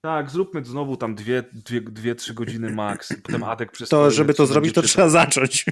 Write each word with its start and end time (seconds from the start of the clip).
Tak, 0.00 0.30
zróbmy 0.30 0.64
znowu 0.64 0.96
tam 0.96 1.14
dwie, 1.14 1.44
dwie, 1.52 1.80
dwie 1.80 2.14
trzy 2.14 2.34
godziny 2.34 2.70
max. 2.72 3.12
Potem 3.22 3.44
Adek 3.44 3.72
przez 3.72 3.88
To, 3.88 4.10
żeby 4.10 4.34
to 4.34 4.46
zrobić, 4.46 4.74
to 4.74 4.82
trzeba 4.82 5.08
zacząć. 5.08 5.64
To 5.64 5.70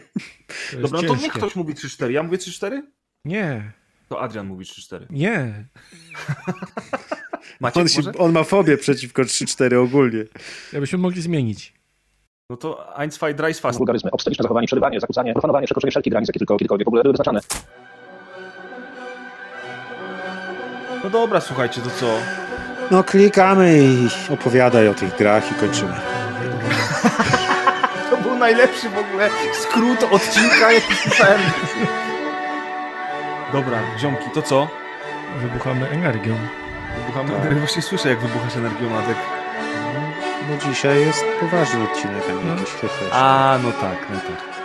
Dobra, 0.80 1.00
no 1.02 1.08
to 1.08 1.14
niech 1.14 1.22
ciężkie. 1.22 1.38
ktoś 1.38 1.56
mówi 1.56 1.74
3-4. 1.74 2.10
Ja 2.10 2.22
mówię 2.22 2.38
3-4? 2.38 2.82
Nie, 3.24 3.72
To 4.08 4.20
Adrian 4.20 4.46
mówi 4.46 4.64
3-4. 4.64 5.06
nie. 5.10 5.66
Macie 7.60 7.80
On, 7.80 7.88
się, 7.88 8.02
on 8.18 8.32
ma 8.32 8.44
fobię 8.44 8.76
przeciwko 8.76 9.22
3-4 9.22 9.74
ogólnie. 9.84 10.24
Jakbyśmy 10.72 10.98
mogli 10.98 11.22
zmienić. 11.22 11.72
No 12.50 12.56
to 12.56 12.94
1, 12.98 13.10
2, 13.36 13.48
3, 13.52 13.60
fast. 13.60 13.78
wulgaryzmy, 13.78 14.10
obsceniczne 14.10 14.42
zachowanie, 14.42 14.66
przerywanie, 14.66 15.00
zakłócanie, 15.00 15.32
profanowanie, 15.32 15.66
przekroczenie 15.66 15.90
wszelkich 15.90 16.10
granic, 16.10 16.28
jakie 16.28 16.38
tylko 16.38 16.56
kiedykolwiek 16.56 16.84
w 16.86 16.88
ogóle 16.88 17.02
były 17.02 17.12
wyznaczane. 17.12 17.40
No 21.04 21.10
dobra, 21.10 21.40
słuchajcie, 21.40 21.80
to 21.80 21.90
co? 21.90 22.18
No 22.90 23.04
klikamy 23.04 23.78
i 23.78 24.08
opowiadaj 24.32 24.88
o 24.88 24.94
tych 24.94 25.16
grach 25.16 25.50
i 25.50 25.54
kończymy. 25.54 25.94
To 28.10 28.16
był 28.16 28.36
najlepszy 28.38 28.88
w 28.88 28.98
ogóle 28.98 29.28
skrót 29.52 30.12
odcinka, 30.12 30.72
jaki 30.72 30.94
słyszałem. 30.94 31.40
Dobra, 33.52 33.78
ziomki, 33.98 34.30
to 34.34 34.42
co? 34.42 34.68
Wybuchamy 35.36 35.88
energią. 35.90 36.34
Wybuchamy? 36.98 37.40
Tak. 37.42 37.58
Właśnie 37.58 37.82
słyszę, 37.82 38.08
jak 38.08 38.20
wybuchasz 38.20 38.56
energią, 38.56 38.98
Adek. 38.98 39.16
No 40.50 40.56
dzisiaj 40.72 41.00
jest 41.00 41.24
poważny 41.40 41.82
odcinek, 41.84 42.22
a 42.28 42.32
nie 42.32 42.44
No. 42.44 42.54
jakiś. 42.54 42.70
A, 43.12 43.58
no 43.62 43.72
tak, 43.72 43.96
no 44.10 44.16
tak. 44.20 44.56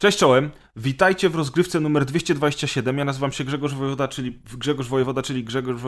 Cześć 0.00 0.18
czołem, 0.18 0.50
witajcie 0.76 1.28
w 1.28 1.34
rozgrywce 1.34 1.80
numer 1.80 2.04
227. 2.04 2.98
Ja 2.98 3.04
nazywam 3.04 3.32
się 3.32 3.44
Grzegorz 3.44 3.74
Wojewoda, 3.74 4.08
czyli 4.08 4.40
Grzegorz 4.58 4.88
Wojewoda, 4.88 5.22
czyli 5.22 5.44
Grzegorz... 5.44 5.80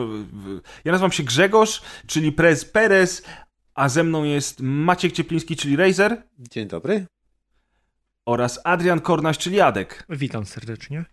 Ja 0.85 0.91
nazywam 0.91 1.11
się 1.11 1.23
Grzegorz, 1.23 1.81
czyli 2.07 2.31
Prez 2.31 2.65
Perez, 2.65 3.23
a 3.73 3.89
ze 3.89 4.03
mną 4.03 4.23
jest 4.23 4.59
Maciek 4.61 5.11
Ciepliński, 5.11 5.55
czyli 5.55 5.75
Razer 5.75 6.23
Dzień 6.39 6.67
dobry. 6.67 7.05
oraz 8.25 8.59
Adrian 8.63 9.01
Kornaś, 9.01 9.37
czyli 9.37 9.61
Adek. 9.61 10.05
Witam 10.09 10.45
serdecznie. 10.45 11.05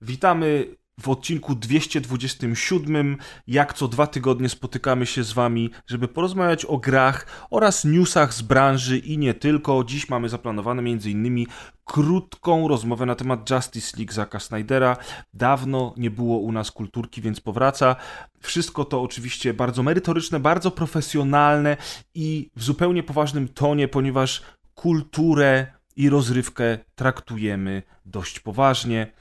Witamy 0.00 0.76
w 1.00 1.08
odcinku 1.08 1.54
227. 1.54 3.16
Jak 3.46 3.74
co 3.74 3.88
dwa 3.88 4.06
tygodnie 4.06 4.48
spotykamy 4.48 5.06
się 5.06 5.24
z 5.24 5.32
Wami, 5.32 5.70
żeby 5.86 6.08
porozmawiać 6.08 6.64
o 6.64 6.78
grach 6.78 7.46
oraz 7.50 7.84
newsach 7.84 8.34
z 8.34 8.42
branży 8.42 8.98
i 8.98 9.18
nie 9.18 9.34
tylko. 9.34 9.84
Dziś 9.84 10.08
mamy 10.08 10.28
zaplanowane 10.28 10.82
m.in. 10.82 11.46
krótką 11.84 12.68
rozmowę 12.68 13.06
na 13.06 13.14
temat 13.14 13.50
Justice 13.50 13.96
League 13.96 14.12
Zaka 14.12 14.40
Snydera. 14.40 14.96
Dawno 15.34 15.94
nie 15.96 16.10
było 16.10 16.38
u 16.38 16.52
nas 16.52 16.70
kulturki, 16.70 17.22
więc 17.22 17.40
powraca. 17.40 17.96
Wszystko 18.40 18.84
to 18.84 19.02
oczywiście 19.02 19.54
bardzo 19.54 19.82
merytoryczne, 19.82 20.40
bardzo 20.40 20.70
profesjonalne 20.70 21.76
i 22.14 22.50
w 22.56 22.62
zupełnie 22.62 23.02
poważnym 23.02 23.48
tonie, 23.48 23.88
ponieważ 23.88 24.42
kulturę 24.74 25.66
i 25.96 26.08
rozrywkę 26.08 26.78
traktujemy 26.94 27.82
dość 28.06 28.40
poważnie. 28.40 29.12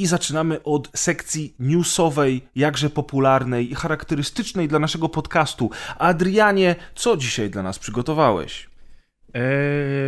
I 0.00 0.06
zaczynamy 0.06 0.62
od 0.62 0.90
sekcji 0.94 1.54
newsowej, 1.58 2.42
jakże 2.54 2.90
popularnej 2.90 3.72
i 3.72 3.74
charakterystycznej 3.74 4.68
dla 4.68 4.78
naszego 4.78 5.08
podcastu. 5.08 5.70
Adrianie, 5.98 6.76
co 6.94 7.16
dzisiaj 7.16 7.50
dla 7.50 7.62
nas 7.62 7.78
przygotowałeś? 7.78 8.70
Eee, 9.34 9.42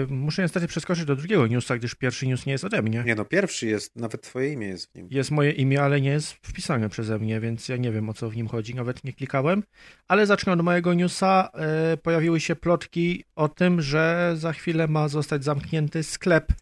muszę 0.08 0.42
niestety 0.42 0.66
przeskoczyć 0.66 1.04
do 1.04 1.16
drugiego 1.16 1.46
newsa, 1.46 1.78
gdyż 1.78 1.94
pierwszy 1.94 2.26
news 2.26 2.46
nie 2.46 2.52
jest 2.52 2.64
ode 2.64 2.82
mnie. 2.82 3.02
Nie 3.06 3.14
no, 3.14 3.24
pierwszy 3.24 3.66
jest, 3.66 3.96
nawet 3.96 4.22
twoje 4.22 4.52
imię 4.52 4.66
jest 4.66 4.92
w 4.92 4.94
nim. 4.94 5.08
Jest 5.10 5.30
moje 5.30 5.50
imię, 5.50 5.82
ale 5.82 6.00
nie 6.00 6.10
jest 6.10 6.32
wpisane 6.32 6.88
przeze 6.88 7.18
mnie, 7.18 7.40
więc 7.40 7.68
ja 7.68 7.76
nie 7.76 7.92
wiem 7.92 8.08
o 8.08 8.14
co 8.14 8.30
w 8.30 8.36
nim 8.36 8.48
chodzi, 8.48 8.74
nawet 8.74 9.04
nie 9.04 9.12
klikałem. 9.12 9.62
Ale 10.08 10.26
zacznę 10.26 10.52
od 10.52 10.62
mojego 10.62 10.94
newsa. 10.94 11.50
E, 11.54 11.96
pojawiły 11.96 12.40
się 12.40 12.56
plotki 12.56 13.24
o 13.36 13.48
tym, 13.48 13.82
że 13.82 14.32
za 14.36 14.52
chwilę 14.52 14.88
ma 14.88 15.08
zostać 15.08 15.44
zamknięty 15.44 16.02
sklep 16.02 16.52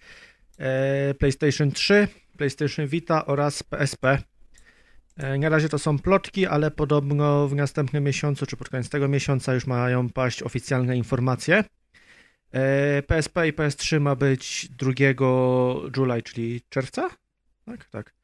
e, 0.58 1.14
PlayStation 1.14 1.72
3, 1.72 2.08
PlayStation 2.40 2.86
Vita 2.86 3.26
oraz 3.26 3.62
PSP. 3.62 4.04
E, 5.16 5.38
Na 5.38 5.48
razie 5.48 5.68
to 5.68 5.78
są 5.78 5.98
plotki, 5.98 6.46
ale 6.46 6.70
podobno 6.70 7.48
w 7.48 7.54
następnym 7.54 8.04
miesiącu, 8.04 8.46
czy 8.46 8.56
pod 8.56 8.68
koniec 8.68 8.88
tego 8.88 9.08
miesiąca 9.08 9.54
już 9.54 9.66
mają 9.66 10.08
paść 10.08 10.42
oficjalne 10.42 10.96
informacje. 10.96 11.64
E, 12.52 13.02
PSP 13.02 13.48
i 13.48 13.52
PS3 13.52 14.00
ma 14.00 14.14
być 14.14 14.68
2 14.68 14.92
July, 15.96 16.22
czyli 16.22 16.60
czerwca? 16.68 17.10
Tak, 17.64 17.84
tak. 17.84 18.14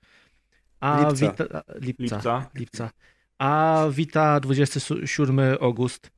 A 0.81 0.98
Lipca. 0.98 1.15
Vita, 1.33 1.44
lipca, 1.81 2.16
Lipca. 2.16 2.50
lipca. 2.54 2.91
A 3.38 3.84
Vita 3.91 4.41
27 4.41 5.41
August. 5.60 6.10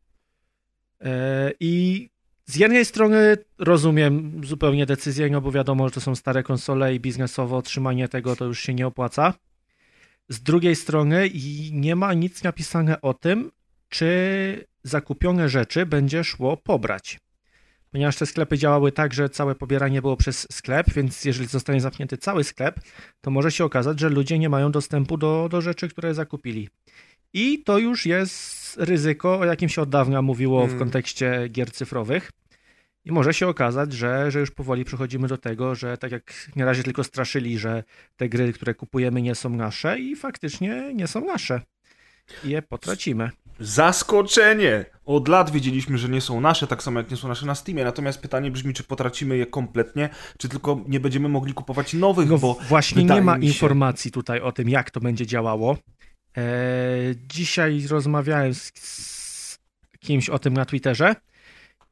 E, 1.00 1.52
I 1.60 2.10
z 2.48 2.56
jednej 2.56 2.84
strony 2.84 3.36
rozumiem 3.58 4.40
zupełnie 4.44 4.86
decyzję, 4.86 5.30
no 5.30 5.40
bo 5.40 5.52
wiadomo, 5.52 5.88
że 5.88 5.94
to 5.94 6.00
są 6.00 6.14
stare 6.14 6.42
konsole 6.42 6.94
i 6.94 7.00
biznesowo 7.00 7.62
trzymanie 7.62 8.08
tego 8.08 8.36
to 8.36 8.44
już 8.44 8.60
się 8.60 8.74
nie 8.74 8.86
opłaca. 8.86 9.34
Z 10.28 10.40
drugiej 10.40 10.76
strony 10.76 11.30
nie 11.72 11.96
ma 11.96 12.14
nic 12.14 12.42
napisane 12.42 13.00
o 13.00 13.14
tym, 13.14 13.50
czy 13.88 14.66
zakupione 14.82 15.48
rzeczy 15.48 15.86
będzie 15.86 16.24
szło 16.24 16.56
pobrać. 16.56 17.18
Ponieważ 17.90 18.16
te 18.16 18.26
sklepy 18.26 18.58
działały 18.58 18.92
tak, 18.92 19.14
że 19.14 19.28
całe 19.28 19.54
pobieranie 19.54 20.02
było 20.02 20.16
przez 20.16 20.46
sklep, 20.52 20.92
więc 20.92 21.24
jeżeli 21.24 21.48
zostanie 21.48 21.80
zamknięty 21.80 22.18
cały 22.18 22.44
sklep, 22.44 22.80
to 23.20 23.30
może 23.30 23.52
się 23.52 23.64
okazać, 23.64 24.00
że 24.00 24.08
ludzie 24.08 24.38
nie 24.38 24.48
mają 24.48 24.72
dostępu 24.72 25.16
do, 25.16 25.48
do 25.50 25.60
rzeczy, 25.60 25.88
które 25.88 26.14
zakupili. 26.14 26.68
I 27.34 27.62
to 27.64 27.78
już 27.78 28.06
jest 28.06 28.76
ryzyko, 28.76 29.38
o 29.38 29.44
jakim 29.44 29.68
się 29.68 29.82
od 29.82 29.88
dawna 29.88 30.22
mówiło 30.22 30.62
w 30.66 30.68
Mm. 30.68 30.78
kontekście 30.78 31.48
gier 31.48 31.72
cyfrowych. 31.72 32.30
I 33.04 33.12
może 33.12 33.34
się 33.34 33.48
okazać, 33.48 33.92
że, 33.92 34.30
że 34.30 34.40
już 34.40 34.50
powoli 34.50 34.84
przechodzimy 34.84 35.28
do 35.28 35.38
tego, 35.38 35.74
że 35.74 35.98
tak 35.98 36.12
jak 36.12 36.34
na 36.56 36.64
razie 36.64 36.82
tylko 36.82 37.04
straszyli, 37.04 37.58
że 37.58 37.84
te 38.16 38.28
gry, 38.28 38.52
które 38.52 38.74
kupujemy, 38.74 39.22
nie 39.22 39.34
są 39.34 39.50
nasze 39.50 39.98
i 39.98 40.16
faktycznie 40.16 40.94
nie 40.94 41.06
są 41.06 41.24
nasze. 41.24 41.60
I 42.44 42.48
je 42.50 42.62
potracimy. 42.62 43.30
Zaskoczenie! 43.60 44.84
Od 45.04 45.28
lat 45.28 45.50
wiedzieliśmy, 45.50 45.98
że 45.98 46.08
nie 46.08 46.20
są 46.20 46.40
nasze, 46.40 46.66
tak 46.66 46.82
samo 46.82 47.00
jak 47.00 47.10
nie 47.10 47.16
są 47.16 47.28
nasze 47.28 47.46
na 47.46 47.54
Steamie. 47.54 47.84
Natomiast 47.84 48.20
pytanie 48.20 48.50
brzmi, 48.50 48.74
czy 48.74 48.84
potracimy 48.84 49.36
je 49.36 49.46
kompletnie, 49.46 50.08
czy 50.38 50.48
tylko 50.48 50.84
nie 50.88 51.00
będziemy 51.00 51.28
mogli 51.28 51.54
kupować 51.54 51.94
nowych, 51.94 52.28
No 52.30 52.38
bo 52.38 52.54
właśnie 52.68 53.04
nie 53.04 53.22
ma 53.22 53.34
się- 53.36 53.46
informacji 53.46 54.10
tutaj 54.10 54.40
o 54.40 54.52
tym, 54.52 54.68
jak 54.68 54.90
to 54.90 55.00
będzie 55.00 55.26
działało. 55.26 55.76
Eee, 56.36 57.14
dzisiaj 57.28 57.86
rozmawiałem 57.86 58.54
z, 58.54 58.72
z 58.74 59.58
kimś 60.00 60.30
o 60.30 60.38
tym 60.38 60.54
na 60.54 60.64
Twitterze 60.64 61.14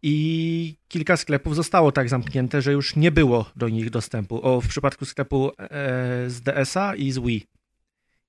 i 0.03 0.77
kilka 0.89 1.17
sklepów 1.17 1.57
zostało 1.57 1.93
tak 1.93 2.09
zamknięte, 2.09 2.63
że 2.63 2.73
już 2.73 2.97
nie 2.97 3.11
było 3.11 3.51
do 3.57 3.69
nich 3.69 3.91
dostępu. 3.91 4.47
O, 4.47 4.61
w 4.61 4.69
przypadku 4.69 5.05
sklepu 5.05 5.51
e, 5.59 6.31
z 6.31 6.41
DS-a 6.41 6.95
i 6.95 7.13
z 7.13 7.19
Wii. 7.19 7.47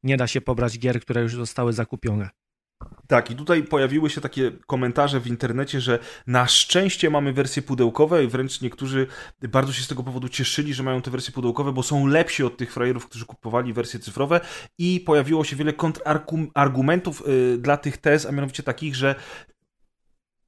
Nie 0.03 0.18
da 0.18 0.28
się 0.28 0.41
pobrać 0.41 0.79
gier, 0.79 1.01
które 1.01 1.22
już 1.22 1.35
zostały 1.35 1.73
zakupione. 1.73 2.29
Tak, 3.07 3.31
i 3.31 3.35
tutaj 3.35 3.63
pojawiły 3.63 4.09
się 4.09 4.21
takie 4.21 4.51
komentarze 4.67 5.19
w 5.19 5.27
internecie, 5.27 5.81
że 5.81 5.99
na 6.27 6.47
szczęście 6.47 7.09
mamy 7.09 7.33
wersje 7.33 7.61
pudełkowe 7.61 8.23
i 8.23 8.27
wręcz 8.27 8.61
niektórzy 8.61 9.07
bardzo 9.41 9.73
się 9.73 9.83
z 9.83 9.88
tego 9.88 10.03
powodu 10.03 10.29
cieszyli, 10.29 10.73
że 10.73 10.83
mają 10.83 11.01
te 11.01 11.11
wersje 11.11 11.33
pudełkowe, 11.33 11.71
bo 11.71 11.83
są 11.83 12.07
lepsi 12.07 12.43
od 12.43 12.57
tych 12.57 12.73
frajerów, 12.73 13.07
którzy 13.07 13.25
kupowali 13.25 13.73
wersje 13.73 13.99
cyfrowe 13.99 14.41
i 14.77 14.99
pojawiło 14.99 15.43
się 15.43 15.55
wiele 15.55 15.73
kontrargumentów 15.73 17.23
y, 17.27 17.57
dla 17.57 17.77
tych 17.77 17.97
tez, 17.97 18.25
a 18.25 18.31
mianowicie 18.31 18.63
takich, 18.63 18.95
że 18.95 19.15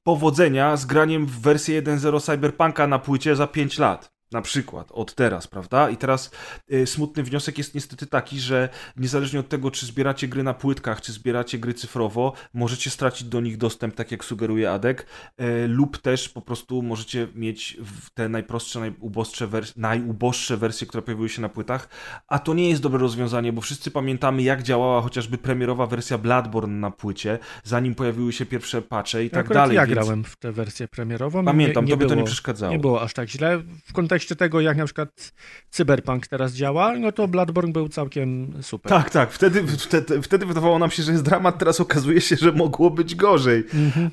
powodzenia 0.02 0.76
z 0.76 0.86
graniem 0.86 1.26
w 1.26 1.40
wersję 1.40 1.82
1.0 1.82 2.20
Cyberpunka 2.20 2.86
na 2.86 2.98
płycie 2.98 3.36
za 3.36 3.46
5 3.46 3.78
lat. 3.78 4.19
Na 4.32 4.42
przykład, 4.42 4.88
od 4.92 5.14
teraz, 5.14 5.46
prawda? 5.46 5.90
I 5.90 5.96
teraz 5.96 6.30
y, 6.72 6.86
smutny 6.86 7.22
wniosek 7.22 7.58
jest 7.58 7.74
niestety 7.74 8.06
taki, 8.06 8.40
że 8.40 8.68
niezależnie 8.96 9.40
od 9.40 9.48
tego, 9.48 9.70
czy 9.70 9.86
zbieracie 9.86 10.28
gry 10.28 10.42
na 10.42 10.54
płytkach, 10.54 11.00
czy 11.00 11.12
zbieracie 11.12 11.58
gry 11.58 11.74
cyfrowo, 11.74 12.32
możecie 12.54 12.90
stracić 12.90 13.28
do 13.28 13.40
nich 13.40 13.56
dostęp, 13.56 13.94
tak 13.94 14.10
jak 14.10 14.24
sugeruje 14.24 14.70
Adek, 14.70 15.06
e, 15.38 15.66
lub 15.66 15.98
też 15.98 16.28
po 16.28 16.40
prostu 16.42 16.82
możecie 16.82 17.28
mieć 17.34 17.76
te 18.14 18.28
najprostsze, 18.28 18.80
najuboższe, 18.80 19.48
wers- 19.48 19.72
najuboższe 19.76 20.56
wersje, 20.56 20.86
które 20.86 21.02
pojawiły 21.02 21.28
się 21.28 21.42
na 21.42 21.48
płytach, 21.48 21.88
a 22.28 22.38
to 22.38 22.54
nie 22.54 22.68
jest 22.70 22.82
dobre 22.82 22.98
rozwiązanie, 23.00 23.52
bo 23.52 23.60
wszyscy 23.60 23.90
pamiętamy, 23.90 24.42
jak 24.42 24.62
działała 24.62 25.02
chociażby 25.02 25.38
premierowa 25.38 25.86
wersja 25.86 26.18
Bloodborne 26.18 26.74
na 26.80 26.90
płycie, 26.90 27.38
zanim 27.64 27.94
pojawiły 27.94 28.32
się 28.32 28.46
pierwsze 28.46 28.82
patche 28.82 29.24
i 29.24 29.30
tak 29.30 29.44
Akurat 29.44 29.62
dalej. 29.62 29.76
Ja 29.76 29.86
więc 29.86 29.94
grałem 29.94 30.24
w 30.24 30.36
tę 30.36 30.52
wersję 30.52 30.88
premierową. 30.88 31.44
Pamiętam, 31.44 31.84
nie, 31.84 31.90
to 31.90 31.96
by 31.96 32.04
to 32.04 32.10
nie 32.10 32.16
było- 32.16 32.26
przeszkadzało. 32.26 32.72
Nie 32.72 32.78
było 32.78 33.02
aż 33.02 33.14
tak 33.14 33.28
źle. 33.28 33.58
W 33.84 33.92
kontekście 33.92 34.19
tego, 34.26 34.60
jak 34.60 34.76
na 34.76 34.84
przykład 34.84 35.32
Cyberpunk 35.70 36.26
teraz 36.26 36.52
działa, 36.52 36.96
no 36.98 37.12
to 37.12 37.28
Bloodborne 37.28 37.72
był 37.72 37.88
całkiem 37.88 38.52
super. 38.62 38.90
Tak, 38.90 39.10
tak. 39.10 39.32
Wtedy, 39.32 39.66
wtedy, 39.66 40.22
wtedy 40.22 40.46
wydawało 40.46 40.78
nam 40.78 40.90
się, 40.90 41.02
że 41.02 41.12
jest 41.12 41.24
dramat, 41.24 41.58
teraz 41.58 41.80
okazuje 41.80 42.20
się, 42.20 42.36
że 42.36 42.52
mogło 42.52 42.90
być 42.90 43.14
gorzej. 43.14 43.64
Mhm. 43.74 44.10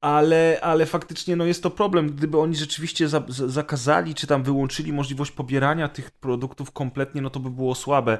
Ale, 0.00 0.58
ale 0.62 0.86
faktycznie 0.86 1.36
no 1.36 1.44
jest 1.44 1.62
to 1.62 1.70
problem. 1.70 2.10
Gdyby 2.16 2.38
oni 2.38 2.56
rzeczywiście 2.56 3.08
za, 3.08 3.22
za, 3.28 3.48
zakazali, 3.48 4.14
czy 4.14 4.26
tam 4.26 4.42
wyłączyli 4.42 4.92
możliwość 4.92 5.30
pobierania 5.30 5.88
tych 5.88 6.10
produktów 6.10 6.70
kompletnie, 6.72 7.22
no 7.22 7.30
to 7.30 7.40
by 7.40 7.50
było 7.50 7.74
słabe. 7.74 8.18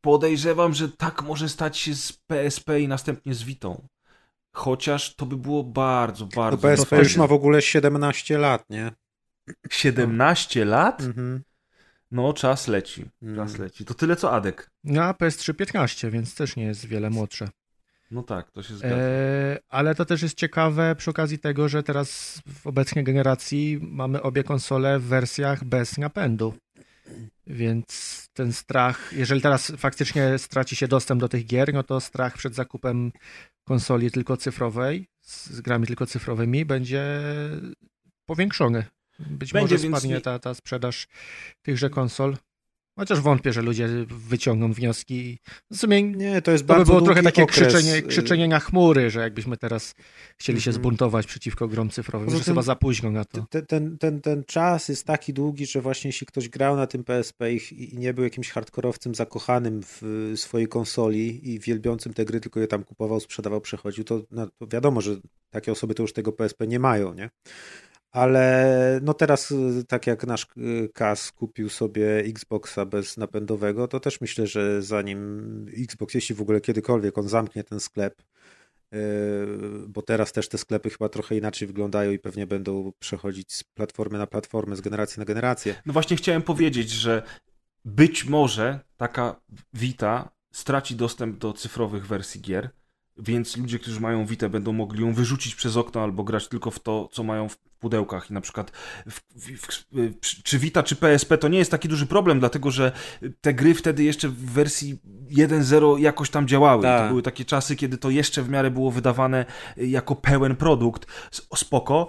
Podejrzewam, 0.00 0.74
że 0.74 0.88
tak 0.88 1.22
może 1.22 1.48
stać 1.48 1.78
się 1.78 1.94
z 1.94 2.12
PSP 2.12 2.80
i 2.80 2.88
następnie 2.88 3.34
z 3.34 3.42
Vitą. 3.42 3.82
chociaż 4.56 5.14
to 5.16 5.26
by 5.26 5.36
było 5.36 5.64
bardzo, 5.64 6.24
No 6.24 6.30
bardzo... 6.42 6.68
PSP 6.68 6.88
fajne. 6.88 7.02
już 7.04 7.16
ma 7.16 7.26
w 7.26 7.32
ogóle 7.32 7.62
17 7.62 8.38
lat, 8.38 8.64
nie? 8.70 8.92
17 9.70 10.64
lat? 10.64 11.00
Mhm. 11.00 11.42
No, 12.10 12.32
czas 12.32 12.68
leci. 12.68 13.04
Czas 13.36 13.50
Mm. 13.50 13.62
leci. 13.62 13.84
To 13.84 13.94
tyle 13.94 14.16
co 14.16 14.32
Adek. 14.32 14.70
No, 14.84 15.02
a 15.02 15.12
PS3 15.12 15.54
15, 15.54 16.10
więc 16.10 16.34
też 16.34 16.56
nie 16.56 16.64
jest 16.64 16.86
wiele 16.86 17.10
młodsze. 17.10 17.48
No 18.10 18.22
tak, 18.22 18.50
to 18.50 18.62
się 18.62 18.76
zgadza. 18.76 18.96
E, 18.96 19.58
ale 19.68 19.94
to 19.94 20.04
też 20.04 20.22
jest 20.22 20.36
ciekawe 20.36 20.96
przy 20.96 21.10
okazji 21.10 21.38
tego, 21.38 21.68
że 21.68 21.82
teraz 21.82 22.40
w 22.46 22.66
obecnej 22.66 23.04
generacji 23.04 23.78
mamy 23.82 24.22
obie 24.22 24.44
konsole 24.44 24.98
w 24.98 25.02
wersjach 25.04 25.64
bez 25.64 25.98
napędu. 25.98 26.54
Więc 27.46 28.28
ten 28.32 28.52
strach, 28.52 29.12
jeżeli 29.12 29.40
teraz 29.40 29.72
faktycznie 29.76 30.38
straci 30.38 30.76
się 30.76 30.88
dostęp 30.88 31.20
do 31.20 31.28
tych 31.28 31.46
gier, 31.46 31.74
no 31.74 31.82
to 31.82 32.00
strach 32.00 32.36
przed 32.36 32.54
zakupem 32.54 33.12
konsoli 33.64 34.10
tylko 34.10 34.36
cyfrowej, 34.36 35.08
z 35.20 35.60
grami 35.60 35.86
tylko 35.86 36.06
cyfrowymi, 36.06 36.64
będzie 36.64 37.20
powiększony. 38.26 38.84
Być 39.30 39.52
Będzie, 39.52 39.74
może 39.74 39.82
więc 39.82 39.96
spadnie 39.96 40.14
nie- 40.14 40.20
ta, 40.20 40.38
ta 40.38 40.54
sprzedaż 40.54 41.08
tychże 41.62 41.90
konsol. 41.90 42.36
Chociaż 42.98 43.20
wątpię, 43.20 43.52
że 43.52 43.62
ludzie 43.62 43.88
wyciągną 44.08 44.72
wnioski. 44.72 45.38
W 45.72 45.76
sumie 45.76 46.02
Nie, 46.02 46.42
to 46.42 46.50
jest 46.50 46.64
to 46.66 46.72
by 46.72 46.78
bardzo 46.78 46.92
było 46.92 47.00
trochę 47.04 47.22
takie 47.22 47.42
okres. 47.42 47.58
krzyczenie, 47.58 48.02
krzyczenie 48.02 48.48
na 48.48 48.60
chmury, 48.60 49.10
że 49.10 49.20
jakbyśmy 49.20 49.56
teraz 49.56 49.94
chcieli 50.38 50.60
się 50.60 50.70
Mhm. 50.70 50.82
zbuntować 50.82 51.26
przeciwko 51.26 51.68
grom 51.68 51.90
cyfrowym, 51.90 52.26
Poza 52.26 52.38
że 52.38 52.44
tym- 52.44 52.54
chyba 52.54 52.62
za 52.62 52.76
późno 52.76 53.10
na 53.10 53.24
to. 53.24 53.46
Ten, 53.50 53.66
ten, 53.66 53.98
ten, 53.98 54.20
ten 54.20 54.44
czas 54.44 54.88
jest 54.88 55.04
taki 55.06 55.32
długi, 55.32 55.66
że 55.66 55.80
właśnie 55.80 56.08
jeśli 56.08 56.26
ktoś 56.26 56.48
grał 56.48 56.76
na 56.76 56.86
tym 56.86 57.04
PSP 57.04 57.52
i, 57.54 57.94
i 57.94 57.98
nie 57.98 58.14
był 58.14 58.24
jakimś 58.24 58.50
hardkorowcem 58.50 59.14
zakochanym 59.14 59.82
w 59.82 60.02
y, 60.32 60.36
swojej 60.36 60.68
konsoli 60.68 61.50
i 61.54 61.60
wielbiącym 61.60 62.14
te 62.14 62.24
gry, 62.24 62.40
tylko 62.40 62.60
je 62.60 62.66
tam 62.66 62.84
kupował, 62.84 63.20
sprzedawał, 63.20 63.60
przechodził, 63.60 64.04
to, 64.04 64.22
no, 64.30 64.46
to 64.58 64.66
wiadomo, 64.66 65.00
że 65.00 65.16
takie 65.50 65.72
osoby 65.72 65.94
to 65.94 66.02
już 66.02 66.12
tego 66.12 66.32
PSP 66.32 66.66
nie 66.66 66.78
mają, 66.78 67.14
nie? 67.14 67.30
Ale 68.12 69.00
no 69.02 69.14
teraz, 69.14 69.50
y, 69.50 69.84
tak 69.88 70.06
jak 70.06 70.26
nasz 70.26 70.46
y, 70.56 70.88
Kas 70.94 71.32
kupił 71.32 71.68
sobie 71.68 72.18
Xboxa 72.18 72.86
bez 72.86 73.16
napędowego, 73.16 73.88
to 73.88 74.00
też 74.00 74.20
myślę, 74.20 74.46
że 74.46 74.82
zanim 74.82 75.66
Xbox, 75.78 76.14
jeśli 76.14 76.34
w 76.34 76.40
ogóle 76.40 76.60
kiedykolwiek 76.60 77.18
on 77.18 77.28
zamknie 77.28 77.64
ten 77.64 77.80
sklep, 77.80 78.22
y, 78.94 78.96
bo 79.88 80.02
teraz 80.02 80.32
też 80.32 80.48
te 80.48 80.58
sklepy 80.58 80.90
chyba 80.90 81.08
trochę 81.08 81.36
inaczej 81.36 81.68
wyglądają 81.68 82.10
i 82.10 82.18
pewnie 82.18 82.46
będą 82.46 82.92
przechodzić 82.98 83.52
z 83.52 83.64
platformy 83.64 84.18
na 84.18 84.26
platformę, 84.26 84.76
z 84.76 84.80
generacji 84.80 85.20
na 85.20 85.24
generację. 85.24 85.74
No 85.86 85.92
właśnie 85.92 86.16
chciałem 86.16 86.42
powiedzieć, 86.42 86.90
że 86.90 87.22
być 87.84 88.24
może 88.24 88.80
taka 88.96 89.40
Vita 89.74 90.30
straci 90.52 90.96
dostęp 90.96 91.38
do 91.38 91.52
cyfrowych 91.52 92.06
wersji 92.06 92.40
gier, 92.40 92.70
więc 93.22 93.56
ludzie, 93.56 93.78
którzy 93.78 94.00
mają 94.00 94.26
Vita 94.26 94.48
będą 94.48 94.72
mogli 94.72 95.02
ją 95.02 95.14
wyrzucić 95.14 95.54
przez 95.54 95.76
okno 95.76 96.02
albo 96.02 96.24
grać 96.24 96.48
tylko 96.48 96.70
w 96.70 96.80
to, 96.80 97.08
co 97.12 97.22
mają 97.22 97.48
w 97.48 97.56
pudełkach 97.56 98.30
i 98.30 98.32
na 98.32 98.40
przykład 98.40 98.70
w, 99.06 99.20
w, 99.36 99.68
w, 99.92 100.42
czy 100.42 100.58
Vita, 100.58 100.82
czy 100.82 100.96
PSP 100.96 101.38
to 101.38 101.48
nie 101.48 101.58
jest 101.58 101.70
taki 101.70 101.88
duży 101.88 102.06
problem, 102.06 102.40
dlatego 102.40 102.70
że 102.70 102.92
te 103.40 103.54
gry 103.54 103.74
wtedy 103.74 104.02
jeszcze 104.04 104.28
w 104.28 104.52
wersji 104.52 104.98
1.0 105.30 105.98
jakoś 105.98 106.30
tam 106.30 106.48
działały. 106.48 106.82
Tak. 106.82 107.02
To 107.02 107.08
były 107.08 107.22
takie 107.22 107.44
czasy, 107.44 107.76
kiedy 107.76 107.98
to 107.98 108.10
jeszcze 108.10 108.42
w 108.42 108.48
miarę 108.48 108.70
było 108.70 108.90
wydawane 108.90 109.44
jako 109.76 110.16
pełen 110.16 110.56
produkt. 110.56 111.06
Spoko, 111.54 112.06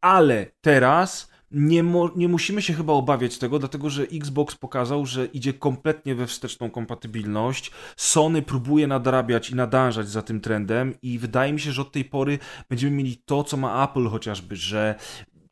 ale 0.00 0.46
teraz 0.60 1.33
nie, 1.54 1.82
mo- 1.82 2.10
nie 2.16 2.28
musimy 2.28 2.62
się 2.62 2.74
chyba 2.74 2.92
obawiać 2.92 3.38
tego, 3.38 3.58
dlatego 3.58 3.90
że 3.90 4.02
Xbox 4.02 4.54
pokazał, 4.54 5.06
że 5.06 5.26
idzie 5.26 5.54
kompletnie 5.54 6.14
we 6.14 6.26
wsteczną 6.26 6.70
kompatybilność. 6.70 7.70
Sony 7.96 8.42
próbuje 8.42 8.86
nadrabiać 8.86 9.50
i 9.50 9.54
nadążać 9.54 10.08
za 10.08 10.22
tym 10.22 10.40
trendem 10.40 10.94
i 11.02 11.18
wydaje 11.18 11.52
mi 11.52 11.60
się, 11.60 11.72
że 11.72 11.82
od 11.82 11.92
tej 11.92 12.04
pory 12.04 12.38
będziemy 12.68 12.96
mieli 12.96 13.16
to, 13.16 13.44
co 13.44 13.56
ma 13.56 13.84
Apple 13.84 14.08
chociażby, 14.08 14.56
że 14.56 14.94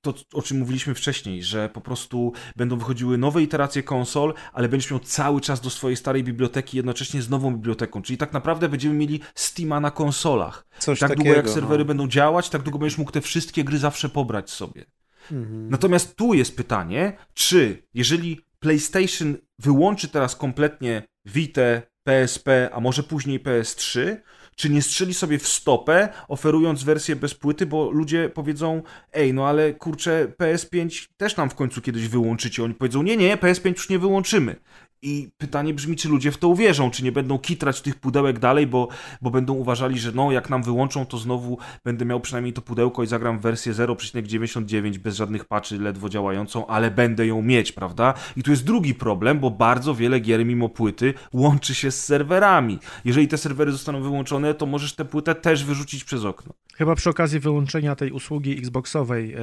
to, 0.01 0.15
o 0.35 0.43
czym 0.43 0.59
mówiliśmy 0.59 0.95
wcześniej, 0.95 1.43
że 1.43 1.69
po 1.69 1.81
prostu 1.81 2.33
będą 2.57 2.79
wychodziły 2.79 3.19
nowe 3.19 3.43
iteracje 3.43 3.83
konsol, 3.83 4.35
ale 4.53 4.69
będziesz 4.69 4.91
miał 4.91 5.01
cały 5.01 5.41
czas 5.41 5.61
do 5.61 5.71
swojej 5.71 5.97
starej 5.97 6.25
biblioteki 6.25 6.77
jednocześnie 6.77 7.23
z 7.23 7.31
nową 7.31 7.55
biblioteką. 7.55 8.03
Czyli 8.03 8.17
tak 8.17 8.33
naprawdę 8.33 8.69
będziemy 8.69 8.95
mieli 8.95 9.21
Steama 9.35 9.81
na 9.81 9.91
konsolach. 9.91 10.67
Coś 10.79 10.99
tak 10.99 11.09
takiego, 11.09 11.25
długo 11.25 11.37
jak 11.37 11.51
serwery 11.51 11.85
no. 11.85 11.89
będą 11.89 12.09
działać, 12.09 12.49
tak 12.49 12.63
długo 12.63 12.79
będziesz 12.79 12.99
mógł 12.99 13.11
te 13.11 13.21
wszystkie 13.21 13.65
gry 13.65 13.79
zawsze 13.79 14.09
pobrać 14.09 14.51
sobie. 14.51 14.85
Mhm. 15.33 15.71
Natomiast 15.71 16.17
tu 16.17 16.35
jest 16.35 16.57
pytanie, 16.57 17.17
czy 17.35 17.83
jeżeli 17.95 18.41
PlayStation 18.61 19.37
wyłączy 19.59 20.09
teraz 20.09 20.37
kompletnie 20.37 21.03
Vita, 21.25 21.83
PSP, 22.05 22.71
a 22.73 22.81
może 22.81 23.03
później 23.03 23.41
PS3, 23.41 24.17
czy 24.57 24.71
nie 24.71 24.83
strzeli 24.83 25.15
sobie 25.15 25.39
w 25.39 25.49
stopę, 25.49 26.09
oferując 26.29 26.83
wersję 26.83 27.17
bez 27.17 27.35
płyty, 27.35 27.67
bo 27.67 27.91
ludzie 27.91 28.29
powiedzą, 28.29 28.83
ej, 29.13 29.35
no 29.35 29.47
ale 29.49 29.75
kurczę, 29.75 30.33
PS5 30.39 31.09
też 31.17 31.37
nam 31.37 31.51
w 31.51 31.55
końcu 31.55 31.81
kiedyś 31.83 32.09
wyłączycie. 32.09 32.65
Oni 32.65 32.75
powiedzą, 32.75 33.03
nie, 33.03 33.17
nie, 33.17 33.37
PS5 33.37 33.69
już 33.69 33.89
nie 33.89 33.99
wyłączymy. 33.99 34.57
I 35.05 35.29
pytanie 35.39 35.75
brzmi, 35.75 35.97
czy 35.97 36.09
ludzie 36.09 36.33
w 36.33 36.39
to 36.39 36.49
uwierzą, 36.49 36.91
czy 36.91 37.05
nie 37.05 37.13
będą 37.13 37.39
kitrać 37.39 37.81
tych 37.81 37.97
pudełek 37.97 38.39
dalej, 38.39 38.67
bo, 38.67 38.89
bo 39.23 39.31
będą 39.31 39.53
uważali, 39.53 39.99
że 39.99 40.13
no, 40.13 40.33
jak 40.33 40.51
nam 40.51 40.63
wyłączą, 40.63 41.07
to 41.07 41.19
znowu 41.19 41.59
będę 41.85 42.05
miał 42.05 42.21
przynajmniej 42.21 42.53
to 42.53 42.63
pudełko 42.63 43.03
i 43.03 43.07
zagram 43.07 43.41
wersję 43.41 43.73
0,99 43.73 44.99
bez 44.99 45.17
żadnych 45.17 45.45
patchy, 45.45 45.79
ledwo 45.79 46.09
działającą, 46.09 46.67
ale 46.67 46.91
będę 46.91 47.27
ją 47.27 47.43
mieć, 47.43 47.73
prawda? 47.73 48.15
I 48.37 48.43
tu 48.43 48.51
jest 48.51 48.65
drugi 48.65 48.95
problem, 48.95 49.39
bo 49.41 49.51
bardzo 49.51 49.95
wiele 49.95 50.21
gier 50.21 50.47
mimo 50.47 50.69
płyty 50.69 51.15
łączy 51.33 51.75
się 51.75 51.91
z 51.91 52.05
serwerami. 52.05 52.79
Jeżeli 53.05 53.29
te 53.29 53.39
serwery 53.39 53.73
zostaną 53.73 54.03
wyłączone, 54.03 54.55
to 54.55 54.67
możesz 54.67 54.95
tę 54.95 55.05
płytę 55.05 55.35
też 55.35 55.65
wyrzucić 55.65 56.05
przez 56.05 56.25
okno. 56.25 56.53
Chyba 56.75 56.95
przy 56.95 57.11
okazji 57.11 57.41
wyłączenia 57.41 57.97
tej 57.97 58.13
usługi 58.13 58.59
Xboxowej, 58.59 59.35
e, 59.35 59.39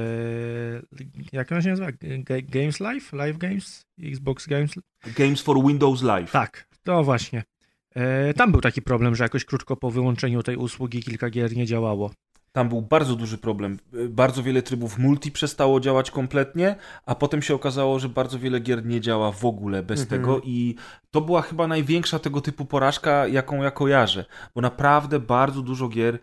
jak 1.32 1.52
ona 1.52 1.62
się 1.62 1.68
nazywa? 1.70 1.88
Ga- 1.90 2.50
Games 2.50 2.80
Live? 2.80 3.12
Live 3.12 3.38
Games? 3.38 3.89
Xbox 4.04 4.46
Games? 4.46 4.70
Games 5.16 5.40
for 5.42 5.66
Windows 5.66 6.02
Live. 6.02 6.30
Tak, 6.32 6.68
to 6.84 7.04
właśnie. 7.04 7.42
E, 7.94 8.34
tam 8.34 8.52
był 8.52 8.60
taki 8.60 8.82
problem, 8.82 9.14
że 9.14 9.24
jakoś 9.24 9.44
krótko 9.44 9.76
po 9.76 9.90
wyłączeniu 9.90 10.42
tej 10.42 10.56
usługi 10.56 11.02
kilka 11.02 11.30
gier 11.30 11.56
nie 11.56 11.66
działało. 11.66 12.10
Tam 12.52 12.68
był 12.68 12.82
bardzo 12.82 13.16
duży 13.16 13.38
problem. 13.38 13.78
Bardzo 14.08 14.42
wiele 14.42 14.62
trybów 14.62 14.98
multi 14.98 15.32
przestało 15.32 15.80
działać 15.80 16.10
kompletnie, 16.10 16.76
a 17.06 17.14
potem 17.14 17.42
się 17.42 17.54
okazało, 17.54 17.98
że 17.98 18.08
bardzo 18.08 18.38
wiele 18.38 18.60
gier 18.60 18.86
nie 18.86 19.00
działa 19.00 19.32
w 19.32 19.44
ogóle 19.44 19.82
bez 19.82 20.00
Mhm. 20.00 20.20
tego 20.20 20.40
i 20.44 20.74
to 21.10 21.20
była 21.20 21.42
chyba 21.42 21.66
największa 21.66 22.18
tego 22.18 22.40
typu 22.40 22.64
porażka, 22.64 23.26
jaką 23.26 23.62
ja 23.62 23.70
kojarzę, 23.70 24.24
bo 24.54 24.60
naprawdę 24.60 25.20
bardzo 25.20 25.62
dużo 25.62 25.88
gier 25.88 26.18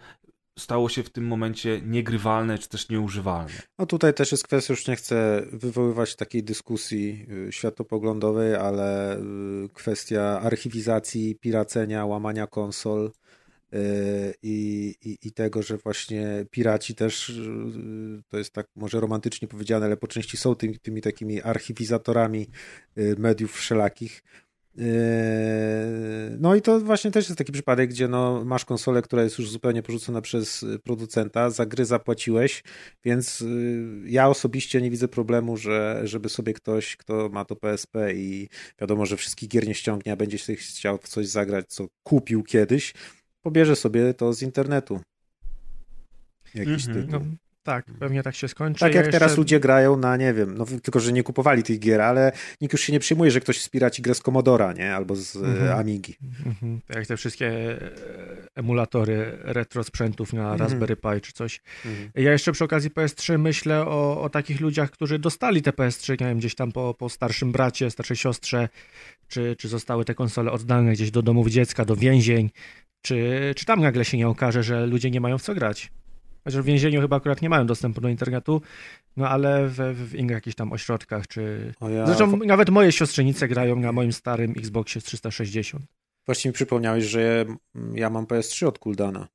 stało 0.57 0.89
się 0.89 1.03
w 1.03 1.09
tym 1.09 1.27
momencie 1.27 1.81
niegrywalne 1.85 2.57
czy 2.57 2.69
też 2.69 2.89
nieużywalne. 2.89 3.61
No 3.79 3.85
tutaj 3.85 4.13
też 4.13 4.31
jest 4.31 4.43
kwestia, 4.43 4.73
już 4.73 4.87
nie 4.87 4.95
chcę 4.95 5.43
wywoływać 5.51 6.15
takiej 6.15 6.43
dyskusji 6.43 7.25
y, 7.47 7.51
światopoglądowej, 7.51 8.55
ale 8.55 9.17
y, 9.17 9.21
kwestia 9.73 10.41
archiwizacji, 10.41 11.35
piracenia, 11.35 12.05
łamania 12.05 12.47
konsol 12.47 13.11
y, 13.73 13.77
i, 14.43 14.95
i, 15.01 15.17
i 15.27 15.31
tego, 15.31 15.63
że 15.63 15.77
właśnie 15.77 16.45
piraci 16.51 16.95
też, 16.95 17.39
to 18.29 18.37
jest 18.37 18.53
tak 18.53 18.67
może 18.75 18.99
romantycznie 18.99 19.47
powiedziane, 19.47 19.85
ale 19.85 19.97
po 19.97 20.07
części 20.07 20.37
są 20.37 20.55
tymi, 20.55 20.79
tymi 20.79 21.01
takimi 21.01 21.41
archiwizatorami 21.41 22.47
mediów 23.17 23.53
wszelakich. 23.53 24.23
Yy, 24.77 26.37
No 26.39 26.55
i 26.55 26.61
to 26.61 26.79
właśnie 26.79 27.11
też 27.11 27.29
jest 27.29 27.37
taki 27.37 27.51
przypadek, 27.51 27.89
gdzie 27.89 28.07
no, 28.07 28.45
masz 28.45 28.65
konsolę, 28.65 29.01
która 29.01 29.23
jest 29.23 29.39
już 29.39 29.49
zupełnie 29.49 29.83
porzucona 29.83 30.21
przez 30.21 30.63
y, 30.63 30.79
producenta, 30.79 31.49
za 31.49 31.65
gry 31.65 31.85
zapłaciłeś, 31.85 32.63
więc 33.05 33.41
y, 33.41 34.01
ja 34.05 34.29
osobiście 34.29 34.81
nie 34.81 34.91
widzę 34.91 35.07
problemu, 35.07 35.57
że, 35.57 36.01
żeby 36.03 36.29
sobie 36.29 36.53
ktoś, 36.53 36.95
kto 36.95 37.29
ma 37.29 37.45
to 37.45 37.55
PSP 37.55 38.13
i 38.13 38.49
wiadomo, 38.81 39.05
że 39.05 39.17
wszystkich 39.17 39.49
gier 39.49 39.67
nie 39.67 39.75
ściągnie, 39.75 40.11
a 40.11 40.15
będzie 40.15 40.37
się 40.37 40.55
chciał 40.55 40.97
w 40.97 41.07
coś 41.07 41.27
zagrać, 41.27 41.65
co 41.67 41.87
kupił 42.03 42.43
kiedyś, 42.43 42.93
pobierze 43.41 43.75
sobie 43.75 44.13
to 44.13 44.33
z 44.33 44.41
internetu. 44.41 44.99
Jakiś 46.55 46.87
Mhm. 46.87 47.05
tytuł. 47.05 47.19
No, 47.19 47.35
tak, 47.67 47.85
pewnie 47.99 48.23
tak 48.23 48.35
się 48.35 48.47
skończy. 48.47 48.79
Tak 48.79 48.93
Ja 48.93 49.01
jak 49.01 49.11
teraz 49.11 49.29
jeszcze- 49.29 49.41
ludzie 49.41 49.59
grają 49.59 49.97
na, 49.97 50.17
nie 50.17 50.33
wiem, 50.33 50.57
no 50.57 50.65
tylko, 50.83 50.99
że 50.99 51.11
nie 51.13 51.23
kupowali 51.23 51.63
tych 51.63 51.79
gier, 51.79 52.01
ale 52.01 52.31
nikt 52.61 52.73
już 52.73 52.81
się 52.81 52.93
nie 52.93 52.99
przyjmuje, 52.99 53.31
że 53.31 53.39
ktoś 53.41 53.61
spiraci 53.61 54.01
grę 54.01 54.15
z 54.15 54.21
Commodora, 54.21 54.73
nie? 54.73 54.95
Albo 54.95 55.15
z 55.15 55.35
Mhm. 55.35 55.67
e, 55.67 55.75
Amigi. 55.75 56.15
Mhm, 56.45 56.81
tak 56.87 56.97
jak 56.97 57.07
te 57.07 57.17
wszystkie 57.17 57.47
e, 57.47 57.77
emulatory 58.55 59.37
retro 59.43 59.83
sprzętów 59.83 60.33
na 60.33 60.41
Mhm. 60.41 60.59
Raspberry 60.59 60.95
Pi 60.95 61.21
czy 61.21 61.33
coś. 61.33 61.61
Ja 62.15 62.31
jeszcze 62.31 62.51
przy 62.51 62.63
okazji 62.63 62.89
PS3 62.89 63.37
myślę 63.39 63.85
o, 63.85 64.21
o 64.21 64.29
takich 64.29 64.59
ludziach, 64.61 64.91
którzy 64.91 65.19
dostali 65.19 65.61
te 65.61 65.71
PS3, 65.71 66.09
nie 66.21 66.27
wiem, 66.27 66.37
gdzieś 66.37 66.55
tam 66.55 66.71
po, 66.71 66.93
po 66.93 67.09
starszym 67.09 67.51
bracie, 67.51 67.91
starszej 67.91 68.17
siostrze, 68.17 68.69
czy, 69.27 69.55
czy 69.59 69.67
zostały 69.67 70.05
te 70.05 70.15
konsole 70.15 70.51
oddane 70.51 70.91
gdzieś 70.93 71.11
do 71.11 71.21
domów 71.21 71.47
dziecka, 71.47 71.85
do 71.85 71.95
więzień, 71.95 72.49
czy, 73.01 73.53
czy 73.55 73.65
tam 73.65 73.81
nagle 73.81 74.05
się 74.05 74.17
nie 74.17 74.27
okaże, 74.27 74.63
że 74.63 74.85
ludzie 74.87 75.11
nie 75.11 75.21
mają 75.21 75.37
w 75.37 75.41
co 75.41 75.55
grać. 75.55 75.91
Chociaż 76.47 76.61
w 76.61 76.65
więzieniu 76.65 77.01
chyba 77.01 77.15
akurat 77.15 77.41
nie 77.41 77.49
mają 77.49 77.65
dostępu 77.65 78.01
do 78.01 78.09
internetu, 78.09 78.61
no 79.17 79.29
ale 79.29 79.67
w, 79.67 79.75
w 80.09 80.15
innych 80.15 80.33
jakichś 80.35 80.55
tam 80.55 80.71
ośrodkach, 80.73 81.27
czy... 81.27 81.73
O 81.79 81.89
ja, 81.89 82.05
Zresztą 82.05 82.37
nawet 82.37 82.69
moje 82.69 82.91
siostrzenice 82.91 83.47
grają 83.47 83.75
na 83.75 83.91
moim 83.91 84.13
starym 84.13 84.51
Xboxie 84.51 85.01
360. 85.01 85.85
Właśnie 86.25 86.49
mi 86.49 86.53
przypomniałeś, 86.53 87.03
że 87.05 87.45
ja 87.93 88.09
mam 88.09 88.25
PS3 88.25 88.65
od 88.67 88.79
Kuldana, 88.79 89.27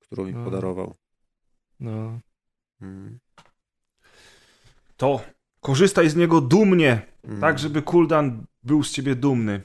którą 0.00 0.24
mi 0.24 0.32
No. 0.32 0.44
podarował. 0.44 0.94
No. 1.80 2.20
Mm. 2.82 3.18
To 4.96 5.20
korzystaj 5.60 6.10
z 6.10 6.16
niego 6.16 6.40
dumnie, 6.40 7.02
Mm. 7.24 7.40
tak 7.40 7.58
żeby 7.58 7.82
Kuldan 7.82 8.44
był 8.62 8.82
z 8.84 8.90
ciebie 8.90 9.14
dumny. 9.14 9.60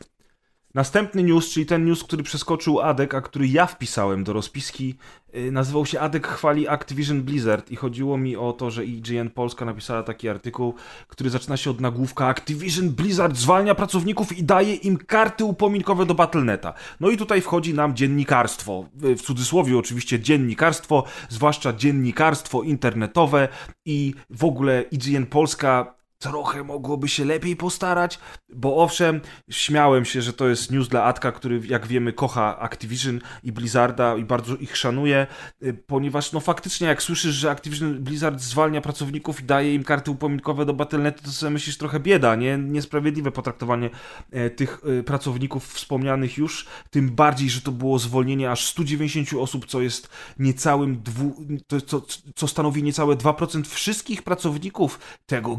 Następny 0.73 1.23
news, 1.23 1.49
czyli 1.49 1.65
ten 1.65 1.85
news, 1.85 2.03
który 2.03 2.23
przeskoczył 2.23 2.79
Adek, 2.79 3.13
a 3.13 3.21
który 3.21 3.47
ja 3.47 3.65
wpisałem 3.65 4.23
do 4.23 4.33
rozpiski, 4.33 4.95
yy, 5.33 5.51
nazywał 5.51 5.85
się 5.85 5.99
Adek 5.99 6.27
chwali 6.27 6.67
Activision 6.67 7.21
Blizzard 7.21 7.71
i 7.71 7.75
chodziło 7.75 8.17
mi 8.17 8.35
o 8.35 8.53
to, 8.53 8.71
że 8.71 8.85
IGN 8.85 9.29
Polska 9.29 9.65
napisała 9.65 10.03
taki 10.03 10.29
artykuł, 10.29 10.73
który 11.07 11.29
zaczyna 11.29 11.57
się 11.57 11.69
od 11.69 11.81
nagłówka 11.81 12.27
Activision 12.27 12.89
Blizzard 12.89 13.37
zwalnia 13.37 13.75
pracowników 13.75 14.37
i 14.37 14.43
daje 14.43 14.75
im 14.75 14.97
karty 14.97 15.45
upominkowe 15.45 16.05
do 16.05 16.15
Battle.neta. 16.15 16.73
No 16.99 17.09
i 17.09 17.17
tutaj 17.17 17.41
wchodzi 17.41 17.73
nam 17.73 17.95
dziennikarstwo, 17.95 18.85
w 18.93 19.15
w 19.15 19.21
cudzysłowie 19.21 19.77
oczywiście 19.77 20.19
dziennikarstwo, 20.19 21.03
zwłaszcza 21.29 21.73
dziennikarstwo 21.73 22.63
internetowe 22.63 23.47
i 23.85 24.13
w 24.29 24.45
ogóle 24.45 24.81
IGN 24.91 25.25
Polska 25.25 25.97
trochę 26.19 26.63
mogłoby 26.63 27.07
się 27.07 27.25
lepiej 27.25 27.55
postarać, 27.55 28.19
bo 28.49 28.77
owszem, 28.77 29.21
śmiałem 29.49 30.05
się, 30.05 30.21
że 30.21 30.33
to 30.33 30.47
jest 30.47 30.71
news 30.71 30.87
dla 30.87 31.03
Atka, 31.03 31.31
który 31.31 31.61
jak 31.67 31.87
wiemy 31.87 32.13
kocha 32.13 32.59
Activision 32.59 33.21
i 33.43 33.51
Blizzarda 33.51 34.15
i 34.15 34.23
bardzo 34.23 34.55
ich 34.55 34.77
szanuje, 34.77 35.27
y, 35.63 35.73
ponieważ 35.73 36.31
no 36.31 36.39
faktycznie 36.39 36.87
jak 36.87 37.03
słyszysz, 37.03 37.35
że 37.35 37.51
Activision 37.51 38.03
Blizzard 38.03 38.39
zwalnia 38.41 38.81
pracowników 38.81 39.41
i 39.41 39.43
daje 39.43 39.75
im 39.75 39.83
karty 39.83 40.11
upominkowe 40.11 40.65
do 40.65 40.73
Battle.netu, 40.73 41.23
to 41.23 41.31
sobie 41.31 41.49
myślisz 41.49 41.77
trochę 41.77 41.99
bieda, 41.99 42.35
nie? 42.35 42.57
Niesprawiedliwe 42.57 43.31
potraktowanie 43.31 43.89
e, 44.31 44.49
tych 44.49 44.81
e, 44.99 45.03
pracowników 45.03 45.67
wspomnianych 45.73 46.37
już, 46.37 46.65
tym 46.89 47.09
bardziej, 47.09 47.49
że 47.49 47.61
to 47.61 47.71
było 47.71 47.99
zwolnienie 47.99 48.51
aż 48.51 48.65
190 48.65 49.33
osób, 49.33 49.65
co 49.65 49.81
jest 49.81 50.09
niecałym 50.39 51.01
dwu, 51.01 51.45
co, 51.87 52.01
co 52.35 52.47
stanowi 52.47 52.83
niecałe 52.83 53.15
2% 53.15 53.65
wszystkich 53.65 54.23
pracowników 54.23 54.99
tego 55.25 55.55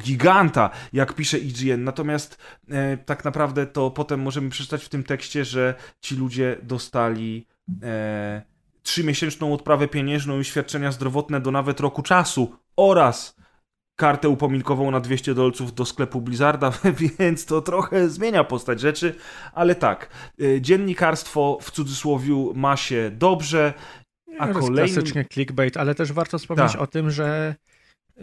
giganta, 0.48 0.70
jak 0.92 1.12
pisze 1.12 1.38
IGN. 1.38 1.84
Natomiast 1.84 2.38
e, 2.70 2.96
tak 2.96 3.24
naprawdę 3.24 3.66
to 3.66 3.90
potem 3.90 4.20
możemy 4.20 4.50
przeczytać 4.50 4.84
w 4.84 4.88
tym 4.88 5.04
tekście, 5.04 5.44
że 5.44 5.74
ci 6.00 6.16
ludzie 6.16 6.56
dostali 6.62 7.46
e, 7.82 8.42
trzymiesięczną 8.82 9.54
odprawę 9.54 9.88
pieniężną 9.88 10.40
i 10.40 10.44
świadczenia 10.44 10.92
zdrowotne 10.92 11.40
do 11.40 11.50
nawet 11.50 11.80
roku 11.80 12.02
czasu 12.02 12.56
oraz 12.76 13.36
kartę 13.96 14.28
upominkową 14.28 14.90
na 14.90 15.00
200 15.00 15.34
dolców 15.34 15.74
do 15.74 15.84
sklepu 15.84 16.20
Blizzarda, 16.20 16.72
więc 17.18 17.46
to 17.46 17.62
trochę 17.62 18.08
zmienia 18.08 18.44
postać 18.44 18.80
rzeczy, 18.80 19.14
ale 19.52 19.74
tak, 19.74 20.08
e, 20.42 20.60
dziennikarstwo 20.60 21.58
w 21.62 21.70
cudzysłowiu 21.70 22.52
ma 22.54 22.76
się 22.76 23.10
dobrze, 23.14 23.74
a 24.38 24.46
To 24.46 24.48
jest 24.48 24.60
kolejnym... 24.60 24.94
klasycznie 24.94 25.24
clickbait, 25.24 25.76
ale 25.76 25.94
też 25.94 26.12
warto 26.12 26.38
wspomnieć 26.38 26.72
Tak. 26.72 26.80
o 26.80 26.86
tym, 26.86 27.10
że 27.10 27.54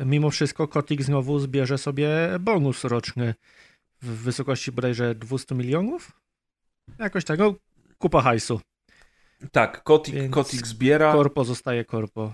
mimo 0.06 0.30
wszystko 0.30 0.68
Kotik 0.68 1.04
znowu 1.04 1.40
zbierze 1.40 1.78
sobie 1.78 2.10
bonus 2.40 2.84
roczny 2.84 3.34
w 4.02 4.08
wysokości 4.08 4.72
bodajże 4.72 5.16
200 5.16 5.56
milionów? 5.56 6.12
Jakoś 7.00 7.26
tego 7.26 7.56
kupa 7.98 8.22
hajsu. 8.22 8.62
Tak, 9.52 9.84
Kotik, 9.84 10.16
Więc 10.16 10.34
Kotik 10.34 10.68
zbiera. 10.68 11.14
Korpo 11.14 11.46
zostaje 11.46 11.86
korpo. 11.86 12.34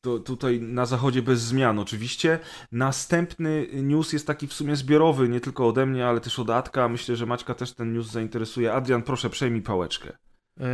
To 0.00 0.18
tutaj 0.18 0.60
na 0.60 0.86
zachodzie 0.86 1.22
bez 1.22 1.40
zmian 1.40 1.78
oczywiście. 1.78 2.38
Następny 2.72 3.66
news 3.72 4.12
jest 4.12 4.26
taki 4.26 4.46
w 4.46 4.52
sumie 4.52 4.76
zbiorowy, 4.76 5.28
nie 5.28 5.40
tylko 5.40 5.68
ode 5.68 5.86
mnie, 5.86 6.06
ale 6.06 6.20
też 6.20 6.38
od 6.38 6.50
Atka. 6.50 6.88
Myślę, 6.88 7.16
że 7.16 7.26
Maćka 7.26 7.54
też 7.54 7.72
ten 7.72 7.92
news 7.92 8.10
zainteresuje. 8.10 8.72
Adrian, 8.72 9.02
proszę, 9.02 9.30
przejmij 9.30 9.62
pałeczkę. 9.62 10.12
Eee, 10.60 10.66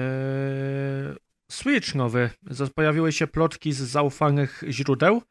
Switch 1.49 1.95
nowy. 1.95 2.31
Pojawiły 2.75 3.13
się 3.13 3.27
plotki 3.27 3.73
z 3.73 3.77
zaufanych 3.77 4.63
źródeł, 4.69 5.23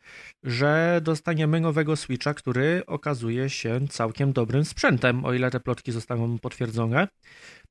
że 0.43 0.99
dostaniemy 1.03 1.61
nowego 1.61 1.95
Switcha, 1.95 2.33
który 2.33 2.83
okazuje 2.87 3.49
się 3.49 3.87
całkiem 3.89 4.33
dobrym 4.33 4.65
sprzętem, 4.65 5.25
o 5.25 5.33
ile 5.33 5.51
te 5.51 5.59
plotki 5.59 5.91
zostaną 5.91 6.39
potwierdzone. 6.39 7.07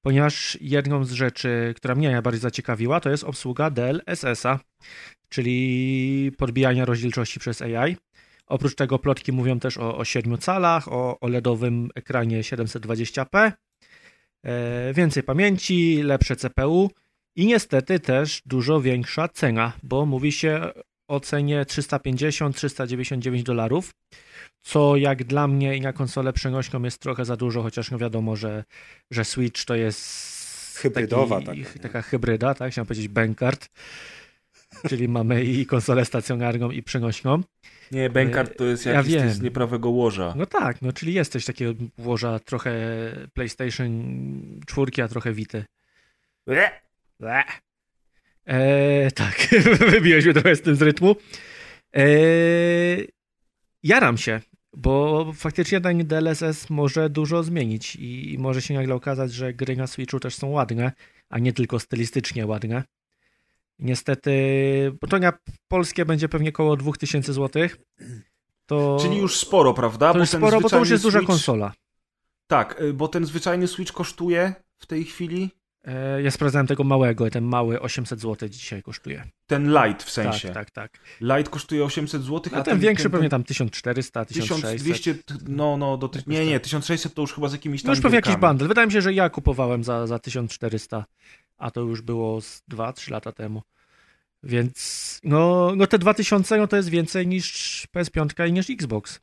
Ponieważ 0.02 0.58
jedną 0.60 1.04
z 1.04 1.12
rzeczy, 1.12 1.74
która 1.76 1.94
mnie 1.94 2.10
najbardziej 2.10 2.40
zaciekawiła, 2.40 3.00
to 3.00 3.10
jest 3.10 3.24
obsługa 3.24 3.70
DLSS-a, 3.70 4.58
czyli 5.28 6.32
podbijania 6.38 6.84
rozdzielczości 6.84 7.40
przez 7.40 7.62
AI. 7.62 7.96
Oprócz 8.46 8.74
tego 8.74 8.98
plotki 8.98 9.32
mówią 9.32 9.60
też 9.60 9.78
o, 9.78 9.96
o 9.96 10.04
7 10.04 10.38
calach, 10.38 10.88
o 10.88 11.20
OLEDowym 11.20 11.90
ekranie 11.94 12.42
720p, 12.42 13.52
e, 14.42 14.94
więcej 14.94 15.22
pamięci, 15.22 16.02
lepsze 16.02 16.36
CPU 16.36 16.90
i 17.36 17.46
niestety 17.46 18.00
też 18.00 18.42
dużo 18.46 18.80
większa 18.80 19.28
cena, 19.28 19.72
bo 19.82 20.06
mówi 20.06 20.32
się 20.32 20.70
o 21.08 21.20
cenie 21.20 21.64
350-399 21.64 23.42
dolarów, 23.42 23.90
co 24.62 24.96
jak 24.96 25.24
dla 25.24 25.48
mnie 25.48 25.76
i 25.76 25.80
na 25.80 25.92
konsolę 25.92 26.32
przenośną 26.32 26.82
jest 26.82 26.98
trochę 26.98 27.24
za 27.24 27.36
dużo, 27.36 27.62
chociaż 27.62 27.90
no 27.90 27.98
wiadomo, 27.98 28.36
że, 28.36 28.64
że 29.10 29.24
Switch 29.24 29.64
to 29.64 29.74
jest 29.74 30.34
Hybrydowa 30.78 31.40
taki, 31.40 31.64
taka, 31.64 31.78
taka 31.78 32.02
hybryda, 32.02 32.54
tak, 32.54 32.72
chciałem 32.72 32.86
powiedzieć 32.86 33.08
bankart, 33.08 33.68
czyli 34.88 35.08
mamy 35.08 35.44
i 35.44 35.66
konsolę 35.66 36.04
stacjonarną 36.04 36.70
i 36.70 36.82
przenośną. 36.82 37.42
Nie, 37.92 38.10
Bankart 38.10 38.56
to 38.58 38.64
jest 38.64 38.86
Ja 38.86 38.92
jakiś 38.92 39.14
wiem. 39.14 39.30
z 39.30 39.40
nieprawego 39.40 39.90
łoża. 39.90 40.34
No 40.36 40.46
tak, 40.46 40.82
no 40.82 40.92
czyli 40.92 41.14
jest 41.14 41.32
coś 41.32 41.44
takiego 41.44 41.72
włoża 41.98 42.38
trochę 42.38 42.72
PlayStation 43.32 44.04
4, 44.66 45.02
a 45.04 45.08
trochę. 45.08 45.34
Ble. 46.46 46.83
Eee, 48.46 49.12
tak, 49.12 49.48
wybiłeś 49.90 50.24
mnie 50.24 50.34
trochę 50.34 50.56
z 50.56 50.62
tym 50.62 50.76
z 50.76 50.82
rytmu. 50.82 51.16
Eee, 51.92 53.08
jaram 53.82 54.18
się, 54.18 54.40
bo 54.76 55.32
faktycznie 55.36 55.80
ten 55.80 56.06
DLSS 56.06 56.70
może 56.70 57.10
dużo 57.10 57.42
zmienić 57.42 57.96
i, 57.96 58.32
i 58.32 58.38
może 58.38 58.62
się 58.62 58.74
nagle 58.74 58.94
okazać, 58.94 59.32
że 59.32 59.54
gry 59.54 59.76
na 59.76 59.86
Switchu 59.86 60.20
też 60.20 60.34
są 60.34 60.48
ładne, 60.48 60.92
a 61.30 61.38
nie 61.38 61.52
tylko 61.52 61.80
stylistycznie 61.80 62.46
ładne. 62.46 62.84
Niestety, 63.78 64.32
bo 65.00 65.06
to 65.06 65.18
na 65.18 65.32
polskie 65.68 66.04
będzie 66.04 66.28
pewnie 66.28 66.48
około 66.48 66.76
2000 66.76 67.32
zł. 67.32 67.68
To, 68.66 68.98
Czyli 69.02 69.16
już 69.18 69.38
sporo, 69.38 69.74
prawda? 69.74 70.12
to 70.12 70.18
już 70.18 70.30
ten 70.30 70.40
sporo, 70.40 70.60
bo 70.60 70.68
to 70.68 70.78
już 70.78 70.90
jest 70.90 71.02
duża 71.02 71.18
Switch- 71.18 71.26
konsola. 71.26 71.72
Tak, 72.46 72.80
y, 72.80 72.92
bo 72.92 73.08
ten 73.08 73.24
zwyczajny 73.26 73.68
Switch 73.68 73.92
kosztuje 73.92 74.54
w 74.78 74.86
tej 74.86 75.04
chwili 75.04 75.50
Ja 76.22 76.30
sprawdzałem 76.30 76.66
tego 76.66 76.84
małego, 76.84 77.30
ten 77.30 77.44
mały 77.44 77.80
800 77.80 78.20
zł 78.20 78.48
dzisiaj 78.48 78.82
kosztuje. 78.82 79.24
ten 79.46 79.68
Lite 79.68 80.04
w 80.04 80.10
sensie. 80.10 80.48
Tak, 80.48 80.70
tak, 80.70 80.90
tak. 80.90 81.00
Lite 81.20 81.50
kosztuje 81.50 81.84
800 81.84 82.22
zł, 82.22 82.52
A 82.56 82.62
ten 82.62 82.78
większy 82.78 83.10
pewnie 83.10 83.28
tam 83.28 83.44
1400, 83.44 84.24
1600. 84.24 84.82
1200, 84.82 85.14
no, 85.48 85.76
no, 85.76 85.96
do 85.96 86.10
nie, 86.26 86.46
nie, 86.46 86.60
1600 86.60 87.14
to 87.14 87.22
już 87.22 87.32
chyba 87.32 87.48
z 87.48 87.52
jakimiś 87.52 87.82
tam 87.82 87.88
No 87.88 87.92
już 87.92 88.02
pewnie 88.02 88.16
jakiś 88.16 88.36
bundle. 88.36 88.68
Wydaje 88.68 88.86
mi 88.86 88.92
się, 88.92 89.02
że 89.02 89.12
ja 89.12 89.30
kupowałem 89.30 89.84
za, 89.84 90.06
za 90.06 90.18
1400, 90.18 91.04
a 91.58 91.70
to 91.70 91.80
już 91.80 92.00
było 92.00 92.40
z 92.40 92.62
2-3 92.70 93.10
lata 93.10 93.32
temu. 93.32 93.62
Więc 94.42 95.20
no, 95.24 95.72
no 95.76 95.86
te 95.86 95.98
2000 95.98 96.58
no 96.58 96.66
to 96.66 96.76
jest 96.76 96.88
więcej 96.88 97.26
niż 97.26 97.86
PS5 97.96 98.48
i 98.48 98.52
niż 98.52 98.70
Xbox. 98.70 99.20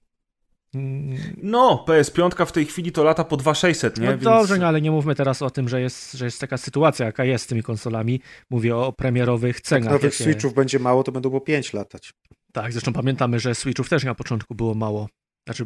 No, 1.37 1.85
PS5 1.87 2.45
w 2.45 2.51
tej 2.51 2.65
chwili 2.65 2.91
to 2.91 3.03
lata 3.03 3.23
po 3.23 3.37
2600, 3.37 3.97
nie? 3.97 4.05
No 4.05 4.11
Więc- 4.11 4.23
dobrze, 4.23 4.57
no 4.57 4.67
ale 4.67 4.81
nie 4.81 4.91
mówmy 4.91 5.15
teraz 5.15 5.41
o 5.41 5.49
tym, 5.49 5.69
że 5.69 5.81
jest, 5.81 6.13
że 6.13 6.25
jest 6.25 6.39
taka 6.41 6.57
sytuacja, 6.57 7.05
jaka 7.05 7.25
jest 7.25 7.43
z 7.43 7.47
tymi 7.47 7.63
konsolami. 7.63 8.21
Mówię 8.49 8.75
o 8.75 8.93
premierowych 8.93 9.55
Jak 9.55 9.61
cenach. 9.63 9.91
nowych 9.93 10.03
jakie- 10.03 10.23
Switchów 10.23 10.53
będzie 10.53 10.79
mało, 10.79 11.03
to 11.03 11.11
będą 11.11 11.31
po 11.31 11.41
5 11.41 11.73
latać. 11.73 12.13
Tak, 12.53 12.71
zresztą 12.71 12.93
pamiętamy, 12.93 13.39
że 13.39 13.55
Switchów 13.55 13.89
też 13.89 14.03
na 14.03 14.15
początku 14.15 14.55
było 14.55 14.73
mało. 14.73 15.09
Znaczy, 15.47 15.65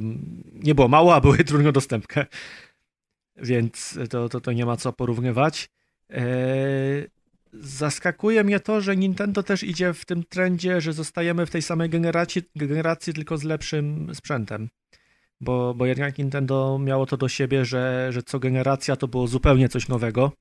nie 0.53 0.75
było 0.75 0.87
mało, 0.87 1.15
a 1.15 1.21
były 1.21 1.37
trudno 1.43 1.71
dostępne. 1.71 2.25
Więc 3.37 3.99
to, 4.09 4.29
to, 4.29 4.41
to 4.41 4.51
nie 4.51 4.65
ma 4.65 4.77
co 4.77 4.93
porównywać. 4.93 5.69
Eee, 6.09 6.23
zaskakuje 7.53 8.43
mnie 8.43 8.59
to, 8.59 8.81
że 8.81 8.95
Nintendo 8.97 9.43
też 9.43 9.63
idzie 9.63 9.93
w 9.93 10.05
tym 10.05 10.23
trendzie, 10.23 10.81
że 10.81 10.93
zostajemy 10.93 11.45
w 11.45 11.49
tej 11.51 11.61
samej 11.61 11.89
generacji, 11.89 12.41
generacji 12.55 13.13
tylko 13.13 13.37
z 13.37 13.43
lepszym 13.43 14.11
sprzętem. 14.15 14.69
Bo, 15.41 15.73
bo 15.73 15.85
jednak 15.85 16.17
Nintendo 16.17 16.79
miało 16.79 17.05
to 17.05 17.17
do 17.17 17.27
siebie, 17.29 17.65
że, 17.65 18.07
że 18.11 18.23
co 18.23 18.39
generacja 18.39 18.95
to 18.95 19.07
było 19.07 19.27
zupełnie 19.27 19.69
coś 19.69 19.87
nowego. 19.87 20.31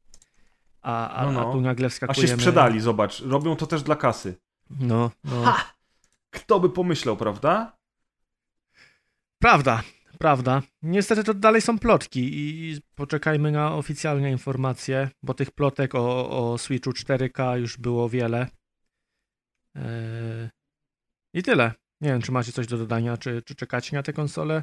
A, 0.83 1.11
a, 1.11 1.25
No, 1.25 1.33
no. 1.33 1.49
a 1.49 1.53
tu 1.53 1.61
nagle 1.61 1.87
A 1.87 1.91
wskakujemy. 1.91 2.29
się 2.29 2.35
sprzedali, 2.37 2.81
zobacz. 2.81 3.21
Robią 3.21 3.57
to 3.57 3.67
też 3.67 3.83
dla 3.83 3.97
kasy. 3.97 4.37
No, 4.71 5.11
no. 5.25 5.43
Ha! 5.45 5.75
Kto 6.31 6.61
by 6.61 6.71
pomyślał, 6.71 7.17
prawda? 7.17 7.77
Prawda, 9.39 9.83
prawda. 10.19 10.63
Niestety 10.83 11.25
to 11.25 11.35
dalej 11.35 11.63
są 11.63 11.79
plotki 11.79 12.21
i 12.33 12.81
poczekajmy 12.95 13.53
na 13.53 13.75
oficjalne 13.75 14.31
informacje, 14.31 15.09
bo 15.23 15.35
tych 15.35 15.51
plotek 15.51 15.95
o, 15.95 16.31
o 16.53 16.59
Switchu 16.59 16.91
4K 16.91 17.57
już 17.57 17.77
było 17.77 18.09
wiele. 18.09 18.47
Eee, 19.75 20.49
I 21.35 21.43
tyle. 21.43 21.73
Nie 22.01 22.09
wiem, 22.09 22.23
czy 22.23 22.33
macie 22.33 22.53
coś 22.53 22.67
do 22.67 22.79
dodania, 22.79 23.17
czy, 23.17 23.43
czy 23.43 23.55
czekacie 23.55 23.97
na 23.97 24.03
tę 24.03 24.13
konsolę? 24.13 24.63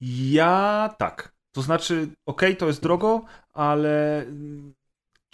Ja 0.00 0.94
tak. 0.98 1.34
To 1.52 1.62
znaczy, 1.62 2.08
okej, 2.26 2.56
to 2.56 2.66
jest 2.66 2.82
drogo, 2.82 3.24
ale 3.52 4.22
mm, 4.22 4.74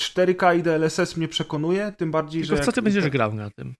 4K 0.01 0.59
i 0.59 0.63
DLSS 0.63 1.17
mnie 1.17 1.29
przekonuje, 1.29 1.93
tym 1.97 2.11
bardziej, 2.11 2.43
Tylko 2.43 2.57
że... 2.57 2.63
w 2.63 2.67
co 2.67 2.73
ty 2.73 2.83
będziesz 2.83 3.09
grał 3.09 3.35
na 3.35 3.51
tym? 3.51 3.75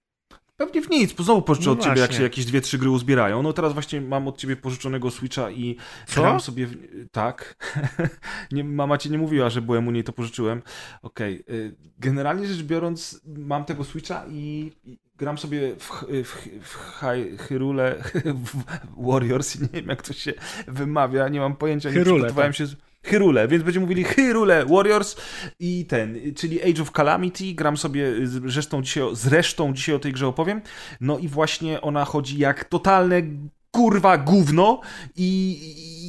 Pewnie 0.57 0.81
w 0.81 0.89
nic, 0.89 1.13
bo 1.13 1.23
znowu 1.23 1.41
pożyczę 1.41 1.65
No 1.65 1.71
od 1.71 1.79
ciebie, 1.79 1.89
jak 1.89 1.99
właśnie. 1.99 2.17
się 2.17 2.23
jakieś 2.23 2.45
dwie, 2.45 2.61
trzy 2.61 2.77
gry 2.77 2.89
uzbierają. 2.89 3.43
No 3.43 3.53
teraz 3.53 3.73
właśnie 3.73 4.01
mam 4.01 4.27
od 4.27 4.37
ciebie 4.37 4.55
pożyczonego 4.55 5.11
Switcha 5.11 5.51
i 5.51 5.77
Co? 6.07 6.21
gram 6.21 6.39
sobie... 6.39 6.67
W... 6.67 6.75
Tak. 7.11 7.55
nie, 8.51 8.63
mama 8.63 8.97
ci 8.97 9.11
nie 9.11 9.17
mówiła, 9.17 9.49
że 9.49 9.61
byłem 9.61 9.87
u 9.87 9.91
niej, 9.91 10.03
to 10.03 10.13
pożyczyłem. 10.13 10.61
Okej. 11.01 11.43
y, 11.49 11.75
Generalnie 11.97 12.47
rzecz 12.47 12.63
biorąc, 12.63 13.21
mam 13.25 13.65
tego 13.65 13.83
Switcha 13.83 14.25
i 14.29 14.71
gram 15.17 15.37
sobie 15.37 15.75
w, 15.75 16.05
w, 16.23 16.47
w 16.61 17.01
Hy- 17.01 17.37
Hyrule 17.37 18.03
w 18.45 18.63
Warriors, 19.11 19.59
nie 19.61 19.67
wiem 19.73 19.87
jak 19.87 20.01
to 20.01 20.13
się 20.13 20.33
wymawia, 20.67 21.29
nie 21.29 21.39
mam 21.39 21.55
pojęcia, 21.55 21.89
nie 21.89 21.95
Hyrule, 21.95 22.15
przygotowałem 22.15 22.51
tak. 22.51 22.57
się... 22.57 22.65
Z... 22.65 22.75
Hyrule, 23.05 23.47
więc 23.47 23.63
będziemy 23.63 23.85
mówili 23.85 24.03
Hyrule 24.03 24.65
Warriors 24.65 25.15
i 25.59 25.85
ten, 25.85 26.17
czyli 26.35 26.63
Age 26.63 26.81
of 26.81 26.91
Calamity, 26.91 27.53
gram 27.53 27.77
sobie 27.77 28.27
z 28.27 28.55
resztą 28.55 28.81
dzisiaj, 28.81 29.03
z 29.13 29.27
resztą 29.27 29.73
dzisiaj 29.73 29.95
o 29.95 29.99
tej 29.99 30.13
grze 30.13 30.27
opowiem, 30.27 30.61
no 31.01 31.17
i 31.17 31.27
właśnie 31.27 31.81
ona 31.81 32.05
chodzi 32.05 32.37
jak 32.37 32.65
totalne 32.65 33.21
kurwa 33.75 34.17
gówno 34.17 34.81
i, 35.15 35.59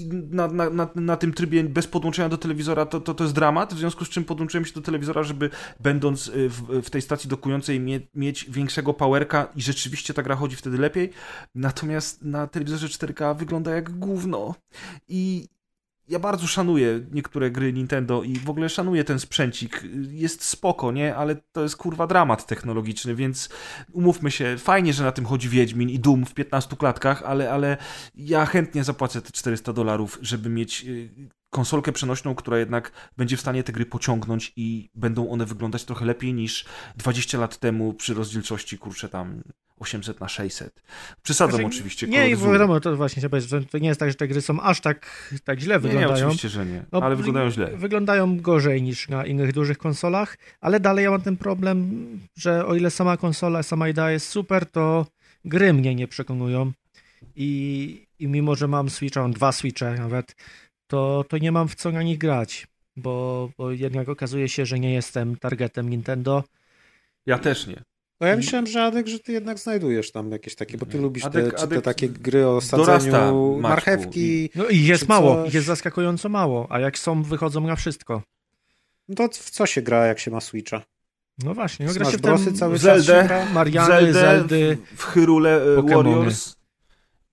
i 0.02 0.06
na, 0.30 0.49
na, 0.49 0.71
na, 0.71 0.88
na 0.94 1.16
tym 1.16 1.33
trybie 1.33 1.64
bez 1.64 1.87
podłączenia 1.87 2.28
do 2.28 2.38
telewizora 2.38 2.87
to, 2.87 3.00
to, 3.00 3.14
to 3.14 3.25
jest 3.25 3.35
dramat, 3.35 3.75
w 3.75 3.78
związku 3.78 4.04
z 4.04 4.09
czym 4.09 4.25
podłączyłem 4.25 4.64
się 4.64 4.75
do 4.75 4.80
telewizora, 4.80 5.23
żeby 5.23 5.50
będąc 5.80 6.28
y, 6.28 6.49
w, 6.49 6.83
w 6.83 6.90
tej 6.90 7.02
stacji 7.02 7.30
dokującej 7.30 7.80
mie, 7.80 8.00
mieć 8.14 8.50
większego 8.50 8.94
powerka 8.94 9.49
i 9.56 9.62
rzeczywiście 9.62 10.14
ta 10.14 10.23
gra 10.23 10.37
chodzi 10.37 10.56
wtedy 10.56 10.78
lepiej, 10.78 11.11
natomiast 11.54 12.23
na 12.23 12.47
telewizorze 12.47 12.88
4K 12.88 13.37
wygląda 13.37 13.75
jak 13.75 13.99
gówno. 13.99 14.54
I 15.09 15.49
ja 16.09 16.19
bardzo 16.19 16.47
szanuję 16.47 17.01
niektóre 17.13 17.51
gry 17.51 17.73
Nintendo 17.73 18.23
i 18.23 18.39
w 18.39 18.51
ogóle 18.51 18.69
szanuję 18.69 19.05
ten 19.05 19.19
sprzęcik. 19.19 19.83
Jest 20.11 20.45
spoko, 20.45 20.93
nie? 20.93 21.17
Ale 21.17 21.37
to 21.53 21.63
jest 21.63 21.77
kurwa 21.77 22.07
dramat 22.07 22.47
technologiczny, 22.47 23.15
więc 23.15 23.49
umówmy 23.93 24.31
się, 24.31 24.57
fajnie, 24.59 24.93
że 24.93 25.05
na 25.05 25.13
tym 25.13 25.25
chodzi 25.27 25.49
Wiedźmin 25.49 25.91
i 25.91 25.99
Doom 25.99 26.27
w 26.27 26.35
15 26.35 26.77
klatkach, 26.77 27.23
ale, 27.23 27.53
ale 27.53 27.77
ja 28.15 28.47
chętnie 28.47 28.85
zapłacę 28.85 29.23
te 29.23 29.33
400 29.33 29.73
dolarów, 29.73 30.19
żeby 30.23 30.51
mieć 30.51 30.85
y, 30.85 31.11
konsolkę 31.55 31.93
przenośną, 31.93 32.35
która 32.35 32.59
jednak 32.59 32.93
będzie 33.17 33.37
w 33.37 33.41
stanie 33.41 33.65
te 33.65 33.73
gry 33.73 33.87
pociągnąć 33.87 34.53
i 34.57 34.91
będą 34.95 35.31
one 35.31 35.47
wyglądać 35.47 35.85
trochę 35.85 36.05
lepiej 36.05 36.35
niż 36.35 36.65
20 36.97 37.39
lat 37.39 37.59
temu 37.59 37.93
przy 37.93 38.15
rozdzielczości, 38.15 38.79
kurczę, 38.79 39.09
tam 39.09 39.43
800 39.77 40.21
na 40.21 40.29
600. 40.29 40.83
Przesadzam 41.23 41.61
Znaczy, 41.61 41.77
oczywiście. 41.77 42.07
Nie, 42.07 42.37
wiadomo, 42.37 42.81
to 42.81 42.97
właśnie 42.97 43.21
chciałem 43.21 43.31
powiedzieć, 43.31 43.71
to 43.71 43.79
nie 43.79 43.89
jest 43.89 44.01
tak, 44.01 44.09
że 44.09 44.15
te 44.15 44.29
gry 44.29 44.41
są 44.41 44.61
aż 44.61 44.81
tak, 44.81 45.31
tak 45.45 45.61
źle 45.61 45.75
Nie, 45.75 45.83
nie, 45.83 45.89
wyglądają. 45.89 46.27
oczywiście, 46.27 46.49
że 46.49 46.67
nie, 46.67 46.85
No, 46.93 47.03
ale 47.03 47.17
wyglądają 47.17 47.51
źle. 47.51 47.77
Wyglądają 47.77 48.41
gorzej 48.41 48.83
niż 48.83 49.09
na 49.09 49.27
innych 49.27 49.53
dużych 49.53 49.79
konsolach, 49.79 50.39
ale 50.61 50.81
dalej 50.81 51.05
ja 51.05 51.11
mam 51.11 51.23
ten 51.23 51.37
problem, 51.37 52.07
że 52.37 52.67
o 52.67 52.75
ile 52.75 52.91
sama 52.91 53.17
konsola, 53.17 53.63
sama 53.63 53.89
idea 53.89 54.11
jest 54.11 54.29
super, 54.29 54.71
to 54.71 55.07
gry 55.45 55.73
mnie 55.73 55.95
nie 55.95 56.09
przekonują. 56.09 56.73
I, 57.37 58.07
i 58.19 58.29
mimo, 58.29 58.55
że 58.55 58.69
mam 58.69 58.91
Switcha, 58.91 59.23
mam 59.23 59.33
dwa 59.33 59.53
Switche 59.53 59.95
nawet, 59.95 60.37
to, 60.87 61.25
to 61.29 61.38
nie 61.38 61.53
mam 61.53 61.69
w 61.69 61.75
co 61.75 61.93
na 61.93 62.03
nich 62.03 62.19
grać, 62.19 62.67
bo, 62.97 63.49
bo 63.59 63.71
jednak 63.71 64.09
okazuje 64.09 64.49
się, 64.49 64.67
że 64.67 64.79
nie 64.79 64.95
jestem 64.95 65.37
targetem 65.37 65.91
Nintendo. 65.91 66.45
Ja 67.26 67.38
też 67.38 67.67
nie. 67.67 67.83
No 68.21 68.26
ja 68.26 68.37
myślałem, 68.37 68.67
że 68.67 68.85
Adek, 68.85 69.07
że 69.07 69.19
ty 69.19 69.33
jednak 69.33 69.59
znajdujesz 69.59 70.12
tam 70.12 70.33
jakieś 70.33 70.55
takie, 70.55 70.79
bo 70.79 70.87
ty 70.87 70.99
lubisz 70.99 71.25
Adek- 71.25 71.33
te, 71.33 71.50
czy 71.50 71.57
te 71.57 71.62
Adek 71.62 71.83
takie 71.83 72.09
gry 72.09 72.47
o 72.47 72.61
sadzeniu 72.61 73.59
marchewki. 73.61 74.50
No 74.55 74.69
i 74.69 74.85
jest 74.85 75.09
mało, 75.09 75.45
coś? 75.45 75.55
jest 75.55 75.67
zaskakująco 75.67 76.29
mało, 76.29 76.67
a 76.71 76.81
jak 76.81 76.99
są, 76.99 77.23
wychodzą 77.23 77.61
na 77.61 77.76
wszystko. 77.76 78.23
No 79.09 79.14
to 79.14 79.29
w 79.29 79.50
co 79.50 79.67
się 79.67 79.83
gra, 79.83 80.07
jak 80.07 80.19
się 80.19 80.31
ma 80.31 80.41
Switcha? 80.41 80.83
No 81.38 81.55
właśnie, 81.55 81.87
no 81.87 81.93
gra 81.93 82.11
się 82.11 82.19
w 82.19 82.21
ten... 82.21 82.57
Cały 82.57 82.75
czas 82.75 82.83
Zeldę. 82.83 83.23
się 83.23 83.29
gra? 83.29 83.47
Mariany, 83.47 83.87
Zeldę, 83.87 84.12
Zeldy. 84.12 84.79
w, 84.95 85.00
w 85.00 85.05
Hyrule 85.05 85.73
e, 85.73 85.76
Pokemony. 85.76 86.11
Warriors. 86.11 86.57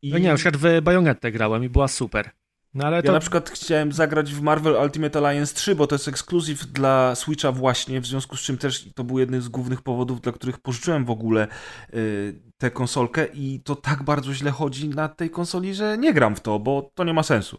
I 0.02 0.12
No 0.12 0.18
nie, 0.18 0.28
na 0.30 0.36
przykład 0.36 0.58
w 0.58 0.82
Bajonetę 0.82 1.32
grałem 1.32 1.64
i 1.64 1.70
była 1.70 1.88
super. 1.88 2.30
No 2.74 2.86
ale 2.86 2.96
ja 2.96 3.04
to... 3.04 3.12
na 3.12 3.20
przykład 3.20 3.50
chciałem 3.50 3.92
zagrać 3.92 4.34
w 4.34 4.42
Marvel 4.42 4.76
Ultimate 4.84 5.20
Alliance 5.20 5.56
3, 5.56 5.76
bo 5.76 5.88
to 5.88 5.96
jest 5.96 6.08
ekskluzyw 6.08 6.66
dla 6.66 7.16
Switcha 7.16 7.52
właśnie, 7.52 8.02
w 8.02 8.06
związku 8.06 8.38
z 8.38 8.42
czym 8.42 8.58
też 8.58 8.94
to 8.96 9.04
był 9.04 9.20
jeden 9.20 9.42
z 9.42 9.50
głównych 9.50 9.82
powodów, 9.82 10.22
dla 10.22 10.32
których 10.32 10.60
pożyczyłem 10.60 11.06
w 11.06 11.10
ogóle 11.10 11.48
y, 11.94 12.42
tę 12.58 12.72
konsolkę 12.72 13.26
i 13.34 13.62
to 13.64 13.76
tak 13.76 14.04
bardzo 14.04 14.34
źle 14.34 14.52
chodzi 14.52 14.90
na 14.90 15.10
tej 15.10 15.30
konsoli, 15.30 15.74
że 15.74 15.98
nie 15.98 16.14
gram 16.14 16.36
w 16.36 16.40
to, 16.40 16.60
bo 16.60 16.92
to 16.96 17.04
nie 17.04 17.14
ma 17.14 17.24
sensu. 17.24 17.58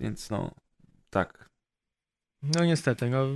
Więc 0.00 0.30
no, 0.30 0.50
tak. 1.10 1.45
No 2.42 2.64
niestety, 2.64 3.10
no, 3.10 3.26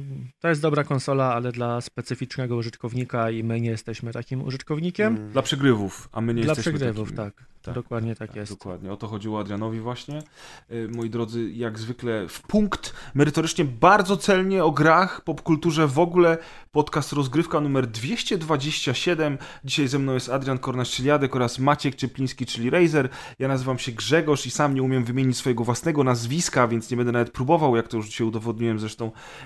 to 0.41 0.49
jest 0.49 0.63
dobra 0.63 0.85
konsola, 0.85 1.35
ale 1.35 1.53
dla 1.53 1.81
specyficznego 1.81 2.57
użytkownika 2.57 3.31
i 3.31 3.45
my 3.45 3.61
nie 3.61 3.71
jesteśmy 3.71 4.13
takim 4.13 4.43
użytkownikiem. 4.43 5.17
Mm. 5.17 5.33
Dla 5.33 5.43
przegrywów, 5.43 6.09
a 6.13 6.21
my 6.21 6.35
nie 6.35 6.43
dla 6.43 6.51
jesteśmy 6.51 6.73
przegrywów, 6.73 7.13
takimi. 7.13 7.33
tak. 7.35 7.51
Dokładnie 7.75 8.17
tak, 8.17 8.37
jest. 8.37 8.53
Dokładnie, 8.53 8.93
o 8.93 8.97
to 8.97 9.07
chodziło 9.07 9.41
Adrianowi 9.41 9.81
właśnie. 9.81 10.23
Y, 10.71 10.89
Moi 10.89 11.11
drodzy, 11.11 11.51
jak 11.51 11.79
zwykle 11.79 12.29
w 12.29 12.43
punkt, 12.43 12.95
merytorycznie 13.15 13.65
bardzo 13.65 14.17
celnie 14.17 14.65
o 14.65 14.71
grach, 14.71 15.21
popkulturze 15.25 15.87
w 15.87 15.99
ogóle. 15.99 16.39
Podcast 16.71 17.13
Rozgrywka 17.13 17.61
numer 17.61 17.87
227. 17.87 19.39
Dzisiaj 19.65 19.89
ze 19.89 19.99
mną 19.99 20.15
jest 20.15 20.29
Adrian 20.29 20.59
Kornasz-Czyliadek 20.59 21.37
oraz 21.37 21.59
Maciek 21.59 21.95
Ciepliński, 21.95 22.47
czyli 22.47 22.71
Razer. 22.71 23.09
Ja 23.39 23.49
nazywam 23.49 23.79
się 23.79 23.93
Grzegorz 23.93 24.47
i 24.47 24.51
sam 24.51 24.75
nie 24.75 24.83
umiem 24.83 25.05
wymienić 25.05 25.37
swojego 25.37 25.65
własnego 25.65 26.05
nazwiska, 26.05 26.69
więc 26.69 26.91
nie 26.91 26.97
będę 26.97 27.13
nawet 27.13 27.31
próbował, 27.31 27.77
jak 27.77 27.89
to 27.89 27.97
już 27.97 28.07
dzisiaj 28.07 28.27
udowodniłem 28.27 28.79
zresztą 28.79 29.00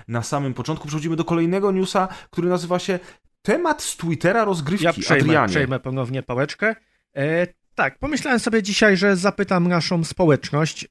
na 0.07 0.23
samym 0.23 0.53
początku. 0.53 0.87
Przechodzimy 0.87 1.15
do 1.15 1.25
kolejnego 1.25 1.71
newsa, 1.71 2.07
który 2.29 2.49
nazywa 2.49 2.79
się 2.79 2.99
Temat 3.41 3.81
z 3.83 3.97
Twittera 3.97 4.43
rozgrywki. 4.45 4.85
Ja 4.85 4.93
przejmę, 4.93 5.23
Adrianie. 5.23 5.49
przejmę 5.49 5.79
ponownie 5.79 6.23
pałeczkę. 6.23 6.75
E, 7.15 7.47
tak, 7.75 7.99
pomyślałem 7.99 8.39
sobie 8.39 8.63
dzisiaj, 8.63 8.97
że 8.97 9.15
zapytam 9.15 9.67
naszą 9.67 10.03
społeczność, 10.03 10.83
e, 10.83 10.87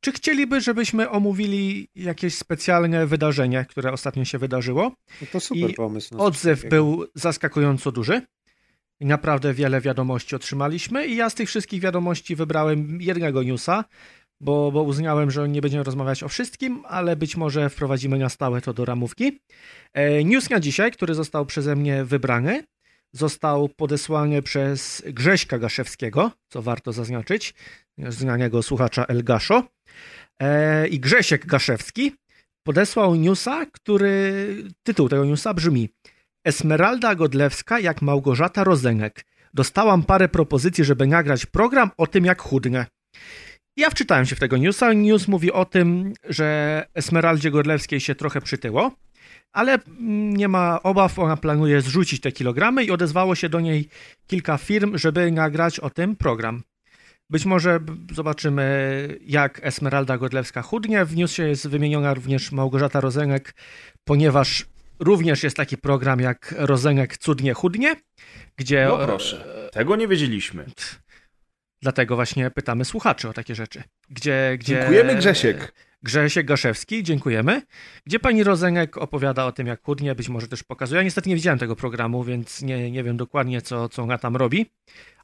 czy 0.00 0.12
chcieliby, 0.12 0.60
żebyśmy 0.60 1.10
omówili 1.10 1.88
jakieś 1.94 2.34
specjalne 2.34 3.06
wydarzenie, 3.06 3.66
które 3.68 3.92
ostatnio 3.92 4.24
się 4.24 4.38
wydarzyło. 4.38 4.92
No 5.20 5.26
to 5.32 5.40
super 5.40 5.70
I 5.70 5.74
pomysł. 5.74 6.14
no, 6.16 6.24
Odzew 6.24 6.58
takiego. 6.58 6.76
był 6.76 7.04
zaskakująco 7.14 7.92
duży. 7.92 8.22
I 9.00 9.06
Naprawdę 9.06 9.54
wiele 9.54 9.80
wiadomości 9.80 10.36
otrzymaliśmy 10.36 11.06
i 11.06 11.16
ja 11.16 11.30
z 11.30 11.34
tych 11.34 11.48
wszystkich 11.48 11.80
wiadomości 11.80 12.36
wybrałem 12.36 13.00
jednego 13.00 13.42
newsa, 13.42 13.84
bo, 14.40 14.72
bo 14.72 14.82
uznałem, 14.82 15.30
że 15.30 15.48
nie 15.48 15.60
będziemy 15.60 15.84
rozmawiać 15.84 16.22
o 16.22 16.28
wszystkim, 16.28 16.82
ale 16.88 17.16
być 17.16 17.36
może 17.36 17.70
wprowadzimy 17.70 18.18
na 18.18 18.28
stałe 18.28 18.60
to 18.60 18.72
do 18.72 18.84
ramówki. 18.84 19.40
E, 19.92 20.24
News 20.24 20.50
na 20.50 20.60
dzisiaj, 20.60 20.92
który 20.92 21.14
został 21.14 21.46
przeze 21.46 21.76
mnie 21.76 22.04
wybrany, 22.04 22.64
został 23.12 23.68
podesłany 23.68 24.42
przez 24.42 25.02
Grześka 25.06 25.58
Gaszewskiego, 25.58 26.30
co 26.48 26.62
warto 26.62 26.92
zaznaczyć, 26.92 27.54
znanego 28.08 28.62
słuchacza 28.62 29.04
El 29.04 29.24
Gaszo. 29.24 29.64
E, 30.40 30.88
I 30.88 31.00
Grzesiek 31.00 31.46
Gaszewski 31.46 32.12
podesłał 32.66 33.14
newsa, 33.14 33.66
który, 33.66 34.56
tytuł 34.82 35.08
tego 35.08 35.24
newsa 35.24 35.54
brzmi 35.54 35.88
Esmeralda 36.44 37.14
Godlewska 37.14 37.80
jak 37.80 38.02
Małgorzata 38.02 38.64
Rozenek. 38.64 39.24
Dostałam 39.54 40.02
parę 40.02 40.28
propozycji, 40.28 40.84
żeby 40.84 41.06
nagrać 41.06 41.46
program 41.46 41.90
o 41.96 42.06
tym, 42.06 42.24
jak 42.24 42.42
chudnę. 42.42 42.86
Ja 43.76 43.90
wczytałem 43.90 44.26
się 44.26 44.36
w 44.36 44.40
tego 44.40 44.56
newsa. 44.56 44.92
News 44.92 45.28
mówi 45.28 45.52
o 45.52 45.64
tym, 45.64 46.12
że 46.28 46.86
Esmeraldzie 46.94 47.50
Godlewskiej 47.50 48.00
się 48.00 48.14
trochę 48.14 48.40
przytyło, 48.40 48.92
ale 49.52 49.78
nie 50.34 50.48
ma 50.48 50.82
obaw, 50.82 51.18
ona 51.18 51.36
planuje 51.36 51.80
zrzucić 51.80 52.20
te 52.20 52.32
kilogramy 52.32 52.84
i 52.84 52.90
odezwało 52.90 53.34
się 53.34 53.48
do 53.48 53.60
niej 53.60 53.88
kilka 54.26 54.58
firm, 54.58 54.98
żeby 54.98 55.32
nagrać 55.32 55.80
o 55.80 55.90
tym 55.90 56.16
program. 56.16 56.62
Być 57.30 57.46
może 57.46 57.80
zobaczymy, 58.12 59.18
jak 59.26 59.60
Esmeralda 59.62 60.18
Godlewska 60.18 60.62
chudnie. 60.62 61.04
W 61.04 61.16
newsie 61.16 61.42
jest 61.42 61.68
wymieniona 61.68 62.14
również 62.14 62.52
Małgorzata 62.52 63.00
Rozenek, 63.00 63.54
ponieważ 64.04 64.66
również 65.00 65.42
jest 65.42 65.56
taki 65.56 65.78
program 65.78 66.20
jak 66.20 66.54
Rozenek 66.58 67.18
cudnie 67.18 67.54
chudnie, 67.54 67.96
gdzie... 68.56 68.86
No 68.88 69.06
proszę, 69.06 69.68
tego 69.72 69.96
nie 69.96 70.08
wiedzieliśmy. 70.08 70.66
Dlatego 71.84 72.16
właśnie 72.16 72.50
pytamy 72.50 72.84
słuchaczy 72.84 73.28
o 73.28 73.32
takie 73.32 73.54
rzeczy. 73.54 73.82
Gdzie, 74.10 74.56
gdzie... 74.58 74.74
Dziękujemy 74.74 75.14
Grzesiek. 75.14 75.74
Grzesiek 76.02 76.46
Gaszewski, 76.46 77.02
dziękujemy. 77.02 77.62
Gdzie 78.06 78.20
pani 78.20 78.44
Rozenek 78.44 78.98
opowiada 78.98 79.44
o 79.44 79.52
tym, 79.52 79.66
jak 79.66 79.82
chudnie, 79.82 80.14
być 80.14 80.28
może 80.28 80.48
też 80.48 80.62
pokazuje. 80.62 80.98
Ja 80.98 81.02
niestety 81.02 81.28
nie 81.28 81.34
widziałem 81.34 81.58
tego 81.58 81.76
programu, 81.76 82.24
więc 82.24 82.62
nie, 82.62 82.90
nie 82.90 83.02
wiem 83.02 83.16
dokładnie, 83.16 83.62
co, 83.62 83.88
co 83.88 84.02
ona 84.02 84.18
tam 84.18 84.36
robi. 84.36 84.66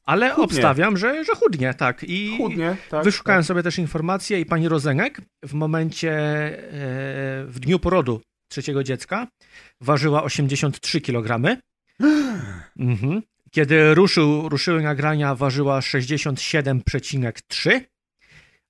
Ale 0.05 0.31
Chudnie. 0.31 0.44
obstawiam, 0.44 0.96
że, 0.96 1.25
że 1.25 1.33
chudnie, 1.35 1.75
tak. 1.75 2.05
I 2.05 2.37
Chudnie, 2.38 2.77
tak. 2.90 3.05
wyszukałem 3.05 3.40
tak. 3.40 3.46
sobie 3.46 3.62
też 3.62 3.79
informacje 3.79 4.40
i 4.40 4.46
pani 4.46 4.68
Rozenek 4.68 5.20
w 5.44 5.55
momencie, 5.55 6.12
e, 6.12 6.59
w 7.46 7.57
dniu 7.61 7.79
porodu 7.79 8.20
trzeciego 8.49 8.85
dziecka 8.85 9.27
ważyła 9.81 10.23
83 10.23 11.01
kg. 11.01 11.57
Mhm. 12.79 13.23
Kiedy 13.50 13.94
ruszył, 13.94 14.48
ruszyły 14.48 14.82
nagrania, 14.82 15.34
ważyła 15.34 15.80
67,3, 15.80 17.80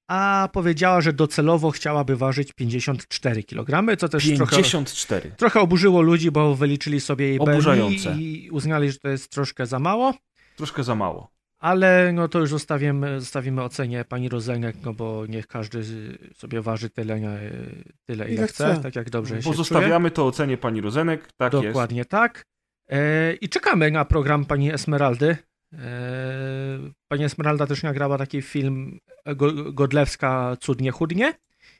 a 0.08 0.48
powiedziała, 0.52 1.00
że 1.00 1.12
docelowo 1.12 1.70
chciałaby 1.70 2.16
ważyć 2.16 2.52
54 2.52 3.44
kg, 3.44 3.96
co 3.98 4.08
też 4.08 4.24
54. 4.24 5.20
trochę, 5.20 5.36
trochę 5.36 5.60
oburzyło 5.60 6.02
ludzi, 6.02 6.30
bo 6.30 6.54
wyliczyli 6.54 7.00
sobie 7.00 7.28
jej 7.28 7.38
BMI 7.38 7.50
Oburzające. 7.50 8.16
i 8.18 8.50
uznali, 8.50 8.92
że 8.92 8.98
to 8.98 9.08
jest 9.08 9.30
troszkę 9.30 9.66
za 9.66 9.78
mało. 9.78 10.14
Troszkę 10.56 10.84
za 10.84 10.94
mało. 10.94 11.30
Ale 11.58 12.12
no 12.12 12.28
to 12.28 12.38
już 12.38 12.50
zostawimy, 12.50 13.20
zostawimy 13.20 13.62
ocenie 13.62 14.04
pani 14.04 14.28
Rozenek, 14.28 14.76
no 14.84 14.94
bo 14.94 15.26
niech 15.26 15.46
każdy 15.46 15.82
sobie 16.34 16.62
waży 16.62 16.90
tyle, 16.90 17.20
nie, 17.20 17.38
tyle 18.06 18.24
ile, 18.24 18.34
Ile 18.34 18.46
chce, 18.46 18.72
chce. 18.72 18.82
tak 18.82 18.96
jak 18.96 19.10
dobrze 19.10 19.42
się 19.42 19.50
Pozostawiamy 19.50 20.10
to 20.10 20.26
ocenie 20.26 20.56
pani 20.56 20.80
Rozenek. 20.80 21.28
Tak 21.36 21.50
czuje. 21.50 21.62
jest. 21.62 21.72
Dokładnie 21.72 22.04
tak. 22.04 22.44
E, 22.90 23.32
I 23.34 23.48
czekamy 23.48 23.90
na 23.90 24.04
program 24.04 24.44
pani 24.44 24.72
Esmeraldy. 24.72 25.36
E, 25.72 25.78
pani 27.08 27.24
Esmeralda 27.24 27.66
też 27.66 27.82
nagrała 27.82 28.18
taki 28.18 28.42
film 28.42 28.98
Go- 29.36 29.72
Godlewska 29.72 30.56
Cudnie 30.60 30.90
Chudnie 30.90 31.34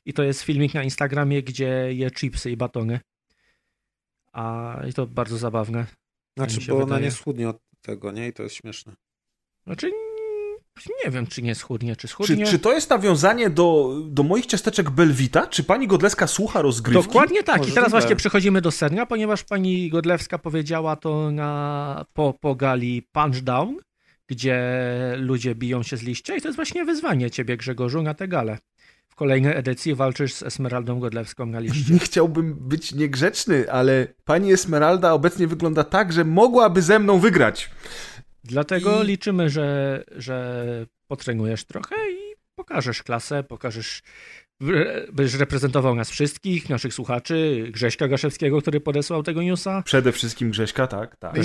i 0.04 0.12
to 0.12 0.22
jest 0.22 0.42
filmik 0.42 0.74
na 0.74 0.82
Instagramie, 0.82 1.42
gdzie 1.42 1.94
je 1.94 2.10
chipsy 2.10 2.50
i 2.50 2.56
batony. 2.56 3.00
A 4.32 4.76
i 4.88 4.92
to 4.92 5.06
bardzo 5.06 5.38
zabawne. 5.38 5.86
Znaczy, 6.36 6.60
bo 6.68 6.76
ona 6.76 6.84
wydaje. 6.84 7.04
nie 7.04 7.10
schudnie 7.10 7.48
od 7.48 7.58
tego, 7.82 8.12
nie? 8.12 8.28
I 8.28 8.32
to 8.32 8.42
jest 8.42 8.54
śmieszne. 8.54 8.92
Znaczy, 9.66 9.90
nie 11.04 11.10
wiem, 11.10 11.26
czy 11.26 11.42
nie 11.42 11.54
schudnie, 11.54 11.96
czy 11.96 12.00
Czy, 12.02 12.08
schudnie. 12.08 12.46
czy 12.46 12.58
to 12.58 12.72
jest 12.72 12.90
nawiązanie 12.90 13.50
do, 13.50 13.96
do 14.06 14.22
moich 14.22 14.46
ciasteczek 14.46 14.90
Belwita? 14.90 15.46
Czy 15.46 15.64
pani 15.64 15.86
Godleska 15.86 16.26
słucha 16.26 16.62
rozgrywki? 16.62 17.06
Dokładnie 17.08 17.42
tak. 17.42 17.56
I 17.56 17.58
Możliwe. 17.58 17.74
teraz 17.74 17.90
właśnie 17.90 18.16
przechodzimy 18.16 18.60
do 18.60 18.70
sedna, 18.70 19.06
ponieważ 19.06 19.44
pani 19.44 19.90
Godlewska 19.90 20.38
powiedziała 20.38 20.96
to 20.96 21.30
na, 21.30 22.04
po, 22.12 22.34
po 22.40 22.54
gali 22.54 23.02
Punchdown, 23.12 23.76
gdzie 24.26 24.58
ludzie 25.16 25.54
biją 25.54 25.82
się 25.82 25.96
z 25.96 26.02
liścia 26.02 26.36
i 26.36 26.40
to 26.40 26.48
jest 26.48 26.56
właśnie 26.56 26.84
wyzwanie 26.84 27.30
ciebie, 27.30 27.56
Grzegorzu, 27.56 28.02
na 28.02 28.14
tę 28.14 28.28
galę. 28.28 28.58
W 29.08 29.14
kolejnej 29.14 29.56
edycji 29.56 29.94
walczysz 29.94 30.34
z 30.34 30.42
Esmeraldą 30.42 31.00
Godlewską 31.00 31.46
na 31.46 31.60
liście. 31.60 31.92
Nie 31.92 31.98
chciałbym 31.98 32.54
być 32.54 32.94
niegrzeczny, 32.94 33.72
ale 33.72 34.06
pani 34.24 34.52
Esmeralda 34.52 35.12
obecnie 35.12 35.46
wygląda 35.46 35.84
tak, 35.84 36.12
że 36.12 36.24
mogłaby 36.24 36.82
ze 36.82 36.98
mną 36.98 37.18
wygrać. 37.18 37.70
Dlatego 38.44 39.02
I- 39.02 39.06
liczymy, 39.06 39.50
że, 39.50 40.02
że 40.16 40.86
potrenujesz 41.08 41.64
trochę 41.64 41.96
i 42.10 42.34
pokażesz 42.54 43.02
klasę, 43.02 43.42
pokażesz, 43.42 44.02
będziesz 45.12 45.40
reprezentował 45.40 45.94
nas 45.94 46.10
wszystkich, 46.10 46.68
naszych 46.68 46.94
słuchaczy, 46.94 47.68
Grześka 47.70 48.08
Gaszewskiego, 48.08 48.60
który 48.60 48.80
podesłał 48.80 49.22
tego 49.22 49.42
newsa. 49.42 49.82
Przede 49.82 50.12
wszystkim 50.12 50.50
Grześka, 50.50 50.86
tak, 50.86 51.16
tak. 51.16 51.36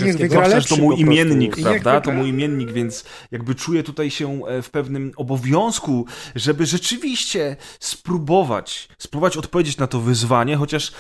Lepszy 0.48 0.70
to 0.70 0.78
mój 0.78 1.00
imiennik, 1.00 1.56
prawda? 1.62 2.02
To 2.02 2.12
mój 2.12 2.30
imiennik, 2.30 2.72
więc 2.72 3.06
jakby 3.32 3.56
czuję 3.56 3.84
tutaj 3.84 4.12
się 4.12 4.46
e, 4.46 4.62
w 4.62 4.70
pewnym 4.70 5.12
obowiązku, 5.16 6.06
żeby 6.36 6.66
rzeczywiście 6.66 7.56
spróbować, 7.80 8.90
spróbować 8.98 9.38
odpowiedzieć 9.38 9.78
na 9.78 9.88
to 9.88 10.00
wyzwanie, 10.00 10.56
chociaż 10.56 10.92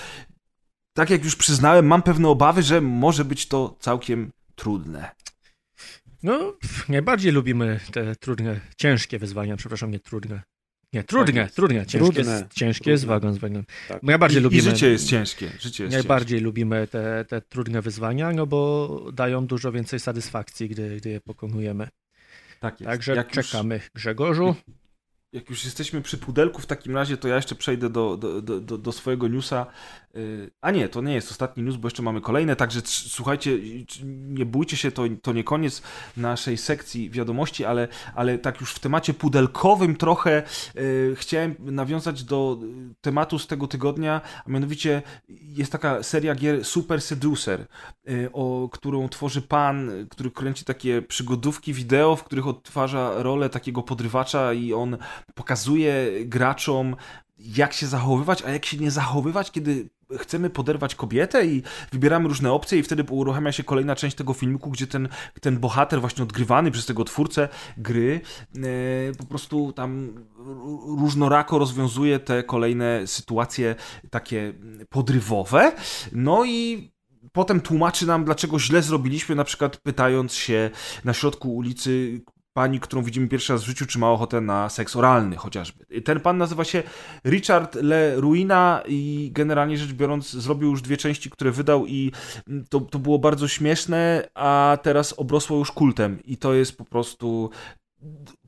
tak 0.93 1.09
jak 1.09 1.23
już 1.23 1.35
przyznałem, 1.35 1.87
mam 1.87 2.01
pewne 2.01 2.27
obawy, 2.29 2.63
że 2.63 2.81
może 2.81 3.25
być 3.25 3.47
to 3.47 3.75
całkiem 3.79 4.31
trudne. 4.55 5.11
No, 6.25 6.57
najbardziej 6.89 7.31
lubimy 7.31 7.79
te 7.91 8.15
trudne, 8.15 8.59
ciężkie 8.77 9.19
wyzwania, 9.19 9.57
przepraszam, 9.57 9.91
nie 9.91 9.99
trudne. 9.99 10.41
Nie, 10.93 11.03
trudne, 11.03 11.41
jest. 11.41 11.55
trudne, 11.55 11.85
ciężkie, 11.85 11.99
Trudne. 12.13 12.31
jest, 12.31 12.53
ciężkie 12.53 12.83
Trudne. 12.83 12.91
jest 12.91 13.05
wagon 13.05 13.33
z 13.33 13.37
węglem. 13.37 13.65
Tak. 13.87 14.03
Najbardziej 14.03 14.39
I, 14.39 14.43
lubimy. 14.43 14.61
I 14.61 14.65
życie 14.65 14.89
jest 14.89 15.07
ciężkie. 15.07 15.49
Życie 15.59 15.83
jest 15.83 15.93
Najbardziej 15.95 16.39
lubimy 16.39 16.87
te, 16.87 17.25
te 17.29 17.41
trudne 17.41 17.81
wyzwania, 17.81 18.31
no 18.31 18.47
bo 18.47 19.11
dają 19.13 19.47
dużo 19.47 19.71
więcej 19.71 19.99
satysfakcji, 19.99 20.69
gdy, 20.69 20.97
gdy 20.97 21.09
je 21.09 21.21
pokonujemy. 21.21 21.83
ciężkie. 21.83 22.59
Tak 22.59 22.79
jest. 22.81 22.89
Także 22.91 23.15
jak 23.15 23.35
już, 23.35 23.45
czekamy, 23.49 23.79
Grzegorzu. 23.95 24.55
Jak 25.35 25.49
już 25.49 25.65
jesteśmy 25.65 26.01
przy 26.01 26.17
pudelku, 26.17 26.61
w 26.61 26.65
takim 26.65 26.95
razie 26.95 27.17
to 27.17 27.27
ja 27.27 27.35
jeszcze 27.35 27.55
przejdę 27.55 27.89
do, 27.89 28.17
do, 28.17 28.41
do, 28.41 28.77
do, 28.77 28.91
swojego 28.91 29.27
newsa. 29.27 29.65
Yy, 30.13 30.51
A 30.61 30.71
nie, 30.71 30.89
to 30.89 31.01
nie 31.01 31.13
jest 31.13 31.31
ostatni 31.31 31.63
news, 31.63 31.75
bo 31.75 31.87
jeszcze 31.87 32.03
mamy 32.03 32.21
kolejne, 32.21 32.55
także 32.55 32.81
słuchajcie, 32.85 33.59
nie 34.05 34.45
bójcie 34.45 34.77
się, 34.77 34.91
to, 34.91 35.03
to 35.21 35.33
nie 35.33 35.43
koniec 35.43 35.81
naszej 36.17 36.57
sekcji 36.57 37.09
wiadomości, 37.09 37.65
ale, 37.65 37.87
ale 38.15 38.37
tak 38.37 38.61
już 38.61 38.73
w 38.73 38.79
temacie 38.79 39.13
pudelkowym 39.13 39.95
trochę 39.95 40.43
yy, 40.75 41.15
chciałem 41.15 41.55
nawiązać 41.59 42.23
do 42.23 42.57
y, 42.63 42.95
tematu 43.01 43.39
z 43.39 43.47
tego 43.47 43.67
tygodnia, 43.67 44.21
a 44.45 44.49
mianowicie 44.49 45.01
jest 45.29 45.71
taka 45.71 46.03
seria 46.03 46.35
gier 46.35 46.65
Super 46.65 47.01
Seducer, 47.01 47.67
o 48.33 48.69
którą 48.71 49.09
tworzy 49.09 49.41
pan, 49.41 49.89
y, 49.89 50.07
który 50.09 50.31
kręci 50.31 50.65
takie 50.65 51.01
przygodówki 51.01 51.73
wideo, 51.73 52.15
w 52.15 52.23
których 52.23 52.47
odtwarza 52.47 53.23
rolę 53.23 53.49
takiego 53.49 53.83
podrywacza 53.83 54.53
i 54.53 54.73
on 54.73 54.97
pokazuje 55.33 56.11
graczom, 56.25 56.95
jak 57.37 57.73
się 57.73 57.87
zachowywać, 57.87 58.43
a 58.43 58.49
jak 58.49 58.65
się 58.65 58.77
nie 58.77 58.91
zachowywać, 58.91 59.51
kiedy 59.51 59.89
chcemy 60.17 60.49
poderwać 60.49 60.95
kobietę 60.95 61.45
i 61.45 61.63
wybieramy 61.91 62.27
różne 62.27 62.51
opcje 62.51 62.79
i 62.79 62.83
wtedy 62.83 63.03
uruchamia 63.09 63.51
się 63.51 63.63
kolejna 63.63 63.95
część 63.95 64.15
tego 64.15 64.33
filmiku, 64.33 64.71
gdzie 64.71 64.87
ten, 64.87 65.09
ten 65.41 65.59
bohater 65.59 66.01
właśnie 66.01 66.23
odgrywany 66.23 66.71
przez 66.71 66.85
tego 66.85 67.03
twórcę 67.03 67.49
gry 67.77 68.21
e, 68.55 68.61
po 69.17 69.25
prostu 69.25 69.73
tam 69.73 70.13
różnorako 70.97 71.59
rozwiązuje 71.59 72.19
te 72.19 72.43
kolejne 72.43 73.07
sytuacje 73.07 73.75
takie 74.09 74.53
podrywowe. 74.89 75.71
No 76.11 76.45
i 76.45 76.91
potem 77.31 77.61
tłumaczy 77.61 78.07
nam, 78.07 78.25
dlaczego 78.25 78.59
źle 78.59 78.81
zrobiliśmy, 78.81 79.35
na 79.35 79.43
przykład 79.43 79.77
pytając 79.77 80.33
się 80.33 80.69
na 81.03 81.13
środku 81.13 81.55
ulicy 81.55 82.21
pani, 82.55 82.79
którą 82.79 83.03
widzimy 83.03 83.27
pierwszy 83.27 83.53
raz 83.53 83.63
w 83.63 83.67
życiu, 83.67 83.85
czy 83.85 83.99
ma 83.99 84.11
ochotę 84.11 84.41
na 84.41 84.69
seks 84.69 84.95
oralny 84.95 85.35
chociażby. 85.35 86.01
Ten 86.01 86.19
pan 86.19 86.37
nazywa 86.37 86.63
się 86.63 86.83
Richard 87.25 87.75
Le 87.75 88.15
Ruina 88.15 88.83
i 88.87 89.31
generalnie 89.33 89.77
rzecz 89.77 89.93
biorąc 89.93 90.31
zrobił 90.31 90.69
już 90.69 90.81
dwie 90.81 90.97
części, 90.97 91.29
które 91.29 91.51
wydał 91.51 91.87
i 91.87 92.11
to, 92.69 92.79
to 92.79 92.99
było 92.99 93.19
bardzo 93.19 93.47
śmieszne, 93.47 94.27
a 94.33 94.77
teraz 94.83 95.13
obrosło 95.17 95.57
już 95.57 95.71
kultem 95.71 96.23
i 96.23 96.37
to 96.37 96.53
jest 96.53 96.77
po 96.77 96.85
prostu 96.85 97.49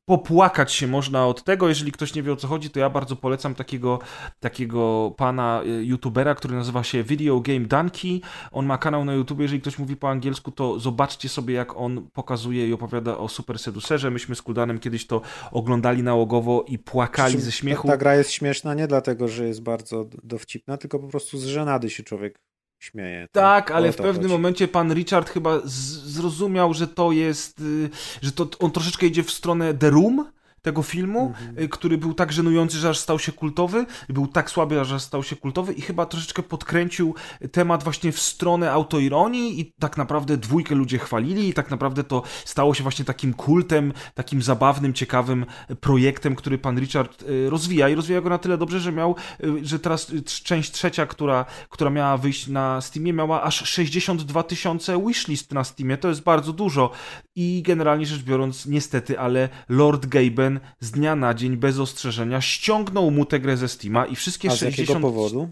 popłakać 0.08 0.72
się 0.74 0.88
można 0.88 1.28
od 1.28 1.44
tego. 1.44 1.70
Jeżeli 1.70 1.92
ktoś 1.92 2.16
nie 2.16 2.24
wie 2.24 2.34
o 2.34 2.36
co 2.36 2.48
chodzi, 2.48 2.70
to 2.70 2.80
ja 2.80 2.90
bardzo 2.90 3.16
polecam 3.16 3.56
takiego, 3.56 4.00
takiego 4.40 5.14
pana 5.18 5.62
y, 5.66 5.86
youtubera, 5.86 6.36
który 6.36 6.56
nazywa 6.56 6.84
się 6.84 7.04
Video 7.04 7.40
Game 7.40 7.60
Donkey. 7.60 8.22
On 8.52 8.66
ma 8.66 8.78
kanał 8.78 9.06
na 9.06 9.14
YouTube. 9.14 9.40
Jeżeli 9.40 9.62
ktoś 9.62 9.80
mówi 9.80 9.96
po 9.96 10.10
angielsku, 10.10 10.52
to 10.52 10.80
zobaczcie 10.80 11.30
sobie, 11.30 11.54
jak 11.54 11.78
on 11.78 12.08
pokazuje 12.14 12.68
i 12.68 12.74
opowiada 12.74 13.18
o 13.18 13.28
Super 13.28 13.60
Seducerze. 13.60 14.12
Myśmy 14.12 14.36
z 14.36 14.42
Kuldanem 14.42 14.80
kiedyś 14.80 15.08
to 15.08 15.22
oglądali 15.52 16.04
nałogowo 16.04 16.66
i 16.68 16.80
płakali 16.80 17.42
ze 17.42 17.52
śmiechu. 17.52 17.88
Ta, 17.88 17.94
ta 17.94 17.98
gra 17.98 18.16
jest 18.16 18.32
śmieszna 18.32 18.74
nie 18.74 18.88
dlatego, 18.88 19.28
że 19.28 19.48
jest 19.48 19.62
bardzo 19.62 20.06
dowcipna, 20.24 20.78
tylko 20.78 21.00
po 21.00 21.08
prostu 21.08 21.38
z 21.38 21.46
żenady 21.46 21.90
się 21.90 22.04
człowiek 22.04 22.47
śmieje. 22.80 23.28
Tak, 23.32 23.72
o 23.72 23.76
ale 23.76 23.92
w 23.92 23.96
pewnym 23.96 24.16
chodzi. 24.16 24.34
momencie 24.34 24.68
pan 24.68 24.94
Richard 24.94 25.30
chyba 25.30 25.62
zrozumiał, 25.66 26.74
że 26.74 26.88
to 26.88 27.12
jest, 27.12 27.60
y, 27.60 27.90
że 28.22 28.32
to 28.32 28.48
on 28.60 28.72
troszeczkę 28.72 29.06
idzie 29.06 29.24
w 29.24 29.32
stronę 29.32 29.74
The 29.74 29.90
Room 29.90 30.26
tego 30.68 30.84
filmu, 30.84 31.28
Mhm. 31.28 31.60
y, 31.64 31.70
który 31.70 31.98
był 31.98 32.14
tak 32.14 32.32
żenujący, 32.32 32.78
że 32.78 32.90
aż 32.90 33.00
stał 33.00 33.20
się 33.20 33.32
kultowy, 33.32 33.86
był 34.10 34.28
tak 34.28 34.50
słaby, 34.50 34.86
że 34.86 34.96
aż 34.96 35.02
stał 35.02 35.24
się 35.24 35.36
kultowy 35.36 35.74
i 35.74 35.82
chyba 35.82 36.06
troszeczkę 36.06 36.44
podkręcił 36.44 37.16
temat 37.52 37.84
właśnie 37.84 38.12
w 38.12 38.20
stronę 38.20 38.72
autoironii 38.72 39.60
i 39.60 39.74
tak 39.80 39.98
naprawdę 39.98 40.38
dwójkę 40.38 40.76
ludzie 40.76 40.98
chwalili 41.00 41.50
i 41.50 41.54
tak 41.54 41.72
naprawdę 41.72 42.04
to 42.04 42.24
stało 42.46 42.74
się 42.74 42.84
właśnie 42.84 43.06
takim 43.06 43.34
kultem, 43.34 43.94
takim 44.14 44.42
zabawnym, 44.42 44.94
ciekawym 44.94 45.46
projektem, 45.82 46.36
który 46.36 46.58
pan 46.58 46.80
Richard 46.80 47.24
y, 47.24 47.50
rozwija 47.50 47.90
i 47.90 47.96
rozwija 47.96 48.22
go 48.22 48.30
na 48.30 48.38
tyle 48.38 48.58
dobrze, 48.58 48.80
że 48.80 48.92
miał, 48.92 49.16
y, 49.44 49.66
że 49.66 49.80
teraz 49.80 50.10
y, 50.10 50.24
część 50.24 50.72
trzecia, 50.72 51.06
która, 51.06 51.46
która 51.70 51.90
miała 51.90 52.18
wyjść 52.18 52.48
na 52.48 52.82
Steamie, 52.82 53.14
miała 53.14 53.44
aż 53.44 53.70
62 53.70 54.44
tysiące 54.44 55.06
wishlist 55.08 55.54
na 55.54 55.64
Steamie, 55.64 55.98
to 55.98 56.10
jest 56.10 56.24
bardzo 56.24 56.54
dużo 56.54 56.92
i 57.36 57.64
generalnie 57.66 58.06
rzecz 58.06 58.24
biorąc, 58.24 58.66
niestety, 58.66 59.20
ale 59.20 59.50
Lord 59.70 60.06
Gaben 60.06 60.57
z 60.80 60.92
dnia 60.92 61.16
na 61.16 61.34
dzień 61.34 61.58
bez 61.58 61.80
ostrzeżenia 61.80 62.42
ściągnął 62.42 63.12
mu 63.12 63.26
tę 63.26 63.40
grę 63.40 63.58
ze 63.58 63.68
Steama 63.68 64.06
i 64.06 64.16
wszystkie 64.16 64.50
A 64.50 64.52
z 64.52 64.60
60... 64.60 64.90
jakiego 64.90 65.00
powodu? 65.00 65.50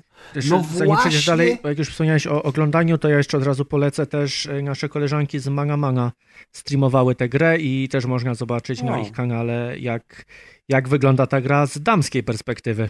No 0.49 0.65
zanim 0.73 0.95
przejdziesz 0.97 1.25
właśnie. 1.25 1.31
dalej, 1.31 1.57
jak 1.63 1.77
już 1.77 1.89
wspomniałeś 1.89 2.27
o 2.27 2.43
oglądaniu, 2.43 2.97
to 2.97 3.09
ja 3.09 3.17
jeszcze 3.17 3.37
od 3.37 3.43
razu 3.43 3.65
polecę 3.65 4.05
też 4.05 4.45
e, 4.45 4.61
nasze 4.61 4.89
koleżanki 4.89 5.39
z 5.39 5.47
Manga 5.47 5.77
Manga 5.77 6.11
streamowały 6.51 7.15
tę 7.15 7.29
grę 7.29 7.57
i 7.57 7.89
też 7.89 8.05
można 8.05 8.35
zobaczyć 8.35 8.81
na 8.83 8.95
O. 8.95 9.01
ich 9.01 9.11
kanale, 9.11 9.79
jak, 9.79 10.25
jak 10.69 10.89
wygląda 10.89 11.27
ta 11.27 11.41
gra 11.41 11.65
z 11.65 11.81
damskiej 11.81 12.23
perspektywy. 12.23 12.89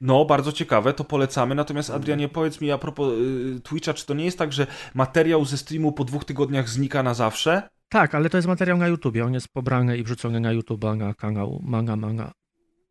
No, 0.00 0.24
bardzo 0.24 0.52
ciekawe, 0.52 0.92
to 0.92 1.04
polecamy. 1.04 1.54
Natomiast 1.54 1.90
Adrianie, 1.90 2.28
powiedz 2.28 2.60
mi 2.60 2.70
a 2.70 2.78
propos 2.78 3.12
y, 3.12 3.60
Twitcha, 3.60 3.94
czy 3.94 4.06
to 4.06 4.14
nie 4.14 4.24
jest 4.24 4.38
tak, 4.38 4.52
że 4.52 4.66
materiał 4.94 5.44
ze 5.44 5.56
streamu 5.56 5.92
po 5.92 6.04
dwóch 6.04 6.24
tygodniach 6.24 6.68
znika 6.68 7.02
na 7.02 7.14
zawsze? 7.14 7.62
Tak, 7.92 8.14
ale 8.14 8.30
to 8.30 8.38
jest 8.38 8.48
materiał 8.48 8.78
na 8.78 8.88
YouTubie, 8.88 9.24
on 9.24 9.34
jest 9.34 9.48
pobrany 9.48 9.98
i 9.98 10.02
wrzucony 10.02 10.40
na 10.40 10.54
YouTube'a, 10.54 10.96
na 10.96 11.14
kanał 11.14 11.60
Manga 11.64 11.96
Manga. 11.96 12.32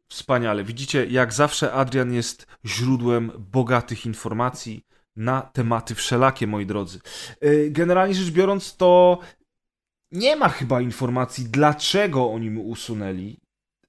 Wspaniale. 0.10 0.64
Widzicie, 0.64 1.06
jak 1.06 1.34
zawsze 1.34 1.74
Adrian 1.74 2.14
jest 2.14 2.48
źródłem 2.66 3.32
bogatych 3.52 4.06
informacji 4.06 4.86
na 5.16 5.42
tematy 5.42 5.96
wszelakie, 5.96 6.48
moi 6.48 6.66
drodzy. 6.66 7.00
Y, 7.44 7.70
Generalnie 7.72 8.16
rzecz 8.16 8.32
biorąc, 8.32 8.78
to 8.78 9.20
nie 10.12 10.36
ma 10.36 10.50
chyba 10.50 10.82
informacji, 10.82 11.46
dlaczego 11.50 12.32
oni 12.32 12.50
mu 12.50 12.70
usunęli 12.70 13.38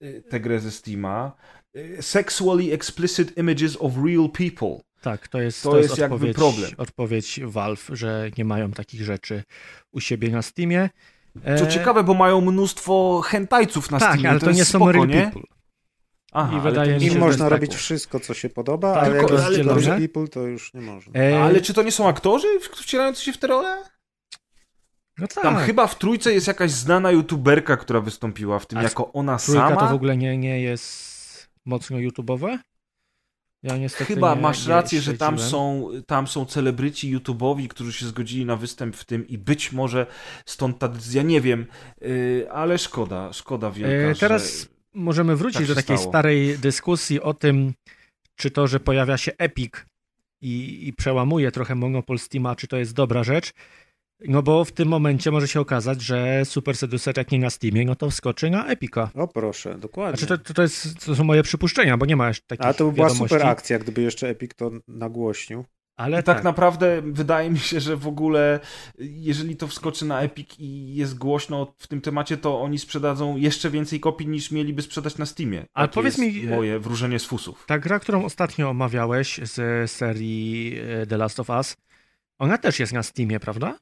y, 0.02 0.22
tę 0.30 0.40
grę 0.40 0.60
ze 0.60 0.70
Steama. 0.70 1.32
Y, 1.76 2.02
Sexually 2.02 2.72
explicit 2.72 3.38
images 3.38 3.76
of 3.80 3.92
real 4.04 4.28
people. 4.30 4.91
Tak, 5.02 5.28
to 5.28 5.40
jest, 5.40 5.62
To 5.62 5.70
to 5.70 5.76
jest, 5.76 5.88
jest 5.88 6.00
jakby 6.00 6.14
odpowiedź, 6.14 6.36
problem. 6.36 6.70
odpowiedź 6.78 7.40
Valve, 7.44 7.90
że 7.92 8.30
nie 8.38 8.44
mają 8.44 8.70
takich 8.70 9.02
rzeczy 9.02 9.42
u 9.92 10.00
siebie 10.00 10.28
na 10.30 10.42
Steamie. 10.42 10.90
Co 11.58 11.64
E, 11.64 11.68
ciekawe, 11.68 12.04
bo 12.04 12.14
mają 12.14 12.40
mnóstwo 12.40 13.20
hentajców 13.26 13.90
na 13.90 13.98
Tak, 14.00 14.10
Steamie. 14.10 14.30
ale 14.30 14.40
to, 14.40 14.50
nie 14.50 14.58
jest 14.58 14.70
są 14.70 14.92
real 14.92 15.08
nie? 15.08 15.22
people. 15.22 15.42
Aha, 16.32 16.56
I 16.58 16.60
wydaje 16.60 16.94
to 16.94 16.98
mi 17.00 17.04
nie 17.06 17.12
się, 17.12 17.18
można 17.18 17.44
tak. 17.44 17.52
robić 17.52 17.74
wszystko, 17.74 18.20
co 18.20 18.34
się 18.34 18.48
podoba, 18.48 18.94
Tak, 18.94 19.04
ale 19.04 19.18
tylko- 19.18 19.34
jak 19.34 19.44
ale- 19.86 19.98
people 19.98 20.28
to 20.28 20.40
już 20.40 20.74
nie 20.74 20.80
można. 20.80 21.20
E, 21.20 21.42
Ale 21.42 21.60
czy 21.60 21.74
to 21.74 21.82
nie 21.82 21.92
są 21.92 22.08
aktorzy 22.08 22.46
wcielający 22.60 23.24
się 23.24 23.32
w 23.32 23.38
te 23.38 23.46
role? 23.46 23.82
no 25.18 25.26
tak, 25.26 25.42
Tam 25.44 25.56
chyba 25.56 25.86
w 25.86 25.98
trójce 25.98 26.32
jest 26.32 26.46
jakaś 26.46 26.70
znana 26.70 27.10
youtuberka, 27.10 27.76
która 27.76 28.00
wystąpiła 28.00 28.58
w 28.58 28.66
tym 28.66 28.78
A 28.78 28.82
jako 28.82 29.12
ona 29.12 29.38
trójka 29.38 29.68
sama. 29.68 29.80
to 29.80 29.86
w 29.88 29.92
ogóle 29.94 30.16
nie, 30.16 30.38
nie 30.38 30.60
jest 30.60 31.48
mocno 31.64 31.96
YouTube'owe? 31.96 32.58
Ja 33.62 33.76
niestety 33.76 34.14
Chyba 34.14 34.34
nie, 34.34 34.40
masz 34.40 34.66
nie 34.66 34.70
rację, 34.70 35.00
że 35.00 35.14
tam 35.14 35.38
są, 35.38 35.88
tam 36.06 36.26
są 36.26 36.44
celebryci 36.46 37.16
YouTube'owi, 37.16 37.68
którzy 37.68 37.92
się 37.92 38.06
zgodzili 38.06 38.44
na 38.46 38.56
występ 38.56 38.96
w 38.96 39.04
tym 39.04 39.28
i 39.28 39.38
być 39.38 39.72
może 39.72 40.06
stąd 40.46 40.78
ta 40.78 40.88
decyzja, 40.88 41.22
nie 41.22 41.40
wiem, 41.40 41.66
yy, 42.00 42.46
ale 42.52 42.78
szkoda, 42.78 43.32
szkoda 43.32 43.70
wielka, 43.70 44.10
E, 44.10 44.14
teraz 44.14 44.60
że... 44.60 44.66
możemy 44.94 45.36
wrócić 45.36 45.58
tak 45.58 45.68
do 45.68 45.74
takiej 45.74 45.96
stało. 45.98 46.10
starej 46.12 46.58
dyskusji 46.58 47.20
o 47.20 47.34
tym, 47.34 47.72
czy 48.36 48.50
to, 48.50 48.66
że 48.66 48.80
pojawia 48.80 49.16
się 49.16 49.32
Epic 49.38 49.72
i, 50.40 50.88
i 50.88 50.92
przełamuje 50.92 51.52
trochę 51.52 51.74
monopol 51.74 52.18
Steama, 52.18 52.56
czy 52.56 52.66
to 52.68 52.76
jest 52.76 52.92
dobra 52.92 53.24
rzecz. 53.24 53.52
No 54.28 54.42
bo 54.42 54.64
w 54.64 54.72
tym 54.72 54.88
momencie 54.88 55.30
może 55.30 55.48
się 55.48 55.60
okazać, 55.60 56.02
że 56.02 56.44
Super 56.44 56.76
Seducer 56.76 57.16
jak 57.16 57.30
nie 57.30 57.38
na 57.38 57.50
Steamie, 57.50 57.84
no 57.84 57.94
to 57.94 58.10
wskoczy 58.10 58.50
na 58.50 58.66
Epica. 58.66 59.10
O 59.14 59.28
proszę, 59.28 59.78
dokładnie. 59.78 60.18
Znaczy 60.18 60.38
to, 60.38 60.44
to, 60.44 60.54
to, 60.54 60.62
jest, 60.62 61.06
to 61.06 61.14
są 61.14 61.24
moje 61.24 61.42
przypuszczenia, 61.42 61.96
bo 61.96 62.06
nie 62.06 62.16
ma 62.16 62.28
jeszcze 62.28 62.46
takich 62.46 62.64
Ale 62.64 62.74
to 62.74 62.84
by 62.86 62.92
była 62.92 63.08
wiadomości. 63.08 63.34
super 63.34 63.48
akcja, 63.48 63.78
gdyby 63.78 64.02
jeszcze 64.02 64.28
Epic 64.28 64.50
to 64.56 64.70
nagłośnił. 64.88 65.64
Ale 65.96 66.22
tak, 66.22 66.36
tak, 66.36 66.44
naprawdę 66.44 67.02
wydaje 67.04 67.50
mi 67.50 67.58
się, 67.58 67.80
że 67.80 67.96
w 67.96 68.06
ogóle 68.06 68.60
jeżeli 68.98 69.56
to 69.56 69.68
wskoczy 69.68 70.04
na 70.04 70.20
Epic 70.20 70.48
i 70.58 70.94
jest 70.94 71.18
głośno 71.18 71.74
w 71.78 71.86
tym 71.86 72.00
temacie, 72.00 72.36
to 72.36 72.60
oni 72.60 72.78
sprzedadzą 72.78 73.36
jeszcze 73.36 73.70
więcej 73.70 74.00
kopii 74.00 74.28
niż 74.28 74.50
mieliby 74.50 74.82
sprzedać 74.82 75.18
na 75.18 75.26
Steamie. 75.26 75.64
Ale 75.74 75.88
Takie 75.88 75.94
powiedz 75.94 76.18
jest 76.18 76.36
mi, 76.36 76.46
moje 76.46 76.78
wróżenie 76.78 77.18
z 77.18 77.24
fusów. 77.24 77.64
ta 77.66 77.78
gra, 77.78 77.98
którą 77.98 78.24
ostatnio 78.24 78.70
omawiałeś 78.70 79.40
z 79.42 79.90
serii 79.90 80.78
e, 81.02 81.06
The 81.06 81.16
Last 81.16 81.40
of 81.40 81.50
Us, 81.50 81.76
ona 82.38 82.58
też 82.58 82.80
jest 82.80 82.92
na 82.92 83.02
Steamie, 83.02 83.40
prawda? 83.40 83.78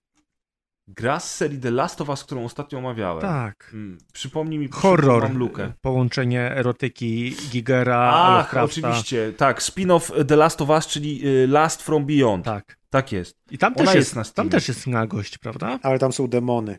Gra 0.97 1.21
z 1.21 1.35
serii 1.37 1.59
The 1.61 1.71
Last 1.71 2.01
of 2.01 2.09
Us, 2.09 2.25
którą 2.25 2.45
ostatnio 2.45 2.79
omawiałem. 2.79 3.21
Tak. 3.23 3.71
Mm, 3.75 3.99
Przypomnij 4.13 4.59
mi, 4.59 4.69
Horror, 4.73 5.23
mam 5.23 5.39
lukę. 5.39 5.73
połączenie 5.81 6.41
erotyki 6.57 7.37
Gigera, 7.51 8.11
Ach, 8.15 8.29
Lovecrafta. 8.53 8.63
oczywiście, 8.65 9.33
tak, 9.37 9.61
spin-off 9.63 10.25
The 10.27 10.37
Last 10.37 10.63
of 10.63 10.69
Us, 10.69 10.87
czyli 10.87 11.27
y, 11.29 11.47
Last 11.47 11.83
From 11.83 12.07
Beyond. 12.07 12.45
Tak, 12.45 12.77
Tak. 12.91 13.13
jest. 13.13 13.37
I 13.51 13.59
tam 13.59 13.73
Ona 13.77 13.85
też 13.87 13.95
jest 13.95 14.17
jest, 14.17 14.35
tam 14.35 14.49
też 14.49 14.69
jest 14.69 14.87
nagość, 14.87 15.39
prawda? 15.39 15.79
Ale 15.83 15.99
tam 15.99 16.13
są 16.13 16.27
demony. 16.29 16.79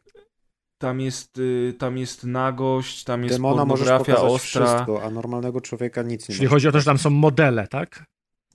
Tam 0.77 0.99
jest, 0.99 1.37
y, 1.37 1.73
tam 1.79 1.97
jest 1.97 2.23
nagość, 2.23 3.03
tam 3.03 3.23
jest 3.23 3.35
Demona 3.35 3.65
możesz 3.65 3.87
pornografia 3.87 4.13
pokazać 4.21 4.35
ostra, 4.41 4.65
wszystko, 4.65 5.03
a 5.03 5.09
normalnego 5.09 5.61
człowieka 5.61 6.01
nic 6.01 6.29
nie 6.29 6.35
Czyli 6.35 6.47
może. 6.47 6.55
chodzi 6.55 6.67
o 6.67 6.71
to, 6.71 6.79
że 6.79 6.85
tam 6.85 6.97
są 6.97 7.09
modele, 7.09 7.67
tak? 7.67 8.03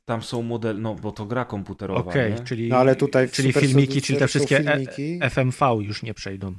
Tam 0.06 0.22
są 0.22 0.42
modele, 0.42 0.80
no 0.80 0.94
bo 0.94 1.12
to 1.12 1.26
gra 1.26 1.44
komputerowa, 1.44 2.10
Okej, 2.10 2.32
nie? 2.32 2.38
czyli, 2.40 2.68
No 2.68 2.76
ale 2.76 2.96
tutaj 2.96 3.30
czyli 3.30 3.52
filmiki, 3.52 4.02
czyli 4.02 4.18
te 4.18 4.28
wszystkie 4.28 4.58
e- 4.58 4.62
filmiki. 4.62 5.18
FMV 5.30 5.66
już 5.80 6.02
nie 6.02 6.14
przejdą. 6.14 6.54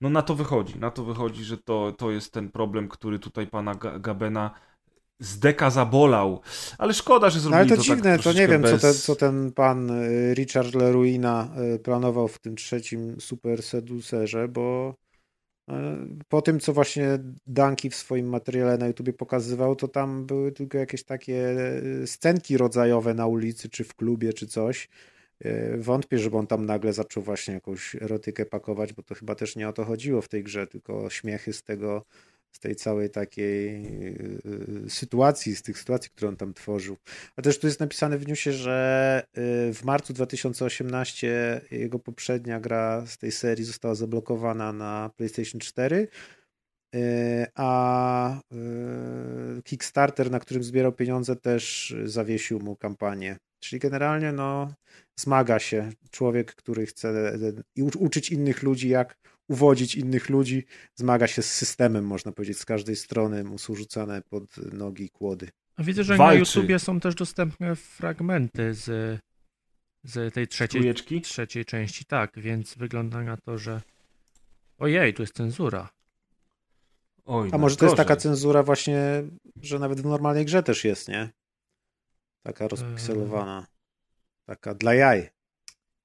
No 0.00 0.10
na 0.10 0.22
to 0.22 0.34
wychodzi, 0.34 0.78
na 0.78 0.90
to 0.90 1.04
wychodzi, 1.04 1.44
że 1.44 1.58
to, 1.58 1.92
to 1.98 2.10
jest 2.10 2.32
ten 2.32 2.50
problem, 2.50 2.88
który 2.88 3.18
tutaj 3.18 3.46
pana 3.46 3.74
Ga- 3.74 4.00
Gabena 4.00 4.50
z 5.18 5.38
deka 5.38 5.70
zabolał. 5.70 6.40
Ale 6.78 6.94
szkoda, 6.94 7.30
że 7.30 7.36
No 7.36 7.42
zrobili 7.42 7.60
ale 7.60 7.68
to 7.68 7.76
to 7.76 7.82
dziwne, 7.82 8.16
tak 8.16 8.22
to 8.24 8.32
nie 8.32 8.48
wiem, 8.48 8.62
co, 8.62 8.70
bez... 8.70 8.80
ten, 8.82 8.94
co 8.94 9.16
ten 9.16 9.52
pan 9.52 9.90
y, 9.90 10.34
Richard 10.34 10.74
Leruina 10.74 11.48
y, 11.74 11.78
planował 11.78 12.28
w 12.28 12.38
tym 12.38 12.56
trzecim 12.56 13.20
Super 13.20 13.62
Seducerze, 13.62 14.48
bo 14.48 14.94
po 16.28 16.42
tym, 16.42 16.60
co 16.60 16.72
właśnie 16.72 17.18
Danki 17.46 17.90
w 17.90 17.94
swoim 17.94 18.28
materiale 18.28 18.78
na 18.78 18.86
YouTubie 18.86 19.12
pokazywał, 19.12 19.76
to 19.76 19.88
tam 19.88 20.26
były 20.26 20.52
tylko 20.52 20.78
jakieś 20.78 21.04
takie 21.04 21.56
y, 22.02 22.06
scenki 22.06 22.56
rodzajowe 22.56 23.14
na 23.14 23.26
ulicy, 23.26 23.68
czy 23.68 23.84
w 23.84 23.94
klubie, 23.94 24.32
czy 24.32 24.46
coś. 24.46 24.88
Y, 25.46 25.76
Wątpię, 25.78 26.18
żeby 26.18 26.36
on 26.36 26.46
tam 26.46 26.66
nagle 26.66 26.92
zaczął 26.92 27.22
właśnie 27.22 27.54
jakąś 27.54 27.96
erotykę 27.96 28.46
pakować, 28.46 28.92
bo 28.92 29.02
to 29.02 29.14
chyba 29.14 29.34
też 29.34 29.56
nie 29.56 29.68
o 29.68 29.72
to 29.72 29.84
chodziło 29.84 30.22
w 30.22 30.28
tej 30.28 30.42
grze, 30.42 30.66
tylko 30.66 31.10
śmiechy 31.10 31.52
z 31.52 31.62
tego, 31.62 32.04
z 32.56 32.58
tej 32.58 32.76
całej 32.76 33.10
takiej 33.10 33.86
y, 33.86 34.42
y, 34.86 34.90
sytuacji, 34.90 35.56
z 35.56 35.62
tych 35.62 35.78
sytuacji, 35.78 36.10
które 36.10 36.28
on 36.28 36.36
tam 36.36 36.54
tworzył. 36.54 36.96
A 37.36 37.42
też 37.42 37.58
tu 37.58 37.66
jest 37.66 37.80
napisane 37.80 38.18
w 38.18 38.28
newsie, 38.28 38.52
że 38.52 39.22
y, 39.38 39.74
w 39.74 39.84
marcu 39.84 40.12
2018 40.12 41.60
jego 41.70 41.98
poprzednia 41.98 42.60
gra 42.60 43.06
z 43.06 43.18
tej 43.18 43.32
serii 43.32 43.64
została 43.64 43.94
zablokowana 43.94 44.72
na 44.72 45.10
PlayStation 45.16 45.60
4, 45.60 46.08
y, 46.94 47.46
a 47.54 48.40
Kickstarter, 49.64 50.30
na 50.30 50.40
którym 50.40 50.62
zbierał 50.62 50.92
pieniądze, 50.92 51.36
też 51.36 51.94
zawiesił 52.04 52.60
mu 52.60 52.76
kampanię. 52.76 53.36
Czyli 53.60 53.80
generalnie 53.80 54.32
no, 54.32 54.74
zmaga 55.16 55.58
się 55.58 55.90
człowiek, 56.10 56.54
który 56.54 56.86
chce 56.86 57.38
uczyć 57.98 58.30
innych 58.30 58.62
ludzi, 58.62 58.88
jak 58.88 59.16
uwodzić 59.48 59.94
innych 59.94 60.28
ludzi, 60.28 60.64
zmaga 60.94 61.26
się 61.26 61.42
z 61.42 61.52
systemem, 61.52 62.06
można 62.06 62.32
powiedzieć, 62.32 62.58
z 62.58 62.64
każdej 62.64 62.96
strony 62.96 63.44
mu 63.44 63.58
są 63.58 63.74
rzucane 63.74 64.22
pod 64.22 64.56
nogi 64.72 65.10
kłody. 65.10 65.48
A 65.76 65.82
widzę, 65.82 66.04
że 66.04 66.12
na 66.12 66.18
Walczy. 66.18 66.38
YouTubie 66.58 66.78
są 66.78 67.00
też 67.00 67.14
dostępne 67.14 67.76
fragmenty 67.76 68.74
z, 68.74 68.84
z 70.04 70.34
tej 70.34 70.48
trzeciej, 70.48 70.80
Trójeczki? 70.80 71.20
trzeciej 71.20 71.64
części, 71.64 72.04
tak, 72.04 72.38
więc 72.40 72.74
wygląda 72.74 73.22
na 73.22 73.36
to, 73.36 73.58
że 73.58 73.82
ojej, 74.78 75.14
tu 75.14 75.22
jest 75.22 75.34
cenzura. 75.34 75.88
Oj, 77.24 77.50
A 77.52 77.58
może 77.58 77.76
to 77.76 77.84
jest 77.84 77.96
taka 77.96 78.16
cenzura 78.16 78.62
właśnie, 78.62 79.22
że 79.62 79.78
nawet 79.78 80.00
w 80.00 80.04
normalnej 80.04 80.44
grze 80.44 80.62
też 80.62 80.84
jest, 80.84 81.08
nie? 81.08 81.28
Taka 82.42 82.68
rozpikselowana. 82.68 83.66
Taka 84.44 84.74
dla 84.74 84.94
jaj. 84.94 85.30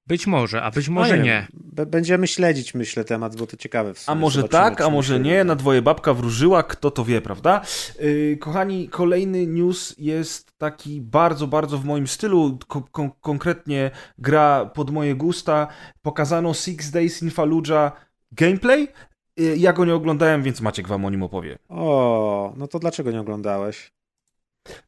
Być 0.06 0.26
może, 0.26 0.62
a 0.62 0.70
być 0.70 0.88
No 0.88 0.94
może 0.94 1.18
nie. 1.18 1.46
B- 1.54 1.86
Będziemy 1.86 2.26
śledzić, 2.26 2.74
myślę, 2.74 3.04
temat, 3.04 3.36
bo 3.36 3.46
to 3.46 3.56
ciekawe 3.56 3.94
w 3.94 3.98
sumie. 3.98 4.16
A 4.16 4.20
może 4.20 4.40
Zobaczymy, 4.40 4.70
tak, 4.70 4.80
a 4.80 4.90
może 4.90 5.20
nie, 5.20 5.44
na 5.44 5.54
dwoje 5.54 5.82
babka 5.82 6.14
wróżyła, 6.14 6.62
kto 6.62 6.90
to 6.90 7.04
wie, 7.04 7.20
prawda? 7.20 7.60
Yy, 8.00 8.36
kochani, 8.40 8.88
kolejny 8.88 9.46
news 9.46 9.94
jest 9.98 10.58
taki 10.58 11.00
bardzo, 11.00 11.46
bardzo 11.46 11.78
w 11.78 11.84
moim 11.84 12.06
stylu, 12.06 12.58
ko- 12.68 12.88
kon- 12.92 13.10
konkretnie 13.20 13.90
gra 14.18 14.66
pod 14.66 14.90
moje 14.90 15.14
gusta. 15.14 15.68
Pokazano 16.02 16.54
Six 16.54 16.90
Days 16.90 17.22
in 17.22 17.30
Fallujah 17.30 17.92
gameplay. 18.32 18.88
Yy, 19.36 19.56
ja 19.56 19.72
go 19.72 19.84
nie 19.84 19.94
oglądałem, 19.94 20.42
więc 20.42 20.60
Maciek 20.60 20.88
wam 20.88 21.04
o 21.04 21.10
nim 21.10 21.22
opowie. 21.22 21.58
O, 21.68 22.52
no 22.56 22.66
to 22.66 22.78
dlaczego 22.78 23.10
nie 23.10 23.20
oglądałeś? 23.20 23.92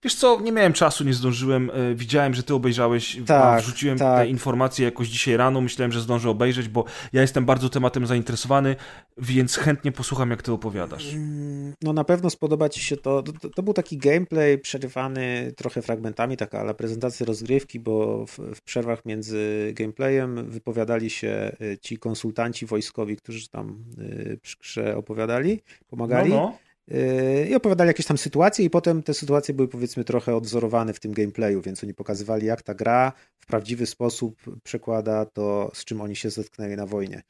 Wiesz 0.05 0.15
co, 0.15 0.41
nie 0.41 0.53
miałem 0.53 0.73
czasu, 0.73 1.05
nie 1.05 1.15
zdążyłem. 1.15 1.71
e, 1.71 1.95
Widziałem, 1.95 2.35
że 2.35 2.43
ty 2.43 2.55
obejrzałeś, 2.55 3.19
Tak, 3.27 3.63
wrzuciłem 3.63 3.99
tak. 3.99 4.19
te 4.19 4.29
informacje 4.29 4.85
jakoś 4.85 5.09
dzisiaj 5.09 5.37
rano. 5.37 5.61
Myślałem, 5.61 5.93
że 5.93 6.01
zdążę 6.01 6.31
obejrzeć, 6.31 6.69
bo 6.69 6.85
ja 7.13 7.21
jestem 7.21 7.45
bardzo 7.45 7.69
tematem 7.69 8.07
zainteresowany, 8.07 8.77
więc 9.19 9.57
chętnie 9.57 9.93
posłucham, 9.93 10.31
jak 10.31 10.43
ty 10.43 10.53
opowiadasz. 10.53 11.15
Mm, 11.15 11.75
No 11.83 11.93
na 11.93 12.05
pewno 12.05 12.31
spodoba 12.31 12.69
ci 12.69 12.81
się 12.81 12.97
to. 12.97 13.23
To, 13.23 13.49
to 13.51 13.63
był 13.63 13.75
taki 13.75 13.99
gameplay 13.99 14.59
przerywany 14.59 15.53
trochę 15.57 15.83
fragmentami, 15.83 16.37
taka 16.37 16.61
ale 16.61 16.75
prezentacja 16.75 17.27
rozgrywki, 17.27 17.81
bo 17.81 18.27
w, 18.27 18.39
w 18.55 18.63
przerwach 18.63 19.05
między 19.05 19.73
gameplayem 19.77 20.51
wypowiadali 20.51 21.11
się 21.11 21.57
y, 21.63 21.79
ci 21.79 21.99
konsultanci 21.99 22.67
wojskowi, 22.67 23.17
którzy 23.17 23.49
tam 23.49 23.85
y, 23.99 24.39
przy 24.43 24.57
grze 24.59 24.97
opowiadali, 24.97 25.61
pomagali. 25.89 26.31
No, 26.31 26.37
no. 26.37 26.59
Yy, 26.89 27.47
i 27.51 27.55
opowiadali 27.55 27.89
jakieś 27.89 28.07
tam 28.07 28.19
sytuacje 28.19 28.65
i 28.65 28.71
potem 28.71 29.03
te 29.03 29.15
sytuacje 29.15 29.55
były 29.55 29.69
powiedzmy 29.69 30.05
trochę 30.05 30.37
odwzorowane 30.37 30.93
w 30.93 31.01
tym 31.01 31.13
gameplayu, 31.13 31.63
więc 31.63 31.85
oni 31.85 31.95
pokazywali 31.95 32.47
jak 32.47 32.63
ta 32.63 32.75
gra 32.75 33.13
w 33.39 33.47
prawdziwy 33.47 33.87
sposób 33.87 34.43
przekłada 34.63 35.27
to, 35.27 35.71
z 35.75 35.85
czym 35.85 36.01
oni 36.01 36.17
się 36.17 36.31
zetknęli 36.31 36.77
na 36.77 36.87
wojnie. 36.87 37.23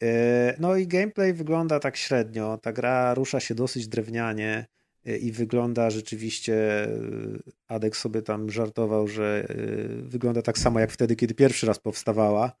Yy, 0.00 0.08
No 0.58 0.76
i 0.76 0.86
gameplay 0.86 1.32
wygląda 1.32 1.80
tak 1.80 1.96
średnio, 1.96 2.58
ta 2.62 2.72
gra 2.72 3.14
rusza 3.14 3.40
się 3.40 3.54
dosyć 3.54 3.88
drewnianie 3.88 4.66
yy, 5.04 5.18
i 5.18 5.32
wygląda 5.32 5.90
rzeczywiście, 5.90 6.88
Adek 7.68 7.96
sobie 7.96 8.22
tam 8.22 8.50
żartował, 8.50 9.08
że 9.08 9.46
wygląda 10.02 10.42
tak 10.42 10.58
samo 10.58 10.80
jak 10.80 10.90
wtedy, 10.92 11.16
kiedy 11.16 11.34
pierwszy 11.34 11.66
raz 11.66 11.78
powstawała, 11.78 12.52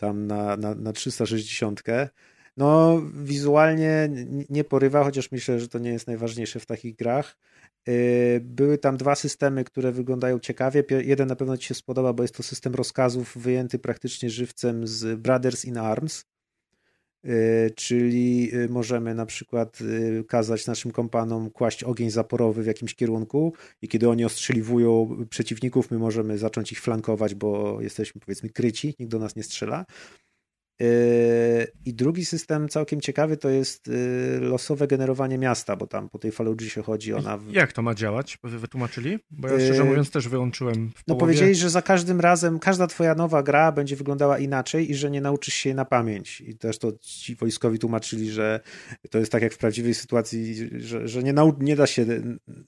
tam 0.00 0.26
na, 0.26 0.56
na, 0.56 0.74
na 0.74 0.92
360. 0.92 1.82
No, 2.60 3.02
wizualnie 3.14 4.08
nie 4.50 4.64
porywa, 4.64 5.04
chociaż 5.04 5.32
myślę, 5.32 5.60
że 5.60 5.68
to 5.68 5.78
nie 5.78 5.90
jest 5.90 6.06
najważniejsze 6.06 6.60
w 6.60 6.66
takich 6.66 6.96
grach. 6.96 7.36
Yy, 7.86 7.94
Były 8.40 8.78
tam 8.78 8.96
dwa 8.96 9.14
systemy, 9.14 9.64
które 9.64 9.92
wyglądają 9.92 10.38
ciekawie. 10.38 10.84
Jeden 11.04 11.28
na 11.28 11.36
pewno 11.36 11.56
Ci 11.56 11.66
się 11.66 11.74
spodoba, 11.74 12.12
bo 12.12 12.22
jest 12.22 12.34
to 12.34 12.42
system 12.42 12.74
rozkazów 12.74 13.36
wyjęty 13.38 13.78
praktycznie 13.78 14.30
żywcem 14.30 14.86
z 14.86 15.20
Brothers 15.20 15.64
in 15.64 15.78
Arms. 15.78 16.24
Y, 17.24 17.70
czyli 17.76 18.54
y, 18.54 18.68
możemy 18.68 19.14
na 19.14 19.26
przykład 19.26 19.80
y, 19.80 20.24
kazać 20.28 20.66
naszym 20.66 20.90
kompanom 20.90 21.50
kłaść 21.50 21.84
ogień 21.84 22.10
zaporowy 22.10 22.62
w 22.62 22.66
jakimś 22.66 22.94
kierunku 22.94 23.52
i 23.82 23.88
kiedy 23.88 24.08
oni 24.08 24.24
ostrzeliwują 24.24 25.16
przeciwników, 25.30 25.90
my 25.90 25.98
możemy 25.98 26.38
zacząć 26.38 26.72
ich 26.72 26.80
flankować, 26.80 27.34
bo 27.34 27.80
jesteśmy 27.80 28.20
powiedzmy 28.20 28.50
kryci, 28.50 28.94
nikt 28.98 29.12
do 29.12 29.18
nas 29.18 29.36
nie 29.36 29.42
strzela. 29.42 29.86
Yy, 30.80 30.86
I 31.84 31.94
drugi 31.94 32.24
system 32.24 32.68
całkiem 32.68 33.00
ciekawy 33.00 33.36
to 33.36 33.48
jest 33.48 33.86
yy, 33.86 34.40
losowe 34.40 34.86
generowanie 34.86 35.38
miasta, 35.38 35.76
bo 35.76 35.86
tam 35.86 36.08
po 36.08 36.18
tej 36.18 36.32
Fallujah 36.32 36.72
się 36.72 36.82
chodzi 36.82 37.14
ona. 37.14 37.38
W... 37.38 37.52
Jak 37.52 37.72
to 37.72 37.82
ma 37.82 37.94
działać? 37.94 38.38
Wy 38.44 38.58
wytłumaczyli? 38.58 39.18
Bo 39.30 39.48
ja 39.48 39.60
szczerze 39.60 39.82
yy, 39.82 39.88
mówiąc 39.88 40.10
też 40.10 40.28
wyłączyłem. 40.28 40.90
no 41.06 41.14
powiedzieli, 41.14 41.54
że 41.54 41.70
za 41.70 41.82
każdym 41.82 42.20
razem 42.20 42.58
każda 42.58 42.86
twoja 42.86 43.14
nowa 43.14 43.42
gra 43.42 43.72
będzie 43.72 43.96
wyglądała 43.96 44.38
inaczej 44.38 44.90
i 44.90 44.94
że 44.94 45.10
nie 45.10 45.20
nauczysz 45.20 45.54
się 45.54 45.68
jej 45.68 45.76
na 45.76 45.84
pamięć. 45.84 46.40
I 46.40 46.56
też 46.56 46.78
to 46.78 46.92
ci 47.00 47.36
wojskowi 47.36 47.78
tłumaczyli, 47.78 48.30
że 48.30 48.60
to 49.10 49.18
jest 49.18 49.32
tak 49.32 49.42
jak 49.42 49.52
w 49.52 49.58
prawdziwej 49.58 49.94
sytuacji, 49.94 50.70
że, 50.80 51.08
że 51.08 51.22
nie, 51.22 51.34
nau- 51.34 51.62
nie 51.62 51.76
da 51.76 51.86
się 51.86 52.06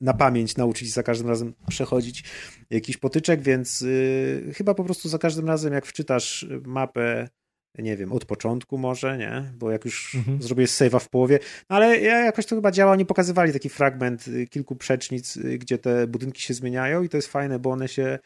na 0.01 0.15
pamięć 0.15 0.57
nauczyć 0.57 0.93
za 0.93 1.03
każdym 1.03 1.29
razem 1.29 1.55
przechodzić 1.69 2.25
jakiś 2.71 2.97
potyczek, 2.97 3.43
więc 3.43 3.81
yy, 3.81 4.53
chyba 4.55 4.75
po 4.75 4.85
prostu 4.85 5.09
za 5.09 5.19
każdym 5.19 5.47
razem 5.47 5.73
jak 5.73 5.87
wczytasz 5.87 6.47
mapę 6.65 7.29
nie 7.79 7.97
wiem, 7.97 8.13
od 8.13 8.25
początku 8.25 8.79
może, 8.79 9.19
nie? 9.19 9.53
Bo 9.59 9.71
jak 9.71 9.85
już 9.85 10.15
mhm. 10.15 10.43
zrobię 10.43 10.65
save'a 10.65 11.01
w 11.01 11.09
połowie, 11.09 11.39
no 11.71 11.77
ale 11.77 12.01
jakoś 12.01 12.47
to 12.47 12.57
chyba 12.57 12.71
działa, 12.71 12.93
oni 12.93 13.07
pokazywali 13.07 13.53
taki 13.53 13.69
fragment 13.69 14.29
y, 14.29 14.47
kilku 14.47 14.77
przecznic, 14.77 15.37
y, 15.37 15.59
gdzie 15.59 15.79
te 15.79 16.07
budynki 16.07 16.43
się 16.43 16.55
zmieniają 16.55 17.03
i 17.03 17.09
to 17.09 17.17
jest 17.17 17.29
fajne, 17.29 17.59
bo 17.59 17.71
one 17.71 17.89
się 17.89 18.19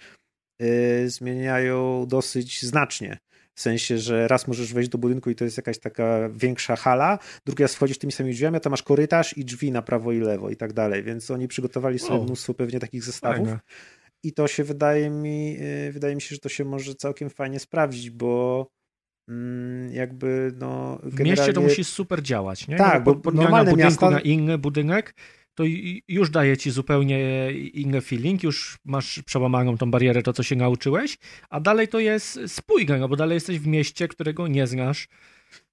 y, 0.63 1.11
zmieniają 1.11 2.07
dosyć 2.07 2.63
znacznie. 2.63 3.19
W 3.55 3.61
sensie, 3.61 3.99
że 3.99 4.29
raz 4.29 4.49
możesz 4.49 4.75
wejść 4.75 4.91
do 4.91 4.99
budynku 4.99 5.31
i 5.31 5.35
to 5.35 5.45
jest 5.45 5.57
jakaś 5.57 5.79
taka 5.79 6.29
większa 6.29 6.77
hala, 6.77 7.19
drugi 7.47 7.63
raz 7.63 7.75
wchodzisz 7.75 7.99
tymi 7.99 8.13
samymi 8.13 8.35
drzwiami, 8.35 8.57
a 8.57 8.61
to 8.61 8.71
masz 8.71 8.83
korytarz 8.83 9.39
i 9.39 9.45
drzwi 9.45 9.73
na 9.73 9.83
prawo 9.83 10.13
i 10.13 10.21
lewo 10.21 10.51
i 10.51 10.57
tak 10.57 10.73
dalej, 10.73 11.03
więc 11.03 11.31
oni 11.31 11.49
przygotowali 11.49 11.99
sobie 11.99 12.25
mnóstwo 12.25 12.55
pewnie 12.55 12.81
takich 12.81 13.03
zestawów. 13.03 13.49
Fajne. 13.49 13.61
I 14.23 14.33
to 14.33 14.49
się 14.49 14.65
wydaje 14.65 15.11
mi, 15.11 15.59
wydaje 15.91 16.15
mi 16.15 16.21
się, 16.21 16.35
że 16.35 16.41
to 16.41 16.49
się 16.49 16.65
może 16.65 16.95
całkiem 16.95 17.31
fajnie 17.31 17.61
sprawdzić, 17.61 18.11
bo 18.11 18.67
jakby 19.91 20.53
no 20.59 20.99
generalnie... 21.03 21.35
W 21.35 21.39
mieście 21.39 21.53
to 21.53 21.61
musi 21.61 21.85
super 21.85 22.23
działać, 22.23 22.69
nie? 22.69 22.77
Tak, 22.77 23.07
no, 23.07 23.15
bo 23.15 23.15
budynku 23.15 23.77
miasta... 23.77 24.11
na 24.11 24.21
inny 24.21 24.59
budynek 24.59 25.15
to 25.55 25.65
już 26.09 26.31
daje 26.31 26.57
ci 26.57 26.71
zupełnie 26.71 27.53
inny 27.53 28.01
feeling, 28.01 28.43
już 28.43 28.79
masz 28.85 29.23
przełamaną 29.23 29.77
tą 29.77 29.91
barierę, 29.91 30.23
to 30.23 30.33
co 30.33 30.43
się 30.43 30.57
nauczyłeś, 30.57 31.19
a 31.51 31.61
dalej 31.61 31.89
to 31.89 31.99
jest 31.99 32.41
spójne, 32.47 32.99
no 32.99 33.09
bo 33.09 33.17
dalej 33.17 33.35
jesteś 33.35 33.59
w 33.59 33.67
mieście, 33.67 34.09
którego 34.09 34.49
nie 34.49 34.67
znasz, 34.67 35.09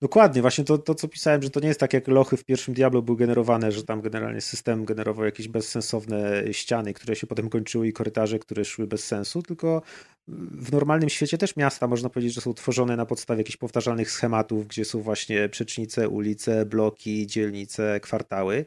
Dokładnie, 0.01 0.41
właśnie 0.41 0.63
to, 0.63 0.77
to, 0.77 0.95
co 0.95 1.07
pisałem, 1.07 1.43
że 1.43 1.49
to 1.49 1.59
nie 1.59 1.67
jest 1.67 1.79
tak 1.79 1.93
jak 1.93 2.07
lochy 2.07 2.37
w 2.37 2.45
pierwszym 2.45 2.73
Diablo 2.73 3.01
były 3.01 3.17
generowane, 3.17 3.71
że 3.71 3.83
tam 3.83 4.01
generalnie 4.01 4.41
system 4.41 4.85
generował 4.85 5.25
jakieś 5.25 5.47
bezsensowne 5.47 6.43
ściany, 6.51 6.93
które 6.93 7.15
się 7.15 7.27
potem 7.27 7.49
kończyły 7.49 7.87
i 7.87 7.93
korytarze, 7.93 8.39
które 8.39 8.65
szły 8.65 8.87
bez 8.87 9.05
sensu, 9.05 9.41
tylko 9.41 9.81
w 10.27 10.71
normalnym 10.71 11.09
świecie 11.09 11.37
też 11.37 11.55
miasta 11.55 11.87
można 11.87 12.09
powiedzieć, 12.09 12.33
że 12.33 12.41
są 12.41 12.53
tworzone 12.53 12.95
na 12.95 13.05
podstawie 13.05 13.39
jakichś 13.39 13.57
powtarzalnych 13.57 14.11
schematów, 14.11 14.67
gdzie 14.67 14.85
są 14.85 15.01
właśnie 15.01 15.49
przecznice, 15.49 16.09
ulice, 16.09 16.65
bloki, 16.65 17.27
dzielnice, 17.27 17.99
kwartały 17.99 18.65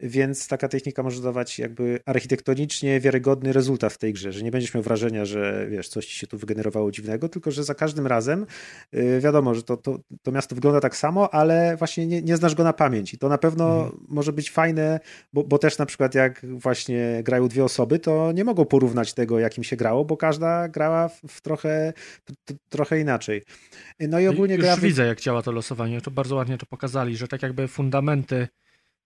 więc 0.00 0.48
taka 0.48 0.68
technika 0.68 1.02
może 1.02 1.22
dawać 1.22 1.58
jakby 1.58 2.00
architektonicznie 2.06 3.00
wiarygodny 3.00 3.52
rezultat 3.52 3.92
w 3.92 3.98
tej 3.98 4.12
grze, 4.12 4.32
że 4.32 4.42
nie 4.42 4.50
będziesz 4.50 4.74
miał 4.74 4.82
wrażenia, 4.82 5.24
że 5.24 5.66
wiesz, 5.70 5.88
coś 5.88 6.06
ci 6.06 6.18
się 6.18 6.26
tu 6.26 6.38
wygenerowało 6.38 6.90
dziwnego, 6.90 7.28
tylko 7.28 7.50
że 7.50 7.64
za 7.64 7.74
każdym 7.74 8.06
razem 8.06 8.46
yy, 8.92 9.20
wiadomo, 9.20 9.54
że 9.54 9.62
to, 9.62 9.76
to, 9.76 9.98
to 10.22 10.32
miasto 10.32 10.54
wygląda 10.54 10.80
tak 10.80 10.96
samo, 10.96 11.34
ale 11.34 11.76
właśnie 11.76 12.06
nie, 12.06 12.22
nie 12.22 12.36
znasz 12.36 12.54
go 12.54 12.64
na 12.64 12.72
pamięć 12.72 13.14
i 13.14 13.18
to 13.18 13.28
na 13.28 13.38
pewno 13.38 13.84
mhm. 13.84 14.04
może 14.08 14.32
być 14.32 14.50
fajne, 14.50 15.00
bo, 15.32 15.44
bo 15.44 15.58
też 15.58 15.78
na 15.78 15.86
przykład 15.86 16.14
jak 16.14 16.46
właśnie 16.46 17.20
grają 17.22 17.48
dwie 17.48 17.64
osoby, 17.64 17.98
to 17.98 18.32
nie 18.32 18.44
mogą 18.44 18.64
porównać 18.64 19.14
tego, 19.14 19.38
jakim 19.38 19.64
się 19.64 19.76
grało, 19.76 20.04
bo 20.04 20.16
każda 20.16 20.68
grała 20.68 21.08
w, 21.08 21.20
w 21.28 21.40
trochę, 21.40 21.92
trochę 22.68 23.00
inaczej. 23.00 23.42
No 24.00 24.20
i 24.20 24.26
ogólnie 24.26 24.54
Już 24.54 24.64
gra... 24.64 24.76
widzę, 24.76 25.06
jak 25.06 25.20
działa 25.20 25.42
to 25.42 25.52
losowanie, 25.52 26.00
to 26.00 26.10
bardzo 26.10 26.36
ładnie 26.36 26.58
to 26.58 26.66
pokazali, 26.66 27.16
że 27.16 27.28
tak 27.28 27.42
jakby 27.42 27.68
fundamenty 27.68 28.48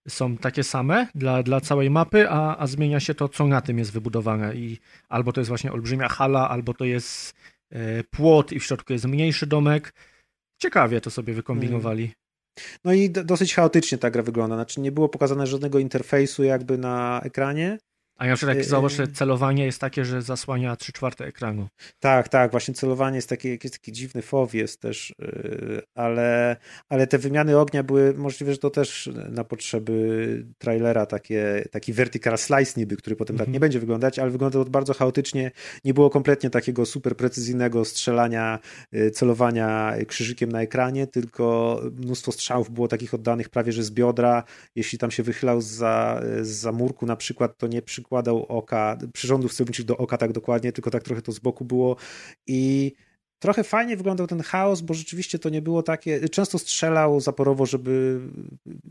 są 0.08 0.36
takie 0.36 0.64
same 0.64 1.06
dla, 1.14 1.42
dla 1.42 1.60
całej 1.60 1.90
mapy, 1.90 2.30
a, 2.30 2.56
a 2.56 2.66
zmienia 2.66 3.00
się 3.00 3.14
to, 3.14 3.28
co 3.28 3.46
na 3.46 3.60
tym 3.60 3.78
jest 3.78 3.92
wybudowane. 3.92 4.54
I 4.54 4.78
albo 5.08 5.32
to 5.32 5.40
jest 5.40 5.48
właśnie 5.48 5.72
olbrzymia 5.72 6.08
hala, 6.08 6.48
albo 6.48 6.74
to 6.74 6.84
jest 6.84 7.34
e, 7.70 8.04
płot 8.04 8.52
i 8.52 8.60
w 8.60 8.64
środku 8.64 8.92
jest 8.92 9.04
mniejszy 9.04 9.46
domek. 9.46 9.94
Ciekawie 10.62 11.00
to 11.00 11.10
sobie 11.10 11.34
wykombinowali. 11.34 12.02
Hmm. 12.02 12.18
No 12.84 12.92
i 12.92 13.10
dosyć 13.10 13.54
chaotycznie 13.54 13.98
ta 13.98 14.10
gra 14.10 14.22
wygląda. 14.22 14.56
Znaczy 14.56 14.80
nie 14.80 14.92
było 14.92 15.08
pokazane 15.08 15.46
żadnego 15.46 15.78
interfejsu 15.78 16.44
jakby 16.44 16.78
na 16.78 17.20
ekranie. 17.24 17.78
A 18.18 18.26
ja 18.26 18.36
przykład 18.36 18.56
jak 18.56 18.66
zauważ, 18.66 18.92
że 18.92 19.02
y. 19.02 19.08
celowanie 19.08 19.64
jest 19.64 19.80
takie, 19.80 20.04
że 20.04 20.22
zasłania 20.22 20.76
3 20.76 20.92
czwarte 20.92 21.24
ekranu. 21.24 21.68
Tak, 22.00 22.28
tak, 22.28 22.50
właśnie 22.50 22.74
celowanie 22.74 23.16
jest 23.16 23.28
taki, 23.28 23.50
jakiś 23.50 23.70
taki 23.70 23.92
dziwny 23.92 24.22
fow 24.22 24.54
jest 24.54 24.80
też, 24.80 25.10
y, 25.10 25.82
ale, 25.94 26.56
ale 26.88 27.06
te 27.06 27.18
wymiany 27.18 27.58
ognia 27.58 27.82
były 27.82 28.14
możliwe, 28.14 28.52
że 28.52 28.58
to 28.58 28.70
też 28.70 29.10
na 29.30 29.44
potrzeby 29.44 30.46
trailera 30.58 31.06
takie, 31.06 31.64
taki 31.70 31.92
vertical 31.92 32.38
slice 32.38 32.80
niby, 32.80 32.96
który 32.96 33.16
potem 33.16 33.36
tak 33.36 33.42
mhm. 33.42 33.52
nie 33.52 33.60
będzie 33.60 33.80
wyglądać, 33.80 34.18
ale 34.18 34.30
wyglądało 34.30 34.64
to 34.64 34.70
bardzo 34.70 34.94
chaotycznie, 34.94 35.50
nie 35.84 35.94
było 35.94 36.10
kompletnie 36.10 36.50
takiego 36.50 36.86
super 36.86 37.16
precyzyjnego 37.16 37.84
strzelania, 37.84 38.58
celowania 39.12 39.94
krzyżykiem 40.08 40.52
na 40.52 40.62
ekranie, 40.62 41.06
tylko 41.06 41.80
mnóstwo 41.96 42.32
strzałów 42.32 42.70
było 42.70 42.88
takich 42.88 43.14
oddanych 43.14 43.48
prawie, 43.48 43.72
że 43.72 43.82
z 43.82 43.90
biodra, 43.90 44.44
jeśli 44.74 44.98
tam 44.98 45.10
się 45.10 45.22
wychylał 45.22 45.60
za, 45.60 46.22
za 46.42 46.72
murku 46.72 47.06
na 47.06 47.16
przykład, 47.16 47.58
to 47.58 47.66
nie 47.66 47.82
przy 47.82 48.02
przykładał 48.08 48.46
oka, 48.46 48.98
przyrządów 49.12 49.54
celowniczych 49.54 49.84
do 49.84 49.96
oka 49.96 50.18
tak 50.18 50.32
dokładnie, 50.32 50.72
tylko 50.72 50.90
tak 50.90 51.02
trochę 51.02 51.22
to 51.22 51.32
z 51.32 51.38
boku 51.38 51.64
było 51.64 51.96
i 52.46 52.92
trochę 53.38 53.64
fajnie 53.64 53.96
wyglądał 53.96 54.26
ten 54.26 54.40
chaos, 54.40 54.80
bo 54.80 54.94
rzeczywiście 54.94 55.38
to 55.38 55.48
nie 55.48 55.62
było 55.62 55.82
takie. 55.82 56.28
Często 56.28 56.58
strzelał 56.58 57.20
zaporowo, 57.20 57.66
żeby. 57.66 58.20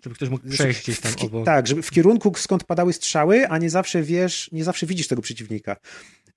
Żeby 0.03 0.15
ktoś 0.15 0.29
mógł 0.29 0.49
przejść 0.49 0.83
gdzieś 0.83 0.99
tam 0.99 1.11
obok. 1.21 1.45
Tak, 1.45 1.67
żeby 1.67 1.81
w 1.81 1.91
kierunku 1.91 2.31
skąd 2.35 2.63
padały 2.63 2.93
strzały, 2.93 3.47
a 3.47 3.57
nie 3.57 3.69
zawsze 3.69 4.03
wiesz, 4.03 4.49
nie 4.51 4.63
zawsze 4.63 4.85
widzisz 4.85 5.07
tego 5.07 5.21
przeciwnika. 5.21 5.75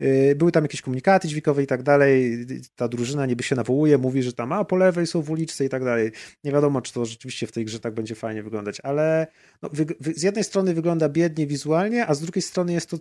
Y, 0.03 0.35
były 0.37 0.53
tam 0.53 0.65
jakieś 0.65 0.83
komunikaty 0.83 1.29
dźwiękowe 1.29 1.63
i 1.63 1.67
tak 1.67 1.83
dalej. 1.83 2.47
Ta 2.77 2.89
drużyna 2.89 3.27
niby 3.27 3.43
się 3.43 3.57
nawołuje, 3.57 3.99
mówi, 3.99 4.23
że 4.23 4.33
tam, 4.33 4.53
a 4.53 4.65
po 4.65 4.77
lewej 4.77 5.07
są 5.07 5.23
w 5.23 5.31
uliczce 5.31 5.65
i 5.65 5.69
tak 5.69 5.85
dalej. 5.85 6.11
Nie 6.45 6.53
wiadomo, 6.53 6.83
czy 6.83 6.93
to 6.93 7.07
rzeczywiście 7.07 7.47
w 7.47 7.53
tej 7.53 7.65
grze 7.65 7.81
tak 7.81 7.95
będzie 7.95 8.15
fajnie 8.15 8.43
wyglądać, 8.43 8.81
ale 8.83 9.27
no, 9.63 9.71
z 10.15 10.23
jednej 10.23 10.45
strony 10.45 10.75
wygląda 10.75 11.09
biednie 11.09 11.47
wizualnie, 11.47 12.07
a 12.07 12.15
z 12.15 12.21
drugiej 12.21 12.43
strony 12.43 12.73
jest 12.73 12.91
to 12.91 12.99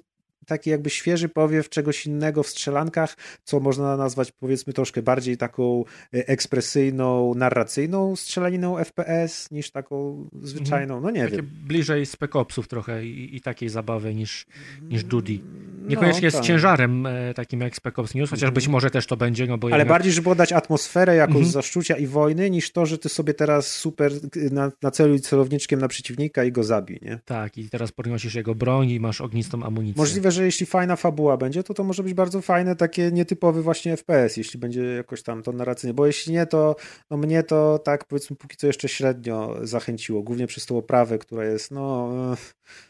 taki 0.49 0.69
jakby 0.69 0.89
świeży 0.89 1.29
powiew 1.29 1.69
czegoś 1.69 2.05
innego 2.05 2.43
w 2.43 2.47
strzelankach, 2.47 3.17
co 3.43 3.59
można 3.59 3.97
nazwać 3.97 4.31
powiedzmy 4.31 4.73
troszkę 4.73 5.01
bardziej 5.01 5.37
taką 5.37 5.83
e, 6.13 6.27
ekspresyjną, 6.27 7.33
narracyjną 7.35 8.15
strzelaniną 8.15 8.77
FPS 8.77 9.51
niż 9.51 9.71
taką 9.71 10.29
zwyczajną, 10.41 11.01
no 11.01 11.11
nie 11.11 11.23
Takie 11.23 11.35
wiem. 11.35 11.49
bliżej 11.67 12.05
Spec 12.05 12.35
Opsów 12.35 12.67
trochę 12.67 13.05
i, 13.05 13.35
i 13.35 13.41
takiej 13.41 13.69
zabawy 13.69 14.15
niż, 14.15 14.45
niż 14.81 15.03
Duty. 15.03 15.39
Niekoniecznie 15.87 16.27
no, 16.27 16.31
tak. 16.31 16.43
z 16.43 16.47
ciężarem 16.47 17.05
e, 17.05 17.33
takim 17.33 17.61
jak 17.61 17.75
Spec 17.75 17.99
Ops 17.99 18.15
News, 18.15 18.29
chociaż 18.29 18.43
mhm. 18.43 18.53
być 18.53 18.67
może 18.67 18.89
też 18.89 19.07
to 19.07 19.17
będzie. 19.17 19.47
No 19.47 19.57
bo 19.57 19.67
Ale 19.67 19.77
jednak... 19.77 19.87
bardziej, 19.87 20.13
żeby 20.13 20.29
oddać 20.29 20.53
atmosferę 20.53 21.15
jakąś 21.15 21.35
mhm. 21.35 21.51
zaszczucia 21.51 21.97
i 21.97 22.07
wojny, 22.07 22.49
niż 22.49 22.71
to, 22.71 22.85
że 22.85 22.97
ty 22.97 23.09
sobie 23.09 23.33
teraz 23.33 23.71
super 23.71 24.11
na, 24.51 24.71
na 24.81 24.91
celuj 24.91 25.19
celowniczkiem 25.19 25.79
na 25.79 25.87
przeciwnika 25.87 26.43
i 26.43 26.51
go 26.51 26.63
zabij, 26.63 26.99
nie? 27.01 27.19
Tak, 27.25 27.57
i 27.57 27.69
teraz 27.69 27.91
podnosisz 27.91 28.35
jego 28.35 28.55
broń 28.55 28.89
i 28.89 28.99
masz 28.99 29.21
ognistą 29.21 29.63
amunicję. 29.63 30.01
Możliwe, 30.01 30.31
że 30.31 30.38
jeśli 30.45 30.65
fajna 30.65 30.95
fabuła 30.95 31.37
będzie, 31.37 31.63
to 31.63 31.73
to 31.73 31.83
może 31.83 32.03
być 32.03 32.13
bardzo 32.13 32.41
fajne, 32.41 32.75
takie 32.75 33.11
nietypowy 33.11 33.61
właśnie 33.61 33.97
FPS, 33.97 34.37
jeśli 34.37 34.59
będzie 34.59 34.83
jakoś 34.83 35.23
tam 35.23 35.43
to 35.43 35.51
narracyjnie, 35.51 35.93
bo 35.93 36.07
jeśli 36.07 36.33
nie, 36.33 36.45
to 36.45 36.75
no 37.09 37.17
mnie 37.17 37.43
to 37.43 37.79
tak 37.79 38.05
powiedzmy 38.05 38.35
póki 38.35 38.57
co 38.57 38.67
jeszcze 38.67 38.89
średnio 38.89 39.55
zachęciło, 39.61 40.23
głównie 40.23 40.47
przez 40.47 40.65
tą 40.65 40.77
oprawę, 40.77 41.17
która 41.17 41.45
jest 41.45 41.71
no 41.71 42.09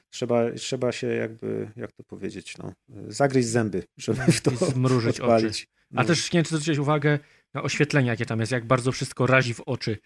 trzeba, 0.10 0.52
trzeba 0.52 0.92
się 0.92 1.08
jakby, 1.08 1.72
jak 1.76 1.92
to 1.92 2.04
powiedzieć, 2.04 2.58
no, 2.58 2.74
zagryźć 3.08 3.48
zęby, 3.48 3.84
żeby 3.98 4.32
w 4.32 4.42
to 4.42 4.52
zmrużyć 4.52 5.20
odpalić. 5.20 5.50
oczy. 5.50 5.66
A 5.96 6.02
no. 6.02 6.08
też 6.08 6.34
nie 6.34 6.38
wiem, 6.38 6.44
czy 6.44 6.50
zwróciłeś 6.50 6.78
uwagę 6.78 7.20
na 7.54 7.64
oświetlenie, 7.64 8.08
jakie 8.10 8.26
tam 8.26 8.40
jest, 8.40 8.52
jak 8.52 8.66
bardzo 8.66 8.92
wszystko 8.92 9.28
razi 9.28 9.54
w 9.54 9.62
oczy. 9.62 9.98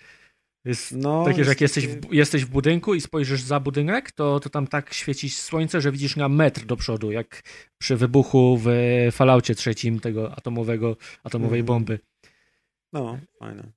Jest 0.65 0.91
no, 0.91 1.25
takie, 1.25 1.43
że 1.43 1.51
jak 1.51 1.61
jesteś 1.61 1.87
w, 1.87 2.13
jesteś 2.13 2.45
w 2.45 2.49
budynku 2.49 2.93
i 2.93 3.01
spojrzysz 3.01 3.41
za 3.41 3.59
budynek, 3.59 4.11
to, 4.11 4.39
to 4.39 4.49
tam 4.49 4.67
tak 4.67 4.93
świeci 4.93 5.29
słońce, 5.29 5.81
że 5.81 5.91
widzisz 5.91 6.15
na 6.15 6.29
metr 6.29 6.65
do 6.65 6.75
przodu, 6.75 7.11
jak 7.11 7.41
przy 7.77 7.95
wybuchu 7.95 8.59
w 8.63 8.67
falaucie 9.11 9.55
trzecim 9.55 9.99
tego 9.99 10.35
atomowego, 10.35 10.97
atomowej 11.23 11.59
mm. 11.59 11.65
bomby. 11.65 11.99
No, 12.93 13.19
fajne. 13.39 13.71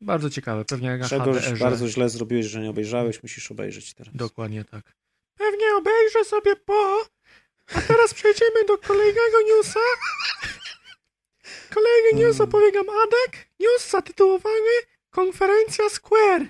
Bardzo 0.00 0.30
ciekawe, 0.30 0.64
pewnie 0.64 0.88
jak 0.88 1.08
Czegoś 1.08 1.58
bardzo 1.58 1.88
źle 1.88 2.08
zrobiłeś, 2.08 2.46
że 2.46 2.60
nie 2.60 2.70
obejrzałeś, 2.70 3.22
musisz 3.22 3.50
obejrzeć 3.50 3.94
teraz. 3.94 4.14
Dokładnie 4.16 4.64
tak. 4.64 4.96
Pewnie 5.38 5.74
obejrzę 5.78 6.24
sobie 6.24 6.56
po... 6.56 7.04
A 7.74 7.80
teraz 7.80 8.14
przejdziemy 8.18 8.64
do 8.68 8.78
kolejnego 8.78 9.36
newsa. 9.48 9.80
Kolejny 11.74 12.24
news 12.24 12.40
opowie 12.40 12.72
nam 12.72 12.86
Adek. 12.88 13.48
News 13.60 13.90
zatytułowany 13.90 14.93
Konferencja 15.14 15.88
Square. 15.88 16.46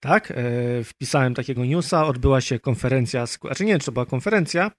Tak, 0.00 0.30
e, 0.30 0.34
wpisałem 0.84 1.34
takiego 1.34 1.64
newsa, 1.64 2.06
odbyła 2.06 2.40
się 2.40 2.58
konferencja, 2.58 3.26
znaczy 3.26 3.64
nie 3.64 3.72
wiem, 3.72 3.80
czy 3.80 3.86
to 3.86 3.92
była 3.92 4.06
konferencja, 4.06 4.70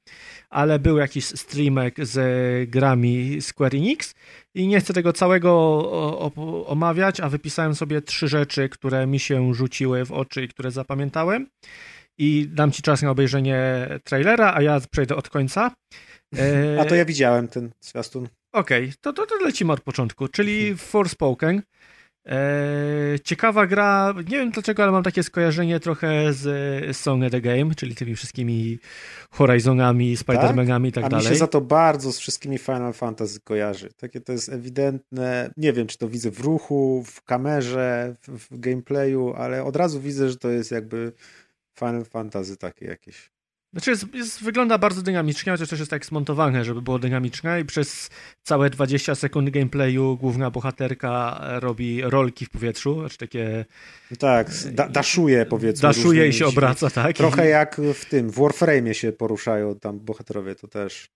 ale 0.50 0.80
był 0.80 0.98
jakiś 0.98 1.26
streamek 1.26 1.96
z 2.06 2.70
grami 2.70 3.42
Square 3.42 3.76
Enix 3.76 4.14
i 4.56 4.68
nie 4.68 4.80
chcę 4.80 4.94
tego 4.94 5.14
całego 5.14 5.52
omawiać, 6.68 7.20
a 7.20 7.30
wypisałem 7.30 7.76
sobie 7.76 8.02
trzy 8.02 8.28
rzeczy, 8.28 8.70
które 8.70 9.08
mi 9.08 9.20
się 9.20 9.54
rzuciły 9.54 10.06
w 10.06 10.12
oczy 10.12 10.44
i 10.44 10.48
które 10.48 10.72
zapamiętałem 10.72 11.48
i 12.18 12.48
dam 12.50 12.72
ci 12.72 12.82
czas 12.82 13.02
na 13.02 13.12
obejrzenie 13.12 13.88
trailera, 14.04 14.54
a 14.54 14.62
ja 14.62 14.80
przejdę 14.92 15.16
od 15.16 15.30
końca. 15.30 15.72
E... 16.38 16.82
A 16.82 16.86
to 16.86 16.96
ja 16.96 17.06
widziałem 17.06 17.48
ten 17.48 17.72
zwiastun. 17.80 18.28
Okej, 18.54 18.84
okay, 18.84 18.94
to, 19.02 19.14
to, 19.14 19.26
to 19.26 19.36
lecimy 19.36 19.74
od 19.74 19.82
początku, 19.82 20.28
czyli 20.28 20.78
Forspoken. 20.78 21.62
Eee, 22.26 23.19
ciekawa 23.19 23.67
gra, 23.67 24.13
nie 24.17 24.38
wiem 24.38 24.51
dlaczego, 24.51 24.84
ale 24.84 24.91
mam 24.91 25.03
takie 25.03 25.24
skojarzenie 25.24 25.80
trochę 25.80 26.34
z 26.34 26.97
Song 26.97 27.32
the 27.32 27.41
Game, 27.41 27.76
czyli 27.76 27.95
tymi 27.95 28.15
wszystkimi 28.15 28.80
Horizonami, 29.32 30.17
Spider-Manami 30.17 30.88
i 30.88 30.91
tak, 30.91 31.03
tak 31.03 31.11
dalej. 31.11 31.28
A 31.28 31.30
mi 31.30 31.36
się 31.36 31.39
za 31.39 31.47
to 31.47 31.61
bardzo 31.61 32.11
z 32.11 32.19
wszystkimi 32.19 32.57
Final 32.57 32.93
Fantasy 32.93 33.39
kojarzy. 33.39 33.93
Takie 33.93 34.22
to 34.22 34.32
jest 34.32 34.49
ewidentne, 34.49 35.51
nie 35.57 35.74
wiem 35.74 35.88
czy 35.88 35.97
to 35.97 36.07
widzę 36.07 36.32
w 36.32 36.39
ruchu, 36.39 37.03
w 37.07 37.24
kamerze, 37.24 38.15
w, 38.22 38.55
w 38.55 38.59
gameplayu, 38.59 39.34
ale 39.34 39.63
od 39.63 39.76
razu 39.76 40.01
widzę, 40.01 40.30
że 40.30 40.38
to 40.38 40.49
jest 40.49 40.72
jakby 40.72 41.11
Final 41.80 42.05
Fantasy 42.05 42.57
takie 42.57 42.86
jakieś. 42.86 43.31
Znaczy 43.74 43.89
jest, 43.89 44.13
jest, 44.13 44.43
wygląda 44.43 44.78
bardzo 44.78 45.01
dynamicznie, 45.01 45.51
chociaż 45.51 45.69
też 45.69 45.80
jest 45.80 45.91
tak 45.91 46.05
smontowane, 46.05 46.65
żeby 46.65 46.82
było 46.82 46.99
dynamiczne 46.99 47.61
i 47.61 47.65
przez 47.65 48.09
całe 48.43 48.69
20 48.69 49.15
sekund 49.15 49.49
gameplayu 49.49 50.17
główna 50.17 50.51
bohaterka 50.51 51.41
robi 51.59 52.01
rolki 52.01 52.45
w 52.45 52.49
powietrzu, 52.49 52.99
znaczy 52.99 53.17
takie... 53.17 53.65
Tak, 54.19 54.49
da, 54.72 54.89
daszuje 54.89 55.45
powiedzmy. 55.45 55.82
Daszuje 55.82 56.28
i 56.28 56.34
się 56.34 56.45
obraca, 56.45 56.89
tak. 56.89 57.17
Trochę 57.17 57.47
jak 57.47 57.82
w 57.93 58.05
tym, 58.05 58.30
w 58.30 58.39
Warframe 58.39 58.93
się 58.93 59.11
poruszają 59.11 59.80
tam 59.80 59.99
bohaterowie, 59.99 60.55
to 60.55 60.67
też... 60.67 61.09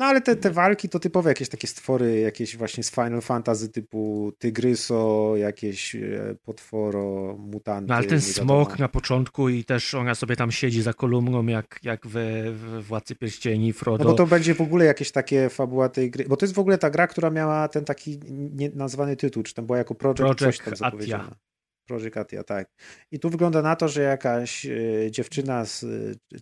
No 0.00 0.06
ale 0.06 0.20
te, 0.20 0.36
te 0.36 0.50
walki 0.50 0.88
to 0.88 0.98
typowe 0.98 1.30
jakieś 1.30 1.48
takie 1.48 1.66
stwory, 1.66 2.20
jakieś 2.20 2.56
właśnie 2.56 2.84
z 2.84 2.90
Final 2.90 3.20
Fantasy 3.20 3.68
typu 3.68 4.32
Tygryso, 4.38 5.32
jakieś 5.36 5.94
e, 5.94 6.36
potworo, 6.44 7.36
mutanty. 7.38 7.88
No 7.88 7.94
ale 7.94 8.06
ten 8.06 8.20
smok 8.20 8.78
na 8.78 8.88
początku 8.88 9.48
i 9.48 9.64
też 9.64 9.94
ona 9.94 10.14
sobie 10.14 10.36
tam 10.36 10.52
siedzi 10.52 10.82
za 10.82 10.92
kolumną 10.92 11.46
jak, 11.46 11.80
jak 11.82 12.06
we, 12.06 12.52
we 12.52 12.80
Władcy 12.82 13.14
Pierścieni, 13.14 13.72
Frodo. 13.72 14.04
No 14.04 14.10
bo 14.10 14.16
to 14.16 14.26
będzie 14.26 14.54
w 14.54 14.60
ogóle 14.60 14.84
jakieś 14.84 15.10
takie 15.10 15.48
fabuła 15.48 15.88
tej 15.88 16.10
gry, 16.10 16.24
bo 16.28 16.36
to 16.36 16.46
jest 16.46 16.54
w 16.54 16.58
ogóle 16.58 16.78
ta 16.78 16.90
gra, 16.90 17.06
która 17.06 17.30
miała 17.30 17.68
ten 17.68 17.84
taki 17.84 18.20
nazwany 18.74 19.16
tytuł, 19.16 19.42
czy 19.42 19.54
tam 19.54 19.66
była 19.66 19.78
jako 19.78 19.94
Project, 19.94 20.18
Project 20.18 20.64
coś 20.64 20.78
tam 20.78 20.88
Atia. 20.88 21.30
Project 21.90 22.16
Atia, 22.16 22.44
tak. 22.44 22.68
I 23.10 23.18
tu 23.18 23.30
wygląda 23.30 23.62
na 23.62 23.76
to, 23.76 23.88
że 23.88 24.02
jakaś 24.02 24.66
e, 24.66 25.10
dziewczyna 25.10 25.64
z 25.64 25.84
e, 25.84 25.86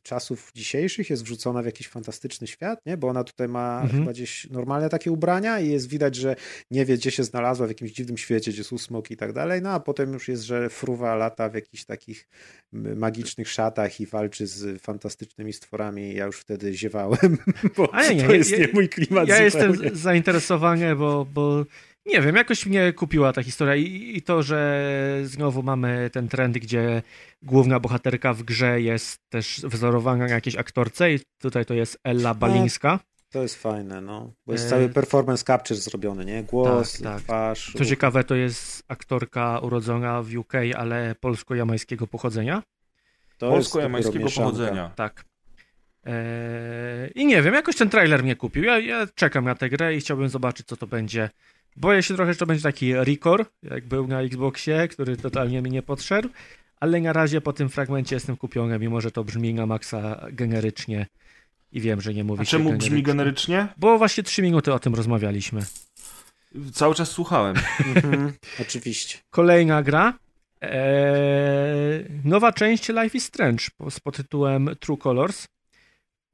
czasów 0.03 0.51
dzisiejszych 0.55 1.11
jest 1.11 1.25
wrzucona 1.25 1.63
w 1.63 1.67
jakiś 1.67 1.89
fantastyczny 1.89 2.47
świat, 2.47 2.87
nie? 2.87 2.97
Bo 2.97 3.09
ona 3.09 3.25
tutaj 3.25 3.49
ma 3.49 3.81
mhm. 3.83 4.01
chyba 4.01 4.13
gdzieś 4.13 4.51
normalne 4.51 4.89
takie 4.89 5.13
ubrania 5.13 5.61
i 5.61 5.71
jest 5.71 5.89
widać, 5.89 6.15
że 6.15 6.37
nie 6.71 6.85
wie, 6.85 6.97
gdzie 6.97 7.11
się 7.11 7.25
znalazła, 7.25 7.67
w 7.67 7.71
jakimś 7.71 7.93
dziwnym 7.93 8.19
świecie, 8.19 8.53
gdzie 8.53 8.65
są 8.65 8.79
smoki 8.79 9.15
i 9.15 9.17
tak 9.17 9.33
dalej. 9.33 9.63
No 9.63 9.71
a 9.71 9.81
potem 9.81 10.13
już 10.13 10.29
jest, 10.29 10.43
że 10.43 10.71
fruwa 10.71 11.15
lata 11.15 11.49
w 11.49 11.55
jakichś 11.55 11.85
takich 11.85 12.29
magicznych 12.73 13.49
szatach 13.49 14.01
i 14.01 14.07
walczy 14.07 14.47
z 14.47 14.83
fantastycznymi 14.83 15.53
stworami. 15.53 16.15
Ja 16.15 16.27
już 16.27 16.41
wtedy 16.41 16.75
ziewałem, 16.75 17.39
bo 17.77 17.95
a 17.95 18.13
nie, 18.13 18.23
to 18.25 18.33
jest 18.35 18.51
ja, 18.51 18.59
nie 18.59 18.69
mój 18.73 18.89
klimat 18.89 19.29
Ja 19.29 19.51
zupełnie. 19.51 19.83
jestem 19.83 19.97
zainteresowany, 19.97 20.97
bo, 20.97 21.25
bo 21.25 21.65
nie 22.09 22.21
wiem, 22.21 22.37
jakoś 22.37 22.67
mnie 22.67 22.93
kupiła 22.93 23.33
ta 23.33 23.43
historia 23.43 23.75
I, 23.75 24.13
i, 24.17 24.23
to, 24.23 24.43
że 24.43 25.21
znowu 25.23 25.63
mamy 25.63 26.11
ten 26.13 26.29
trend, 26.29 26.59
gdzie 26.59 27.03
główna 27.43 27.81
bohaterka 27.81 28.35
w 28.35 28.43
grze 28.43 28.81
jest 28.81 29.21
też 29.29 29.61
wzorowana 29.65 30.27
na 30.27 30.35
jakiejś 30.35 30.57
aktorce 30.57 31.13
i 31.13 31.21
tutaj 31.39 31.65
to 31.65 31.75
jest 31.75 31.99
Ella 32.05 32.35
Balińska. 32.35 32.99
To 33.31 33.43
jest 33.43 33.63
fajne, 33.63 34.01
no. 34.01 34.33
Bo 34.47 34.53
jest 34.53 34.67
e... 34.67 34.71
cały 34.71 34.89
performance 34.89 35.45
capture 35.45 35.81
zrobiony, 35.81 36.25
nie? 36.25 36.43
Głos, 36.43 36.93
tak, 36.93 37.03
tak. 37.03 37.23
twarz. 37.23 37.73
Co 37.79 37.85
ciekawe, 37.85 38.25
to 38.25 38.35
jest 38.35 38.83
aktorka 38.89 39.59
urodzona 39.59 40.23
w 40.23 40.37
UK, 40.37 40.53
ale 40.77 41.15
polsko-jamańskiego 41.21 42.07
pochodzenia. 42.07 42.63
Polsko-jamańskiego 43.39 44.25
pochodzenia. 44.25 44.91
Tak. 44.97 45.25
Eee, 46.05 47.13
I 47.15 47.27
nie 47.27 47.43
wiem, 47.43 47.55
jakoś 47.55 47.77
ten 47.77 47.91
trailer 47.91 48.23
mnie 48.23 48.37
kupił. 48.37 48.65
Ja, 48.65 48.79
ja, 48.79 49.07
czekam 49.15 49.45
na 49.45 49.55
tę 49.55 49.69
grę 49.69 49.95
i 49.95 50.01
chciałbym 50.01 50.29
zobaczyć, 50.29 50.67
co 50.67 50.77
to 50.77 50.87
będzie. 50.87 51.31
Boję 51.81 52.03
się 52.03 52.15
trochę, 52.15 52.33
że 52.33 52.39
to 52.39 52.47
będzie 52.47 52.63
taki 52.63 52.95
Record, 52.95 53.51
jak 53.63 53.87
był 53.87 54.07
na 54.07 54.23
Xboxie, 54.23 54.89
który 54.89 55.17
totalnie 55.17 55.63
mi 55.63 55.71
nie 55.71 55.83
podszedł, 55.83 56.29
ale 56.81 57.01
na 57.01 57.13
razie 57.13 57.41
po 57.41 57.53
tym 57.53 57.69
fragmencie 57.69 58.17
jestem 58.17 58.37
kupiony, 58.37 58.79
mimo 58.79 59.01
że 59.01 59.11
to 59.11 59.25
brzmi 59.25 59.55
na 59.55 59.67
maksa 59.67 60.27
generycznie 60.33 61.07
i 61.73 61.81
wiem, 61.81 62.01
że 62.01 62.15
nie 62.15 62.25
mówi 62.25 62.43
A 62.43 62.45
się 62.45 62.51
czemu 62.51 62.65
generycznie. 62.65 62.91
brzmi 62.91 63.03
generycznie? 63.03 63.69
Bo 63.77 63.99
właśnie 63.99 64.23
trzy 64.23 64.43
minuty 64.43 64.73
o 64.73 64.79
tym 64.79 64.95
rozmawialiśmy. 64.95 65.63
Cały 66.73 66.95
czas 66.95 67.11
słuchałem. 67.11 67.57
mhm, 67.95 68.33
oczywiście. 68.61 69.19
Kolejna 69.31 69.83
gra. 69.83 70.19
Eee, 70.61 72.05
nowa 72.25 72.53
część 72.53 72.89
Life 72.89 73.19
is 73.19 73.25
Strange 73.25 73.65
pod 74.03 74.17
tytułem 74.17 74.71
True 74.81 74.97
Colors 74.97 75.47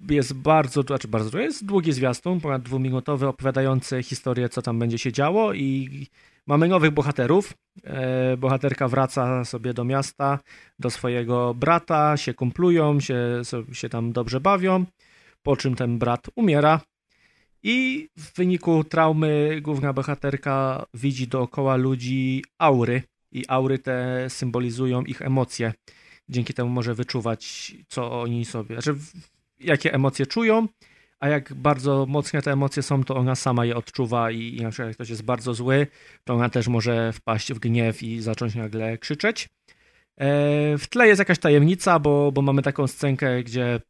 jest 0.00 0.34
bardzo, 0.34 0.82
znaczy 0.82 1.08
bardzo, 1.08 1.38
jest 1.38 1.64
długi 1.66 1.92
zwiastun, 1.92 2.40
ponad 2.40 2.62
dwuminutowy, 2.62 3.28
opowiadający 3.28 4.02
historię, 4.02 4.48
co 4.48 4.62
tam 4.62 4.78
będzie 4.78 4.98
się 4.98 5.12
działo 5.12 5.54
i 5.54 6.06
mamy 6.46 6.68
nowych 6.68 6.90
bohaterów. 6.90 7.54
E, 7.84 8.36
bohaterka 8.36 8.88
wraca 8.88 9.44
sobie 9.44 9.74
do 9.74 9.84
miasta, 9.84 10.38
do 10.78 10.90
swojego 10.90 11.54
brata, 11.54 12.16
się 12.16 12.34
kumplują, 12.34 13.00
się, 13.00 13.42
się 13.72 13.88
tam 13.88 14.12
dobrze 14.12 14.40
bawią, 14.40 14.84
po 15.42 15.56
czym 15.56 15.74
ten 15.74 15.98
brat 15.98 16.26
umiera 16.36 16.80
i 17.64 18.08
w 18.16 18.36
wyniku 18.36 18.84
traumy 18.84 19.60
główna 19.62 19.92
bohaterka 19.92 20.86
widzi 20.94 21.28
dookoła 21.28 21.76
ludzi 21.76 22.44
aury 22.58 23.02
i 23.32 23.44
aury 23.48 23.78
te 23.78 24.26
symbolizują 24.30 25.02
ich 25.02 25.22
emocje. 25.22 25.72
Dzięki 26.28 26.54
temu 26.54 26.70
może 26.70 26.94
wyczuwać, 26.94 27.72
co 27.88 28.20
oni 28.20 28.44
sobie, 28.44 28.74
znaczy 28.74 28.94
jakie 29.60 29.94
emocje 29.94 30.26
czują, 30.26 30.68
a 31.20 31.28
jak 31.28 31.54
bardzo 31.54 32.06
mocne 32.08 32.42
te 32.42 32.52
emocje 32.52 32.82
są, 32.82 33.04
to 33.04 33.16
ona 33.16 33.34
sama 33.34 33.64
je 33.64 33.76
odczuwa 33.76 34.30
i, 34.30 34.56
i 34.56 34.62
na 34.62 34.70
przykład 34.70 34.88
jak 34.88 34.96
ktoś 34.96 35.08
jest 35.08 35.22
bardzo 35.22 35.54
zły, 35.54 35.86
to 36.24 36.34
ona 36.34 36.48
też 36.48 36.68
może 36.68 37.12
wpaść 37.12 37.52
w 37.52 37.58
gniew 37.58 38.02
i 38.02 38.20
zacząć 38.20 38.54
nagle 38.54 38.98
krzyczeć. 38.98 39.48
E, 40.16 40.78
w 40.78 40.86
tle 40.88 41.08
jest 41.08 41.18
jakaś 41.18 41.38
tajemnica, 41.38 41.98
bo, 41.98 42.32
bo 42.32 42.42
mamy 42.42 42.62
taką 42.62 42.86
scenkę, 42.86 43.42
gdzie, 43.42 43.80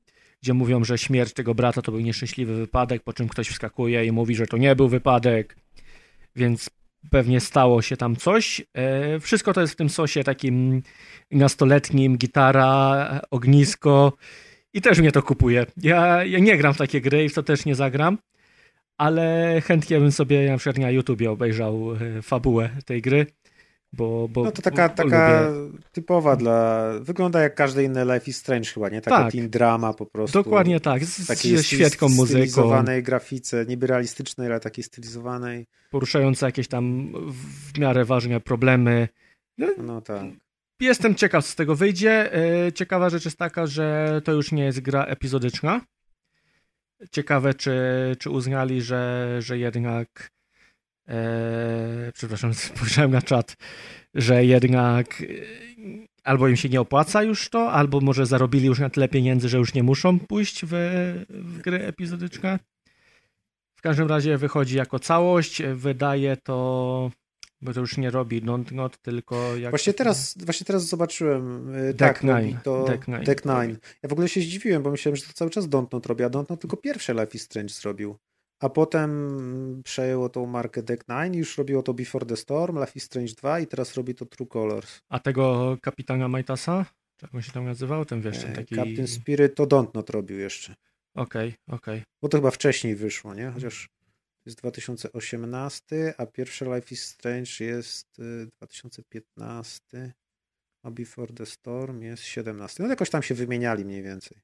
gdzie 0.43 0.55
mówią, 0.55 0.85
że 0.85 0.99
śmierć 0.99 1.33
tego 1.33 1.55
brata 1.55 1.83
to 1.83 1.93
był 1.93 2.01
nieszczęśliwy 2.01 2.55
wypadek, 2.55 3.03
po 3.03 3.13
czym 3.13 3.29
ktoś 3.29 3.49
wskakuje 3.49 4.05
i 4.05 4.13
mówi, 4.13 4.35
że 4.35 4.47
to 4.47 4.57
nie 4.57 4.77
był 4.77 4.89
wypadek, 4.89 5.57
więc 6.37 6.71
pewnie 7.11 7.41
stało 7.41 7.83
się 7.83 7.97
tam 7.97 8.17
coś. 8.17 8.63
E, 8.75 9.21
wszystko 9.21 9.53
to 9.53 9.61
jest 9.61 9.73
w 9.73 9.77
tym 9.77 9.89
sosie 9.89 10.25
takim 10.25 10.83
nastoletnim, 11.31 12.17
gitara, 12.17 13.21
ognisko, 13.31 14.13
i 14.75 14.81
też 14.81 14.99
mnie 14.99 15.13
to 15.13 15.23
kupuje. 15.23 15.67
Ja, 15.77 16.25
ja 16.25 16.39
nie 16.39 16.57
gram 16.57 16.75
w 16.75 16.79
takie 16.79 17.01
gry 17.01 17.25
i 17.25 17.29
w 17.29 17.35
to 17.35 17.43
też 17.43 17.65
nie 17.65 17.75
zagram, 17.75 18.19
ale 18.99 19.55
chętnie 19.65 20.01
bym 20.01 20.13
sobie 20.13 20.51
na 20.51 20.59
przykład 20.59 20.79
na 20.79 20.91
YouTubie 20.91 21.31
obejrzał 21.31 21.95
e, 21.95 22.23
fabułę 22.23 22.71
tej 22.85 23.03
gry. 23.03 23.27
Bo, 23.93 24.29
bo, 24.29 24.45
no 24.45 24.53
to 24.53 24.63
taka, 24.63 24.89
bo, 24.89 24.95
taka 24.95 25.53
typowa 25.93 26.37
dla. 26.37 26.91
Wygląda 27.01 27.41
jak 27.41 27.55
każde 27.55 27.85
inne 27.85 28.05
Life 28.05 28.31
is 28.31 28.37
Strange 28.37 28.71
chyba, 28.71 28.89
nie? 28.89 29.01
Taka 29.01 29.23
tak. 29.23 29.33
teen 29.33 29.51
drama 29.51 29.95
po 29.95 30.07
prostu. 30.07 30.43
Dokładnie 30.43 30.81
tak. 30.81 31.05
Z, 31.05 31.27
takiej 31.27 31.59
z 31.59 31.67
świetką 31.67 32.09
muzyką. 32.09 32.39
Stylizowanej 32.39 33.03
grafice, 33.03 33.67
niby 33.67 33.87
realistycznej, 33.87 34.47
ale 34.47 34.61
takiej 34.61 34.85
stylizowanej. 34.85 35.67
Poruszające 35.91 36.47
jakieś 36.47 36.69
tam 36.69 37.13
w 37.73 37.79
miarę 37.79 38.05
ważne 38.05 38.41
problemy. 38.41 39.09
No, 39.59 39.67
no 39.79 40.01
tak. 40.01 40.23
Jestem 40.81 41.15
ciekaw, 41.15 41.45
co 41.45 41.51
z 41.51 41.55
tego 41.55 41.77
wyjdzie. 41.77 42.35
E, 42.67 42.73
ciekawa 42.73 43.11
rzecz 43.11 43.25
jest 43.25 43.39
taka, 43.39 43.67
że 43.67 44.21
to 44.25 44.33
już 44.33 44.53
nie 44.53 44.65
jest 44.65 44.81
gra 44.81 45.05
epizodyczna. 45.05 45.81
Ciekawe, 47.11 47.55
czy, 47.55 47.73
czy 48.19 48.31
uznali, 48.31 48.83
że, 48.83 49.37
że 49.39 49.59
jednak. 49.59 50.31
E, 51.09 52.13
przepraszam, 52.15 52.55
spojrzałem 52.75 53.11
na 53.11 53.23
czat, 53.23 53.57
że 54.15 54.45
jednak 54.45 55.23
e, 55.23 55.27
albo 56.25 56.49
im 56.49 56.57
się 56.57 56.69
nie 56.69 56.81
opłaca 56.81 57.23
już 57.23 57.49
to, 57.49 57.73
albo 57.73 58.01
może 58.01 58.27
zarobili 58.27 58.67
już 58.67 58.79
na 58.79 58.91
tyle 58.91 59.09
pieniędzy, 59.09 59.49
że 59.49 59.59
już 59.59 59.75
nie 59.75 59.83
muszą 59.83 60.19
pójść 60.19 60.65
w, 60.65 60.73
w 61.29 61.59
gry 61.59 61.83
epizodyczne. 61.85 62.59
W 63.77 63.83
każdym 63.83 64.09
razie 64.09 64.39
wychodzi 64.39 64.77
jako 64.77 64.99
całość. 64.99 65.63
Wydaje 65.63 66.37
to 66.37 67.11
bo 67.65 67.73
to 67.73 67.81
już 67.81 67.97
nie 67.97 68.11
robi 68.11 68.43
Not, 68.43 68.99
tylko 69.03 69.57
jak... 69.57 69.71
Właśnie 69.73 69.95
teraz, 69.95 70.35
właśnie 70.45 70.67
teraz 70.67 70.87
zobaczyłem. 70.87 71.75
E, 71.75 71.95
Deck 71.95 71.99
tak, 71.99 72.23
9. 72.23 72.57
To 72.65 72.85
Deck 72.85 73.07
9. 73.07 73.27
Deck 73.27 73.45
9. 73.45 73.79
Ja 74.03 74.09
w 74.09 74.13
ogóle 74.13 74.29
się 74.29 74.41
zdziwiłem, 74.41 74.83
bo 74.83 74.91
myślałem, 74.91 75.17
że 75.17 75.23
to 75.23 75.33
cały 75.33 75.51
czas 75.51 75.69
Dontnod 75.69 76.07
robi, 76.07 76.25
a 76.25 76.29
Dontnod 76.31 76.61
tylko 76.61 76.77
pierwsze 76.77 77.13
Life 77.15 77.31
is 77.35 77.43
Strange 77.43 77.75
zrobił. 77.75 78.17
a 78.61 78.69
potem 78.69 79.11
przejęło 79.85 80.29
tą 80.29 80.47
markę 80.47 80.83
Deck 80.83 81.05
Nine, 81.09 81.35
już 81.35 81.59
robiło 81.59 81.83
to 81.83 81.95
Before 81.95 82.27
the 82.27 82.37
Storm, 82.37 82.81
Life 82.81 82.93
is 82.95 83.03
Strange 83.05 83.33
2 83.33 83.61
i 83.61 83.67
teraz 83.67 83.95
robi 83.95 84.15
to 84.15 84.27
True 84.27 84.47
Colors. 84.47 85.01
A 85.09 85.19
tego 85.19 85.77
kapitana 85.83 86.29
Maitasa? 86.29 86.85
Czy 87.17 87.27
jak 87.27 87.35
on 87.35 87.43
się 87.43 87.53
tam 87.53 87.65
nazywał? 87.65 88.05
Ten 88.05 88.21
wiesz, 88.21 88.39
ten 88.39 88.53
E, 88.53 88.55
taki... 88.55 88.77
Captain 88.77 89.07
Spirit 89.09 89.55
to 89.55 89.67
Dontnod 89.67 90.11
robił 90.11 90.39
jeszcze. 90.39 90.75
Okej, 91.15 91.55
okej. 91.69 92.03
Bo 92.23 92.29
to 92.29 92.39
chyba 92.39 92.51
wcześniej 92.51 92.97
wyszło, 92.97 93.35
nie? 93.35 93.51
Chociaż 93.55 93.89
jest 94.47 94.59
2018, 94.59 96.15
a 96.19 96.27
pierwsze 96.27 96.65
Life 96.65 96.89
is 96.91 97.05
Strange 97.05 97.51
jest 97.61 98.19
y, 98.19 98.47
2015, 98.57 100.13
a 100.83 100.91
Before 100.91 101.33
the 101.35 101.47
Storm 101.47 102.03
jest 102.03 102.23
17. 102.23 102.83
No 102.83 102.89
jakoś 102.89 103.11
tam 103.11 103.23
się 103.23 103.35
wymieniali 103.35 103.85
mniej 103.85 104.03
więcej. 104.03 104.39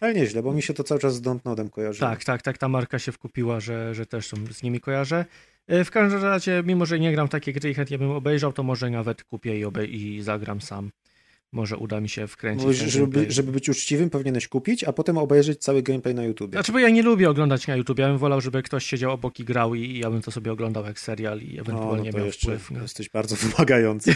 Ale 0.00 0.14
nieźle, 0.14 0.42
bo 0.42 0.52
mi 0.52 0.62
się 0.62 0.74
to 0.74 0.84
cały 0.84 1.00
czas 1.00 1.14
z 1.14 1.20
Dontnodem 1.20 1.70
kojarzy. 1.70 2.00
Tak, 2.00 2.24
tak, 2.24 2.42
tak, 2.42 2.58
ta 2.58 2.68
marka 2.68 2.98
się 2.98 3.12
wkupiła, 3.12 3.60
że, 3.60 3.94
że 3.94 4.06
też 4.06 4.30
z 4.50 4.62
nimi 4.62 4.80
kojarzę. 4.80 5.24
E, 5.66 5.84
W 5.84 5.90
każdym 5.90 6.22
razie, 6.22 6.62
mimo 6.66 6.86
że 6.86 6.98
nie 7.00 7.12
gram 7.12 7.28
takie 7.28 7.52
gry 7.52 7.70
i 7.70 7.74
chętnie 7.74 7.98
bym 7.98 8.10
obejrzał, 8.10 8.52
to 8.52 8.62
może 8.62 8.90
nawet 8.90 9.24
kupię 9.24 9.58
i, 9.58 9.64
obej- 9.64 9.90
i 9.94 10.22
zagram 10.22 10.60
sam. 10.60 10.90
Może 11.54 11.76
uda 11.76 12.00
mi 12.00 12.08
się 12.08 12.26
wkręcić. 12.26 12.66
Mówisz, 12.66 12.78
żeby, 12.92 13.26
żeby 13.28 13.52
być 13.52 13.68
uczciwym, 13.68 14.10
powinieneś 14.10 14.48
kupić, 14.48 14.84
a 14.84 14.92
potem 14.92 15.18
obejrzeć 15.18 15.60
cały 15.60 15.82
gameplay 15.82 16.14
na 16.14 16.24
YouTube. 16.24 16.50
Znaczy, 16.52 16.72
bo 16.72 16.78
ja 16.78 16.90
nie 16.90 17.02
lubię 17.02 17.30
oglądać 17.30 17.66
na 17.66 17.76
YouTube. 17.76 17.98
Ja 17.98 18.08
bym 18.08 18.18
wolał, 18.18 18.40
żeby 18.40 18.62
ktoś 18.62 18.86
siedział 18.86 19.10
obok 19.10 19.40
i 19.40 19.44
grał 19.44 19.74
i, 19.74 19.98
ja 19.98 20.10
bym 20.10 20.22
to 20.22 20.30
sobie 20.30 20.52
oglądał 20.52 20.84
jak 20.84 20.98
serial 21.00 21.40
i 21.40 21.54
no, 21.54 21.60
ewentualnie 21.60 22.10
no 22.10 22.12
to 22.12 22.24
miał 22.24 22.30
wpływ. 22.32 22.70
No. 22.70 22.82
jesteś 22.82 23.08
bardzo 23.10 23.36
wymagający. 23.46 24.14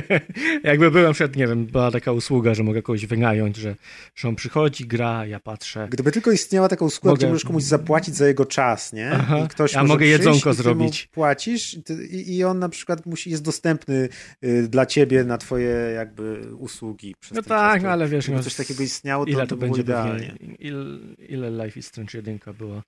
Jakby 0.64 0.90
byłem 0.90 1.12
przed, 1.12 1.36
nie 1.36 1.46
wiem, 1.46 1.66
była 1.66 1.90
taka 1.90 2.12
usługa, 2.12 2.54
że 2.54 2.62
mogę 2.62 2.82
kogoś 2.82 3.06
wynająć, 3.06 3.56
że, 3.56 3.76
że 4.14 4.28
on 4.28 4.36
przychodzi, 4.36 4.86
gra, 4.86 5.26
ja 5.26 5.40
patrzę. 5.40 5.88
Gdyby 5.90 6.12
tylko 6.12 6.32
istniała 6.32 6.68
taka 6.68 6.84
usługa, 6.84 7.10
Mogę- 7.10 7.18
gdzie 7.18 7.28
możesz 7.28 7.44
komuś 7.44 7.62
zapłacić 7.62 8.16
za 8.16 8.26
jego 8.26 8.46
czas, 8.46 8.92
nie? 8.92 9.10
Aha. 9.10 9.38
I 9.44 9.48
ktoś 9.48 9.72
Ja 9.72 9.84
mogę 9.84 10.06
jedzonko 10.06 10.54
zrobić. 10.54 11.06
płacisz 11.06 11.76
i 12.10 12.36
i 12.36 12.44
on 12.44 12.58
na 12.58 12.68
przykład 12.68 13.06
musi, 13.06 13.30
jest 13.30 13.42
dostępny 13.42 14.08
y, 14.44 14.68
dla 14.68 14.86
ciebie 14.86 15.24
na 15.24 15.38
twoje 15.38 15.70
jakby 15.94 16.40
usługi. 16.60 17.14
Przez 17.20 17.36
No 17.36 17.42
tak, 17.42 17.74
czas. 17.74 17.82
no 17.82 17.90
ale 17.90 18.08
wiesz, 18.08 18.24
Gdyby 18.24 18.36
no, 18.38 18.42
coś 18.44 18.54
takiego 18.54 18.82
istniało, 18.82 19.24
to, 19.24 19.30
ile 19.30 19.40
to 19.42 19.46
to 19.46 19.56
było 19.56 19.68
będzie 19.68 19.80
idealnie. 19.82 20.36
ile, 20.58 20.84
ile 21.28 21.64
Life 21.64 21.78
is 21.80 21.86
Strange 21.86 22.18
1 22.18 22.38
było 22.58 22.82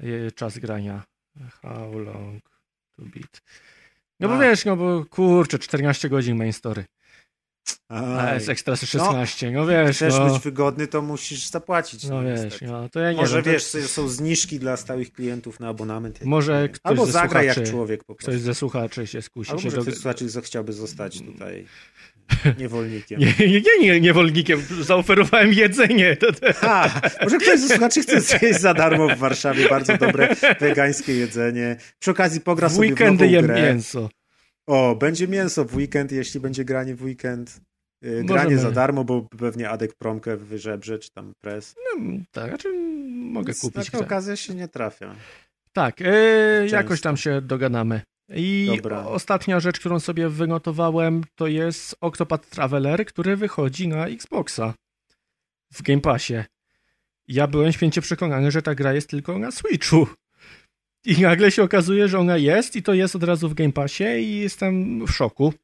e, 0.00 0.30
czas 0.34 0.58
grania 0.58 1.02
how 1.62 1.98
long 1.98 2.42
to 2.96 3.02
beat 3.02 3.40
no 4.20 4.28
bo 4.28 4.34
A. 4.34 4.38
wiesz, 4.38 4.64
no 4.64 4.76
bo 4.76 5.04
kurczę 5.10 5.58
14 5.58 6.08
godzin 6.08 6.36
main 6.36 6.52
story 6.52 6.84
a 7.88 8.34
jest 8.34 8.48
Express 8.48 8.80
16, 8.80 9.50
no, 9.50 9.66
wiesz 9.66 9.96
Chcesz 9.96 10.14
no, 10.18 10.32
być 10.32 10.42
wygodny, 10.42 10.86
to 10.86 11.02
musisz 11.02 11.46
zapłacić. 11.50 12.04
no 12.04 12.22
wiesz, 12.22 12.40
niestety. 12.44 12.66
no 12.66 12.88
to 12.88 13.00
ja 13.00 13.12
nie 13.12 13.16
Może 13.16 13.36
wiem, 13.36 13.44
to 13.44 13.50
wiesz, 13.50 13.64
są- 13.64 13.82
są 13.82 14.08
zniżki 14.08 14.58
dla 14.58 14.76
stałych 14.76 15.12
klientów 15.12 15.60
na 15.60 15.68
abonament. 15.68 16.24
Może 16.24 16.68
ktoś 16.68 16.80
Albo 16.90 17.06
ze 17.06 17.12
zagraj 17.12 17.46
jak 17.46 17.62
człowiek 17.70 18.04
po 18.04 18.14
prostu. 18.14 18.30
ktoś 18.32 18.40
ze 18.40 18.54
słuchaczy 18.54 19.06
się 19.06 19.22
skusi 19.22 19.50
Albo 19.50 19.60
się 19.62 19.66
może 19.66 19.76
do... 19.76 19.82
ktoś 19.82 19.94
z 19.94 19.98
słuchaczy 19.98 20.42
chciałby 20.42 20.72
zostać 20.72 21.22
tutaj 21.22 21.66
niewolnikiem. 22.58 23.20
nie, 23.20 23.34
nie, 23.48 23.60
nie, 23.60 23.78
nie, 23.80 24.00
niewolnikiem, 24.00 24.62
zaoferowałem 24.80 25.52
jedzenie. 25.52 26.16
Może 27.22 27.38
ktoś 27.38 27.60
ze 27.60 27.68
słuchaczy 27.68 28.02
chce 28.02 28.20
zjeść 28.20 28.60
za 28.60 28.74
darmo 28.74 29.08
w 29.08 29.18
Warszawie 29.18 29.68
bardzo 29.68 29.96
dobre 29.96 30.36
wegańskie 30.60 31.12
jedzenie. 31.14 31.76
Przy 31.98 32.10
okazji 32.10 32.40
pogra 32.40 32.68
W 32.68 32.72
sobie 32.72 32.88
weekendy 32.88 33.16
w 33.16 33.20
nową 33.20 33.32
jem 33.32 33.44
grę. 33.46 33.62
mięso. 33.62 34.08
O, 34.66 34.94
będzie 34.94 35.28
mięso 35.28 35.64
w 35.64 35.76
weekend, 35.76 36.12
jeśli 36.12 36.40
będzie 36.40 36.64
granie 36.64 36.94
w 36.94 37.02
weekend. 37.02 37.60
Yy, 38.02 38.10
Możemy. 38.10 38.26
Granie 38.28 38.58
za 38.58 38.70
darmo, 38.70 39.04
bo 39.04 39.22
pewnie 39.38 39.70
Adek 39.70 39.94
Promkę 39.94 40.36
wyżebrze, 40.36 40.98
czy 40.98 41.10
tam 41.10 41.32
pres. 41.40 41.74
No, 41.98 42.04
tak, 42.30 42.48
znaczy 42.48 42.68
mogę 43.10 43.46
Więc 43.46 43.60
kupić 43.60 43.84
Taka 43.86 43.98
grę. 43.98 44.06
okazja 44.06 44.36
się 44.36 44.54
nie 44.54 44.68
trafia. 44.68 45.14
Tak, 45.72 46.02
e, 46.02 46.66
jakoś 46.66 47.00
tam 47.00 47.16
się 47.16 47.40
dogadamy. 47.40 48.00
I 48.34 48.72
Dobra. 48.76 49.06
ostatnia 49.06 49.60
rzecz, 49.60 49.80
którą 49.80 50.00
sobie 50.00 50.28
wynotowałem, 50.28 51.24
to 51.34 51.46
jest 51.46 51.96
Octopath 52.00 52.48
Traveler, 52.48 53.06
który 53.06 53.36
wychodzi 53.36 53.88
na 53.88 54.06
Xboxa 54.06 54.74
w 55.72 55.82
Game 55.82 56.00
Passie. 56.00 56.44
Ja 57.28 57.46
byłem 57.46 57.72
święcie 57.72 58.00
przekonany, 58.00 58.50
że 58.50 58.62
ta 58.62 58.74
gra 58.74 58.92
jest 58.92 59.10
tylko 59.10 59.38
na 59.38 59.50
Switchu. 59.50 60.06
I 61.04 61.20
nagle 61.20 61.50
się 61.50 61.62
okazuje, 61.62 62.08
że 62.08 62.18
ona 62.18 62.36
jest 62.36 62.76
i 62.76 62.82
to 62.82 62.94
jest 62.94 63.16
od 63.16 63.22
razu 63.22 63.48
w 63.48 63.54
Game 63.54 63.72
Passie 63.72 64.04
i 64.04 64.38
jestem 64.38 65.06
w 65.06 65.10
szoku. 65.10 65.54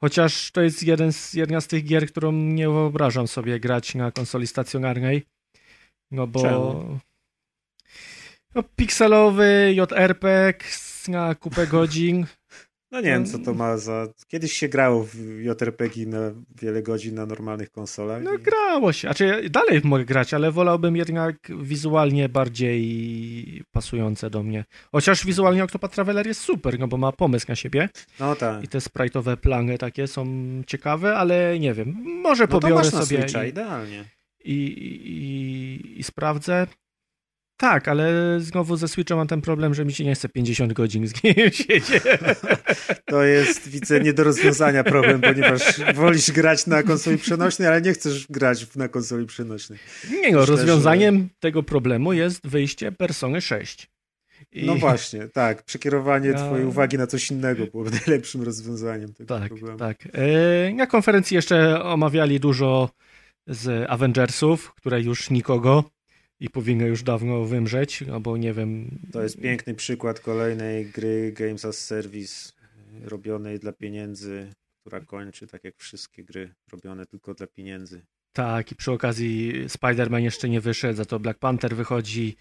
Chociaż 0.00 0.50
to 0.50 0.62
jest 0.62 0.82
jeden 0.82 1.12
z, 1.12 1.34
jedna 1.34 1.60
z 1.60 1.66
tych 1.66 1.84
gier, 1.84 2.06
którą 2.06 2.32
nie 2.32 2.68
wyobrażam 2.68 3.28
sobie 3.28 3.60
grać 3.60 3.94
na 3.94 4.12
konsoli 4.12 4.46
stacjonarnej. 4.46 5.22
No 6.10 6.26
bo... 6.26 6.42
Czemu? 6.42 6.98
No, 8.54 8.62
pikselowy 8.62 9.74
JRPG 9.76 10.64
na 11.08 11.34
kupę 11.34 11.66
godzin. 11.66 12.26
No 12.90 12.98
nie 13.00 13.06
wiem, 13.06 13.26
co 13.26 13.38
to 13.38 13.54
ma 13.54 13.76
za... 13.76 14.06
Kiedyś 14.28 14.52
się 14.52 14.68
grało 14.68 15.04
w 15.04 15.14
JRPG 15.40 16.06
na 16.06 16.18
wiele 16.62 16.82
godzin 16.82 17.14
na 17.14 17.26
normalnych 17.26 17.70
konsolach. 17.70 18.22
No 18.22 18.34
i- 18.34 18.38
grało 18.38 18.92
się. 18.92 19.08
Znaczy 19.08 19.24
ja 19.24 19.48
dalej 19.48 19.80
mogę 19.84 20.04
grać, 20.04 20.34
ale 20.34 20.52
wolałbym 20.52 20.96
jednak 20.96 21.36
wizualnie 21.62 22.28
bardziej 22.28 23.62
pasujące 23.70 24.30
do 24.30 24.42
mnie. 24.42 24.64
Chociaż 24.92 25.26
wizualnie 25.26 25.64
Octopath 25.64 25.94
Traveler 25.94 26.26
jest 26.26 26.40
super, 26.40 26.78
no 26.78 26.88
bo 26.88 26.96
ma 26.96 27.12
pomysł 27.12 27.46
na 27.48 27.56
siebie 27.56 27.88
No 28.20 28.36
tak. 28.36 28.64
i 28.64 28.68
te 28.68 28.78
sprite'owe 28.78 29.36
plany 29.36 29.78
takie 29.78 30.06
są 30.06 30.26
ciekawe, 30.66 31.16
ale 31.16 31.58
nie 31.58 31.74
wiem, 31.74 31.96
może 32.22 32.44
No 32.44 32.48
to 32.48 32.60
pobiorę 32.60 32.74
masz 32.84 32.92
na 32.92 33.04
sobie 33.06 33.22
Switcha, 33.22 33.44
i, 33.44 33.48
idealnie. 33.48 34.04
i, 34.44 34.52
i, 34.54 36.00
i 36.00 36.02
sprawdzę. 36.02 36.66
Tak, 37.60 37.88
ale 37.88 38.12
znowu 38.40 38.76
ze 38.76 38.88
Switcha 38.88 39.16
mam 39.16 39.26
ten 39.26 39.40
problem, 39.40 39.74
że 39.74 39.84
mi 39.84 39.92
się 39.92 40.04
nie 40.04 40.14
chce 40.14 40.28
50 40.28 40.72
godzin 40.72 41.06
z 41.08 41.22
nim 41.24 41.34
siedzieć. 41.34 41.84
To 43.06 43.22
jest, 43.22 43.68
widzę, 43.68 44.00
nie 44.00 44.12
do 44.12 44.24
rozwiązania 44.24 44.84
problem, 44.84 45.20
ponieważ 45.20 45.62
wolisz 45.94 46.30
grać 46.30 46.66
na 46.66 46.82
konsoli 46.82 47.18
przenośnej, 47.18 47.68
ale 47.68 47.82
nie 47.82 47.92
chcesz 47.92 48.26
grać 48.30 48.76
na 48.76 48.88
konsoli 48.88 49.26
przenośnej. 49.26 49.78
Nie 50.10 50.32
no, 50.32 50.40
Myślę, 50.40 50.56
rozwiązaniem 50.56 51.28
tego 51.40 51.62
problemu 51.62 52.12
jest 52.12 52.46
wyjście 52.46 52.92
Persony 52.92 53.40
6. 53.40 53.90
I- 54.52 54.66
No 54.66 54.74
właśnie, 54.74 55.28
tak. 55.28 55.62
Przekierowanie 55.62 56.28
Ja- 56.28 56.46
twojej 56.46 56.66
uwagi 56.66 56.98
na 56.98 57.06
coś 57.06 57.30
innego 57.30 57.66
byłoby 57.66 57.90
najlepszym 58.06 58.42
rozwiązaniem 58.42 59.14
tego 59.14 59.38
Tak, 59.38 59.48
problemu. 59.48 59.78
tak. 59.78 59.96
E, 60.12 60.72
Na 60.74 60.86
konferencji 60.86 61.34
jeszcze 61.34 61.82
omawiali 61.82 62.40
dużo 62.40 62.90
z 63.46 63.86
Avengersów, 63.90 64.74
które 64.74 65.00
już 65.00 65.30
nikogo 65.30 65.84
i 66.40 66.50
powinny 66.50 66.86
już 66.88 67.02
dawno 67.02 67.44
wymrzeć, 67.44 68.02
albo 68.12 68.36
nie 68.36 68.52
wiem. 68.52 68.98
To 69.12 69.22
jest 69.22 69.40
piękny 69.40 69.74
przykład 69.74 70.20
kolejnej 70.20 70.86
gry 70.86 71.32
Games 71.32 71.64
as 71.64 71.84
Service 71.86 72.52
y, 73.04 73.08
robionej 73.08 73.58
dla 73.58 73.72
pieniędzy, 73.72 74.50
która 74.80 75.00
kończy 75.00 75.46
tak 75.46 75.64
jak 75.64 75.76
wszystkie 75.76 76.24
gry 76.24 76.54
robione 76.72 77.06
tylko 77.06 77.34
dla 77.34 77.46
pieniędzy. 77.46 78.02
Tak, 78.32 78.72
i 78.72 78.76
przy 78.76 78.92
okazji 78.92 79.52
Spider-Man 79.68 80.18
jeszcze 80.22 80.48
nie 80.48 80.60
wyszedł, 80.60 80.96
za 80.96 81.04
to 81.04 81.20
Black 81.20 81.38
Panther 81.38 81.76
wychodzi, 81.76 82.36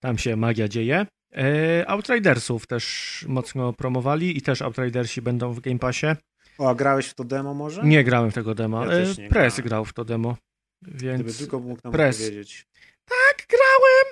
tam 0.00 0.18
się 0.18 0.36
magia 0.36 0.68
dzieje. 0.68 1.06
E, 1.36 1.84
Outridersów 1.88 2.66
też 2.66 3.24
mocno 3.28 3.72
promowali 3.72 4.38
i 4.38 4.42
też 4.42 4.62
Outridersi 4.62 5.22
będą 5.22 5.52
w 5.52 5.60
Game 5.60 5.78
Passie. 5.78 6.06
O, 6.58 6.70
a 6.70 6.74
grałeś 6.74 7.06
w 7.06 7.14
to 7.14 7.24
demo 7.24 7.54
może? 7.54 7.82
Nie 7.84 8.04
grałem 8.04 8.30
w 8.30 8.34
tego 8.34 8.54
demo. 8.54 8.84
Ja 8.86 8.92
E, 8.92 9.28
Press 9.28 9.54
grałem. 9.54 9.68
grał 9.68 9.84
w 9.84 9.92
to 9.92 10.04
demo. 10.04 10.36
Gdyby 10.82 11.04
Więc 11.24 11.38
tylko 11.38 11.60
mógł 11.60 11.80
nam 11.84 11.92
Press. 11.92 12.18
powiedzieć. 12.18 12.66
Tak, 13.08 13.46
grałem. 13.48 14.06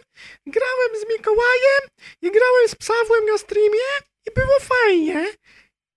Grałem 0.46 1.00
z 1.00 1.12
Mikołajem 1.12 1.82
i 2.22 2.30
grałem 2.30 2.68
z 2.68 2.74
Psawłem 2.74 3.26
na 3.26 3.38
streamie 3.38 3.86
i 4.26 4.30
było 4.34 4.60
fajnie. 4.60 5.26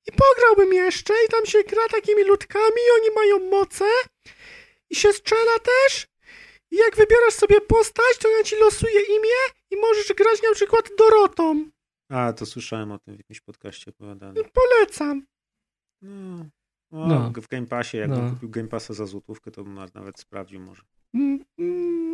I 0.08 0.12
pograłbym 0.12 0.74
jeszcze 0.74 1.14
i 1.26 1.30
tam 1.30 1.46
się 1.46 1.64
gra 1.64 1.88
takimi 1.88 2.24
ludkami, 2.24 2.82
oni 3.02 3.16
mają 3.16 3.50
moce 3.50 3.86
i 4.90 4.96
się 4.96 5.14
strzela 5.14 5.60
też. 5.60 6.08
I 6.72 6.76
jak 6.78 6.96
wybierasz 6.96 7.34
sobie 7.34 7.62
postać, 7.62 8.18
to 8.22 8.30
ja 8.30 8.44
ci 8.44 8.56
losuje 8.56 9.02
imię 9.02 9.40
i 9.72 9.78
możesz 9.78 10.14
grać 10.14 10.42
na 10.42 10.54
przykład 10.54 10.90
Dorotą. 10.98 11.70
A, 12.10 12.34
to 12.34 12.46
słyszałem 12.46 12.92
o 12.92 13.00
tym 13.00 13.16
w 13.16 13.18
jakimś 13.18 13.42
podcaście 13.42 13.92
opowiadane. 13.92 14.42
Polecam. 14.44 15.26
No, 16.02 16.46
no, 16.92 17.08
No. 17.08 17.32
w 17.42 17.48
Game 17.48 17.68
Passie, 17.68 17.98
jakbym 17.98 18.26
No. 18.26 18.30
kupił 18.32 18.50
Game 18.50 18.68
Passa 18.68 18.94
za 18.94 19.06
złotówkę, 19.06 19.52
to 19.52 19.64
bym 19.64 19.74
na- 19.74 19.88
nawet 19.94 20.20
sprawdził 20.20 20.60
może. 20.60 20.82
Mm, 21.14 21.46
mm, 21.60 22.09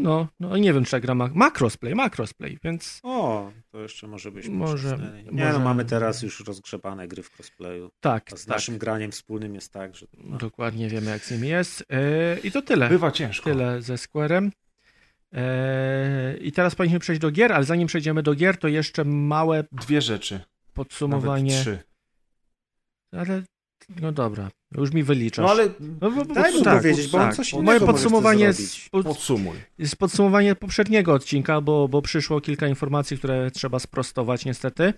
No, 0.00 0.28
no 0.40 0.56
nie 0.56 0.72
wiem, 0.72 0.84
czy 0.84 0.90
ta 0.90 1.00
gra 1.00 1.14
ma, 1.14 1.28
ma 1.34 1.50
crossplay, 1.50 1.94
ma 1.94 2.10
crossplay, 2.10 2.58
więc 2.64 3.00
O, 3.02 3.50
to 3.70 3.80
jeszcze 3.80 4.06
może 4.08 4.32
byśmy 4.32 4.54
Może-. 4.54 4.98
Nie 5.24 5.32
może- 5.44 5.52
no, 5.52 5.58
mamy 5.58 5.84
teraz 5.84 6.22
już 6.22 6.40
rozgrzebane 6.40 7.08
gry 7.08 7.22
w 7.22 7.30
crossplayu. 7.36 7.90
tak, 8.00 8.32
A 8.32 8.36
z 8.36 8.40
tak. 8.44 8.48
naszym 8.56 8.78
graniem 8.78 9.12
wspólnym 9.12 9.54
jest 9.54 9.72
tak, 9.72 9.96
że... 9.96 10.06
No. 10.18 10.38
Dokładnie 10.38 10.88
wiemy, 10.88 11.10
jak 11.10 11.24
z 11.24 11.30
nimi 11.30 11.48
jest. 11.48 11.84
E, 11.90 12.38
I 12.38 12.50
to 12.50 12.62
tyle. 12.62 12.88
Bywa 12.88 13.10
ciężko. 13.10 13.44
Tyle 13.50 13.82
ze 13.82 13.98
Squarem. 13.98 14.52
Eee, 15.32 16.46
I 16.48 16.52
teraz 16.52 16.74
powinniśmy 16.74 17.00
przejść 17.00 17.20
do 17.22 17.30
gier, 17.30 17.52
ale 17.52 17.64
zanim 17.64 17.86
przejdziemy 17.88 18.22
do 18.22 18.34
gier, 18.34 18.56
to 18.58 18.68
jeszcze 18.68 19.04
małe 19.04 19.64
Dwie 19.72 20.00
rzeczy. 20.02 20.40
podsumowanie. 20.74 21.50
Nawet 21.52 21.62
trzy. 21.62 21.78
Ale 23.12 23.42
No 24.00 24.12
dobra, 24.12 24.50
już 24.72 24.92
mi 24.92 25.02
wyliczasz. 25.02 25.44
No 25.44 25.50
ale 25.50 25.68
No, 26.00 26.10
bo, 26.10 26.24
bo, 26.24 26.34
Daj 26.34 26.52
mu 26.52 26.62
tak, 26.62 26.82
powiedzieć, 26.82 27.08
bo 27.10 27.18
on 27.18 27.24
tak. 27.26 27.34
coś 27.36 27.52
Moje 27.52 27.62
innego 27.64 27.86
podsumowanie 27.86 28.52
zrobić. 28.52 28.88
pod, 28.88 29.06
podsumuj. 29.06 29.56
jest 29.78 29.96
podsumowanie 29.96 30.54
poprzedniego 30.54 31.12
odcinka, 31.12 31.60
bo, 31.60 31.88
bo 31.88 32.02
przyszło 32.02 32.40
kilka 32.40 32.68
informacji, 32.68 33.18
które 33.18 33.50
trzeba 33.50 33.78
sprostować 33.78 34.44
niestety. 34.44 34.92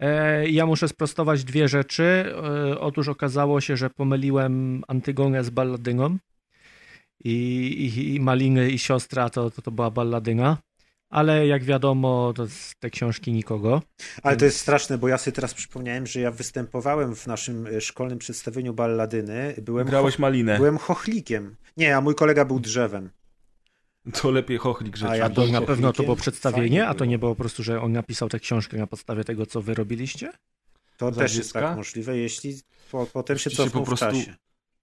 E, 0.00 0.48
ja 0.48 0.66
muszę 0.66 0.88
sprostować 0.88 1.44
dwie 1.44 1.68
rzeczy. 1.68 2.34
E, 2.72 2.80
otóż 2.80 3.08
okazało 3.08 3.60
się, 3.60 3.76
że 3.76 3.90
pomyliłem 3.90 4.82
Antygonę 4.88 5.44
z 5.44 5.50
Balladyną 5.50 6.16
i, 7.24 7.32
i, 7.96 8.14
i 8.14 8.20
Maliny 8.20 8.70
i 8.70 8.78
siostra 8.78 9.30
to, 9.30 9.50
to, 9.50 9.62
to 9.62 9.70
była 9.70 9.90
Balladyna. 9.90 10.56
Ale 11.10 11.46
jak 11.46 11.64
wiadomo, 11.64 12.32
to 12.36 12.46
z 12.46 12.74
te 12.78 12.90
książki 12.90 13.32
nikogo. 13.32 13.82
Ale 14.22 14.36
to 14.36 14.44
jest 14.44 14.60
straszne, 14.60 14.98
bo 14.98 15.08
ja 15.08 15.18
sobie 15.18 15.34
teraz 15.34 15.54
przypomniałem, 15.54 16.06
że 16.06 16.20
ja 16.20 16.30
występowałem 16.30 17.16
w 17.16 17.26
naszym 17.26 17.66
e, 17.66 17.80
szkolnym 17.80 18.18
przedstawieniu 18.18 18.74
balladyny. 18.74 19.54
Byłem, 19.62 19.86
Grałeś 19.86 20.18
malinę. 20.18 20.56
byłem 20.56 20.78
chochlikiem. 20.78 21.56
Nie, 21.76 21.96
a 21.96 22.00
mój 22.00 22.14
kolega 22.14 22.44
był 22.44 22.60
drzewem. 22.60 23.10
To 24.12 24.30
lepiej 24.30 24.58
chochlik 24.58 24.96
rzeczy. 24.96 25.12
A 25.12 25.16
ja 25.16 25.30
To 25.30 25.46
na 25.46 25.60
pewno 25.60 25.92
to 25.92 26.02
było 26.02 26.16
przedstawienie, 26.16 26.86
a 26.88 26.94
to 26.94 27.04
nie 27.04 27.18
było 27.18 27.30
po 27.34 27.38
prostu, 27.38 27.62
że 27.62 27.80
on 27.80 27.92
napisał 27.92 28.28
tę 28.28 28.40
książkę 28.40 28.76
na 28.76 28.86
podstawie 28.86 29.24
tego, 29.24 29.46
co 29.46 29.62
wy 29.62 29.74
robiliście? 29.74 30.32
To 30.96 31.12
też 31.12 31.36
jest 31.36 31.52
tak 31.52 31.76
możliwe, 31.76 32.16
jeśli 32.16 32.60
po, 32.90 33.06
potem 33.06 33.38
się 33.38 33.50
cofnął 33.50 33.84
po 33.84 33.86
prostu 33.86 34.06
w 34.06 34.08
czasie. 34.08 34.34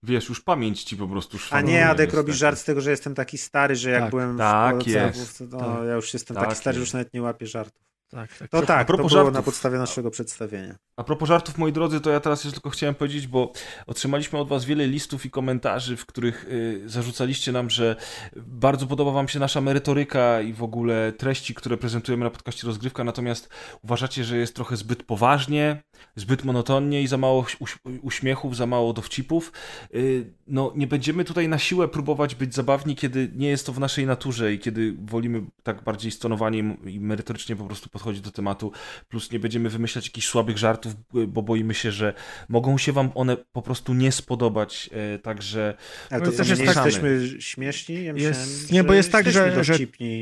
Wiesz, 0.04 0.30
już 0.30 0.42
pamięć 0.42 0.84
ci 0.84 0.98
po 0.98 1.08
prostu 1.08 1.38
A 1.52 1.62
nie, 1.62 1.88
Adek 1.90 2.14
robi 2.14 2.34
żart 2.34 2.58
z 2.60 2.64
tego, 2.64 2.82
że 2.82 2.92
jestem 2.92 3.16
taki 3.16 3.38
stary, 3.38 3.76
że 3.76 3.90
jak 3.90 4.02
Tak. 4.02 4.10
byłem 4.10 4.38
Tak 4.38 4.84
w 4.84 4.88
jest. 4.88 5.44
to 5.52 5.58
Tak. 5.58 5.88
ja 5.88 5.94
już 5.94 6.14
jestem 6.14 6.36
Tak 6.36 6.46
taki 6.46 6.56
stary, 6.60 6.74
że 6.76 6.80
już 6.80 6.94
nawet 6.94 7.14
nie 7.14 7.22
łapię 7.22 7.48
żartów. 7.48 7.84
Tak, 8.10 8.38
tak. 8.38 8.50
To 8.50 8.62
tak, 8.62 8.88
to 8.88 8.94
propos 8.94 9.12
było 9.12 9.24
żartów. 9.24 9.34
na 9.34 9.42
podstawie 9.42 9.78
naszego 9.78 10.12
przedstawienia. 10.12 10.76
A 10.98 11.04
propos 11.04 11.28
żartów, 11.30 11.58
moi 11.58 11.72
drodzy, 11.74 12.02
to 12.02 12.10
ja 12.10 12.20
teraz 12.20 12.44
jeszcze 12.44 12.54
tylko 12.54 12.70
chciałem 12.70 12.96
powiedzieć, 12.96 13.28
bo 13.28 13.52
otrzymaliśmy 13.88 14.40
od 14.40 14.48
was 14.50 14.66
wiele 14.66 14.88
listów 14.88 15.26
i 15.26 15.30
komentarzy, 15.30 15.98
w 15.98 16.06
których 16.06 16.46
y, 16.46 16.82
zarzucaliście 16.86 17.52
nam, 17.52 17.70
że 17.70 17.96
bardzo 18.36 18.88
podoba 18.88 19.12
wam 19.12 19.28
się 19.28 19.40
nasza 19.40 19.62
merytoryka 19.62 20.42
i 20.42 20.54
w 20.54 20.64
ogóle 20.64 21.12
treści, 21.18 21.54
które 21.56 21.78
prezentujemy 21.78 22.24
na 22.24 22.30
podcaście 22.30 22.68
Rozgrywka, 22.68 23.04
natomiast 23.04 23.50
uważacie, 23.84 24.24
że 24.24 24.38
jest 24.38 24.56
trochę 24.56 24.78
zbyt 24.78 25.04
poważnie, 25.04 25.84
zbyt 26.16 26.44
monotonnie 26.44 27.02
i 27.02 27.08
za 27.08 27.18
mało 27.18 27.46
uś 27.60 27.78
uśmiechów, 28.02 28.56
za 28.56 28.66
mało 28.66 28.94
dowcipów. 28.94 29.52
Y, 29.96 30.26
no, 30.48 30.74
nie 30.76 30.88
będziemy 30.88 31.26
tutaj 31.26 31.48
na 31.48 31.60
siłę 31.60 31.88
próbować 31.88 32.36
być 32.36 32.56
zabawni, 32.56 32.96
kiedy 32.96 33.32
nie 33.36 33.48
jest 33.50 33.66
to 33.66 33.74
w 33.74 33.80
naszej 33.80 34.06
naturze 34.06 34.54
i 34.54 34.60
kiedy 34.60 34.96
wolimy 35.06 35.42
tak 35.64 35.84
bardziej 35.84 36.12
stonowanie 36.12 36.76
i 36.86 37.00
merytorycznie 37.00 37.56
po 37.56 37.64
prostu 37.66 37.90
podchodzić 37.90 38.22
do 38.22 38.32
tematu 38.32 38.72
plus 39.10 39.32
nie 39.32 39.40
będziemy 39.40 39.70
wymyślać 39.70 40.06
jakichś 40.06 40.28
słabych 40.28 40.58
żartów, 40.58 40.94
bo 41.28 41.42
boimy 41.42 41.74
się, 41.74 41.92
że 41.92 42.14
mogą 42.50 42.78
się 42.78 42.92
wam 42.92 43.10
one 43.16 43.38
po 43.38 43.62
prostu 43.62 43.94
nie 43.94 44.12
spodobać, 44.12 44.90
e, 45.16 45.20
także 45.20 45.78
Ale 46.10 46.22
to 46.22 46.32
też 46.32 46.50
jest 46.50 46.62
nie 46.62 46.68
tak- 46.68 46.86
jesteśmy 46.86 47.42
śmieszni? 47.42 48.04
Ja 48.04 48.14
myślałem, 48.14 48.38
Jest- 48.40 48.72
nie, 48.72 48.84
bo 48.84 48.94
jest 48.94 49.12
tak, 49.12 49.32
że- 49.32 49.64
że 49.64 49.74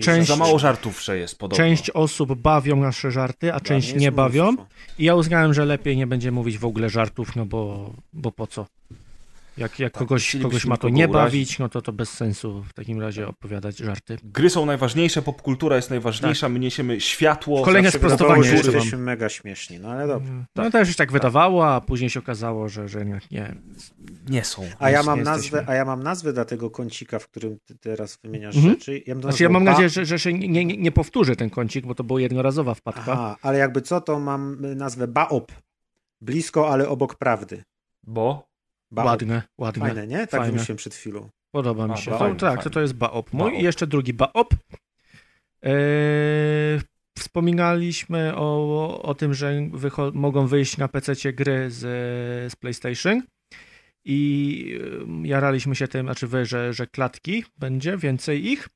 część- 0.02 0.28
za 0.28 0.36
mało 0.36 0.60
żartów 0.60 1.04
że 1.04 1.18
jest 1.18 1.40
podobno. 1.40 1.66
Część 1.66 1.90
osób 1.90 2.36
bawią 2.42 2.76
nasze 2.76 3.12
żarty, 3.12 3.54
a 3.54 3.60
część 3.60 3.94
nie 3.96 4.06
jest 4.06 4.16
bawią. 4.16 4.56
I 5.00 5.04
ja 5.04 5.16
uznałem, 5.16 5.54
że 5.54 5.66
lepiej 5.72 5.98
nie 5.98 6.08
będzie 6.08 6.32
mówić 6.32 6.58
w 6.58 6.66
ogóle 6.66 6.90
żartów, 6.90 7.36
no 7.36 7.46
bo, 7.46 7.94
bo 8.14 8.32
po 8.32 8.48
co? 8.48 8.66
Jak, 9.58 9.80
jak 9.80 9.94
Tak, 9.94 10.00
kogoś, 10.00 10.36
kogoś 10.42 10.66
ma 10.66 10.78
to 10.78 10.90
nie 10.90 11.08
urazić. 11.08 11.14
bawić, 11.32 11.60
no 11.60 11.70
to 11.70 11.82
to 11.82 11.94
bez 11.94 12.10
sensu 12.10 12.64
w 12.64 12.74
takim 12.74 13.02
razie 13.02 13.28
opowiadać 13.28 13.78
żarty. 13.78 14.18
Gry 14.24 14.50
są 14.50 14.66
najważniejsze, 14.66 15.22
popkultura 15.22 15.76
jest 15.76 15.90
najważniejsza, 15.90 16.50
my 16.50 16.60
niesiemy 16.60 17.02
światło. 17.02 17.64
Kolejne 17.66 17.92
sprostowanie 17.92 18.42
jeszcze 18.50 18.68
mam. 18.68 18.76
jesteśmy 18.76 18.98
mega 18.98 19.30
śmieszni, 19.30 19.80
no 19.80 19.90
ale 19.92 20.08
dobrze. 20.08 20.46
No 20.56 20.72
też 20.72 20.90
się 20.90 20.96
tak 20.96 21.12
wydawało, 21.12 21.68
a 21.76 21.82
później 21.82 22.10
się 22.10 22.20
okazało, 22.20 22.70
że, 22.70 22.88
że 22.90 23.06
nie. 23.06 23.20
nie. 23.32 23.56
Nie 24.30 24.44
są. 24.44 24.64
A 24.80 24.90
ja 24.90 25.04
mam 25.04 25.20
nie 25.20 25.26
nazwę, 25.26 25.44
jesteśmy. 25.58 25.74
a 25.74 25.76
ja 25.76 25.86
mam 25.86 26.04
nazwę 26.04 26.34
dla 26.34 26.46
tego 26.46 26.70
kącika, 26.70 27.20
w 27.20 27.28
którym 27.28 27.58
ty 27.66 27.78
teraz 27.78 28.18
wymieniasz 28.24 28.56
Mhm. 28.56 28.74
rzeczy. 28.74 29.04
Ja 29.08 29.16
Znaczy 29.16 29.44
ja 29.44 29.50
mam 29.50 29.64
nadzieję, 29.64 29.90
że, 29.90 30.06
że 30.06 30.20
się 30.20 30.34
nie, 30.34 30.66
nie, 30.66 30.78
nie 30.78 30.92
powtórzy 30.92 31.36
ten 31.36 31.50
kącik, 31.50 31.86
bo 31.86 31.96
to 31.96 32.04
była 32.04 32.22
jednorazowa 32.22 32.74
wpadka. 32.74 33.12
Aha, 33.12 33.38
ale 33.42 33.58
jakby 33.58 33.82
co, 33.82 34.02
to 34.02 34.20
mam 34.20 34.58
nazwę 34.76 35.08
Baop. 35.08 35.52
Blisko, 36.22 36.70
ale 36.70 36.90
obok 36.90 37.16
prawdy. 37.16 37.64
Bo? 38.04 38.51
Baop. 38.92 39.06
Ładne, 39.08 39.42
ładne. 39.58 39.86
Fajne, 39.86 40.08
nie? 40.08 40.18
Tak 40.20 40.30
Fajne. 40.30 40.46
wymyśliłem 40.46 40.78
przed 40.78 40.96
chwilą. 40.96 41.30
Podoba 41.56 41.88
mi 41.88 41.94
A, 41.94 41.98
się. 41.98 42.12
to 42.12 42.18
fajne, 42.18 42.36
tak, 42.36 42.64
to, 42.64 42.70
to 42.70 42.82
jest 42.82 42.94
Baop 42.94 43.34
mój. 43.34 43.52
Baop. 43.52 43.62
I 43.62 43.64
jeszcze 43.64 43.88
drugi 43.88 44.14
Baop. 44.14 44.54
Eee, 45.64 46.82
wspominaliśmy 47.18 48.36
o, 48.36 49.02
o 49.02 49.16
tym, 49.16 49.34
że 49.34 49.54
mogą 50.14 50.48
wyjść 50.48 50.78
na 50.78 50.88
PC 50.88 51.34
gry 51.34 51.72
z, 51.72 51.80
z 52.52 52.56
PlayStation. 52.56 53.22
I 54.06 54.80
em, 55.02 55.26
jaraliśmy 55.26 55.76
się 55.76 55.88
tym, 55.88 56.06
znaczy 56.06 56.28
wy, 56.28 56.46
że, 56.46 56.74
że 56.74 56.88
klatki 56.88 57.44
będzie, 57.58 57.98
więcej 57.98 58.46
ich. 58.52 58.68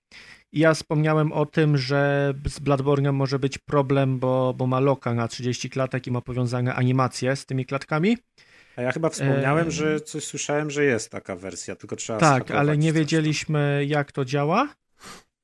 I 0.53 0.59
ja 0.59 0.73
wspomniałem 0.73 1.31
o 1.31 1.45
tym, 1.45 1.77
że 1.77 2.33
z 2.45 2.59
Bloodborne'em 2.59 3.13
może 3.13 3.39
być 3.39 3.57
problem, 3.57 4.19
bo, 4.19 4.53
bo 4.53 4.67
ma 4.67 4.79
loka 4.79 5.13
na 5.13 5.27
30 5.27 5.69
klatek 5.69 6.07
i 6.07 6.11
ma 6.11 6.21
powiązane 6.21 6.75
animacje 6.75 7.35
z 7.35 7.45
tymi 7.45 7.65
klatkami. 7.65 8.17
A 8.75 8.81
ja 8.81 8.91
chyba 8.91 9.09
wspomniałem, 9.09 9.65
Eee. 9.65 9.71
że 9.71 10.01
coś 10.01 10.23
słyszałem, 10.23 10.71
że 10.71 10.83
jest 10.85 11.09
taka 11.09 11.35
wersja, 11.35 11.75
tylko 11.75 11.95
trzeba 11.95 12.19
Tak, 12.19 12.51
ale 12.51 12.77
nie 12.77 12.89
tam. 12.89 12.95
wiedzieliśmy, 12.95 13.85
jak 13.87 14.11
to 14.11 14.25
działa. 14.25 14.75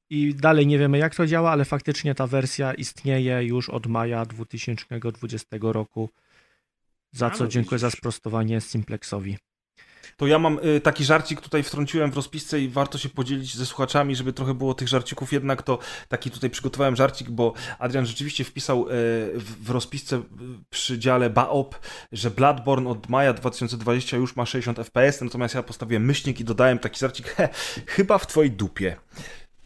I 0.09 0.35
dalej 0.35 0.67
nie 0.67 0.79
wiemy, 0.79 0.97
jak 0.97 1.15
to 1.15 1.25
działa, 1.27 1.51
ale 1.51 1.65
faktycznie 1.65 2.15
ta 2.15 2.27
wersja 2.27 2.73
istnieje 2.73 3.43
już 3.43 3.69
od 3.69 3.87
maja 3.87 4.25
2020 4.25 5.57
roku. 5.61 6.09
Za 7.11 7.29
co 7.29 7.47
dziękuję 7.47 7.79
za 7.79 7.91
sprostowanie 7.91 8.61
Simplexowi. 8.61 9.37
To 10.17 10.27
ja 10.27 10.39
mam 10.39 10.59
y, 10.65 10.81
taki 10.81 11.05
żarcik 11.05 11.41
tutaj 11.41 11.63
wtrąciłem 11.63 12.11
w 12.11 12.15
rozpisce 12.15 12.59
i 12.59 12.69
warto 12.69 12.97
się 12.97 13.09
podzielić 13.09 13.55
ze 13.55 13.65
słuchaczami, 13.65 14.15
żeby 14.15 14.33
trochę 14.33 14.53
było 14.53 14.73
tych 14.73 14.87
żarcików. 14.87 15.33
Jednak 15.33 15.63
to 15.63 15.79
taki 16.07 16.31
tutaj 16.31 16.49
przygotowałem 16.49 16.95
żarcik, 16.95 17.29
bo 17.29 17.53
Adrian 17.79 18.05
rzeczywiście 18.05 18.43
wpisał 18.43 18.87
y, 18.87 18.91
w, 19.35 19.69
rozpisce 19.69 20.15
y, 20.15 20.21
przy 20.69 20.99
dziale 20.99 21.29
BAOP, 21.29 21.79
że 22.11 22.31
Bloodborne 22.31 22.89
od 22.89 23.09
maja 23.09 23.33
2020 23.33 24.17
już 24.17 24.35
ma 24.35 24.45
60 24.45 24.77
FPS, 24.77 25.21
natomiast 25.21 25.55
ja 25.55 25.63
postawiłem 25.63 26.05
myślnik 26.05 26.39
i 26.39 26.43
dodałem 26.43 26.79
taki 26.79 26.99
żarcik, 26.99 27.27
he, 27.27 27.49
chyba 27.87 28.17
w 28.17 28.27
twojej 28.27 28.51
dupie. 28.51 28.95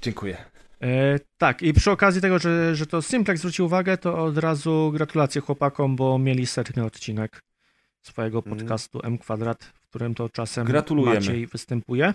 Dziękuję. 0.01 0.37
E, 0.81 1.19
tak, 1.37 1.61
i 1.61 1.73
przy 1.73 1.91
okazji 1.91 2.21
tego, 2.21 2.39
że, 2.39 2.75
że 2.75 2.85
to 2.85 3.01
Simplex 3.01 3.39
zwrócił 3.39 3.65
uwagę, 3.65 3.97
to 3.97 4.23
od 4.23 4.37
razu 4.37 4.91
gratulacje 4.93 5.41
chłopakom, 5.41 5.95
bo 5.95 6.19
mieli 6.19 6.47
setny 6.47 6.85
odcinek 6.85 7.39
swojego 8.07 8.37
Mhm. 8.37 8.57
podcastu 8.57 8.99
M 9.03 9.17
Kwadrat, 9.17 9.63
w 9.63 9.87
którym 9.89 10.15
to 10.15 10.29
czasem 10.29 10.65
Gratulujemy. 10.67 11.15
Maciej 11.15 11.47
występuje. 11.47 12.13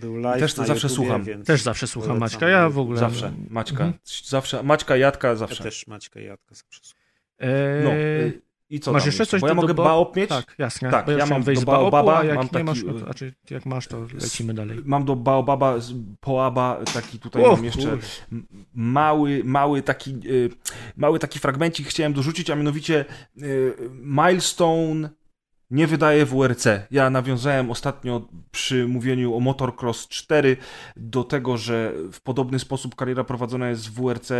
Był 0.00 0.16
live 0.16 0.40
Też 0.40 0.54
to 0.54 0.64
zawsze 0.64 0.88
YouTubie, 0.88 0.94
słucham. 1.24 1.44
Też 1.44 1.62
zawsze 1.62 1.86
słucham 1.86 2.08
polecam. 2.08 2.20
Maćka, 2.20 2.48
ja 2.48 2.68
w 2.70 2.78
ogóle... 2.78 2.98
Zawsze. 3.00 3.32
Maćka. 3.50 3.84
Mhm. 3.84 3.92
Zawsze. 4.24 4.62
Maćka, 4.62 4.96
Jadka, 4.96 5.28
Ja 5.28 5.36
zawsze. 5.36 5.62
też 5.62 5.86
Maćka 5.86 6.20
i 6.20 6.24
Jadka 6.24 6.54
zawsze 6.54 6.80
słucham. 6.82 7.02
E, 7.38 7.82
No. 7.84 7.90
y, 7.92 8.42
I 8.70 8.80
co 8.80 8.92
masz 8.92 9.06
jeszcze 9.06 9.26
coś 9.26 9.40
Bo 9.40 9.46
ja 9.48 9.54
do- 9.54 9.62
mogę 9.62 9.74
do- 9.74 10.12
mieć? 10.16 10.28
Tak, 10.28 10.54
jasne. 10.58 10.90
Tak, 10.90 11.08
ja, 11.08 11.18
ja 11.18 11.26
mam 11.26 11.42
wejść 11.42 11.62
do 11.62 11.66
Baobaba, 11.72 12.18
a 12.18 12.24
jak 12.24 12.36
mam 12.36 12.48
taki, 12.48 12.64
masz, 12.64 12.82
no 12.82 12.92
to, 12.92 12.98
y, 12.98 13.02
znaczy 13.02 13.32
jak 13.50 13.66
masz, 13.66 13.86
to 13.86 14.06
lecimy 14.14 14.54
dalej. 14.54 14.78
Mam 14.84 15.04
do 15.04 15.16
Baobaba, 15.16 15.78
z 15.80 15.92
Poaba, 16.20 16.80
taki 16.94 17.18
tutaj 17.18 17.44
O, 17.44 17.52
mam 17.56 17.64
jeszcze 17.64 17.98
mały, 18.74 19.42
mały 19.44 19.82
taki, 19.82 20.10
y, 20.26 20.50
mały 20.96 21.18
taki 21.18 21.38
fragmencik 21.38 21.88
chciałem 21.88 22.12
dorzucić, 22.12 22.50
a 22.50 22.54
mianowicie 22.56 23.04
y, 23.42 23.74
Milestone 23.92 25.08
nie 25.70 25.86
wydaje 25.86 26.26
WRC. 26.26 26.66
Ja 26.90 27.10
nawiązałem 27.10 27.70
ostatnio 27.70 28.28
przy 28.50 28.88
mówieniu 28.88 29.34
o 29.34 29.40
Motorcross 29.40 30.08
4 30.08 30.56
do 30.96 31.24
tego, 31.24 31.56
że 31.56 31.92
w 32.12 32.20
podobny 32.20 32.58
sposób 32.58 32.94
kariera 32.94 33.24
prowadzona 33.24 33.68
jest 33.68 33.88
w 33.90 33.94
WRC, 33.94 34.32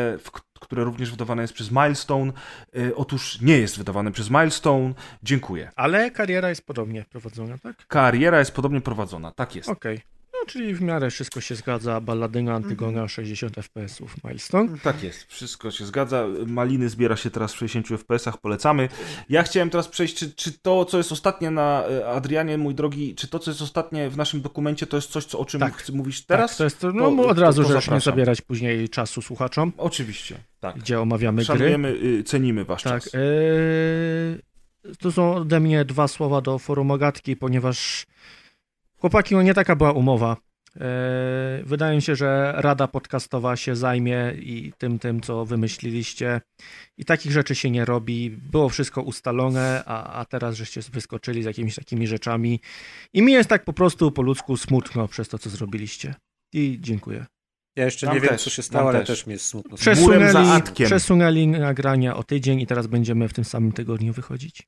które 0.60 0.84
również 0.84 1.10
wydawane 1.10 1.42
jest 1.42 1.54
przez 1.54 1.70
Milestone. 1.70 2.32
Y, 2.76 2.96
Otóż 2.96 3.40
nie 3.40 3.58
jest 3.58 3.78
wydawane 3.78 4.12
przez 4.12 4.30
Milestone. 4.30 4.94
Dziękuję. 5.22 5.70
Ale 5.76 6.10
kariera 6.10 6.48
jest 6.48 6.66
podobnie 6.66 7.04
prowadzona, 7.10 7.58
tak? 7.58 7.86
Kariera 7.86 8.38
jest 8.38 8.52
podobnie 8.52 8.80
prowadzona. 8.80 9.32
Tak 9.32 9.56
jest. 9.56 9.68
Okej. 9.68 9.96
No, 9.96 10.17
czyli 10.48 10.74
w 10.74 10.80
miarę 10.82 11.10
wszystko 11.10 11.40
się 11.40 11.54
zgadza. 11.54 12.00
Balladyna, 12.00 12.54
Antygona, 12.54 13.08
60 13.08 13.56
FPS-ów, 13.56 14.24
Milestone. 14.24 14.78
Tak 14.82 15.02
jest, 15.02 15.24
wszystko 15.24 15.70
się 15.70 15.86
zgadza. 15.86 16.26
Maliny 16.46 16.88
zbiera 16.88 17.16
się 17.16 17.30
teraz 17.30 17.54
w 17.54 17.56
60 17.56 17.88
FPS-ach, 17.88 18.36
polecamy. 18.40 18.88
Ja 19.28 19.42
chciałem 19.42 19.70
teraz 19.70 19.88
przejść, 19.88 20.16
czy, 20.16 20.30
czy 20.34 20.52
to, 20.52 20.84
co 20.84 20.98
jest 20.98 21.12
ostatnie 21.12 21.50
na 21.50 21.84
e, 21.86 22.08
Adrianie, 22.08 22.58
mój 22.58 22.74
drogi, 22.74 23.14
czy 23.14 23.28
to, 23.28 23.38
co 23.38 23.50
jest 23.50 23.62
ostatnie 23.62 24.10
w 24.10 24.16
naszym 24.16 24.40
dokumencie, 24.42 24.86
to 24.86 24.96
jest 24.96 25.10
coś, 25.10 25.24
co, 25.24 25.38
o 25.38 25.44
czym 25.44 25.60
Tak. 25.60 25.84
mówić 25.92 26.26
teraz? 26.26 26.50
Tak, 26.50 26.58
to 26.58 26.64
jest 26.64 26.78
to, 26.80 26.92
To- 26.92 27.10
no, 27.10 27.22
od 27.26 27.36
to- 27.36 27.42
razu, 27.42 27.62
to 27.64 27.80
żeby 27.80 27.94
nie 27.94 28.00
zabierać 28.00 28.40
później 28.40 28.88
czasu 28.88 29.22
słuchaczom, 29.22 29.72
Oczywiście, 29.76 30.36
tak. 30.60 30.78
gdzie 30.78 31.00
omawiamy 31.00 31.36
gry. 31.36 31.44
Szanujemy, 31.44 31.88
y, 31.88 32.24
cenimy 32.24 32.64
wasz 32.64 32.82
Tak. 32.82 33.02
czas. 33.02 33.12
Yy, 33.12 33.20
to 34.98 35.12
są 35.12 35.34
ode 35.34 35.60
mnie 35.60 35.84
dwa 35.84 36.08
słowa 36.08 36.40
do 36.40 36.58
forum 36.58 36.90
Ogatki, 36.90 37.36
ponieważ 37.36 38.06
chłopaki, 38.98 39.34
no 39.34 39.42
nie 39.42 39.54
taka 39.54 39.76
była 39.76 39.92
umowa. 39.92 40.36
E, 40.80 41.62
wydaje 41.64 41.96
mi 41.96 42.02
się, 42.02 42.16
że 42.16 42.52
Rada 42.56 42.88
Podcastowa 42.88 43.56
się 43.56 43.76
zajmie 43.76 44.34
i 44.38 44.72
tym, 44.78 44.98
tym, 44.98 45.20
co 45.20 45.44
wymyśliliście. 45.44 46.40
I 46.98 47.04
takich 47.04 47.32
rzeczy 47.32 47.54
się 47.54 47.70
nie 47.70 47.84
robi. 47.84 48.30
Było 48.30 48.68
wszystko 48.68 49.02
ustalone, 49.02 49.82
a, 49.86 50.12
a 50.20 50.24
teraz 50.24 50.56
żeście 50.56 50.80
wyskoczyli 50.92 51.42
z 51.42 51.46
jakimiś 51.46 51.74
takimi 51.74 52.06
rzeczami. 52.06 52.60
I 53.12 53.22
mi 53.22 53.32
jest 53.32 53.48
tak 53.48 53.64
po 53.64 53.72
prostu 53.72 54.12
po 54.12 54.22
ludzku 54.22 54.56
smutno 54.56 55.08
przez 55.08 55.28
to, 55.28 55.38
co 55.38 55.50
zrobiliście. 55.50 56.14
I 56.52 56.78
dziękuję. 56.80 57.26
Ja 57.76 57.84
jeszcze 57.84 58.06
Tam 58.06 58.14
nie 58.14 58.20
wiem, 58.20 58.30
też, 58.30 58.42
co 58.42 58.50
się 58.50 58.62
stało, 58.62 58.88
ale 58.88 58.98
też. 58.98 59.08
też 59.08 59.26
mi 59.26 59.32
jest 59.32 59.46
smutno. 59.46 59.76
Przesunęli, 59.76 60.62
przesunęli 60.84 61.46
nagrania 61.46 62.16
o 62.16 62.22
tydzień 62.22 62.60
i 62.60 62.66
teraz 62.66 62.86
będziemy 62.86 63.28
w 63.28 63.32
tym 63.32 63.44
samym 63.44 63.72
tygodniu 63.72 64.12
wychodzić. 64.12 64.62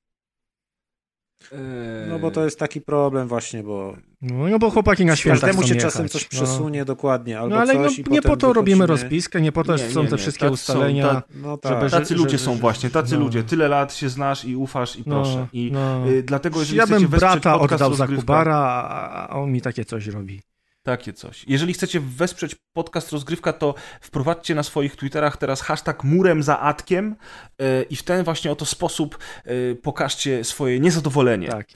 No 2.09 2.19
bo 2.19 2.31
to 2.31 2.45
jest 2.45 2.59
taki 2.59 2.81
problem 2.81 3.29
właśnie, 3.29 3.63
bo 3.63 3.97
No, 4.23 4.49
no 4.49 4.59
bo 4.59 4.71
chłopaki 4.71 5.05
na 5.05 5.17
świętach 5.17 5.41
każdemu 5.41 5.59
chcą 5.63 5.69
się 5.69 5.81
czasem 5.81 6.03
jechać. 6.03 6.13
coś 6.13 6.25
przesunie 6.25 6.85
dokładnie, 6.85 7.35
No, 7.35 7.41
albo 7.41 7.55
no 7.55 7.61
ale 7.61 7.75
no, 7.75 7.85
coś 7.89 7.99
i 7.99 8.01
nie 8.01 8.05
potem 8.05 8.23
po 8.23 8.37
to 8.37 8.53
robimy 8.53 8.87
rozpiskę, 8.87 9.41
nie 9.41 9.53
po 9.53 9.65
to 9.65 9.73
Nie, 9.77 9.79
są 9.91 10.03
nie, 10.03 10.09
te 10.09 10.13
nie. 10.17 10.19
wszystkie 10.19 10.47
są, 10.47 10.53
ustalenia. 10.53 11.09
ta- 11.09 11.23
No 11.35 11.57
tak. 11.59 11.73
żeby- 11.81 11.91
Tacy 11.91 12.15
że- 12.15 12.23
ludzie 12.23 12.39
że- 12.39 12.45
są 12.45 12.55
że- 12.55 12.61
właśnie, 12.61 12.91
tacy 12.91 13.15
no. 13.15 13.21
ludzie. 13.21 13.43
Tyle 13.43 13.69
lat 13.69 13.95
się 13.95 14.09
znasz 14.09 14.45
i 14.45 14.57
ufasz 14.57 14.97
i 14.97 15.03
No, 15.07 15.23
proszę. 15.23 15.47
I 15.53 15.71
no. 15.73 16.09
y, 16.09 16.23
dlatego, 16.23 16.61
jeżeli 16.61 16.79
ja 16.79 16.87
bym 16.87 17.09
brata 17.09 17.61
oddał 17.61 17.95
za 17.95 18.07
Kubara, 18.07 18.57
a 18.57 19.29
on 19.37 19.53
mi 19.53 19.61
takie 19.61 19.85
coś 19.85 20.07
robi. 20.07 20.41
Takie 20.83 21.13
coś. 21.13 21.45
Jeżeli 21.49 21.73
chcecie 21.73 22.01
wesprzeć 22.01 22.57
podcast 22.73 23.13
Rozgrywka, 23.13 23.53
to 23.53 23.75
wprowadźcie 24.01 24.55
na 24.55 24.63
swoich 24.63 24.97
Twitterach 24.97 25.37
teraz 25.37 25.61
hashtag 25.61 26.05
murem 26.05 26.43
za 26.43 26.61
atkiem 26.61 27.17
y, 27.63 27.83
i 27.91 27.97
w 27.97 28.03
ten 28.03 28.25
właśnie 28.25 28.53
oto 28.53 28.65
sposób 28.67 29.19
y, 29.47 29.79
pokażcie 29.83 30.45
swoje 30.45 30.81
niezadowolenie. 30.81 31.49
Tak. 31.49 31.67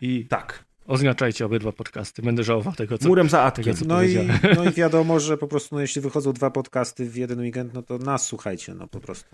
I 0.00 0.26
Tak. 0.28 0.71
Oznaczajcie 0.86 1.46
obydwa 1.46 1.72
podcasty. 1.72 2.22
Będę 2.22 2.44
żałował 2.44 2.72
tego, 2.74 2.98
co... 2.98 3.08
Murem 3.08 3.28
za 3.28 3.42
atkiem. 3.42 3.64
tego, 3.64 3.76
co- 3.76 3.84
No 3.84 4.02
i, 4.02 4.28
no 4.56 4.64
i 4.64 4.70
wiadomo, 4.82 5.20
że 5.20 5.38
po 5.38 5.48
prostu 5.48 5.74
no, 5.74 5.80
jeśli 5.80 6.02
wychodzą 6.02 6.32
dwa 6.32 6.50
podcasty 6.50 7.10
w 7.10 7.16
jeden 7.16 7.40
weekend, 7.40 7.74
no 7.74 7.82
to 7.82 7.98
nas 7.98 8.26
słuchajcie, 8.26 8.74
no 8.74 8.88
po 8.88 9.00
prostu. 9.00 9.28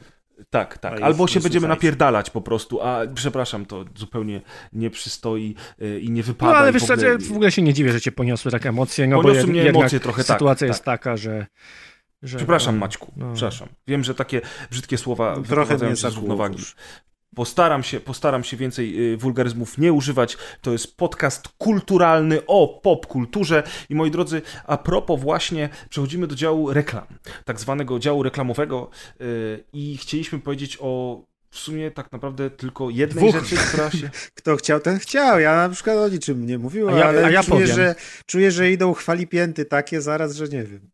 Tak, 0.51 0.78
tak. 0.78 1.01
Albo 1.03 1.26
się 1.26 1.40
będziemy 1.40 1.61
słuchajcie. 1.61 1.68
napierdalać 1.68 2.30
po 2.30 2.40
prostu, 2.40 2.82
a 2.82 3.01
przepraszam, 3.14 3.66
to 3.66 3.84
zupełnie 3.96 4.40
nie 4.72 4.90
przystoi 4.90 5.55
y, 5.82 6.01
i 6.01 6.11
nie 6.11 6.20
No 6.22 6.26
wypada. 6.26 6.57
ale 6.57 6.70
i 6.70 6.72
wiesz, 6.72 6.82
w 6.86 6.90
ogóle- 6.90 7.18
w 7.18 7.32
ogóle 7.32 7.53
się 7.53 7.62
nie 7.62 7.74
dziwię, 7.74 7.92
że 7.92 8.01
cię 8.01 8.12
poniosły 8.12 8.51
takie 8.51 8.68
emocje, 8.68 9.07
no 9.07 9.16
bo 9.16 9.22
Poniosły 9.22 9.40
jed, 9.40 9.51
mnie 9.51 9.68
emocje 9.70 10.01
trochę, 10.01 10.24
tak, 10.24 10.36
sytuacja 10.36 10.66
tak. 10.66 10.74
jest 10.74 10.84
taka, 10.84 11.16
że... 11.16 11.46
że 12.22 12.36
Przepraszam, 12.38 12.74
no, 12.74 12.80
Maćku, 12.80 13.12
no. 13.16 13.32
przepraszam. 13.34 13.68
Wiem, 13.86 14.05
że 14.05 14.14
takie 14.14 14.40
brzydkie 14.70 14.99
słowa 14.99 15.26
Trochę 15.34 15.42
wyprowadzają 15.49 15.90
mnie 15.92 15.96
z 15.96 16.05
równowagi. 16.05 16.62
Postaram 17.34 17.82
się, 17.82 18.00
postaram 18.00 18.44
się 18.44 18.56
więcej 18.56 19.12
y, 19.12 19.16
wulgaryzmów 19.16 19.78
nie 19.78 19.92
używać. 19.92 20.36
To 20.62 20.72
jest 20.72 20.96
podcast 20.96 21.48
kulturalny 21.58 22.40
o 22.46 22.80
popkulturze. 22.82 23.62
I 23.90 23.94
moi 23.94 24.10
drodzy, 24.10 24.42
a 24.66 24.76
propos 24.78 25.20
właśnie, 25.20 25.68
przechodzimy 25.88 26.26
do 26.26 26.34
działu 26.34 26.72
reklam, 26.72 27.06
tak 27.44 27.60
zwanego 27.60 27.98
działu 27.98 28.22
reklamowego 28.22 28.90
y, 29.20 29.64
i 29.72 29.96
chcieliśmy 29.96 30.38
powiedzieć 30.38 30.78
o 30.80 31.22
w 31.50 31.58
sumie 31.58 31.90
tak 31.90 32.12
naprawdę 32.12 32.50
tylko 32.50 32.90
jednej 32.90 33.30
Dwóch. 33.30 33.44
rzeczy, 33.44 33.62
która 33.68 33.90
się... 33.90 34.10
Kto 34.38 34.56
chciał, 34.56 34.80
ten 34.80 34.98
chciał. 34.98 35.40
Ja 35.40 35.56
na 35.56 35.74
przykład 35.74 35.96
o 35.96 36.08
niczym 36.08 36.46
nie 36.46 36.58
mówiłem, 36.58 36.94
A 36.94 36.98
ja- 36.98 37.06
ale 37.06 37.24
a 37.24 37.30
ja 37.30 37.42
czuję, 37.42 37.60
powiem. 37.60 37.76
że, 37.76 37.94
czuję, 38.26 38.50
że 38.50 38.70
idą 38.70 38.92
chwali 38.94 39.26
pięty 39.26 39.64
takie 39.64 40.00
zaraz, 40.00 40.34
że 40.36 40.48
nie 40.48 40.64
wiem. 40.64 40.90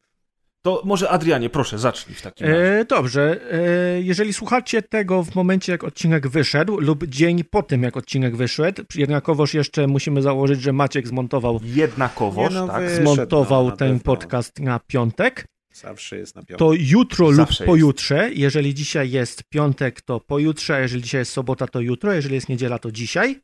To 0.67 0.83
może 0.85 1.11
Adrianie, 1.11 1.51
proszę, 1.51 1.79
zacznij 1.79 2.15
w 2.17 2.23
takim 2.23 2.47
razie. 2.47 2.79
E, 2.81 2.85
dobrze, 2.85 3.41
e, 3.53 4.03
jeżeli 4.03 4.33
słuchacie 4.33 4.83
tego 4.83 5.23
w 5.23 5.35
momencie, 5.35 5.73
jak 5.73 5.85
odcinek 5.85 6.29
wyszedł 6.29 6.81
lub 6.81 7.07
dzień 7.07 7.45
po 7.45 7.63
tym, 7.63 7.83
jak 7.83 7.97
odcinek 7.97 8.37
wyszedł, 8.37 8.83
jednakowoż 8.95 9.55
jeszcze 9.55 9.87
musimy 9.87 10.23
założyć, 10.23 10.63
że 10.63 10.73
Maciek 10.73 11.09
zmontował, 11.09 11.61
Jednakowoż, 11.65 12.55
no, 12.55 12.67
tak? 12.69 12.83
wy- 12.83 12.95
zmontował 12.95 13.65
no, 13.65 13.77
ten 13.77 13.89
pewno. 13.99 14.05
podcast 14.05 14.61
na 14.61 14.79
piątek, 14.87 15.47
Zawsze 15.73 16.19
jest 16.19 16.37
na 16.37 16.43
piątek. 16.43 16.59
to 16.59 16.73
jutro 16.79 17.27
lub 17.27 17.37
Zawsze 17.37 17.65
jest. 17.65 17.69
pojutrze, 17.71 18.31
jeżeli 18.35 18.75
dzisiaj 18.75 19.11
jest 19.11 19.45
piątek, 19.49 20.01
to 20.01 20.21
pojutrze, 20.21 20.75
a 20.75 20.79
jeżeli 20.79 21.03
dzisiaj 21.03 21.21
jest 21.21 21.33
sobota, 21.33 21.67
to 21.67 21.81
jutro, 21.81 22.13
jeżeli 22.13 22.35
jest 22.35 22.49
niedziela, 22.49 22.79
to 22.79 22.93
dzisiaj, 22.93 23.41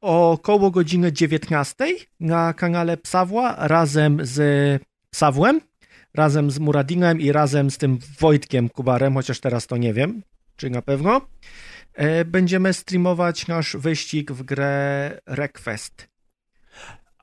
około 0.00 0.70
godziny 0.70 1.12
19 1.12 1.74
na 2.20 2.52
kanale 2.52 2.96
Psawła 2.96 3.54
razem 3.58 4.18
z 4.22 4.38
Psawłem, 5.10 5.60
razem 6.14 6.50
z 6.50 6.58
Muradinem 6.58 7.20
i 7.20 7.32
razem 7.32 7.70
z 7.70 7.78
tym 7.78 7.98
Wojtkiem 8.20 8.68
Kubarem, 8.68 9.14
chociaż 9.14 9.40
teraz 9.40 9.66
to 9.66 9.76
nie 9.76 9.94
wiem, 9.94 10.22
czy 10.56 10.70
na 10.70 10.82
pewno, 10.82 11.20
e, 11.94 12.24
będziemy 12.24 12.72
streamować 12.72 13.46
nasz 13.46 13.76
wyścig 13.76 14.32
w 14.32 14.42
grę 14.42 15.10
Request. 15.26 16.08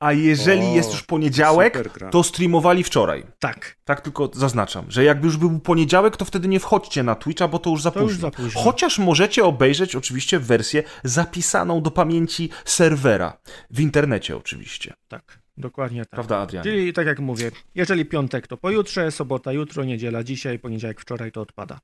A 0.00 0.12
jeżeli 0.12 0.66
O, 0.66 0.74
jest 0.74 0.92
już 0.92 1.02
poniedziałek, 1.02 1.98
to 2.10 2.22
streamowali 2.22 2.84
wczoraj. 2.84 3.26
Tak, 3.38 3.76
Tak 3.84 4.00
tylko 4.00 4.30
zaznaczam, 4.34 4.84
że 4.88 5.04
jakby 5.04 5.26
już 5.26 5.36
był 5.36 5.60
poniedziałek, 5.60 6.16
to 6.16 6.24
wtedy 6.24 6.48
nie 6.48 6.60
wchodźcie 6.60 7.02
na 7.02 7.14
Twitcha, 7.14 7.48
bo 7.48 7.58
to 7.58 7.70
już 7.70 7.82
za 7.82 7.90
To 7.90 8.00
już 8.00 8.12
późno. 8.12 8.30
za 8.30 8.36
późno. 8.36 8.60
Chociaż 8.60 8.98
możecie 8.98 9.44
obejrzeć 9.44 9.96
oczywiście 9.96 10.38
wersję 10.38 10.82
zapisaną 11.04 11.82
do 11.82 11.90
pamięci 11.90 12.50
serwera. 12.64 13.38
W 13.70 13.80
internecie 13.80 14.36
oczywiście. 14.36 14.94
tak, 15.08 15.38
dokładnie 15.58 16.00
tak. 16.00 16.10
Prawda, 16.10 16.38
Adrian? 16.38 16.64
Czyli 16.64 16.92
tak 16.92 17.06
jak 17.06 17.20
mówię, 17.20 17.50
jeżeli 17.74 18.04
piątek 18.04 18.46
to 18.46 18.56
pojutrze, 18.56 19.10
sobota 19.10 19.52
jutro, 19.52 19.84
niedziela 19.84 20.24
dzisiaj, 20.24 20.58
poniedziałek 20.58 21.00
wczoraj 21.00 21.32
to 21.32 21.40
odpada. 21.40 21.80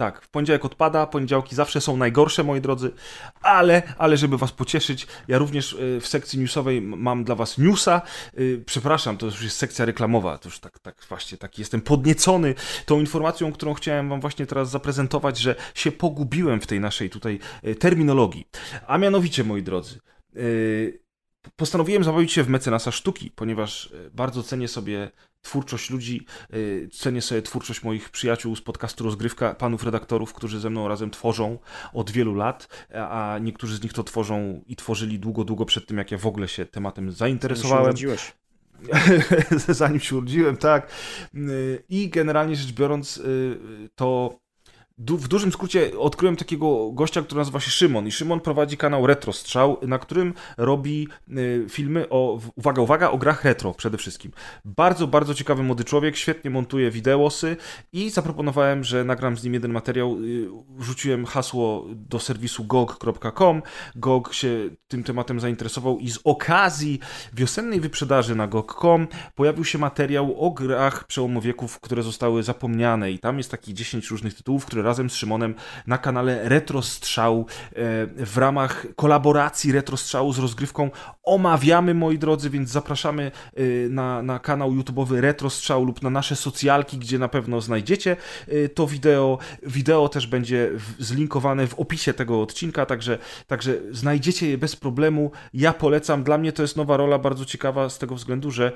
Tak, 0.00 0.22
w 0.22 0.28
poniedziałek 0.28 0.64
odpada, 0.64 1.06
poniedziałki 1.06 1.54
zawsze 1.54 1.80
są 1.80 1.96
najgorsze, 1.96 2.44
moi 2.44 2.60
drodzy, 2.60 2.90
ale, 3.42 3.82
ale 3.98 4.16
żeby 4.16 4.38
was 4.38 4.52
pocieszyć, 4.52 5.06
ja 5.28 5.38
również 5.38 5.72
y, 5.72 5.98
w 6.00 6.06
sekcji 6.06 6.38
newsowej 6.38 6.82
mam 6.82 7.24
dla 7.24 7.34
was 7.34 7.58
newsa. 7.58 8.02
Y, 8.38 8.62
Przepraszam, 8.66 9.16
to 9.16 9.26
już 9.26 9.42
jest 9.42 9.56
sekcja 9.56 9.84
reklamowa, 9.84 10.38
to 10.38 10.48
już 10.48 10.58
tak, 10.58 10.78
tak 10.78 11.04
właśnie, 11.08 11.38
taki 11.38 11.62
jestem 11.62 11.80
podniecony 11.80 12.54
tą 12.86 13.00
informacją, 13.00 13.52
którą 13.52 13.74
chciałem 13.74 14.08
wam 14.08 14.20
właśnie 14.20 14.46
teraz 14.46 14.70
zaprezentować, 14.70 15.38
że 15.38 15.54
się 15.74 15.92
pogubiłem 15.92 16.60
w 16.60 16.66
tej 16.66 16.80
naszej 16.80 17.10
tutaj 17.10 17.38
y, 17.64 17.74
terminologii. 17.74 18.46
A 18.86 18.98
mianowicie, 18.98 19.44
moi 19.44 19.62
drodzy, 19.62 20.00
postanowiłem 21.56 22.04
zabawić 22.04 22.32
się 22.32 22.42
w 22.42 22.48
mecenasa 22.48 22.90
sztuki, 22.90 23.30
ponieważ 23.30 23.86
y, 23.86 24.10
bardzo 24.14 24.42
cenię 24.42 24.68
sobie 24.68 25.10
twórczość 25.42 25.90
ludzi, 25.90 26.26
y, 26.54 26.88
cenię 26.92 27.22
sobie 27.22 27.42
twórczość 27.42 27.82
moich 27.82 28.10
przyjaciół 28.10 28.56
z 28.56 28.60
podcastu 28.60 29.04
Rozgrywka, 29.04 29.54
panów 29.54 29.82
redaktorów, 29.82 30.34
którzy 30.34 30.60
ze 30.60 30.70
mną 30.70 30.88
razem 30.88 31.10
tworzą 31.10 31.58
od 31.92 32.10
wielu 32.10 32.34
lat, 32.34 32.86
a 32.94 33.38
niektórzy 33.40 33.76
z 33.76 33.82
nich 33.82 33.92
to 33.92 34.04
tworzą 34.04 34.62
i 34.66 34.76
tworzyli 34.76 35.18
długo, 35.18 35.44
długo 35.44 35.64
przed 35.64 35.86
tym, 35.86 35.98
jak 35.98 36.10
ja 36.10 36.18
w 36.18 36.26
ogóle 36.26 36.48
się 36.48 36.66
tematem 36.66 37.04
Zanim 37.04 37.12
się 37.12 37.18
zainteresowałem. 37.18 37.94
zanim 39.68 40.00
się 40.00 40.16
urodziłem, 40.16 40.56
tak. 40.56 40.90
Y, 41.34 41.84
I 41.88 42.08
generalnie 42.08 42.56
rzecz 42.56 42.72
biorąc, 42.72 43.22
to 43.94 44.39
du- 45.00 45.16
w 45.18 45.28
dużym 45.28 45.52
skrócie 45.52 45.98
odkryłem 45.98 46.36
takiego 46.36 46.92
gościa, 46.92 47.22
który 47.22 47.38
nazywa 47.38 47.60
się 47.60 47.70
Szymon. 47.70 48.06
I 48.06 48.12
Szymon 48.12 48.40
prowadzi 48.40 48.76
kanał 48.76 49.06
Retro 49.06 49.32
Strzał, 49.32 49.78
na 49.82 49.98
którym 49.98 50.34
robi 50.56 51.08
y, 51.28 51.66
filmy 51.68 52.08
o, 52.10 52.40
uwaga, 52.56 52.82
uwaga, 52.82 53.10
o 53.10 53.18
grach 53.18 53.44
retro 53.44 53.74
przede 53.74 53.98
wszystkim. 53.98 54.32
Bardzo, 54.64 55.06
bardzo 55.06 55.34
ciekawy 55.34 55.62
młody 55.62 55.84
człowiek, 55.84 56.16
świetnie 56.16 56.50
montuje 56.50 56.90
wideosy 56.90 57.56
i 57.92 58.10
zaproponowałem, 58.10 58.84
że 58.84 59.04
nagram 59.04 59.36
z 59.36 59.44
nim 59.44 59.54
jeden 59.54 59.72
materiał. 59.72 60.16
Y, 60.24 60.48
Wrzuciłem 60.76 61.26
hasło 61.26 61.86
do 61.94 62.18
serwisu 62.18 62.64
gog.com. 62.64 63.62
GOG 63.96 64.34
się 64.34 64.70
tym 64.88 65.04
tematem 65.04 65.40
zainteresował 65.40 65.98
i 65.98 66.10
z 66.10 66.18
okazji 66.24 67.00
wiosennej 67.32 67.80
wyprzedaży 67.80 68.36
na 68.36 68.46
gog.com 68.46 69.08
pojawił 69.34 69.64
się 69.64 69.78
materiał 69.78 70.46
o 70.46 70.50
grach 70.50 71.06
przełomu 71.06 71.40
wieków, 71.40 71.80
które 71.80 72.02
zostały 72.02 72.42
zapomniane 72.42 73.10
i 73.10 73.18
tam 73.18 73.38
jest 73.38 73.50
taki 73.50 73.74
10 73.74 74.10
różnych 74.10 74.34
tytułów, 74.34 74.66
które 74.66 74.82
razem 74.90 75.10
z 75.10 75.14
Szymonem 75.14 75.54
na 75.86 75.98
kanale 75.98 76.48
Retro 76.48 76.82
Strzał 76.82 77.38
e, 77.38 77.44
w 78.26 78.36
ramach 78.36 78.86
kolaboracji 78.96 79.72
Retro 79.72 79.96
Strzału 79.96 80.32
z 80.32 80.38
rozgrywką 80.38 80.90
omawiamy, 81.22 81.94
moi 81.94 82.18
drodzy, 82.18 82.50
więc 82.50 82.70
zapraszamy 82.70 83.30
e, 83.30 83.62
na, 83.88 84.22
na 84.22 84.38
kanał 84.38 84.72
YouTube'owy 84.72 85.20
Retro 85.20 85.50
Strzał 85.50 85.84
lub 85.84 86.02
na 86.02 86.10
nasze 86.10 86.36
socjalki, 86.36 86.98
gdzie 86.98 87.18
na 87.18 87.28
pewno 87.28 87.60
znajdziecie 87.60 88.16
e, 88.48 88.68
to 88.68 88.86
wideo. 88.86 89.38
Wideo 89.62 90.08
też 90.08 90.26
będzie 90.26 90.70
zlinkowane 90.98 91.66
w 91.66 91.74
opisie 91.74 92.12
tego 92.12 92.42
odcinka, 92.42 92.86
także, 92.86 93.18
także 93.46 93.78
znajdziecie 93.90 94.50
je 94.50 94.58
bez 94.58 94.76
problemu. 94.76 95.30
Ja 95.54 95.72
polecam, 95.72 96.24
dla 96.24 96.38
mnie 96.38 96.52
to 96.52 96.62
jest 96.62 96.76
nowa 96.76 96.96
rola, 96.96 97.18
bardzo 97.18 97.44
ciekawa 97.44 97.90
z 97.90 97.98
tego 97.98 98.14
względu, 98.14 98.50
że 98.50 98.72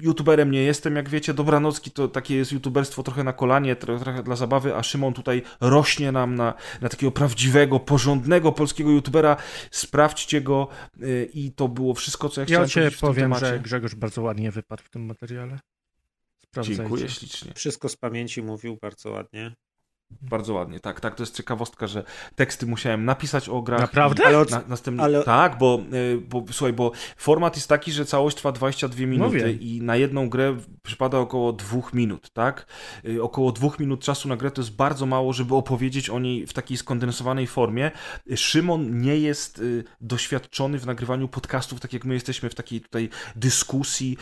youtuberem 0.00 0.50
nie 0.50 0.62
jestem, 0.62 0.96
jak 0.96 1.08
wiecie, 1.08 1.34
Dobranocki 1.34 1.90
to 1.90 2.08
takie 2.08 2.36
jest 2.36 2.52
youtuberstwo 2.52 3.02
trochę 3.02 3.24
na 3.24 3.32
kolanie, 3.32 3.76
tro- 3.76 4.00
trochę 4.00 4.22
dla 4.22 4.36
zabawy, 4.36 4.76
a 4.76 4.82
Szymon 4.82 5.14
tutaj 5.14 5.42
rośnie 5.60 6.12
nam 6.12 6.34
na, 6.34 6.54
na 6.80 6.88
takiego 6.88 7.12
prawdziwego, 7.12 7.80
porządnego 7.80 8.52
polskiego 8.52 8.90
youtubera. 8.90 9.36
Sprawdźcie 9.70 10.40
go 10.40 10.68
y, 11.02 11.30
i 11.34 11.52
to 11.52 11.68
było 11.68 11.94
wszystko, 11.94 12.28
co 12.28 12.40
ja 12.40 12.42
Ja 12.42 12.46
chciałem 12.46 12.68
cię 12.68 12.74
powiedzieć 12.74 12.96
w 12.96 13.00
tym 13.00 13.08
powiem, 13.08 13.34
że 13.34 13.60
Grzegorz 13.60 13.94
bardzo 13.94 14.22
ładnie 14.22 14.50
wypadł 14.50 14.82
w 14.82 14.90
tym 14.90 15.06
materiale. 15.06 15.58
Sprawdzajcie. 16.38 16.82
Dziękuję 16.82 17.08
ślicznie. 17.08 17.52
Wszystko 17.54 17.88
z 17.88 17.96
pamięci 17.96 18.42
mówił 18.42 18.78
bardzo 18.82 19.10
ładnie. 19.10 19.54
Bardzo 20.10 20.54
ładnie, 20.54 20.80
tak, 20.80 21.00
tak, 21.00 21.14
to 21.14 21.22
jest 21.22 21.36
ciekawostka, 21.36 21.86
że 21.86 22.04
teksty 22.36 22.66
musiałem 22.66 23.04
napisać 23.04 23.48
o 23.48 23.62
grach. 23.62 23.80
Naprawdę? 23.80 24.22
i 24.22 24.26
Ale 24.26 24.38
od- 24.38 24.50
Na, 24.50 24.62
następnie, 24.68 25.04
ale- 25.04 25.24
Tak, 25.24 25.58
bo, 25.58 25.80
y, 25.92 26.20
bo 26.20 26.44
słuchaj, 26.52 26.72
bo 26.72 26.92
format 27.16 27.56
jest 27.56 27.68
taki, 27.68 27.92
że 27.92 28.04
całość 28.04 28.36
trwa 28.36 28.52
22 28.52 29.06
minuty 29.06 29.36
wiem. 29.38 29.60
i 29.60 29.80
na 29.82 29.96
jedną 29.96 30.28
grę 30.28 30.56
przypada 30.82 31.18
około 31.18 31.52
dwóch 31.52 31.94
minut, 31.94 32.30
tak? 32.30 32.66
Y, 33.08 33.22
Około 33.22 33.52
dwóch 33.52 33.78
minut 33.78 34.00
czasu 34.00 34.28
na 34.28 34.36
grę 34.36 34.50
to 34.50 34.60
jest 34.62 34.76
bardzo 34.76 35.06
mało, 35.06 35.32
żeby 35.32 35.54
opowiedzieć 35.54 36.10
o 36.10 36.18
niej 36.18 36.46
w 36.46 36.52
takiej 36.52 36.76
skondensowanej 36.76 37.46
formie. 37.46 37.90
Szymon 38.36 39.00
nie 39.00 39.16
jest 39.18 39.58
y, 39.58 39.84
doświadczony 40.00 40.78
w 40.78 40.86
nagrywaniu 40.86 41.28
podcastów, 41.28 41.80
tak 41.80 41.92
jak 41.92 42.04
my 42.04 42.14
jesteśmy 42.14 42.50
w 42.50 42.54
takiej 42.54 42.80
tutaj 42.80 43.08
dyskusji, 43.36 44.16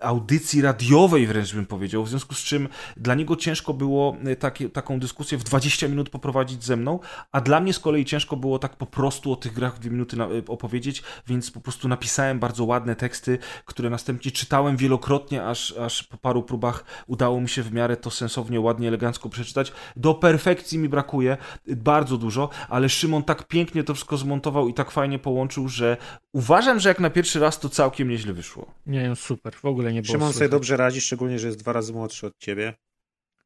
audycji 0.00 0.62
radiowej 0.62 1.26
wręcz 1.26 1.54
bym 1.54 1.66
powiedział, 1.66 2.04
w 2.04 2.08
związku 2.08 2.34
z 2.34 2.38
czym 2.38 2.68
dla 2.96 3.14
niego 3.14 3.36
ciężko 3.36 3.74
było 3.74 4.16
y, 4.26 4.36
takie, 4.36 4.68
taką 4.88 5.00
dyskusję 5.00 5.38
w 5.38 5.44
20 5.44 5.88
minut 5.88 6.10
poprowadzić 6.10 6.64
ze 6.64 6.76
mną, 6.76 7.00
a 7.32 7.40
dla 7.40 7.60
mnie 7.60 7.72
z 7.72 7.78
kolei 7.78 8.04
ciężko 8.04 8.36
było 8.36 8.58
tak 8.58 8.76
po 8.76 8.86
prostu 8.86 9.32
o 9.32 9.36
tych 9.36 9.52
grach 9.52 9.76
w 9.76 9.78
dwie 9.78 9.90
minuty 9.90 10.16
na, 10.16 10.28
y, 10.30 10.42
opowiedzieć, 10.46 11.02
więc 11.26 11.50
po 11.50 11.60
prostu 11.60 11.88
napisałem 11.88 12.38
bardzo 12.38 12.64
ładne 12.64 12.96
teksty, 12.96 13.38
które 13.64 13.90
następnie 13.90 14.30
czytałem 14.30 14.76
wielokrotnie, 14.76 15.46
aż, 15.46 15.76
aż 15.76 16.02
po 16.02 16.16
paru 16.16 16.42
próbach 16.42 16.84
udało 17.06 17.40
mi 17.40 17.48
się 17.48 17.62
w 17.62 17.72
miarę 17.72 17.96
to 17.96 18.10
sensownie, 18.10 18.60
ładnie, 18.60 18.88
elegancko 18.88 19.28
przeczytać. 19.28 19.72
Do 19.96 20.14
perfekcji 20.14 20.78
mi 20.78 20.88
brakuje, 20.88 21.36
bardzo 21.66 22.16
dużo, 22.16 22.48
ale 22.68 22.88
Szymon 22.88 23.22
tak 23.22 23.48
pięknie 23.48 23.84
to 23.84 23.94
wszystko 23.94 24.16
zmontował 24.16 24.68
i 24.68 24.74
tak 24.74 24.90
fajnie 24.90 25.18
połączył, 25.18 25.68
że 25.68 25.96
uważam, 26.32 26.80
że 26.80 26.88
jak 26.88 27.00
na 27.00 27.10
pierwszy 27.10 27.40
raz 27.40 27.60
to 27.60 27.68
całkiem 27.68 28.08
nieźle 28.08 28.32
wyszło. 28.32 28.66
Nie 28.86 29.00
wiem, 29.00 29.16
super, 29.16 29.54
w 29.54 29.64
ogóle 29.64 29.92
nie 29.92 30.02
było 30.02 30.12
Szymon 30.12 30.32
sobie 30.32 30.48
dobrze 30.48 30.76
radzi, 30.76 31.00
szczególnie, 31.00 31.38
że 31.38 31.46
jest 31.46 31.58
dwa 31.58 31.72
razy 31.72 31.92
młodszy 31.92 32.26
od 32.26 32.38
ciebie. 32.38 32.74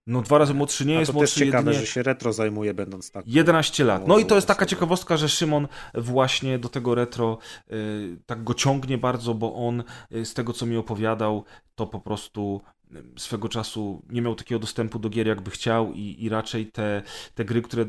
No 0.07 0.23
dwa 0.23 0.39
razy 0.39 0.55
młodszy 0.55 0.87
nie 0.87 0.97
A 0.97 1.01
jest, 1.01 1.13
to 1.13 1.13
też 1.13 1.21
młodszy 1.21 1.41
ciekawe, 1.41 1.71
jedynie... 1.71 1.87
że 1.87 1.93
się 1.93 2.03
retro 2.03 2.33
zajmuje, 2.33 2.75
będąc 2.75 3.11
tak. 3.11 3.27
11 3.27 3.85
lat. 3.85 4.07
No 4.09 4.19
i 4.19 4.27
to 4.27 4.35
jest 4.35 4.47
taka 4.47 4.67
ciekawostka, 4.67 5.17
że 5.17 5.29
Szymon 5.29 5.69
właśnie 5.95 6.59
do 6.59 6.69
tego 6.69 6.95
retro 6.95 7.39
y, 7.73 8.19
tak 8.27 8.45
go 8.45 8.55
ciągnie 8.55 8.99
bardzo, 8.99 9.35
bo 9.35 9.55
on 9.55 9.83
y, 10.15 10.25
z 10.25 10.35
tego 10.35 10.53
co 10.53 10.67
mi 10.67 10.77
opowiadał, 10.77 11.45
to 11.75 11.87
po 11.87 12.01
prostu 12.01 12.61
y, 12.93 13.05
swego 13.17 13.49
czasu 13.49 14.03
nie 14.11 14.23
miał 14.23 14.35
takiego 14.35 14.59
dostępu 14.59 14.99
do 14.99 15.11
gier 15.11 15.27
jakby 15.27 15.51
chciał 15.51 15.93
i, 15.93 16.17
i 16.19 16.29
raczej 16.29 16.67
te, 16.67 17.03
te 17.35 17.45
gry, 17.45 17.63
które 17.63 17.87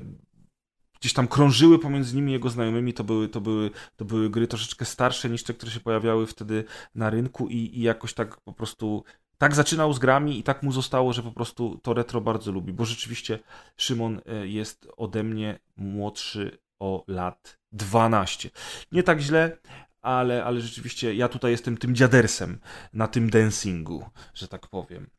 gdzieś 1.03 1.13
tam 1.13 1.27
krążyły 1.27 1.79
pomiędzy 1.79 2.15
nimi 2.15 2.31
i 2.31 2.33
jego 2.33 2.49
znajomymi, 2.49 2.93
to 2.93 3.03
były, 3.03 3.29
to, 3.29 3.41
były, 3.41 3.71
to 3.95 4.05
były 4.05 4.29
gry 4.29 4.47
troszeczkę 4.47 4.85
starsze 4.85 5.29
niż 5.29 5.43
te, 5.43 5.53
które 5.53 5.71
się 5.71 5.79
pojawiały 5.79 6.27
wtedy 6.27 6.63
na 6.95 7.09
rynku 7.09 7.47
i, 7.47 7.55
i 7.55 7.81
jakoś 7.81 8.13
tak 8.13 8.41
po 8.41 8.53
prostu 8.53 9.03
tak 9.37 9.55
zaczynał 9.55 9.93
z 9.93 9.99
grami 9.99 10.39
i 10.39 10.43
tak 10.43 10.63
mu 10.63 10.71
zostało, 10.71 11.13
że 11.13 11.23
po 11.23 11.31
prostu 11.31 11.79
to 11.83 11.93
retro 11.93 12.21
bardzo 12.21 12.51
lubi, 12.51 12.73
bo 12.73 12.85
rzeczywiście 12.85 13.39
Szymon 13.77 14.21
e, 14.25 14.47
jest 14.47 14.87
ode 14.97 15.23
mnie 15.23 15.59
młodszy 15.77 16.57
o 16.79 17.03
lat 17.07 17.59
12. 17.71 18.49
Nie 18.91 19.03
tak 19.03 19.19
źle, 19.19 19.57
ale, 20.01 20.43
ale 20.43 20.61
rzeczywiście 20.61 21.15
ja 21.15 21.29
tutaj 21.29 21.51
jestem 21.51 21.77
tym 21.77 21.95
dziadersem 21.95 22.59
na 22.93 23.07
tym 23.07 23.29
dancingu, 23.29 24.05
że 24.33 24.47
tak 24.47 24.67
powiem. 24.67 25.09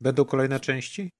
Będą 0.00 0.24
kolejne 0.24 0.60
części? 0.60 1.10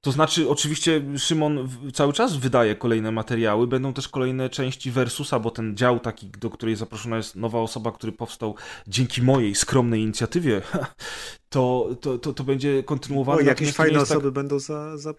To 0.00 0.12
znaczy, 0.12 0.48
oczywiście 0.48 1.02
Szymon 1.18 1.68
cały 1.94 2.12
czas 2.12 2.36
wydaje 2.36 2.76
kolejne 2.76 3.12
materiały, 3.12 3.66
będą 3.66 3.92
też 3.92 4.08
kolejne 4.08 4.50
części 4.50 4.90
Versusa, 4.90 5.38
bo 5.38 5.50
ten 5.50 5.76
dział 5.76 6.00
taki, 6.00 6.26
do 6.26 6.50
której 6.50 6.76
zaproszona 6.76 7.16
jest 7.16 7.36
nowa 7.36 7.60
osoba, 7.60 7.92
który 7.92 8.12
powstał 8.12 8.54
dzięki 8.86 9.22
mojej 9.22 9.54
skromnej 9.54 10.00
inicjatywie, 10.00 10.62
to, 11.48 11.88
to, 12.00 12.18
to, 12.18 12.32
to 12.32 12.44
będzie 12.44 12.82
kontynuowany. 12.82 13.42
O, 13.42 13.44
jakieś 13.44 13.72
fajne 13.72 13.94
tak- 13.94 14.02
osoby 14.02 14.32
będą 14.32 14.58
za... 14.58 14.98
za 14.98 15.14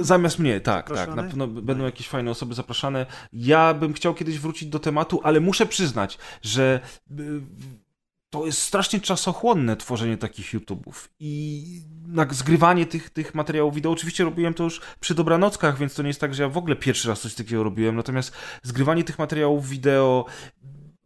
Zamiast 0.00 0.38
mnie, 0.38 0.60
tak, 0.60 0.88
tak. 0.88 1.14
Na 1.14 1.22
pewno 1.22 1.46
będą 1.46 1.84
jakieś 1.84 2.08
fajne 2.08 2.30
osoby 2.30 2.54
zapraszane. 2.54 3.06
Ja 3.32 3.74
bym 3.74 3.92
chciał 3.92 4.14
kiedyś 4.14 4.38
wrócić 4.38 4.68
do 4.68 4.78
tematu, 4.78 5.20
ale 5.22 5.40
muszę 5.40 5.66
przyznać, 5.66 6.18
że 6.42 6.80
y, 7.10 7.40
to 8.30 8.46
jest 8.46 8.58
strasznie 8.62 9.00
czasochłonne 9.00 9.76
tworzenie 9.76 10.16
takich 10.16 10.54
YouTube'ów 10.54 11.08
i 11.20 11.82
zgrywanie 12.30 12.86
tych, 12.86 13.10
tych 13.10 13.34
materiałów 13.34 13.74
wideo. 13.74 13.92
Oczywiście 13.92 14.24
robiłem 14.24 14.54
to 14.54 14.64
już 14.64 14.80
przy 15.00 15.14
dobranockach, 15.14 15.78
więc 15.78 15.94
to 15.94 16.02
nie 16.02 16.08
jest 16.08 16.20
tak, 16.20 16.34
że 16.34 16.42
ja 16.42 16.48
w 16.48 16.56
ogóle 16.56 16.76
pierwszy 16.76 17.08
raz 17.08 17.20
coś 17.20 17.34
takiego 17.34 17.62
robiłem. 17.62 17.96
Natomiast 17.96 18.32
zgrywanie 18.62 19.04
tych 19.04 19.18
materiałów 19.18 19.68
wideo, 19.68 20.24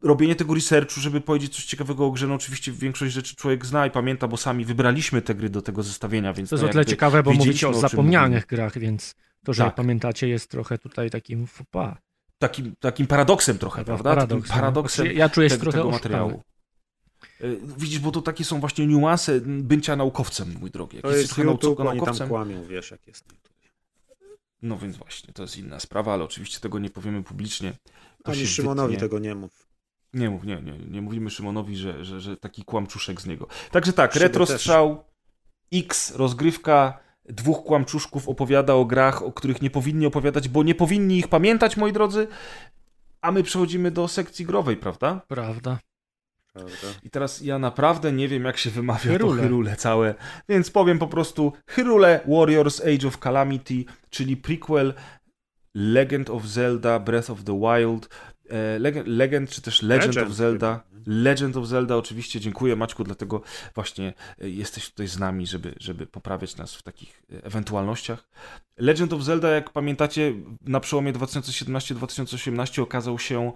robienie 0.03 0.35
tego 0.37 0.55
researchu, 0.55 1.01
żeby 1.01 1.21
powiedzieć 1.21 1.57
coś 1.57 1.64
ciekawego 1.64 2.07
o 2.07 2.11
grze, 2.11 2.27
no 2.27 2.35
oczywiście 2.35 2.73
większość 2.73 3.12
rzeczy 3.14 3.37
człowiek 3.37 3.66
zna 3.66 3.87
i 3.87 3.91
pamięta, 3.91 4.29
bo 4.29 4.37
sami 4.37 4.64
wybraliśmy 4.64 5.23
te 5.23 5.35
gry 5.35 5.51
do 5.51 5.62
tego 5.62 5.83
zestawienia, 5.83 6.33
więc 6.33 6.51
To 6.51 6.57
jest 6.57 6.62
no 6.62 6.68
o 6.68 6.73
tyle 6.73 6.87
ciekawe, 6.87 7.23
bo 7.23 7.33
mówicie 7.33 7.66
o 7.68 7.71
o 7.71 7.75
zapomnianych 7.75 8.47
grach, 8.47 8.79
więc 8.79 9.14
to, 9.45 9.53
że 9.53 9.64
Tak. 9.64 9.75
pamiętacie 9.75 10.29
jest 10.29 10.51
trochę 10.51 10.79
tutaj 10.79 11.11
takim 11.11 11.47
fupa. 11.47 11.99
takim, 12.39 12.75
takim 12.81 13.07
paradoksem 13.07 13.59
trochę, 13.59 13.85
prawda? 13.85 14.11
Paradoks, 14.11 14.43
takim 14.43 14.57
no. 14.57 14.61
paradoksem 14.61 15.05
Znaczy, 15.07 15.18
Ja 15.18 15.29
czuję 15.29 15.51
się 15.51 15.55
tego, 15.57 15.62
trochę 15.62 15.79
tego 15.79 15.89
oszukany. 15.89 16.14
materiału. 16.14 16.43
Y, 17.41 17.61
Widzisz, 17.79 17.99
bo 17.99 18.11
to 18.12 18.23
takie 18.23 18.45
są 18.45 18.61
właśnie 18.61 18.87
niuanse 18.87 19.41
bycia 19.45 19.97
naukowcem, 19.97 20.55
mój 20.61 20.71
drogi. 20.71 20.97
Jak 20.97 21.03
To 21.03 21.09
jesteś 21.09 21.23
jest 21.23 21.35
trochę 21.35 21.51
YouTube, 21.51 21.79
nauko- 21.79 21.81
oni 21.81 21.89
tam 21.89 21.97
naukowcem, 22.07 22.29
kłamią, 22.29 22.64
wiesz 22.64 22.91
jak 22.91 23.07
jest. 23.07 23.25
no 24.62 24.79
więc 24.79 24.97
właśnie, 24.97 25.33
to 25.35 25.43
jest 25.43 25.57
inna 25.57 25.81
sprawa, 25.81 26.14
ale 26.14 26.25
oczywiście 26.25 26.61
tego 26.61 26.79
nie 26.79 26.91
powiemy 26.91 27.23
publicznie. 27.23 27.73
To 28.25 28.33
Ani 28.33 28.41
się 28.41 28.47
Szymonowi 28.47 28.89
wytnie. 28.95 29.01
tego 29.09 29.18
nie 29.18 29.35
mów. 29.35 29.66
Nie 30.14 30.31
mów, 30.31 30.45
nie, 30.45 30.62
nie, 30.62 30.79
nie 30.79 31.03
mówimy 31.03 31.31
Szymonowi, 31.31 31.77
że, 31.77 32.05
że, 32.05 32.21
że 32.21 32.37
taki 32.37 32.64
kłamczuszek 32.64 33.21
z 33.21 33.27
niego. 33.27 33.47
Także 33.71 33.93
tak, 33.93 34.12
Szyby 34.12 34.25
retro 34.25 34.47
też. 34.47 34.68
X, 35.73 36.12
rozgrywka, 36.16 36.99
dwóch 37.29 37.64
kłamczuszków 37.64 38.29
opowiada 38.29 38.75
o 38.75 38.85
grach, 38.85 39.23
o 39.23 39.33
których 39.33 39.62
nie 39.62 39.71
powinni 39.71 40.07
opowiadać, 40.07 40.49
bo 40.49 40.62
nie 40.62 40.75
powinni 40.75 41.18
ich 41.18 41.29
pamiętać, 41.29 41.77
moi 41.77 41.93
drodzy. 41.93 42.27
A 43.21 43.33
my 43.33 43.43
przechodzimy 43.43 43.91
do 43.91 44.09
sekcji 44.09 44.47
growej, 44.47 44.77
prawda? 44.77 45.21
Prawda. 45.29 45.79
I 47.03 47.11
teraz 47.11 47.41
ja 47.41 47.59
naprawdę 47.59 48.13
nie 48.13 48.29
wiem, 48.29 48.45
jak 48.45 48.59
się 48.59 48.71
wymawia 48.71 49.13
Hyrule. 49.13 49.37
to 49.37 49.43
Hyrule 49.43 49.77
całe, 49.77 50.15
więc 50.49 50.71
powiem 50.71 50.99
po 50.99 51.07
prostu 51.07 51.53
Hyrule 51.67 52.21
Warriors 52.29 52.81
Age 52.81 53.09
of 53.09 53.19
Calamity, 53.19 53.85
czyli 54.11 54.37
prequel 54.37 54.95
Legend 55.75 56.31
of 56.31 56.45
Zelda 56.45 56.99
Breath 56.99 57.31
of 57.31 57.45
the 57.45 57.61
Wild, 57.61 58.09
e, 58.49 58.79
Legend, 58.79 59.07
Legend 59.07 59.51
czy 59.51 59.63
też 59.63 59.83
Legend, 59.83 60.15
Legend 60.15 60.31
of 60.31 60.37
Zelda. 60.37 60.91
Legend 61.07 61.57
of 61.57 61.67
Zelda, 61.67 61.97
oczywiście, 61.97 62.41
dziękuję 62.41 62.77
Maćku, 62.77 63.05
dlatego 63.05 63.43
właśnie 63.75 64.15
e, 64.41 64.49
jesteś 64.49 64.91
tutaj 64.91 65.07
z 65.07 65.19
nami, 65.19 65.47
żeby, 65.47 65.75
żeby 65.81 66.07
poprawiać 66.07 66.57
nas 66.57 66.75
w 66.75 66.83
takich 66.83 67.23
e, 67.33 67.45
ewentualnościach. 67.45 68.29
Legend 68.77 69.13
of 69.13 69.23
Zelda, 69.23 69.49
jak 69.49 69.71
pamiętacie, 69.71 70.35
na 70.61 70.81
przełomie 70.81 71.13
2017-2018 71.13 72.83
okazał 72.83 73.19
się 73.19 73.53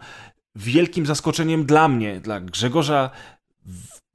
wielkim 0.57 1.07
zaskoczeniem 1.07 1.67
dla 1.67 1.89
mnie, 1.89 2.21
dla 2.21 2.41
Grzegorza, 2.41 3.11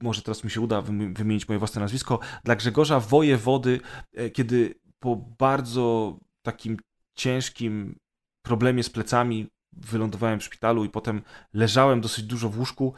może 0.02 0.22
teraz 0.22 0.44
mi 0.44 0.50
się 0.50 0.60
uda 0.60 0.82
wymi- 0.82 1.14
wymienić 1.14 1.48
moje 1.48 1.58
własne 1.58 1.80
nazwisko, 1.80 2.18
dla 2.44 2.56
Grzegorza 2.56 3.00
Wojewody, 3.00 3.80
e, 4.14 4.30
kiedy 4.30 4.74
po 4.98 5.16
bardzo 5.16 6.16
takim 6.42 6.76
ciężkim 7.16 7.96
problemie 8.42 8.82
z 8.82 8.90
plecami 8.90 9.46
wylądowałem 9.72 10.40
w 10.40 10.44
szpitalu 10.44 10.84
i 10.84 10.88
potem 10.88 11.22
leżałem 11.52 12.00
dosyć 12.00 12.24
dużo 12.24 12.48
w 12.48 12.58
łóżku 12.58 12.94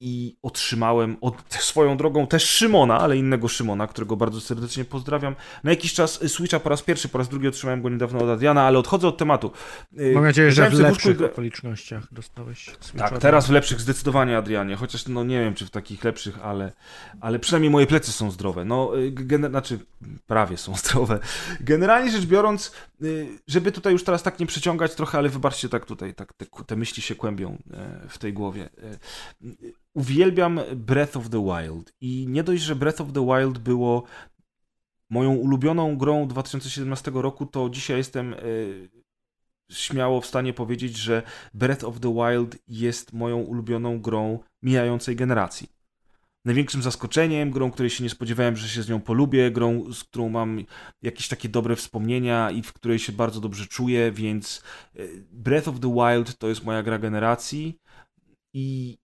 i 0.00 0.36
otrzymałem 0.42 1.16
od 1.20 1.34
swoją 1.48 1.96
drogą 1.96 2.26
też 2.26 2.44
Szymona, 2.44 3.00
ale 3.00 3.16
innego 3.16 3.48
Szymona, 3.48 3.86
którego 3.86 4.16
bardzo 4.16 4.40
serdecznie 4.40 4.84
pozdrawiam. 4.84 5.34
Na 5.64 5.70
jakiś 5.70 5.94
czas 5.94 6.20
Switcha 6.32 6.60
po 6.60 6.68
raz 6.68 6.82
pierwszy, 6.82 7.08
po 7.08 7.18
raz 7.18 7.28
drugi 7.28 7.48
otrzymałem 7.48 7.82
go 7.82 7.88
niedawno 7.88 8.18
od 8.20 8.28
Adriana, 8.28 8.62
ale 8.62 8.78
odchodzę 8.78 9.08
od 9.08 9.16
tematu. 9.18 9.50
Y, 10.00 10.12
Mam 10.14 10.24
nadzieję, 10.24 10.52
że 10.52 10.70
w 10.70 10.74
lepszych 10.80 11.16
gra- 11.16 11.26
okolicznościach 11.26 12.14
dostałeś 12.14 12.66
tak, 12.66 12.84
Switcha. 12.84 13.18
teraz 13.18 13.46
w 13.46 13.50
lepszych 13.50 13.80
zdecydowanie, 13.80 14.36
Adrianie, 14.38 14.76
chociaż 14.76 15.06
no 15.08 15.24
nie 15.24 15.40
wiem, 15.40 15.54
czy 15.54 15.66
w 15.66 15.70
takich 15.70 16.04
lepszych, 16.04 16.38
ale, 16.44 16.72
ale 17.20 17.38
przynajmniej 17.38 17.70
moje 17.70 17.86
plecy 17.86 18.12
są 18.12 18.30
zdrowe. 18.30 18.64
No, 18.64 18.98
y, 18.98 19.12
gener- 19.12 19.50
znaczy 19.50 19.78
prawie 20.26 20.56
są 20.56 20.76
zdrowe. 20.84 21.18
Generalnie 21.60 22.10
rzecz 22.12 22.26
biorąc, 22.26 22.72
y, 23.02 23.28
żeby 23.48 23.72
tutaj 23.72 23.92
już 23.92 24.04
teraz 24.04 24.22
tak 24.22 24.40
nie 24.40 24.46
przeciągać 24.46 24.94
trochę, 24.94 25.18
ale 25.18 25.28
wybaczcie, 25.28 25.68
tak 25.68 25.86
tutaj 25.86 26.14
tak 26.14 26.32
te, 26.32 26.46
te 26.66 26.76
myśli 26.76 27.02
się 27.02 27.14
kłębią 27.14 27.58
e, 27.72 28.08
w 28.08 28.18
tej 28.18 28.32
głowie. 28.32 28.68
Uwielbiam 29.94 30.60
Breath 30.76 31.16
of 31.16 31.28
the 31.28 31.44
Wild 31.44 31.92
i 32.00 32.26
nie 32.28 32.42
dość, 32.42 32.62
że 32.62 32.76
Breath 32.76 33.00
of 33.00 33.12
the 33.12 33.26
Wild 33.26 33.58
było 33.58 34.04
moją 35.10 35.34
ulubioną 35.34 35.96
grą 35.96 36.28
2017 36.28 37.10
roku, 37.14 37.46
to 37.46 37.70
dzisiaj 37.70 37.96
jestem 37.96 38.34
e, 38.34 38.38
śmiało 39.70 40.20
w 40.20 40.26
stanie 40.26 40.52
powiedzieć, 40.52 40.96
że 40.96 41.22
Breath 41.54 41.84
of 41.84 42.00
the 42.00 42.14
Wild 42.14 42.58
jest 42.68 43.12
moją 43.12 43.38
ulubioną 43.38 44.00
grą 44.00 44.38
mijającej 44.62 45.16
generacji. 45.16 45.68
Największym 46.44 46.82
zaskoczeniem, 46.82 47.50
grą, 47.50 47.70
której 47.70 47.90
się 47.90 48.04
nie 48.04 48.10
spodziewałem, 48.10 48.56
że 48.56 48.68
się 48.68 48.82
z 48.82 48.88
nią 48.88 49.00
polubię, 49.00 49.50
grą, 49.50 49.92
z 49.92 50.04
którą 50.04 50.28
mam 50.28 50.64
jakieś 51.02 51.28
takie 51.28 51.48
dobre 51.48 51.76
wspomnienia 51.76 52.50
i 52.50 52.62
w 52.62 52.72
której 52.72 52.98
się 52.98 53.12
bardzo 53.12 53.40
dobrze 53.40 53.66
czuję, 53.66 54.12
więc 54.12 54.62
e, 54.96 55.02
Breath 55.32 55.68
of 55.68 55.80
the 55.80 55.94
Wild 55.94 56.38
to 56.38 56.48
jest 56.48 56.64
moja 56.64 56.82
gra 56.82 56.98
generacji 56.98 57.78
i 58.54 58.98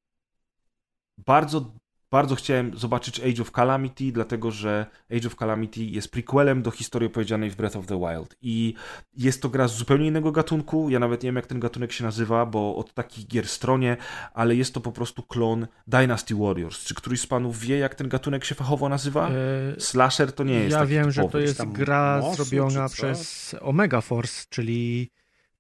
bardzo, 1.19 1.73
bardzo 2.11 2.35
chciałem 2.35 2.79
zobaczyć 2.79 3.21
Age 3.21 3.43
of 3.43 3.51
Calamity, 3.51 4.13
dlatego 4.13 4.51
że 4.51 4.87
Age 5.17 5.27
of 5.27 5.37
Calamity 5.37 5.85
jest 5.85 6.11
prequelem 6.11 6.63
do 6.63 6.71
historii 6.71 7.07
opowiedzianej 7.07 7.51
w 7.51 7.57
Breath 7.57 7.77
of 7.77 7.87
the 7.87 7.99
Wild. 7.99 8.37
I 8.41 8.75
jest 9.17 9.43
to 9.43 9.49
gra 9.49 9.69
z 9.69 9.77
zupełnie 9.77 10.07
innego 10.07 10.33
gatunku. 10.33 10.91
Ja 10.91 10.99
nawet 10.99 11.23
nie 11.23 11.29
wiem, 11.29 11.37
jak 11.37 11.47
ten 11.47 11.61
gatunek 11.61 11.93
się 11.93 12.05
nazywa, 12.05 12.47
bo 12.47 12.77
od 12.77 12.95
takich 12.95 13.27
gier 13.27 13.49
stronie, 13.49 13.97
ale 14.35 14.55
jest 14.55 14.75
to 14.75 14.81
po 14.81 14.93
prostu 14.93 15.23
klon 15.23 15.67
Dynasty 15.87 16.35
Warriors. 16.35 16.85
Czy 16.85 16.95
któryś 16.95 17.21
z 17.21 17.27
panów 17.27 17.59
wie, 17.61 17.79
jak 17.79 17.95
ten 17.95 18.09
gatunek 18.09 18.45
się 18.45 18.55
fachowo 18.55 18.89
nazywa? 18.89 19.31
E, 19.31 19.33
Slasher 19.81 20.33
to 20.33 20.45
nie 20.45 20.55
jest. 20.55 20.73
Ja 20.73 20.79
taki 20.79 20.91
wiem, 20.91 21.11
że 21.11 21.23
to 21.23 21.29
typowy. 21.29 21.45
jest 21.45 21.59
tam 21.59 21.73
gra 21.73 22.19
Mosu, 22.23 22.45
zrobiona 22.45 22.89
przez 22.89 23.55
Omega 23.61 24.01
Force, 24.01 24.47
czyli 24.49 25.11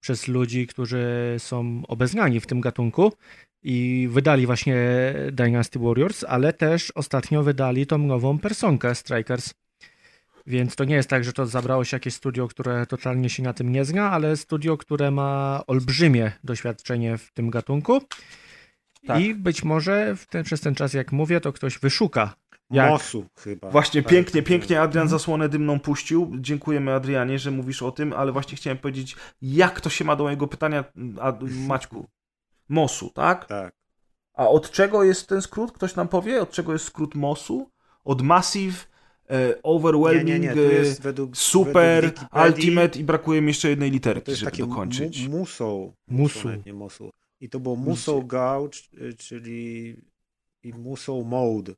przez 0.01 0.29
ludzi, 0.29 0.67
którzy 0.67 1.35
są 1.39 1.83
obeznani 1.89 2.41
w 2.41 2.47
tym 2.47 2.61
gatunku 2.61 3.13
i 3.69 4.09
wydali 4.11 4.47
właśnie 4.47 4.77
Dynasty 5.33 5.79
Warriors, 5.79 6.25
ale 6.29 6.53
też 6.53 6.93
ostatnio 6.95 7.43
wydali 7.43 7.87
tą 7.87 7.99
nową 7.99 8.39
personkę 8.39 8.95
Strikers. 8.95 9.55
Więc 10.47 10.77
to 10.77 10.85
nie 10.85 10.95
jest 10.95 11.09
tak, 11.09 11.25
że 11.25 11.33
to 11.33 11.47
zabrało 11.47 11.85
się 11.85 11.97
jakieś 11.97 12.15
studio, 12.15 12.49
które 12.49 12.87
totalnie 12.87 13.31
się 13.31 13.43
na 13.43 13.53
tym 13.53 13.73
nie 13.73 13.85
zna, 13.85 14.11
ale 14.11 14.37
studio, 14.37 14.77
które 14.77 15.11
ma 15.11 15.63
olbrzymie 15.67 16.33
doświadczenie 16.45 17.19
w 17.19 17.33
tym 17.33 17.51
gatunku. 17.51 18.01
Tak. 19.07 19.21
I 19.21 19.35
być 19.35 19.65
może 19.65 20.17
w 20.17 20.27
ten, 20.27 20.45
przez 20.45 20.61
ten 20.61 20.75
czas, 20.75 20.95
jak 20.95 21.13
mówię, 21.13 21.41
to 21.41 21.53
ktoś 21.53 21.79
wyszuka. 21.79 22.35
Jak? 22.71 22.91
Mosu 22.91 23.27
chyba. 23.39 23.71
Właśnie 23.71 24.03
Tak, 24.03 24.11
pięknie, 24.11 24.43
tak, 24.43 24.49
pięknie 24.49 24.81
Adrian 24.81 25.03
Mhm. 25.03 25.19
zasłonę 25.19 25.49
dymną 25.49 25.81
puścił. 25.81 26.33
Dziękujemy 26.41 26.93
Adrianie, 26.95 27.39
że 27.39 27.51
mówisz 27.51 27.83
o 27.83 27.91
tym, 27.91 28.13
ale 28.13 28.33
właśnie 28.33 28.57
chciałem 28.57 28.79
powiedzieć, 28.79 29.17
jak 29.43 29.81
to 29.81 29.91
się 29.91 30.05
ma 30.05 30.17
do 30.17 30.25
mojego 30.25 30.47
pytania, 30.47 30.85
Maćku. 31.69 32.07
Mosu, 32.69 33.11
tak? 33.11 33.47
Tak. 33.47 33.75
A 34.35 34.49
od 34.49 34.71
czego 34.71 35.05
jest 35.05 35.29
ten 35.29 35.43
skrót? 35.43 35.73
Ktoś 35.73 35.95
nam 35.97 36.09
powie? 36.09 36.43
Od 36.43 36.51
czego 36.51 36.73
jest 36.73 36.85
skrót 36.85 37.15
MOSu? 37.15 37.71
Od 38.05 38.23
Massive, 38.23 38.77
e, 39.29 39.49
Nie, 39.49 39.55
Overwhelming, 39.63 40.27
nie, 40.29 40.39
nie, 40.39 40.55
to 40.55 40.61
e, 40.61 40.73
jest 40.73 41.03
według 41.03 41.37
Super, 41.37 42.05
według 42.05 42.29
Ultimate 42.47 42.99
i 42.99 43.05
brakuje 43.05 43.41
mi 43.41 43.49
jeszcze 43.49 43.69
jednej 43.71 43.91
To 43.91 43.95
literki, 43.95 44.31
jest 44.31 44.41
żeby 44.41 44.51
takie 44.51 44.67
dokończyć. 44.67 45.29
mu- 45.29 45.39
musą. 45.39 45.93
Musu. 46.09 46.49
Nie 46.67 46.73
musu. 46.73 47.11
I 47.41 47.49
to 47.49 47.61
było 47.61 47.77
musą 47.77 48.23
gauge, 48.23 48.79
czyli 49.19 49.97
i 50.63 50.73
musą 50.73 51.23
mode. 51.23 51.73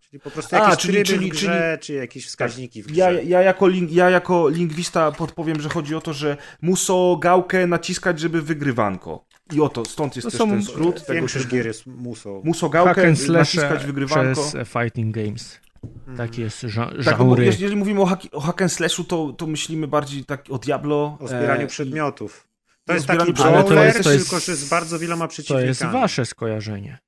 Czyli 0.00 0.20
po 0.20 0.30
prostu 0.30 0.56
A, 0.56 0.58
jakieś 0.58 0.76
czyli- 0.78 0.92
tryby 0.94 1.04
czyli- 1.08 1.28
w 1.30 1.32
grze, 1.32 1.78
czy 1.80 1.92
jakieś 1.94 2.26
wskaźniki 2.26 2.82
w 2.82 2.86
grze. 2.86 2.94
Ja, 3.00 3.10
ja, 3.10 3.42
jako 3.42 3.68
ling, 3.68 3.92
ja 3.92 4.10
jako 4.10 4.48
lingwista 4.48 5.12
podpowiem, 5.12 5.60
że 5.60 5.68
chodzi 5.68 5.94
o 5.94 6.00
to, 6.00 6.12
że 6.12 6.36
muszą 6.62 7.16
gałkę 7.16 7.66
naciskać, 7.66 8.20
żeby 8.20 8.42
wygrywanko. 8.42 9.24
I 9.52 9.60
oto, 9.60 9.84
stąd 9.84 10.16
jest 10.16 10.26
To 10.26 10.30
też 10.30 10.38
są- 10.38 10.48
ten 10.50 10.62
skrót. 10.64 11.00
Tego 11.00 11.12
Większość 11.14 11.46
gier 11.46 11.66
jest 11.66 11.86
musą. 11.86 12.42
Muszą 12.44 12.66
Hack 12.70 12.72
gałkę 12.84 13.08
and 13.08 13.18
slash 13.20 13.54
naciskać 13.54 13.86
wygrywanko. 13.86 14.32
przez 14.42 14.54
e, 14.54 14.64
Fighting 14.64 15.14
Games. 15.14 15.60
Mhm. 15.84 16.16
Taki 16.16 16.40
jest 16.40 16.62
ża- 16.62 17.04
Tak, 17.04 17.18
no 17.18 17.36
jeżeli 17.40 17.76
mówimy 17.76 18.00
o 18.00 18.06
hack, 18.06 18.22
o 18.32 18.40
hack 18.40 18.62
and 18.62 18.72
slashu, 18.72 19.04
to, 19.04 19.32
to 19.32 19.46
myślimy 19.46 19.88
bardziej 19.88 20.24
tak 20.24 20.44
o 20.50 20.58
Diablo. 20.58 21.16
O 21.20 21.28
zbieraniu 21.28 21.64
e, 21.64 21.66
przedmiotów. 21.66 22.48
To 22.84 22.94
jest 22.94 23.06
taki 23.06 23.32
brawler, 23.32 23.64
to 23.64 23.84
jest- 23.84 24.02
to 24.02 24.12
jest- 24.12 24.24
tylko 24.30 24.44
że 24.44 24.56
z 24.56 24.68
bardzo 24.68 24.98
wieloma 24.98 25.24
To 25.24 25.28
przeciwnikami. 25.28 25.68
jest 25.68 25.84
wasze 25.84 26.26
skojarzenie. 26.26 26.98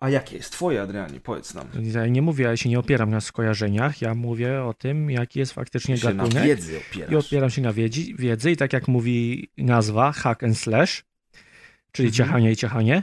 A 0.00 0.10
jakie 0.10 0.36
jest 0.36 0.52
twoje, 0.52 0.82
Adrianie? 0.82 1.20
Powiedz 1.20 1.54
nam. 1.54 1.66
Ja 1.82 2.06
nie 2.06 2.22
mówię, 2.22 2.44
ja 2.44 2.56
się 2.56 2.68
nie 2.68 2.78
opieram 2.78 3.10
na 3.10 3.20
skojarzeniach, 3.20 4.02
ja 4.02 4.14
mówię 4.14 4.62
o 4.64 4.74
tym, 4.74 5.10
jaki 5.10 5.38
jest 5.38 5.52
faktycznie 5.52 5.96
Się 5.98 6.06
na 6.14 6.24
gatunek. 6.24 6.44
wiedzy 6.44 6.72
I 6.72 6.76
opierasz. 7.06 7.26
opieram 7.26 7.50
się 7.50 7.62
na 7.62 7.72
wiedzy, 7.72 8.00
wiedzy 8.18 8.50
i 8.50 8.56
tak 8.56 8.72
jak 8.72 8.88
mówi 8.88 9.48
nazwa, 9.56 10.12
hack 10.12 10.42
and 10.44 10.58
slash, 10.58 11.04
czyli 11.92 12.08
Mhm. 12.08 12.28
ciachanie 12.28 12.52
i 12.52 12.56
ciachanie. 12.56 13.02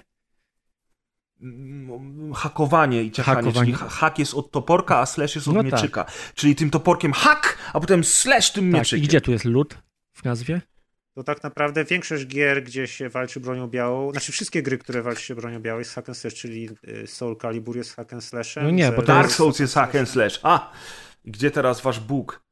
Mm, 1.42 2.34
Hakowanie 2.34 3.04
i 3.04 3.12
ciachanie, 3.12 3.36
Hakowanie. 3.42 3.66
czyli 3.66 3.78
ha- 3.78 3.90
hak 3.90 4.20
jest 4.20 4.34
od 4.34 4.52
toporka, 4.52 4.98
a 5.00 5.06
slash 5.06 5.36
jest 5.36 5.48
od 5.48 5.54
No 5.56 5.64
tak. 5.64 5.72
mieczyka. 5.74 6.06
Czyli 6.36 6.56
tym 6.56 6.70
toporkiem 6.70 7.14
hak, 7.14 7.58
a 7.74 7.80
potem 7.80 8.04
slash 8.04 8.52
tym 8.52 8.72
Tak, 8.72 8.80
mieczykiem. 8.80 9.00
i 9.06 9.08
gdzie 9.08 9.22
tu 9.22 9.32
jest 9.32 9.46
lód 9.46 9.78
w 10.14 10.24
nazwie? 10.24 10.62
To 11.14 11.24
tak 11.24 11.44
naprawdę 11.44 11.86
większość 11.86 12.26
gier, 12.28 12.64
gdzie 12.64 12.88
się 12.88 13.10
walczy 13.10 13.40
bronią 13.40 13.68
białą, 13.68 14.12
znaczy 14.12 14.32
wszystkie 14.32 14.64
gry, 14.64 14.78
które 14.78 15.02
walczy 15.02 15.22
się 15.24 15.36
bronią 15.36 15.60
białą 15.60 15.80
jest 15.80 15.94
hack 15.96 16.10
and 16.10 16.18
slash, 16.18 16.34
czyli 16.34 16.70
y, 16.88 17.08
Soul 17.08 17.38
Calibur 17.38 17.78
jest 17.78 17.96
hack 17.96 18.14
and 18.14 18.24
slashem. 18.24 18.64
No 18.64 18.70
nie, 18.72 18.92
bo 18.92 19.02
to 19.02 19.08
Dark 19.08 19.26
jest- 19.28 19.38
Souls 19.38 19.60
jest 19.60 19.74
hack 19.74 19.96
and 19.96 20.10
slash. 20.10 20.40
A! 20.44 20.72
Gdzie 21.26 21.52
teraz 21.52 21.82
wasz 21.82 22.00
Bóg? 22.00 22.44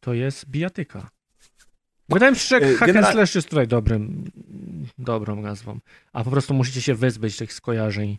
To 0.00 0.14
jest 0.14 0.46
bijatyka. 0.50 1.08
Wydaje 2.08 2.32
mi 2.32 2.38
się, 2.38 2.60
że 2.60 2.76
hack 2.76 3.12
slash 3.12 3.34
jest 3.34 3.48
tutaj 3.48 3.68
dobrym, 3.68 4.24
dobrą 4.98 5.42
nazwą. 5.42 5.78
A 6.12 6.24
po 6.24 6.30
prostu 6.30 6.54
musicie 6.54 6.82
się 6.82 6.94
wyzbyć 6.94 7.36
tych 7.36 7.52
skojarzeń 7.52 8.18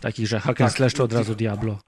takich, 0.00 0.26
że 0.26 0.40
hack 0.40 0.58
Tak, 0.58 0.72
slash 0.72 0.94
to 0.94 1.04
od 1.04 1.12
razu 1.12 1.34
Diablo. 1.34 1.78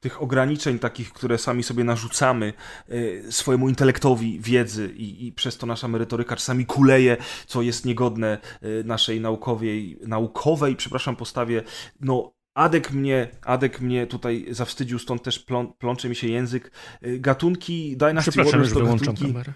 Tych 0.00 0.22
ograniczeń 0.22 0.78
takich, 0.78 1.12
które 1.12 1.38
sami 1.38 1.62
sobie 1.62 1.84
narzucamy 1.84 2.52
y, 2.90 3.24
swojemu 3.30 3.68
intelektowi 3.68 4.40
wiedzy 4.40 4.92
i, 4.96 5.26
i 5.26 5.32
przez 5.32 5.58
to 5.58 5.66
nasza 5.66 5.88
merytoryka 5.88 6.36
czasami 6.36 6.66
kuleje, 6.66 7.16
co 7.46 7.62
jest 7.62 7.84
niegodne 7.84 8.38
y, 8.62 8.84
naszej 8.84 9.20
naukowej, 9.20 9.98
naukowej, 10.06 10.76
przepraszam, 10.76 11.16
postawie. 11.16 11.62
No, 12.00 12.32
Adek 12.54 12.92
mnie, 12.92 13.28
Adek 13.42 13.80
mnie 13.80 14.06
tutaj 14.06 14.46
zawstydził, 14.50 14.98
stąd 14.98 15.22
też 15.22 15.38
plą, 15.38 15.72
plącze 15.72 16.08
mi 16.08 16.16
się 16.16 16.28
język. 16.28 16.72
Y, 17.06 17.18
Gatunki 17.18 17.96
Dynasty 17.96 18.44
Warriors 18.44 18.72
to 18.72 18.80
gatunki... 18.80 19.26
kamerę. 19.26 19.52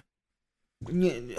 Nie, 0.89 1.21
nie. 1.21 1.35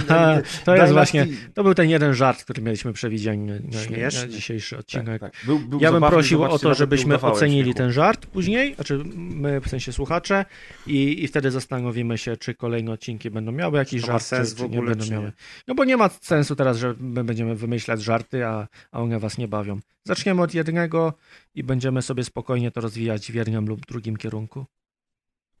to 0.64 0.76
jest 0.76 0.92
właśnie, 0.92 1.26
to 1.54 1.62
był 1.62 1.74
ten 1.74 1.90
jeden 1.90 2.14
żart, 2.14 2.44
który 2.44 2.62
mieliśmy 2.62 2.92
przewidziany 2.92 3.62
na, 3.90 4.20
na, 4.20 4.28
dzisiejszy 4.28 4.78
odcinek. 4.78 5.20
Tak, 5.20 5.32
tak. 5.32 5.46
Był, 5.46 5.58
był 5.58 5.80
Ja 5.80 5.92
bym 5.92 5.96
zabawny, 5.96 6.16
prosił 6.16 6.44
o 6.44 6.58
to, 6.58 6.74
żebyśmy 6.74 7.20
ocenili 7.20 7.74
ten 7.74 7.92
żart 7.92 8.26
później, 8.26 8.74
znaczy 8.74 9.02
my, 9.14 9.60
w 9.60 9.68
sensie 9.68 9.92
słuchacze, 9.92 10.44
i, 10.86 11.24
i 11.24 11.28
wtedy 11.28 11.50
zastanowimy 11.50 12.18
się, 12.18 12.36
czy 12.36 12.54
kolejne 12.54 12.92
odcinki 12.92 13.30
będą 13.30 13.52
miały 13.52 13.78
jakiś 13.78 14.00
To 14.00 14.06
żart, 14.06 14.28
czy, 14.28 14.56
czy 14.56 14.68
nie 14.68 14.82
będą 14.82 15.04
czy 15.04 15.10
miały. 15.10 15.24
nie? 15.24 15.32
No 15.68 15.74
bo 15.74 15.84
nie 15.84 15.96
ma 15.96 16.08
sensu 16.08 16.56
teraz, 16.56 16.78
że 16.78 16.94
my 16.98 17.24
będziemy 17.24 17.54
wymyślać 17.54 18.02
żarty, 18.02 18.46
a, 18.46 18.68
a 18.92 19.00
one 19.00 19.18
was 19.18 19.38
nie 19.38 19.48
bawią. 19.48 19.80
Zaczniemy 20.04 20.42
od 20.42 20.54
jednego 20.54 21.14
i 21.54 21.62
będziemy 21.62 22.02
sobie 22.02 22.24
spokojnie 22.24 22.70
to 22.70 22.80
rozwijać 22.80 23.32
w 23.32 23.34
jednym 23.34 23.66
lub 23.66 23.86
drugim 23.86 24.16
kierunku. 24.16 24.66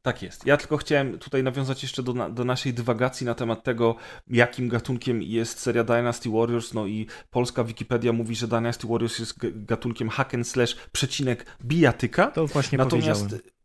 Tak 0.06 0.22
jest. 0.22 0.46
Ja 0.46 0.56
tylko 0.56 0.76
chciałem 0.76 1.18
tutaj 1.18 1.42
nawiązać 1.42 1.82
jeszcze 1.82 2.02
do, 2.02 2.12
na, 2.12 2.30
do 2.30 2.44
naszej 2.44 2.74
dywagacji 2.74 3.26
na 3.26 3.34
temat 3.34 3.62
tego, 3.62 3.96
jakim 4.26 4.68
gatunkiem 4.68 5.22
jest 5.22 5.58
seria 5.60 5.84
Dynasty 5.84 6.30
Warriors. 6.30 6.74
No 6.74 6.86
i 6.86 7.06
polska 7.30 7.64
Wikipedia 7.64 8.12
mówi, 8.12 8.36
że 8.36 8.48
Dynasty 8.48 8.86
Warriors 8.86 9.18
jest 9.18 9.34
gatunkiem 9.54 10.08
hack 10.08 10.34
and 10.34 10.48
slash 10.48 10.76
przecinek 10.92 11.46
bijatyka. 11.64 12.26
To 12.26 12.46
właśnie 12.46 12.78
Natomiast 12.78 13.22
powiedziałem. 13.22 13.55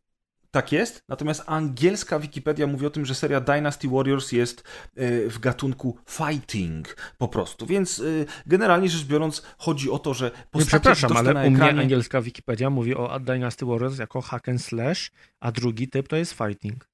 Tak 0.51 0.71
jest. 0.71 1.03
Natomiast 1.09 1.43
angielska 1.45 2.19
Wikipedia 2.19 2.67
mówi 2.67 2.85
o 2.85 2.89
tym, 2.89 3.05
że 3.05 3.15
seria 3.15 3.41
Dynasty 3.41 3.87
Warriors 3.87 4.31
jest 4.31 4.59
e, 4.95 5.29
w 5.29 5.39
gatunku 5.39 5.97
fighting 6.09 6.95
po 7.17 7.27
prostu. 7.27 7.65
Więc 7.65 7.99
e, 7.99 8.03
generalnie 8.45 8.89
rzecz 8.89 9.05
biorąc 9.05 9.41
chodzi 9.57 9.91
o 9.91 9.99
to, 9.99 10.13
że 10.13 10.25
Nie, 10.25 10.43
postacie 10.51 10.79
przepraszam, 10.79 11.17
ale 11.17 11.33
na 11.33 11.43
u 11.43 11.49
mnie 11.51 11.55
ekranie... 11.63 11.81
angielska 11.81 12.21
Wikipedia 12.21 12.69
mówi 12.69 12.95
o 12.95 13.19
Dynasty 13.19 13.65
Warriors 13.65 13.97
jako 13.99 14.21
hack 14.21 14.49
and 14.49 14.61
slash, 14.61 15.11
a 15.39 15.51
drugi 15.51 15.87
typ 15.87 16.07
to 16.07 16.15
jest 16.15 16.33
fighting. 16.33 16.87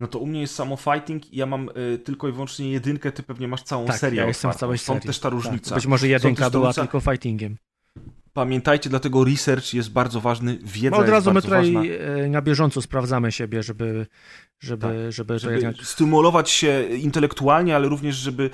No 0.00 0.08
to 0.08 0.18
u 0.18 0.26
mnie 0.26 0.40
jest 0.40 0.54
samo 0.54 0.76
fighting 0.76 1.32
i 1.32 1.36
ja 1.36 1.46
mam 1.46 1.68
y, 1.94 1.98
tylko 1.98 2.28
i 2.28 2.32
wyłącznie 2.32 2.72
jedynkę, 2.72 3.12
ty 3.12 3.22
pewnie 3.22 3.48
masz 3.48 3.62
całą 3.62 3.86
Tak, 3.86 3.98
serię 3.98 4.20
ja 4.20 4.26
jestem 4.26 4.52
w 4.52 4.56
całej 4.56 4.78
Stąd 4.78 4.96
serii. 4.98 5.06
też 5.06 5.18
ta 5.20 5.28
różnica. 5.28 5.74
Być 5.74 5.86
może 5.86 6.08
jedynka 6.08 6.50
była 6.50 6.66
różnica. 6.68 6.82
tylko 6.82 7.00
fightingiem. 7.00 7.56
Pamiętajcie, 8.32 8.90
dlatego 8.90 9.24
research 9.24 9.74
jest 9.74 9.90
bardzo 9.90 10.20
ważny, 10.20 10.58
wiedza 10.62 10.90
No 10.90 10.96
od 10.96 11.02
jest 11.02 11.12
razu 11.12 11.30
my 11.30 11.34
bardzo 11.34 11.48
tutaj 11.48 11.72
ważna. 11.72 11.92
e, 12.24 12.28
na 12.28 12.42
bieżąco 12.42 12.82
sprawdzamy 12.82 13.32
siebie, 13.32 13.62
żeby, 13.62 14.06
żeby, 14.60 14.86
Tak, 14.86 15.12
żeby, 15.12 15.38
Żeby 15.38 15.54
jednak... 15.54 15.76
stymulować 15.76 16.50
się 16.50 16.82
intelektualnie, 17.00 17.76
ale 17.76 17.88
również, 17.88 18.16
żeby 18.16 18.50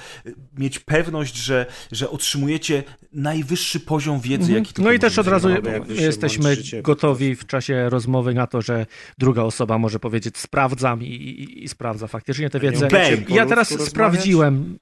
mieć 0.59 0.79
pewność, 0.79 1.37
że, 1.37 1.67
że 1.93 2.11
otrzymujecie 2.11 2.83
najwyższy 3.13 3.81
poziom 3.81 4.21
wiedzy, 4.21 4.43
Mhm. 4.43 4.59
jaki 4.59 4.73
tylko 4.75 4.89
No 4.89 4.95
i 4.95 4.99
też 4.99 5.19
od 5.19 5.29
razu 5.29 5.49
jesteśmy 5.89 6.57
gotowi 6.83 7.35
w 7.37 7.47
czasie 7.47 7.89
rozmowy 7.91 8.35
na 8.35 8.47
to, 8.47 8.63
że 8.63 8.87
druga 9.19 9.43
osoba 9.43 9.79
może 9.79 9.99
powiedzieć 9.99 10.39
sprawdzam 10.39 11.03
i, 11.03 11.07
i, 11.07 11.65
i 11.65 11.69
sprawdza 11.69 12.07
faktycznie 12.07 12.51
tę 12.51 12.61
wiedzę. 12.61 12.89
ja 13.29 13.47
teraz 13.47 13.71
rozmawiać? 13.71 13.91
sprawdziłem 13.91 14.79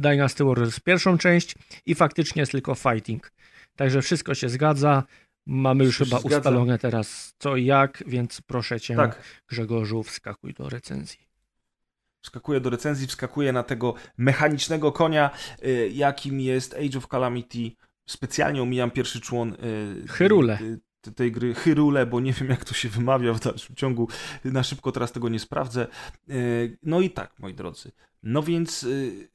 Dynasty 0.00 0.44
Warriors 0.44 0.80
pierwszą 0.80 1.18
część 1.18 1.54
i 1.86 1.94
faktycznie 1.94 2.40
jest 2.42 2.52
tylko 2.52 2.74
fighting. 2.74 3.32
Także 3.76 4.02
wszystko 4.02 4.34
się 4.34 4.48
zgadza. 4.48 5.02
Mamy 5.46 5.84
już 5.84 5.94
Wszystko 5.94 6.16
chyba 6.16 6.28
zgadza. 6.28 6.38
ustalone 6.50 6.78
teraz 6.78 7.34
co 7.38 7.56
i 7.56 7.64
jak, 7.64 8.04
więc 8.06 8.40
proszę 8.40 8.80
cię 8.80 8.96
Tak, 8.96 9.22
Grzegorzu 9.48 10.02
wskakuj 10.02 10.54
do 10.54 10.68
recenzji. 10.68 11.20
wskakuje 12.22 12.60
do 12.60 12.70
recenzji, 12.70 13.06
wskakuje 13.06 13.52
na 13.52 13.62
tego 13.62 13.94
mechanicznego 14.18 14.92
konia, 14.92 15.30
y, 15.66 15.90
jakim 15.94 16.40
jest 16.40 16.74
Age 16.74 16.98
of 16.98 17.08
Calamity. 17.08 17.70
Specjalnie 18.06 18.62
omijam 18.62 18.90
pierwszy 18.90 19.20
człon 19.20 19.52
y, 19.52 20.08
Hyrule. 20.08 20.58
y, 21.06 21.12
tej 21.14 21.32
gry 21.32 21.54
Hyrule, 21.54 22.06
bo 22.06 22.20
nie 22.20 22.32
wiem 22.32 22.48
jak 22.50 22.64
to 22.64 22.74
się 22.74 22.88
wymawia 22.88 23.32
w 23.32 23.40
dalszym 23.40 23.76
ciągu. 23.76 24.08
Na 24.44 24.62
szybko 24.62 24.92
teraz 24.92 25.12
tego 25.12 25.28
nie 25.28 25.38
sprawdzę. 25.38 25.86
No 26.82 27.00
i 27.00 27.10
tak, 27.10 27.38
moi 27.38 27.54
drodzy. 27.54 27.92
No 28.22 28.42
więc 28.42 28.86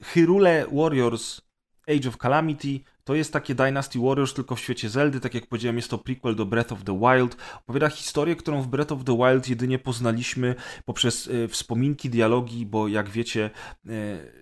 Hyrule 0.03 0.65
Warriors 0.73 1.41
Age 1.87 2.09
of 2.09 2.17
Calamity 2.17 2.79
To 3.10 3.16
jest 3.16 3.34
takie 3.34 3.55
Dynasty 3.55 3.99
Warriors 3.99 4.34
tylko 4.34 4.55
w 4.55 4.60
świecie 4.60 4.89
Zeldy, 4.89 5.20
tak 5.20 5.34
jak 5.34 5.47
powiedziałem, 5.47 5.76
jest 5.76 5.89
to 5.89 5.97
prequel 5.97 6.36
do 6.36 6.45
Breath 6.45 6.72
of 6.72 6.84
the 6.84 6.99
Wild. 6.99 7.38
Opowiada 7.64 7.89
historię, 7.89 8.36
którą 8.36 8.62
w 8.62 8.68
Breath 8.68 8.91
of 8.91 9.03
the 9.03 9.18
Wild 9.18 9.49
jedynie 9.49 9.80
poznaliśmy 9.80 10.55
poprzez 10.86 11.28
y, 11.28 11.47
wspominki, 11.47 12.10
dialogi, 12.10 12.66
bo 12.66 12.88
jak 12.88 13.10
wiecie, 13.10 13.49
y, 13.86 13.89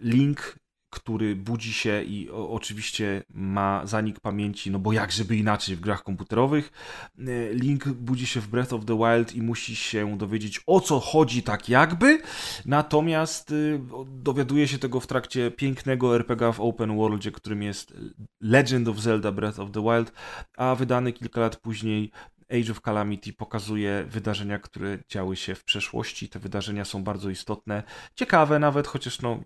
Link 0.01 0.59
który 0.99 1.35
budzi 1.35 1.73
się 1.73 2.03
i 2.03 2.29
oczywiście 2.29 3.23
ma 3.33 3.85
zanik 3.85 4.19
pamięci, 4.19 4.71
no 4.71 4.79
bo 4.79 4.93
jak 4.93 5.11
żeby 5.11 5.35
inaczej 5.35 5.75
w 5.75 5.79
grach 5.79 6.03
komputerowych. 6.03 6.71
E, 7.19 7.53
Link 7.53 7.87
budzi 7.87 8.27
się 8.27 8.41
w 8.41 8.47
Breath 8.47 8.73
of 8.73 8.85
the 8.85 8.97
Wild 8.97 9.35
i 9.35 9.41
musi 9.41 9.75
się 9.75 10.17
dowiedzieć 10.17 10.61
o 10.67 10.81
co 10.81 10.99
chodzi 10.99 11.43
tak 11.43 11.69
jakby, 11.69 12.21
natomiast 12.65 13.51
y, 13.51 13.79
dowiaduje 14.07 14.67
się 14.67 14.77
tego 14.77 14.99
w 14.99 15.07
trakcie 15.07 15.51
pięknego 15.51 16.15
RPG 16.15 16.53
w 16.53 16.59
open 16.59 16.97
worldzie, 16.97 17.31
którym 17.31 17.63
jest 17.63 17.93
Legend 18.41 18.87
of 18.87 18.99
Zelda 18.99 19.31
Breath 19.31 19.59
of 19.59 19.71
the 19.71 19.83
Wild, 19.83 20.11
a 20.57 20.75
wydany 20.75 21.13
kilka 21.13 21.41
lat 21.41 21.55
później 21.55 22.11
Age 22.49 22.71
of 22.71 22.81
Calamity 22.81 23.33
pokazuje 23.33 24.05
wydarzenia, 24.09 24.59
które 24.59 24.99
działy 25.09 25.35
się 25.35 25.55
w 25.55 25.63
przeszłości. 25.63 26.29
Te 26.29 26.39
wydarzenia 26.39 26.85
są 26.85 27.03
bardzo 27.03 27.29
istotne, 27.29 27.83
ciekawe 28.15 28.59
nawet, 28.59 28.87
chociaż 28.87 29.21
no, 29.21 29.39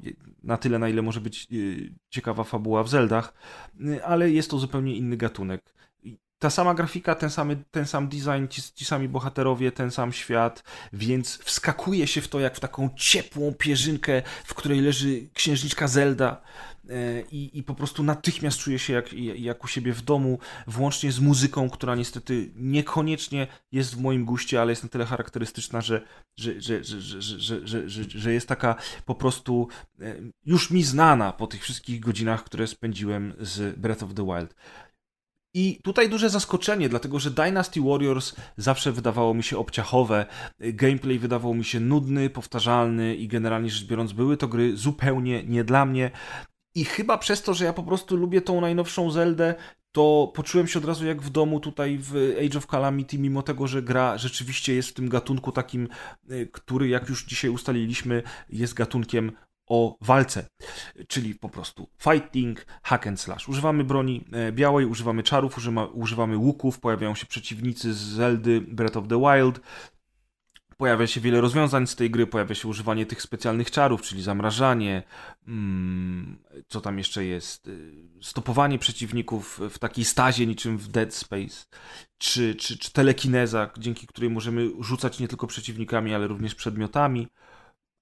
na 0.44 0.58
tyle, 0.58 0.80
na 0.80 0.90
ile 0.90 1.02
może 1.02 1.22
być 1.22 1.48
y, 1.52 1.94
ciekawa 2.10 2.44
fabuła 2.44 2.84
w 2.84 2.90
Zeldach, 2.90 3.34
y, 3.82 4.06
ale 4.06 4.32
jest 4.32 4.52
to 4.52 4.58
zupełnie 4.58 4.96
inny 4.96 5.18
gatunek. 5.18 5.71
Ta 6.42 6.50
sama 6.50 6.74
grafika, 6.74 7.16
ten, 7.16 7.30
samy, 7.30 7.64
ten 7.72 7.86
sam 7.86 8.08
design, 8.08 8.48
ci, 8.50 8.62
ci 8.62 8.86
sami 8.86 9.08
bohaterowie, 9.08 9.72
ten 9.72 9.92
sam 9.92 10.14
świat, 10.14 10.64
więc 10.94 11.38
wskakuje 11.38 12.08
się 12.08 12.22
w 12.22 12.28
to 12.28 12.40
jak 12.40 12.56
w 12.56 12.60
taką 12.60 12.90
ciepłą 12.96 13.54
pierzynkę, 13.54 14.22
w 14.46 14.54
której 14.54 14.82
leży 14.82 15.30
księżniczka 15.34 15.88
Zelda 15.88 16.42
E, 16.90 17.22
i, 17.32 17.60
i 17.60 17.64
po 17.64 17.76
prostu 17.76 18.04
natychmiast 18.04 18.60
czuję 18.60 18.80
się 18.80 18.94
jak, 18.94 19.14
jak 19.14 19.64
u 19.64 19.68
siebie 19.68 19.94
w 19.94 20.02
domu, 20.02 20.40
włącznie 20.68 21.12
z 21.12 21.20
muzyką, 21.20 21.70
która 21.70 21.96
niestety 21.96 22.52
niekoniecznie 22.56 23.48
jest 23.72 23.96
w 23.96 24.02
moim 24.02 24.26
guście, 24.26 24.62
ale 24.62 24.72
jest 24.72 24.84
na 24.84 24.90
tyle 24.90 25.06
charakterystyczna, 25.06 25.82
że, 25.82 26.02
że, 26.36 26.62
że, 26.62 26.84
że, 26.84 27.22
że, 27.22 27.68
że, 27.68 27.90
że, 27.90 28.04
że 28.10 28.34
jest 28.34 28.48
taka 28.48 28.76
po 29.06 29.16
prostu 29.16 29.68
e, 30.02 30.16
już 30.46 30.72
mi 30.72 30.84
znana 30.84 31.34
po 31.34 31.48
tych 31.48 31.64
wszystkich 31.64 32.00
godzinach, 32.00 32.44
które 32.44 32.68
spędziłem 32.68 33.34
z 33.40 33.80
Breath 33.80 34.04
of 34.04 34.14
the 34.14 34.26
Wild. 34.26 34.56
I 35.54 35.80
tutaj 35.84 36.10
duże 36.10 36.30
zaskoczenie, 36.30 36.90
dlatego 36.90 37.20
że 37.20 37.32
Dynasty 37.32 37.82
Warriors 37.82 38.36
zawsze 38.58 38.92
wydawało 38.92 39.34
mi 39.34 39.44
się 39.44 39.58
obciachowe, 39.58 40.26
gameplay 40.60 41.20
wydawał 41.20 41.54
mi 41.54 41.66
się 41.66 41.80
nudny, 41.80 42.30
powtarzalny 42.30 43.16
i 43.16 43.28
generalnie 43.28 43.70
rzecz 43.70 43.88
biorąc 43.88 44.14
były 44.14 44.38
to 44.38 44.48
gry 44.48 44.78
zupełnie 44.78 45.44
nie 45.44 45.64
dla 45.64 45.86
mnie. 45.86 46.12
I 46.76 46.86
chyba 46.86 47.18
przez 47.18 47.42
to, 47.42 47.54
że 47.54 47.66
ja 47.66 47.74
po 47.74 47.84
prostu 47.84 48.18
lubię 48.18 48.42
tą 48.42 48.62
najnowszą 48.62 49.12
Zeldę, 49.12 49.56
to 49.92 50.32
poczułem 50.36 50.68
się 50.68 50.80
od 50.80 50.86
razu 50.86 51.06
jak 51.06 51.22
w 51.22 51.30
domu 51.30 51.60
tutaj 51.60 51.98
w 52.02 52.36
Age 52.46 52.58
of 52.58 52.68
Calamity, 52.68 53.18
mimo 53.18 53.44
tego, 53.44 53.68
że 53.68 53.84
gra 53.84 54.18
rzeczywiście 54.18 54.74
jest 54.74 54.90
w 54.90 54.94
tym 54.94 55.10
gatunku 55.10 55.52
takim, 55.52 55.88
y, 56.32 56.50
który 56.52 56.88
jak 56.88 57.10
już 57.10 57.26
dzisiaj 57.26 57.52
ustaliliśmy, 57.52 58.24
jest 58.50 58.74
gatunkiem 58.74 59.32
o 59.72 59.98
walce, 60.02 60.46
czyli 61.08 61.36
po 61.36 61.50
prostu 61.50 61.90
fighting, 61.98 62.66
hack 62.84 63.08
and 63.08 63.20
slash. 63.20 63.50
Używamy 63.50 63.84
broni 63.84 64.26
e, 64.32 64.52
białej, 64.52 64.86
używamy 64.86 65.24
czarów, 65.24 65.58
używamy 65.94 66.38
łuków, 66.38 66.80
pojawiają 66.80 67.16
się 67.16 67.26
przeciwnicy 67.26 67.94
z 67.94 67.98
Zeldy 67.98 68.62
Breath 68.62 68.98
of 68.98 69.08
the 69.08 69.20
Wild, 69.20 69.60
pojawia 70.78 71.08
się 71.08 71.22
wiele 71.22 71.42
rozwiązań 71.42 71.88
z 71.88 71.96
tej 71.96 72.12
gry, 72.12 72.28
pojawia 72.28 72.56
się 72.56 72.68
używanie 72.68 73.06
tych 73.06 73.22
specjalnych 73.22 73.72
czarów, 73.72 74.02
czyli 74.02 74.22
zamrażanie, 74.22 75.04
mm, 75.48 76.38
co 76.68 76.82
tam 76.82 76.98
jeszcze 76.98 77.26
jest, 77.26 77.68
y, 77.68 77.94
stopowanie 78.22 78.80
przeciwników 78.80 79.60
w 79.70 79.80
takiej 79.80 80.06
stazie 80.06 80.48
niczym 80.48 80.78
w 80.78 80.88
Dead 80.88 81.14
Space, 81.14 81.66
czy, 82.18 82.56
czy, 82.56 82.78
czy 82.78 82.92
telekineza, 82.92 83.70
dzięki 83.78 84.08
której 84.08 84.30
możemy 84.30 84.70
rzucać 84.80 85.20
nie 85.20 85.28
tylko 85.28 85.48
przeciwnikami, 85.48 86.14
ale 86.14 86.28
również 86.28 86.56
przedmiotami. 86.56 87.28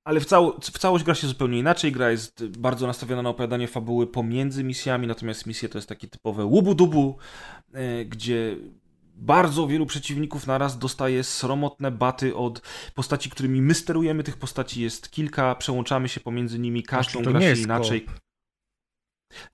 Ale 0.10 0.20
w, 0.20 0.26
cało, 0.26 0.60
w 0.62 0.80
całość 0.80 1.06
gra 1.06 1.16
się 1.16 1.28
zupełnie 1.28 1.60
inaczej. 1.60 1.92
Gra 1.92 2.12
jest 2.12 2.46
bardzo 2.48 2.88
nastawiona 2.88 3.22
na 3.22 3.30
opowiadanie 3.30 3.68
fabuły 3.68 4.08
pomiędzy 4.08 4.64
misjami, 4.64 5.08
natomiast 5.08 5.46
misje 5.46 5.70
to 5.70 5.78
jest 5.78 5.90
takie 5.90 6.08
typowe 6.08 6.46
łubu-dubu, 6.46 7.16
y, 7.76 8.06
gdzie 8.06 8.56
bardzo 9.16 9.68
wielu 9.68 9.86
przeciwników 9.86 10.48
naraz 10.48 10.78
dostaje 10.78 11.24
sromotne 11.24 11.92
baty 11.92 12.36
od 12.36 12.62
postaci, 12.96 13.30
którymi 13.30 13.62
my 13.62 13.74
sterujemy. 13.74 14.24
Tych 14.24 14.38
postaci 14.38 14.82
jest 14.82 15.12
kilka, 15.12 15.56
przełączamy 15.56 16.10
się 16.10 16.20
pomiędzy 16.20 16.60
nimi, 16.60 16.84
każdą 16.84 17.24
gra 17.24 17.42
się 17.42 17.62
inaczej. 17.62 18.02
Koop. 18.02 18.29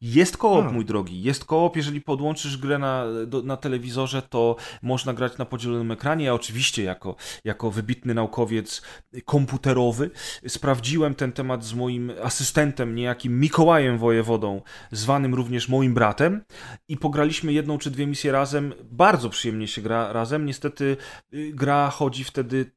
Jest 0.01 0.38
koop, 0.38 0.71
mój 0.71 0.86
drogi. 0.86 1.23
Jest 1.23 1.45
koop, 1.45 1.76
jeżeli 1.76 2.01
podłączysz 2.01 2.57
grę 2.57 2.78
na, 2.78 3.05
do, 3.28 3.41
na 3.41 3.57
telewizorze, 3.57 4.21
to 4.21 4.55
można 4.82 5.13
grać 5.13 5.38
na 5.38 5.45
podzielonym 5.45 5.91
ekranie. 5.91 6.26
Ja 6.26 6.34
oczywiście 6.34 6.84
jako, 6.84 7.15
jako 7.43 7.71
wybitny 7.71 8.13
naukowiec 8.13 8.82
komputerowy 9.26 10.11
sprawdziłem 10.47 11.15
ten 11.15 11.32
temat 11.32 11.63
z 11.63 11.73
moim 11.73 12.11
asystentem, 12.23 12.95
niejakim 12.95 13.39
Mikołajem 13.39 13.97
Wojewodą, 13.97 14.61
zwanym 14.91 15.34
również 15.34 15.69
moim 15.69 15.93
bratem 15.93 16.43
i 16.88 16.97
pograliśmy 16.97 17.53
jedną 17.53 17.78
czy 17.78 17.91
dwie 17.91 18.07
misje 18.07 18.32
razem. 18.32 18.73
Bardzo 18.84 19.30
przyjemnie 19.30 19.67
się 19.67 19.82
gra 19.82 20.13
razem. 20.13 20.45
Niestety 20.45 20.97
y, 21.34 21.51
gra 21.53 21.89
chodzi 21.89 22.23
wtedy 22.23 22.71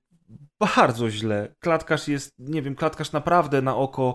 bardzo 0.61 1.11
źle. 1.11 1.55
Klatkarz 1.59 2.09
jest, 2.09 2.34
nie 2.38 2.62
wiem, 2.62 2.74
klatkarz 2.74 3.12
naprawdę 3.12 3.62
na 3.62 3.76
oko 3.76 4.14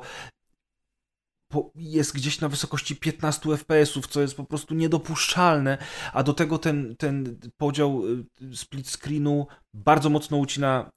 jest 1.76 2.14
gdzieś 2.16 2.42
na 2.42 2.50
wysokości 2.50 2.96
15 2.96 3.50
FPS-ów, 3.58 4.08
co 4.08 4.22
jest 4.22 4.38
po 4.38 4.44
prostu 4.44 4.76
niedopuszczalne, 4.76 5.78
a 6.14 6.24
do 6.24 6.34
tego 6.34 6.58
ten, 6.58 6.96
ten 6.96 7.40
podział 7.58 8.02
y, 8.08 8.56
split 8.56 8.90
screenu 8.90 9.48
bardzo 9.74 10.10
mocno 10.10 10.38
ucina 10.38 10.90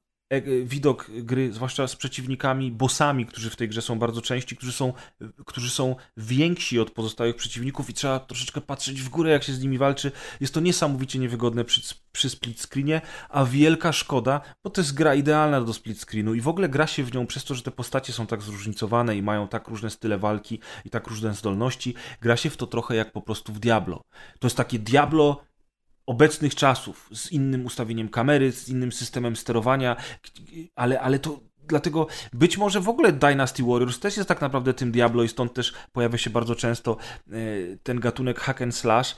widok 0.65 1.11
gry, 1.11 1.53
zwłaszcza 1.53 1.89
z 1.89 1.97
przeciwnikami, 1.97 2.73
bossami, 2.73 3.27
którzy 3.27 3.51
w 3.51 3.57
tej 3.57 3.69
grze 3.69 3.83
są 3.83 3.99
bardzo 3.99 4.23
części, 4.23 4.57
którzy 4.57 4.73
są, 4.73 4.93
którzy 5.47 5.71
są 5.71 5.97
więksi 6.17 6.81
od 6.81 6.91
pozostałych 6.91 7.37
przeciwników 7.37 7.91
i 7.91 7.95
trzeba 7.95 8.21
troszeczkę 8.21 8.61
patrzeć 8.61 9.03
w 9.03 9.09
górę, 9.09 9.31
jak 9.31 9.43
się 9.43 9.53
z 9.53 9.63
nimi 9.63 9.79
walczy. 9.79 10.13
Jest 10.41 10.55
to 10.55 10.61
niesamowicie 10.61 11.19
niewygodne 11.19 11.65
przy, 11.65 11.95
przy 12.13 12.31
split 12.31 12.61
screenie, 12.61 13.01
a 13.29 13.45
wielka 13.45 13.93
szkoda, 13.93 14.41
bo 14.65 14.71
to 14.71 14.81
jest 14.81 14.95
gra 14.95 15.15
idealna 15.15 15.61
do 15.61 15.73
split 15.73 16.01
screenu 16.01 16.35
i 16.35 16.41
w 16.41 16.49
ogóle 16.49 16.69
gra 16.69 16.87
się 16.87 17.05
w 17.05 17.15
nią 17.15 17.27
przez 17.27 17.45
to, 17.45 17.55
że 17.55 17.63
te 17.63 17.71
postacie 17.71 18.13
są 18.13 18.27
tak 18.27 18.43
zróżnicowane 18.43 19.17
i 19.17 19.23
mają 19.23 19.49
tak 19.49 19.69
różne 19.69 19.91
style 19.91 20.19
walki 20.19 20.59
i 20.85 20.91
tak 20.91 21.07
różne 21.07 21.35
zdolności, 21.35 21.95
gra 22.21 22.37
się 22.37 22.51
w 22.51 22.57
to 22.57 22.67
trochę 22.67 22.97
jak 22.97 23.13
po 23.13 23.23
prostu 23.23 23.53
w 23.53 23.59
Diablo. 23.59 24.03
To 24.39 24.47
jest 24.47 24.57
takie 24.57 24.79
Diablo 24.79 25.45
obecnych 26.07 26.55
czasów, 26.55 27.11
z 27.13 27.33
innym 27.33 27.67
ustawieniem 27.67 28.09
kamery, 28.09 28.53
z 28.53 28.69
innym 28.69 28.93
systemem 28.93 29.37
sterowania, 29.37 29.97
ale, 30.75 31.01
ale 31.01 31.19
to 31.19 31.41
dlatego 31.69 32.07
być 32.33 32.59
może 32.59 32.81
w 32.81 32.89
ogóle 32.89 33.13
Dynasty 33.13 33.63
Warriors 33.63 34.01
też 34.01 34.17
jest 34.17 34.29
tak 34.29 34.41
naprawdę 34.41 34.75
tym 34.75 34.93
Diablo 34.93 35.23
i 35.23 35.29
stąd 35.29 35.55
też 35.55 35.75
pojawia 35.93 36.19
się 36.19 36.31
bardzo 36.31 36.55
często 36.55 36.97
e, 37.31 37.37
ten 37.83 38.01
gatunek 38.01 38.41
hack 38.41 38.63
and 38.63 38.75
slash, 38.75 39.17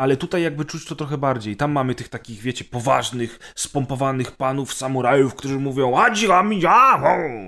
ale 0.00 0.16
tutaj 0.16 0.42
jakby 0.42 0.64
czuć 0.64 0.84
to 0.84 0.96
trochę 0.96 1.18
bardziej. 1.18 1.56
Tam 1.56 1.72
mamy 1.72 1.94
tych 1.94 2.08
takich, 2.08 2.40
wiecie, 2.40 2.64
poważnych, 2.64 3.52
spompowanych 3.54 4.32
panów 4.32 4.74
samurajów, 4.74 5.34
którzy 5.34 5.58
mówią 5.58 5.98
Adzia, 5.98 6.42
mija, 6.42 7.02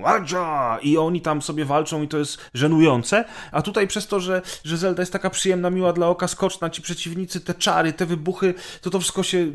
adzia 0.05 0.79
i 0.81 0.97
oni 0.97 1.21
tam 1.21 1.41
sobie 1.41 1.65
walczą 1.65 2.03
i 2.03 2.07
to 2.07 2.17
jest 2.17 2.49
żenujące, 2.53 3.25
a 3.51 3.61
tutaj 3.61 3.87
przez 3.87 4.07
to, 4.07 4.19
że, 4.19 4.41
że 4.63 4.77
Zelda 4.77 5.01
jest 5.01 5.13
taka 5.13 5.29
przyjemna, 5.29 5.69
miła 5.69 5.93
dla 5.93 6.07
oka, 6.07 6.27
skoczna, 6.27 6.69
ci 6.69 6.81
przeciwnicy, 6.81 7.41
te 7.41 7.53
czary, 7.53 7.93
te 7.93 8.05
wybuchy, 8.05 8.53
to 8.81 8.89
to 8.89 8.99
wszystko 8.99 9.23
się 9.23 9.51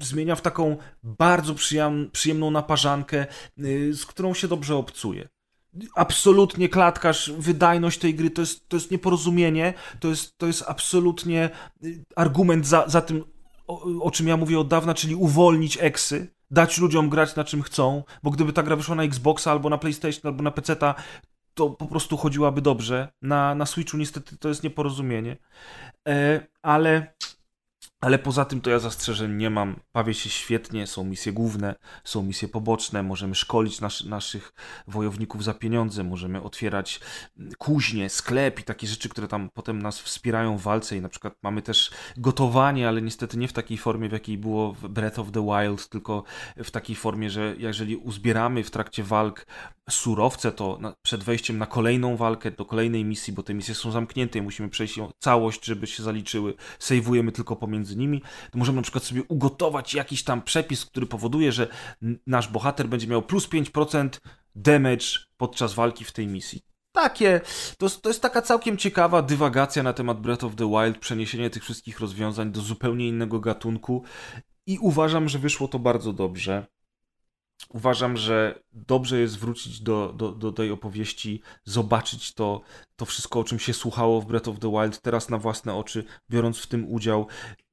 zmienia 0.00 0.36
w 0.36 0.40
taką 0.40 0.76
bardzo 1.02 1.54
przyjemną 2.12 2.50
naparzankę, 2.50 3.26
y, 3.58 3.94
z 3.94 4.06
którą 4.06 4.34
się 4.34 4.48
dobrze 4.48 4.76
obcuje 4.76 5.28
absolutnie 5.94 6.68
klatkarz, 6.68 7.32
wydajność 7.38 7.98
tej 7.98 8.14
gry 8.14 8.30
to 8.30 8.42
jest, 8.42 8.68
to 8.68 8.76
jest 8.76 8.90
nieporozumienie, 8.90 9.74
to 10.00 10.08
jest, 10.08 10.38
to 10.38 10.46
jest 10.46 10.64
absolutnie 10.66 11.50
y, 11.84 12.04
argument 12.16 12.66
za, 12.66 12.88
za 12.88 13.00
tym, 13.00 13.24
o, 13.66 13.82
o 14.02 14.10
czym 14.10 14.28
ja 14.28 14.36
mówię 14.36 14.58
od 14.58 14.68
dawna, 14.68 14.94
czyli 14.94 15.14
uwolnić 15.14 15.78
eksy, 15.80 16.36
dać 16.50 16.78
ludziom 16.78 17.08
grać 17.08 17.36
na 17.36 17.44
czym 17.44 17.62
chcą, 17.62 18.02
bo 18.22 18.30
gdyby 18.30 18.52
ta 18.52 18.62
gra 18.62 18.76
wyszła 18.76 18.94
na 18.94 19.02
Xboxa 19.02 19.50
albo 19.50 19.70
na 19.70 19.78
PlayStation 19.78 20.20
albo 20.24 20.42
na 20.42 20.50
PC-ta, 20.50 20.94
to 21.54 21.70
po 21.70 21.86
prostu 21.86 22.16
chodziłaby 22.16 22.62
dobrze. 22.62 23.08
Na, 23.22 23.54
na 23.54 23.66
Switchu 23.66 23.96
niestety 23.96 24.36
to 24.38 24.48
jest 24.48 24.62
nieporozumienie. 24.62 25.36
E, 26.08 26.46
ale 26.62 27.14
Ale 28.00 28.18
poza 28.18 28.44
tym 28.44 28.60
to 28.60 28.70
ja 28.70 28.78
zastrzeżeń 28.78 29.36
nie 29.36 29.50
mam. 29.50 29.80
Bawię 29.94 30.14
się 30.14 30.30
świetnie, 30.30 30.86
są 30.86 31.04
misje 31.04 31.32
główne, 31.32 31.74
są 32.04 32.22
misje 32.22 32.48
poboczne, 32.48 33.02
możemy 33.02 33.34
szkolić 33.34 33.80
nas, 33.80 34.04
naszych 34.04 34.52
wojowników 34.86 35.44
za 35.44 35.54
pieniądze, 35.54 36.04
możemy 36.04 36.42
otwierać 36.42 37.00
kuźnie, 37.58 38.10
sklep 38.10 38.60
i 38.60 38.62
takie 38.62 38.86
rzeczy, 38.86 39.08
które 39.08 39.28
tam 39.28 39.50
potem 39.54 39.82
nas 39.82 40.00
wspierają 40.00 40.58
w 40.58 40.62
walce 40.62 40.96
i 40.96 41.00
na 41.00 41.08
przykład 41.08 41.34
mamy 41.42 41.62
też 41.62 41.90
gotowanie, 42.16 42.88
ale 42.88 43.02
niestety 43.02 43.38
nie 43.38 43.48
w 43.48 43.52
takiej 43.52 43.78
formie, 43.78 44.08
w 44.08 44.12
jakiej 44.12 44.38
było 44.38 44.72
w 44.72 44.88
Breath 44.88 45.18
of 45.18 45.32
the 45.32 45.46
Wild, 45.46 45.88
tylko 45.88 46.22
w 46.56 46.70
takiej 46.70 46.96
formie, 46.96 47.30
że 47.30 47.54
jeżeli 47.58 47.96
uzbieramy 47.96 48.64
w 48.64 48.70
trakcie 48.70 49.02
walk 49.02 49.46
surowce, 49.90 50.52
to 50.52 50.78
przed 51.02 51.24
wejściem 51.24 51.58
na 51.58 51.66
kolejną 51.66 52.16
walkę, 52.16 52.50
do 52.50 52.64
kolejnej 52.64 53.04
misji, 53.04 53.32
bo 53.32 53.42
te 53.42 53.54
misje 53.54 53.74
są 53.74 53.90
zamknięte 53.90 54.38
i 54.38 54.42
musimy 54.42 54.68
przejść 54.68 55.00
całość, 55.18 55.64
żeby 55.64 55.86
się 55.86 56.02
zaliczyły, 56.02 56.54
sejwujemy 56.78 57.32
tylko 57.32 57.56
pomiędzy 57.56 57.85
nimi, 57.94 58.22
to 58.50 58.58
możemy 58.58 58.76
na 58.76 58.82
przykład 58.82 59.04
sobie 59.04 59.22
ugotować 59.28 59.94
jakiś 59.94 60.24
tam 60.24 60.42
przepis, 60.42 60.84
który 60.84 61.06
powoduje, 61.06 61.52
że 61.52 61.68
nasz 62.26 62.48
bohater 62.48 62.88
będzie 62.88 63.06
miał 63.06 63.22
plus 63.22 63.48
5% 63.48 64.08
damage 64.54 65.06
podczas 65.36 65.74
walki 65.74 66.04
w 66.04 66.12
tej 66.12 66.26
misji. 66.26 66.62
Takie, 66.92 67.40
to, 67.78 67.90
to 67.90 68.08
jest 68.08 68.22
taka 68.22 68.42
całkiem 68.42 68.76
ciekawa 68.76 69.22
dywagacja 69.22 69.82
na 69.82 69.92
temat 69.92 70.20
Breath 70.20 70.44
of 70.44 70.56
the 70.56 70.70
Wild, 70.70 70.98
przeniesienie 70.98 71.50
tych 71.50 71.62
wszystkich 71.62 72.00
rozwiązań 72.00 72.52
do 72.52 72.60
zupełnie 72.60 73.08
innego 73.08 73.40
gatunku 73.40 74.04
i 74.66 74.78
uważam, 74.78 75.28
że 75.28 75.38
wyszło 75.38 75.68
to 75.68 75.78
bardzo 75.78 76.12
dobrze 76.12 76.66
uważam, 77.68 78.16
że 78.16 78.62
dobrze 78.72 79.20
jest 79.20 79.38
wrócić 79.38 79.80
do, 79.80 80.12
do, 80.12 80.32
do 80.32 80.52
tej 80.52 80.70
opowieści, 80.70 81.42
zobaczyć 81.64 82.34
to, 82.34 82.60
to 82.96 83.04
wszystko, 83.04 83.40
o 83.40 83.44
czym 83.44 83.58
się 83.58 83.74
słuchało 83.74 84.20
w 84.20 84.26
Breath 84.26 84.48
of 84.48 84.58
the 84.58 84.70
Wild, 84.70 85.00
teraz 85.00 85.28
na 85.28 85.38
własne 85.38 85.74
oczy, 85.74 86.04
biorąc 86.30 86.58
w 86.58 86.66
tym 86.66 86.92
udział. 86.92 87.26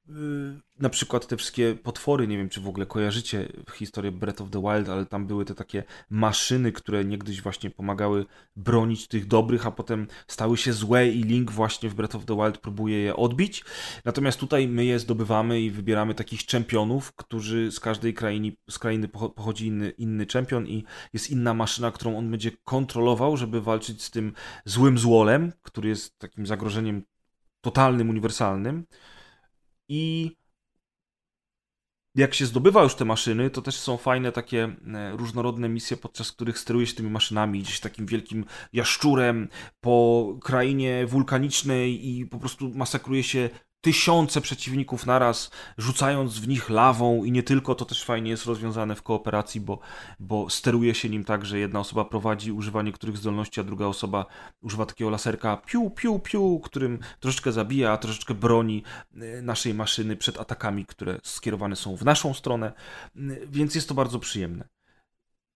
Yy, 0.08 0.60
na 0.78 0.88
przykład 0.88 1.26
te 1.26 1.36
wszystkie 1.36 1.74
potwory, 1.74 2.28
nie 2.28 2.36
wiem 2.36 2.48
czy 2.48 2.60
w 2.60 2.68
ogóle 2.68 2.86
kojarzycie 2.86 3.48
historię 3.74 4.12
Breath 4.12 4.42
of 4.42 4.50
the 4.50 4.62
Wild, 4.62 4.88
ale 4.88 5.06
tam 5.06 5.26
były 5.26 5.44
te 5.44 5.54
takie 5.54 5.84
maszyny, 6.10 6.72
które 6.72 7.04
niegdyś 7.04 7.42
właśnie 7.42 7.70
pomagały 7.70 8.26
bronić 8.56 9.08
tych 9.08 9.26
dobrych, 9.26 9.66
a 9.66 9.70
potem 9.70 10.06
stały 10.28 10.56
się 10.56 10.72
złe 10.72 11.08
i 11.08 11.22
Link 11.22 11.50
właśnie 11.50 11.88
w 11.88 11.94
Breath 11.94 12.16
of 12.16 12.24
the 12.24 12.36
Wild 12.36 12.58
próbuje 12.58 12.98
je 12.98 13.16
odbić. 13.16 13.64
Natomiast 14.04 14.40
tutaj 14.40 14.68
my 14.68 14.84
je 14.84 14.98
zdobywamy 14.98 15.60
i 15.60 15.70
wybieramy 15.70 16.14
takich 16.14 16.46
czempionów, 16.46 17.12
którzy 17.12 17.72
z 17.72 17.80
każdej 17.80 18.14
krainy, 18.14 18.52
z 18.70 18.78
krainy 18.78 19.08
pochodzi 19.08 19.66
inny, 19.66 19.90
inny 19.90 20.26
czempion 20.26 20.66
i 20.66 20.84
jest 21.12 21.30
inna 21.30 21.54
maszyna, 21.54 21.90
którą 21.90 22.18
on 22.18 22.30
będzie 22.30 22.50
kontrolował, 22.64 23.36
żeby 23.36 23.60
walczyć 23.60 24.02
z 24.02 24.10
tym 24.10 24.32
złym 24.64 24.98
złolem, 24.98 25.52
który 25.62 25.88
jest 25.88 26.18
takim 26.18 26.46
zagrożeniem 26.46 27.02
totalnym, 27.60 28.10
uniwersalnym. 28.10 28.86
I 29.88 30.30
jak 32.14 32.34
się 32.34 32.46
zdobywa 32.46 32.82
już 32.82 32.94
te 32.94 33.04
maszyny, 33.04 33.50
to 33.50 33.62
też 33.62 33.74
są 33.78 33.96
fajne 33.96 34.32
takie 34.32 34.76
e, 34.94 35.16
różnorodne 35.16 35.68
misje, 35.68 35.96
podczas 35.96 36.32
których 36.32 36.58
steruje 36.58 36.86
się 36.86 36.94
tymi 36.94 37.10
maszynami, 37.10 37.60
gdzieś 37.62 37.80
takim 37.80 38.06
wielkim 38.06 38.44
jaszczurem 38.72 39.48
po 39.80 40.26
krainie 40.42 41.06
wulkanicznej 41.06 42.08
i 42.08 42.26
po 42.26 42.38
prostu 42.38 42.70
masakruje 42.74 43.22
się 43.22 43.50
tysiące 43.84 44.40
przeciwników 44.40 45.06
naraz, 45.06 45.50
rzucając 45.78 46.38
w 46.38 46.48
nich 46.48 46.70
lawą 46.70 47.24
i 47.24 47.32
nie 47.32 47.42
tylko, 47.42 47.74
to 47.74 47.84
też 47.84 48.04
fajnie 48.04 48.30
jest 48.30 48.46
rozwiązane 48.46 48.94
w 48.94 49.02
kooperacji, 49.02 49.60
bo, 49.60 49.78
bo 50.20 50.50
steruje 50.50 50.94
się 50.94 51.08
nim 51.08 51.24
tak, 51.24 51.46
że 51.46 51.58
jedna 51.58 51.80
osoba 51.80 52.04
prowadzi, 52.04 52.52
używa 52.52 52.82
niektórych 52.82 53.16
zdolności, 53.16 53.60
a 53.60 53.64
druga 53.64 53.86
osoba 53.86 54.26
używa 54.62 54.86
takiego 54.86 55.10
laserka 55.10 55.56
piu, 55.56 55.90
piu, 55.90 56.18
piu, 56.18 56.60
którym 56.64 56.98
troszeczkę 57.20 57.52
zabija, 57.52 57.92
a 57.92 57.96
troszeczkę 57.96 58.34
broni 58.34 58.82
e, 59.16 59.42
naszej 59.42 59.74
maszyny 59.74 60.16
przed 60.16 60.40
atakami, 60.40 60.86
które 60.86 61.18
skierowane 61.22 61.76
są 61.76 61.96
w 61.96 62.04
naszą 62.04 62.34
stronę, 62.34 62.72
e, 63.16 63.20
więc 63.46 63.74
jest 63.74 63.88
to 63.88 63.94
bardzo 63.94 64.18
przyjemne. 64.18 64.68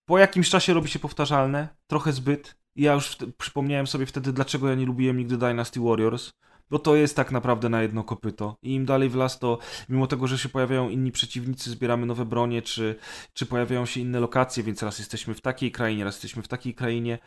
Po 0.04 0.18
jakimś 0.18 0.50
czasie 0.50 0.74
robi 0.74 0.88
się 0.88 0.98
powtarzalne, 0.98 1.68
trochę 1.86 2.12
zbyt. 2.12 2.56
Ja 2.76 2.92
już 2.92 3.16
przypomniałem 3.38 3.86
sobie 3.86 4.06
wtedy, 4.06 4.32
dlaczego 4.32 4.68
ja 4.68 4.74
nie 4.74 4.86
lubiłem 4.86 5.16
nigdy 5.16 5.36
Dynasty 5.36 5.80
Warriors, 5.80 6.32
bo 6.70 6.78
to 6.78 6.96
jest 6.96 7.16
tak 7.16 7.32
naprawdę 7.32 7.68
na 7.68 7.82
jedno 7.82 8.04
kopyto. 8.04 8.56
I 8.62 8.74
im 8.74 8.86
dalej 8.86 9.08
w 9.08 9.14
las, 9.14 9.38
to 9.38 9.58
mimo 9.88 10.06
tego, 10.06 10.26
że 10.26 10.38
się 10.38 10.48
pojawiają 10.48 10.88
inni 10.88 11.12
przeciwnicy, 11.12 11.70
zbieramy 11.70 12.06
nowe 12.06 12.24
bronie, 12.24 12.62
czy, 12.62 12.96
czy 13.32 13.46
pojawiają 13.46 13.86
się 13.86 14.00
inne 14.00 14.20
lokacje, 14.20 14.62
więc 14.62 14.82
raz 14.82 14.98
jesteśmy 14.98 15.34
w 15.34 15.40
takiej 15.40 15.72
krainie, 15.72 16.04
raz 16.04 16.14
jesteśmy 16.14 16.42
w 16.42 16.48
takiej 16.48 16.74
krainie, 16.74 17.18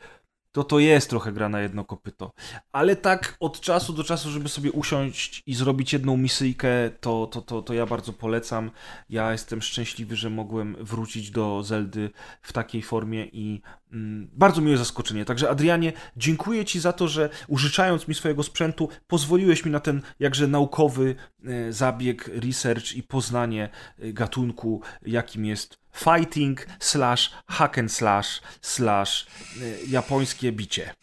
to 0.52 0.64
to 0.64 0.80
jest 0.80 1.10
trochę 1.10 1.32
gra 1.32 1.50
na 1.50 1.62
jedno 1.62 1.86
kopyto. 1.86 2.32
Ale 2.72 2.96
tak 2.96 3.36
od 3.40 3.60
czasu 3.60 3.94
do 3.94 4.04
czasu, 4.04 4.32
żeby 4.32 4.50
sobie 4.50 4.72
usiąść 4.72 5.44
i 5.46 5.54
zrobić 5.54 5.94
jedną 5.94 6.18
misyjkę, 6.18 6.70
to, 7.00 7.28
to, 7.28 7.42
to, 7.42 7.62
to 7.62 7.74
ja 7.74 7.86
bardzo 7.86 8.14
polecam. 8.14 8.72
Ja 9.10 9.32
jestem 9.32 9.62
szczęśliwy, 9.62 10.16
że 10.16 10.30
mogłem 10.30 10.76
wrócić 10.80 11.32
do 11.32 11.64
Zeldy 11.64 12.10
w 12.42 12.54
takiej 12.54 12.82
formie 12.82 13.26
i 13.26 13.62
mm, 13.92 14.30
bardzo 14.34 14.62
miłe 14.62 14.78
zaskoczenie. 14.78 15.26
Także 15.26 15.50
Adrianie, 15.50 15.94
dziękuję 16.18 16.66
Ci 16.66 16.80
za 16.80 16.94
to, 16.94 17.08
że 17.08 17.30
użyczając 17.48 18.08
mi 18.08 18.16
swojego 18.16 18.44
sprzętu, 18.44 18.90
pozwoliłeś 19.08 19.66
mi 19.66 19.72
na 19.72 19.80
ten 19.80 20.02
jakże 20.20 20.48
naukowy 20.48 21.16
e, 21.46 21.74
zabieg, 21.74 22.28
research 22.28 22.94
i 22.94 23.04
poznanie 23.04 23.70
e, 24.00 24.14
gatunku, 24.14 24.82
jakim 25.02 25.46
jest 25.46 25.81
fighting 25.94 26.68
slash 26.80 27.32
hack 27.48 27.78
and 27.78 27.92
slash 27.92 28.42
slash 28.62 29.28
y, 29.62 29.80
japońskie 29.88 30.52
bicie. 30.52 30.94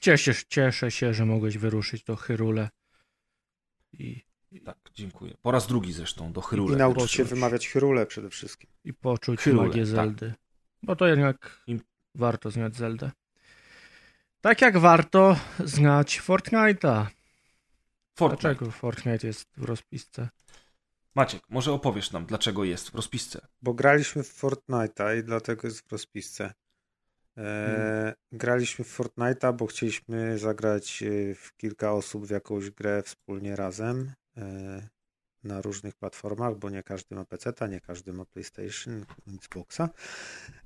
Cieszę, 0.00 0.32
cieszę 0.48 0.90
się, 0.90 1.14
że 1.14 1.26
mogłeś 1.26 1.58
wyruszyć 1.58 2.04
do 2.04 2.16
Hyrule. 2.16 2.68
I, 3.92 4.22
tak, 4.64 4.76
dziękuję. 4.94 5.34
Po 5.42 5.50
raz 5.50 5.66
drugi 5.66 5.92
zresztą 5.92 6.32
do 6.32 6.40
Hyrule. 6.40 6.74
I 6.74 6.76
nauczyć 6.76 7.12
się 7.12 7.24
wymawiać 7.24 7.68
Hyrule 7.68 8.06
przede 8.06 8.30
wszystkim. 8.30 8.70
I 8.84 8.94
poczuć 8.94 9.40
Hyrule, 9.40 9.68
magię 9.68 9.82
tak. 9.82 9.86
Zeldy. 9.86 10.30
Tak. 10.30 10.38
Bo 10.82 10.96
to 10.96 11.06
jednak 11.06 11.62
I... 11.66 11.80
warto 12.14 12.50
znać 12.50 12.76
Zeldę. 12.76 13.10
Tak 14.40 14.60
jak 14.60 14.78
warto 14.78 15.36
znać 15.64 16.20
Fortnite'a. 16.20 17.06
Fortnite. 18.14 18.42
Dlaczego 18.42 18.70
Fortnite 18.70 19.26
jest 19.26 19.48
w 19.56 19.64
rozpisce? 19.64 20.28
Maciek, 21.16 21.42
może 21.48 21.72
opowiesz 21.72 22.12
nam, 22.12 22.26
dlaczego 22.26 22.64
jest 22.64 22.90
w 22.90 22.94
rozpisce? 22.94 23.46
Bo 23.62 23.74
graliśmy 23.74 24.22
w 24.22 24.40
Fortnite'a 24.42 25.18
i 25.18 25.24
dlatego 25.24 25.68
jest 25.68 25.88
w 25.88 25.92
rozpisce. 25.92 26.44
E, 27.36 27.42
hmm. 27.42 28.14
Graliśmy 28.32 28.84
w 28.84 28.98
Fortnite'a, 28.98 29.56
bo 29.56 29.66
chcieliśmy 29.66 30.38
zagrać 30.38 31.02
e, 31.02 31.34
w 31.34 31.56
kilka 31.56 31.92
osób 31.92 32.26
w 32.26 32.30
jakąś 32.30 32.70
grę 32.70 33.02
wspólnie 33.02 33.56
razem. 33.56 34.12
E, 34.36 34.88
na 35.46 35.60
różnych 35.60 35.94
platformach, 35.94 36.56
bo 36.56 36.70
nie 36.70 36.82
każdy 36.82 37.14
ma 37.14 37.24
PC, 37.24 37.52
nie 37.68 37.80
każdy 37.80 38.12
ma 38.12 38.24
PlayStation, 38.24 39.04
Xboxa. 39.34 39.88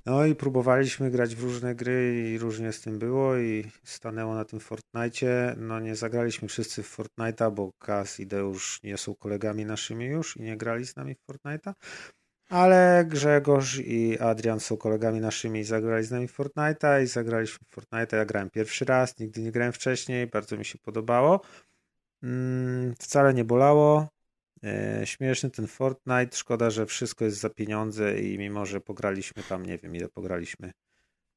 No 0.05 0.25
i 0.25 0.35
próbowaliśmy 0.35 1.11
grać 1.11 1.35
w 1.35 1.43
różne 1.43 1.75
gry 1.75 2.31
i 2.33 2.37
różnie 2.37 2.71
z 2.73 2.81
tym 2.81 2.99
było 2.99 3.37
i 3.37 3.71
stanęło 3.83 4.35
na 4.35 4.45
tym 4.45 4.59
Fortnite. 4.59 5.55
No 5.57 5.79
nie 5.79 5.95
zagraliśmy 5.95 6.47
wszyscy 6.47 6.83
w 6.83 6.97
Fortnite'a, 6.97 7.51
bo 7.51 7.71
Kas 7.79 8.19
i 8.19 8.27
Deusz 8.27 8.83
nie 8.83 8.97
są 8.97 9.15
kolegami 9.15 9.65
naszymi 9.65 10.05
już 10.05 10.37
i 10.37 10.41
nie 10.41 10.57
grali 10.57 10.85
z 10.85 10.95
nami 10.95 11.15
w 11.15 11.31
Fortnite'a. 11.31 11.73
Ale 12.51 13.05
Grzegorz 13.07 13.79
i 13.79 14.19
Adrian 14.19 14.59
są 14.59 14.77
kolegami 14.77 15.19
naszymi 15.19 15.59
i 15.59 15.63
zagrali 15.63 16.05
z 16.05 16.11
nami 16.11 16.27
w 16.27 16.37
Fortnite'a 16.37 17.03
i 17.03 17.07
zagraliśmy 17.07 17.65
w 17.69 17.75
Fortnite'a. 17.75 18.15
Ja 18.15 18.25
grałem 18.25 18.49
pierwszy 18.49 18.85
raz, 18.85 19.19
nigdy 19.19 19.41
nie 19.41 19.51
grałem 19.51 19.73
wcześniej, 19.73 20.27
bardzo 20.27 20.57
mi 20.57 20.65
się 20.65 20.77
podobało. 20.77 21.41
Mm, 22.23 22.95
wcale 22.99 23.33
nie 23.33 23.45
bolało. 23.45 24.07
E, 24.63 25.01
śmieszny 25.05 25.49
ten 25.49 25.67
Fortnite. 25.67 26.37
Szkoda, 26.37 26.69
że 26.69 26.85
wszystko 26.85 27.25
jest 27.25 27.39
za 27.39 27.49
pieniądze 27.49 28.21
i 28.21 28.37
mimo, 28.37 28.65
że 28.65 28.81
pograliśmy 28.81 29.43
tam, 29.43 29.65
nie 29.65 29.77
wiem 29.77 29.95
ile 29.95 30.07
pograliśmy. 30.09 30.71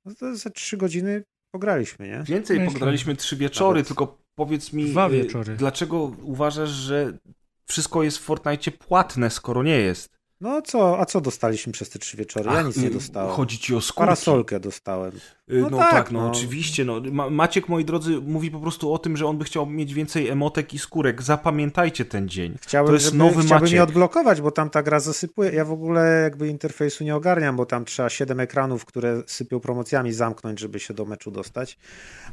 No 0.04 0.14
to 0.14 0.36
za 0.36 0.50
trzy 0.50 0.76
godziny 0.76 1.24
pograliśmy, 1.50 2.08
nie? 2.08 2.22
Więcej 2.26 2.58
Myślę. 2.58 2.72
pograliśmy 2.72 3.16
trzy 3.16 3.36
wieczory, 3.36 3.76
Nawet. 3.78 3.86
tylko 3.88 4.18
powiedz 4.34 4.72
mi, 4.72 4.84
Dwa 4.90 5.08
y, 5.08 5.10
wieczory. 5.10 5.56
dlaczego 5.56 6.02
uważasz, 6.22 6.70
że 6.70 7.18
wszystko 7.66 8.02
jest 8.02 8.18
w 8.18 8.20
Fortnite 8.20 8.70
płatne, 8.70 9.30
skoro 9.30 9.62
nie 9.62 9.80
jest? 9.80 10.14
No 10.40 10.62
co, 10.62 11.00
a 11.00 11.04
co 11.04 11.20
dostaliśmy 11.20 11.72
przez 11.72 11.90
te 11.90 11.98
trzy 11.98 12.16
wieczory? 12.16 12.50
Ja 12.50 12.58
Ach, 12.58 12.66
nic 12.66 12.76
nie 12.76 12.88
y, 12.88 12.90
dostałem. 12.90 13.30
Chodzi 13.30 13.58
ci 13.58 13.74
o 13.74 13.80
skórki. 13.80 13.98
Parasolkę 13.98 14.60
dostałem. 14.60 15.12
Y, 15.52 15.60
no, 15.60 15.70
no 15.70 15.78
tak, 15.78 15.92
tak 15.92 16.10
no, 16.10 16.20
no, 16.20 16.28
oczywiście. 16.28 16.84
No. 16.84 17.00
Maciek, 17.30 17.68
moi 17.68 17.84
drodzy, 17.84 18.20
mówi 18.20 18.50
po 18.50 18.60
prostu 18.60 18.92
o 18.92 18.98
tym, 18.98 19.16
że 19.16 19.26
on 19.26 19.38
by 19.38 19.44
chciał 19.44 19.66
mieć 19.66 19.94
więcej 19.94 20.28
emotek 20.28 20.74
i 20.74 20.78
skórek. 20.78 21.22
Zapamiętajcie 21.22 22.04
ten 22.04 22.28
dzień. 22.28 22.54
Chciałbym, 22.60 22.88
to 22.88 22.94
jest 22.94 23.04
żeby, 23.04 23.18
nowy 23.18 23.42
chciałbym 23.42 23.64
Maciek. 23.64 23.76
je 23.76 23.82
odblokować, 23.82 24.40
bo 24.40 24.50
tam 24.50 24.70
ta 24.70 24.82
gra 24.82 25.00
zasypuje. 25.00 25.50
Ja 25.50 25.64
w 25.64 25.72
ogóle 25.72 26.20
jakby 26.22 26.48
interfejsu 26.48 27.04
nie 27.04 27.16
ogarniam, 27.16 27.56
bo 27.56 27.66
tam 27.66 27.84
trzeba 27.84 28.08
siedem 28.08 28.40
ekranów, 28.40 28.84
które 28.84 29.22
sypią 29.26 29.60
promocjami 29.60 30.12
zamknąć, 30.12 30.60
żeby 30.60 30.80
się 30.80 30.94
do 30.94 31.04
meczu 31.04 31.30
dostać. 31.30 31.78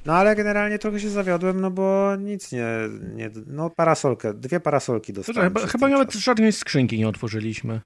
No 0.05 0.13
ale 0.13 0.35
generalnie 0.35 0.79
trochę 0.79 0.99
się 0.99 1.09
zawiodłem, 1.09 1.61
no 1.61 1.71
bo 1.71 2.15
nic 2.15 2.51
nie... 2.51 2.65
nie 3.15 3.31
no 3.47 3.69
parasolkę, 3.69 4.33
dwie 4.33 4.59
parasolki 4.59 5.13
dostałem. 5.13 5.53
Chyba, 5.53 5.67
chyba 5.67 5.87
nawet 5.87 6.13
żadnej 6.13 6.51
skrzynki 6.51 6.99
nie 6.99 7.07
otworzyliśmy. 7.07 7.81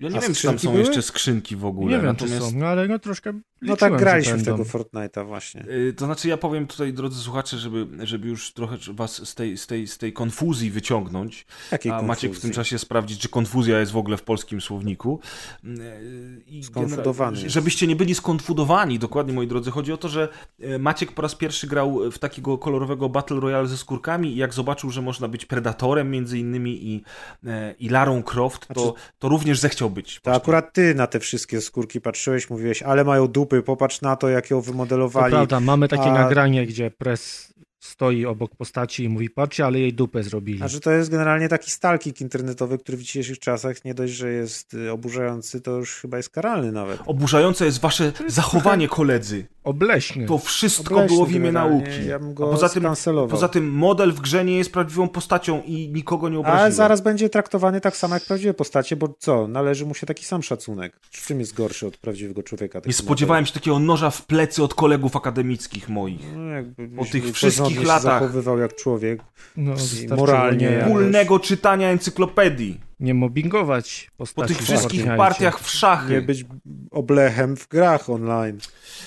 Ja 0.00 0.08
nie 0.08 0.16
A 0.18 0.20
wiem, 0.20 0.34
czy 0.34 0.46
tam 0.46 0.58
są 0.58 0.70
były? 0.70 0.80
jeszcze 0.84 1.02
skrzynki 1.02 1.56
w 1.56 1.64
ogóle. 1.64 1.86
Nie 1.90 1.96
wiem, 1.96 2.06
Natomiast... 2.06 2.38
czy 2.44 2.50
są, 2.50 2.56
no 2.58 2.66
ale 2.66 2.88
no 2.88 2.98
troszkę 2.98 3.32
No 3.62 3.76
tak 3.76 3.96
graliśmy 3.96 4.36
w 4.36 4.44
tego. 4.44 4.64
Fortnite'a 4.64 5.26
właśnie. 5.26 5.64
Y, 5.70 5.92
To 5.96 6.04
znaczy, 6.04 6.28
ja 6.28 6.36
powiem 6.36 6.66
tutaj, 6.66 6.92
drodzy 6.92 7.20
słuchacze, 7.22 7.58
żeby, 7.58 8.06
żeby 8.06 8.28
już 8.28 8.52
trochę 8.52 8.76
was 8.92 9.28
z 9.28 9.34
tej, 9.34 9.56
z, 9.58 9.66
tej, 9.66 9.86
z 9.86 9.98
tej 9.98 10.12
konfuzji 10.12 10.70
wyciągnąć, 10.70 11.46
Jakiej 11.72 11.92
a 11.92 12.02
Maciek 12.02 12.30
w 12.30 12.34
tym 12.34 12.40
konfuzji? 12.42 12.54
czasie 12.54 12.78
sprawdzić, 12.78 13.20
czy 13.20 13.28
konfuzja 13.28 13.80
jest 13.80 13.92
w 13.92 13.96
ogóle 13.96 14.16
w 14.16 14.22
polskim 14.22 14.60
słowniku. 14.60 15.20
Y, 15.64 16.42
I 16.46 16.64
Skonfudowany 16.64 17.36
genera-. 17.36 17.48
Żebyście 17.50 17.86
nie 17.86 17.96
byli 17.96 18.14
skonfudowani, 18.14 18.98
dokładnie, 18.98 19.32
moi 19.34 19.46
drodzy. 19.46 19.70
Chodzi 19.70 19.92
o 19.92 19.96
to, 19.96 20.08
że 20.08 20.28
y, 20.60 20.78
Maciek 20.78 21.12
po 21.12 21.22
raz 21.22 21.34
pierwszy 21.34 21.66
grał 21.66 22.10
w 22.10 22.18
takiego 22.18 22.58
kolorowego 22.58 23.08
Battle 23.08 23.40
Royale 23.40 23.68
ze 23.68 23.76
skórkami 23.76 24.32
i 24.32 24.36
jak 24.36 24.54
zobaczył, 24.54 24.90
że 24.90 25.02
można 25.02 25.28
być 25.28 25.46
Predatorem 25.46 26.10
między 26.10 26.38
innymi 26.38 26.86
i, 26.88 27.02
e, 27.46 27.74
i 27.78 27.88
Larą 27.88 28.22
Croft, 28.22 28.66
to, 28.74 28.80
Znaczy- 28.84 28.98
to 29.18 29.28
również 29.28 29.58
zechciał 29.60 29.85
być. 29.90 30.14
To 30.14 30.20
właśnie. 30.30 30.42
akurat 30.42 30.72
ty 30.72 30.94
na 30.94 31.06
te 31.06 31.20
wszystkie 31.20 31.60
skórki 31.60 32.00
patrzyłeś, 32.00 32.50
mówiłeś, 32.50 32.82
ale 32.82 33.04
mają 33.04 33.28
dupy, 33.28 33.62
popatrz 33.62 34.00
na 34.00 34.16
to, 34.16 34.28
jak 34.28 34.50
ją 34.50 34.56
To 34.56 34.62
wymodelowali. 34.62 35.32
prawda, 35.32 35.60
mamy 35.60 35.88
takie 35.88 36.02
a- 36.02 36.12
nagranie, 36.14 36.66
gdzie 36.66 36.90
pres 36.90 37.52
stoi 37.86 38.26
obok 38.26 38.56
postaci 38.56 39.04
i 39.04 39.08
mówi, 39.08 39.30
patrzcie, 39.30 39.66
ale 39.66 39.78
jej 39.78 39.92
dupę 39.92 40.22
zrobili. 40.22 40.58
Znaczy 40.58 40.80
to 40.80 40.90
jest 40.90 41.10
generalnie 41.10 41.48
taki 41.48 41.70
stalking 41.70 42.20
internetowy, 42.20 42.78
który 42.78 42.98
w 42.98 43.02
dzisiejszych 43.02 43.38
czasach 43.38 43.84
nie 43.84 43.94
dość, 43.94 44.12
że 44.12 44.32
jest 44.32 44.74
y, 44.74 44.92
oburzający, 44.92 45.60
to 45.60 45.70
już 45.70 45.94
chyba 45.94 46.16
jest 46.16 46.30
karalny 46.30 46.72
nawet. 46.72 47.00
Oburzające 47.06 47.64
jest 47.64 47.80
wasze 47.80 48.12
zachowanie, 48.26 48.88
koledzy. 48.88 49.46
Obleśny. 49.64 50.26
To 50.26 50.38
wszystko 50.38 50.94
Obleśny 50.94 51.16
było 51.16 51.26
w 51.26 51.32
imię 51.32 51.52
nauki. 51.52 52.06
Ja 52.08 52.18
bym 52.18 52.30
A 52.30 52.32
go 52.32 52.46
poza 52.46 52.68
tym, 52.68 52.86
poza 53.30 53.48
tym 53.48 53.70
model 53.70 54.12
w 54.12 54.20
grze 54.20 54.44
nie 54.44 54.58
jest 54.58 54.72
prawdziwą 54.72 55.08
postacią 55.08 55.62
i 55.62 55.88
nikogo 55.88 56.28
nie 56.28 56.38
obraził. 56.38 56.60
Ale 56.60 56.72
zaraz 56.72 57.00
będzie 57.00 57.28
traktowany 57.28 57.80
tak 57.80 57.96
samo 57.96 58.14
jak 58.14 58.24
prawdziwe 58.24 58.54
postacie, 58.54 58.96
bo 58.96 59.14
co? 59.18 59.48
Należy 59.48 59.86
mu 59.86 59.94
się 59.94 60.06
taki 60.06 60.24
sam 60.24 60.42
szacunek. 60.42 61.00
W 61.10 61.26
czym 61.26 61.40
jest 61.40 61.54
gorszy 61.54 61.86
od 61.86 61.96
prawdziwego 61.96 62.42
człowieka? 62.42 62.80
Nie 62.86 62.92
spodziewałem 62.92 63.46
się 63.46 63.52
takiego 63.52 63.78
noża 63.78 64.10
w 64.10 64.26
plecy 64.26 64.62
od 64.62 64.74
kolegów 64.74 65.16
akademickich 65.16 65.88
moich. 65.88 66.36
No, 66.36 66.50
jakby 66.50 66.88
Po 66.88 67.04
tych 67.04 67.32
wszystkich 67.32 67.75
się 67.82 67.88
latach. 67.88 68.02
zachowywał 68.02 68.58
jak 68.58 68.74
człowiek. 68.74 69.20
No, 69.56 69.74
moralnie. 70.16 70.78
Wspólnego 70.80 71.40
czytania 71.40 71.88
encyklopedii. 71.88 72.85
Nie 73.00 73.14
mobbingować 73.14 74.10
Po 74.16 74.18
postaci. 74.18 74.48
tych 74.54 74.62
w 74.62 74.64
wszystkich 74.64 75.06
partiach 75.16 75.60
w 75.60 75.70
szachy. 75.70 76.12
Nie 76.12 76.20
być 76.22 76.44
oblechem 76.90 77.56
w 77.56 77.68
grach 77.68 78.10
online. 78.10 78.58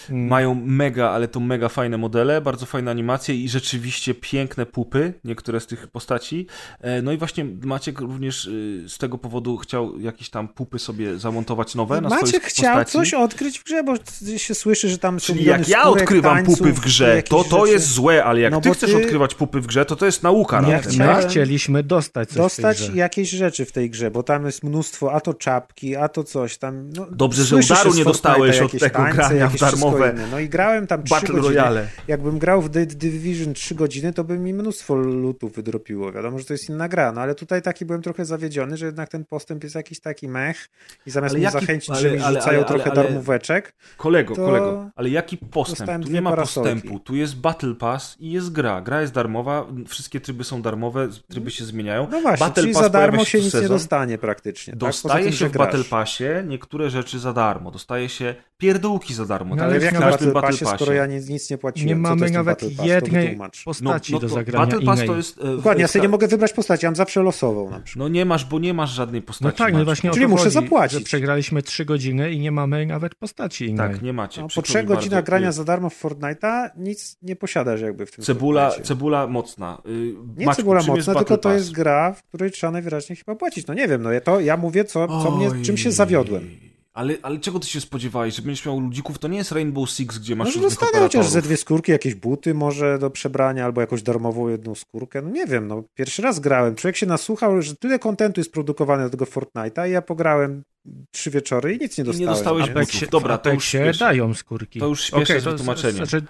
Mm. 0.09 0.27
Mają 0.27 0.55
mega, 0.65 1.09
ale 1.09 1.27
to 1.27 1.39
mega 1.39 1.69
fajne 1.69 1.97
modele, 1.97 2.41
bardzo 2.41 2.65
fajne 2.65 2.91
animacje 2.91 3.35
i 3.35 3.49
rzeczywiście 3.49 4.13
piękne 4.13 4.65
pupy, 4.65 5.13
niektóre 5.23 5.59
z 5.59 5.67
tych 5.67 5.87
postaci. 5.87 6.47
E, 6.81 7.01
No 7.01 7.11
i 7.11 7.17
właśnie 7.17 7.45
Maciek 7.63 7.99
również 7.99 8.45
y, 8.45 8.83
z 8.87 8.97
tego 8.97 9.17
powodu 9.17 9.57
chciał 9.57 9.99
jakieś 9.99 10.29
tam 10.29 10.47
pupy 10.47 10.79
sobie 10.79 11.19
zamontować 11.19 11.75
nowe 11.75 12.01
na 12.01 12.09
Maciek 12.09 12.43
chciał 12.43 12.75
postaci. 12.75 12.91
coś 12.91 13.13
odkryć 13.13 13.59
w 13.59 13.63
grze, 13.63 13.83
bo 13.83 13.93
się 14.37 14.55
słyszy, 14.55 14.89
że 14.89 14.97
tam 14.97 15.19
są 15.19 15.33
Czyli 15.33 15.45
jak 15.45 15.67
ja 15.69 15.83
odkrywam 15.83 16.35
tańców, 16.35 16.57
pupy 16.57 16.73
w 16.73 16.79
grze, 16.79 17.23
to 17.23 17.43
to 17.43 17.59
rzeczy. 17.59 17.71
jest 17.73 17.87
złe, 17.91 18.23
ale 18.25 18.39
jak 18.39 18.51
No 18.51 18.61
ty 18.61 18.71
chcesz 18.71 18.91
ty- 18.91 18.97
odkrywać 18.97 19.35
pupy 19.35 19.61
w 19.61 19.67
grze, 19.67 19.85
to 19.85 19.95
to 19.95 20.05
jest 20.05 20.23
nauka. 20.23 20.61
Nie 20.61 20.81
na 20.97 21.15
My 21.17 21.27
chcieliśmy 21.27 21.83
dostać 21.83 22.29
coś 22.29 22.37
dostać 22.37 22.77
w 22.77 22.79
tej 22.79 22.89
grze. 22.89 22.97
jakieś 22.97 23.29
rzeczy 23.29 23.65
w 23.65 23.71
tej 23.71 23.78
grze, 23.89 24.11
bo 24.11 24.23
tam 24.23 24.45
jest 24.45 24.63
mnóstwo, 24.63 25.13
a 25.13 25.19
to 25.21 25.33
czapki, 25.33 25.95
a 25.95 26.07
to 26.07 26.23
coś 26.23 26.57
tam. 26.57 26.89
No, 26.95 27.07
Dobrze, 27.11 27.43
że 27.43 27.55
udaru 27.55 27.93
nie 27.93 28.03
dostałeś 28.03 28.59
od 28.59 28.71
tego 28.71 28.89
tańce, 28.89 29.15
grania 29.15 29.47
w 29.47 29.57
darmowe 29.59 30.11
inne. 30.11 30.27
No 30.31 30.39
i 30.39 30.49
grałem 30.49 30.87
tam 30.87 31.03
3 31.03 31.13
Battle 31.15 31.35
godziny. 31.35 31.47
Royale. 31.55 31.87
Jakbym 32.07 32.39
grał 32.39 32.61
w 32.61 32.69
The 32.69 32.85
Division 32.85 33.53
3 33.53 33.75
godziny, 33.75 34.13
to 34.13 34.23
by 34.23 34.37
mi 34.39 34.53
mnóstwo 34.53 34.95
lutów 34.95 35.53
wydropiło. 35.55 36.11
Wiadomo, 36.11 36.39
że 36.39 36.45
to 36.45 36.53
jest 36.53 36.69
inna 36.69 36.87
gra, 36.89 37.11
no 37.11 37.21
ale 37.21 37.35
tutaj 37.35 37.61
taki 37.61 37.85
byłem 37.85 38.01
trochę 38.01 38.25
zawiedziony, 38.25 38.77
że 38.77 38.85
jednak 38.85 39.09
ten 39.09 39.25
postęp 39.25 39.63
jest 39.63 39.75
jakiś 39.75 39.99
taki 39.99 40.27
mech 40.27 40.69
i 41.05 41.11
zamiast 41.11 41.33
Ale 41.33 41.37
mnie 41.39 41.43
jaki- 41.45 41.59
zachęcić, 41.59 41.89
ale- 41.89 41.99
że 41.99 42.11
mi 42.11 42.19
rzucają 42.19 42.57
ale- 42.59 42.65
trochę 42.67 42.91
ale- 42.91 42.95
darmóweczek, 43.03 43.73
Kolego, 43.97 44.35
to 44.35 44.45
kolego, 44.45 44.89
ale 44.95 45.09
jaki 45.09 45.37
postęp? 45.37 46.05
Tu 46.05 46.11
nie 46.11 46.21
ma 46.21 46.29
parasolki. 46.29 46.71
postępu. 46.71 46.99
Tu 46.99 47.15
jest 47.15 47.35
Battle 47.35 47.75
Pass 47.75 48.15
i 48.19 48.31
jest 48.31 48.51
gra. 48.51 48.81
Gra 48.81 49.01
jest 49.01 49.13
darmowa, 49.13 49.65
wszystkie 49.87 50.19
tryby 50.19 50.43
są 50.43 50.61
darmowe, 50.61 51.07
tryby 51.29 51.51
się 51.51 51.65
zmieniają. 51.65 52.07
no 52.11 52.21
właśnie, 52.21 52.45
Battle 52.47 52.67
Pass 52.67 52.81
za 52.83 52.89
darmo 52.89 53.25
się 53.25 53.41
nic 53.41 53.53
nie. 53.53 53.67
Dostanie 53.73 54.17
praktycznie. 54.17 54.73
tak? 54.73 54.79
Dostaje 54.79 55.23
tym, 55.23 55.33
się 55.33 55.49
w 55.49 55.51
grasz. 55.51 55.67
Battle 55.67 55.83
Passie 55.83 56.23
niektóre 56.47 56.89
rzeczy 56.89 57.19
za 57.19 57.33
darmo. 57.33 57.71
Dostaje 57.71 58.09
się 58.09 58.35
pierdółki 58.57 59.13
za 59.13 59.25
darmo. 59.25 59.49
No 59.55 59.55
tak 59.55 59.65
ale 59.65 59.75
Ale 59.75 59.85
jak 59.85 59.93
na 59.93 59.99
Battle 59.99 60.31
Battle 60.31 60.41
Passie, 60.51 60.65
skoro 60.65 60.93
ja 60.93 61.05
nic, 61.05 61.29
nic 61.29 61.49
nie 61.49 61.57
płaciłem? 61.57 61.87
Nie 61.87 62.03
Co 62.03 62.09
to 62.09 62.15
mamy 62.15 62.31
nawet 62.31 62.83
jednej 62.85 63.37
postaci 63.65 64.13
No, 64.13 64.19
do 64.19 64.27
to 64.27 64.33
zagrania 64.35 64.65
Battle 64.65 64.85
Pass 64.85 65.05
to 65.05 65.15
jest... 65.15 65.37
e, 65.37 65.55
Dokładnie, 65.55 65.81
ja 65.81 65.87
sobie 65.87 66.01
nie 66.01 66.09
mogę 66.09 66.27
wybrać 66.27 66.53
postaci, 66.53 66.85
mam 66.85 66.95
zawsze 66.95 67.23
losową 67.23 67.69
na 67.69 67.79
przykład. 67.79 67.99
No 67.99 68.07
nie 68.07 68.25
masz, 68.25 68.45
bo 68.45 68.59
nie 68.59 68.73
masz 68.73 68.89
żadnej 68.91 69.21
postaci. 69.21 69.45
No 69.59 69.65
tak, 69.65 69.73
no 69.73 69.85
właśnie 69.85 70.11
Czyli 70.11 70.27
muszę 70.27 70.49
zapłacić. 70.51 71.03
Przegraliśmy 71.03 71.61
3 71.63 71.85
godziny 71.85 72.31
i 72.31 72.39
nie 72.39 72.51
mamy 72.51 72.85
nawet 72.85 73.15
postaci 73.15 73.65
innej. 73.65 73.91
Tak, 73.91 74.01
nie 74.01 74.13
macie. 74.13 74.41
No, 74.41 74.47
po 74.47 74.49
Przykro 74.49 74.69
trzech 74.69 74.81
mi 74.83 74.87
godzinach 74.87 75.11
bardzo. 75.19 75.25
grania 75.25 75.51
za 75.51 75.63
darmo 75.63 75.89
w 75.89 76.03
Fortnite'a 76.03 76.69
nic 76.77 77.17
nie 77.21 77.35
posiadasz 77.35 77.81
jakby 77.81 78.05
w 78.05 78.11
tym 78.11 78.25
Cebula, 78.25 78.71
cebula 78.83 79.27
mocna. 79.27 79.81
Y, 79.85 80.13
Nie 80.37 80.53
cebula 80.53 80.81
mocna, 80.87 81.15
tylko 81.15 81.37
to 81.37 81.53
jest 81.53 81.71
gra, 81.71 82.13
w 82.13 82.23
której 82.23 82.51
trzeba 82.51 82.71
najwyraźniej 82.71 83.15
chyba 83.15 83.35
płacić. 83.35 83.58
No 83.67 83.73
nie 83.73 83.87
wiem, 83.87 84.01
no 84.01 84.11
ja, 84.11 84.21
to, 84.21 84.39
ja 84.39 84.57
mówię, 84.57 84.85
co, 84.85 85.07
co 85.07 85.31
mnie, 85.31 85.63
czym 85.63 85.77
się 85.77 85.91
zawiodłem. 85.91 86.49
Ale, 86.93 87.13
ale 87.21 87.39
czego 87.39 87.59
ty 87.59 87.67
się 87.67 87.81
spodziewałeś? 87.81 88.35
Że 88.35 88.41
będziesz 88.41 88.65
miał 88.65 88.79
ludzików? 88.79 89.19
To 89.19 89.27
nie 89.27 89.37
jest 89.37 89.51
Rainbow 89.51 89.89
Six, 89.89 90.17
gdzie 90.17 90.35
masz 90.35 90.47
Może 90.47 90.59
różnych 90.59 90.79
dostanę 90.79 91.03
chociaż 91.03 91.27
ze 91.27 91.41
dwie 91.41 91.57
skórki, 91.57 91.91
jakieś 91.91 92.15
buty 92.15 92.53
może 92.53 92.99
do 92.99 93.09
przebrania, 93.09 93.65
albo 93.65 93.81
jakąś 93.81 94.03
darmową 94.03 94.47
jedną 94.47 94.75
skórkę. 94.75 95.21
No 95.21 95.29
nie 95.29 95.45
wiem, 95.45 95.67
no 95.67 95.83
pierwszy 95.93 96.21
raz 96.21 96.39
grałem. 96.39 96.75
Człowiek 96.75 96.95
się 96.97 97.05
nasłuchał, 97.05 97.61
że 97.61 97.75
tyle 97.75 97.99
kontentu 97.99 98.39
jest 98.39 98.51
produkowane 98.51 99.03
do 99.03 99.09
tego 99.09 99.25
Fortnite'a 99.25 99.89
i 99.89 99.91
ja 99.91 100.01
pograłem 100.01 100.63
trzy 101.11 101.31
wieczory 101.31 101.75
i 101.75 101.79
nic 101.79 101.97
nie 101.97 102.03
dostałem. 102.03 102.33
dostałeś 102.33 102.65
nie? 102.65 102.71
Apexie, 102.71 103.07
Dobra, 103.07 103.37
to 103.37 103.53
już 103.53 103.65
śpieszę. 103.65 103.99
dają 103.99 104.33
skórki. 104.33 104.79
To 104.79 104.87
już 104.87 105.03
śpieszę 105.03 105.23
Okej, 105.23 105.41
z 105.41 105.43
to 105.43 105.51
wytłumaczeniem. 105.51 105.95
Znaczy, 105.95 106.21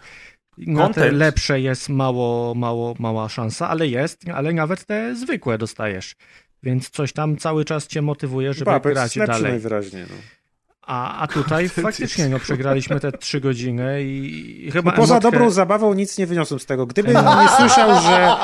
na 0.58 0.94
te 0.94 1.12
lepsze 1.12 1.62
jest 1.62 1.90
mało, 1.90 2.56
mało, 2.56 2.96
mała 3.00 3.30
szansa, 3.30 3.70
ale 3.70 3.88
jest, 3.88 4.30
ale 4.34 4.54
nawet 4.54 4.86
te 4.86 5.16
zwykłe 5.16 5.58
dostajesz. 5.58 6.16
Więc 6.64 6.90
coś 6.90 7.14
tam 7.14 7.38
cały 7.38 7.66
czas 7.66 7.88
cię 7.88 8.02
motywuje, 8.02 8.54
żeby 8.54 8.72
Apex 8.72 8.94
grać 8.94 9.18
dalej. 9.28 9.44
najwyraźniej. 9.52 10.04
No. 10.10 10.16
A, 10.82 11.20
a 11.22 11.28
tutaj 11.28 11.70
faktycznie 11.88 12.30
no, 12.30 12.40
przegraliśmy 12.40 13.00
te 13.00 13.12
trzy 13.12 13.40
godziny 13.42 14.04
i 14.04 14.68
i 14.68 14.72
chyba 14.72 14.92
No 14.92 14.98
poza 14.98 15.16
emotkę- 15.16 15.22
dobrą 15.22 15.50
zabawą 15.52 15.94
nic 15.94 16.18
nie 16.18 16.28
wyniosłem 16.28 16.60
z 16.60 16.66
tego. 16.66 16.86
Gdybym 16.86 17.14
nie 17.16 17.48
słyszał, 17.58 18.02
że 18.02 18.36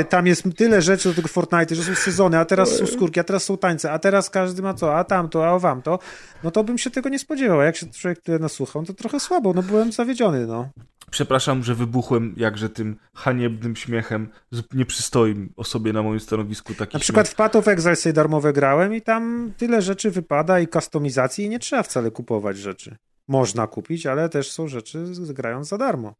y, 0.00 0.04
tam 0.04 0.26
jest 0.26 0.44
tyle 0.56 0.82
rzeczy 0.82 1.08
do 1.08 1.14
tego 1.14 1.28
Fortnite, 1.28 1.74
że 1.74 1.82
są 1.82 1.94
sezony, 1.94 2.38
a 2.38 2.44
teraz 2.44 2.76
są 2.76 2.86
skórki, 2.86 3.20
a 3.20 3.24
teraz 3.24 3.44
są 3.44 3.56
tańce, 3.58 3.92
a 3.92 3.98
teraz 3.98 4.30
każdy 4.30 4.62
ma 4.62 4.74
co, 4.74 4.96
a 4.98 5.04
tamto, 5.04 5.46
a 5.46 5.52
o 5.52 5.60
wam 5.60 5.82
to, 5.82 5.98
no 6.44 6.50
to 6.50 6.64
bym 6.64 6.78
się 6.78 6.90
tego 6.90 7.08
nie 7.08 7.18
spodziewał. 7.18 7.60
A 7.60 7.64
jak 7.64 7.76
się 7.76 7.86
człowiek 7.86 8.20
tyle 8.22 8.38
nasłuchał, 8.38 8.84
to 8.84 8.94
trochę 8.94 9.20
słabo, 9.20 9.52
no 9.52 9.62
byłem 9.62 9.92
zawiedziony, 9.92 10.46
no. 10.46 10.68
Przepraszam, 11.14 11.62
że 11.64 11.74
wybuchłem 11.74 12.34
jakże 12.36 12.68
tym 12.68 12.96
haniebnym 13.14 13.76
śmiechem. 13.76 14.28
Nie 14.72 14.86
przystoi 14.86 15.48
osobie 15.56 15.92
na 15.92 16.02
moim 16.02 16.20
stanowisku 16.20 16.74
taki 16.74 16.96
Na 16.96 17.00
przykład 17.00 17.28
w 17.28 17.34
Path 17.34 17.56
of 17.56 17.68
Exile 17.68 17.96
sobie 17.96 18.12
darmowe 18.12 18.52
grałem 18.52 18.94
i 18.94 19.02
tam 19.02 19.52
tyle 19.56 19.82
rzeczy 19.82 20.10
wypada 20.10 20.60
i 20.60 20.68
kustomizacji 20.68 21.44
i 21.44 21.48
nie 21.48 21.58
trzeba 21.58 21.82
wcale 21.82 22.10
kupować 22.10 22.58
rzeczy. 22.58 22.96
Można 23.28 23.66
kupić, 23.66 24.06
ale 24.06 24.28
też 24.28 24.52
są 24.52 24.68
rzeczy 24.68 25.04
grając 25.28 25.68
za 25.68 25.78
darmo. 25.78 26.14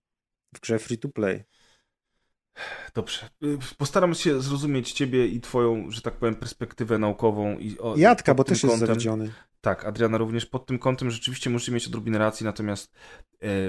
W 0.56 0.60
grze 0.60 0.78
free 0.78 0.98
to 0.98 1.08
play. 1.08 1.44
Dobrze. 2.94 3.28
Y, 3.44 3.58
Postaram 3.78 4.14
się 4.14 4.40
zrozumieć 4.40 4.92
ciebie 4.92 5.26
i 5.26 5.40
twoją, 5.40 5.90
że 5.90 6.00
tak 6.02 6.14
powiem, 6.14 6.34
perspektywę 6.34 6.98
naukową. 6.98 7.58
I, 7.58 7.78
o, 7.78 7.96
Jadka, 7.96 8.34
bo 8.34 8.44
też 8.44 8.62
jest 8.62 8.74
kątem- 8.74 8.86
zawiedziony. 8.86 9.32
Tak, 9.60 9.84
Adriana 9.84 10.18
również 10.18 10.46
pod 10.46 10.66
tym 10.66 10.78
kątem 10.78 11.10
rzeczywiście 11.10 11.50
możecie 11.50 11.72
mieć 11.72 11.86
odrobinę 11.86 12.18
racji, 12.18 12.44
natomiast 12.44 12.92
e, 12.92 12.96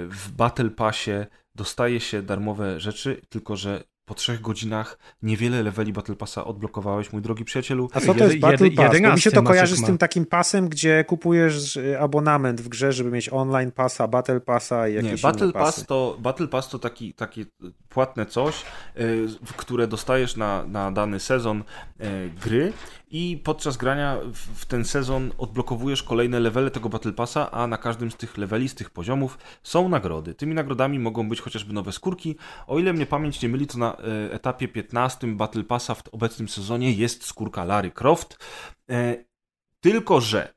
w 0.07 0.31
Battle 0.31 0.69
Passie 0.69 1.11
dostaje 1.55 1.99
się 1.99 2.21
darmowe 2.21 2.79
rzeczy, 2.79 3.21
tylko 3.29 3.55
że 3.55 3.83
po 4.06 4.14
trzech 4.15 4.41
godzinach 4.41 4.98
niewiele 5.22 5.64
leveli 5.64 5.94
Battle 5.94 6.15
Passa 6.15 6.45
odblokowałeś, 6.45 7.14
mój 7.14 7.22
drogi 7.22 7.45
przyjacielu. 7.45 7.90
A 7.94 7.99
co 7.99 8.14
to 8.14 8.23
jest 8.23 8.40
Battle 8.40 8.72
Pass? 8.72 9.02
Bo 9.02 9.14
mi 9.14 9.22
się 9.22 9.32
to 9.32 9.44
kojarzy 9.44 9.77
z 9.77 9.84
tym 9.84 9.98
takim 9.98 10.26
pasem, 10.26 10.69
gdzie 10.69 11.03
kupujesz 11.03 11.76
y, 11.76 11.99
abonament 11.99 12.61
w 12.61 12.68
grze, 12.69 12.94
żeby 12.94 13.11
mieć 13.11 13.30
online 13.34 13.72
passa, 13.72 14.07
Battle 14.07 14.40
Passa 14.40 14.88
i 14.88 14.94
jakieś 14.94 15.11
Nie, 15.11 15.18
Battle 15.18 15.45
inne 15.45 15.53
pasy. 15.53 15.76
Pass 15.77 15.86
to, 15.86 16.18
Battle 16.19 16.48
Pass 16.48 16.69
to 16.69 16.80
taki, 16.80 17.14
takie 17.14 17.45
płatne 17.90 18.26
coś, 18.26 18.56
w- 19.45 19.53
które 19.57 19.88
dostajesz 19.88 20.36
na, 20.36 20.64
na 20.68 20.91
dany 20.91 21.19
sezon 21.19 21.64
y, 22.02 22.30
gry 22.45 22.73
i 23.17 23.37
podczas 23.37 23.77
grania 23.77 24.17
w, 24.33 24.65
ten 24.65 24.85
sezon 24.85 25.31
odblokowujesz 25.37 26.03
kolejne 26.03 26.39
levele 26.39 26.71
tego 26.71 26.89
Battle 26.89 27.13
Passa, 27.13 27.51
a 27.51 27.67
na 27.67 27.77
każdym 27.77 28.11
z 28.11 28.15
tych 28.15 28.37
leveli, 28.37 28.69
z 28.69 28.75
tych 28.75 28.89
poziomów 28.89 29.37
są 29.63 29.89
nagrody. 29.89 30.33
Tymi 30.33 30.53
nagrodami 30.53 30.99
mogą 30.99 31.29
być 31.29 31.41
chociażby 31.41 31.73
nowe 31.73 31.91
skórki. 31.91 32.35
O 32.67 32.79
ile 32.79 32.93
mnie 32.93 33.05
pamięć 33.05 33.41
nie 33.41 33.49
myli, 33.49 33.67
to 33.67 33.77
na 33.77 33.93
y, 33.93 34.33
etapie 34.33 34.67
15 34.67 35.27
Battle 35.27 35.63
Passa 35.63 35.95
w 35.95 36.03
obecnym 36.11 36.49
sezonie 36.49 36.91
jest 36.91 37.25
skórka 37.25 37.63
Lary 37.63 37.91
Croft. 37.91 38.37
Y, 38.91 39.25
Tylko, 39.81 40.21
że 40.21 40.53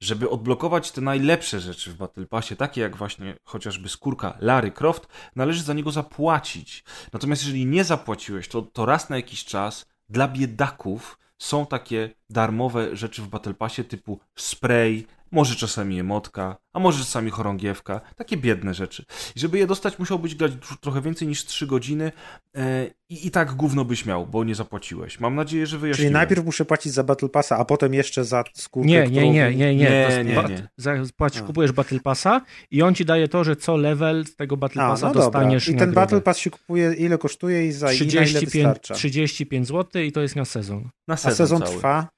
żeby 0.00 0.30
odblokować 0.30 0.90
te 0.90 1.00
najlepsze 1.00 1.60
rzeczy 1.60 1.90
w 1.90 1.96
Battle 1.96 2.26
Passie, 2.26 2.56
takie 2.56 2.80
jak 2.80 2.96
właśnie 2.96 3.36
chociażby 3.44 3.88
skórka 3.88 4.36
Lary 4.40 4.70
Croft, 4.70 5.08
należy 5.36 5.62
za 5.62 5.74
niego 5.74 5.90
zapłacić. 5.90 6.84
Natomiast 7.12 7.42
jeżeli 7.42 7.66
nie 7.66 7.84
zapłaciłeś, 7.84 8.48
to, 8.48 8.62
to 8.62 8.86
raz 8.86 9.10
na 9.10 9.16
jakiś 9.16 9.44
czas 9.44 9.86
dla 10.08 10.28
biedaków 10.28 11.20
są 11.40 11.66
takie 11.66 12.10
darmowe 12.30 12.96
rzeczy 12.96 13.22
w 13.22 13.28
Battle 13.28 13.54
Passie 13.54 13.84
typu 13.84 14.20
spray, 14.36 15.06
może 15.32 15.56
czasami 15.56 16.00
emotka, 16.00 16.56
a 16.72 16.78
może 16.78 16.98
czasami 16.98 17.30
chorągiewka, 17.30 18.00
takie 18.16 18.36
biedne 18.36 18.74
rzeczy. 18.74 19.04
I 19.36 19.40
żeby 19.40 19.58
je 19.58 19.66
dostać, 19.66 19.98
musiałbyś 19.98 20.34
grać 20.34 20.52
trochę 20.80 21.00
więcej 21.02 21.28
niż 21.28 21.44
3 21.44 21.66
godziny 21.66 22.12
e, 22.56 22.86
i, 23.08 23.26
i 23.26 23.30
tak 23.30 23.52
gówno 23.52 23.84
byś 23.84 24.06
miał, 24.06 24.26
bo 24.26 24.44
nie 24.44 24.54
zapłaciłeś. 24.54 25.20
Mam 25.20 25.34
nadzieję, 25.34 25.66
że 25.66 25.78
wyjaśniłem. 25.78 26.06
Czyli 26.08 26.12
najpierw 26.12 26.44
muszę 26.44 26.64
płacić 26.64 26.92
za 26.92 27.04
Battle 27.04 27.28
Passa, 27.28 27.56
a 27.58 27.64
potem 27.64 27.94
jeszcze 27.94 28.24
za 28.24 28.44
skórkę, 28.54 28.88
Nie, 28.88 29.06
nie, 29.08 29.30
nie, 29.30 29.54
nie, 29.54 29.54
nie. 29.54 29.74
Nie, 29.74 30.24
nie, 30.24 30.44
nie. 30.84 31.06
Płacisz, 31.16 31.42
A. 31.42 31.44
kupujesz 31.44 31.72
Battle 31.72 32.00
Passa 32.00 32.40
i 32.70 32.82
on 32.82 32.94
ci 32.94 33.04
daje 33.04 33.28
to, 33.28 33.44
że 33.44 33.56
co 33.56 33.76
level 33.76 34.24
z 34.26 34.36
tego 34.36 34.56
Battle 34.56 34.82
A, 34.82 34.88
Passa 34.88 35.06
no 35.06 35.14
dobra. 35.14 35.24
dostaniesz 35.26 35.68
I 35.68 35.70
ten 35.70 35.78
nagrodę. 35.78 35.94
Battle 35.94 36.20
Pass 36.20 36.38
się 36.38 36.50
kupuje, 36.50 36.94
ile 36.94 37.18
kosztuje 37.18 37.66
i 37.66 37.72
za 37.72 37.92
i 37.92 37.98
na 37.98 38.04
ile 38.04 38.24
35, 38.24 38.52
wystarcza? 38.52 38.94
35 38.94 39.66
zł 39.68 40.02
i 40.02 40.12
to 40.12 40.20
jest 40.20 40.36
na 40.36 40.44
sezon. 40.44 40.88
Na 41.08 41.14
A 41.14 41.16
sezon, 41.16 41.36
sezon 41.36 41.62
cały. 41.62 41.74
trwa? 41.76 42.08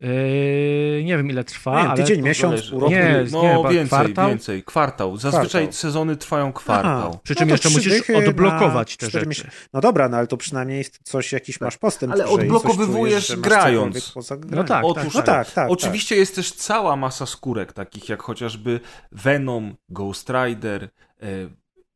Yy, 0.00 1.04
nie 1.04 1.16
wiem 1.16 1.30
ile 1.30 1.44
trwa, 1.44 1.72
Nie 1.72 1.82
wiem, 1.82 1.90
ale 1.90 2.02
tydzień, 2.02 2.22
miesiąc, 2.22 2.70
pół 2.70 2.80
roku? 2.80 2.92
Nie, 2.92 3.24
no 3.32 3.42
nie, 3.42 3.74
więcej, 3.74 3.86
kwartał? 3.86 4.28
więcej. 4.28 4.62
Kwartał. 4.62 5.16
Zazwyczaj 5.16 5.62
Kwartał. 5.62 5.72
sezony 5.72 6.16
trwają 6.16 6.52
kwartał. 6.52 7.08
Aha. 7.10 7.18
przy 7.22 7.34
No 7.34 7.38
czym 7.38 7.48
to 7.48 7.54
jeszcze 7.54 7.70
musisz 7.70 8.10
odblokować 8.10 8.96
te 8.96 9.10
rzeczy. 9.10 9.50
No 9.72 9.80
dobra, 9.80 10.08
no 10.08 10.16
ale 10.16 10.26
to 10.26 10.36
przynajmniej 10.36 10.84
coś, 11.02 11.32
jakiś 11.32 11.60
masz 11.60 11.78
postęp. 11.78 12.12
Ale 12.12 12.26
odblokowywujesz 12.26 13.26
czujesz, 13.26 13.40
grając. 13.40 14.14
No 14.50 14.64
tak, 14.64 14.84
Otóż 14.84 15.14
No 15.14 15.22
tak, 15.22 15.50
tak. 15.50 15.70
Oczywiście 15.70 16.16
jest 16.16 16.34
też 16.34 16.52
cała 16.52 16.96
masa 16.96 17.26
skórek, 17.26 17.72
takich 17.72 18.08
jak 18.08 18.22
chociażby 18.22 18.80
Venom, 19.12 19.76
Ghost 19.88 20.30
Rider, 20.30 20.88
e, 21.22 21.26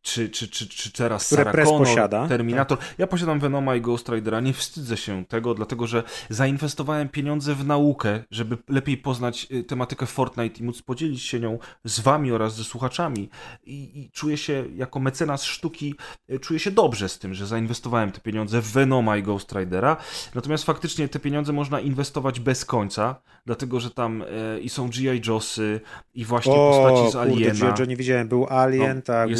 czy, 0.02 0.28
czy, 0.28 0.48
czy, 0.48 0.68
czy 0.68 0.92
teraz 0.92 1.26
Które 1.26 1.44
Sarah 1.44 1.66
Connor, 1.66 1.86
posiada. 1.86 2.28
Terminator. 2.28 2.78
Ja 2.98 3.06
posiadam 3.06 3.40
Venoma 3.40 3.76
i 3.76 3.80
Ghost 3.80 4.08
Ridera, 4.08 4.40
nie 4.40 4.52
wstydzę 4.52 4.96
się 4.96 5.24
tego, 5.24 5.54
dlatego 5.54 5.86
że 5.86 6.02
zainwestowałem 6.28 7.08
pieniądze 7.08 7.54
w 7.54 7.66
naukę, 7.66 8.22
żeby 8.30 8.58
lepiej 8.68 8.96
poznać 8.96 9.46
y, 9.52 9.64
tematykę 9.64 10.06
Fortnite 10.06 10.60
i 10.60 10.64
móc 10.64 10.82
podzielić 10.82 11.22
się 11.22 11.40
nią 11.40 11.58
z 11.84 12.00
wami 12.00 12.32
oraz 12.32 12.54
ze 12.54 12.64
słuchaczami. 12.64 13.28
I, 13.64 14.00
i 14.00 14.10
czuję 14.10 14.36
się 14.36 14.64
jako 14.74 15.00
mecenas 15.00 15.44
sztuki, 15.44 15.94
y, 16.30 16.38
czuję 16.38 16.60
się 16.60 16.70
dobrze 16.70 17.08
z 17.08 17.18
tym, 17.18 17.34
że 17.34 17.46
zainwestowałem 17.46 18.12
te 18.12 18.20
pieniądze 18.20 18.60
w 18.60 18.72
Venoma 18.72 19.16
i 19.16 19.22
Ghost 19.22 19.52
Ridera. 19.52 19.96
Natomiast 20.34 20.64
faktycznie 20.64 21.08
te 21.08 21.18
pieniądze 21.18 21.52
można 21.52 21.80
inwestować 21.80 22.40
bez 22.40 22.64
końca, 22.64 23.16
dlatego 23.46 23.80
że 23.80 23.90
tam 23.90 24.22
e, 24.22 24.60
i 24.60 24.68
są 24.68 24.90
G.I. 24.90 25.20
Jossy 25.26 25.80
i 26.14 26.24
właśnie 26.24 26.54
postaci 26.54 27.10
z 27.10 27.12
kurde, 27.12 27.20
Aliena. 27.20 27.54
G.I. 27.54 27.80
Joe 27.80 27.86
nie 27.86 27.96
widziałem. 27.96 28.28
Był 28.28 28.46
Alien, 28.46 28.96
No, 28.96 29.02
tak, 29.02 29.28
był 29.28 29.38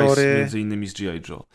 Terminatory. 0.07 0.37
między 0.39 0.59
innymi 0.59 0.87
z 0.87 0.93
G.I. 0.93 1.21
Joe. 1.29 1.45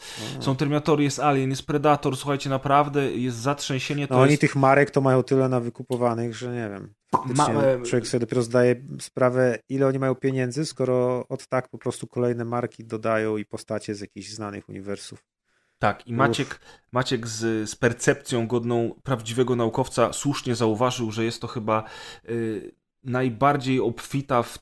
Są 0.41 0.57
Terminatory, 0.57 1.05
jest 1.05 1.21
Alien, 1.21 1.51
jest 1.51 1.67
Predator, 1.67 2.17
słuchajcie, 2.17 2.51
naprawdę 2.51 3.13
jest 3.13 3.37
zatrzęsienie, 3.37 4.09
to 4.09 4.15
No 4.15 4.21
oni 4.21 4.31
jest... 4.31 4.41
tych 4.41 4.57
marek 4.57 4.91
to 4.91 5.01
mają 5.01 5.23
tyle 5.23 5.49
na 5.49 5.61
wykupowanych, 5.61 6.37
że 6.37 6.53
nie 6.53 6.69
wiem. 6.71 6.95
Ma- 7.37 7.63
e, 7.63 7.83
człowiek 7.83 8.09
sobie 8.09 8.21
dopiero 8.21 8.43
zdaje 8.43 8.75
sprawę, 9.01 9.59
ile 9.69 9.87
oni 9.87 9.99
mają 9.99 10.15
pieniędzy, 10.15 10.67
skoro 10.67 11.29
od 11.29 11.47
tak 11.47 11.69
po 11.69 11.79
prostu 11.79 12.07
kolejne 12.07 12.45
marki 12.45 12.85
dodają 12.85 13.37
i 13.37 13.45
postacie 13.45 13.95
z 13.95 14.01
jakichś 14.01 14.29
znanych 14.29 14.69
uniwersów. 14.69 15.25
Tak, 15.79 16.07
i 16.07 16.13
Maciek, 16.13 16.61
Maciek 16.93 17.27
z, 17.27 17.71
z 17.71 17.77
percepcją 17.77 18.47
godną 18.47 18.95
prawdziwego 19.03 19.57
naukowca 19.57 20.13
słusznie 20.13 20.55
zauważył, 20.55 21.11
że 21.11 21.25
jest 21.25 21.41
to 21.41 21.47
chyba 21.47 21.85
y, 22.29 22.75
najbardziej 23.05 23.81
obfita 23.81 24.43
w 24.43 24.59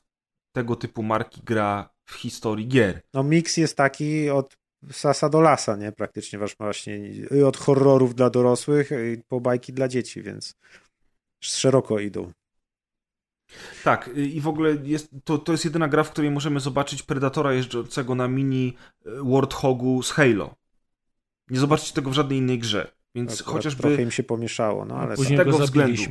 tego 0.51 0.75
typu 0.75 1.03
marki 1.03 1.41
gra 1.45 1.94
w 2.05 2.13
historii 2.13 2.67
gier. 2.67 3.01
No 3.13 3.23
miks 3.23 3.57
jest 3.57 3.77
taki 3.77 4.29
od 4.29 4.57
sasa 4.91 5.29
do 5.29 5.41
lasa, 5.41 5.75
nie? 5.75 5.91
Praktycznie 5.91 6.39
masz 6.39 6.55
właśnie 6.57 6.99
od 7.47 7.57
horrorów 7.57 8.15
dla 8.15 8.29
dorosłych 8.29 8.91
i 8.91 9.21
po 9.27 9.41
bajki 9.41 9.73
dla 9.73 9.87
dzieci, 9.87 10.21
więc 10.21 10.55
szeroko 11.39 11.99
idą. 11.99 12.31
Tak, 13.83 14.09
i 14.15 14.41
w 14.41 14.47
ogóle 14.47 14.77
jest, 14.83 15.09
to, 15.23 15.37
to 15.37 15.51
jest 15.51 15.65
jedyna 15.65 15.87
gra, 15.87 16.03
w 16.03 16.11
której 16.11 16.31
możemy 16.31 16.59
zobaczyć 16.59 17.03
Predatora 17.03 17.53
jeżdżącego 17.53 18.15
na 18.15 18.27
mini 18.27 18.73
y, 19.05 19.09
Warthogu 19.23 20.03
z 20.03 20.11
Halo. 20.11 20.55
Nie 21.49 21.59
zobaczycie 21.59 21.93
tego 21.93 22.09
w 22.09 22.13
żadnej 22.13 22.37
innej 22.37 22.59
grze, 22.59 22.91
więc 23.15 23.41
Akurat 23.41 23.53
chociażby 23.53 23.81
Trochę 23.81 24.01
im 24.01 24.11
się 24.11 24.23
pomieszało, 24.23 24.85
no 24.85 24.95
ale 24.95 25.15
Później 25.15 25.37
z 25.37 25.39
tego 25.39 25.51
go 25.51 25.63
względu. 25.63 26.03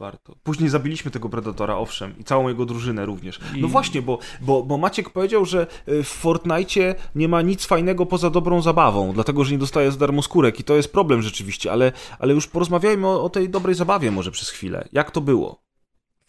Warto. 0.00 0.36
Później 0.42 0.68
zabiliśmy 0.68 1.10
tego 1.10 1.28
Predatora, 1.28 1.76
owszem, 1.76 2.14
i 2.18 2.24
całą 2.24 2.48
jego 2.48 2.66
drużynę 2.66 3.06
również. 3.06 3.40
I- 3.56 3.60
No 3.60 3.68
właśnie, 3.68 4.02
bo, 4.02 4.18
bo, 4.40 4.62
bo 4.62 4.78
Maciek 4.78 5.10
powiedział, 5.10 5.44
że 5.44 5.66
y, 5.88 6.02
w 6.02 6.08
Fortnite 6.08 6.94
nie 7.14 7.28
ma 7.28 7.42
nic 7.42 7.64
fajnego 7.66 8.06
poza 8.06 8.30
dobrą 8.30 8.62
zabawą, 8.62 9.12
dlatego 9.12 9.44
że 9.44 9.52
nie 9.52 9.58
dostaje 9.58 9.92
za 9.92 9.98
darmo 9.98 10.22
skórek 10.22 10.60
i 10.60 10.64
to 10.64 10.74
jest 10.76 10.92
problem 10.92 11.22
rzeczywiście, 11.22 11.72
ale, 11.72 11.92
ale 12.18 12.34
już 12.34 12.46
porozmawiajmy 12.46 13.06
o, 13.06 13.22
o 13.24 13.28
tej 13.30 13.48
dobrej 13.48 13.74
zabawie 13.74 14.10
może 14.10 14.30
przez 14.30 14.48
chwilę. 14.50 14.88
Jak 14.92 15.10
to 15.10 15.20
było? 15.20 15.62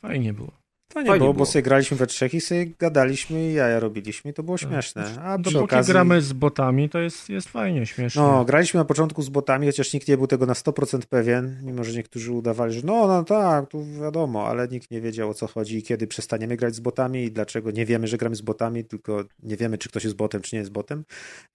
Fajnie 0.02 0.34
było. 0.34 0.61
To 0.94 1.00
nie 1.02 1.06
Fajnie 1.08 1.20
było, 1.20 1.34
było. 1.34 1.46
bo 1.46 1.52
sobie 1.52 1.64
graliśmy 1.64 1.98
we 1.98 2.08
trzech 2.08 2.34
i 2.34 2.42
sobie 2.42 2.66
gadaliśmy 2.80 3.50
i 3.50 3.54
jaja 3.54 3.80
robiliśmy 3.80 4.32
i 4.32 4.34
to 4.34 4.44
było 4.44 4.58
śmieszne. 4.58 5.04
A 5.24 5.34
przy 5.40 5.44
Dopóki 5.54 5.58
okazji... 5.74 5.94
gramy 5.94 6.22
z 6.22 6.34
botami, 6.34 6.90
to 6.90 7.00
jest, 7.00 7.30
jest 7.30 7.50
fajnie, 7.50 7.86
śmiesznie. 7.86 8.22
No, 8.22 8.46
graliśmy 8.46 8.78
na 8.78 8.86
początku 8.86 9.22
z 9.22 9.30
botami, 9.30 9.68
chociaż 9.68 9.94
nikt 9.94 10.08
nie 10.08 10.18
był 10.18 10.28
tego 10.28 10.46
na 10.46 10.54
100% 10.54 11.00
pewien, 11.10 11.58
mimo 11.64 11.84
że 11.84 11.94
niektórzy 11.98 12.32
udawali, 12.32 12.74
że 12.74 12.82
no, 12.84 13.08
no 13.08 13.24
tak, 13.24 13.70
tu 13.70 13.86
wiadomo, 14.02 14.48
ale 14.48 14.68
nikt 14.68 14.92
nie 14.92 15.02
wiedział 15.02 15.30
o 15.30 15.34
co 15.34 15.48
chodzi 15.48 15.78
i 15.78 15.84
kiedy 15.84 16.08
przestaniemy 16.08 16.58
grać 16.58 16.76
z 16.76 16.80
botami 16.80 17.24
i 17.24 17.32
dlaczego 17.32 17.72
nie 17.72 17.86
wiemy, 17.86 18.08
że 18.08 18.18
gramy 18.18 18.36
z 18.36 18.42
botami, 18.42 18.86
tylko 18.86 19.24
nie 19.44 19.58
wiemy, 19.58 19.78
czy 19.78 19.90
ktoś 19.90 20.04
jest 20.04 20.16
botem, 20.16 20.42
czy 20.42 20.56
nie 20.56 20.60
jest 20.60 20.72
botem. 20.72 21.04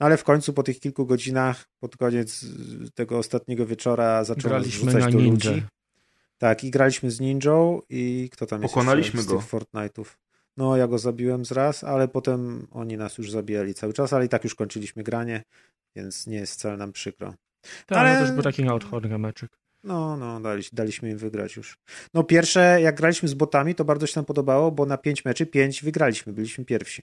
No 0.01 0.07
ale 0.07 0.17
w 0.17 0.25
końcu 0.25 0.53
po 0.53 0.63
tych 0.63 0.81
kilku 0.81 1.07
godzinach, 1.07 1.65
pod 1.81 1.97
koniec 1.97 2.45
tego 2.95 3.19
ostatniego 3.19 3.67
wieczora 3.67 4.25
zaczęło 4.25 4.55
nas 4.55 4.63
Graliśmy 4.63 4.91
wrzucać 4.91 5.05
na 5.05 5.11
do 5.11 5.19
ninja. 5.19 5.33
ludzi. 5.33 5.63
Tak, 6.39 6.65
i 6.65 6.71
graliśmy 6.71 7.11
z 7.11 7.21
Ninją 7.21 7.81
i 7.89 8.29
kto 8.33 8.47
tam 8.47 8.63
jest 8.63 8.75
Pokonaliśmy 8.75 9.19
jeszcze 9.21 9.31
z 9.31 9.35
go. 9.35 9.39
tych 9.39 9.51
Fortnite'ów. 9.51 10.05
No, 10.57 10.77
ja 10.77 10.89
go 10.89 10.99
zabiłem 10.99 11.45
z 11.45 11.53
raz, 11.53 11.85
ale 11.85 12.09
potem 12.09 12.67
oni 12.71 12.97
nas 12.97 13.19
już 13.19 13.31
zabijali 13.31 13.75
cały 13.75 13.93
czas, 13.93 14.13
ale 14.13 14.25
i 14.25 14.29
tak 14.29 14.45
już 14.45 14.55
kończyliśmy 14.55 15.03
granie, 15.03 15.43
więc 15.97 16.27
nie 16.27 16.37
jest 16.37 16.53
wcale 16.53 16.77
nam 16.77 16.93
przykro. 16.93 17.35
Tak, 17.87 17.99
ale- 17.99 18.11
ale... 18.11 18.21
też 18.21 18.33
był 18.33 18.43
taki 18.43 18.65
na 18.65 18.75
odchodny 18.75 19.19
meczek. 19.19 19.51
No, 19.85 20.17
no, 20.17 20.41
dali, 20.41 20.63
daliśmy 20.73 21.11
im 21.11 21.19
wygrać 21.19 21.57
już. 21.57 21.79
No, 22.15 22.25
pierwsze, 22.25 22.79
jak 22.83 22.97
graliśmy 22.97 23.29
z 23.29 23.35
botami, 23.35 23.75
to 23.75 23.85
bardzo 23.85 24.07
się 24.07 24.13
nam 24.17 24.25
podobało, 24.25 24.71
bo 24.73 24.87
na 24.87 24.97
pięć 24.99 25.25
meczy, 25.25 25.47
pięć 25.47 25.85
wygraliśmy, 25.85 26.33
byliśmy 26.33 26.65
pierwsi. 26.65 27.03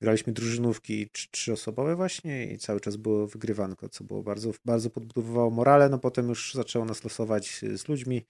Graliśmy 0.00 0.32
drużynówki 0.32 1.10
trzy, 1.10 1.30
trzyosobowe 1.30 1.96
właśnie 1.96 2.52
i 2.52 2.58
cały 2.58 2.80
czas 2.80 2.96
było 2.96 3.26
wygrywanko, 3.26 3.88
co 3.88 4.04
było 4.04 4.22
bardzo, 4.22 4.50
bardzo 4.64 4.90
podbudowywało 4.90 5.50
morale, 5.50 5.88
no 5.88 5.98
potem 5.98 6.28
już 6.28 6.54
zaczęło 6.54 6.84
nas 6.84 7.04
losować 7.04 7.64
y, 7.64 7.78
z 7.78 7.88
ludźmi, 7.88 8.22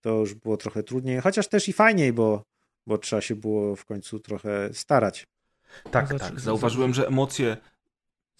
to 0.00 0.10
już 0.10 0.34
było 0.34 0.56
trochę 0.56 0.82
trudniej, 0.82 1.20
chociaż 1.20 1.48
też 1.48 1.68
i 1.68 1.72
fajniej, 1.72 2.12
bo, 2.12 2.42
bo 2.86 2.98
trzeba 2.98 3.22
się 3.22 3.36
było 3.36 3.76
w 3.76 3.84
końcu 3.84 4.20
trochę 4.20 4.74
starać. 4.74 5.26
Tak, 5.90 6.08
Zaczy- 6.08 6.18
tak. 6.18 6.40
Zauważyłem, 6.40 6.94
że 6.94 7.06
emocje 7.06 7.56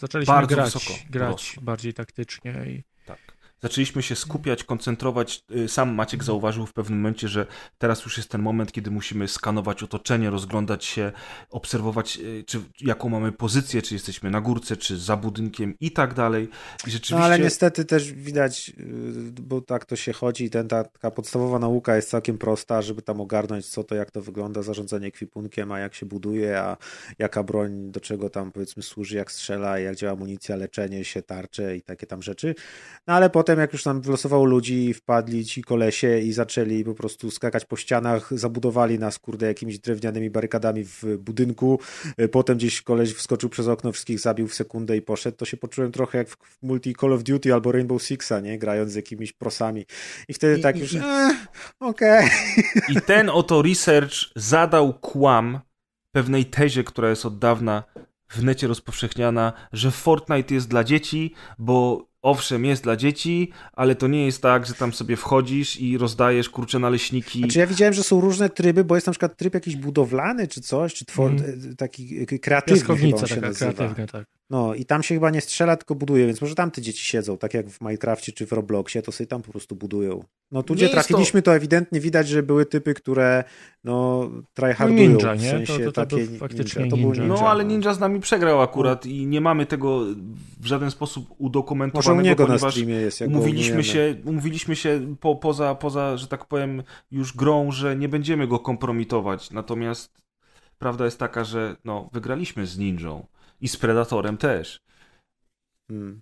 Zaczęliśmy 0.00 0.34
Bardzo 0.34 0.54
grać, 0.54 0.72
wysoko 0.72 0.94
grać 1.10 1.56
bardziej 1.62 1.94
taktycznie 1.94 2.64
i 2.66 2.82
Tak. 3.06 3.18
Zaczęliśmy 3.62 4.02
się 4.02 4.16
skupiać, 4.16 4.64
koncentrować. 4.64 5.44
Y, 5.50 5.68
Sam 5.68 5.94
Maciek 5.94 6.24
zauważył 6.24 6.66
w 6.66 6.72
pewnym 6.72 6.98
momencie, 6.98 7.28
że 7.28 7.46
teraz 7.78 8.04
już 8.04 8.16
jest 8.16 8.30
ten 8.30 8.42
moment, 8.42 8.72
kiedy 8.72 8.90
musimy 8.90 9.28
skanować 9.28 9.82
otoczenie, 9.82 10.30
rozglądać 10.30 10.84
się, 10.84 11.12
obserwować, 11.50 12.18
y, 12.18 12.44
czy, 12.46 12.60
jaką 12.80 13.08
mamy 13.08 13.32
pozycję, 13.32 13.82
czy 13.82 13.94
jesteśmy 13.94 14.30
na 14.30 14.40
górce, 14.40 14.76
czy 14.76 14.98
za 14.98 15.16
budynkiem 15.16 15.74
i 15.80 15.90
tak 15.90 16.14
dalej. 16.14 16.48
I 16.86 16.90
rzeczywiście. 16.90 17.14
No 17.14 17.24
ale 17.24 17.38
niestety 17.38 17.84
też 17.84 18.12
widać, 18.12 18.68
yy, 18.68 18.74
bo 19.42 19.60
tak 19.60 19.84
to 19.84 19.96
się 19.96 20.12
chodzi 20.12 20.44
i 20.44 20.50
ten, 20.50 20.68
ta, 20.68 20.84
taka 20.84 21.10
podstawowa 21.10 21.58
nauka 21.58 21.96
jest 21.96 22.10
całkiem 22.10 22.38
prosta, 22.38 22.82
żeby 22.82 23.02
tam 23.02 23.20
ogarnąć 23.20 23.66
co 23.66 23.84
to, 23.84 23.94
jak 23.94 24.10
to 24.10 24.22
wygląda, 24.22 24.62
zarządzanie 24.62 25.06
ekwipunkiem, 25.06 25.72
a 25.72 25.78
jak 25.78 25.94
się 25.94 26.06
buduje, 26.06 26.60
a 26.60 26.76
jaka 27.18 27.42
broń 27.42 27.90
do 27.90 28.00
czego 28.00 28.30
tam 28.30 28.52
powiedzmy 28.52 28.82
służy, 28.82 29.16
jak 29.16 29.32
strzela, 29.32 29.78
jak 29.78 29.96
działa 29.96 30.12
amunicja, 30.12 30.56
leczenie 30.56 31.04
się, 31.04 31.22
tarcze 31.22 31.76
i 31.76 31.82
takie 31.82 32.06
tam 32.06 32.22
rzeczy. 32.22 32.54
No 33.06 33.14
ale 33.14 33.30
potem 33.30 33.47
jak 33.58 33.72
już 33.72 33.84
nam 33.84 34.00
wylosowało 34.00 34.44
ludzi, 34.44 34.94
wpadli 34.94 35.44
ci 35.44 35.62
kolesie 35.62 36.18
i 36.18 36.32
zaczęli 36.32 36.84
po 36.84 36.94
prostu 36.94 37.30
skakać 37.30 37.64
po 37.64 37.76
ścianach, 37.76 38.38
zabudowali 38.38 38.98
nas 38.98 39.18
kurde 39.18 39.46
jakimiś 39.46 39.78
drewnianymi 39.78 40.30
barykadami 40.30 40.84
w 40.84 41.04
budynku, 41.18 41.80
Y, 42.20 42.28
potem 42.28 42.56
gdzieś 42.56 42.82
koleś 42.82 43.12
wskoczył 43.14 43.48
przez 43.48 43.66
okno, 43.68 43.92
wszystkich 43.92 44.20
zabił 44.20 44.48
w 44.48 44.54
sekundę 44.54 44.96
i 44.96 45.02
poszedł, 45.02 45.36
to 45.36 45.44
się 45.44 45.56
poczułem 45.56 45.92
trochę 45.92 46.18
jak 46.18 46.28
w 46.28 46.36
multi 46.62 46.94
Call 47.00 47.12
of 47.12 47.22
Duty 47.22 47.54
albo 47.54 47.72
Rainbow 47.72 48.02
Sixa, 48.02 48.32
nie? 48.42 48.58
Grając 48.58 48.92
z 48.92 48.94
jakimiś 48.94 49.32
prosami. 49.32 49.84
I 50.28 50.34
wtedy 50.34 50.58
I- 50.58 50.62
tak 50.62 50.76
i- 50.76 50.80
już, 50.80 50.92
i- 50.92 50.98
"Eh, 50.98 51.36
okej. 51.80 52.28
I 52.88 53.00
ten 53.00 53.30
oto 53.30 53.62
research 53.62 54.14
zadał 54.36 54.94
kłam 54.94 55.60
pewnej 56.14 56.44
tezie, 56.46 56.84
która 56.84 57.10
jest 57.10 57.26
od 57.26 57.38
dawna 57.38 57.82
w 58.30 58.42
necie 58.44 58.66
rozpowszechniana, 58.66 59.52
że 59.72 59.90
Fortnite 59.90 60.54
jest 60.54 60.68
dla 60.68 60.84
dzieci, 60.84 61.34
bo 61.58 62.07
owszem, 62.22 62.64
jest 62.64 62.82
dla 62.82 62.96
dzieci, 62.96 63.50
ale 63.72 63.94
to 63.94 64.08
nie 64.08 64.26
jest 64.26 64.42
tak, 64.42 64.66
że 64.66 64.74
tam 64.74 64.92
sobie 64.92 65.16
wchodzisz 65.16 65.80
i 65.80 65.98
rozdajesz 65.98 66.48
kurcze 66.50 66.78
naleśniki. 66.78 67.38
Znaczy 67.38 67.58
ja 67.58 67.66
widziałem, 67.66 67.94
że 67.94 68.02
są 68.02 68.20
różne 68.20 68.50
tryby, 68.50 68.84
bo 68.84 68.94
jest 68.94 69.06
na 69.06 69.12
przykład 69.12 69.36
tryb 69.36 69.54
jakiś 69.54 69.76
budowlany 69.76 70.48
czy 70.48 70.60
coś, 70.60 70.94
czy 70.94 71.04
twor- 71.04 71.42
e, 71.72 71.74
taki 71.74 72.18
e, 72.22 72.38
kreatywny 72.38 72.96
chyba 72.96 73.18
się 73.26 73.34
taka 73.34 73.46
nazywa. 73.46 73.72
kreatywna, 73.72 74.06
tak. 74.06 74.24
No 74.50 74.74
i 74.74 74.84
tam 74.84 75.02
się 75.02 75.14
chyba 75.14 75.30
nie 75.30 75.40
strzela, 75.40 75.76
tylko 75.76 75.94
buduje, 75.94 76.26
więc 76.26 76.40
może 76.40 76.54
tam 76.54 76.70
te 76.70 76.82
dzieci 76.82 77.04
siedzą, 77.06 77.38
tak 77.38 77.54
jak 77.54 77.68
w 77.70 77.80
Minecrafcie 77.80 78.32
czy 78.32 78.46
w 78.46 78.52
Robloxie, 78.52 79.02
to 79.02 79.12
sobie 79.12 79.26
tam 79.26 79.42
po 79.42 79.52
prostu 79.52 79.76
budują. 79.76 80.24
No 80.52 80.62
tu, 80.62 80.74
Nie 80.74 80.76
gdzie 80.76 80.88
trafiliśmy, 80.88 81.42
to... 81.42 81.54
ewidentnie 81.56 82.00
widać, 82.00 82.28
że 82.28 82.42
były 82.42 82.66
typy, 82.66 82.94
które 82.94 83.44
no 83.84 84.28
tryhardują. 84.54 85.08
ninja, 85.08 85.34
w 85.34 85.42
nie? 85.42 85.50
sensie 85.50 85.72
To- 85.72 85.78
to- 85.84 85.92
to 85.92 86.06
takie 86.06 86.16
był 86.26 86.38
faktycznie 86.38 86.82
ninja. 86.82 86.90
To 86.90 86.96
był 86.96 87.10
ninja. 87.10 87.22
ninja. 87.24 87.40
No 87.42 87.48
ale 87.50 87.64
Ninja 87.64 87.94
z 87.94 88.00
nami 88.00 88.20
przegrał 88.20 88.62
akurat 88.62 89.06
i 89.06 89.26
nie 89.26 89.40
mamy 89.40 89.66
tego 89.66 90.00
w 90.60 90.66
żaden 90.66 90.90
sposób 90.90 91.34
Może 92.12 92.20
u 92.20 92.24
niego 92.24 92.46
na 92.46 92.58
streamie 92.58 92.94
jest, 92.94 93.20
jak 93.20 93.30
umówiliśmy 93.30 93.84
się, 93.84 94.14
umówiliśmy 94.24 94.76
się 94.76 95.16
po, 95.20 95.36
poza, 95.36 95.74
poza, 95.74 96.16
że 96.16 96.26
tak 96.26 96.44
powiem, 96.44 96.82
już 97.10 97.36
grą, 97.36 97.72
że 97.72 97.96
nie 97.96 98.08
będziemy 98.08 98.46
go 98.46 98.58
kompromitować. 98.58 99.50
Natomiast 99.50 100.22
prawda 100.78 101.04
jest 101.04 101.18
taka, 101.18 101.44
że 101.44 101.76
no, 101.84 102.10
wygraliśmy 102.12 102.66
z 102.66 102.78
Ninją 102.78 103.26
i 103.60 103.68
z 103.68 103.76
Predatorem 103.76 104.36
też. 104.36 104.80
Hmm. 105.88 106.20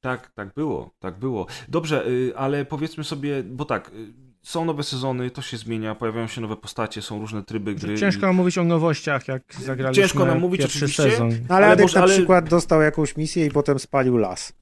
Tak, 0.00 0.30
tak 0.34 0.54
było, 0.54 0.90
tak 0.98 1.18
było. 1.18 1.46
Dobrze, 1.68 2.06
y, 2.08 2.32
ale 2.36 2.64
powiedzmy 2.64 3.04
sobie, 3.04 3.42
bo 3.42 3.64
tak, 3.64 3.88
y, 3.94 4.12
są 4.42 4.64
nowe 4.64 4.82
sezony, 4.82 5.30
to 5.30 5.42
się 5.42 5.56
zmienia, 5.56 5.94
pojawiają 5.94 6.26
się 6.26 6.40
nowe 6.40 6.56
postacie, 6.56 7.02
są 7.02 7.18
różne 7.20 7.42
tryby 7.42 7.74
gry. 7.74 7.98
Ciężko 7.98 8.26
nam 8.26 8.36
mówić 8.36 8.58
o 8.58 8.64
nowościach, 8.64 9.28
jak 9.28 9.42
zagraliśmy 9.54 10.02
Ciężko 10.02 10.26
nam 10.26 10.40
mówić, 10.40 10.60
pierwszy 10.60 10.78
oczywiście. 10.78 11.02
sezon. 11.02 11.28
No, 11.28 11.34
ale, 11.48 11.56
Ale 11.66 11.66
Adek 11.66 11.84
może- 11.84 11.98
na 11.98 12.04
ale- 12.04 12.14
przykład 12.14 12.48
dostał 12.48 12.82
jakąś 12.82 13.16
misję 13.16 13.46
i 13.46 13.50
potem 13.50 13.78
spalił 13.78 14.16
las. 14.16 14.52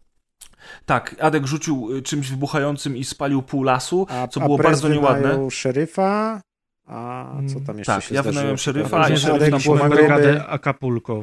Tak, 0.86 1.16
Adek 1.20 1.46
rzucił 1.46 1.96
y, 1.96 2.02
czymś 2.02 2.30
wybuchającym 2.30 2.96
i 2.96 3.04
spalił 3.04 3.42
pół 3.42 3.62
lasu, 3.62 4.06
A, 4.10 4.28
co 4.28 4.40
było 4.40 4.58
bardzo 4.58 4.88
nieładne. 4.88 5.50
szeryfa, 5.50 6.40
a 6.86 7.32
co 7.52 7.60
tam 7.60 7.78
jeszcze 7.78 7.92
Tak, 7.94 8.04
się 8.04 8.14
ja 8.14 8.22
wynająłem 8.22 8.58
szeryfa, 8.58 9.00
a 9.02 9.08
jeszcze 9.08 9.34
Adek 9.34 9.50
tam 9.50 9.60
pomagał 9.62 10.08
by- 10.18 10.42
Acapulco, 10.48 11.20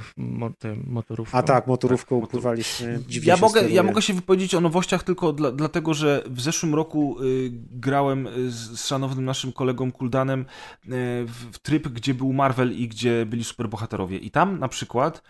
motorówką. 0.88 1.38
A 1.38 1.44
tak, 1.44 1.68
motorówką 1.68 2.22
Tak, 2.22 2.30
pływaliśmy. 2.30 3.00
Dziwnie 3.08 3.30
Ja 3.30 3.38
mogę, 3.38 3.70
ja 3.70 3.84
mogę 3.84 4.02
się 4.02 4.14
wypowiedzieć 4.14 4.56
o 4.56 4.62
nowościach 4.62 5.04
tylko 5.04 5.34
dla, 5.34 5.52
dlatego, 5.52 5.94
że 5.94 6.24
w 6.30 6.42
zeszłym 6.42 6.76
roku 6.76 7.18
y, 7.22 7.50
grałem 7.72 8.28
y, 8.28 8.52
z, 8.52 8.56
z 8.80 8.88
szanownym 8.88 9.26
naszym 9.26 9.52
kolegą 9.54 9.92
Kuldanem 9.92 10.42
y, 10.42 10.46
w, 11.26 11.46
w 11.52 11.60
tryb, 11.60 11.88
gdzie 11.88 12.14
był 12.14 12.34
Marvel 12.34 12.72
i 12.74 12.88
gdzie 12.88 13.26
byli 13.26 13.44
superbohaterowie. 13.44 14.18
I 14.18 14.32
tam 14.32 14.60
na 14.60 14.68
przykład 14.68 15.22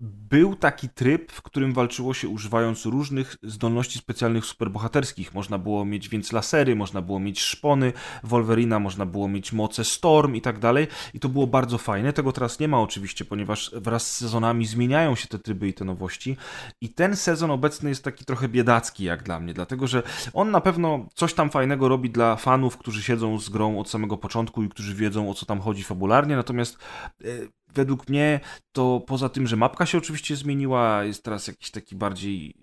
był 0.00 0.56
taki 0.56 0.88
tryb, 0.88 1.32
w 1.32 1.42
którym 1.42 1.72
walczyło 1.72 2.14
się 2.14 2.28
używając 2.28 2.86
różnych 2.86 3.36
zdolności 3.42 3.98
specjalnych 3.98 4.44
superbohaterskich. 4.44 5.34
Można 5.34 5.58
było 5.58 5.84
mieć 5.84 6.08
więc 6.08 6.32
lasery, 6.32 6.76
można 6.76 7.02
było 7.02 7.20
mieć 7.20 7.40
szpony 7.40 7.92
Wolverina, 8.22 8.78
można 8.78 9.06
było 9.06 9.28
mieć 9.28 9.52
moce 9.52 9.84
Storm 9.84 10.34
i 10.34 10.40
tak 10.40 10.58
dalej. 10.58 10.86
I 11.14 11.20
to 11.20 11.28
było 11.28 11.46
bardzo 11.46 11.78
fajne. 11.78 12.12
Tego 12.12 12.32
teraz 12.32 12.60
nie 12.60 12.68
ma 12.68 12.80
oczywiście, 12.80 13.24
ponieważ 13.24 13.70
wraz 13.74 14.06
z 14.06 14.16
sezonami 14.16 14.66
zmieniają 14.66 15.14
się 15.14 15.28
te 15.28 15.38
tryby 15.38 15.68
i 15.68 15.74
te 15.74 15.84
nowości. 15.84 16.36
I 16.80 16.88
ten 16.88 17.16
sezon 17.16 17.50
obecny 17.50 17.88
jest 17.88 18.04
taki 18.04 18.24
trochę 18.24 18.48
biedacki 18.48 19.04
jak 19.04 19.22
dla 19.22 19.40
mnie, 19.40 19.54
dlatego 19.54 19.86
że 19.86 20.02
on 20.32 20.50
na 20.50 20.60
pewno 20.60 21.06
coś 21.14 21.34
tam 21.34 21.50
fajnego 21.50 21.88
robi 21.88 22.10
dla 22.10 22.36
fanów, 22.36 22.76
którzy 22.76 23.02
siedzą 23.02 23.38
z 23.38 23.48
grą 23.48 23.78
od 23.78 23.90
samego 23.90 24.16
początku 24.16 24.62
i 24.62 24.68
którzy 24.68 24.94
wiedzą 24.94 25.30
o 25.30 25.34
co 25.34 25.46
tam 25.46 25.60
chodzi 25.60 25.82
fabularnie, 25.82 26.36
natomiast 26.36 26.78
e, 27.24 27.26
według 27.74 28.08
mnie 28.08 28.40
to 28.72 29.00
poza 29.06 29.28
tym, 29.28 29.46
że 29.46 29.56
mapka 29.56 29.86
się 29.86 29.98
oczywiście 29.98 30.36
zmieniła, 30.36 31.04
jest 31.04 31.24
teraz 31.24 31.46
jakiś 31.46 31.70
taki 31.70 31.96
bardziej 31.96 32.54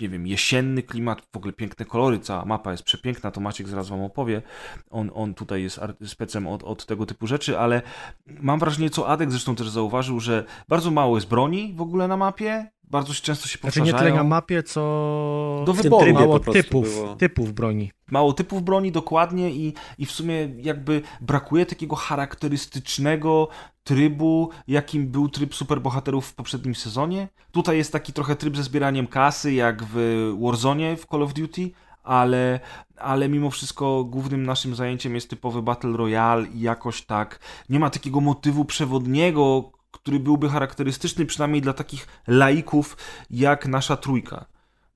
nie 0.00 0.08
wiem, 0.08 0.26
jesienny 0.26 0.82
klimat, 0.82 1.22
w 1.32 1.36
ogóle 1.36 1.52
piękne 1.52 1.84
kolory, 1.84 2.20
cała 2.20 2.44
mapa 2.44 2.72
jest 2.72 2.82
przepiękna, 2.82 3.30
to 3.30 3.40
Maciek 3.40 3.68
zaraz 3.68 3.88
wam 3.88 4.02
opowie, 4.02 4.42
on, 4.90 5.10
on 5.14 5.34
tutaj 5.34 5.62
jest 5.62 5.80
specem 6.06 6.46
od, 6.46 6.62
od 6.62 6.86
tego 6.86 7.06
typu 7.06 7.26
rzeczy, 7.26 7.58
ale 7.58 7.82
mam 8.26 8.58
wrażenie, 8.58 8.90
co 8.90 9.08
Adek 9.08 9.30
zresztą 9.30 9.54
też 9.56 9.68
zauważył, 9.68 10.20
że 10.20 10.44
bardzo 10.68 10.90
mało 10.90 11.16
jest 11.16 11.28
broni 11.28 11.74
w 11.76 11.80
ogóle 11.80 12.08
na 12.08 12.16
mapie, 12.16 12.70
bardzo 12.90 13.14
się 13.14 13.22
często 13.22 13.48
się 13.48 13.58
Znaczy 13.58 13.80
nie 13.80 13.84
powtarzają. 13.84 14.12
tyle 14.12 14.22
na 14.24 14.28
mapie, 14.28 14.62
co 14.62 15.62
Do 15.66 15.72
wyboru. 15.72 16.12
mało 16.12 16.40
typów, 16.40 16.94
było. 16.94 17.14
typów 17.16 17.52
broni. 17.52 17.92
Mało 18.10 18.32
typów 18.32 18.62
broni 18.62 18.92
dokładnie 18.92 19.50
i, 19.50 19.74
i 19.98 20.06
w 20.06 20.12
sumie 20.12 20.48
jakby 20.58 21.02
brakuje 21.20 21.66
takiego 21.66 21.96
charakterystycznego 21.96 23.48
trybu, 23.84 24.50
jakim 24.68 25.08
był 25.08 25.28
tryb 25.28 25.54
superbohaterów 25.54 26.26
w 26.26 26.34
poprzednim 26.34 26.74
sezonie. 26.74 27.28
Tutaj 27.52 27.76
jest 27.76 27.92
taki 27.92 28.12
trochę 28.12 28.36
tryb 28.36 28.56
ze 28.56 28.62
zbieraniem 28.62 29.06
kasy, 29.06 29.52
jak 29.52 29.82
w 29.84 29.96
Warzone 30.42 30.96
w 30.96 31.06
Call 31.06 31.22
of 31.22 31.34
Duty, 31.34 31.70
ale, 32.04 32.60
ale 32.96 33.28
mimo 33.28 33.50
wszystko 33.50 34.04
głównym 34.04 34.46
naszym 34.46 34.74
zajęciem 34.74 35.14
jest 35.14 35.30
typowy 35.30 35.62
Battle 35.62 35.96
Royale 35.96 36.46
i 36.46 36.60
jakoś 36.60 37.02
tak 37.02 37.40
nie 37.68 37.78
ma 37.80 37.90
takiego 37.90 38.20
motywu 38.20 38.64
przewodniego, 38.64 39.70
który 39.98 40.20
byłby 40.20 40.48
charakterystyczny 40.48 41.26
przynajmniej 41.26 41.62
dla 41.62 41.72
takich 41.72 42.06
laików 42.26 42.96
jak 43.30 43.66
nasza 43.66 43.96
trójka. 43.96 44.46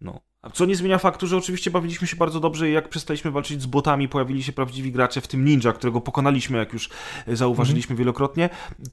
No. 0.00 0.20
Co 0.52 0.64
nie 0.64 0.76
zmienia 0.76 0.98
faktu, 0.98 1.26
że 1.26 1.36
oczywiście 1.36 1.70
bawiliśmy 1.70 2.06
się 2.06 2.16
bardzo 2.16 2.40
dobrze 2.40 2.70
i 2.70 2.72
jak 2.72 2.88
przestaliśmy 2.88 3.30
walczyć 3.30 3.62
z 3.62 3.66
botami, 3.66 4.08
pojawili 4.08 4.42
się 4.42 4.52
prawdziwi 4.52 4.92
gracze, 4.92 5.20
w 5.20 5.28
tym 5.28 5.44
Ninja, 5.44 5.72
którego 5.72 6.00
pokonaliśmy, 6.00 6.58
jak 6.58 6.72
już 6.72 6.90
e, 7.26 7.36
zauważyliśmy 7.36 7.96
wielokrotnie, 7.96 8.48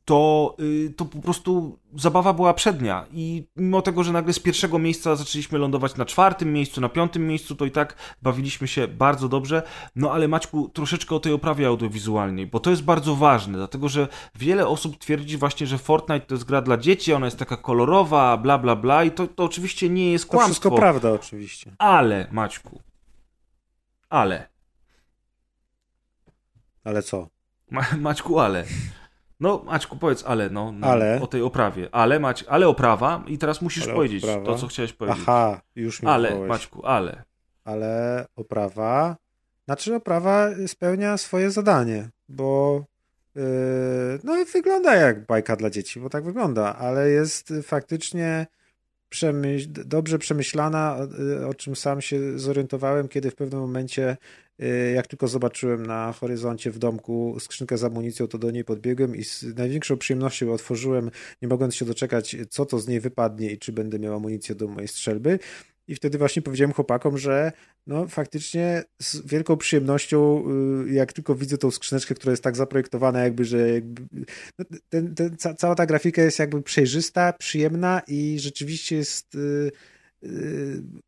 to, 0.06 0.56
y, 0.60 0.94
to 0.98 1.06
po 1.06 1.20
prostu 1.20 1.80
zabawa 1.96 2.34
była 2.34 2.54
przednia 2.54 3.06
i 3.12 3.48
mimo 3.56 3.82
tego, 3.82 4.04
że 4.04 4.12
nagle 4.12 4.34
z 4.34 4.40
pierwszego 4.40 4.80
miejsca 4.80 5.16
zaczęliśmy 5.16 5.60
lądować 5.60 5.96
na 5.96 6.06
czwartym 6.06 6.54
miejscu, 6.54 6.82
na 6.82 6.90
piątym 6.90 7.28
miejscu, 7.28 7.56
to 7.56 7.66
i 7.66 7.72
tak 7.72 7.96
bawiliśmy 8.22 8.68
się 8.68 8.88
bardzo 8.88 9.30
dobrze. 9.30 9.64
No 9.96 10.12
ale 10.12 10.28
Maćku, 10.28 10.70
troszeczkę 10.74 11.16
o 11.16 11.20
tej 11.20 11.34
oprawie 11.34 11.68
audiowizualnej, 11.68 12.48
bo 12.48 12.60
to 12.60 12.70
jest 12.70 12.84
bardzo 12.84 13.16
ważne, 13.16 13.58
dlatego 13.58 13.90
że 13.90 14.08
wiele 14.36 14.68
osób 14.68 14.98
twierdzi 14.98 15.38
właśnie, 15.38 15.68
że 15.68 15.78
Fortnite 15.78 16.26
to 16.26 16.36
jest 16.36 16.46
gra 16.46 16.62
dla 16.62 16.78
dzieci, 16.78 17.14
ona 17.14 17.26
jest 17.26 17.40
taka 17.40 17.58
kolorowa, 17.58 18.38
bla 18.38 18.58
bla 18.58 18.76
bla 18.76 19.04
i 19.04 19.12
to, 19.12 19.28
to 19.28 19.44
oczywiście 19.44 19.90
nie 19.90 20.12
jest 20.12 20.26
To 20.26 20.32
kłamstwo. 20.32 20.54
wszystko 20.54 20.72
prawda 20.72 21.12
oczywiście. 21.12 21.39
Ale, 21.78 22.28
Maćku, 22.32 22.80
ale, 24.10 24.48
Ale 26.84 27.02
co? 27.02 27.28
Ma, 27.72 27.86
Maćku, 27.98 28.40
ale. 28.40 28.66
No, 29.40 29.64
Maćku, 29.66 29.98
powiedz 29.98 30.24
ale, 30.28 30.50
no, 30.50 30.72
no 30.72 30.88
Ale? 30.88 31.20
o 31.22 31.28
tej 31.28 31.42
oprawie. 31.42 31.90
Ale, 31.92 32.20
Mać, 32.20 32.46
ale 32.48 32.68
oprawa 32.68 33.24
i 33.28 33.38
teraz 33.38 33.62
musisz 33.62 33.84
Ale 33.84 33.94
powiedzieć 33.94 34.24
oprawa? 34.24 34.46
to, 34.46 34.56
co 34.56 34.68
chciałeś 34.68 34.94
powiedzieć. 34.94 35.22
Aha, 35.22 35.62
już 35.76 36.02
mi 36.02 36.10
ale. 36.10 36.48
Maćku, 36.48 36.86
ale. 36.86 37.24
ale 37.64 38.26
oprawa, 38.36 39.16
znaczy 39.66 39.96
oprawa 39.96 40.50
spełnia 40.68 41.18
swoje 41.18 41.52
zadanie, 41.52 42.10
bo 42.30 42.84
yy, 43.36 43.44
no 44.24 44.34
wygląda 44.54 44.96
jak 44.96 45.26
bajka 45.26 45.56
dla 45.56 45.70
dzieci, 45.70 46.00
bo 46.00 46.10
tak 46.10 46.24
wygląda, 46.24 46.76
ale 46.76 47.10
jest 47.10 47.54
faktycznie 47.64 48.48
dobrze 49.68 50.20
przemyślana, 50.20 51.08
y, 51.42 51.48
o 51.48 51.54
czym 51.54 51.76
sam 51.76 52.02
się 52.02 52.40
zorientowałem, 52.40 53.08
kiedy 53.08 53.32
w 53.32 53.36
pewnym 53.36 53.60
momencie, 53.60 54.18
y, 54.62 54.92
jak 54.96 55.08
tylko 55.08 55.28
zobaczyłem 55.28 55.86
na 55.86 56.14
horyzoncie 56.14 56.72
w 56.72 56.80
domku 56.80 57.38
skrzynkę 57.40 57.78
z 57.78 57.84
amunicją, 57.84 58.28
to 58.28 58.38
do 58.38 58.52
niej 58.52 58.64
podbiegłem 58.64 59.16
i 59.16 59.24
z 59.24 59.44
największą 59.44 59.98
przyjemnością 59.98 60.54
otworzyłem, 60.54 61.12
nie 61.42 61.48
mogąc 61.48 61.76
się 61.76 61.86
doczekać, 61.86 62.36
co 62.50 62.66
to 62.66 62.80
z 62.80 62.88
niej 62.88 63.00
wypadnie 63.00 63.52
i 63.52 63.58
czy 63.58 63.72
będę 63.72 64.00
miał 64.00 64.16
amunicję 64.16 64.56
do 64.56 64.68
mojej 64.68 64.88
strzelby. 64.88 65.40
I 65.90 65.96
wtedy 65.96 66.18
właśnie 66.18 66.42
powiedziałem 66.42 66.74
chłopakom, 66.74 67.18
że 67.18 67.52
no 67.88 68.08
faktycznie 68.08 68.84
z 69.02 69.28
wielką 69.28 69.58
przyjemnością, 69.58 70.44
y, 70.88 70.94
jak 70.94 71.14
tylko 71.14 71.36
widzę 71.36 71.58
tą 71.58 71.72
skrzyneczkę, 71.72 72.16
która 72.16 72.32
jest 72.32 72.44
tak 72.44 72.56
zaprojektowana, 72.56 73.20
jakby, 73.20 73.46
że 73.46 73.70
jakby, 73.70 74.02
no, 74.60 74.66
ten, 74.90 75.16
ten, 75.16 75.38
ca, 75.38 75.54
cała 75.54 75.76
ta 75.76 75.86
grafika 75.86 76.22
jest 76.22 76.40
jakby 76.40 76.62
przejrzysta, 76.62 77.34
przyjemna 77.34 78.02
i 78.08 78.40
rzeczywiście 78.40 78.96
jest 78.96 79.36
y, 79.36 79.72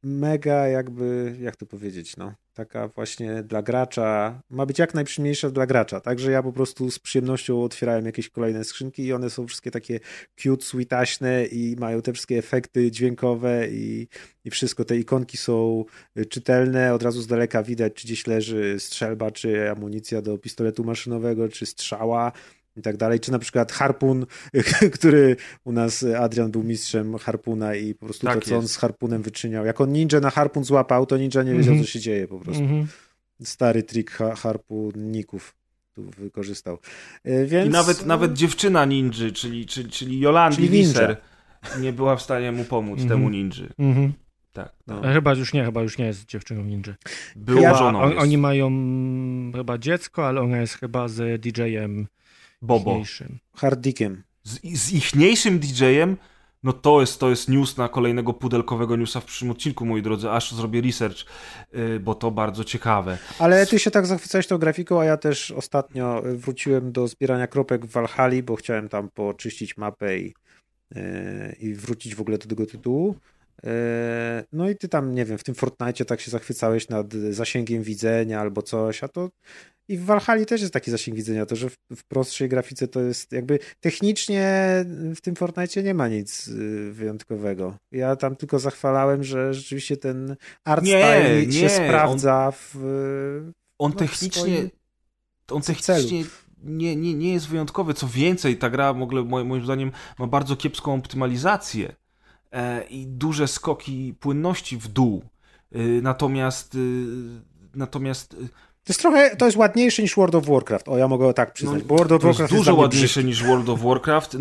mega 0.04 0.68
jakby, 0.68 1.36
jak 1.40 1.56
to 1.56 1.66
powiedzieć, 1.66 2.18
no, 2.18 2.34
taka 2.54 2.88
właśnie 2.88 3.44
dla 3.44 3.62
gracza, 3.62 4.42
ma 4.50 4.66
być 4.66 4.80
jak 4.80 4.94
najprzyjemniejsza 4.94 5.50
dla 5.50 5.66
gracza, 5.66 6.00
także 6.00 6.32
ja 6.32 6.44
po 6.44 6.54
prostu 6.54 6.92
z 6.92 7.00
przyjemnością 7.00 7.64
otwierałem 7.64 8.06
jakieś 8.06 8.30
kolejne 8.30 8.64
skrzynki 8.64 9.06
i 9.06 9.14
one 9.14 9.30
są 9.30 9.48
wszystkie 9.48 9.72
takie 9.72 10.00
cute, 10.36 10.66
sweetaśne 10.66 11.46
i 11.46 11.76
mają 11.80 12.02
te 12.02 12.14
wszystkie 12.14 12.38
efekty 12.38 12.92
dźwiękowe 12.92 13.68
i, 13.72 14.08
i 14.46 14.50
wszystko, 14.50 14.86
te 14.86 14.98
ikonki 14.98 15.38
są 15.38 15.86
y, 16.18 16.26
czytelne, 16.26 16.94
od 16.94 17.04
razu 17.04 17.22
z 17.22 17.28
daleka 17.28 17.64
widać, 17.64 17.94
czy 17.94 18.08
gdzieś 18.08 18.28
leży 18.28 18.80
strzelba, 18.80 19.32
czy 19.32 19.72
amunicja 19.72 20.22
do 20.22 20.38
pistoletu 20.38 20.84
maszynowego, 20.84 21.50
czy 21.50 21.66
strzała 21.66 22.32
i 22.78 22.82
tak 22.82 22.98
dalej, 22.98 23.20
czy 23.20 23.32
na 23.32 23.40
przykład 23.40 23.72
harpun, 23.72 24.26
który 24.96 25.36
u 25.64 25.72
nas 25.72 26.06
Adrian 26.20 26.52
był 26.52 26.64
mistrzem 26.64 27.18
harpuna 27.18 27.76
i 27.76 27.94
po 27.96 28.06
prostu 28.06 28.28
Tak 28.28 28.40
to, 28.44 28.50
co 28.50 28.56
on 28.56 28.62
jest. 28.62 28.74
z 28.74 28.78
harpunem 28.78 29.22
wyczyniał. 29.22 29.66
Jak 29.66 29.82
on 29.82 29.92
ninja 29.92 30.20
na 30.20 30.30
harpun 30.30 30.64
złapał, 30.64 31.06
to 31.06 31.18
ninja 31.18 31.44
nie 31.44 31.52
wiedział, 31.52 31.74
Mhm. 31.74 31.82
co 31.84 31.92
się 31.92 32.00
dzieje 32.00 32.28
po 32.28 32.40
prostu. 32.40 32.64
Mhm. 32.64 32.88
Stary 33.44 33.84
trik 33.84 34.12
ha 34.12 34.36
harpunników 34.36 35.56
tu 35.94 36.04
wykorzystał. 36.18 36.78
Y, 37.28 37.46
Więc... 37.48 37.68
I 37.68 37.70
nawet, 37.70 38.06
nawet 38.06 38.34
dziewczyna 38.34 38.86
ninży, 38.86 39.32
czyli, 39.32 39.66
czyli, 39.66 39.90
czyli 39.90 40.20
Jolandi. 40.20 40.70
Wiser, 40.70 41.18
nie 41.80 41.94
była 41.94 42.16
w 42.16 42.22
stanie 42.22 42.52
mu 42.52 42.64
pomóc, 42.64 43.00
Mhm. 43.02 43.10
temu 43.10 43.30
ninży. 43.30 43.74
Mhm. 43.80 44.14
Tak. 44.54 44.74
No. 44.88 45.02
Chyba 45.14 45.34
już 45.34 45.54
nie, 45.54 45.66
chyba 45.66 45.82
już 45.82 45.98
nie 45.98 46.06
jest 46.06 46.26
dziewczyną 46.26 46.64
ninja. 46.64 46.96
Było 47.36 47.62
Ja- 47.62 47.76
żoną 47.78 48.02
On, 48.02 48.10
jest. 48.10 48.22
oni 48.22 48.38
mają 48.38 48.68
mm, 48.68 49.54
chyba 49.54 49.78
dziecko, 49.78 50.28
ale 50.28 50.42
ona 50.42 50.58
jest 50.58 50.74
chyba 50.74 51.08
z 51.08 51.42
DJ-em 51.42 52.08
Bobo. 52.62 52.94
mniejszym. 52.94 53.40
Harddikiem. 53.56 54.24
Z, 54.44 54.60
z 54.64 54.92
ichniejszym 54.92 55.60
DJ-em 55.60 56.18
No 56.64 56.74
to 56.74 57.02
jest, 57.02 57.20
to 57.20 57.30
jest 57.30 57.50
news 57.50 57.78
na 57.78 57.90
kolejnego 57.90 58.34
pudelkowego 58.34 58.96
newsa 58.96 59.20
w 59.20 59.26
przyszłym 59.26 59.52
odcinku, 59.52 59.86
moi 59.86 60.02
drodzy, 60.02 60.30
aż 60.30 60.52
zrobię 60.52 60.82
research, 60.82 61.18
yy, 61.74 62.00
bo 62.00 62.16
to 62.16 62.32
bardzo 62.32 62.64
ciekawe. 62.64 63.18
Ale 63.40 63.66
ty 63.66 63.80
się 63.80 63.92
tak 63.92 64.06
zachwycałeś 64.06 64.48
tą 64.48 64.58
grafiką, 64.58 65.02
a 65.02 65.06
ja 65.06 65.18
też 65.18 65.52
ostatnio 65.52 66.24
wróciłem 66.36 66.92
do 66.92 67.08
zbierania 67.08 67.48
kropek 67.48 67.86
w 67.86 67.92
Valhalla, 67.92 68.42
bo 68.44 68.56
chciałem 68.56 68.90
tam 68.90 69.10
poczyścić 69.10 69.78
mapę 69.78 70.18
i, 70.18 70.34
yy, 70.96 71.02
i 71.60 71.74
wrócić 71.74 72.16
w 72.16 72.22
ogóle 72.22 72.38
do 72.38 72.48
tego 72.48 72.66
tytułu. 72.66 73.16
No 74.52 74.70
i 74.70 74.76
ty 74.76 74.90
tam, 74.90 75.16
nie 75.16 75.26
wiem, 75.26 75.38
w 75.38 75.44
tym 75.44 75.56
Fortnite 75.56 76.06
tak 76.06 76.22
się 76.22 76.32
zachwycałeś 76.32 76.90
nad 76.90 77.14
zasięgiem 77.14 77.84
widzenia 77.84 78.40
albo 78.40 78.62
coś, 78.62 79.04
a 79.04 79.08
to 79.08 79.30
i 79.92 79.98
w 79.98 80.06
Valhalla 80.06 80.46
też 80.46 80.62
jest 80.62 80.74
taki 80.74 80.92
zasięg 80.92 81.18
widzenia, 81.18 81.46
to 81.46 81.56
że 81.56 81.70
w, 81.70 81.78
w, 81.96 82.04
prostszej 82.04 82.50
grafice 82.50 82.88
to 82.88 83.02
jest 83.02 83.32
jakby 83.32 83.60
technicznie 83.80 84.46
w 85.16 85.22
tym 85.22 85.36
Fortnite 85.36 85.84
nie 85.84 85.94
ma 85.94 86.08
nic 86.08 86.48
y, 86.48 86.92
wyjątkowego. 86.92 87.76
Ja 87.92 88.16
tam 88.16 88.36
tylko 88.36 88.60
zachwalałem, 88.60 89.24
że 89.24 89.54
rzeczywiście 89.54 89.98
ten 89.98 90.36
art 90.64 90.84
nie, 90.84 90.92
style 90.92 91.46
nie, 91.46 91.54
się 91.54 91.70
sprawdza 91.70 92.46
on, 92.46 92.54
w 92.56 92.76
On 93.78 93.92
no, 93.92 93.98
technicznie 93.98 94.70
on 95.48 95.62
technicznie 95.62 96.24
nie, 96.64 96.96
nie, 96.96 97.14
nie 97.14 97.34
jest 97.34 97.48
wyjątkowy. 97.48 97.94
Co 97.94 98.08
więcej, 98.08 98.58
ta 98.58 98.70
gra 98.70 98.94
w 98.94 99.02
ogóle 99.02 99.24
moim 99.24 99.64
zdaniem 99.64 99.92
ma 100.20 100.28
bardzo 100.28 100.56
kiepską 100.56 100.94
optymalizację 100.94 101.96
e, 102.52 102.84
i 102.84 103.08
duże 103.08 103.48
skoki 103.48 104.16
płynności 104.20 104.78
w 104.78 104.88
dół. 104.88 105.24
E, 105.72 105.80
natomiast 105.80 106.76
y, 106.76 106.78
natomiast 107.76 108.36
to 108.84 108.92
jest 108.94 109.00
trochę, 109.02 109.36
to 109.36 109.46
jest 109.46 109.58
ładniejsze 109.58 110.02
niż 110.02 110.16
World 110.16 110.36
of 110.36 110.46
Warcraft. 110.46 110.90
O, 110.90 110.98
ja 110.98 111.08
mogę 111.08 111.34
tak 111.34 111.54
przyznać, 111.54 111.82
no, 111.90 111.96
World 111.96 112.12
of 112.12 112.24
Warcraft 112.24 112.40
jest 112.40 112.54
dużo 112.54 112.72
jest 112.72 112.82
ładniejsze 112.82 113.24
niż 113.24 113.44
World 113.44 113.70
of 113.70 113.82
Warcraft. 113.82 114.38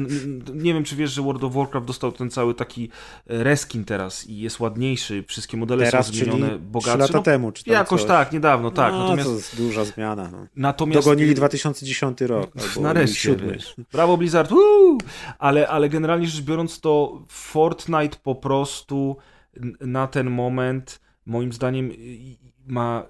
Nie 0.54 0.74
wiem, 0.74 0.84
czy 0.84 0.96
wiesz, 0.96 1.10
że 1.10 1.22
World 1.22 1.44
of 1.44 1.54
Warcraft 1.54 1.86
dostał 1.86 2.12
ten 2.12 2.30
cały 2.30 2.54
taki 2.54 2.90
e, 3.26 3.44
reskin 3.44 3.84
teraz 3.84 4.26
i 4.26 4.38
jest 4.38 4.60
ładniejszy. 4.60 5.24
Wszystkie 5.28 5.56
modele 5.56 5.84
teraz, 5.84 6.06
są 6.06 6.12
zmienione, 6.12 6.58
bogatsze. 6.58 6.98
lata 6.98 7.12
no, 7.12 7.22
temu, 7.22 7.52
czy 7.52 7.70
Jakoś 7.70 8.00
coś. 8.00 8.08
tak, 8.08 8.32
niedawno, 8.32 8.70
tak. 8.70 8.92
No, 8.92 8.98
Natomiast... 8.98 9.28
to 9.28 9.34
jest 9.34 9.56
duża 9.56 9.84
zmiana. 9.84 10.28
No. 10.32 10.46
Natomiast... 10.56 11.04
Dogonili 11.04 11.34
2010 11.34 12.20
rok. 12.20 12.50
Albo 12.60 12.80
Nareszcie, 12.80 13.36
wiesz. 13.36 13.74
Brawo 13.92 14.16
Blizzard, 14.16 14.50
Woo! 14.50 14.98
Ale, 15.38 15.68
ale 15.68 15.88
generalnie 15.88 16.26
rzecz 16.26 16.44
biorąc, 16.44 16.80
to 16.80 17.22
Fortnite 17.28 18.18
po 18.22 18.34
prostu 18.34 19.16
na 19.80 20.06
ten 20.06 20.30
moment 20.30 21.00
moim 21.26 21.52
zdaniem 21.52 21.90
ma 22.66 23.06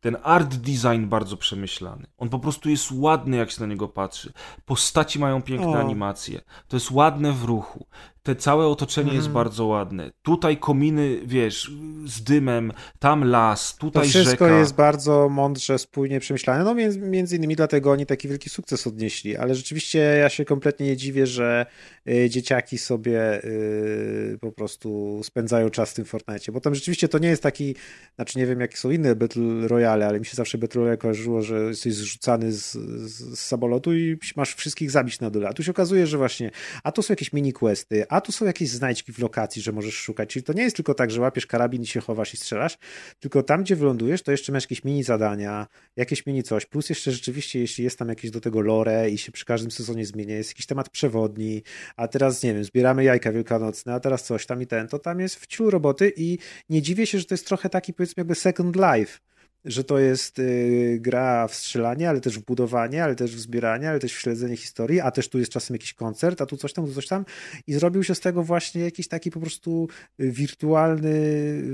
ten 0.00 0.16
art 0.22 0.54
design 0.54 1.06
bardzo 1.06 1.36
przemyślany. 1.36 2.06
On 2.18 2.28
po 2.28 2.38
prostu 2.38 2.70
jest 2.70 2.92
ładny, 2.92 3.36
jak 3.36 3.50
się 3.50 3.60
na 3.60 3.66
niego 3.66 3.88
patrzy. 3.88 4.32
Postaci 4.64 5.18
mają 5.18 5.42
piękne 5.42 5.68
o. 5.68 5.80
animacje. 5.80 6.40
To 6.68 6.76
jest 6.76 6.90
ładne 6.90 7.32
w 7.32 7.44
ruchu 7.44 7.86
te 8.22 8.36
całe 8.36 8.66
otoczenie 8.66 9.10
mhm. 9.10 9.16
jest 9.16 9.28
bardzo 9.28 9.66
ładne. 9.66 10.10
Tutaj 10.22 10.56
kominy, 10.56 11.20
wiesz, 11.24 11.72
z 12.06 12.22
dymem, 12.22 12.72
tam 12.98 13.24
las, 13.24 13.76
tutaj 13.76 14.06
rzeka. 14.06 14.18
To 14.18 14.24
wszystko 14.24 14.44
rzeka. 14.44 14.58
jest 14.58 14.74
bardzo 14.74 15.28
mądrze, 15.28 15.78
spójnie 15.78 16.20
przemyślane. 16.20 16.64
No 16.64 16.74
między, 16.74 17.00
między 17.00 17.36
innymi 17.36 17.56
dlatego 17.56 17.90
oni 17.90 18.06
taki 18.06 18.28
wielki 18.28 18.50
sukces 18.50 18.86
odnieśli, 18.86 19.36
ale 19.36 19.54
rzeczywiście 19.54 19.98
ja 19.98 20.28
się 20.28 20.44
kompletnie 20.44 20.86
nie 20.86 20.96
dziwię, 20.96 21.26
że 21.26 21.66
y, 22.08 22.30
dzieciaki 22.30 22.78
sobie 22.78 23.44
y, 23.44 24.38
po 24.40 24.52
prostu 24.52 25.20
spędzają 25.24 25.70
czas 25.70 25.90
w 25.90 25.94
tym 25.94 26.04
Fortnite, 26.04 26.52
bo 26.52 26.60
tam 26.60 26.74
rzeczywiście 26.74 27.08
to 27.08 27.18
nie 27.18 27.28
jest 27.28 27.42
taki, 27.42 27.74
znaczy 28.16 28.38
nie 28.38 28.46
wiem 28.46 28.60
jakie 28.60 28.76
są 28.76 28.90
inne 28.90 29.16
Battle 29.16 29.68
Royale, 29.68 30.06
ale 30.06 30.20
mi 30.20 30.26
się 30.26 30.36
zawsze 30.36 30.58
Battle 30.58 30.80
Royale 30.80 30.96
kojarzyło, 30.96 31.42
że 31.42 31.58
jesteś 31.58 31.94
zrzucany 31.94 32.52
z, 32.52 32.72
z, 32.72 33.38
z 33.38 33.38
samolotu 33.38 33.94
i 33.94 34.18
masz 34.36 34.54
wszystkich 34.54 34.90
zabić 34.90 35.20
na 35.20 35.30
dole. 35.30 35.48
A 35.48 35.52
tu 35.52 35.62
się 35.62 35.70
okazuje, 35.70 36.06
że 36.06 36.18
właśnie, 36.18 36.50
a 36.84 36.92
tu 36.92 37.02
są 37.02 37.12
jakieś 37.12 37.32
mini 37.32 37.52
questy, 37.52 38.09
a 38.10 38.20
tu 38.20 38.32
są 38.32 38.46
jakieś 38.46 38.68
znajdźki 38.68 39.12
w 39.12 39.18
lokacji, 39.18 39.62
że 39.62 39.72
możesz 39.72 39.94
szukać. 39.94 40.28
Czyli 40.28 40.42
to 40.42 40.52
nie 40.52 40.62
jest 40.62 40.76
tylko 40.76 40.94
tak, 40.94 41.10
że 41.10 41.20
łapiesz 41.20 41.46
karabin 41.46 41.82
i 41.82 41.86
się 41.86 42.00
chowasz 42.00 42.34
i 42.34 42.36
strzelasz, 42.36 42.78
tylko 43.20 43.42
tam, 43.42 43.62
gdzie 43.62 43.76
wylądujesz, 43.76 44.22
to 44.22 44.30
jeszcze 44.30 44.52
masz 44.52 44.62
jakieś 44.62 44.84
mini 44.84 45.02
zadania, 45.02 45.66
jakieś 45.96 46.26
mini 46.26 46.42
coś. 46.42 46.66
Plus 46.66 46.88
jeszcze 46.88 47.12
rzeczywiście, 47.12 47.60
jeśli 47.60 47.84
jest 47.84 47.98
tam 47.98 48.08
jakieś 48.08 48.30
do 48.30 48.40
tego 48.40 48.60
lore 48.60 49.10
i 49.10 49.18
się 49.18 49.32
przy 49.32 49.44
każdym 49.44 49.70
sezonie 49.70 50.06
zmienia, 50.06 50.36
jest 50.36 50.50
jakiś 50.50 50.66
temat 50.66 50.88
przewodni, 50.88 51.62
a 51.96 52.08
teraz, 52.08 52.42
nie 52.42 52.54
wiem, 52.54 52.64
zbieramy 52.64 53.04
jajka 53.04 53.32
wielkanocne, 53.32 53.94
a 53.94 54.00
teraz 54.00 54.24
coś 54.24 54.46
tam 54.46 54.62
i 54.62 54.66
ten, 54.66 54.88
to 54.88 54.98
tam 54.98 55.20
jest 55.20 55.36
wciul 55.36 55.70
roboty 55.70 56.12
i 56.16 56.38
nie 56.68 56.82
dziwię 56.82 57.06
się, 57.06 57.18
że 57.18 57.24
to 57.24 57.34
jest 57.34 57.46
trochę 57.46 57.68
taki, 57.68 57.94
powiedzmy, 57.94 58.20
jakby 58.20 58.34
Second 58.34 58.76
Life 58.76 59.18
że 59.64 59.84
to 59.84 59.98
jest 59.98 60.38
y, 60.38 60.98
gra 61.00 61.48
w 61.48 61.54
strzelanie, 61.54 62.08
ale 62.08 62.20
też 62.20 62.38
w 62.38 62.44
budowanie, 62.44 63.04
ale 63.04 63.14
też 63.14 63.36
w 63.36 63.40
zbieranie, 63.40 63.90
ale 63.90 63.98
też 63.98 64.14
w 64.14 64.20
śledzenie 64.20 64.56
historii, 64.56 65.00
a 65.00 65.10
też 65.10 65.28
tu 65.28 65.38
jest 65.38 65.52
czasem 65.52 65.74
jakiś 65.74 65.94
koncert, 65.94 66.40
a 66.40 66.46
tu 66.46 66.56
coś 66.56 66.72
tam, 66.72 66.86
tu 66.86 66.94
coś 66.94 67.06
tam. 67.06 67.24
I 67.66 67.72
zrobił 67.72 68.04
się 68.04 68.14
z 68.14 68.20
tego 68.20 68.42
właśnie 68.42 68.82
jakiś 68.82 69.08
taki 69.08 69.30
po 69.30 69.40
prostu 69.40 69.88
wirtualny, 70.18 71.10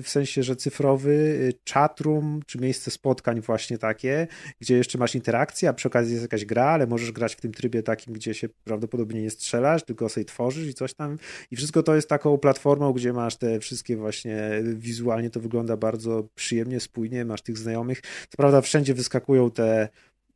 w 0.03 0.09
sensie, 0.09 0.43
że 0.43 0.57
cyfrowy 0.57 1.11
y, 1.11 1.53
chatroom, 1.73 2.41
czy 2.47 2.59
miejsce 2.59 2.91
spotkań 2.91 3.41
właśnie 3.41 3.79
takie, 3.79 4.27
gdzie 4.61 4.77
jeszcze 4.77 4.99
masz 4.99 5.15
interakcję, 5.15 5.69
a 5.69 5.73
przy 5.73 5.89
okazji 5.89 6.13
jest 6.13 6.23
jakaś 6.23 6.45
gra, 6.45 6.65
ale 6.65 6.87
możesz 6.87 7.13
grać 7.13 7.35
w 7.35 7.41
tym 7.41 7.53
trybie 7.53 7.83
takim, 7.83 8.15
gdzie 8.15 8.35
się 8.35 8.49
prawdopodobnie 8.65 9.23
nie 9.23 9.31
strzelasz, 9.31 9.85
tylko 9.85 10.09
sobie 10.09 10.25
tworzysz 10.25 10.69
i 10.69 10.75
coś 10.75 10.95
tam. 10.95 11.19
I 11.51 11.57
wszystko 11.57 11.83
to 11.83 11.95
jest 11.95 12.09
taką 12.09 12.39
platformą, 12.39 12.93
gdzie 12.93 13.13
masz 13.13 13.37
te 13.37 13.61
wszystkie 13.61 13.97
właśnie, 13.97 14.63
wizualnie 14.75 15.31
to 15.31 15.41
wygląda 15.41 15.77
bardzo 15.77 16.29
przyjemnie, 16.35 16.81
spójnie, 16.81 17.25
masz 17.25 17.43
tych 17.43 17.59
znajomych 17.59 17.76
znajomych. 17.77 18.01
Co 18.01 18.37
prawda 18.37 18.61
wszędzie 18.61 18.95
wyskakują 18.95 19.51
te, 19.51 19.89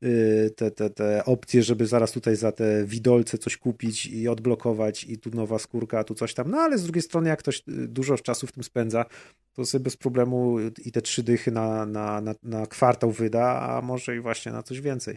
y, 0.02 0.50
te, 0.56 0.70
te, 0.70 0.90
te 0.90 1.24
opcje, 1.24 1.62
żeby 1.62 1.86
zaraz 1.86 2.12
tutaj 2.12 2.36
za 2.36 2.52
te 2.52 2.84
widolce 2.84 3.38
coś 3.38 3.56
kupić 3.56 4.06
i 4.06 4.28
odblokować 4.28 5.04
i 5.04 5.18
tu 5.18 5.30
nowa 5.30 5.58
skórka, 5.58 5.98
a 5.98 6.04
tu 6.04 6.14
coś 6.14 6.34
tam. 6.34 6.50
No 6.50 6.58
ale 6.58 6.78
z 6.78 6.82
drugiej 6.82 7.02
strony, 7.02 7.28
jak 7.28 7.38
ktoś 7.38 7.58
y, 7.68 7.88
dużo 7.88 8.18
czasu 8.18 8.46
w 8.46 8.52
tym 8.52 8.64
spędza, 8.64 9.04
to 9.52 9.64
sobie 9.64 9.84
bez 9.84 9.96
problemu 9.96 10.56
i 10.84 10.92
te 10.92 11.02
trzy 11.02 11.22
dychy 11.22 11.50
na, 11.50 11.86
na, 11.86 12.20
na, 12.20 12.34
na 12.42 12.66
kwartał 12.66 13.10
wyda, 13.10 13.60
a 13.60 13.82
może 13.82 14.16
i 14.16 14.20
właśnie 14.20 14.52
na 14.52 14.62
coś 14.62 14.80
więcej. 14.80 15.16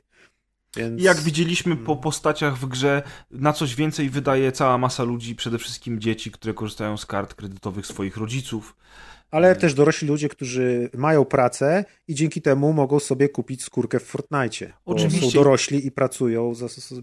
Więc... 0.78 1.02
Jak 1.02 1.18
widzieliśmy 1.18 1.76
po 1.76 1.96
postaciach 1.96 2.58
w 2.58 2.66
grze, 2.66 3.04
na 3.32 3.54
coś 3.54 3.76
więcej 3.76 4.10
wydaje 4.10 4.52
cała 4.52 4.78
masa 4.78 5.04
ludzi, 5.04 5.36
przede 5.36 5.58
wszystkim 5.58 6.00
dzieci, 6.00 6.32
które 6.32 6.54
korzystają 6.54 6.98
z 6.98 7.06
kart 7.06 7.34
kredytowych 7.34 7.88
swoich 7.88 8.18
rodziców 8.18 8.76
ale 9.34 9.56
też 9.56 9.74
dorośli 9.74 10.08
ludzie, 10.08 10.30
którzy 10.30 10.90
mają 10.98 11.26
pracę 11.26 11.86
i 12.08 12.16
dzięki 12.16 12.42
temu 12.42 12.74
mogą 12.74 13.00
sobie 13.00 13.30
kupić 13.30 13.64
skórkę 13.64 14.00
w 14.00 14.04
Fortnite. 14.04 14.74
Oczywiście. 14.86 15.32
Są 15.32 15.32
dorośli 15.32 15.88
i 15.88 15.92
pracują, 15.92 16.54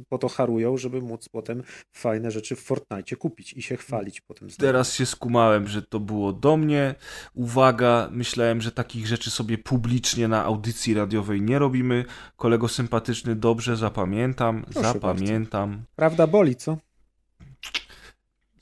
po 0.08 0.18
to 0.18 0.28
harują, 0.28 0.76
żeby 0.76 1.00
móc 1.00 1.28
potem 1.28 1.62
fajne 1.92 2.30
rzeczy 2.30 2.56
w 2.56 2.60
Fortnite 2.60 3.16
kupić 3.16 3.52
i 3.52 3.62
się 3.62 3.76
chwalić 3.76 4.20
potem. 4.20 4.48
Teraz 4.58 4.94
się 4.94 5.06
skumałem, 5.06 5.68
że 5.68 5.82
to 5.82 6.00
było 6.00 6.32
do 6.32 6.56
mnie. 6.56 6.94
Uwaga, 7.34 8.08
myślałem, 8.12 8.60
że 8.60 8.72
takich 8.72 9.06
rzeczy 9.06 9.30
sobie 9.30 9.58
publicznie 9.58 10.28
na 10.28 10.44
audycji 10.44 10.94
radiowej 10.94 11.42
nie 11.42 11.58
robimy. 11.58 12.04
Kolego 12.36 12.68
sympatyczny, 12.68 13.36
dobrze 13.36 13.76
zapamiętam, 13.76 14.64
Proszę 14.72 14.92
zapamiętam. 14.92 15.70
Bardzo. 15.70 15.86
Prawda 15.96 16.26
boli, 16.26 16.56
co? 16.56 16.78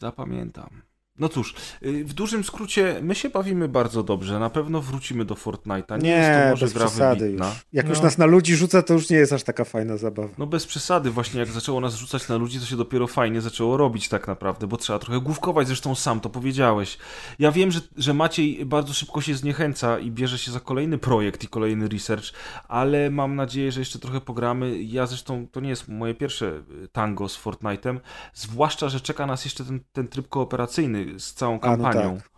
Zapamiętam. 0.01 0.88
No 1.19 1.29
cóż, 1.29 1.55
y, 1.83 2.05
w 2.05 2.13
dużym 2.13 2.45
skrócie 2.45 2.99
my 3.03 3.15
się 3.15 3.31
bawimy 3.31 3.69
bardzo 3.69 4.03
dobrze. 4.03 4.39
Na 4.39 4.51
pewno 4.51 4.81
wrócimy 4.81 5.25
do 5.25 5.35
Fortnite'a. 5.35 6.03
Nie, 6.03 6.11
nie 6.11 6.17
jest 6.17 6.43
to 6.43 6.51
może 6.51 6.67
bez 6.67 6.73
gra 6.73 6.87
przesady 6.87 7.25
wybitna. 7.25 7.47
Już. 7.47 7.57
Jak 7.73 7.87
no. 7.87 7.91
już 7.91 8.01
nas 8.01 8.19
na 8.19 8.27
ludzi 8.27 8.57
rzuca, 8.57 8.83
to 8.83 8.95
już 8.95 9.11
nie 9.11 9.17
jest 9.17 9.33
aż 9.33 9.43
taka 9.43 9.65
fajna 9.65 9.97
zabawa. 9.97 10.29
No 10.39 10.47
bez 10.47 10.67
przesady. 10.67 11.11
Właśnie 11.11 11.41
jak 11.41 11.49
zaczęło 11.49 11.81
nas 11.81 11.95
rzucać 11.95 12.29
na 12.29 12.37
ludzi, 12.37 12.61
to 12.61 12.67
się 12.67 12.77
dopiero 12.77 13.07
fajnie 13.07 13.41
zaczęło 13.41 13.77
robić 13.77 14.09
tak 14.09 14.29
naprawdę, 14.29 14.67
bo 14.67 14.77
trzeba 14.77 14.99
trochę 14.99 15.21
główkować. 15.21 15.67
Zresztą 15.67 15.95
sam 15.95 16.21
to 16.21 16.31
powiedziałeś. 16.31 16.99
Ja 17.39 17.53
wiem, 17.53 17.71
że, 17.71 17.81
że 17.97 18.15
Maciej 18.15 18.67
bardzo 18.67 18.93
szybko 18.93 19.21
się 19.21 19.35
zniechęca 19.35 19.99
i 19.99 20.11
bierze 20.11 20.39
się 20.39 20.51
za 20.51 20.61
kolejny 20.61 20.99
projekt 20.99 21.45
i 21.45 21.49
kolejny 21.49 21.89
research, 21.89 22.25
ale 22.69 23.11
mam 23.11 23.37
nadzieję, 23.37 23.73
że 23.73 23.81
jeszcze 23.81 23.99
trochę 23.99 24.21
pogramy. 24.21 24.83
Ja 24.83 25.07
zresztą, 25.07 25.47
to 25.53 25.61
nie 25.61 25.69
jest 25.69 25.89
moje 25.89 26.15
pierwsze 26.15 26.63
tango 26.93 27.29
z 27.29 27.45
Fortnite'em, 27.45 28.01
zwłaszcza, 28.35 28.89
że 28.89 29.01
czeka 29.01 29.27
nas 29.27 29.45
jeszcze 29.45 29.65
ten, 29.65 29.81
ten 29.93 30.09
tryb 30.09 30.29
kooperacyjny 30.29 31.08
z 31.19 31.35
całą 31.35 31.59
kampanią. 31.59 32.13
No 32.15 32.17
tak. 32.21 32.31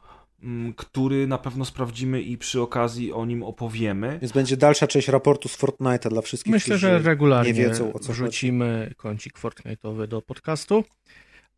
Mm, 0.42 0.72
który 0.74 1.26
na 1.26 1.38
pewno 1.38 1.64
sprawdzimy 1.64 2.22
i 2.22 2.38
przy 2.38 2.60
okazji 2.60 3.12
o 3.12 3.24
nim 3.26 3.42
opowiemy. 3.42 4.18
Więc 4.22 4.32
będzie 4.32 4.56
dalsza 4.56 4.86
część 4.86 5.08
raportu 5.08 5.48
z 5.48 5.58
Fortnite'a 5.58 6.08
dla 6.08 6.22
wszystkich, 6.22 6.52
Myślę, 6.52 6.78
że 6.78 6.98
regularnie 6.98 7.52
nie 7.52 7.58
wiedzą, 7.58 7.92
o 7.92 7.98
co 7.98 8.12
wrzucimy 8.12 8.82
chodzi. 8.84 8.94
kącik 8.94 9.38
Fortnite'owy 9.38 10.06
do 10.06 10.22
podcastu. 10.22 10.84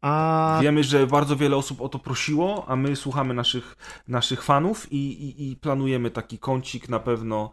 A... 0.02 0.58
Wiemy, 0.62 0.84
że 0.84 1.06
bardzo 1.06 1.36
wiele 1.36 1.56
osób 1.56 1.80
o 1.80 1.88
to 1.88 1.98
prosiło, 1.98 2.64
a 2.68 2.76
my 2.76 2.96
słuchamy 2.96 3.34
naszych, 3.34 3.76
naszych 4.08 4.42
fanów 4.42 4.92
i, 4.92 4.96
i, 4.96 5.50
i, 5.50 5.56
planujemy 5.56 6.10
taki 6.10 6.38
kącik 6.38 6.88
na 6.88 6.98
pewno. 6.98 7.50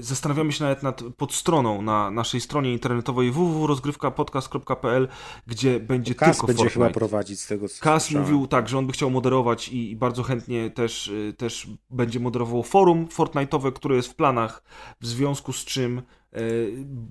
Zastanawiamy 0.00 0.52
się 0.52 0.64
nawet 0.64 0.82
nad 0.82 1.02
podstroną 1.16 1.82
na 1.82 2.10
naszej 2.10 2.40
stronie 2.40 2.72
internetowej 2.72 3.30
www.rozgrywkapodcast.pl, 3.30 5.08
gdzie 5.46 5.80
będzie 5.80 6.14
Kas 6.14 6.36
tylko 6.36 6.46
będzie 6.46 6.62
Fortnite. 6.62 6.86
chyba 6.88 6.94
prowadzić 6.94 7.40
z 7.40 7.46
tego 7.46 7.68
co 7.68 7.82
Kas 7.82 8.02
słyszałem. 8.04 8.26
mówił 8.28 8.46
tak, 8.46 8.68
że 8.68 8.78
on 8.78 8.86
by 8.86 8.92
chciał 8.92 9.10
moderować 9.10 9.68
i, 9.68 9.90
i 9.90 9.96
bardzo 9.96 10.22
chętnie 10.22 10.70
też, 10.70 11.12
też 11.36 11.66
będzie 11.90 12.20
moderował 12.20 12.62
forum 12.62 13.06
Fortnite'owe, 13.06 13.72
które 13.72 13.96
jest 13.96 14.08
w 14.08 14.14
planach, 14.14 14.62
w 15.00 15.06
związku 15.06 15.52
z 15.52 15.64
czym 15.64 16.02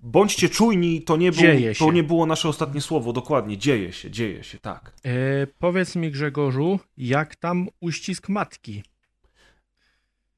bądźcie 0.04 0.50
czujni, 0.50 1.02
to 1.02 1.18
nie, 1.18 1.32
był, 1.32 1.42
to 1.80 1.92
nie 1.92 2.04
było 2.04 2.26
nasze 2.26 2.50
ostatnie 2.50 2.82
słowo, 2.82 3.14
dokładnie, 3.14 3.58
dzieje 3.58 3.94
się, 3.94 4.12
dzieje 4.12 4.44
się, 4.44 4.60
tak. 4.60 4.94
E, 5.06 5.48
powiedz 5.60 5.96
mi 5.96 6.12
Grzegorzu, 6.12 6.80
jak 6.98 7.36
tam 7.36 7.68
uścisk 7.80 8.30
matki? 8.30 8.84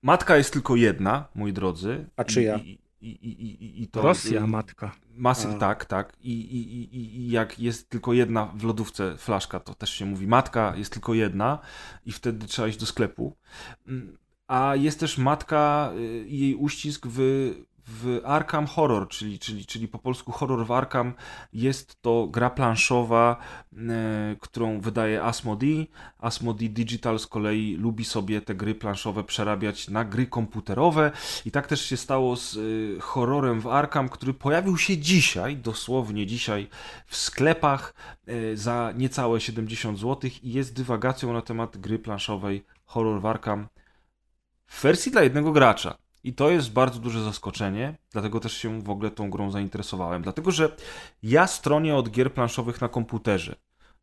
Matka 0.01 0.37
jest 0.37 0.53
tylko 0.53 0.75
jedna, 0.75 1.27
moi 1.35 1.53
drodzy. 1.53 2.05
A 2.15 2.23
czyja? 2.23 2.57
I, 2.57 2.79
i, 3.01 3.09
i, 3.09 3.63
i, 3.65 3.83
i 3.83 3.87
to, 3.87 4.01
Rosja 4.01 4.43
y, 4.43 4.47
matka. 4.47 4.91
Masy, 5.15 5.47
A. 5.47 5.53
tak, 5.53 5.85
tak. 5.85 6.17
I, 6.21 6.31
i, 6.31 6.57
i, 6.75 6.95
i- 6.97 7.17
i 7.19 7.29
jak 7.31 7.59
jest 7.59 7.89
tylko 7.89 8.13
jedna 8.13 8.45
w 8.55 8.63
lodówce 8.63 9.17
flaszka, 9.17 9.59
to 9.59 9.73
też 9.73 9.89
się 9.93 10.05
mówi 10.05 10.27
matka, 10.27 10.73
jest 10.77 10.93
tylko 10.93 11.13
jedna 11.13 11.59
i 12.05 12.11
wtedy 12.11 12.45
trzeba 12.47 12.67
iść 12.67 12.77
do 12.79 12.85
sklepu. 12.85 13.35
Mm, 13.87 14.17
A 14.47 14.75
jest 14.75 14.99
też 14.99 15.17
matka 15.17 15.91
y, 15.97 16.25
i 16.27 16.39
jej 16.39 16.55
uścisk 16.55 17.07
w, 17.09 17.19
w 17.91 18.21
Arkham 18.25 18.67
Horror, 18.67 19.07
czyli, 19.07 19.39
czyli, 19.39 19.65
czyli 19.65 19.87
po 19.87 19.99
polsku 19.99 20.31
Horror 20.31 20.65
w 20.65 20.71
Arkham. 20.71 21.13
Jest 21.53 22.01
to 22.01 22.27
gra 22.27 22.49
planszowa, 22.49 23.37
e, 23.73 24.35
którą 24.39 24.81
wydaje 24.81 25.23
Asmodee. 25.23 25.87
Asmodee 26.19 26.69
Digital 26.69 27.19
z 27.19 27.27
kolei 27.27 27.75
lubi 27.75 28.05
sobie 28.05 28.41
te 28.41 28.55
gry 28.55 28.75
planszowe 28.75 29.23
przerabiać 29.23 29.87
na 29.87 30.05
gry 30.05 30.27
komputerowe. 30.27 31.11
I 31.45 31.51
tak 31.51 31.67
też 31.67 31.85
się 31.85 31.97
stało 31.97 32.35
z 32.35 32.55
y, 32.55 32.97
horrorem 33.01 33.61
w 33.61 33.67
Arkham, 33.67 34.09
który 34.09 34.33
pojawił 34.33 34.77
się 34.77 34.97
dzisiaj, 34.97 35.57
dosłownie 35.57 36.25
dzisiaj, 36.25 36.67
w 37.05 37.15
sklepach 37.15 37.93
y, 38.29 38.57
za 38.57 38.93
niecałe 38.97 39.41
70 39.41 39.99
zł 39.99 40.31
i 40.43 40.53
jest 40.53 40.73
dywagacją 40.73 41.33
na 41.33 41.41
temat 41.41 41.77
gry 41.77 41.99
planszowej 41.99 42.65
Horror 42.85 43.21
w 43.21 43.25
Arkham 43.25 43.67
w 44.67 44.81
wersji 44.81 45.11
dla 45.11 45.23
jednego 45.23 45.51
gracza. 45.51 46.08
I 46.23 46.33
to 46.33 46.49
jest 46.49 46.71
bardzo 46.71 46.99
duże 46.99 47.23
zaskoczenie, 47.23 47.97
dlatego 48.11 48.39
też 48.39 48.53
się 48.53 48.81
w 48.81 48.89
ogóle 48.89 49.11
tą 49.11 49.29
grą 49.29 49.51
zainteresowałem. 49.51 50.21
Dlatego, 50.21 50.51
że 50.51 50.75
ja 51.23 51.47
stronię 51.47 51.95
od 51.95 52.09
gier 52.09 52.33
planszowych 52.33 52.81
na 52.81 52.87
komputerze. 52.87 53.55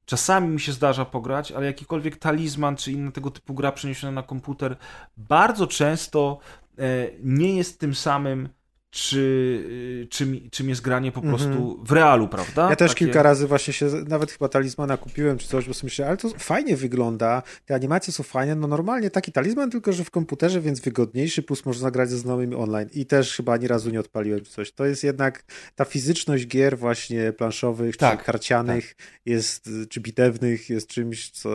Czasami 0.04 0.48
mi 0.48 0.60
się 0.60 0.72
zdarza 0.72 1.04
pograć, 1.04 1.52
ale 1.52 1.66
jakikolwiek 1.66 2.16
talizman 2.16 2.76
czy 2.76 2.92
inna 2.92 3.12
tego 3.12 3.30
typu 3.30 3.54
gra 3.54 3.72
przeniesiona 3.72 4.12
na 4.12 4.22
komputer 4.22 4.76
bardzo 5.16 5.66
często 5.66 6.38
e, 6.78 6.82
nie 7.22 7.56
jest 7.56 7.80
tym 7.80 7.94
samym, 7.94 8.48
czy, 8.96 10.02
e, 10.04 10.06
czym, 10.06 10.40
czym 10.50 10.68
jest 10.68 10.80
granie 10.80 11.12
po 11.12 11.20
Mhm. 11.20 11.36
prostu 11.36 11.84
w 11.84 11.92
realu, 11.92 12.28
prawda? 12.28 12.70
Ja 12.70 12.76
też 12.76 12.90
Takie- 12.90 13.04
kilka 13.04 13.22
razy 13.22 13.46
właśnie 13.46 13.72
się, 13.72 13.86
nawet 14.08 14.30
chyba 14.32 14.48
talizmana 14.48 14.96
kupiłem 14.96 15.38
czy 15.38 15.48
coś, 15.48 15.66
bo 15.68 15.74
sobie 15.74 15.86
myślę, 15.86 16.06
ale 16.08 16.16
to 16.16 16.28
fajnie 16.38 16.76
wygląda, 16.76 17.42
te 17.66 17.74
animacje 17.74 18.12
są 18.12 18.22
fajne, 18.22 18.54
no 18.54 18.66
normalnie 18.66 19.10
taki 19.10 19.32
talizman, 19.32 19.70
tylko 19.70 19.92
że 19.92 20.04
w 20.04 20.10
komputerze, 20.10 20.60
więc 20.60 20.80
wygodniejszy, 20.80 21.42
plus 21.42 21.64
można 21.66 21.90
grać 21.90 22.10
ze 22.10 22.18
znajomymi 22.18 22.54
online 22.54 22.88
i 22.92 23.06
też 23.06 23.36
chyba 23.36 23.52
ani 23.52 23.68
razu 23.68 23.90
nie 23.90 24.00
odpaliłem 24.00 24.40
czy 24.40 24.50
coś. 24.50 24.72
To 24.72 24.84
jest 24.86 25.04
jednak 25.04 25.44
ta 25.74 25.84
fizyczność 25.84 26.46
gier 26.46 26.78
właśnie 26.78 27.32
planszowych, 27.32 27.96
Tak, 27.96 28.18
czy 28.18 28.24
karcianych 28.26 28.96
jest, 29.26 29.70
czy 29.90 30.00
bitewnych 30.00 30.70
jest 30.70 30.88
czymś, 30.88 31.30
co 31.30 31.50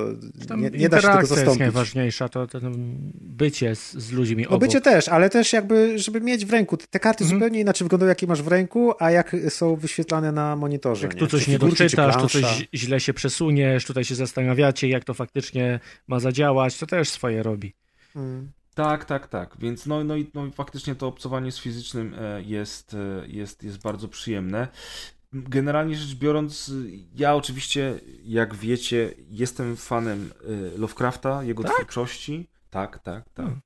nie, 0.57 0.69
nie 0.69 0.69
da 0.69 0.69
się 0.69 0.71
tego 0.71 0.83
interakcja 0.85 1.19
jest 1.19 1.29
zastąpić. 1.29 1.59
najważniejsza, 1.59 2.29
to, 2.29 2.47
to 2.47 2.59
bycie 3.21 3.75
z, 3.75 3.93
z 3.93 4.11
ludźmi 4.11 4.43
No 4.43 4.49
obok. 4.49 4.61
bycie 4.61 4.81
też, 4.81 5.07
ale 5.09 5.29
też 5.29 5.53
jakby, 5.53 5.99
żeby 5.99 6.21
mieć 6.21 6.45
w 6.45 6.51
ręku. 6.51 6.77
Te 6.77 6.99
karty. 6.99 7.25
Zupełnie 7.35 7.59
inaczej 7.59 7.85
wyglądają, 7.85 8.09
jakie 8.09 8.27
masz 8.27 8.41
w 8.41 8.47
ręku, 8.47 8.93
a 8.99 9.11
jak 9.11 9.35
są 9.49 9.75
wyświetlane 9.75 10.31
na 10.31 10.55
monitorze. 10.55 11.07
Jak 11.07 11.15
tu 11.15 11.27
coś 11.27 11.45
Czy 11.45 11.51
nie 11.51 11.59
doczytasz, 11.59 12.17
tu 12.17 12.27
coś 12.27 12.67
źle 12.73 12.99
się 12.99 13.13
przesuniesz, 13.13 13.85
tutaj 13.85 14.03
się 14.03 14.15
zastanawiacie, 14.15 14.87
jak 14.89 15.03
to 15.03 15.13
faktycznie 15.13 15.79
ma 16.07 16.19
zadziałać, 16.19 16.77
to 16.77 16.87
też 16.87 17.09
swoje 17.09 17.43
robi. 17.43 17.73
Mm. 18.15 18.51
Tak, 18.75 19.05
tak, 19.05 19.27
tak. 19.27 19.55
Więc 19.59 19.85
no, 19.85 20.03
no, 20.03 20.15
i, 20.15 20.31
no 20.33 20.45
i 20.45 20.51
faktycznie 20.51 20.95
to 20.95 21.07
obcowanie 21.07 21.51
z 21.51 21.59
fizycznym 21.59 22.15
e, 22.19 22.41
jest, 22.41 22.93
e, 22.93 23.27
jest, 23.27 23.63
jest 23.63 23.81
bardzo 23.81 24.07
przyjemne. 24.07 24.67
Generalnie 25.33 25.95
rzecz 25.95 26.15
biorąc, 26.15 26.71
ja 27.15 27.35
oczywiście, 27.35 27.99
jak 28.23 28.55
wiecie, 28.55 29.13
jestem 29.29 29.77
fanem 29.77 30.31
e, 30.75 30.77
Lovecrafta, 30.77 31.43
jego 31.43 31.63
twórczości. 31.63 32.47
Tak, 32.69 32.99
tak, 32.99 33.29
tak. 33.29 33.45
Hmm. 33.45 33.61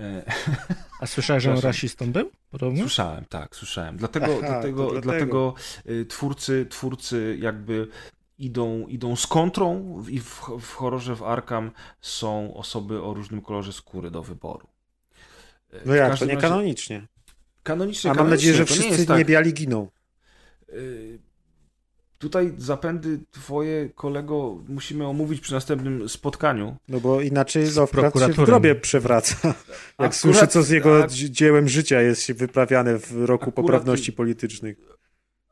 E, 0.00 0.22
A 1.00 1.06
słyszałeś, 1.06 1.42
że 1.42 1.52
on 1.52 1.58
rasistą 1.58 2.12
był? 2.12 2.30
Podobno? 2.50 2.80
Słyszałem, 2.80 3.24
tak, 3.24 3.56
słyszałem. 3.56 3.96
Dlatego, 3.96 4.26
Aha, 4.26 4.36
dlatego, 4.40 4.90
dlatego. 4.90 5.00
dlatego. 5.00 5.54
y, 5.88 6.06
twórcy, 6.06 6.66
twórcy 6.70 7.36
jakby 7.40 7.88
idą, 8.38 8.86
idą 8.86 9.16
z 9.16 9.26
kontrą 9.26 9.96
i 10.08 10.20
w, 10.20 10.40
w 10.60 10.72
horrorze 10.74 11.16
w 11.16 11.22
Arkham 11.22 11.70
są 12.00 12.54
osoby 12.54 13.02
o 13.02 13.14
różnym 13.14 13.40
kolorze 13.42 13.72
skóry 13.72 14.10
do 14.10 14.22
wyboru. 14.22 14.68
Y, 15.74 15.80
No 15.84 15.94
jak, 15.94 16.18
to 16.18 16.24
nie 16.24 16.34
razie- 16.34 16.40
kanonicznie. 16.48 17.06
Kanonicznie, 17.62 18.10
A 18.10 18.14
mam 18.14 18.30
nadzieję, 18.30 18.54
że 18.54 18.58
kanonicznie, 18.64 18.76
nie 18.76 18.82
wszyscy 18.82 18.98
jest 19.00 19.08
tak. 19.08 19.18
niebiali 19.18 19.54
giną. 19.54 19.88
Y, 20.68 21.18
Tutaj 22.20 22.52
zapędy 22.58 23.20
twoje, 23.30 23.88
kolego, 23.94 24.58
musimy 24.68 25.06
omówić 25.06 25.40
przy 25.40 25.52
następnym 25.52 26.08
spotkaniu. 26.08 26.76
No 26.88 27.00
bo 27.00 27.20
inaczej 27.20 27.64
Lovecraft 27.76 28.18
się 28.18 28.32
w 28.32 28.46
grobie 28.46 28.74
przewraca. 28.74 29.36
Jak 29.44 29.56
Akurat- 29.98 30.16
słyszę, 30.16 30.46
co 30.48 30.62
z 30.62 30.70
jego 30.70 31.00
tak. 31.00 31.10
dzi- 31.10 31.30
dziełem 31.30 31.68
życia 31.68 32.00
jest 32.02 32.22
się 32.22 32.34
wyprawiane 32.34 32.98
w 32.98 33.12
roku 33.24 33.44
Akurat- 33.44 33.54
poprawności 33.54 34.12
politycznych. 34.12 34.76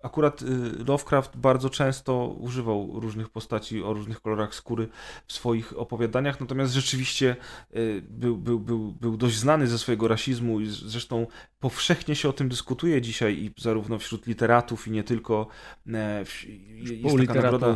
Akurat 0.02 0.42
y, 0.42 0.46
Lovecraft 0.88 1.36
bardzo 1.36 1.70
często 1.70 2.26
używał 2.28 3.00
różnych 3.00 3.28
postaci 3.28 3.82
o 3.82 3.92
różnych 3.92 4.20
kolorach 4.20 4.54
skóry 4.54 4.88
w 5.26 5.32
swoich 5.32 5.78
opowiadaniach, 5.78 6.40
natomiast 6.40 6.72
rzeczywiście 6.74 7.36
y, 7.76 8.02
był, 8.10 8.36
był, 8.36 8.60
był, 8.60 8.92
był 8.92 9.16
dość 9.16 9.36
znany 9.36 9.66
ze 9.66 9.78
swojego 9.78 10.08
rasizmu 10.08 10.60
i 10.60 10.66
zresztą 10.66 11.26
powszechnie 11.60 12.16
się 12.16 12.28
o 12.28 12.32
tym 12.32 12.48
dyskutuje 12.48 13.02
dzisiaj 13.02 13.34
i 13.38 13.50
zarówno 13.58 13.98
wśród 13.98 14.26
literatów 14.26 14.88
i 14.88 14.90
nie 14.90 15.04
tylko. 15.04 15.46
e, 15.94 16.24
w- 16.24 16.44
Jest 16.82 17.16
taka 17.26 17.40
nagroda 17.42 17.66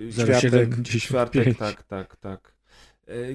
y, 0.00 0.12
Światek, 0.12 0.40
075. 0.40 1.02
Czwartek, 1.02 1.58
tak, 1.58 1.82
tak, 1.82 2.16
tak. 2.16 2.52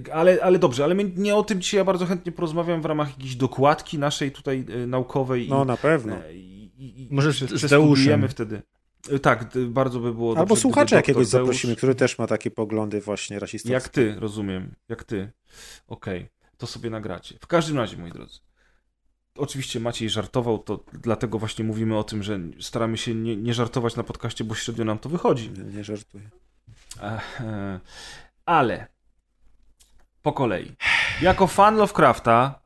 E, 0.08 0.14
Ale, 0.14 0.38
ale 0.44 0.60
dobrze, 0.60 0.84
ale 0.84 0.96
my 0.96 1.04
nie 1.16 1.36
o 1.36 1.44
tym 1.44 1.62
dzisiaj 1.62 1.78
ja 1.78 1.84
bardzo 1.86 2.06
chętnie 2.06 2.32
porozmawiam 2.32 2.82
w 2.82 2.86
ramach 2.86 3.10
jakiejś 3.10 3.36
dokładki 3.36 4.00
naszej 4.00 4.32
tutaj 4.32 4.66
e, 4.84 4.88
naukowej. 4.88 5.48
No 5.50 5.64
i, 5.64 5.68
na 5.68 5.78
pewno. 5.78 6.16
i, 6.34 6.55
i, 6.78 7.04
i 7.04 7.08
Może 7.12 7.34
przestudiujemy 7.48 8.28
wtedy. 8.28 8.62
E, 9.12 9.20
Tak, 9.20 9.50
bardzo 9.68 10.00
by 10.00 10.14
było 10.14 10.30
Albo 10.30 10.46
dobrze, 10.46 10.62
słuchacza 10.62 10.96
jakiegoś 10.96 11.28
Deusz- 11.28 11.30
zaprosimy, 11.30 11.76
który 11.76 11.96
też 11.96 12.18
ma 12.20 12.28
takie 12.28 12.52
poglądy 12.52 13.02
właśnie 13.02 13.40
rasistowskie. 13.40 13.74
Jak 13.74 13.90
ty, 13.90 14.16
rozumiem. 14.20 14.76
Jak 14.90 15.04
ty. 15.04 15.32
Okej, 15.88 16.30
to 16.58 16.68
sobie 16.68 16.90
nagracie. 16.90 17.38
W 17.42 17.48
każdym 17.48 17.78
razie, 17.78 17.98
moi 17.98 18.12
drodzy. 18.12 18.40
Oczywiście 19.38 19.80
Maciej 19.80 20.10
żartował, 20.10 20.58
to 20.60 20.84
dlatego 20.94 21.40
właśnie 21.40 21.66
mówimy 21.66 21.98
o 21.98 22.04
tym, 22.04 22.24
że 22.24 22.40
staramy 22.60 22.98
się 22.98 23.16
nie, 23.16 23.36
nie 23.38 23.54
żartować 23.54 23.96
na 23.96 24.04
podcaście, 24.04 24.44
bo 24.44 24.56
średnio 24.56 24.86
nam 24.86 25.00
to 25.00 25.10
wychodzi. 25.10 25.50
Nie, 25.52 25.64
nie 25.64 25.84
żartuję. 25.84 26.30
E, 27.02 27.80
Ale 28.46 28.88
po 30.22 30.34
kolei. 30.34 30.72
Jako 31.22 31.48
fan 31.48 31.76
Lovecrafta 31.76 32.65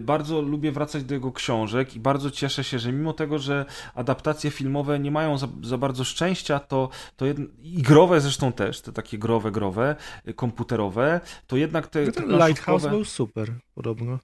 bardzo 0.00 0.42
lubię 0.42 0.72
wracać 0.72 1.04
do 1.04 1.14
jego 1.14 1.32
książek 1.32 1.96
i 1.96 2.00
bardzo 2.00 2.30
cieszę 2.30 2.64
się, 2.64 2.78
że 2.78 2.92
mimo 2.92 3.12
tego, 3.12 3.38
że 3.38 3.64
adaptacje 3.94 4.50
filmowe 4.50 4.98
nie 4.98 5.10
mają 5.10 5.38
za, 5.38 5.48
za 5.62 5.78
bardzo 5.78 6.04
szczęścia, 6.04 6.58
to, 6.58 6.88
to 7.16 7.26
jed... 7.26 7.38
i 7.62 7.82
growe 7.82 8.20
zresztą 8.20 8.52
też, 8.52 8.80
te 8.80 8.92
takie 8.92 9.18
growe, 9.18 9.50
growe, 9.50 9.96
y, 10.28 10.34
komputerowe, 10.34 11.20
to 11.46 11.56
jednak 11.56 11.86
te, 11.86 12.06
te 12.06 12.12
Ten 12.12 12.38
Lighthouse 12.38 12.86
był 12.86 13.04
super, 13.04 13.52
podobno. 13.74 14.18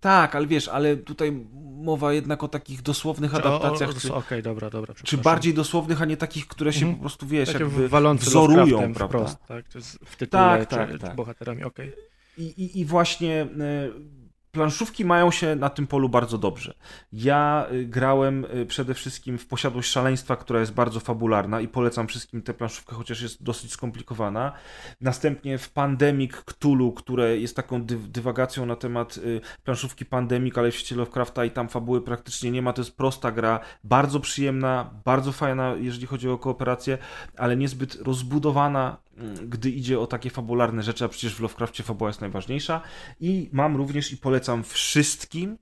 Tak, 0.00 0.34
ale 0.34 0.46
wiesz, 0.46 0.68
ale 0.68 0.96
tutaj 0.96 1.46
mowa 1.82 2.12
jednak 2.12 2.44
o 2.44 2.48
takich 2.48 2.82
dosłownych 2.82 3.34
adaptacjach, 3.34 3.90
Okej, 4.10 4.42
dobra, 4.42 4.70
dobra. 4.70 4.94
czy 5.04 5.18
bardziej 5.18 5.54
dosłownych, 5.54 6.02
a 6.02 6.04
nie 6.04 6.16
takich, 6.16 6.46
które 6.46 6.72
się 6.72 6.78
Mhm. 6.78 6.94
po 6.94 7.00
prostu, 7.00 7.26
wiesz, 7.26 7.52
Takie 7.52 7.64
jakby 7.64 7.88
wzorują, 8.18 8.78
prawda? 8.94 9.06
Wprost, 9.06 9.38
tak? 9.46 9.68
To 9.68 9.78
jest 9.78 9.98
w 10.04 10.16
tytule, 10.16 10.42
Tak, 10.42 10.66
tak, 10.66 10.98
tak. 11.00 11.16
bohaterami, 11.16 11.64
okej. 11.64 11.92
I, 12.38 12.42
i, 12.42 12.80
I 12.80 12.84
właśnie 12.84 13.42
e, 13.42 14.23
planszówki 14.54 15.04
mają 15.04 15.30
się 15.30 15.56
na 15.56 15.70
tym 15.70 15.86
polu 15.86 16.08
bardzo 16.08 16.38
dobrze. 16.38 16.74
Ja 17.12 17.66
y, 17.72 17.84
grałem 17.84 18.44
y, 18.44 18.66
przede 18.66 18.94
wszystkim 18.94 19.38
w 19.38 19.46
Posiadłość 19.46 19.90
Szaleństwa, 19.90 20.36
która 20.36 20.60
jest 20.60 20.72
bardzo 20.72 21.00
fabularna 21.00 21.60
i 21.60 21.68
polecam 21.68 22.06
wszystkim 22.06 22.42
tę 22.42 22.54
planszówkę, 22.54 22.96
chociaż 22.96 23.22
jest 23.22 23.42
dosyć 23.42 23.72
skomplikowana. 23.72 24.52
Następnie 25.00 25.58
w 25.58 25.70
Pandemic 25.70 26.32
Cthulhu, 26.32 26.92
które 26.92 27.38
jest 27.38 27.56
taką 27.56 27.82
dy 27.82 27.96
dywagacją 27.96 28.66
na 28.66 28.76
temat 28.76 29.16
y, 29.16 29.40
planszówki 29.64 30.04
Pandemic, 30.04 30.58
ale 30.58 30.70
w 30.70 30.74
świecie 30.74 30.96
Lovecrafta 30.96 31.44
i 31.44 31.50
tam 31.50 31.68
fabuły 31.68 32.00
praktycznie 32.02 32.50
nie 32.50 32.62
ma. 32.62 32.72
To 32.72 32.80
jest 32.80 32.96
prosta 32.96 33.32
gra, 33.32 33.60
bardzo 33.84 34.20
przyjemna, 34.20 34.90
bardzo 35.04 35.32
fajna, 35.32 35.74
jeżeli 35.78 36.06
chodzi 36.06 36.28
o 36.28 36.38
kooperację, 36.38 36.98
ale 37.36 37.56
niezbyt 37.56 37.94
rozbudowana, 37.94 38.96
gdy 39.46 39.70
idzie 39.70 40.00
o 40.00 40.06
takie 40.06 40.30
fabularne 40.30 40.82
rzeczy, 40.82 41.04
a 41.04 41.08
przecież 41.08 41.34
w 41.34 41.40
Lovecrafcie 41.40 41.82
fabuła 41.82 42.10
jest 42.10 42.20
najważniejsza. 42.20 42.80
I 43.20 43.50
mam 43.52 43.76
również 43.76 44.12
i 44.12 44.16
polecam 44.16 44.64
wszystkim, 44.64 45.58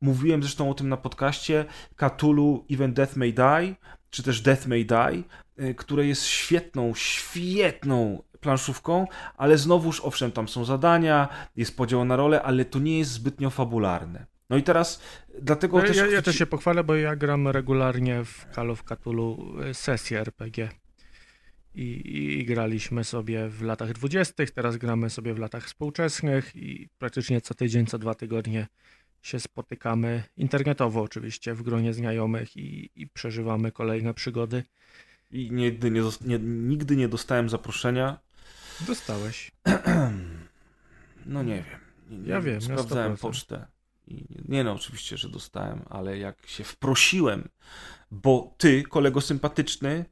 mówiłem 0.00 0.42
zresztą 0.42 0.70
o 0.70 0.74
tym 0.74 0.88
na 0.88 0.96
podcaście, 0.96 1.64
Cthulhu 1.96 2.64
Even 2.70 2.94
Death 2.94 3.16
May 3.16 3.34
Die, 3.34 3.74
czy 4.10 4.22
też 4.22 4.40
Death 4.40 4.66
May 4.66 4.86
Die, 4.86 5.22
y, 5.60 5.74
które 5.74 6.06
jest 6.06 6.26
świetną, 6.26 6.94
świetną 6.94 8.22
planszówką, 8.40 9.06
ale 9.36 9.58
znowuż, 9.58 10.00
owszem, 10.00 10.32
tam 10.32 10.48
są 10.48 10.64
zadania, 10.64 11.28
jest 11.56 11.76
podział 11.76 12.04
na 12.04 12.16
role, 12.16 12.42
ale 12.42 12.64
to 12.64 12.78
nie 12.78 12.98
jest 12.98 13.10
zbytnio 13.10 13.50
fabularne. 13.50 14.26
No 14.50 14.56
i 14.56 14.62
teraz 14.62 15.02
dlatego 15.42 15.80
ja, 15.80 15.86
też... 15.86 15.96
Ja, 15.96 16.06
ja 16.06 16.22
też 16.22 16.36
się 16.36 16.46
pochwalę, 16.46 16.84
bo 16.84 16.94
ja 16.94 17.16
gram 17.16 17.48
regularnie 17.48 18.24
w 18.24 18.46
Call 18.54 18.70
of 18.70 18.84
Cthulhu 18.84 19.54
e, 19.62 19.74
sesję 19.74 20.20
RPG. 20.20 20.68
I, 21.74 21.82
i, 21.82 22.40
I, 22.40 22.44
graliśmy 22.44 23.04
sobie 23.04 23.48
w 23.48 23.62
latach 23.62 23.92
dwudziestych, 23.92 24.50
teraz 24.50 24.76
gramy 24.76 25.10
sobie 25.10 25.34
w 25.34 25.38
latach 25.38 25.66
współczesnych 25.66 26.56
i 26.56 26.88
praktycznie 26.98 27.40
co 27.40 27.54
tydzień, 27.54 27.86
co 27.86 27.98
dwa 27.98 28.14
tygodnie 28.14 28.66
się 29.22 29.40
spotykamy 29.40 30.22
internetowo 30.36 31.02
oczywiście 31.02 31.54
w 31.54 31.62
gronie 31.62 31.94
znajomych 31.94 32.56
i, 32.56 32.90
i 32.94 33.06
przeżywamy 33.08 33.72
kolejne 33.72 34.14
przygody. 34.14 34.64
I 35.30 35.50
nigdy 35.52 35.90
nie, 35.90 36.02
nie, 36.20 36.38
nigdy 36.38 36.96
nie 36.96 37.08
dostałem 37.08 37.48
zaproszenia. 37.48 38.18
Dostałeś. 38.80 39.50
No 41.26 41.42
nie 41.42 41.54
wiem. 41.54 42.20
Nie, 42.22 42.30
ja 42.30 42.40
wiem. 42.40 42.60
Sprawdzałem 42.60 43.16
pocztę. 43.16 43.66
I 44.06 44.24
nie 44.48 44.64
no, 44.64 44.72
oczywiście, 44.72 45.16
że 45.16 45.28
dostałem, 45.28 45.82
ale 45.90 46.18
jak 46.18 46.46
się 46.46 46.64
wprosiłem, 46.64 47.48
bo 48.10 48.54
ty, 48.58 48.82
kolego 48.82 49.20
sympatyczny, 49.20 50.04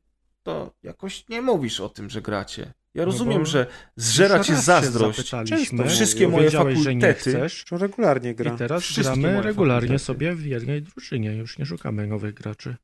to 0.48 0.74
jakoś 0.82 1.28
nie 1.28 1.42
mówisz 1.42 1.80
o 1.80 1.88
tym, 1.88 2.10
że 2.10 2.22
gracie. 2.22 2.72
Ja 2.94 3.02
no 3.02 3.04
rozumiem, 3.04 3.38
no 3.38 3.46
że 3.46 3.66
zżera 3.96 4.44
cię 4.44 4.56
zazdrość. 4.56 5.30
Często 5.46 5.84
wszystkie 5.84 6.28
moje 6.28 6.50
fakultety. 6.50 7.30
Że 7.30 7.38
chcesz, 7.38 7.64
regularnie 7.70 8.34
gra. 8.34 8.54
I 8.54 8.56
teraz 8.56 8.82
wszystkie 8.82 9.20
gramy 9.20 9.42
regularnie 9.42 9.88
fakultety. 9.88 10.04
sobie 10.04 10.34
w 10.34 10.46
jednej 10.46 10.82
drużynie. 10.82 11.36
Już 11.36 11.58
nie 11.58 11.66
szukamy 11.66 12.06
nowych 12.06 12.34
graczy. 12.34 12.76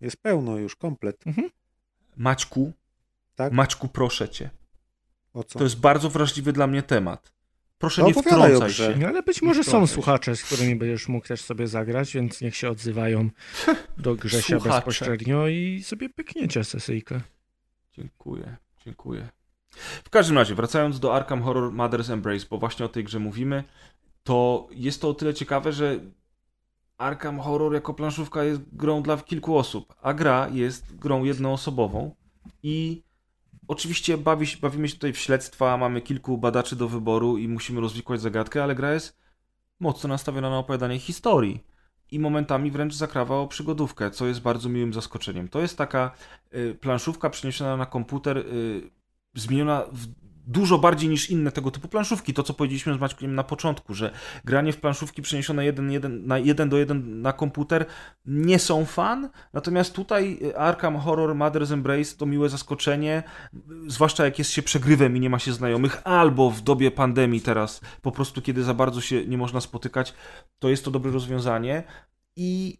Jest 0.00 0.16
pełno 0.16 0.58
już, 0.58 0.76
komplet. 0.76 1.26
Mhm. 1.26 1.50
Maćku, 2.16 2.72
tak? 3.34 3.52
Maćku, 3.52 3.88
proszę 3.88 4.28
cię. 4.28 4.50
O 5.32 5.44
co? 5.44 5.58
To 5.58 5.64
jest 5.64 5.80
bardzo 5.80 6.10
wrażliwy 6.10 6.52
dla 6.52 6.66
mnie 6.66 6.82
temat. 6.82 7.32
Proszę 7.80 8.02
no, 8.02 8.08
nie 8.08 8.14
wtrącaj 8.14 8.70
się. 8.70 8.94
No, 8.98 9.08
ale 9.08 9.22
być 9.22 9.42
może 9.42 9.64
są 9.64 9.86
słuchacze, 9.86 10.36
z 10.36 10.42
którymi 10.42 10.76
będziesz 10.76 11.08
mógł 11.08 11.26
też 11.26 11.40
sobie 11.40 11.66
zagrać, 11.66 12.12
więc 12.12 12.40
niech 12.40 12.56
się 12.56 12.70
odzywają 12.70 13.30
do 13.98 14.14
Grzesia 14.14 14.58
słuchacze. 14.58 14.76
bezpośrednio 14.76 15.48
i 15.48 15.82
sobie 15.82 16.08
pykniecie 16.08 16.64
sesyjkę. 16.64 17.20
Dziękuję, 17.92 18.56
dziękuję. 18.84 19.28
W 20.04 20.10
każdym 20.10 20.38
razie, 20.38 20.54
wracając 20.54 21.00
do 21.00 21.14
Arkham 21.14 21.42
Horror 21.42 21.72
Mother's 21.72 22.12
Embrace, 22.12 22.46
bo 22.50 22.58
właśnie 22.58 22.86
o 22.86 22.88
tej 22.88 23.04
grze 23.04 23.18
mówimy, 23.18 23.64
to 24.22 24.68
jest 24.70 25.00
to 25.00 25.08
o 25.08 25.14
tyle 25.14 25.34
ciekawe, 25.34 25.72
że 25.72 26.00
Arkham 26.98 27.40
Horror 27.40 27.74
jako 27.74 27.94
planszówka 27.94 28.44
jest 28.44 28.60
grą 28.72 29.02
dla 29.02 29.16
kilku 29.16 29.58
osób, 29.58 29.94
a 30.02 30.14
gra 30.14 30.48
jest 30.52 30.96
grą 30.96 31.24
jednoosobową 31.24 32.14
i 32.62 33.02
oczywiście 33.70 34.18
bawi, 34.18 34.46
bawimy 34.60 34.88
się 34.88 34.94
tutaj 34.94 35.12
w 35.12 35.18
śledztwa, 35.18 35.76
mamy 35.76 36.00
kilku 36.00 36.38
badaczy 36.38 36.76
do 36.76 36.88
wyboru 36.88 37.38
i 37.38 37.48
musimy 37.48 37.80
rozwikłać 37.80 38.20
zagadkę, 38.20 38.62
ale 38.62 38.74
gra 38.74 38.92
jest 38.92 39.18
mocno 39.80 40.08
nastawiona 40.08 40.50
na 40.50 40.58
opowiadanie 40.58 40.98
historii 40.98 41.64
i 42.10 42.18
momentami 42.18 42.70
wręcz 42.70 42.94
zakrawa 42.94 43.36
o 43.36 43.46
przygodówkę, 43.46 44.10
co 44.10 44.26
jest 44.26 44.40
bardzo 44.40 44.68
miłym 44.68 44.92
zaskoczeniem. 44.92 45.48
To 45.48 45.60
jest 45.60 45.78
taka 45.78 46.10
y, 46.54 46.74
planszówka 46.80 47.30
przeniesiona 47.30 47.76
na 47.76 47.86
komputer, 47.86 48.38
y, 48.38 48.90
zmieniona 49.34 49.84
w 49.92 50.06
dużo 50.50 50.78
bardziej 50.78 51.08
niż 51.08 51.30
inne 51.30 51.52
tego 51.52 51.70
typu 51.70 51.88
planszówki. 51.88 52.34
To, 52.34 52.42
co 52.42 52.54
powiedzieliśmy 52.54 52.94
z 52.94 53.00
Maćkiem 53.00 53.34
na 53.34 53.44
początku, 53.44 53.94
że 53.94 54.10
granie 54.44 54.72
w 54.72 54.76
planszówki 54.76 55.22
przeniesione 55.22 55.64
jeden, 55.64 55.90
jeden, 55.90 56.26
na 56.26 56.38
jeden 56.38 56.68
do 56.68 56.78
jeden 56.78 57.22
na 57.22 57.32
komputer 57.32 57.86
nie 58.26 58.58
są 58.58 58.84
fan, 58.84 59.30
natomiast 59.52 59.94
tutaj 59.94 60.40
Arkham 60.56 60.96
Horror 60.98 61.36
Mother's 61.36 61.72
Embrace 61.72 62.16
to 62.16 62.26
miłe 62.26 62.48
zaskoczenie, 62.48 63.22
zwłaszcza 63.86 64.24
jak 64.24 64.38
jest 64.38 64.50
się 64.50 64.62
przegrywem 64.62 65.16
i 65.16 65.20
nie 65.20 65.30
ma 65.30 65.38
się 65.38 65.52
znajomych, 65.52 66.00
albo 66.04 66.50
w 66.50 66.60
dobie 66.60 66.90
pandemii 66.90 67.40
teraz, 67.40 67.80
po 68.02 68.12
prostu 68.12 68.42
kiedy 68.42 68.62
za 68.62 68.74
bardzo 68.74 69.00
się 69.00 69.26
nie 69.26 69.38
można 69.38 69.60
spotykać, 69.60 70.14
to 70.58 70.68
jest 70.68 70.84
to 70.84 70.90
dobre 70.90 71.12
rozwiązanie. 71.12 71.82
I 72.36 72.78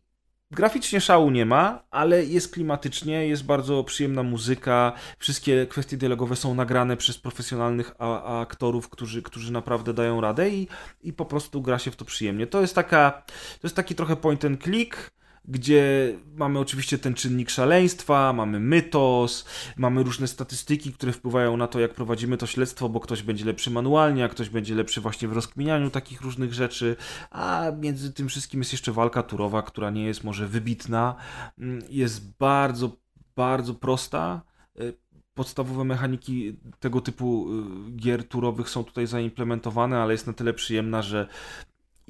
Graficznie 0.53 1.01
szału 1.01 1.31
nie 1.31 1.47
ma, 1.47 1.83
ale 1.91 2.25
jest 2.25 2.53
klimatycznie, 2.53 3.27
jest 3.27 3.45
bardzo 3.45 3.85
przyjemna 3.85 4.23
muzyka. 4.23 4.93
Wszystkie 5.19 5.67
kwestie 5.67 5.97
dialogowe 5.97 6.37
są 6.37 6.55
nagrane 6.55 6.97
przez 6.97 7.19
profesjonalnych 7.19 7.95
aktorów, 8.25 8.89
którzy, 8.89 9.23
którzy 9.23 9.53
naprawdę 9.53 9.95
dają 9.95 10.21
radę 10.21 10.51
i, 10.51 10.69
i 11.03 11.13
po 11.13 11.25
prostu 11.25 11.63
gra 11.63 11.79
się 11.79 11.91
w 11.91 11.97
to 11.97 12.05
przyjemnie. 12.05 12.47
To 12.47 12.61
jest 12.61 12.75
taka, 12.75 13.23
to 13.61 13.67
jest 13.67 13.77
taki 13.77 13.95
trochę 13.95 14.17
point 14.17 14.45
and 14.45 14.63
click, 14.63 15.11
gdzie 15.45 16.15
mamy 16.37 16.59
oczywiście 16.59 16.99
ten 16.99 17.15
czynnik 17.15 17.51
szaleństwa, 17.51 18.33
mamy 18.33 18.61
mytos, 18.61 19.45
mamy 19.77 20.03
różne 20.03 20.29
statystyki, 20.29 20.93
które 20.93 21.13
wpływają 21.13 21.57
na 21.57 21.67
to, 21.67 21.81
jak 21.81 21.95
prowadzimy 21.95 22.37
to 22.37 22.47
śledztwo, 22.47 22.89
bo 22.89 23.01
ktoś 23.01 23.23
będzie 23.23 23.45
lepszy 23.45 23.71
manualnie, 23.71 24.25
a 24.25 24.29
ktoś 24.29 24.49
będzie 24.49 24.75
lepszy 24.75 25.01
właśnie 25.01 25.29
w 25.29 25.33
rozkminianiu 25.33 25.91
takich 25.91 26.21
różnych 26.21 26.55
rzeczy, 26.55 26.97
a 27.31 27.73
między 27.81 28.13
tym 28.13 28.29
wszystkim 28.29 28.61
jest 28.61 28.73
jeszcze 28.73 28.93
walka 28.93 29.23
turowa, 29.23 29.63
która 29.63 29.91
nie 29.91 30.05
jest 30.05 30.25
może 30.25 30.49
wybitna, 30.49 31.15
mm, 31.59 31.83
jest 31.91 32.37
bardzo, 32.39 32.97
bardzo 33.37 33.75
prosta. 33.75 34.43
Y, 34.81 34.95
podstawowe 35.35 35.85
mechaniki 35.85 36.57
tego 36.81 37.01
typu 37.01 37.47
y, 37.89 37.93
gier 37.97 38.29
turowych 38.29 38.71
są 38.71 38.85
tutaj 38.85 39.07
zaimplementowane, 39.07 39.99
ale 39.99 40.13
jest 40.13 40.27
na 40.27 40.33
tyle 40.33 40.55
przyjemna, 40.55 41.03
że 41.03 41.29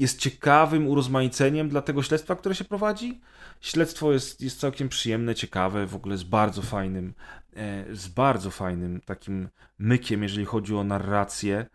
jest 0.01 0.19
ciekawym 0.19 0.89
urozmaiceniem 0.89 1.69
dla 1.69 1.83
tego 1.83 2.03
śledztwa, 2.03 2.37
które 2.37 2.55
się 2.55 2.65
prowadzi. 2.65 3.21
Śledztwo 3.61 4.13
jest, 4.13 4.41
jest 4.41 4.61
całkiem 4.61 4.89
przyjemne, 4.89 5.35
ciekawe, 5.35 5.87
w 5.87 5.95
ogóle 5.95 6.17
z 6.17 6.23
bardzo 6.23 6.63
fajnym, 6.63 7.15
e, 7.57 7.85
z 7.97 8.09
bardzo 8.09 8.51
fajnym 8.51 9.01
takim 9.01 9.49
mykiem, 9.79 10.23
jeżeli 10.23 10.45
chodzi 10.45 10.75
o 10.75 10.85
narrację. 10.85 11.67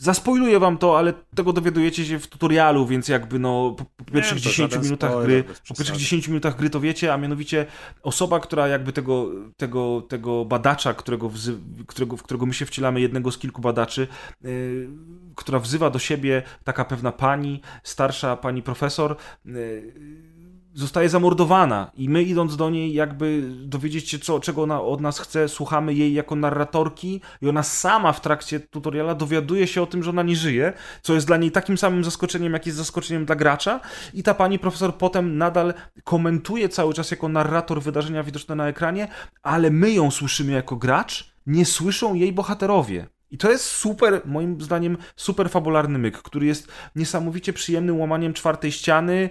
Zaspoiluję 0.00 0.58
wam 0.58 0.78
to, 0.78 0.98
ale 0.98 1.12
tego 1.34 1.52
dowiadujecie 1.52 2.04
się 2.04 2.18
w 2.18 2.26
tutorialu, 2.26 2.86
więc 2.86 3.08
jakby 3.08 3.38
no 3.38 3.74
po, 3.78 3.84
po 3.84 4.12
pierwszych 4.12 4.36
nie, 4.36 4.42
10 4.42 4.76
minutach 4.76 5.10
spoiler, 5.10 5.44
gry, 5.44 5.54
po 5.68 5.74
pierwszych 5.74 5.96
10 5.96 6.28
minutach 6.28 6.56
gry 6.56 6.70
to 6.70 6.80
wiecie, 6.80 7.14
a 7.14 7.16
mianowicie 7.16 7.66
osoba, 8.02 8.40
która 8.40 8.68
jakby 8.68 8.92
tego, 8.92 9.30
tego, 9.56 10.02
tego 10.08 10.44
badacza, 10.44 10.94
którego, 10.94 11.28
wzy, 11.28 11.58
którego, 11.86 12.16
w 12.16 12.22
którego 12.22 12.46
my 12.46 12.54
się 12.54 12.66
wcielamy, 12.66 13.00
jednego 13.00 13.30
z 13.30 13.38
kilku 13.38 13.62
badaczy, 13.62 14.06
yy, 14.42 14.88
która 15.36 15.58
wzywa 15.58 15.90
do 15.90 15.98
siebie 15.98 16.42
taka 16.64 16.84
pewna 16.84 17.12
pani, 17.12 17.60
starsza 17.82 18.36
pani 18.36 18.62
profesor, 18.62 19.16
yy, 19.44 20.29
zostaje 20.74 21.08
zamordowana 21.08 21.90
i 21.94 22.08
my 22.08 22.22
idąc 22.22 22.56
do 22.56 22.70
niej 22.70 22.92
jakby 22.92 23.42
dowiedzieć 23.64 24.08
się, 24.08 24.18
co, 24.18 24.40
czego 24.40 24.62
ona 24.62 24.82
od 24.82 25.00
nas 25.00 25.18
chce, 25.18 25.48
słuchamy 25.48 25.94
jej 25.94 26.14
jako 26.14 26.36
narratorki 26.36 27.20
i 27.42 27.48
ona 27.48 27.62
sama 27.62 28.12
w 28.12 28.20
trakcie 28.20 28.60
tutoriala 28.60 29.14
dowiaduje 29.14 29.66
się 29.66 29.82
o 29.82 29.86
tym, 29.86 30.02
że 30.02 30.10
ona 30.10 30.22
nie 30.22 30.36
żyje, 30.36 30.72
co 31.02 31.14
jest 31.14 31.26
dla 31.26 31.36
niej 31.36 31.50
takim 31.50 31.78
samym 31.78 32.04
zaskoczeniem, 32.04 32.52
jak 32.52 32.66
jest 32.66 32.78
zaskoczeniem 32.78 33.24
dla 33.24 33.36
gracza 33.36 33.80
i 34.14 34.22
ta 34.22 34.34
pani 34.34 34.58
profesor 34.58 34.94
potem 34.94 35.38
nadal 35.38 35.74
komentuje 36.04 36.68
cały 36.68 36.94
czas 36.94 37.10
jako 37.10 37.28
narrator 37.28 37.82
wydarzenia 37.82 38.22
widoczne 38.22 38.54
na 38.54 38.68
ekranie, 38.68 39.08
ale 39.42 39.70
my 39.70 39.92
ją 39.92 40.10
słyszymy 40.10 40.52
jako 40.52 40.76
gracz, 40.76 41.34
nie 41.46 41.64
słyszą 41.66 42.14
jej 42.14 42.32
bohaterowie. 42.32 43.06
I 43.30 43.38
to 43.38 43.50
jest 43.50 43.64
super, 43.64 44.22
moim 44.24 44.60
zdaniem, 44.60 44.96
super 45.16 45.50
fabularny 45.50 45.98
myk, 45.98 46.18
który 46.18 46.46
jest 46.46 46.72
niesamowicie 46.96 47.52
przyjemnym 47.52 48.00
łamaniem 48.00 48.32
czwartej 48.32 48.72
ściany 48.72 49.30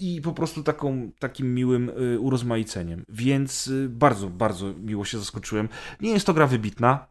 i 0.00 0.20
po 0.20 0.32
prostu 0.32 0.62
taką, 0.62 1.10
takim 1.18 1.54
miłym 1.54 1.88
y, 1.88 2.20
urozmaiceniem. 2.20 3.04
Więc 3.08 3.66
y, 3.66 3.88
bardzo, 3.88 4.30
bardzo 4.30 4.74
miło 4.74 5.04
się 5.04 5.18
zaskoczyłem. 5.18 5.68
Nie 6.00 6.10
jest 6.10 6.26
to 6.26 6.34
gra 6.34 6.46
wybitna, 6.46 7.06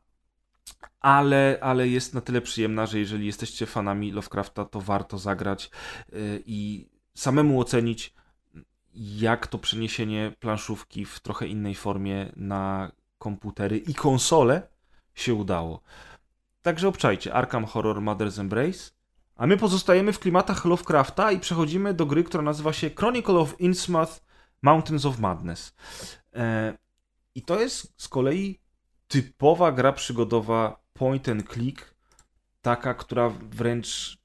ale, 1.00 1.58
ale 1.62 1.88
jest 1.88 2.14
na 2.14 2.22
tyle 2.22 2.42
przyjemna, 2.42 2.86
że 2.86 3.00
jeżeli 3.00 3.26
jesteście 3.26 3.66
fanami 3.66 4.12
Lovecrafta, 4.12 4.66
to 4.66 4.82
warto 4.82 5.18
zagrać 5.18 5.70
y, 6.14 6.44
i 6.46 6.90
samemu 7.14 7.62
ocenić, 7.62 8.14
jak 8.94 9.48
to 9.48 9.58
przeniesienie 9.58 10.34
planszówki 10.40 11.06
w 11.06 11.20
trochę 11.20 11.48
innej 11.48 11.76
formie 11.76 12.32
na 12.36 12.92
komputery 13.20 13.78
i 13.78 13.94
konsole 13.94 14.62
się 15.16 15.34
udało. 15.34 15.82
Także 16.68 16.88
obczajcie 16.88 17.34
Arkham 17.34 17.66
Horror 17.66 18.02
Mother's 18.02 18.42
Embrace. 18.42 18.92
A 19.36 19.48
my 19.48 19.58
pozostajemy 19.58 20.14
w 20.14 20.20
klimatach 20.20 20.66
Lovecrafta 20.66 21.32
i 21.32 21.40
przechodzimy 21.40 21.94
do 21.94 22.06
gry, 22.06 22.24
która 22.24 22.44
nazywa 22.44 22.74
się 22.74 22.90
Chronicle 22.90 23.36
of 23.36 23.60
Innsmouth 23.60 24.22
Mountains 24.62 25.06
of 25.06 25.20
Madness. 25.20 25.76
E, 26.36 26.78
I 27.36 27.42
to 27.42 27.60
jest 27.60 27.94
z 27.98 28.08
kolei 28.08 28.60
typowa 29.08 29.72
gra 29.72 29.94
przygodowa 29.94 30.80
point 30.94 31.30
and 31.30 31.54
click, 31.54 31.96
taka, 32.62 32.94
która 32.94 33.30
wręcz 33.30 34.18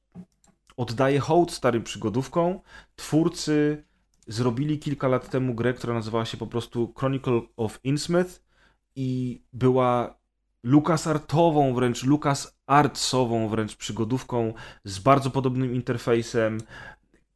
oddaje 0.76 1.20
hołd 1.20 1.52
starym 1.52 1.82
przygodówkom. 1.82 2.60
Twórcy 2.96 3.84
zrobili 4.26 4.78
kilka 4.78 5.08
lat 5.08 5.30
temu 5.30 5.54
grę, 5.54 5.74
która 5.74 5.94
nazywała 5.94 6.24
się 6.24 6.36
po 6.36 6.46
prostu 6.46 6.94
Chronicle 6.98 7.40
of 7.56 7.80
Innsmouth 7.84 8.42
i 8.96 9.42
była 9.52 10.21
LucasArtową, 10.62 11.74
wręcz 11.74 12.04
LucasArtsową 12.04 13.48
wręcz 13.48 13.76
przygodówką 13.76 14.54
z 14.84 14.98
bardzo 14.98 15.30
podobnym 15.30 15.74
interfejsem, 15.74 16.58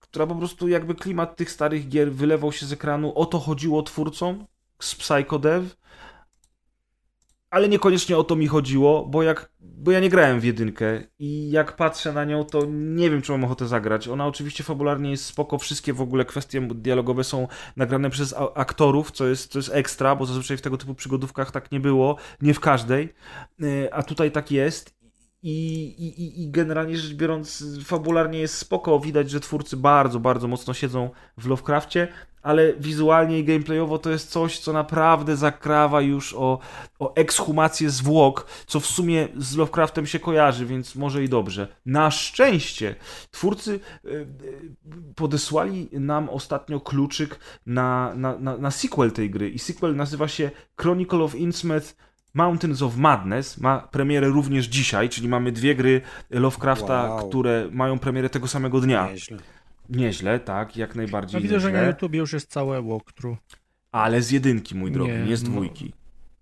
która 0.01 0.27
po 0.27 0.35
prostu 0.35 0.69
jakby 0.69 0.95
klimat 0.95 1.37
tych 1.37 1.51
starych 1.51 1.89
gier 1.89 2.13
wylewał 2.13 2.53
się 2.53 2.67
z 2.67 2.73
ekranu. 2.73 3.13
O 3.15 3.27
to 3.27 3.39
chodziło 3.39 3.83
twórcom 3.83 4.47
z 4.79 4.95
Psychodev. 4.95 5.77
Ale 7.57 7.69
niekoniecznie 7.69 8.19
o 8.19 8.25
to 8.25 8.37
mi 8.37 8.47
chodziło, 8.47 9.07
bo 9.07 9.23
jak 9.23 9.51
bo 9.61 9.91
ja 9.91 10.01
nie 10.01 10.09
grałem 10.09 10.41
w 10.41 10.45
jedynkę 10.45 11.03
i 11.19 11.51
jak 11.51 11.77
patrzę 11.77 12.13
na 12.13 12.25
nią, 12.25 12.45
to 12.45 12.63
nie 12.71 13.11
wiem, 13.11 13.23
czy 13.23 13.33
mam 13.33 13.45
ochotę 13.45 13.67
zagrać. 13.67 14.09
Ona 14.09 14.27
oczywiście 14.27 14.65
fabularnie 14.65 15.11
jest 15.11 15.25
spoko, 15.25 15.59
wszystkie 15.59 15.93
w 15.93 16.01
ogóle 16.01 16.25
kwestie 16.25 16.61
dialogowe 16.61 17.25
są 17.25 17.49
nagrane 17.77 18.11
przez 18.11 18.35
aktorów, 18.55 19.11
co 19.11 19.27
jest, 19.27 19.53
co 19.53 19.59
jest 19.59 19.71
ekstra, 19.75 20.17
bo 20.17 20.27
zazwyczaj 20.27 20.57
w 20.57 20.61
tego 20.61 20.77
typu 20.77 20.95
przygodówkach 20.95 21.51
tak 21.51 21.73
nie 21.73 21.81
było, 21.81 22.17
nie 22.43 22.55
w 22.55 22.61
każdej, 22.61 23.15
e, 23.63 23.95
a 23.95 24.03
tutaj 24.03 24.31
tak 24.31 24.51
jest 24.51 24.95
i, 25.43 25.85
i, 25.99 26.43
I 26.43 26.51
generalnie 26.51 26.97
rzecz 26.97 27.15
biorąc, 27.15 27.65
fabularnie 27.85 28.39
jest 28.39 28.59
spoko. 28.59 29.01
Widać, 29.01 29.31
że 29.31 29.41
twórcy 29.41 29.77
bardzo, 29.77 30.21
bardzo 30.21 30.49
mocno 30.49 30.75
siedzą 30.75 31.11
w 31.39 31.47
Lovecraftie, 31.47 32.09
ale 32.43 32.73
wizualnie 32.75 33.39
i 33.39 33.45
gameplayowo 33.45 33.99
to 33.99 34.11
jest 34.11 34.31
coś, 34.31 34.59
co 34.59 34.73
naprawdę 34.73 35.37
zakrawa 35.37 36.01
już 36.01 36.35
o, 36.35 36.59
o 36.99 37.15
ekshumację 37.15 37.91
zwłok, 37.91 38.47
co 38.67 38.81
w 38.81 38.87
sumie 38.87 39.29
z 39.37 39.57
Lovecraftem 39.57 40.07
się 40.07 40.19
kojarzy, 40.19 40.67
więc 40.67 40.97
może 40.97 41.25
i 41.25 41.29
dobrze. 41.29 41.69
Na 41.87 42.11
szczęście 42.11 42.95
twórcy 43.31 43.81
e, 44.05 44.09
e, 44.09 44.25
podesłali 45.15 45.89
nam 45.93 46.29
ostatnio 46.29 46.81
kluczyk 46.81 47.39
na, 47.67 48.13
na, 48.15 48.39
na, 48.39 48.57
na 48.57 48.71
sequel 48.71 49.13
tej 49.13 49.31
gry 49.31 49.51
i 49.51 49.59
sequel 49.59 49.97
nazywa 49.97 50.29
się 50.29 50.51
Chronicle 50.81 51.19
of 51.19 51.35
Innsmouth 51.35 51.97
Mountains 52.37 52.83
of 52.83 52.97
Madness 52.97 53.59
ma 53.59 53.79
premierę 53.79 54.29
również 54.29 54.67
dzisiaj, 54.67 55.09
czyli 55.09 55.29
mamy 55.29 55.53
dwie 55.53 55.75
gry 55.75 56.01
Lovecrafta, 56.31 57.03
wow. 57.03 57.29
które 57.29 57.69
mają 57.73 57.99
premierę 57.99 58.31
tego 58.31 58.49
samego 58.49 58.81
dnia. 58.81 59.11
Nieźle. 59.11 59.39
Nieźle, 59.89 60.41
tak, 60.41 60.77
jak 60.77 60.95
najbardziej. 60.95 61.39
No 61.39 61.43
widzę, 61.43 61.55
nieźle. 61.55 61.71
że 61.71 61.77
na 61.77 61.87
YouTube 61.87 62.15
już 62.15 62.33
jest 62.33 62.51
całe 62.51 62.83
walkthrough. 62.83 63.39
Ale 63.93 64.23
z 64.23 64.31
jedynki, 64.31 64.75
mój 64.75 64.93
drogi, 64.93 65.13
nie, 65.13 65.25
nie 65.25 65.37
z 65.37 65.43
no. 65.43 65.51
dwójki. 65.51 65.93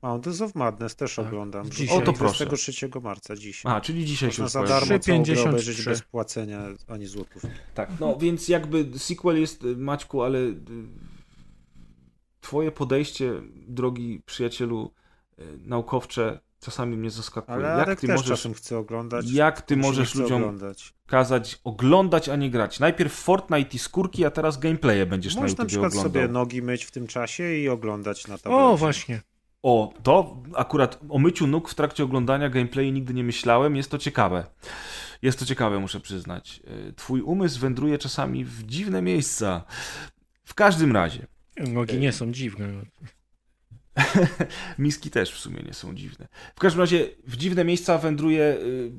Mountains 0.02 0.40
of 0.40 0.54
Madness 0.54 0.96
też 0.96 1.16
tak. 1.16 1.26
oglądam. 1.26 1.70
Dzisiaj. 1.70 1.98
O 1.98 2.00
to 2.00 2.12
proszę. 2.12 2.46
23 2.46 2.88
marca 3.02 3.36
dzisiaj. 3.36 3.72
A, 3.72 3.80
czyli 3.80 4.04
dzisiaj 4.04 4.28
Można 4.28 4.44
się 4.44 4.50
za 4.50 4.62
darmo 4.62 4.98
całą 4.98 5.22
grę 5.22 5.42
obejrzeć 5.42 5.84
bez 5.84 6.02
płacenia 6.02 6.60
ani 6.88 7.06
złotów. 7.06 7.42
Tak, 7.74 7.90
no 8.00 8.16
więc 8.16 8.48
jakby 8.48 8.98
sequel 8.98 9.40
jest, 9.40 9.66
Maćku, 9.76 10.22
ale 10.22 10.38
y, 10.38 10.54
twoje 12.40 12.72
podejście, 12.72 13.32
drogi 13.68 14.22
przyjacielu, 14.26 14.90
Y, 14.90 15.03
naukowcze 15.58 16.40
czasami 16.60 16.96
mnie 16.96 17.10
zaskakuje. 17.10 17.68
Ale 17.68 17.84
jak 17.88 18.00
ty 18.00 18.08
możesz, 18.08 18.28
czasem 18.28 18.54
chce 18.54 18.78
oglądać. 18.78 19.30
Jak 19.30 19.62
ty 19.62 19.76
możesz 19.76 20.14
ludziom 20.14 20.42
oglądać. 20.42 20.94
kazać 21.06 21.60
oglądać, 21.64 22.28
a 22.28 22.36
nie 22.36 22.50
grać? 22.50 22.80
Najpierw 22.80 23.12
Fortnite 23.12 23.76
i 23.76 23.78
skórki, 23.78 24.24
a 24.24 24.30
teraz 24.30 24.58
gameplaye 24.58 25.06
będziesz 25.06 25.34
Możesz 25.36 25.56
na 25.56 25.64
YouTube 25.64 25.78
oglądał. 25.78 25.90
Możesz 25.90 25.96
na 25.96 26.00
przykład 26.00 26.22
sobie 26.22 26.32
nogi 26.32 26.62
myć 26.62 26.84
w 26.84 26.90
tym 26.90 27.06
czasie 27.06 27.54
i 27.54 27.68
oglądać 27.68 28.28
na 28.28 28.38
tablecie. 28.38 28.64
O, 28.64 28.76
właśnie. 28.76 29.20
O, 29.62 29.94
to 30.02 30.42
akurat 30.54 31.00
o 31.08 31.18
myciu 31.18 31.46
nóg 31.46 31.68
w 31.68 31.74
trakcie 31.74 32.04
oglądania 32.04 32.48
gameplayu 32.48 32.92
nigdy 32.92 33.14
nie 33.14 33.24
myślałem. 33.24 33.76
Jest 33.76 33.90
to 33.90 33.98
ciekawe. 33.98 34.46
Jest 35.22 35.38
to 35.38 35.44
ciekawe, 35.44 35.78
muszę 35.78 36.00
przyznać. 36.00 36.60
Y, 36.88 36.92
twój 36.92 37.20
umysł 37.20 37.60
wędruje 37.60 37.98
czasami 37.98 38.44
w 38.44 38.66
dziwne 38.66 39.02
miejsca. 39.02 39.64
W 40.44 40.54
każdym 40.54 40.92
razie. 40.92 41.26
Nogi 41.56 41.98
nie 41.98 42.12
są 42.12 42.32
dziwne. 42.32 42.68
Miski 44.78 45.10
też 45.10 45.32
w 45.32 45.38
sumie 45.38 45.62
nie 45.62 45.74
są 45.74 45.94
dziwne. 45.94 46.28
W 46.56 46.60
każdym 46.60 46.80
razie 46.80 47.08
w 47.26 47.36
dziwne 47.36 47.64
miejsca 47.64 47.98
wędruje 47.98 48.44
y, 48.44 48.92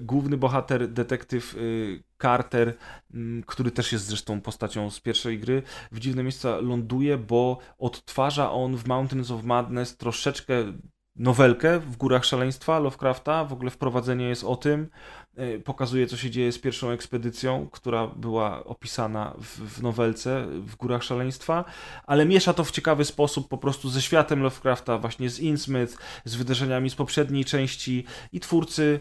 główny 0.00 0.36
bohater, 0.36 0.88
detektyw 0.88 1.54
y, 1.54 2.02
Carter, 2.22 2.68
y, 2.68 3.42
który 3.46 3.70
też 3.70 3.92
jest 3.92 4.04
zresztą 4.04 4.40
postacią 4.40 4.90
z 4.90 5.00
pierwszej 5.00 5.38
gry. 5.38 5.62
W 5.92 5.98
dziwne 5.98 6.22
miejsca 6.22 6.56
ląduje, 6.56 7.18
bo 7.18 7.58
odtwarza 7.78 8.52
on 8.52 8.76
w 8.76 8.86
Mountains 8.86 9.30
of 9.30 9.44
Madness 9.44 9.96
troszeczkę 9.96 10.72
nowelkę 11.16 11.80
w 11.80 11.96
Górach 11.96 12.24
Szaleństwa 12.24 12.78
Lovecrafta. 12.78 13.44
W 13.44 13.52
ogóle 13.52 13.70
wprowadzenie 13.70 14.28
jest 14.28 14.44
o 14.44 14.56
tym. 14.56 14.88
E, 15.36 15.58
pokazuje, 15.58 16.06
co 16.06 16.16
się 16.16 16.30
dzieje 16.30 16.52
z 16.52 16.58
pierwszą 16.58 16.90
ekspedycją, 16.90 17.68
która 17.72 18.06
była 18.06 18.64
opisana 18.64 19.34
w, 19.38 19.46
w 19.46 19.82
nowelce 19.82 20.46
w 20.46 20.76
Górach 20.76 21.02
Szaleństwa, 21.02 21.64
ale 22.06 22.26
miesza 22.26 22.54
to 22.54 22.64
w 22.64 22.70
ciekawy 22.70 23.04
sposób 23.04 23.48
po 23.48 23.58
prostu 23.58 23.88
ze 23.88 24.02
światem 24.02 24.42
Lovecrafta, 24.42 24.98
właśnie 24.98 25.30
z 25.30 25.40
Innsmouth, 25.40 25.96
z 26.24 26.34
wydarzeniami 26.34 26.90
z 26.90 26.94
poprzedniej 26.94 27.44
części 27.44 28.04
i 28.32 28.40
twórcy 28.40 29.00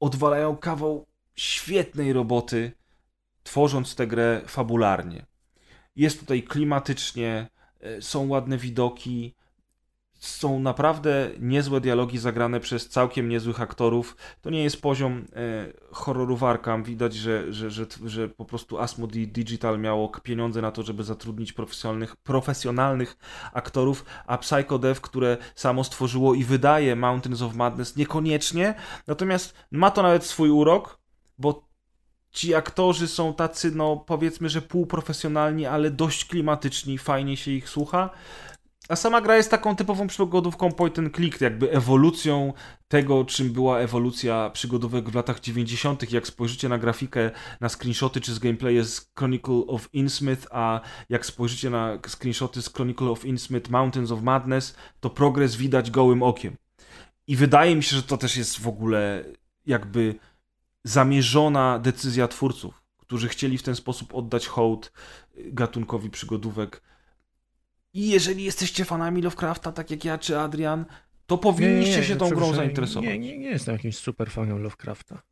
odwalają 0.00 0.56
kawał 0.56 1.06
świetnej 1.36 2.12
roboty, 2.12 2.72
tworząc 3.42 3.94
tę 3.94 4.06
grę 4.06 4.40
fabularnie. 4.46 5.26
Jest 5.96 6.20
tutaj 6.20 6.42
klimatycznie, 6.42 7.48
e, 7.80 8.02
są 8.02 8.28
ładne 8.28 8.58
widoki, 8.58 9.34
są 10.18 10.60
naprawdę 10.60 11.30
niezłe 11.38 11.80
dialogi 11.80 12.18
zagrane 12.18 12.60
przez 12.60 12.88
całkiem 12.88 13.28
niezłych 13.28 13.60
aktorów. 13.60 14.16
To 14.40 14.50
nie 14.50 14.62
jest 14.62 14.82
poziom 14.82 15.24
e, 15.36 15.72
horroru 15.90 16.38
Arkham. 16.46 16.82
Widać, 16.82 17.14
że, 17.14 17.52
że, 17.52 17.70
że, 17.70 17.86
że 18.04 18.28
po 18.28 18.44
prostu 18.44 18.78
Asmodee 18.78 19.28
Digital 19.28 19.78
miało 19.78 20.08
pieniądze 20.22 20.62
na 20.62 20.70
to, 20.70 20.82
żeby 20.82 21.04
zatrudnić 21.04 21.52
profesjonalnych, 21.52 22.16
profesjonalnych 22.16 23.16
aktorów, 23.52 24.04
a 24.26 24.38
Psycho 24.38 24.78
Dev, 24.78 25.00
które 25.00 25.36
samo 25.54 25.84
stworzyło 25.84 26.34
i 26.34 26.44
wydaje 26.44 26.96
Mountains 26.96 27.42
of 27.42 27.54
Madness, 27.54 27.96
niekoniecznie. 27.96 28.74
Natomiast 29.06 29.54
ma 29.70 29.90
to 29.90 30.02
nawet 30.02 30.24
swój 30.24 30.50
urok, 30.50 30.98
bo 31.38 31.68
ci 32.30 32.54
aktorzy 32.54 33.08
są 33.08 33.34
tacy, 33.34 33.70
no 33.74 33.96
powiedzmy, 33.96 34.48
że 34.48 34.62
półprofesjonalni, 34.62 35.66
ale 35.66 35.90
dość 35.90 36.24
klimatyczni, 36.24 36.98
fajnie 36.98 37.36
się 37.36 37.50
ich 37.50 37.68
słucha. 37.68 38.10
A 38.88 38.96
sama 38.96 39.20
gra 39.20 39.36
jest 39.36 39.50
taką 39.50 39.76
typową 39.76 40.06
przygodówką 40.06 40.72
point 40.72 40.98
and 40.98 41.16
click, 41.16 41.40
jakby 41.40 41.72
ewolucją 41.72 42.52
tego, 42.88 43.24
czym 43.24 43.52
była 43.52 43.78
ewolucja 43.78 44.50
przygodówek 44.50 45.10
w 45.10 45.14
latach 45.14 45.40
90. 45.40 46.12
Jak 46.12 46.26
spojrzycie 46.26 46.68
na 46.68 46.78
grafikę, 46.78 47.30
na 47.60 47.68
screenshoty 47.68 48.20
czy 48.20 48.34
z 48.34 48.38
gameplaye 48.38 48.84
z 48.84 49.10
Chronicle 49.18 49.62
of 49.66 49.88
Innsmouth, 49.92 50.46
a 50.50 50.80
jak 51.08 51.26
spojrzycie 51.26 51.70
na 51.70 51.98
screenshoty 52.08 52.62
z 52.62 52.72
Chronicle 52.72 53.10
of 53.10 53.24
Innsmouth 53.24 53.70
Mountains 53.70 54.10
of 54.10 54.22
Madness, 54.22 54.76
to 55.00 55.10
progres 55.10 55.56
widać 55.56 55.90
gołym 55.90 56.22
okiem. 56.22 56.56
I 57.26 57.36
wydaje 57.36 57.76
mi 57.76 57.82
się, 57.82 57.96
że 57.96 58.02
to 58.02 58.16
też 58.16 58.36
jest 58.36 58.60
w 58.60 58.68
ogóle 58.68 59.24
jakby 59.66 60.14
zamierzona 60.84 61.78
decyzja 61.78 62.28
twórców, 62.28 62.82
którzy 62.96 63.28
chcieli 63.28 63.58
w 63.58 63.62
ten 63.62 63.76
sposób 63.76 64.14
oddać 64.14 64.46
hołd 64.46 64.92
gatunkowi 65.36 66.10
przygodówek 66.10 66.87
i 67.98 68.08
jeżeli 68.08 68.44
jesteście 68.44 68.84
fanami 68.84 69.22
Lovecrafta, 69.22 69.72
tak 69.72 69.90
jak 69.90 70.04
ja 70.04 70.18
czy 70.18 70.38
Adrian, 70.38 70.84
to 71.26 71.38
powinniście 71.38 71.92
nie, 71.92 72.00
nie, 72.00 72.04
się 72.04 72.16
tą 72.16 72.30
grą 72.30 72.54
zainteresować. 72.54 73.10
Nie, 73.10 73.18
nie, 73.18 73.38
nie 73.38 73.50
jestem 73.50 73.72
jakimś 73.72 73.96
super 73.96 74.30
fanem 74.30 74.62
Lovecrafta. 74.62 75.22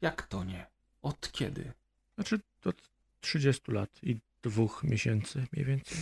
Jak 0.00 0.22
to 0.22 0.44
nie? 0.44 0.66
Od 1.02 1.32
kiedy? 1.32 1.72
Znaczy 2.14 2.40
od 2.64 2.90
30 3.20 3.72
lat 3.72 3.90
i 4.02 4.20
dwóch 4.42 4.84
miesięcy 4.84 5.46
mniej 5.52 5.66
więcej. 5.66 5.98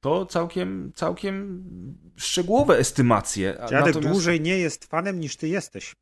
To 0.00 0.26
całkiem, 0.26 0.92
całkiem 0.94 1.64
szczegółowe 2.16 2.78
estymacje. 2.78 3.56
Dziadek 3.70 3.86
Natomiast... 3.86 4.08
dłużej 4.08 4.40
nie 4.40 4.58
jest 4.58 4.84
fanem 4.84 5.20
niż 5.20 5.36
ty 5.36 5.48
jesteś. 5.48 5.94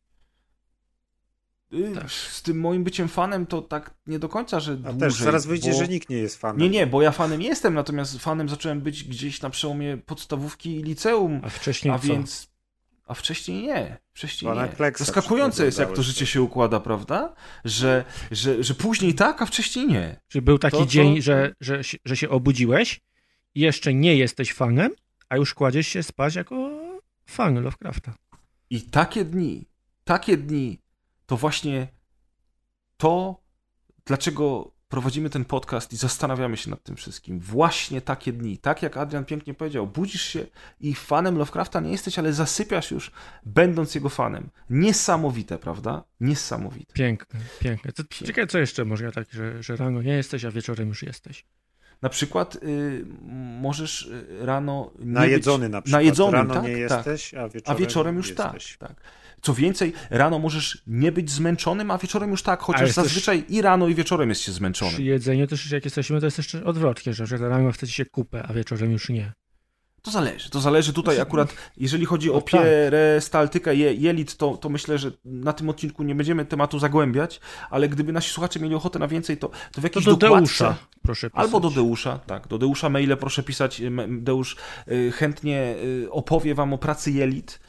Y, 1.73 1.95
tak. 1.95 2.11
Z 2.11 2.43
tym 2.43 2.61
moim 2.61 2.85
byciem 2.85 3.09
fanem 3.09 3.47
to 3.47 3.63
tak 3.63 3.95
nie 4.07 4.19
do 4.19 4.29
końca, 4.29 4.61
że 4.61 4.73
A 4.73 4.77
dłużej, 4.77 5.01
też 5.01 5.15
zaraz 5.15 5.47
wyjdzie, 5.47 5.71
bo... 5.71 5.79
że 5.79 5.89
nikt 5.89 6.09
nie 6.09 6.17
jest 6.17 6.37
fanem. 6.37 6.61
Nie, 6.61 6.69
nie, 6.71 6.87
bo 6.87 7.03
ja 7.03 7.11
fanem 7.13 7.43
jestem, 7.43 7.75
natomiast 7.75 8.19
fanem 8.19 8.49
zacząłem 8.49 8.81
być 8.81 9.05
gdzieś 9.05 9.43
na 9.43 9.51
przełomie 9.51 9.97
podstawówki 9.97 10.77
i 10.77 10.83
liceum. 10.83 11.41
A 11.45 11.49
wcześniej 11.49 11.95
a 11.95 11.99
co? 11.99 12.07
więc 12.07 12.49
A 13.07 13.15
wcześniej 13.15 13.63
nie. 13.63 13.99
Wcześniej 14.13 14.53
nie. 14.53 14.93
Zaskakujące 14.97 15.65
jest, 15.65 15.79
jak 15.79 15.93
to 15.93 16.03
życie 16.03 16.27
się 16.27 16.43
układa, 16.43 16.81
prawda? 16.81 17.35
Że, 17.65 18.05
że, 18.31 18.63
że 18.63 18.75
później 18.75 19.15
tak, 19.15 19.43
a 19.43 19.47
wcześniej 19.47 19.87
nie. 19.87 20.21
Czy 20.29 20.43
był 20.43 20.59
taki 20.59 20.77
to, 20.77 20.87
dzień, 20.87 21.17
to... 21.17 21.23
Że, 21.23 21.55
że, 21.61 21.81
że 22.05 22.17
się 22.17 22.29
obudziłeś 22.29 23.01
i 23.55 23.61
jeszcze 23.61 23.95
nie 23.95 24.17
jesteś 24.17 24.53
fanem, 24.53 24.93
a 25.29 25.37
już 25.37 25.55
kładziesz 25.55 25.89
się 25.89 26.03
spać 26.03 26.35
jako 26.35 26.71
fan 27.27 27.63
Lovecrafta. 27.63 28.15
I 28.71 28.83
takie 28.83 29.25
dni, 29.25 29.67
takie 30.05 30.37
dni 30.37 30.79
to 31.29 31.37
właśnie 31.37 31.89
to, 32.97 33.41
dlaczego 34.07 34.73
prowadzimy 34.89 35.31
ten 35.31 35.45
podcast 35.45 35.93
i 35.93 35.97
zastanawiamy 35.97 36.57
się 36.57 36.71
nad 36.71 36.83
tym 36.83 36.97
wszystkim. 36.97 37.41
Właśnie 37.41 38.01
takie 38.01 38.33
dni, 38.33 38.59
tak 38.59 38.83
jak 38.83 38.97
Adrian 38.97 39.25
pięknie 39.25 39.55
powiedział, 39.55 39.87
budzisz 39.87 40.23
się 40.23 40.47
i 40.81 40.95
fanem 40.95 41.39
Lovecrafta 41.39 41.81
nie 41.81 41.91
jesteś, 41.91 42.19
ale 42.19 42.33
zasypiasz 42.33 42.91
już, 42.91 43.11
będąc 43.47 43.95
jego 43.95 44.09
fanem. 44.09 44.51
Niesamowite, 44.71 45.59
prawda? 45.59 46.05
Niesamowite. 46.21 46.93
Piękne, 46.95 47.41
piękne. 47.61 47.93
To, 47.93 48.05
piękne. 48.05 48.27
Ciekawe, 48.27 48.47
co 48.47 48.59
jeszcze 48.59 48.85
można 48.85 49.13
tak, 49.13 49.27
że, 49.31 49.63
że 49.63 49.77
rano 49.77 50.03
nie 50.03 50.13
jesteś, 50.13 50.45
a 50.45 50.51
wieczorem 50.51 50.89
już 50.89 51.03
jesteś. 51.03 51.45
Na 52.03 52.09
przykład 52.09 52.57
y, 52.57 53.07
możesz 53.61 54.03
y, 54.03 54.27
rano 54.41 54.91
nie 54.99 55.07
najedzony 55.07 55.67
być... 55.67 55.73
na 55.73 55.83
przykład. 55.83 56.03
Najedzony, 56.03 56.33
rano 56.33 56.55
tak, 56.55 56.63
nie 56.63 56.89
tak. 56.89 57.07
jesteś, 57.07 57.35
a 57.35 57.49
wieczorem, 57.49 57.77
a 57.77 57.81
wieczorem 57.81 58.17
już 58.17 58.29
jesteś. 58.29 58.77
tak, 58.79 58.89
tak. 58.89 59.03
Co 59.43 59.55
więcej, 59.55 59.93
rano 60.11 60.39
możesz 60.39 60.83
nie 60.87 61.13
być 61.13 61.31
zmęczonym, 61.31 61.91
a 61.91 61.99
wieczorem 61.99 62.31
już 62.31 62.43
tak, 62.43 62.61
chociaż 62.61 62.91
zazwyczaj 62.91 63.45
i 63.49 63.63
rano, 63.63 63.89
i 63.89 63.95
wieczorem 63.95 64.29
jest 64.29 64.41
się 64.41 64.53
zmęczony. 64.53 64.93
Przy 64.93 65.03
jedzeniu 65.03 65.47
też 65.47 65.71
jak 65.71 65.85
jesteśmy, 65.85 66.21
to 66.21 66.27
jest 66.27 66.39
jeszcze 66.39 66.65
odwrotnie, 66.65 67.13
że, 67.13 67.27
rano 67.37 67.73
chcecie 67.73 67.93
się 67.93 68.05
kupę, 68.05 68.43
a 68.49 68.53
wieczorem 68.53 68.93
już 68.93 69.09
nie. 69.09 69.33
To 70.03 70.11
zależy, 70.11 70.51
to 70.51 70.61
zależy 70.61 70.93
tutaj 70.93 71.21
akurat, 71.21 71.55
jeżeli 71.77 72.07
chodzi 72.07 72.31
o 72.31 72.41
tak. 72.41 72.63
perestaltykę 72.63 73.77
je, 73.77 73.95
jelit, 73.95 74.37
to, 74.37 74.57
to 74.57 74.69
myślę, 74.69 74.99
że 74.99 75.13
na 75.25 75.53
tym 75.53 75.69
odcinku 75.69 76.03
nie 76.03 76.15
będziemy 76.15 76.45
tematu 76.45 76.79
zagłębiać, 76.79 77.41
ale 77.71 77.89
gdyby 77.89 78.13
nasi 78.13 78.31
słuchacze 78.31 78.61
mieli 78.61 78.75
ochotę 78.75 78.99
na 78.99 79.09
więcej, 79.09 79.37
to, 79.37 79.49
to 79.49 79.55
w 79.71 79.75
To 79.75 79.81
jakiejś 79.83 80.05
do 80.05 80.17
dokładce... 80.17 80.39
Deusza, 80.39 80.77
proszę 81.03 81.31
pisać. 81.31 81.45
Albo 81.45 81.61
do 81.61 81.71
Deusza, 81.71 82.19
tak, 82.19 82.49
do 82.49 82.59
Deusza 82.59 82.89
maile 82.89 83.17
proszę 83.17 83.43
pisać, 83.43 83.83
Deusz 84.09 84.57
y, 84.89 85.13
chętnie 85.13 85.75
y, 85.85 86.11
opowie 86.11 86.55
wam 86.55 86.73
o 86.73 86.79
pracy 86.79 87.11
jelit 87.11 87.61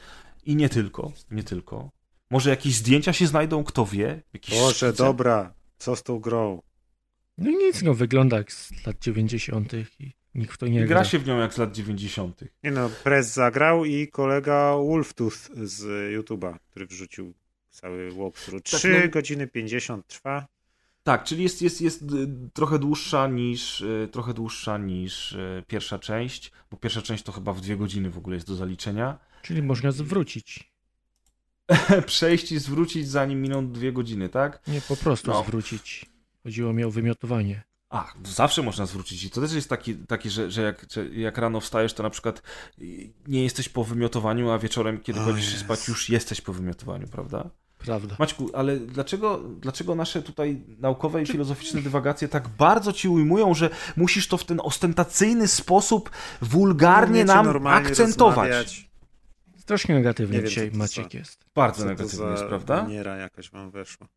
i 0.44 0.56
nie 0.56 0.68
tylko, 0.68 1.12
nie 1.30 1.42
tylko. 1.42 1.90
Może 2.30 2.50
jakieś 2.50 2.74
zdjęcia 2.74 3.12
się 3.12 3.26
znajdą, 3.26 3.64
kto 3.64 3.86
wie? 3.86 4.22
Jakieś 4.32 4.58
Boże, 4.58 4.74
szkice? 4.74 4.92
dobra, 4.92 5.54
co 5.78 5.96
z 5.96 6.02
tą 6.02 6.18
grą? 6.18 6.62
No 7.38 7.50
nic, 7.50 7.82
no 7.82 7.94
wygląda 7.94 8.36
jak 8.36 8.52
z 8.52 8.86
lat 8.86 8.98
90. 8.98 9.72
i 10.00 10.12
nikt 10.34 10.54
w 10.54 10.58
to 10.58 10.66
nie 10.66 10.78
gra. 10.78 10.88
Gra 10.88 11.04
się 11.04 11.18
w 11.18 11.26
nią 11.26 11.38
jak 11.38 11.54
z 11.54 11.58
lat 11.58 11.72
90. 11.72 12.44
Nie 12.64 12.70
no, 12.70 12.90
Press 13.04 13.34
zagrał 13.34 13.84
i 13.84 14.08
kolega 14.08 14.76
Wolftooth 14.76 15.50
z 15.54 15.82
YouTube'a, 16.16 16.58
który 16.70 16.86
wrzucił 16.86 17.34
cały 17.70 18.12
walkthrough. 18.12 18.62
3 18.62 19.00
no- 19.04 19.10
godziny 19.10 19.46
50 19.46 20.06
trwa. 20.06 20.46
Tak, 21.02 21.24
czyli 21.24 21.42
jest, 21.42 21.62
jest, 21.62 21.80
jest 21.80 22.02
y, 22.02 22.06
trochę 22.52 22.78
dłuższa 22.78 23.28
niż 23.28 23.80
y, 23.80 24.08
trochę 24.12 24.34
dłuższa 24.34 24.78
niż 24.78 25.32
y, 25.32 25.64
pierwsza 25.66 25.98
część, 25.98 26.52
bo 26.70 26.76
pierwsza 26.76 27.02
część 27.02 27.22
to 27.24 27.32
chyba 27.32 27.52
w 27.52 27.60
dwie 27.60 27.76
godziny 27.76 28.10
w 28.10 28.18
ogóle 28.18 28.36
jest 28.36 28.46
do 28.46 28.54
zaliczenia. 28.56 29.18
Czyli 29.42 29.62
można 29.62 29.92
zwrócić. 29.92 30.70
Przejść 32.06 32.52
i 32.52 32.58
zwrócić 32.58 33.08
zanim 33.08 33.42
miną 33.42 33.72
dwie 33.72 33.92
godziny, 33.92 34.28
tak? 34.28 34.60
Nie 34.68 34.80
po 34.80 34.96
prostu 34.96 35.30
No. 35.30 35.42
zwrócić. 35.42 36.06
Chodziło 36.42 36.72
mi 36.72 36.84
o 36.84 36.90
wymiotowanie. 36.90 37.62
A, 37.90 38.12
zawsze 38.24 38.62
można 38.62 38.86
zwrócić. 38.86 39.24
I 39.24 39.30
to 39.30 39.40
też 39.40 39.52
jest 39.52 39.68
taki, 39.68 39.94
taki 39.94 40.30
że, 40.30 40.50
że, 40.50 40.62
jak, 40.62 40.86
że 40.92 41.08
jak 41.08 41.38
rano 41.38 41.60
wstajesz, 41.60 41.94
to 41.94 42.02
na 42.02 42.10
przykład 42.10 42.42
nie 43.28 43.42
jesteś 43.44 43.68
po 43.68 43.84
wymiotowaniu, 43.84 44.50
a 44.50 44.58
wieczorem, 44.58 45.00
kiedy 45.00 45.20
Jezu. 45.20 45.58
spać, 45.58 45.88
już 45.88 46.08
jesteś 46.08 46.40
po 46.40 46.52
wymiotowaniu, 46.52 47.06
prawda? 47.08 47.50
Prawda. 47.78 48.16
Maćku, 48.18 48.50
ale 48.54 48.76
dlaczego, 48.76 49.38
dlaczego 49.60 49.94
nasze 49.94 50.22
tutaj 50.22 50.64
naukowe 50.78 51.22
i 51.22 51.26
filozoficzne 51.26 51.82
dywagacje 51.82 52.28
tak 52.28 52.48
bardzo 52.48 52.92
ci 52.92 53.08
ujmują, 53.08 53.54
że 53.54 53.70
musisz 53.96 54.28
to 54.28 54.36
w 54.36 54.44
ten 54.44 54.60
ostentacyjny 54.62 55.48
sposób 55.48 56.10
wulgarnie 56.42 57.24
nam 57.24 57.66
akcentować? 57.66 58.36
rozmawiać. 58.50 58.89
Strasznie 59.70 59.94
negatywny 59.94 60.38
Nie 60.38 60.44
dzisiaj 60.44 60.70
Maciek 60.74 61.12
za- 61.12 61.18
jest. 61.18 61.44
Bardzo 61.54 61.84
negatywny 61.84 62.30
jest, 62.30 62.44
prawda? 62.44 62.82
maniera 62.82 63.16
jakaś 63.16 63.50
wam 63.50 63.70
weszła. 63.70 64.08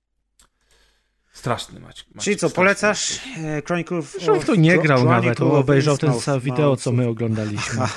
Straszny 1.34 1.80
Maciek. 1.80 2.08
Maciek 2.08 2.24
Czyli 2.24 2.36
co, 2.38 2.50
straszny. 2.50 2.56
polecasz 2.56 3.20
e, 3.38 3.62
Chronicle 3.66 3.98
of... 3.98 4.12
Zresztą 4.12 4.40
w 4.40 4.46
to 4.46 4.56
nie 4.56 4.78
grał 4.78 5.00
Chronicle 5.00 5.32
nawet, 5.32 5.42
obejrzał 5.42 5.98
ten 5.98 6.20
sam 6.20 6.40
wideo, 6.40 6.76
co 6.76 6.92
my 6.92 7.08
oglądaliśmy. 7.08 7.88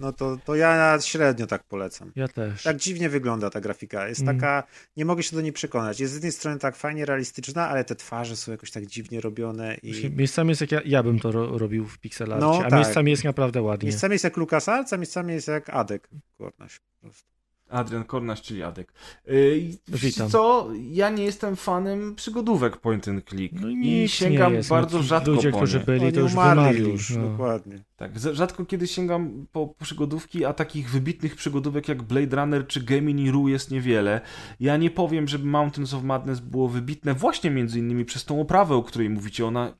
No 0.00 0.12
to, 0.12 0.38
to 0.44 0.54
ja 0.54 0.98
średnio 1.00 1.46
tak 1.46 1.64
polecam. 1.64 2.12
Ja 2.16 2.28
też. 2.28 2.62
Tak 2.62 2.76
dziwnie 2.76 3.08
wygląda 3.08 3.50
ta 3.50 3.60
grafika. 3.60 4.08
Jest 4.08 4.20
Mm. 4.20 4.36
taka, 4.36 4.62
nie 4.96 5.04
mogę 5.04 5.22
się 5.22 5.36
do 5.36 5.42
niej 5.42 5.52
przekonać. 5.52 6.00
Jest 6.00 6.12
z 6.12 6.16
jednej 6.16 6.32
strony 6.32 6.58
tak 6.58 6.76
fajnie 6.76 7.04
realistyczna, 7.04 7.68
ale 7.68 7.84
te 7.84 7.94
twarze 7.96 8.36
są 8.36 8.52
jakoś 8.52 8.70
tak 8.70 8.86
dziwnie 8.86 9.20
robione 9.20 9.74
i 9.82 10.10
Miejscami 10.16 10.48
jest 10.50 10.60
jak 10.60 10.72
ja, 10.72 10.80
ja 10.84 11.02
bym 11.02 11.18
to 11.20 11.32
ro, 11.32 11.58
robił 11.58 11.86
w 11.86 11.98
pixelarcie, 11.98 12.46
No, 12.46 12.58
a 12.58 12.70
tak. 12.70 12.72
miejscami 12.72 13.10
jest 13.10 13.24
naprawdę 13.24 13.62
ładnie. 13.62 13.86
miejscami 13.86 14.12
jest 14.12 14.24
jak 14.24 14.36
LucasArts, 14.36 14.92
a 14.92 14.96
miejscami 14.96 15.34
jest 15.34 15.48
jak 15.48 15.70
Adek. 15.70 16.08
Kornaś 16.38 16.78
po 16.78 17.00
prostu. 17.06 17.37
Adrian 17.68 18.04
Kornaś, 18.04 18.42
czyli 18.42 18.62
Adek. 18.62 18.92
Yy, 19.26 19.62
Witam. 19.88 20.30
co? 20.30 20.68
Ja 20.90 21.10
nie 21.10 21.24
jestem 21.24 21.56
fanem 21.56 22.14
przygodówek 22.14 22.76
point 22.76 23.08
and 23.08 23.24
click. 23.28 23.54
No 23.60 23.68
I 23.68 24.08
sięgam 24.08 24.52
nie 24.52 24.56
jest. 24.56 24.70
bardzo 24.70 24.96
no, 24.96 25.02
rzadko 25.02 25.30
Ludzie, 25.30 25.50
po 25.50 25.56
którzy 25.56 25.78
nie. 25.78 25.84
byli, 25.84 26.12
to 26.12 26.20
już 26.20 26.32
umarli 26.32 26.62
wymarli. 26.62 26.92
już, 26.92 27.10
no. 27.10 27.28
dokładnie. 27.28 27.84
Tak, 27.96 28.18
rzadko 28.18 28.64
kiedy 28.64 28.86
sięgam 28.86 29.46
po 29.52 29.74
przygodówki, 29.80 30.44
a 30.44 30.52
takich 30.52 30.90
wybitnych 30.90 31.36
przygodówek 31.36 31.88
jak 31.88 32.02
Blade 32.02 32.36
Runner 32.36 32.66
czy 32.66 32.82
Gemini 32.82 33.30
Rue 33.30 33.48
jest 33.48 33.70
niewiele. 33.70 34.20
Ja 34.60 34.76
nie 34.76 34.90
powiem, 34.90 35.28
żeby 35.28 35.46
Mountains 35.46 35.94
of 35.94 36.02
Madness 36.02 36.40
było 36.40 36.68
wybitne 36.68 37.14
właśnie 37.14 37.50
między 37.50 37.78
innymi 37.78 38.04
przez 38.04 38.24
tą 38.24 38.40
oprawę, 38.40 38.74
o 38.74 38.82
której 38.82 39.10
mówicie. 39.10 39.46
Ona 39.46 39.74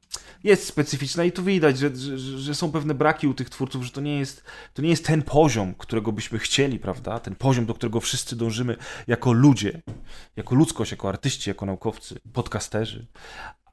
jest 0.44 0.66
specyficzna 0.66 1.24
i 1.24 1.32
tu 1.32 1.44
widać, 1.44 1.78
że, 1.78 1.96
że, 1.96 2.18
że 2.18 2.54
są 2.54 2.72
pewne 2.72 2.94
braki 2.94 3.26
u 3.26 3.34
tych 3.34 3.50
twórców, 3.50 3.84
że 3.84 3.90
to 3.90 4.00
nie, 4.00 4.18
jest, 4.18 4.44
to 4.74 4.82
nie 4.82 4.88
jest 4.88 5.06
ten 5.06 5.22
poziom, 5.22 5.74
którego 5.74 6.12
byśmy 6.12 6.38
chcieli, 6.38 6.78
prawda? 6.78 7.20
Ten 7.20 7.34
poziom, 7.34 7.66
do 7.66 7.74
którego 7.74 8.00
wszyscy 8.00 8.36
dążymy 8.36 8.76
jako 9.06 9.32
ludzie, 9.32 9.82
jako 10.36 10.54
ludzkość, 10.54 10.90
jako 10.90 11.08
artyści, 11.08 11.50
jako 11.50 11.66
naukowcy, 11.66 12.20
podcasterzy. 12.32 13.06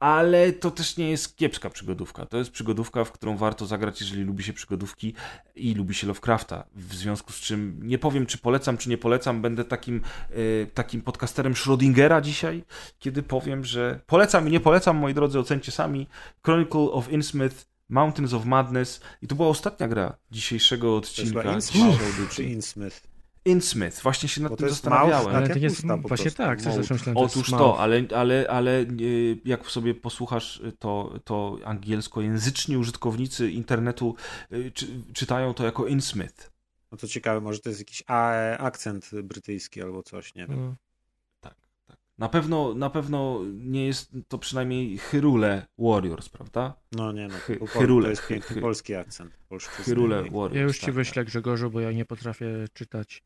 Ale 0.00 0.52
to 0.52 0.70
też 0.70 0.96
nie 0.96 1.10
jest 1.10 1.36
kiepska 1.36 1.70
przygodówka. 1.70 2.26
To 2.26 2.36
jest 2.38 2.50
przygodówka, 2.50 3.04
w 3.04 3.12
którą 3.12 3.36
warto 3.36 3.66
zagrać, 3.66 4.00
jeżeli 4.00 4.22
lubi 4.22 4.44
się 4.44 4.52
przygodówki 4.52 5.14
i 5.54 5.74
lubi 5.74 5.94
się 5.94 6.06
Lovecrafta. 6.06 6.64
W 6.74 6.94
związku 6.94 7.32
z 7.32 7.36
czym 7.36 7.80
nie 7.82 7.98
powiem, 7.98 8.26
czy 8.26 8.38
polecam, 8.38 8.76
czy 8.78 8.88
nie 8.88 8.98
polecam. 8.98 9.42
Będę 9.42 9.64
takim, 9.64 10.00
e, 10.30 10.66
takim 10.66 11.02
podcasterem 11.02 11.52
Schrödingera 11.52 12.22
dzisiaj, 12.22 12.64
kiedy 12.98 13.22
powiem, 13.22 13.64
że 13.64 14.00
polecam 14.06 14.48
i 14.48 14.50
nie 14.50 14.60
polecam, 14.60 14.96
moi 14.96 15.14
drodzy, 15.14 15.38
ocencie 15.38 15.72
sami. 15.72 16.06
Chronicle 16.44 16.80
of 16.80 17.08
Innsmouth, 17.12 17.66
Mountains 17.88 18.32
of 18.32 18.44
Madness 18.44 19.00
i 19.22 19.26
to 19.26 19.34
była 19.34 19.48
ostatnia 19.48 19.88
gra 19.88 20.16
dzisiejszego 20.30 20.86
To 20.90 20.96
odcinka. 20.96 21.52
jest 21.54 21.74
Innsmouth 21.74 21.98
czy 21.98 22.04
audycji. 22.20 22.52
Innsmouth. 22.52 23.15
Innsmouth, 23.46 24.02
właśnie 24.02 24.28
się 24.28 24.42
nad 24.42 24.52
Bo 24.52 24.56
tym 24.56 24.66
jest 24.66 24.76
zastanawiałem. 24.76 25.24
mouth, 25.24 25.36
Ale 25.36 25.48
to 25.48 25.58
jest, 25.58 25.86
właśnie 25.86 26.08
prostu. 26.08 26.30
tak, 26.30 26.56
myślałem, 26.56 26.98
że 26.98 27.14
Otóż 27.14 27.50
to, 27.50 27.78
ale, 27.78 28.04
ale, 28.16 28.46
ale 28.50 28.80
y, 28.80 29.38
jak 29.44 29.66
sobie 29.66 29.94
posłuchasz, 29.94 30.60
y, 30.60 30.72
to, 30.78 31.20
to 31.24 31.58
angielskojęzyczni 31.64 32.76
użytkownicy 32.76 33.50
internetu 33.50 34.14
y, 34.52 34.70
czy, 34.74 34.86
czytają 35.12 35.54
to 35.54 35.64
jako 35.64 35.86
Innsmouth. 35.86 36.50
No 36.92 36.98
to 36.98 37.08
ciekawe, 37.08 37.40
może 37.40 37.58
to 37.58 37.68
jest 37.68 37.80
jakiś 37.80 38.02
a, 38.06 38.32
akcent 38.58 39.10
brytyjski 39.22 39.82
albo 39.82 40.02
coś, 40.02 40.34
nie 40.34 40.46
wiem. 40.46 40.60
No. 40.60 40.76
Tak, 41.40 41.54
tak. 41.86 41.96
Na 42.18 42.28
pewno, 42.28 42.74
na 42.74 42.90
pewno 42.90 43.40
nie 43.54 43.86
jest 43.86 44.10
to 44.28 44.38
przynajmniej 44.38 44.98
Hyrule 44.98 45.66
Warriors, 45.78 46.28
prawda? 46.28 46.74
No 46.92 47.12
nie 47.12 47.28
no, 47.28 47.34
to, 47.58 47.66
Hyrule, 47.66 48.04
to 48.04 48.10
jest 48.10 48.26
piękny 48.26 48.60
polski 48.60 48.94
akcent. 48.94 49.32
Hyrule 49.60 50.22
Warriors. 50.22 50.54
Ja 50.54 50.62
już 50.62 50.78
ci 50.78 50.86
tak, 50.86 50.94
wyślę 50.94 51.14
tak. 51.14 51.26
Grzegorzu, 51.26 51.70
bo 51.70 51.80
ja 51.80 51.92
nie 51.92 52.04
potrafię 52.04 52.46
czytać. 52.72 53.22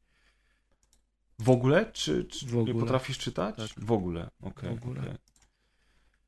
W 1.40 1.50
ogóle? 1.50 1.90
Czy, 1.92 2.24
czy 2.24 2.46
W 2.46 2.56
ogóle. 2.58 2.74
nie 2.74 2.80
potrafisz 2.80 3.18
czytać? 3.18 3.56
Tak. 3.56 3.68
W 3.84 3.92
ogóle, 3.92 4.30
okej. 4.42 4.70
W 4.70 4.82
ogóle. 4.82 5.00
okej. 5.00 5.14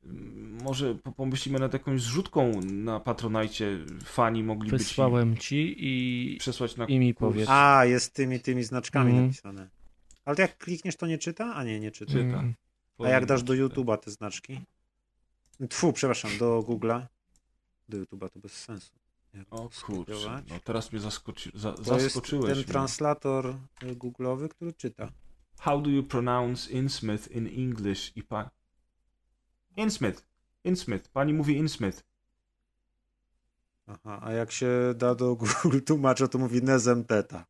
Mm, 0.05 0.61
Może 0.63 0.95
po- 0.95 1.11
pomyślimy 1.11 1.59
nad 1.59 1.73
jakąś 1.73 2.01
zrzutką 2.01 2.61
na 2.61 2.99
Patronajcie. 2.99 3.77
Fani 4.03 4.43
mogliby 4.43 4.77
Wysłałem 4.77 5.37
ci 5.37 5.75
i, 5.77 6.37
przesłać 6.37 6.75
na 6.77 6.85
i 6.85 6.99
mi 6.99 7.13
kurs. 7.13 7.19
powiedz. 7.33 7.49
A, 7.49 7.85
jest 7.85 8.13
tymi, 8.13 8.39
tymi 8.39 8.63
znaczkami 8.63 9.09
Mhm. 9.09 9.27
napisane. 9.27 9.69
Ale 10.25 10.35
jak 10.39 10.57
klikniesz, 10.57 10.95
to 10.95 11.07
nie 11.07 11.17
czyta? 11.17 11.55
A 11.55 11.63
nie, 11.63 11.79
nie 11.79 11.91
czyta. 11.91 12.11
Czyta. 12.11 12.21
Mm. 12.23 12.53
A 12.99 13.09
jak 13.09 13.25
dasz 13.25 13.43
do. 13.43 13.53
YouTube'a 13.53 13.97
te 13.97 14.11
znaczki? 14.11 14.59
Tfu, 15.69 15.93
przepraszam, 15.93 16.31
do 16.39 16.59
Google'a. 16.67 17.05
Do 17.89 17.97
YouTube'a 17.97 18.29
to 18.29 18.39
bez 18.39 18.51
sensu. 18.53 18.91
O 19.51 19.69
kurczę, 19.85 20.43
no 20.49 20.55
teraz 20.63 20.91
mnie 20.91 21.01
zaskoczy, 21.01 21.51
za, 21.55 21.73
To 21.73 21.93
jest 21.93 22.03
zaskoczyłeś 22.03 22.45
ten 22.47 22.55
mnie. 22.57 22.65
translator 22.65 23.55
y, 23.83 23.95
Google'owy, 23.95 24.49
który 24.49 24.73
czyta. 24.73 25.09
How 25.59 25.81
do 25.81 25.89
you 25.89 26.03
pronounce 26.03 26.71
Innsmouth 26.71 27.27
in 27.31 27.47
English? 27.47 28.11
I 28.17 28.23
pa... 28.23 28.49
Innsmouth. 29.77 30.23
Innsmouth. 30.63 31.07
Pani 31.09 31.33
mówi 31.33 31.57
Innsmouth. 31.57 32.03
Aha, 33.87 34.19
a 34.23 34.31
jak 34.31 34.51
się 34.51 34.67
da 34.95 35.15
do 35.15 35.35
Google 35.35 35.79
tłumacza, 35.87 36.27
to 36.27 36.37
mówi 36.37 36.63
Nezemteta. 36.63 37.45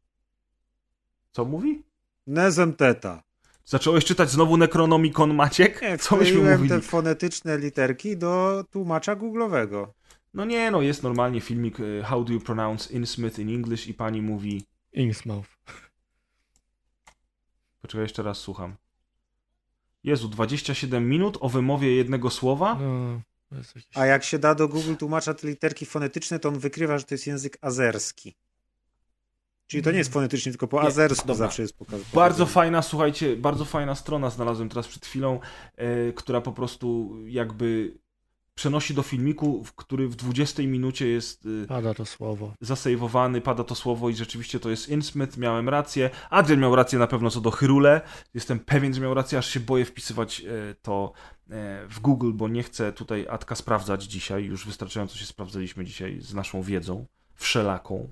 Co 1.31 1.45
mówi? 1.45 1.83
Nezemteta. 2.27 3.23
Zacząłeś 3.65 4.05
czytać 4.05 4.29
znowu 4.29 4.57
Necronomicon, 4.57 5.33
Maciek? 5.33 5.81
Nie, 5.81 5.97
Co 5.97 6.15
myśmy 6.15 6.51
mówili? 6.51 6.69
te 6.69 6.81
fonetyczne 6.81 7.57
literki 7.57 8.17
do 8.17 8.63
tłumacza 8.71 9.15
Google'owego. 9.15 9.87
No 10.33 10.45
nie, 10.45 10.71
no 10.71 10.81
jest 10.81 11.03
normalnie 11.03 11.41
filmik 11.41 11.79
e, 11.79 12.03
How 12.03 12.23
do 12.23 12.33
you 12.33 12.39
pronounce 12.39 12.93
Innsmouth 12.93 13.39
in 13.39 13.49
English 13.49 13.87
i 13.87 13.93
pani 13.93 14.21
mówi... 14.21 14.65
Innsmouth. 14.93 15.47
Poczekaj, 17.81 18.03
jeszcze 18.03 18.23
raz 18.23 18.37
słucham. 18.37 18.75
Jezu, 20.03 20.29
27 20.29 21.09
minut 21.09 21.37
o 21.41 21.49
wymowie 21.49 21.95
jednego 21.95 22.29
słowa? 22.29 22.75
No, 22.75 23.21
jakiś... 23.57 23.87
A 23.95 24.05
jak 24.05 24.23
się 24.23 24.39
da 24.39 24.55
do 24.55 24.67
Google 24.67 24.95
tłumacza 24.95 25.33
te 25.33 25.47
literki 25.47 25.85
fonetyczne, 25.85 26.39
to 26.39 26.49
on 26.49 26.59
wykrywa, 26.59 26.97
że 26.97 27.03
to 27.03 27.13
jest 27.13 27.27
język 27.27 27.57
azerski. 27.61 28.35
Czyli 29.67 29.83
to 29.83 29.91
nie 29.91 29.97
jest 29.97 30.13
fonetycznie, 30.13 30.51
tylko 30.51 30.67
po 30.67 30.81
Nie, 30.81 30.87
azersku 30.87 31.27
dobra. 31.27 31.35
zawsze 31.35 31.61
jest 31.61 31.77
pokazane. 31.77 32.03
Bardzo 32.13 32.45
fajna, 32.45 32.81
słuchajcie, 32.81 33.37
bardzo 33.37 33.65
fajna 33.65 33.95
strona 33.95 34.29
znalazłem 34.29 34.69
teraz 34.69 34.87
przed 34.87 35.05
chwilą, 35.05 35.39
e, 35.75 36.13
która 36.13 36.41
po 36.41 36.51
prostu 36.51 37.17
jakby 37.25 37.97
przenosi 38.55 38.93
do 38.93 39.03
filmiku, 39.03 39.63
w 39.63 39.73
który 39.75 40.07
w 40.07 40.15
20 40.15 40.63
minucie 40.63 41.07
jest 41.07 41.47
e, 41.63 41.67
Pada 41.67 41.93
to 41.93 42.05
słowo. 42.05 42.53
zasejwowany, 42.61 43.41
pada 43.41 43.63
to 43.63 43.75
słowo 43.75 44.09
i 44.09 44.15
rzeczywiście 44.15 44.59
to 44.59 44.69
jest 44.69 44.89
Innsmouth, 44.89 45.37
miałem 45.37 45.69
rację. 45.69 46.09
Adrian 46.29 46.59
miał 46.59 46.75
rację 46.75 46.99
na 46.99 47.07
pewno 47.07 47.29
co 47.29 47.41
do 47.41 47.51
Hyrule. 47.51 48.01
Jestem 48.33 48.59
pewien, 48.59 48.93
że 48.93 49.01
miał 49.01 49.13
rację, 49.13 49.37
aż 49.37 49.49
się 49.49 49.59
boję 49.59 49.85
wpisywać 49.85 50.41
e, 50.41 50.75
to 50.81 51.13
e, 51.49 51.87
w 51.87 51.99
Google, 51.99 52.31
bo 52.33 52.47
nie 52.47 52.63
chcę 52.63 52.93
tutaj 52.93 53.27
Atka 53.29 53.55
sprawdzać 53.55 54.03
dzisiaj. 54.03 54.43
Już 54.43 54.65
wystarczająco 54.65 55.17
się 55.17 55.25
sprawdzaliśmy 55.25 55.85
dzisiaj 55.85 56.21
z 56.21 56.33
naszą 56.33 56.61
wiedzą 56.61 57.05
wszelaką. 57.35 58.09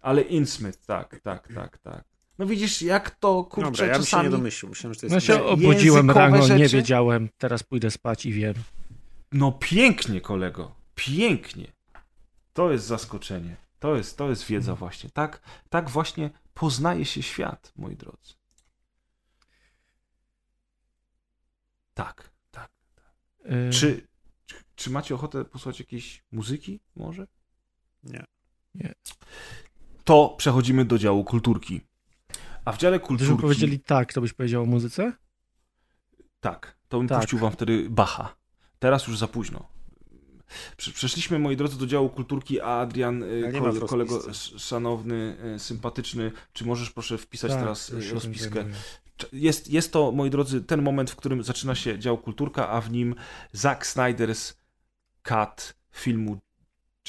Ale 0.00 0.22
Innsmouth, 0.22 0.86
tak, 0.86 1.20
tak, 1.20 1.48
tak, 1.54 1.78
tak. 1.78 2.04
No 2.38 2.46
widzisz, 2.46 2.82
jak 2.82 3.10
to, 3.10 3.44
kurczę, 3.44 3.70
Dobra, 3.70 3.86
ja 3.86 3.92
bym 3.92 4.02
się 4.02 4.04
czasami... 4.04 4.24
nie 4.24 4.30
domyślił. 4.30 4.68
Myślałem, 4.68 4.94
że 4.94 5.00
to 5.00 5.06
jest... 5.06 5.14
No 5.14 5.20
się 5.20 5.44
obudziłem 5.44 6.10
rano, 6.10 6.48
nie 6.48 6.68
wiedziałem, 6.68 7.28
teraz 7.38 7.62
pójdę 7.62 7.90
spać 7.90 8.26
i 8.26 8.32
wiem. 8.32 8.54
No 9.32 9.52
pięknie, 9.52 10.20
kolego, 10.20 10.74
pięknie. 10.94 11.72
To 12.52 12.72
jest 12.72 12.86
zaskoczenie. 12.86 13.56
To 13.78 13.96
jest, 13.96 14.18
to 14.18 14.30
jest 14.30 14.44
wiedza 14.46 14.74
właśnie. 14.74 15.10
Tak, 15.10 15.40
tak 15.68 15.90
właśnie 15.90 16.30
poznaje 16.54 17.04
się 17.04 17.22
świat, 17.22 17.72
moi 17.76 17.96
drodzy. 17.96 18.34
Tak, 21.94 22.30
tak. 22.50 22.70
Y, 23.46 23.70
Czy, 23.72 24.06
czy, 24.46 24.56
czy 24.74 24.90
macie 24.90 25.14
ochotę 25.14 25.44
posłuchać 25.44 25.78
jakiejś 25.80 26.24
muzyki 26.32 26.80
może? 26.96 27.26
Nie. 28.04 28.24
To 30.04 30.34
przechodzimy 30.38 30.84
do 30.84 30.98
działu 30.98 31.24
kulturki. 31.24 31.80
A 32.64 32.72
w 32.72 32.78
dziale 32.78 32.98
Gdybyśmy 32.98 33.18
kulturki... 33.18 33.42
powiedzieli 33.42 33.80
tak, 33.80 34.12
to 34.12 34.20
byś 34.20 34.32
powiedział 34.32 34.62
o 34.62 34.66
muzyce? 34.66 35.12
Tak, 36.40 36.76
to 36.88 36.98
bym 36.98 37.08
Tak. 37.08 37.20
puścił 37.20 37.38
wam 37.38 37.52
wtedy 37.52 37.90
Bacha. 37.90 38.36
Teraz 38.82 39.06
już 39.06 39.18
za 39.18 39.28
późno. 39.28 39.68
Prze- 40.76 40.92
Przeszliśmy, 40.92 41.38
moi 41.38 41.56
drodzy, 41.56 41.78
do 41.78 41.86
działu 41.86 42.08
kulturki, 42.08 42.60
a 42.60 42.66
Adrian, 42.66 43.22
y, 43.22 43.52
kole, 43.58 43.80
kolego 43.80 44.20
szanowny, 44.58 45.36
y, 45.56 45.58
sympatyczny, 45.58 46.32
czy 46.52 46.64
możesz 46.64 46.90
proszę 46.90 47.18
wpisać 47.18 47.50
tak, 47.50 47.60
teraz 47.60 47.90
y, 47.90 48.14
rozpiskę? 48.14 48.64
Jest, 49.32 49.70
jest 49.70 49.92
to, 49.92 50.12
moi 50.12 50.30
drodzy, 50.30 50.60
ten 50.60 50.82
moment, 50.82 51.10
w 51.10 51.16
którym 51.16 51.42
zaczyna 51.42 51.74
się 51.74 51.98
dział 51.98 52.18
kulturka, 52.18 52.68
a 52.68 52.80
w 52.80 52.90
nim 52.90 53.14
Zack 53.52 53.84
Snyder's 53.86 54.54
cut 55.22 55.74
filmu 55.92 56.38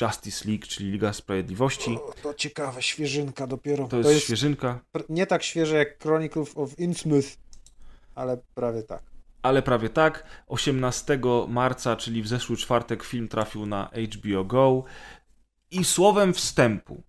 Justice 0.02 0.50
League, 0.50 0.66
czyli 0.68 0.92
Liga 0.92 1.14
Sprawiedliwości. 1.14 1.92
O, 1.96 2.14
to 2.24 2.34
ciekawe, 2.34 2.82
świeżynka 2.82 3.48
dopiero. 3.48 3.88
To 3.88 3.98
jest, 3.98 4.24
świeżynka, 4.24 4.80
pr- 4.94 5.04
nie 5.10 5.28
tak 5.28 5.44
świeże 5.44 5.76
jak 5.78 6.00
Chronicles 6.04 6.52
of 6.56 6.80
Innsmouth, 6.80 7.28
ale 8.16 8.38
prawie 8.56 8.84
tak. 8.84 9.04
Ale 9.44 9.62
prawie 9.62 9.90
tak. 9.90 10.44
18 10.48 11.20
marca, 11.48 11.96
czyli 11.96 12.22
w 12.22 12.28
zeszły 12.28 12.58
czwartek, 12.58 13.04
film 13.04 13.28
trafił 13.28 13.66
na 13.66 13.90
HBO 14.14 14.46
Go. 14.46 14.84
I 15.72 15.84
słowem 15.84 16.34
wstępu. 16.34 17.04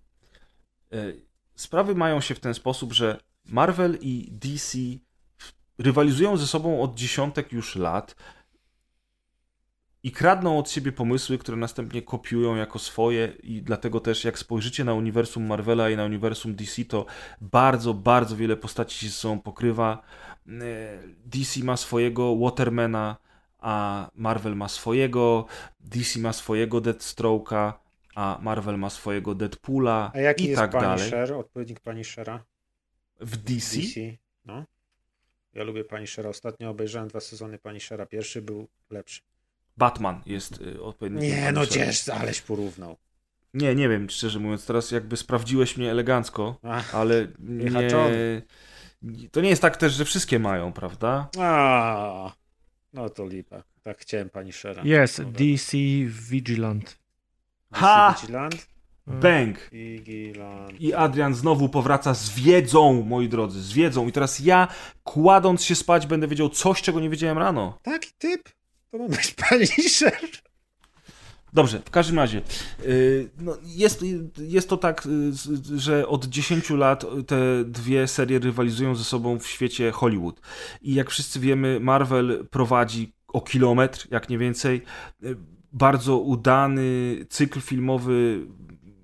y, 0.95 1.25
Sprawy 1.55 1.95
mają 1.95 2.21
się 2.21 2.35
w 2.35 2.41
ten 2.41 2.55
sposób, 2.55 2.93
że 2.93 3.21
Marvel 3.45 3.99
i 4.01 4.29
DC 4.33 4.79
rywalizują 5.79 6.37
ze 6.37 6.47
sobą 6.47 6.83
od 6.83 6.95
dziesiątek 6.95 7.53
już 7.53 7.77
lat 7.77 8.17
i 10.05 10.13
kradną 10.13 10.59
od 10.59 10.71
siebie 10.71 10.93
pomysły, 10.93 11.39
które 11.39 11.57
następnie 11.57 12.03
kopiują 12.03 12.57
jako 12.57 12.79
swoje 12.79 13.33
i 13.43 13.63
dlatego 13.63 14.01
też 14.01 14.25
jak 14.25 14.39
spojrzycie 14.39 14.85
na 14.85 14.95
uniwersum 14.95 15.47
Marvela 15.47 15.91
i 15.91 15.97
na 15.97 16.05
uniwersum 16.05 16.55
DC, 16.55 16.85
to 16.85 17.07
bardzo, 17.41 17.95
bardzo 17.95 18.37
wiele 18.37 18.57
postaci 18.57 18.99
się 18.99 19.07
ze 19.07 19.13
sobą 19.13 19.41
pokrywa. 19.41 20.03
E, 20.49 20.99
DC 21.27 21.65
ma 21.65 21.77
swojego 21.77 22.37
Watermana, 22.37 23.17
a 23.59 24.11
Marvel 24.15 24.57
ma 24.57 24.69
swojego, 24.69 25.47
DC 25.81 26.21
ma 26.21 26.33
swojego 26.33 26.81
Deathstroke'a, 26.81 27.73
a 28.15 28.39
Marvel 28.43 28.79
ma 28.79 28.91
swojego 28.91 29.35
Deadpoola 29.35 30.13
A 30.15 30.21
jaki 30.21 30.45
i 30.45 30.49
jest 30.49 30.61
tak 30.61 30.73
dalej. 30.73 30.99
Punisher, 30.99 31.33
odpowiednik 31.33 31.81
Punishera? 31.81 32.45
W 33.21 33.37
DC? 33.37 33.77
DC? 33.77 34.01
No. 34.45 34.65
Ja 35.55 35.65
lubię 35.65 35.85
Punishera. 35.85 36.29
Ostatnio 36.29 36.71
obejrzałem 36.71 37.09
dwa 37.09 37.21
sezony 37.21 37.59
Punishera. 37.59 38.07
Pierwszy 38.07 38.43
był 38.43 38.69
lepszy. 38.91 39.23
Batman 39.77 40.23
jest 40.27 40.61
y, 40.61 40.83
odpowiednikiem 40.83 41.31
Nie, 41.31 41.53
no 41.53 41.61
Punishera. 41.61 41.87
gdzież, 41.87 42.09
aleś 42.09 42.41
porównał. 42.41 42.97
Nie, 43.55 43.75
nie 43.75 43.89
wiem, 43.89 44.11
szczerze 44.11 44.39
mówiąc, 44.39 44.67
teraz 44.67 44.91
jakby 44.91 45.17
sprawdziłeś 45.17 45.77
mnie 45.77 45.91
elegancko, 45.91 46.59
Ach, 46.63 46.95
ale 46.95 47.29
nie... 47.39 47.65
Wyhaczony. 47.65 48.43
To 49.33 49.41
nie 49.41 49.49
jest 49.49 49.63
tak 49.63 49.77
też, 49.77 49.93
że 49.93 50.05
wszystkie 50.05 50.39
mają, 50.39 50.73
prawda? 50.73 51.29
a, 51.39 52.33
no 52.93 53.11
to 53.11 53.27
lipa. 53.27 53.63
Tak 53.83 53.99
chciałem 53.99 54.31
Punishera. 54.31 54.83
Jest, 54.85 55.23
Dobra. 55.23 55.39
DC 55.39 55.79
Vigilant. 56.31 56.85
DC 56.85 56.97
Ha! 57.73 58.17
Vigilant? 58.21 58.67
Bang! 59.07 59.71
Vigilant. 59.73 60.81
I 60.81 60.95
Adrian 60.95 61.35
znowu 61.35 61.69
powraca 61.69 62.15
z 62.15 62.31
wiedzą, 62.31 63.03
moi 63.03 63.29
drodzy, 63.29 63.63
z 63.63 63.73
wiedzą. 63.73 64.09
I 64.09 64.13
teraz 64.13 64.41
ja, 64.41 64.69
kładąc 65.03 65.65
się 65.65 65.75
spać, 65.75 66.07
będę 66.07 66.29
wiedział 66.29 66.49
coś, 66.49 66.83
czego 66.83 67.01
nie 67.01 67.11
wiedziałem 67.11 67.39
rano. 67.39 67.79
Taki 67.83 68.11
typ? 68.19 68.49
To 68.91 68.99
ma 68.99 69.09
być 69.09 69.35
Punisher. 69.35 70.19
Dobrze, 71.55 71.83
w 71.85 71.91
każdym 71.91 72.17
razie, 72.17 72.43
yy, 72.87 73.31
no 73.41 73.57
jest, 73.63 74.05
jest 74.39 74.69
to 74.69 74.77
tak, 74.77 75.03
z- 75.31 75.79
że 75.81 76.09
od 76.09 76.25
10 76.27 76.71
lat 76.71 77.05
te 77.27 77.65
dwie 77.65 78.09
serie 78.09 78.39
rywalizują 78.39 78.95
ze 78.95 79.05
sobą 79.05 79.39
w 79.39 79.47
świecie 79.47 79.91
Hollywood. 79.93 80.41
I 80.83 80.95
jak 80.95 81.11
wszyscy 81.11 81.41
wiemy, 81.41 81.81
Marvel 81.81 82.47
prowadzi 82.51 83.13
o 83.29 83.41
kilometr, 83.41 84.09
jak 84.11 84.29
nie 84.29 84.39
więcej, 84.39 84.83
yy, 85.23 85.37
bardzo 85.73 86.19
udany 86.19 87.17
cykl 87.29 87.61
filmowy 87.61 88.47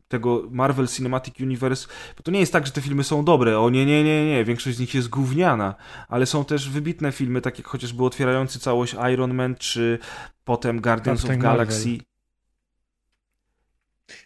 tego 0.09 0.43
Marvel 0.51 0.89
Cinematic 0.89 1.41
Universe, 1.41 1.89
bo 2.17 2.23
to 2.23 2.31
nie 2.31 2.41
jest 2.41 2.53
tak, 2.53 2.67
że 2.67 2.73
te 2.73 2.81
filmy 2.81 3.05
są 3.05 3.25
dobre, 3.25 3.59
o 3.61 3.71
nie, 3.71 3.87
nie, 3.87 4.05
nie, 4.05 4.27
nie, 4.27 4.45
większość 4.45 4.77
z 4.77 4.81
nich 4.81 4.95
jest 4.95 5.09
gówniana, 5.09 5.75
ale 6.09 6.27
są 6.27 6.45
też 6.45 6.71
wybitne 6.71 7.13
filmy, 7.13 7.41
tak 7.41 7.59
jak 7.59 7.67
chociażby 7.67 8.05
otwierający 8.05 8.59
całość 8.61 8.97
Iron 9.13 9.35
Man, 9.35 9.55
czy 9.59 9.99
potem 10.45 10.81
Guardians 10.81 11.21
Captain 11.21 11.39
of 11.39 11.43
Galaxy. 11.43 11.89
Marvel. 11.89 12.10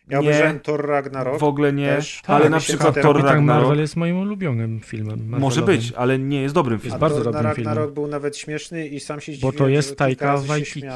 Ja 0.08 0.20
obejrzałem 0.20 0.60
Thor 0.60 0.86
Ragnarok. 0.86 1.38
w 1.38 1.42
ogóle 1.42 1.72
nie, 1.72 1.86
też. 1.96 2.22
ale 2.26 2.40
Tak, 2.42 2.50
na 2.50 2.58
przykład 2.58 2.94
Thor 3.02 3.16
Ragnarok 3.16 3.44
Marvel 3.44 3.78
jest 3.78 3.96
moim 3.96 4.18
ulubionym 4.18 4.80
filmem. 4.80 5.28
może 5.28 5.60
Marvelowym. 5.60 5.76
być, 5.76 5.92
ale 5.96 6.18
nie 6.18 6.42
jest 6.42 6.54
dobrym 6.54 6.74
Jest 6.74 6.82
filmem. 6.82 7.00
bardzo 7.00 7.16
Thor 7.16 7.24
dobrym 7.24 7.44
Ragnarok 7.46 7.76
filmem. 7.84 7.94
był 7.94 8.06
nawet 8.06 8.36
śmieszny 8.36 8.88
i 8.88 9.00
sam 9.00 9.20
się 9.20 9.32
Bo 9.32 9.36
zdziwiłem, 9.36 9.56
to 9.56 9.68
jest 9.68 9.96
Taika 9.96 10.36
Waititi, 10.36 10.86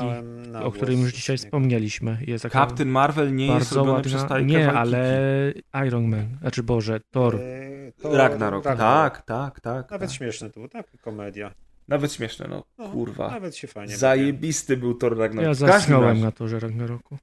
o 0.63 0.71
którym 0.73 1.01
już 1.01 1.13
dzisiaj 1.13 1.37
wspomnieliśmy. 1.39 2.19
Jest 2.27 2.49
Captain 2.53 2.89
Marvel 2.89 3.35
nie 3.35 3.47
jest 3.47 3.73
robiony 3.73 3.93
ładna... 3.93 4.09
przez 4.11 4.29
Taika 4.29 4.47
Nie, 4.47 4.55
Waititi. 4.59 4.77
ale 4.79 5.85
Iron 5.87 6.09
Man, 6.09 6.27
znaczy 6.41 6.63
Boże, 6.63 7.01
Thor. 7.11 7.37
Eee, 7.41 7.93
Thor 7.93 8.13
Ragnarok. 8.17 8.65
Tak, 8.65 9.23
tak, 9.23 9.61
tak. 9.61 9.91
Nawet 9.91 10.09
tak. 10.09 10.17
śmieszne 10.19 10.49
to 10.49 10.55
było, 10.55 10.69
tak, 10.69 10.87
komedia. 11.01 11.55
Nawet 11.89 12.13
śmieszne, 12.13 12.47
no. 12.51 12.65
No, 12.79 12.89
Kurwa. 12.89 13.31
Nawet 13.31 13.57
się 13.57 13.67
fajnie. 13.69 13.97
Zajebisty 13.97 14.77
był 14.77 14.95
Thor 14.95 15.19
Ragnarok. 15.19 15.47
Ja 15.49 15.55
zasnąłem 15.55 16.21
na 16.21 16.33
Torze 16.33 16.61
Ragnaroku. 16.61 17.19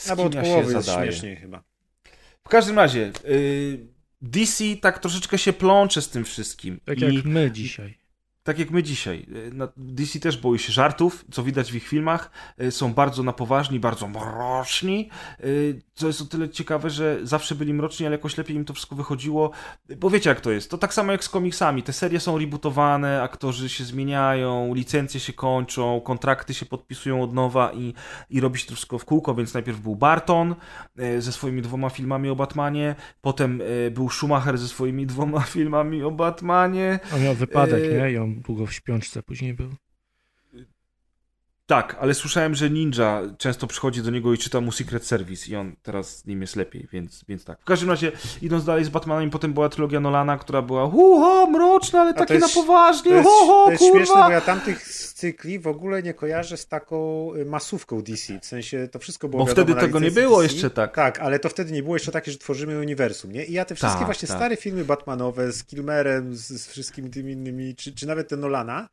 Z 0.00 0.08
No 0.08 0.16
bo 0.16 0.22
kim 0.22 0.32
ja 0.32 0.44
się 0.44 0.50
połowy 0.50 0.72
jest 0.72 0.86
zadaję? 0.86 1.12
śmieszniej 1.12 1.36
chyba. 1.36 1.62
W 2.44 2.48
każdym 2.48 2.76
razie, 2.76 3.12
y, 3.28 3.86
DC 4.22 4.64
tak 4.82 4.98
troszeczkę 4.98 5.38
się 5.38 5.52
plącze 5.52 6.02
z 6.02 6.08
tym 6.08 6.24
wszystkim. 6.24 6.80
Tak 6.84 6.98
I 6.98 7.14
jak 7.14 7.24
my 7.24 7.50
dzisiaj. 7.50 7.98
Tak 8.42 8.58
jak 8.58 8.70
my 8.70 8.82
dzisiaj. 8.82 9.26
Na- 9.52 9.68
DC 9.76 10.20
też 10.20 10.36
boi 10.36 10.58
się 10.58 10.72
żartów, 10.72 11.24
co 11.30 11.42
widać 11.42 11.72
w 11.72 11.74
ich 11.74 11.88
filmach. 11.88 12.30
Y, 12.62 12.70
Są 12.70 12.94
bardzo 12.94 13.22
na 13.22 13.32
poważni, 13.32 13.80
bardzo 13.80 14.08
mroczni. 14.08 15.08
Y, 15.44 15.82
Co 15.94 16.06
jest 16.06 16.20
o 16.22 16.24
tyle 16.24 16.48
ciekawe, 16.48 16.90
że 16.90 17.18
zawsze 17.22 17.54
byli 17.54 17.74
mroczni, 17.74 18.06
ale 18.06 18.14
jakoś 18.16 18.38
lepiej 18.38 18.56
im 18.56 18.64
to 18.64 18.74
wszystko 18.74 18.96
wychodziło. 18.96 19.50
Bo 19.98 20.10
wiecie 20.10 20.30
jak 20.30 20.40
to 20.40 20.50
jest. 20.50 20.70
To 20.70 20.78
tak 20.78 20.94
samo 20.94 21.12
jak 21.12 21.24
z 21.24 21.28
komiksami. 21.28 21.82
Te 21.82 21.92
serie 21.92 22.20
są 22.20 22.38
rebootowane, 22.38 23.22
aktorzy 23.22 23.68
się 23.68 23.84
zmieniają, 23.84 24.74
licencje 24.74 25.20
się 25.20 25.32
kończą, 25.32 26.00
kontrakty 26.00 26.54
się 26.54 26.66
podpisują 26.66 27.22
od 27.22 27.34
nowa 27.34 27.72
i, 27.72 27.94
i 28.30 28.40
robi 28.40 28.58
się 28.58 28.66
to 28.66 28.74
wszystko 28.74 28.98
w 28.98 29.04
kółko, 29.04 29.34
więc 29.34 29.54
najpierw 29.54 29.80
był 29.80 29.96
Barton 29.96 30.54
ze 31.18 31.32
swoimi 31.32 31.62
dwoma 31.62 31.90
filmami 31.90 32.28
o 32.28 32.36
Batmanie, 32.36 32.94
potem 33.20 33.62
był 33.90 34.10
Schumacher 34.10 34.58
ze 34.58 34.68
swoimi 34.68 35.06
dwoma 35.06 35.40
filmami 35.56 36.02
o 36.02 36.10
Batmanie. 36.10 36.98
On 37.14 37.22
miał 37.22 37.34
wypadek, 37.34 37.82
nie? 37.92 38.12
I 38.12 38.18
on 38.18 38.29
długo 38.30 38.66
w 38.66 38.72
śpiączce 38.72 39.22
później 39.22 39.54
był. 39.54 39.74
Tak, 41.70 41.96
ale 42.00 42.14
słyszałem, 42.14 42.54
że 42.54 42.70
Ninja 42.70 43.22
często 43.38 43.66
przychodzi 43.66 44.02
do 44.02 44.10
niego 44.10 44.32
i 44.32 44.38
czyta 44.38 44.60
mu 44.60 44.72
Secret 44.72 45.06
Service 45.06 45.50
i 45.50 45.56
on 45.56 45.76
teraz 45.82 46.16
z 46.18 46.26
nim 46.26 46.40
jest 46.40 46.56
lepiej, 46.56 46.88
więc, 46.92 47.24
więc 47.28 47.44
tak. 47.44 47.60
W 47.60 47.64
każdym 47.64 47.90
razie, 47.90 48.12
idąc 48.42 48.64
dalej 48.64 48.84
z 48.84 48.88
Batmanem, 48.88 49.30
potem 49.30 49.52
była 49.52 49.68
trylogia 49.68 50.00
Nolana, 50.00 50.38
która 50.38 50.62
była 50.62 50.90
huho, 50.90 51.46
mroczna, 51.46 52.00
ale 52.00 52.14
takie 52.14 52.38
na 52.38 52.48
poważnie, 52.48 53.10
To 53.10 53.16
jest, 53.16 53.28
ho, 53.28 53.46
ho, 53.46 53.64
to 53.64 53.70
jest 53.70 53.82
kurwa. 53.82 53.96
śmieszne, 53.98 54.22
bo 54.22 54.30
ja 54.30 54.40
tamtych 54.40 54.82
cykli 55.14 55.58
w 55.58 55.66
ogóle 55.66 56.02
nie 56.02 56.14
kojarzę 56.14 56.56
z 56.56 56.66
taką 56.66 57.30
y, 57.34 57.44
masówką 57.44 58.02
DC. 58.02 58.38
W 58.40 58.46
sensie 58.46 58.88
to 58.92 58.98
wszystko 58.98 59.28
było 59.28 59.42
Bo 59.42 59.48
wiadomo 59.48 59.66
wtedy 59.66 59.80
tego 59.80 60.00
nie 60.00 60.10
było 60.10 60.42
DC. 60.42 60.52
jeszcze 60.54 60.70
tak. 60.70 60.94
Tak, 60.94 61.18
ale 61.20 61.38
to 61.38 61.48
wtedy 61.48 61.72
nie 61.72 61.82
było 61.82 61.96
jeszcze 61.96 62.12
takie, 62.12 62.32
że 62.32 62.38
tworzymy 62.38 62.78
uniwersum, 62.80 63.32
nie? 63.32 63.44
I 63.44 63.52
ja 63.52 63.64
te 63.64 63.74
wszystkie 63.74 63.98
Tak, 63.98 64.06
właśnie 64.06 64.28
tak. 64.28 64.36
stare 64.36 64.56
filmy 64.56 64.84
Batmanowe 64.84 65.52
z 65.52 65.64
Kilmerem, 65.64 66.36
z, 66.36 66.46
z 66.48 66.66
wszystkimi 66.66 67.10
tymi 67.10 67.32
innymi, 67.32 67.74
czy, 67.74 67.94
czy 67.94 68.06
nawet 68.06 68.28
te 68.28 68.36
Nolana, 68.36 68.88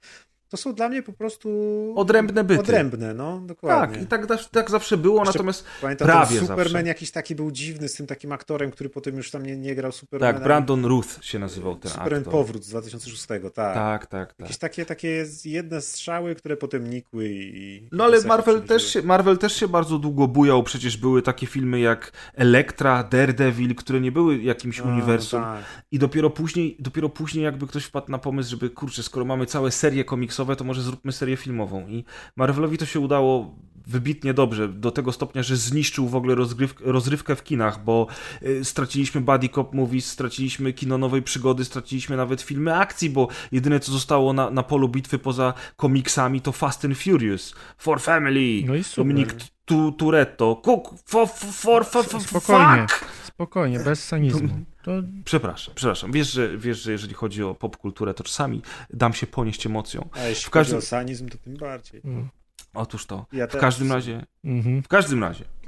to 0.49 0.57
są 0.57 0.73
dla 0.73 0.89
mnie 0.89 1.03
po 1.03 1.13
prostu 1.13 1.49
odrębne 1.95 2.43
byty. 2.43 2.61
Odrębne, 2.61 3.13
no, 3.13 3.39
dokładnie. 3.39 3.95
Tak, 3.95 4.03
i 4.03 4.27
tak, 4.27 4.49
tak 4.51 4.71
zawsze 4.71 4.97
było, 4.97 5.19
Jeszcze 5.19 5.33
natomiast 5.33 5.65
Pamiętam, 5.81 6.07
prawie 6.07 6.39
Superman 6.39 6.67
zawsze. 6.67 6.87
jakiś 6.87 7.11
taki 7.11 7.35
był 7.35 7.51
dziwny 7.51 7.87
z 7.89 7.93
tym 7.93 8.07
takim 8.07 8.31
aktorem, 8.31 8.71
który 8.71 8.89
potem 8.89 9.17
już 9.17 9.31
tam 9.31 9.45
nie, 9.45 9.57
nie 9.57 9.75
grał 9.75 9.91
Supermana. 9.91 10.33
Tak, 10.33 10.43
Brandon 10.43 10.85
Ruth 10.85 11.07
się 11.21 11.39
nazywał 11.39 11.75
ten 11.75 11.91
Superman 11.91 12.19
aktor. 12.19 12.31
Powrót 12.33 12.63
z 12.63 12.69
2006, 12.69 13.25
tak. 13.25 13.41
Tak, 13.53 14.05
tak, 14.05 14.07
tak. 14.07 14.39
Jakieś 14.39 14.57
takie, 14.57 14.85
takie 14.85 15.25
jedne 15.45 15.81
strzały, 15.81 16.35
które 16.35 16.57
potem 16.57 16.89
nikły 16.89 17.29
i... 17.29 17.87
No 17.91 18.03
ale 18.03 18.21
Marvel 18.21 18.61
też, 18.61 18.93
się, 18.93 19.01
Marvel 19.01 19.37
też 19.37 19.53
się 19.55 19.67
bardzo 19.67 19.97
długo 19.97 20.27
bujał, 20.27 20.63
przecież 20.63 20.97
były 20.97 21.21
takie 21.21 21.47
filmy 21.47 21.79
jak 21.79 22.11
Elektra, 22.35 23.03
Daredevil, 23.03 23.75
które 23.75 24.01
nie 24.01 24.11
były 24.11 24.37
jakimś 24.37 24.79
A, 24.79 24.83
uniwersum 24.83 25.41
tak. 25.41 25.63
i 25.91 25.99
dopiero 25.99 26.29
później, 26.29 26.77
dopiero 26.79 27.09
później 27.09 27.43
jakby 27.43 27.67
ktoś 27.67 27.83
wpadł 27.83 28.11
na 28.11 28.17
pomysł, 28.17 28.49
żeby 28.49 28.69
kurczę, 28.69 29.03
skoro 29.03 29.25
mamy 29.25 29.45
całe 29.45 29.71
serie 29.71 30.03
komiksowe, 30.37 30.55
to 30.55 30.63
może 30.63 30.81
zróbmy 30.81 31.11
serię 31.11 31.37
filmową 31.37 31.87
i 31.87 32.03
Marvelowi 32.35 32.77
to 32.77 32.85
się 32.85 32.99
udało 32.99 33.55
wybitnie 33.87 34.33
dobrze, 34.33 34.67
do 34.67 34.91
tego 34.91 35.11
stopnia, 35.11 35.43
że 35.43 35.55
zniszczył 35.55 36.07
w 36.07 36.15
ogóle 36.15 36.35
rozrywkę 36.81 37.35
w 37.35 37.43
kinach, 37.43 37.83
bo 37.83 38.07
y, 38.43 38.65
straciliśmy 38.65 39.21
Buddy 39.21 39.49
Cop 39.49 39.73
Movies, 39.73 40.05
straciliśmy 40.05 40.73
kino 40.73 40.97
nowej 40.97 41.21
przygody, 41.21 41.65
straciliśmy 41.65 42.17
nawet 42.17 42.41
filmy 42.41 42.75
akcji, 42.75 43.09
bo 43.09 43.27
jedyne 43.51 43.79
co 43.79 43.91
zostało 43.91 44.33
na, 44.33 44.49
na 44.49 44.63
polu 44.63 44.89
bitwy 44.89 45.19
poza 45.19 45.53
komiksami 45.75 46.41
to 46.41 46.51
Fast 46.51 46.85
and 46.85 46.97
Furious, 46.97 47.53
For 47.77 48.01
Family, 48.01 48.63
No 48.65 48.75
i 48.75 48.83
super. 48.83 49.05
Dominik 49.05 49.33
tu, 49.65 49.91
Turetto, 49.91 50.55
Cook, 50.55 50.95
for, 51.05 51.27
for, 51.29 51.85
for, 51.85 52.05
for, 52.05 52.21
Spokojnie. 52.21 52.87
fuck! 52.87 53.26
Spokojnie, 53.37 53.79
bez 53.79 54.03
sanizmu. 54.03 54.49
To 54.83 54.91
Przepraszam, 55.25 55.75
przepraszam. 55.75 56.11
Wiesz 56.11 56.31
że, 56.31 56.57
wiesz, 56.57 56.81
że 56.81 56.91
jeżeli 56.91 57.13
chodzi 57.13 57.43
o 57.43 57.55
popkulturę, 57.55 58.13
to 58.13 58.23
czasami 58.23 58.61
dam 58.93 59.13
się 59.13 59.27
ponieść 59.27 59.65
emocją. 59.65 60.09
A 60.13 60.21
jeśli 60.23 60.45
W 60.45 60.49
każdym- 60.49 60.75
chodzi 60.75 60.85
o 60.85 60.89
sanizm, 60.89 61.29
to 61.29 61.37
tym 61.37 61.57
bardziej. 61.57 62.01
mm, 62.05 62.29
Otóż 62.73 63.05
to. 63.05 63.25
Ja 63.31 63.47
W 63.47 63.57
każdym 63.57 63.91
razie, 63.91 64.25
mhm. 64.43 64.83
w 64.83 64.87
każdym 64.87 65.23
razie, 65.23 65.45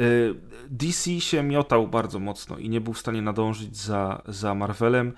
y, 0.00 0.34
DC 0.70 1.20
się 1.20 1.42
miotał 1.42 1.88
bardzo 1.88 2.18
mocno 2.18 2.58
i 2.58 2.68
nie 2.68 2.80
był 2.80 2.92
w 2.92 2.98
stanie 2.98 3.22
nadążyć 3.22 3.76
za, 3.76 4.22
za 4.28 4.54
Marvelem, 4.54 5.12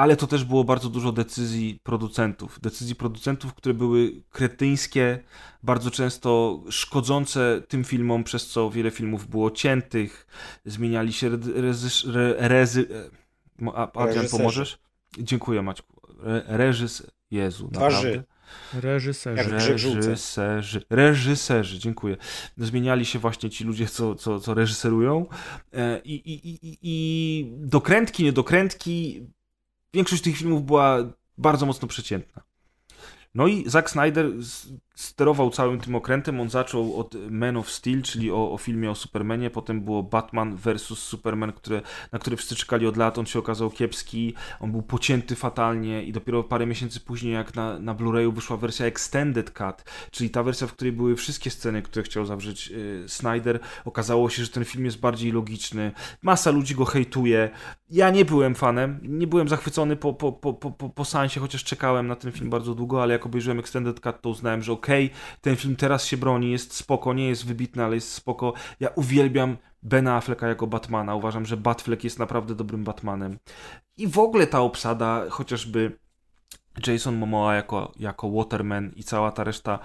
ale 0.00 0.16
to 0.16 0.26
też 0.26 0.44
było 0.44 0.64
bardzo 0.64 0.88
dużo 0.88 1.12
decyzji 1.12 1.80
producentów. 1.82 2.60
Decyzji 2.60 2.94
producentów, 2.94 3.54
które 3.54 3.74
były 3.74 4.22
kretyńskie, 4.30 5.18
bardzo 5.62 5.90
często 5.90 6.62
szkodzące 6.70 7.62
tym 7.68 7.84
filmom, 7.84 8.24
przez 8.24 8.46
co 8.48 8.70
wiele 8.70 8.90
filmów 8.90 9.28
było 9.28 9.50
ciętych, 9.50 10.26
zmieniali 10.64 11.12
się 11.12 11.28
rezy... 11.54 11.88
Re, 12.10 12.48
rezy 12.48 12.88
Adrian, 13.94 14.28
pomożesz? 14.30 14.78
Dziękuję 15.18 15.62
Maćku. 15.62 16.00
Re, 16.22 16.42
reżys... 16.46 17.06
Jezu, 17.30 17.68
Twarzy. 17.68 17.96
naprawdę. 18.06 18.88
Reżyserzy. 18.88 19.50
Reżyserzy, 19.50 20.82
reżyserzy, 20.90 21.78
dziękuję. 21.78 22.16
Zmieniali 22.56 23.06
się 23.06 23.18
właśnie 23.18 23.50
ci 23.50 23.64
ludzie, 23.64 23.86
co, 23.86 24.14
co, 24.14 24.40
co 24.40 24.54
reżyserują. 24.54 25.26
E, 25.72 26.00
I, 26.04 26.14
i, 26.14 26.48
i, 26.48 26.68
i- 26.68 26.78
I 26.82 27.46
dokrętki, 27.56 28.24
niedokrętki. 28.24 29.26
Większość 29.94 30.22
tych 30.22 30.36
filmów 30.36 30.66
była 30.66 30.98
bardzo 31.38 31.66
mocno 31.66 31.88
przeciętna. 31.88 32.42
No 33.34 33.46
i 33.46 33.70
Zack 33.70 33.90
Snyder 33.90 34.32
sterował 35.00 35.50
całym 35.50 35.80
tym 35.80 35.94
okrętem. 35.94 36.40
On 36.40 36.50
zaczął 36.50 36.96
od 36.96 37.14
Man 37.30 37.56
of 37.56 37.70
Steel, 37.70 38.02
czyli 38.02 38.30
o, 38.30 38.52
o 38.52 38.58
filmie 38.58 38.90
o 38.90 38.94
Supermanie. 38.94 39.50
Potem 39.50 39.80
było 39.80 40.02
Batman 40.02 40.56
vs. 40.56 40.82
Superman, 40.82 41.52
które, 41.52 41.82
na 42.12 42.18
który 42.18 42.36
wszyscy 42.36 42.56
czekali 42.56 42.86
od 42.86 42.96
lat. 42.96 43.18
On 43.18 43.26
się 43.26 43.38
okazał 43.38 43.70
kiepski. 43.70 44.34
On 44.60 44.72
był 44.72 44.82
pocięty 44.82 45.36
fatalnie 45.36 46.04
i 46.04 46.12
dopiero 46.12 46.44
parę 46.44 46.66
miesięcy 46.66 47.00
później, 47.00 47.34
jak 47.34 47.54
na, 47.54 47.78
na 47.78 47.94
Blu-rayu 47.94 48.32
wyszła 48.32 48.56
wersja 48.56 48.86
Extended 48.86 49.50
Cut, 49.50 49.84
czyli 50.10 50.30
ta 50.30 50.42
wersja, 50.42 50.66
w 50.66 50.72
której 50.72 50.92
były 50.92 51.16
wszystkie 51.16 51.50
sceny, 51.50 51.82
które 51.82 52.02
chciał 52.02 52.26
zawrzeć 52.26 52.70
y, 52.70 53.04
Snyder, 53.08 53.60
okazało 53.84 54.30
się, 54.30 54.44
że 54.44 54.50
ten 54.50 54.64
film 54.64 54.84
jest 54.84 55.00
bardziej 55.00 55.32
logiczny. 55.32 55.92
Masa 56.22 56.50
ludzi 56.50 56.74
go 56.74 56.84
hejtuje. 56.84 57.50
Ja 57.90 58.10
nie 58.10 58.24
byłem 58.24 58.54
fanem, 58.54 59.00
nie 59.02 59.26
byłem 59.26 59.48
zachwycony 59.48 59.96
po, 59.96 60.14
po, 60.14 60.32
po, 60.32 60.54
po, 60.54 60.70
po, 60.70 60.88
po 60.88 61.04
seansie, 61.04 61.40
chociaż 61.40 61.64
czekałem 61.64 62.06
na 62.06 62.16
ten 62.16 62.32
film 62.32 62.50
bardzo 62.50 62.74
długo, 62.74 63.02
ale 63.02 63.12
jak 63.12 63.26
obejrzyłem 63.26 63.58
Extended 63.58 64.00
Cut, 64.00 64.20
to 64.20 64.28
uznałem, 64.28 64.62
że 64.62 64.72
okej, 64.72 64.89
ten 65.40 65.56
film 65.56 65.76
teraz 65.76 66.06
się 66.06 66.16
broni, 66.16 66.52
jest 66.52 66.74
spoko, 66.74 67.14
nie 67.14 67.28
jest 67.28 67.46
wybitny, 67.46 67.84
ale 67.84 67.94
jest 67.94 68.12
spoko. 68.12 68.52
Ja 68.80 68.88
uwielbiam 68.88 69.56
Bena 69.82 70.16
Afflecka 70.16 70.48
jako 70.48 70.66
Batmana. 70.66 71.14
Uważam, 71.14 71.46
że 71.46 71.56
Batfleck 71.56 72.04
jest 72.04 72.18
naprawdę 72.18 72.54
dobrym 72.54 72.84
Batmanem. 72.84 73.38
I 73.96 74.06
w 74.08 74.18
ogóle 74.18 74.46
ta 74.46 74.60
obsada, 74.60 75.24
chociażby 75.30 75.98
Jason 76.86 77.16
Momoa 77.16 77.54
jako, 77.54 77.92
jako 77.98 78.30
Waterman 78.30 78.92
i 78.96 79.04
cała 79.04 79.32
ta 79.32 79.44
reszta 79.44 79.78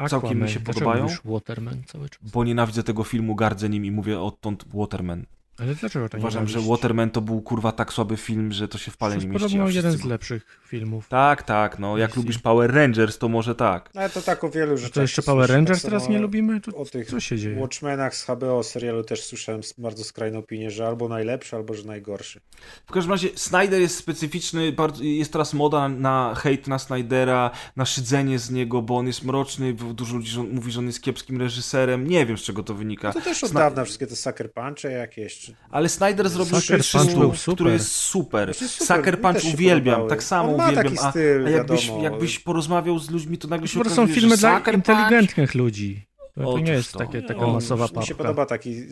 e, 0.00 0.08
całkiem 0.08 0.30
mi 0.30 0.44
Aquaman. 0.44 0.48
się 0.48 0.60
podobają, 0.60 1.06
Waterman 1.24 1.82
cały 1.86 2.08
czas? 2.08 2.30
bo 2.30 2.44
nienawidzę 2.44 2.82
tego 2.82 3.04
filmu, 3.04 3.34
gardzę 3.34 3.68
nim 3.68 3.84
i 3.84 3.90
mówię 3.90 4.20
odtąd 4.20 4.64
Waterman. 4.74 5.26
Ale 5.58 5.74
dlaczego 5.74 6.08
to 6.08 6.16
nie 6.16 6.20
Uważam, 6.20 6.48
że 6.48 6.60
Waterman 6.60 7.10
to 7.10 7.20
był 7.20 7.42
kurwa 7.42 7.72
tak 7.72 7.92
słaby 7.92 8.16
film, 8.16 8.52
że 8.52 8.68
to 8.68 8.78
się 8.78 8.90
w 8.90 8.96
pale 8.96 9.16
nie 9.16 9.26
mieści. 9.26 9.42
podobno 9.48 9.68
jeden 9.68 9.92
z 9.92 10.04
lepszych 10.04 10.60
filmów. 10.66 11.08
Tak, 11.08 11.42
tak, 11.42 11.78
no 11.78 11.98
jak 11.98 12.10
DC. 12.10 12.20
lubisz 12.20 12.38
Power 12.38 12.74
Rangers, 12.74 13.18
to 13.18 13.28
może 13.28 13.54
tak. 13.54 13.90
No 13.94 14.00
ale 14.00 14.10
to 14.10 14.22
tak 14.22 14.44
o 14.44 14.50
wielu 14.50 14.76
rzeczach. 14.76 14.94
To 14.94 15.00
jeszcze 15.02 15.22
Power. 15.22 15.50
Rangers 15.50 15.82
Tak 15.82 15.90
teraz 15.90 16.08
nie 16.08 16.18
lubimy? 16.18 16.60
To 16.60 16.76
O 16.76 16.84
tych 16.84 17.06
co 17.10 17.20
się 17.20 17.38
dzieje? 17.38 17.60
Watchmenach 17.60 18.16
z 18.16 18.24
HBO 18.24 18.62
serialu 18.62 19.04
też 19.04 19.24
słyszałem 19.24 19.60
bardzo 19.78 20.04
skrajne 20.04 20.38
opinie, 20.38 20.70
że 20.70 20.86
albo 20.86 21.08
najlepszy, 21.08 21.56
albo 21.56 21.74
że 21.74 21.84
najgorszy. 21.84 22.40
W 22.86 22.92
każdym 22.92 23.12
razie 23.12 23.28
Snyder 23.34 23.80
jest 23.80 23.96
specyficzny, 23.96 24.72
bardzo, 24.72 25.04
jest 25.04 25.32
teraz 25.32 25.54
moda 25.54 25.88
na 25.88 26.34
hejt 26.34 26.66
na 26.68 26.78
Snydera, 26.78 27.50
na 27.76 27.84
szydzenie 27.84 28.38
z 28.38 28.50
niego, 28.50 28.82
bo 28.82 28.96
on 28.96 29.06
jest 29.06 29.24
mroczny, 29.24 29.74
bo 29.74 29.94
dużo 29.94 30.16
ludzi 30.16 30.38
mówi, 30.40 30.72
że 30.72 30.78
on 30.78 30.86
jest 30.86 31.02
kiepskim 31.02 31.40
reżyserem, 31.40 32.08
nie 32.08 32.26
wiem 32.26 32.38
z 32.38 32.42
czego 32.42 32.62
to 32.62 32.74
wynika. 32.74 33.08
No 33.08 33.14
to 33.14 33.20
też 33.20 33.44
od 33.44 33.50
Sna- 33.50 33.60
dawna 33.60 33.84
wszystkie 33.84 34.06
te 34.06 34.16
sucker 34.16 34.52
punche 34.52 34.90
jakieś. 34.90 35.45
Ale 35.70 35.88
Snyder 35.88 36.28
zrobił 36.28 36.60
Sucker 36.60 36.80
Punch 36.92 37.38
który 37.54 37.72
jest 37.72 37.92
super. 37.92 38.54
Znaczy 38.54 38.68
super, 38.68 38.96
Sucker 38.96 39.20
Punch 39.20 39.44
uwielbiam, 39.54 39.94
podobały. 39.94 40.10
tak 40.10 40.22
samo 40.22 40.50
On 40.50 40.56
ma 40.56 40.64
uwielbiam. 40.68 40.84
taki 40.94 41.06
A, 41.06 41.10
styl, 41.10 41.46
a 41.46 41.50
jakbyś, 41.50 41.86
wiadomo. 41.86 42.04
jakbyś 42.04 42.38
porozmawiał 42.38 42.98
z 42.98 43.10
ludźmi, 43.10 43.38
to 43.38 43.48
nagle 43.48 43.68
się 43.68 43.80
To 43.84 43.90
są 43.90 44.06
filmy 44.06 44.30
że 44.36 44.40
dla 44.40 44.58
Sucker 44.58 44.74
inteligentnych 44.74 45.54
ludzi. 45.54 46.06
To, 46.34 46.58
nie 46.58 46.72
jest 46.72 46.92
to. 46.92 46.98
takie, 46.98 47.22
taka 47.22 47.40
O, 47.40 47.52
masowa 47.52 47.84
Mi 47.84 47.88
się 47.90 47.94
papka. 47.94 48.14
podoba 48.14 48.46
taki 48.46 48.82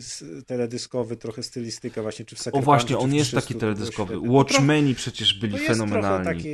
teledyskowy 0.47 1.17
trochę 1.17 1.43
stylistyka 1.43 2.01
właśnie, 2.01 2.25
czy 2.25 2.35
w 2.35 2.39
Sucker 2.39 2.59
O 2.59 2.63
właśnie, 2.63 2.97
on 2.97 3.13
jest 3.13 3.29
300, 3.31 3.41
taki 3.47 3.59
teledyskowy. 3.59 4.19
Watchmeni 4.19 4.95
przecież 4.95 5.39
byli 5.39 5.53
To 5.53 5.57
jest 5.59 5.67
trochę 5.67 5.79
fenomenalni. 5.91 6.25
taki 6.25 6.49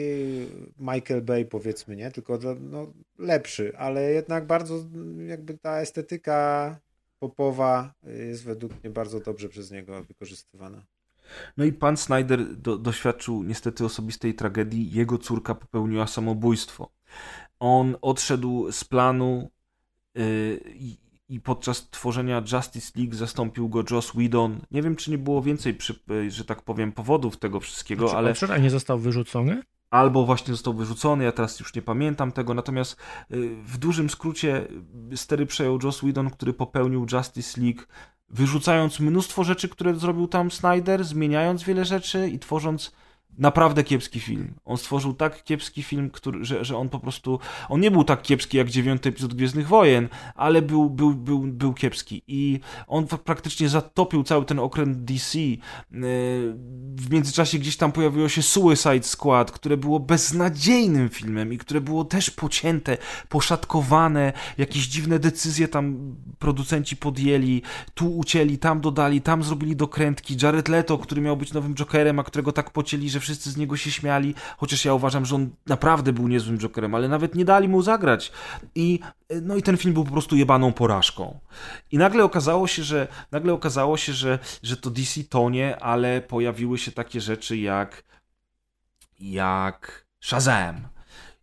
Michael 0.80 1.22
Bay 1.22 1.46
powiedzmy, 1.46 1.96
nie? 1.96 2.12
Tylko 2.12 2.38
dla- 2.38 2.56
no, 2.60 2.94
lepszy, 3.20 3.74
ale 3.78 4.12
jednak 4.12 4.48
bardzo 4.48 4.84
jakby 5.28 5.58
ta 5.58 5.80
estetyka 5.82 6.80
popowa 7.22 7.94
jest 8.04 8.44
według 8.44 8.84
mnie 8.84 8.94
bardzo 8.94 9.20
dobrze 9.20 9.50
przez 9.50 9.72
niego 9.72 10.04
wykorzystywana. 10.04 10.86
No 11.58 11.66
i 11.66 11.74
pan 11.74 11.98
Snyder 11.98 12.56
do, 12.58 12.78
doświadczył 12.78 13.44
niestety 13.44 13.86
osobistej 13.86 14.34
tragedii. 14.34 14.92
Jego 14.92 15.18
córka 15.18 15.56
popełniła 15.56 16.08
samobójstwo. 16.08 16.92
On 17.60 17.96
odszedł 18.02 18.72
z 18.72 18.84
planu 18.84 19.50
yy, 20.16 20.62
i, 21.30 21.40
podczas 21.40 21.90
tworzenia 21.90 22.44
Justice 22.52 22.92
League 23.00 23.16
zastąpił 23.16 23.70
go 23.70 23.84
Joss 23.92 24.12
Whedon. 24.12 24.60
Nie 24.72 24.82
wiem, 24.82 24.96
czy 24.96 25.12
nie 25.12 25.18
było 25.18 25.42
więcej, 25.42 25.74
przy, 25.74 26.00
yy, 26.08 26.32
że 26.32 26.46
tak 26.46 26.62
powiem, 26.62 26.92
powodów 26.92 27.38
tego 27.38 27.60
wszystkiego, 27.60 28.10
Czy 28.10 28.16
ale 28.16 28.34
a 28.50 28.58
nie 28.58 28.70
został 28.70 29.00
wyrzucony? 29.00 29.62
Albo 29.92 30.26
właśnie 30.26 30.54
został 30.54 30.74
wyrzucony, 30.74 31.24
ja 31.24 31.32
teraz 31.32 31.60
już 31.60 31.76
nie 31.76 31.82
pamiętam 31.82 32.32
tego, 32.32 32.54
natomiast 32.54 32.98
y, 33.32 33.56
w 33.64 33.78
dużym 33.78 34.10
skrócie 34.10 34.68
y, 35.14 35.18
stery 35.18 35.46
przejął 35.46 35.80
Joss 35.84 36.00
Whedon, 36.00 36.30
który 36.30 36.54
popełnił 36.54 37.06
Justice 37.12 37.62
League, 37.62 37.82
wyrzucając 38.30 39.00
mnóstwo 39.00 39.44
rzeczy, 39.44 39.70
które 39.70 39.96
zrobił 39.96 40.28
tam 40.28 40.52
Snyder, 40.52 41.04
zmieniając 41.04 41.64
wiele 41.64 41.86
rzeczy 41.86 42.30
i 42.30 42.40
tworząc 42.40 42.92
naprawdę 43.38 43.84
kiepski 43.84 44.20
film. 44.20 44.54
On 44.66 44.78
stworzył 44.78 45.14
tak 45.14 45.44
kiepski 45.44 45.84
film, 45.84 46.10
który, 46.10 46.46
że, 46.46 46.66
że 46.66 46.78
on 46.78 46.90
po 46.90 47.00
prostu, 47.00 47.40
on 47.70 47.82
nie 47.82 47.92
był 47.92 48.04
tak 48.04 48.22
kiepski 48.22 48.58
jak 48.58 48.70
dziewiąty 48.70 49.10
epizod 49.10 49.34
Gwiezdnych 49.34 49.68
Wojen, 49.68 50.10
ale 50.36 50.62
był, 50.62 50.90
był, 50.90 51.14
był, 51.14 51.40
był 51.40 51.74
kiepski 51.74 52.24
i 52.28 52.60
on 52.88 53.08
praktycznie 53.08 53.70
zatopił 53.70 54.24
cały 54.24 54.46
ten 54.46 54.60
okręt 54.60 54.98
DC. 55.04 55.40
Yy, 55.40 55.60
W 56.96 57.08
międzyczasie 57.12 57.60
gdzieś 57.60 57.78
tam 57.78 57.92
pojawiło 57.92 58.30
się 58.30 58.42
Suicide 58.42 59.04
Squad, 59.04 59.52
które 59.52 59.78
było 59.78 60.00
beznadziejnym 60.00 61.10
filmem 61.10 61.54
i 61.54 61.58
które 61.58 61.82
było 61.82 62.06
też 62.06 62.30
pocięte, 62.32 62.98
poszatkowane, 63.30 64.34
jakieś 64.58 64.88
dziwne 64.88 65.20
decyzje 65.20 65.68
tam 65.68 66.16
producenci 66.40 66.98
podjęli, 66.98 67.62
tu 67.94 68.18
ucięli, 68.18 68.58
tam 68.58 68.82
dodali, 68.82 69.22
tam 69.22 69.44
zrobili 69.44 69.76
dokrętki. 69.76 70.38
Jared 70.42 70.68
Leto, 70.68 70.98
który 70.98 71.22
miał 71.22 71.38
być 71.38 71.54
nowym 71.54 71.76
Jokerem, 71.76 72.20
a 72.20 72.24
którego 72.24 72.52
tak 72.52 72.72
pocięli, 72.72 73.10
że 73.10 73.20
wszyscy 73.22 73.52
z 73.52 73.58
niego 73.58 73.78
się 73.78 73.92
śmiali, 73.92 74.36
chociaż 74.58 74.86
ja 74.86 74.94
uważam, 74.94 75.26
że 75.26 75.36
on 75.36 75.50
naprawdę 75.68 76.14
był 76.14 76.28
niezłym 76.28 76.58
Jokerem, 76.58 76.96
ale 76.96 77.08
nawet 77.08 77.36
nie 77.36 77.46
dali 77.46 77.68
mu 77.68 77.82
zagrać. 77.82 78.32
I 78.76 79.00
no 79.42 79.56
i 79.56 79.64
ten 79.64 79.78
film 79.78 79.94
był 79.94 80.04
po 80.04 80.12
prostu 80.12 80.36
jebaną 80.36 80.74
porażką. 80.74 81.40
I 81.92 81.98
nagle 81.98 82.24
okazało 82.24 82.68
się, 82.68 82.84
że 82.84 83.08
nagle 83.32 83.54
okazało 83.54 83.98
się, 83.98 84.14
że, 84.14 84.40
że 84.64 84.78
to 84.78 84.90
DC 84.90 85.24
tonie, 85.24 85.80
ale 85.80 86.22
pojawiły 86.22 86.78
się 86.78 86.92
takie 86.92 87.22
rzeczy 87.22 87.58
jak 87.58 88.04
jak 89.20 90.06
Shazam, 90.20 90.88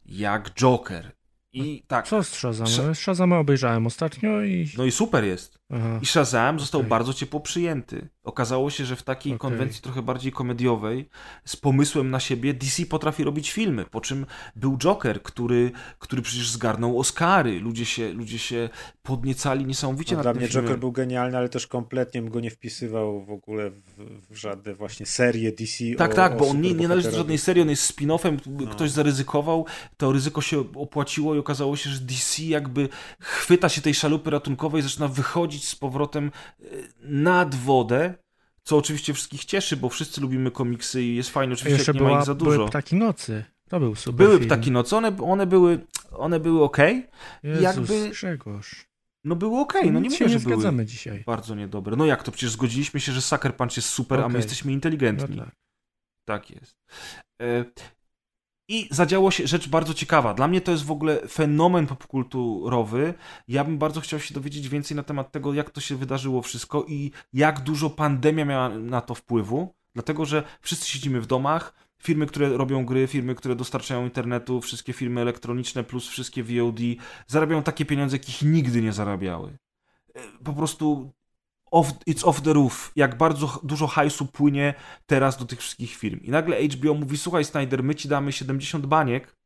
jak 0.06 0.50
Joker. 0.54 1.12
I 1.52 1.82
tak. 1.86 2.08
Co 2.08 2.22
z 2.22 2.34
Shazamem? 2.34 2.94
Shazama 2.94 3.38
obejrzałem 3.38 3.86
ostatnio 3.86 4.42
i... 4.42 4.70
No 4.78 4.84
i 4.84 4.92
super 4.92 5.24
jest. 5.24 5.57
Aha. 5.70 5.98
I 6.02 6.06
Shazam 6.06 6.60
został 6.60 6.80
Okej. 6.80 6.90
bardzo 6.90 7.14
ciepło 7.14 7.40
przyjęty. 7.40 8.08
Okazało 8.24 8.70
się, 8.70 8.84
że 8.84 8.96
w 8.96 9.02
takiej 9.02 9.32
Okej. 9.32 9.38
konwencji 9.38 9.82
trochę 9.82 10.02
bardziej 10.02 10.32
komediowej, 10.32 11.08
z 11.44 11.56
pomysłem 11.56 12.10
na 12.10 12.20
siebie, 12.20 12.54
DC 12.54 12.86
potrafi 12.86 13.24
robić 13.24 13.52
filmy. 13.52 13.84
Po 13.84 14.00
czym 14.00 14.26
był 14.56 14.78
Joker, 14.78 15.22
który, 15.22 15.70
który 15.98 16.22
przecież 16.22 16.50
zgarnął 16.50 16.98
Oscary. 17.00 17.60
Ludzie 17.60 17.84
się, 17.84 18.12
ludzie 18.12 18.38
się 18.38 18.68
podniecali 19.02 19.66
niesamowicie 19.66 20.12
No, 20.14 20.16
nad 20.16 20.24
dla 20.24 20.34
mnie 20.34 20.48
filmem. 20.48 20.64
Joker 20.64 20.80
był 20.80 20.92
genialny, 20.92 21.38
ale 21.38 21.48
też 21.48 21.66
kompletnie 21.66 22.22
bym 22.22 22.30
go 22.30 22.40
nie 22.40 22.50
wpisywał 22.50 23.24
w 23.24 23.30
ogóle 23.30 23.70
w, 23.70 23.84
w 24.30 24.36
żadne 24.36 24.74
właśnie 24.74 25.06
serie 25.06 25.52
DC. 25.52 25.84
Tak, 25.98 26.12
o, 26.12 26.14
tak, 26.14 26.38
bo 26.38 26.48
on 26.48 26.60
nie, 26.60 26.74
nie 26.74 26.88
należy 26.88 27.10
do 27.10 27.16
żadnej 27.16 27.38
serii, 27.38 27.62
on 27.62 27.70
jest 27.70 27.96
spin-offem, 27.96 28.36
No. 28.46 28.66
ktoś 28.66 28.90
zaryzykował, 28.90 29.66
to 29.96 30.12
ryzyko 30.12 30.40
się 30.40 30.64
opłaciło 30.74 31.34
i 31.34 31.38
okazało 31.38 31.76
się, 31.76 31.90
że 31.90 32.00
DC 32.00 32.42
jakby 32.42 32.88
chwyta 33.20 33.68
się 33.68 33.80
tej 33.80 33.94
szalupy 33.94 34.30
ratunkowej, 34.30 34.82
zaczyna 34.82 35.08
wychodzić 35.08 35.57
z 35.64 35.76
powrotem 35.76 36.30
e, 36.60 36.64
nad 37.02 37.54
wodę, 37.54 38.14
co 38.62 38.76
oczywiście 38.76 39.14
wszystkich 39.14 39.44
cieszy, 39.44 39.76
bo 39.76 39.88
wszyscy 39.88 40.20
lubimy 40.20 40.50
komiksy 40.50 41.02
i 41.02 41.16
jest 41.16 41.30
fajnie, 41.30 41.54
oczywiście 41.54 41.76
jeszcze 41.78 41.92
jak 41.92 41.94
nie 41.96 42.02
ma 42.02 42.08
była, 42.08 42.20
ich 42.20 42.26
za 42.26 42.34
dużo. 42.34 42.50
były 42.50 42.68
Ptaki 42.68 42.96
Nocy. 42.96 43.44
To 43.68 43.80
był 43.80 43.94
super 43.94 44.26
Były 44.26 44.38
film. 44.38 44.48
ptaki 44.48 44.70
nocy, 44.70 44.96
one, 44.96 45.16
one 45.22 45.46
były 45.46 45.86
one 46.10 46.40
były 46.40 46.62
ok, 46.64 46.76
Jezus, 47.42 47.62
jakby- 47.62 48.10
Grzegorz. 48.10 48.86
no 49.24 49.36
były 49.36 49.58
ok, 49.60 49.74
no 49.74 49.80
nie 49.82 49.90
mówię, 49.92 50.08
nie 50.10 50.10
że 50.10 50.24
były 50.24 50.38
zgadzamy 50.38 50.86
dzisiaj. 50.86 51.24
bardzo 51.26 51.54
niedobre. 51.54 51.96
No 51.96 52.06
jak 52.06 52.22
to, 52.22 52.32
przecież 52.32 52.50
zgodziliśmy 52.50 53.00
się, 53.00 53.12
że 53.12 53.22
Sucker 53.22 53.56
Punch 53.56 53.76
jest 53.76 53.88
super, 53.88 54.18
a 54.18 54.22
my 54.22 54.26
Okej. 54.26 54.38
jesteśmy 54.38 54.70
No 54.70 54.74
inteligentni. 54.74 55.36
tak. 55.38 55.50
Tak 56.24 56.50
jest. 56.50 56.76
I 58.68 58.88
zadziało 58.90 59.30
się 59.30 59.46
rzecz 59.46 59.68
bardzo 59.68 59.94
ciekawa. 59.94 60.34
Dla 60.34 60.48
mnie 60.48 60.60
to 60.60 60.70
jest 60.70 60.84
w 60.84 60.90
ogóle 60.90 61.28
fenomen 61.28 61.86
popkulturowy. 61.86 63.14
Ja 63.48 63.64
bym 63.64 63.78
bardzo 63.78 64.00
chciał 64.00 64.20
się 64.20 64.34
dowiedzieć 64.34 64.68
więcej 64.68 64.96
na 64.96 65.02
temat 65.02 65.32
tego, 65.32 65.54
jak 65.54 65.70
to 65.70 65.80
się 65.80 65.96
wydarzyło 65.96 66.42
wszystko 66.42 66.84
i 66.88 67.10
jak 67.32 67.60
dużo 67.60 67.90
pandemia 67.90 68.44
miała 68.44 68.68
na 68.68 69.00
to 69.00 69.14
wpływu. 69.14 69.74
Dlatego, 69.94 70.24
że 70.24 70.42
wszyscy 70.60 70.86
siedzimy 70.88 71.20
w 71.20 71.26
domach. 71.26 71.88
Firmy, 72.02 72.26
które 72.26 72.48
robią 72.48 72.84
gry, 72.84 73.06
firmy, 73.06 73.34
które 73.34 73.56
dostarczają 73.56 74.04
internetu, 74.04 74.60
wszystkie 74.60 74.92
firmy 74.92 75.20
elektroniczne 75.20 75.84
plus 75.84 76.08
wszystkie 76.08 76.42
VOD 76.44 76.80
zarabiają 77.26 77.62
takie 77.62 77.84
pieniądze, 77.84 78.16
jakich 78.16 78.42
nigdy 78.42 78.82
nie 78.82 78.92
zarabiały. 78.92 79.58
E, 80.14 80.20
Po 80.44 80.52
prostu 80.52 81.12
off, 81.70 81.92
it's 82.06 82.24
off 82.24 82.40
the 82.40 82.52
roof. 82.52 82.92
Jak 82.96 83.18
bardzo 83.18 83.60
dużo 83.62 83.86
hajsu 83.86 84.26
płynie 84.26 84.74
teraz 85.06 85.36
do 85.36 85.44
tych 85.44 85.58
wszystkich 85.58 85.96
firm. 85.96 86.20
I 86.22 86.30
nagle 86.30 86.56
HBO 86.68 86.94
mówi, 86.94 87.18
słuchaj 87.18 87.44
Snyder, 87.44 87.82
my 87.82 87.94
ci 87.94 88.08
damy 88.08 88.32
70 88.32 88.86
baniek, 88.86 89.37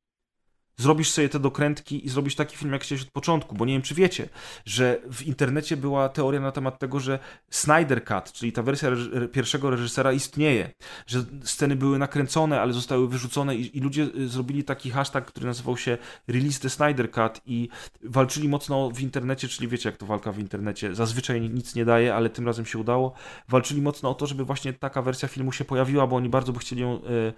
zrobisz 0.77 1.11
sobie 1.11 1.29
te 1.29 1.39
dokrętki 1.39 2.07
i 2.07 2.09
zrobisz 2.09 2.35
taki 2.35 2.57
film, 2.57 2.73
jak 2.73 2.83
chciałeś 2.83 3.03
od 3.03 3.11
początku, 3.11 3.55
bo 3.55 3.65
nie 3.65 3.73
wiem, 3.73 3.83
czy 3.83 3.95
wiecie, 3.95 4.29
że 4.65 5.01
w 5.13 5.27
internecie 5.27 5.77
była 5.77 6.09
teoria 6.09 6.41
na 6.41 6.53
temat 6.53 6.79
tego, 6.79 7.01
że 7.01 7.19
Snyder 7.51 8.05
Cut, 8.05 8.33
czyli 8.33 8.53
ta 8.53 8.63
wersja 8.63 8.91
reż- 8.91 9.29
pierwszego 9.29 9.71
reżysera 9.71 10.13
istnieje, 10.13 10.71
że 11.07 11.25
sceny 11.45 11.77
były 11.77 11.99
nakręcone, 11.99 12.61
ale 12.61 12.73
zostały 12.73 13.09
wyrzucone 13.09 13.57
i, 13.57 13.79
i 13.79 13.81
ludzie 13.81 14.03
y, 14.17 14.29
zrobili 14.29 14.65
taki 14.65 14.91
hashtag, 14.91 15.27
który 15.27 15.47
nazywał 15.47 15.77
się 15.77 15.99
Release 16.29 16.61
the 16.61 16.71
Snyder 16.71 17.11
Cut 17.11 17.41
i 17.47 17.69
walczyli 18.03 18.49
mocno 18.49 18.91
w 18.91 19.01
internecie, 19.01 19.49
czyli 19.49 19.69
wiecie, 19.69 19.89
jak 19.89 19.97
to 19.97 20.07
walka 20.07 20.33
w 20.33 20.39
internecie, 20.39 20.95
zazwyczaj 20.95 21.41
nic 21.41 21.75
nie 21.75 21.85
daje, 21.85 22.15
ale 22.15 22.31
tym 22.31 22.47
razem 22.47 22.67
się 22.67 22.79
udało, 22.79 23.13
walczyli 23.49 23.83
mocno 23.83 24.11
o 24.11 24.15
to, 24.15 24.27
żeby 24.27 24.45
właśnie 24.45 24.73
taka 24.73 25.03
wersja 25.03 25.29
filmu 25.29 25.53
się 25.53 25.65
pojawiła, 25.65 26.07
bo 26.07 26.17
oni 26.17 26.29
bardzo 26.29 26.53
by 26.53 26.59
chcieli 26.59 26.83
ją 26.83 27.01
e, 27.05 27.33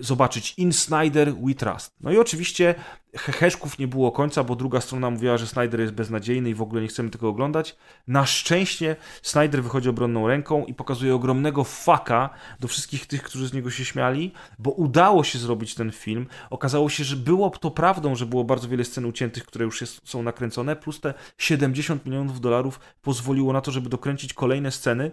zobaczyć. 0.00 0.54
In 0.56 0.72
Snyder 0.72 1.34
We 1.34 1.54
Trust. 1.54 1.96
No 2.00 2.12
i 2.12 2.18
oczywiście 2.18 2.74
heheszków 3.16 3.78
nie 3.78 3.88
było 3.88 4.12
końca, 4.12 4.44
bo 4.44 4.56
druga 4.56 4.80
strona 4.80 5.10
mówiła, 5.10 5.38
że 5.38 5.46
Snyder 5.46 5.80
jest 5.80 5.92
beznadziejny 5.92 6.50
i 6.50 6.54
w 6.54 6.62
ogóle 6.62 6.82
nie 6.82 6.88
chcemy 6.88 7.10
tego 7.10 7.28
oglądać. 7.28 7.76
Na 8.06 8.26
szczęście 8.26 8.96
Snyder 9.22 9.62
wychodzi 9.62 9.88
obronną 9.88 10.28
ręką 10.28 10.64
i 10.64 10.74
pokazuje 10.74 11.14
ogromnego 11.14 11.64
faka 11.64 12.30
do 12.60 12.68
wszystkich 12.68 13.06
tych, 13.06 13.22
którzy 13.22 13.48
z 13.48 13.52
niego 13.52 13.70
się 13.70 13.84
śmiali, 13.84 14.32
bo 14.58 14.70
udało 14.70 15.24
się 15.24 15.38
zrobić 15.38 15.74
ten 15.74 15.92
film. 15.92 16.26
Okazało 16.50 16.88
się, 16.88 17.04
że 17.04 17.16
było 17.16 17.50
to 17.50 17.70
prawdą, 17.70 18.14
że 18.14 18.26
było 18.26 18.44
bardzo 18.44 18.68
wiele 18.68 18.84
scen 18.84 19.04
uciętych, 19.04 19.44
które 19.44 19.64
już 19.64 19.80
jest, 19.80 20.00
są 20.04 20.22
nakręcone, 20.22 20.76
plus 20.76 21.00
te 21.00 21.14
70 21.38 22.06
milionów 22.06 22.40
dolarów 22.40 22.80
pozwoliło 23.02 23.52
na 23.52 23.60
to, 23.60 23.70
żeby 23.70 23.88
dokręcić 23.88 24.34
kolejne 24.34 24.70
sceny. 24.70 25.10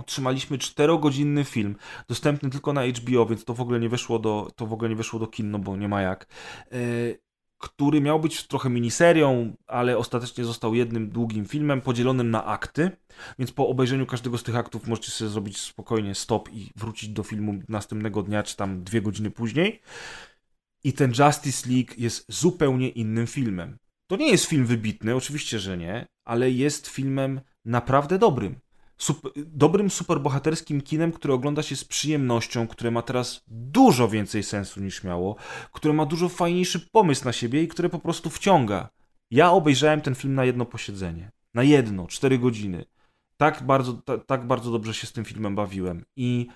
Otrzymaliśmy 0.00 0.58
czterogodzinny 0.58 1.44
film, 1.44 1.76
dostępny 2.08 2.50
tylko 2.50 2.72
na 2.72 2.86
HBO, 2.86 3.26
więc 3.26 3.44
to 3.44 3.54
w 3.54 3.60
ogóle 3.60 3.80
nie 3.80 3.88
weszło 3.88 4.18
do, 4.18 4.50
to 4.56 4.66
w 4.66 4.72
ogóle 4.72 4.90
nie 4.90 4.96
weszło 4.96 5.20
do 5.20 5.26
kin, 5.26 5.50
no 5.50 5.58
bo 5.58 5.76
nie 5.76 5.88
ma 5.88 6.02
jak. 6.02 6.26
E, 6.72 6.76
który 7.58 8.00
miał 8.00 8.20
być 8.20 8.46
trochę 8.46 8.70
miniserią, 8.70 9.56
ale 9.66 9.98
ostatecznie 9.98 10.44
został 10.44 10.74
jednym 10.74 11.10
długim 11.10 11.46
filmem 11.46 11.80
podzielonym 11.80 12.30
na 12.30 12.44
akty, 12.44 12.90
więc 13.38 13.52
po 13.52 13.68
obejrzeniu 13.68 14.06
każdego 14.06 14.38
z 14.38 14.42
tych 14.42 14.56
aktów 14.56 14.86
możecie 14.88 15.10
sobie 15.10 15.30
zrobić 15.30 15.58
spokojnie 15.58 16.14
stop 16.14 16.52
i 16.52 16.70
wrócić 16.76 17.08
do 17.10 17.22
filmu 17.22 17.54
następnego 17.68 18.22
dnia, 18.22 18.42
czy 18.42 18.56
tam 18.56 18.84
dwie 18.84 19.02
godziny 19.02 19.30
później. 19.30 19.80
I 20.84 20.92
ten 20.92 21.12
Justice 21.18 21.70
League 21.70 21.92
jest 21.98 22.24
zupełnie 22.28 22.88
innym 22.88 23.26
filmem. 23.26 23.78
To 24.06 24.16
nie 24.16 24.30
jest 24.30 24.44
film 24.44 24.66
wybitny, 24.66 25.16
oczywiście, 25.16 25.58
że 25.58 25.78
nie, 25.78 26.06
ale 26.24 26.50
jest 26.50 26.86
filmem 26.86 27.40
naprawdę 27.64 28.18
dobrym. 28.18 28.60
Sup- 29.00 29.32
dobrym 29.36 29.90
superbohaterskim 29.90 30.80
kinem, 30.80 31.12
które 31.12 31.34
ogląda 31.34 31.62
się 31.62 31.76
z 31.76 31.84
przyjemnością, 31.84 32.66
które 32.68 32.90
ma 32.90 33.02
teraz 33.02 33.42
dużo 33.48 34.08
więcej 34.08 34.42
sensu 34.42 34.80
niż 34.80 35.04
miało, 35.04 35.36
które 35.72 35.94
ma 35.94 36.06
dużo 36.06 36.28
fajniejszy 36.28 36.80
pomysł 36.92 37.24
na 37.24 37.32
siebie 37.32 37.62
i 37.62 37.68
które 37.68 37.88
po 37.88 37.98
prostu 37.98 38.30
wciąga. 38.30 38.88
Ja 39.30 39.50
obejrzałem 39.50 40.00
ten 40.00 40.14
film 40.14 40.34
na 40.34 40.44
jedno 40.44 40.66
posiedzenie. 40.66 41.30
Na 41.54 41.62
jedno, 41.62 42.06
cztery 42.06 42.38
godziny. 42.38 42.84
Tak 43.36 43.62
bardzo, 43.62 43.92
ta, 43.92 44.18
tak 44.18 44.46
bardzo 44.46 44.70
dobrze 44.70 44.94
się 44.94 45.06
z 45.06 45.12
tym 45.12 45.24
filmem 45.24 45.54
bawiłem. 45.54 46.04
I 46.16 46.46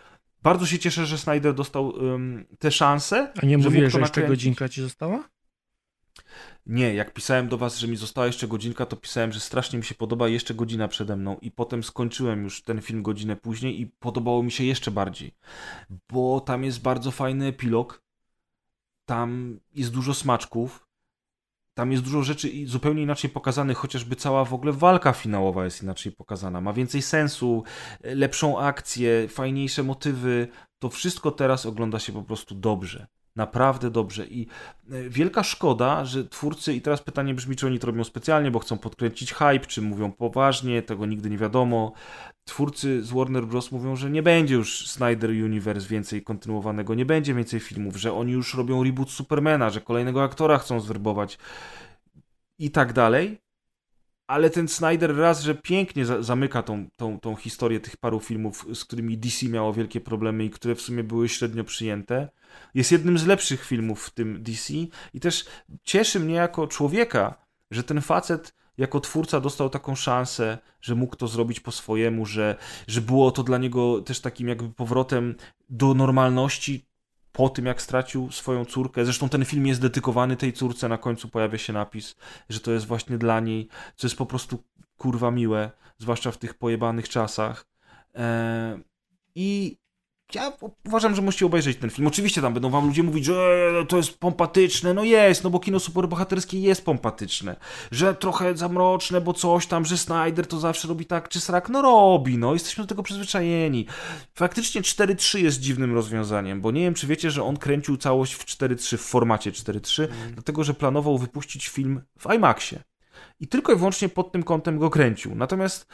bardzo 0.43 0.67
się 0.67 0.79
cieszę, 0.79 1.07
że 1.07 1.19
Snyder 1.19 1.55
dostał 1.55 1.97
ym, 1.97 2.47
tę 2.59 2.71
szansę. 2.71 3.33
A 3.43 3.47
nie 3.47 3.59
mówiłeś, 3.59 3.79
że 3.79 3.85
jeszcze 3.85 4.01
nakręcić. 4.01 4.29
godzinka 4.29 4.69
ci 4.69 4.83
została? 4.83 5.29
Nie, 6.67 6.95
jak 6.95 7.13
pisałem 7.13 7.49
do 7.49 7.59
was, 7.59 7.79
że 7.79 7.89
mi 7.89 7.97
została 7.97 8.27
jeszcze 8.27 8.49
godzinka, 8.49 8.87
to 8.87 8.97
pisałem, 8.97 9.33
że 9.33 9.41
strasznie 9.41 9.79
mi 9.79 9.85
się 9.85 9.95
podoba 9.95 10.29
jeszcze 10.29 10.55
godzina 10.55 10.89
przede 10.89 11.17
mną 11.17 11.37
i 11.41 11.51
potem 11.51 11.83
skończyłem 11.83 12.45
już 12.45 12.63
ten 12.63 12.81
film 12.81 13.03
godzinę 13.03 13.37
później 13.37 13.81
i 13.81 13.87
podobało 13.87 14.43
mi 14.43 14.53
się 14.53 14.65
jeszcze 14.65 14.91
bardziej, 14.91 15.35
bo 16.13 16.41
tam 16.41 16.65
jest 16.65 16.83
bardzo 16.83 17.11
fajny 17.11 17.47
epilog, 17.47 18.03
tam 19.05 19.61
jest 19.75 19.91
dużo 19.91 20.15
smaczków, 20.15 20.87
tam 21.75 21.93
jest 21.93 22.05
dużo 22.05 22.23
rzeczy 22.23 22.51
zupełnie 22.67 23.03
inaczej 23.03 23.31
pokazanych, 23.31 23.79
chociażby 23.79 24.17
cała 24.17 24.45
w 24.45 24.55
ogóle 24.55 24.73
walka 24.73 25.13
finałowa 25.13 25.65
jest 25.65 25.83
inaczej 25.83 26.13
pokazana, 26.13 26.61
ma 26.61 26.73
więcej 26.73 27.03
sensu, 27.03 27.65
lepszą 28.01 28.59
akcję, 28.59 29.29
fajniejsze 29.29 29.83
motywy, 29.83 30.49
to 30.79 30.91
wszystko 30.91 31.31
teraz 31.31 31.67
ogląda 31.67 31.99
się 31.99 32.13
po 32.13 32.23
prostu 32.23 32.55
dobrze. 32.55 33.07
Naprawdę 33.37 33.91
dobrze 33.91 34.27
i 34.27 34.47
e, 34.91 35.09
wielka 35.09 35.43
szkoda, 35.43 36.05
że 36.05 36.29
twórcy, 36.29 36.73
i 36.75 36.81
teraz 36.81 37.03
pytanie 37.03 37.35
brzmi, 37.35 37.57
czy 37.57 37.67
oni 37.67 37.79
to 37.79 37.87
robią 37.87 38.05
specjalnie, 38.05 38.51
bo 38.51 38.59
chcą 38.59 38.79
podkręcić 38.79 39.33
hype, 39.33 39.67
czy 39.67 39.83
mówią 39.83 40.13
poważnie, 40.13 40.83
tego 40.83 41.07
nigdy 41.07 41.31
nie 41.31 41.39
wiadomo. 41.39 41.93
Twórcy 42.45 43.03
z 43.03 43.13
Warner 43.13 43.47
Bros. 43.47 43.73
mówią, 43.73 43.97
że 43.97 44.11
nie 44.11 44.23
będzie 44.23 44.55
już 44.55 44.89
Snyder 44.89 45.31
Universe 45.31 45.89
więcej 45.89 46.23
kontynuowanego, 46.23 46.95
nie 46.95 47.07
będzie 47.07 47.35
więcej 47.35 47.61
filmów, 47.61 47.97
że 47.97 48.13
oni 48.13 48.33
już 48.33 48.55
robią 48.55 48.85
reboot 48.85 49.11
Supermana, 49.11 49.71
że 49.71 49.81
kolejnego 49.81 50.23
aktora 50.23 50.59
chcą 50.59 50.81
zwerbować 50.81 51.39
i 52.59 52.71
tak 52.71 52.93
dalej. 52.93 53.44
Ale 54.27 54.51
ten 54.51 54.69
Snyder 54.69 55.17
raz, 55.17 55.43
że 55.43 55.55
pięknie 55.55 56.07
za 56.07 56.23
zamyka 56.23 56.63
tą, 56.63 56.89
tą, 56.97 57.21
tą 57.21 57.37
historię 57.37 57.81
tych 57.81 57.97
paru 57.97 58.21
filmów, 58.21 58.67
z 58.75 58.85
którymi 58.85 59.19
DC 59.19 59.47
miało 59.47 59.73
wielkie 59.73 60.01
problemy 60.01 60.45
i 60.45 60.51
które 60.51 60.75
w 60.75 60.81
sumie 60.81 61.05
były 61.05 61.29
średnio 61.29 61.65
przyjęte. 61.65 62.29
Jest 62.75 62.93
jednym 62.93 63.19
z 63.19 63.27
lepszych 63.27 63.65
filmów 63.65 64.05
w 64.05 64.11
tym 64.11 64.43
DC 64.43 64.75
i 65.15 65.21
też 65.21 65.45
cieszy 65.83 66.21
mnie 66.21 66.35
jako 66.35 66.67
człowieka, 66.67 67.35
że 67.71 67.85
ten 67.85 68.01
facet 68.01 68.55
jako 68.79 69.01
twórca 69.01 69.41
dostał 69.41 69.71
taką 69.71 69.95
szansę, 69.95 70.59
że 70.81 70.95
mógł 70.95 71.17
to 71.17 71.29
zrobić 71.29 71.61
po 71.61 71.73
swojemu, 71.73 72.27
że, 72.27 72.57
że 72.87 73.01
było 73.01 73.31
to 73.31 73.43
dla 73.43 73.59
niego 73.59 74.01
też 74.01 74.21
takim 74.21 74.49
jakby 74.49 74.69
powrotem 74.71 75.35
do 75.71 75.95
normalności 75.95 76.87
po 77.35 77.49
tym, 77.49 77.67
jak 77.67 77.83
stracił 77.83 78.31
swoją 78.33 78.65
córkę. 78.65 79.05
Zresztą 79.05 79.29
ten 79.29 79.45
film 79.45 79.67
jest 79.67 79.81
dedykowany 79.81 80.37
tej 80.37 80.53
córce, 80.53 80.89
na 80.89 80.99
końcu 80.99 81.29
pojawia 81.29 81.59
się 81.59 81.73
napis, 81.73 82.17
że 82.49 82.61
to 82.61 82.73
jest 82.73 82.87
właśnie 82.87 83.19
dla 83.19 83.41
niej, 83.41 83.69
co 83.97 84.07
jest 84.07 84.17
po 84.17 84.27
prostu 84.27 84.63
kurwa 84.99 85.31
miłe, 85.31 85.71
zwłaszcza 85.99 86.31
w 86.31 86.39
tych 86.39 86.55
pojebanych 86.55 87.09
czasach. 87.09 87.67
Eee, 88.15 88.85
I 89.35 89.79
ja 90.35 90.53
uważam, 90.87 91.15
że 91.15 91.23
musicie 91.23 91.47
obejrzeć 91.47 91.77
ten 91.77 91.91
film. 91.91 92.09
Oczywiście 92.09 92.41
tam 92.41 92.55
będą 92.55 92.71
wam 92.71 92.87
ludzie 92.87 93.03
mówić, 93.03 93.25
że 93.25 93.71
to 93.89 93.97
jest 93.97 94.19
pompatyczne. 94.19 94.95
No 94.95 95.05
jest, 95.05 95.45
no 95.45 95.51
bo 95.51 95.61
kino 95.61 95.81
superbohaterskie 95.81 96.61
jest 96.61 96.85
pompatyczne. 96.85 97.57
Że 97.91 98.15
trochę 98.15 98.57
zamroczne, 98.57 99.21
bo 99.21 99.33
coś 99.33 99.67
tam, 99.67 99.85
że 99.85 99.99
Snyder 99.99 100.47
to 100.47 100.61
zawsze 100.61 100.89
robi 100.89 101.07
tak 101.07 101.29
czy 101.29 101.41
srak. 101.41 101.69
No 101.69 101.83
robi, 101.83 102.39
no. 102.39 102.53
Jesteśmy 102.53 102.85
do 102.85 102.89
tego 102.89 103.03
przyzwyczajeni. 103.03 103.87
Faktycznie 104.35 104.83
4.3 104.83 105.39
jest 105.39 105.61
dziwnym 105.61 105.95
rozwiązaniem, 105.95 106.61
bo 106.61 106.71
nie 106.71 106.81
wiem, 106.81 106.95
czy 106.95 107.07
wiecie, 107.07 107.31
że 107.31 107.45
on 107.45 107.57
kręcił 107.57 107.97
całość 107.97 108.35
w 108.35 108.45
4.3, 108.45 108.97
w 108.97 109.01
formacie 109.01 109.53
4.3, 109.53 110.05
mm. 110.05 110.33
dlatego, 110.33 110.65
że 110.65 110.75
planował 110.75 111.19
wypuścić 111.19 111.69
film 111.69 112.01
w 112.19 112.35
IMAXie. 112.35 112.79
I 113.41 113.49
tylko 113.49 113.73
i 113.73 113.77
wyłącznie 113.77 114.09
pod 114.09 114.33
tym 114.33 114.43
kątem 114.43 114.79
go 114.79 114.91
kręcił. 114.91 115.35
Natomiast 115.35 115.87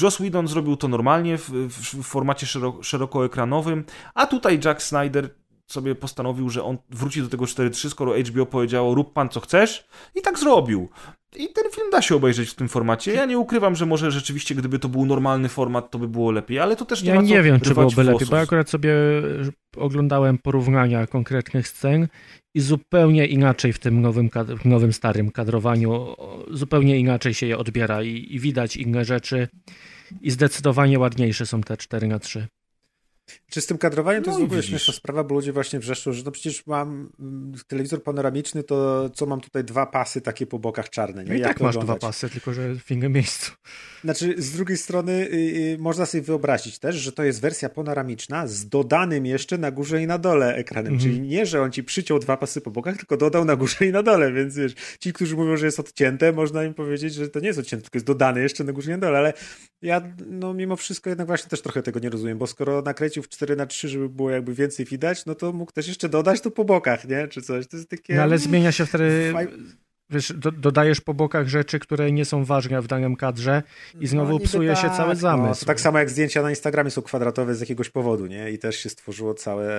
Joss 0.00 0.16
Whedon 0.16 0.48
zrobił 0.48 0.76
to 0.76 0.88
normalnie 0.88 1.38
w, 1.38 1.50
w, 1.50 2.02
w 2.02 2.06
formacie 2.06 2.46
szeroko, 2.46 2.82
szerokoekranowym, 2.82 3.84
a 4.14 4.26
tutaj 4.26 4.60
Jack 4.64 4.82
Snyder 4.82 5.30
sobie 5.66 5.94
postanowił, 5.94 6.50
że 6.50 6.64
on 6.64 6.78
wróci 6.90 7.22
do 7.22 7.28
tego 7.28 7.44
4.3, 7.44 7.90
skoro 7.90 8.14
HBO 8.18 8.46
powiedziało 8.46 8.94
rób 8.94 9.12
pan 9.12 9.28
co 9.28 9.40
chcesz 9.40 9.88
i 10.14 10.22
tak 10.22 10.38
zrobił. 10.38 10.88
I 11.36 11.52
ten 11.52 11.64
film 11.74 11.90
da 11.92 12.02
się 12.02 12.16
obejrzeć 12.16 12.50
w 12.50 12.54
tym 12.54 12.68
formacie. 12.68 13.12
Ja 13.12 13.24
nie 13.24 13.38
ukrywam, 13.38 13.76
że 13.76 13.86
może 13.86 14.10
rzeczywiście, 14.10 14.54
gdyby 14.54 14.78
to 14.78 14.88
był 14.88 15.06
normalny 15.06 15.48
format, 15.48 15.90
to 15.90 15.98
by 15.98 16.08
było 16.08 16.30
lepiej, 16.30 16.58
ale 16.58 16.76
to 16.76 16.84
też 16.84 17.02
nie 17.02 17.10
ja 17.10 17.20
nie 17.20 17.42
wiem, 17.42 17.60
czy 17.60 17.74
byłoby 17.74 18.04
lepiej, 18.04 18.28
bo 18.28 18.36
ja 18.36 18.42
akurat 18.42 18.70
sobie 18.70 18.94
oglądałem 19.76 20.38
porównania 20.38 21.06
konkretnych 21.06 21.68
scen 21.68 22.08
i 22.54 22.60
zupełnie 22.60 23.26
inaczej 23.26 23.72
w 23.72 23.78
tym 23.78 24.00
nowym, 24.00 24.30
w 24.58 24.64
nowym 24.64 24.92
starym 24.92 25.30
kadrowaniu, 25.30 26.14
zupełnie 26.50 26.98
inaczej 26.98 27.34
się 27.34 27.46
je 27.46 27.58
odbiera 27.58 28.02
i, 28.02 28.34
i 28.34 28.40
widać 28.40 28.76
inne 28.76 29.04
rzeczy. 29.04 29.48
I 30.20 30.30
zdecydowanie 30.30 30.98
ładniejsze 30.98 31.46
są 31.46 31.60
te 31.60 31.76
4 31.76 32.06
na 32.06 32.18
3 32.18 32.48
czy 33.50 33.60
z 33.60 33.66
tym 33.66 33.78
kadrowaniem 33.78 34.22
to 34.22 34.30
no 34.30 34.36
jest 34.36 34.42
w 34.42 34.44
ogóle 34.44 34.62
śmieszna 34.62 34.94
sprawa, 34.94 35.24
bo 35.24 35.34
ludzie 35.34 35.52
właśnie 35.52 35.78
wrzeszczą, 35.78 36.12
że 36.12 36.22
no 36.24 36.30
przecież 36.30 36.66
mam 36.66 37.10
mm, 37.20 37.52
telewizor 37.66 38.02
panoramiczny, 38.02 38.62
to 38.62 39.10
co 39.10 39.26
mam 39.26 39.40
tutaj 39.40 39.64
dwa 39.64 39.86
pasy 39.86 40.20
takie 40.20 40.46
po 40.46 40.58
bokach 40.58 40.90
czarne. 40.90 41.24
Nie? 41.24 41.30
No 41.30 41.36
i 41.36 41.40
tak 41.40 41.60
masz 41.60 41.76
oglądać? 41.76 41.98
dwa 41.98 42.08
pasy, 42.08 42.30
tylko 42.30 42.54
że 42.54 42.74
w 42.74 42.90
innym 42.90 43.12
miejscu. 43.12 43.52
Znaczy, 44.04 44.34
z 44.38 44.52
drugiej 44.52 44.76
strony 44.76 45.12
y, 45.12 45.34
y, 45.34 45.76
można 45.80 46.06
sobie 46.06 46.22
wyobrazić 46.22 46.78
też, 46.78 46.96
że 46.96 47.12
to 47.12 47.24
jest 47.24 47.40
wersja 47.40 47.68
panoramiczna 47.68 48.46
z 48.46 48.68
dodanym 48.68 49.26
jeszcze 49.26 49.58
na 49.58 49.70
górze 49.70 50.02
i 50.02 50.06
na 50.06 50.18
dole 50.18 50.54
ekranem. 50.54 50.92
Mhm. 50.92 51.10
Czyli 51.10 51.28
nie, 51.28 51.46
że 51.46 51.62
on 51.62 51.72
ci 51.72 51.84
przyciął 51.84 52.18
dwa 52.18 52.36
pasy 52.36 52.60
po 52.60 52.70
bokach, 52.70 52.96
tylko 52.96 53.16
dodał 53.16 53.44
na 53.44 53.56
górze 53.56 53.86
i 53.86 53.92
na 53.92 54.02
dole, 54.02 54.32
więc 54.32 54.56
wiesz, 54.56 54.74
ci, 55.00 55.12
którzy 55.12 55.36
mówią, 55.36 55.56
że 55.56 55.66
jest 55.66 55.80
odcięte, 55.80 56.32
można 56.32 56.64
im 56.64 56.74
powiedzieć, 56.74 57.14
że 57.14 57.28
to 57.28 57.40
nie 57.40 57.46
jest 57.46 57.58
odcięte, 57.58 57.82
tylko 57.82 57.96
jest 57.96 58.06
dodane 58.06 58.40
jeszcze 58.40 58.64
na 58.64 58.72
górze 58.72 58.90
i 58.90 58.94
na 58.94 58.98
dole, 58.98 59.18
ale 59.18 59.32
ja 59.82 60.02
no 60.26 60.54
mimo 60.54 60.76
wszystko 60.76 61.10
jednak 61.10 61.26
właśnie 61.26 61.48
też 61.48 61.62
trochę 61.62 61.82
tego 61.82 62.00
nie 62.00 62.10
rozumiem, 62.10 62.38
bo 62.38 62.46
skoro 62.46 62.82
nakręcił 62.82 63.19
w 63.22 63.28
4 63.28 63.56
na 63.56 63.66
3 63.66 63.88
żeby 63.88 64.08
było 64.08 64.30
jakby 64.30 64.54
więcej 64.54 64.86
widać, 64.86 65.26
no 65.26 65.34
to 65.34 65.52
mógł 65.52 65.72
też 65.72 65.88
jeszcze 65.88 66.08
dodać 66.08 66.40
to 66.40 66.50
po 66.50 66.64
bokach, 66.64 67.08
nie? 67.08 67.28
Czy 67.28 67.42
coś. 67.42 67.66
To 67.66 67.76
jest 67.76 67.90
takie... 67.90 68.14
No 68.14 68.22
ale 68.22 68.38
zmienia 68.38 68.72
się 68.72 68.86
wtedy... 68.86 69.34
Wiesz, 70.10 70.32
do, 70.36 70.52
dodajesz 70.52 71.00
po 71.00 71.14
bokach 71.14 71.48
rzeczy, 71.48 71.78
które 71.78 72.12
nie 72.12 72.24
są 72.24 72.44
ważne 72.44 72.82
w 72.82 72.86
danym 72.86 73.16
kadrze 73.16 73.62
i 74.00 74.06
znowu 74.06 74.32
no, 74.32 74.38
psuje 74.38 74.72
tak, 74.72 74.82
się 74.82 74.96
cały 74.96 75.16
zamysł. 75.16 75.64
No, 75.64 75.66
tak 75.66 75.80
samo 75.80 75.98
jak 75.98 76.10
zdjęcia 76.10 76.42
na 76.42 76.50
Instagramie 76.50 76.90
są 76.90 77.02
kwadratowe 77.02 77.54
z 77.54 77.60
jakiegoś 77.60 77.90
powodu, 77.90 78.26
nie? 78.26 78.50
I 78.50 78.58
też 78.58 78.76
się 78.76 78.88
stworzyło 78.88 79.34
całe, 79.34 79.72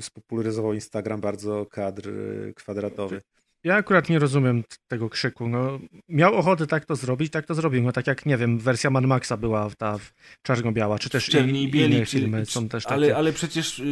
spopularyzował 0.00 0.74
Instagram 0.74 1.20
bardzo 1.20 1.66
kadr 1.66 2.10
kwadratowy. 2.54 3.20
Ja 3.64 3.74
akurat 3.74 4.08
nie 4.08 4.18
rozumiem 4.18 4.64
tego 4.88 5.10
krzyku. 5.10 5.48
No, 5.48 5.78
miał 6.08 6.34
ochotę 6.34 6.66
tak 6.66 6.84
to 6.84 6.96
zrobić, 6.96 7.32
tak 7.32 7.46
to 7.46 7.54
zrobił. 7.54 7.82
No 7.82 7.92
tak 7.92 8.06
jak, 8.06 8.26
nie 8.26 8.36
wiem, 8.36 8.58
wersja 8.58 8.90
Mad 8.90 9.04
Maxa 9.04 9.36
była 9.36 9.68
ta 9.78 9.96
czarno-biała, 10.42 10.98
czy 10.98 11.10
też 11.10 11.26
Czerni 11.26 11.62
i, 11.62 11.70
bieli, 11.70 11.96
inne 11.96 12.06
filmy 12.06 12.46
są 12.46 12.68
też 12.68 12.84
takie. 12.84 12.94
Ale, 12.94 13.16
ale 13.16 13.32
przecież 13.32 13.78
y, 13.78 13.84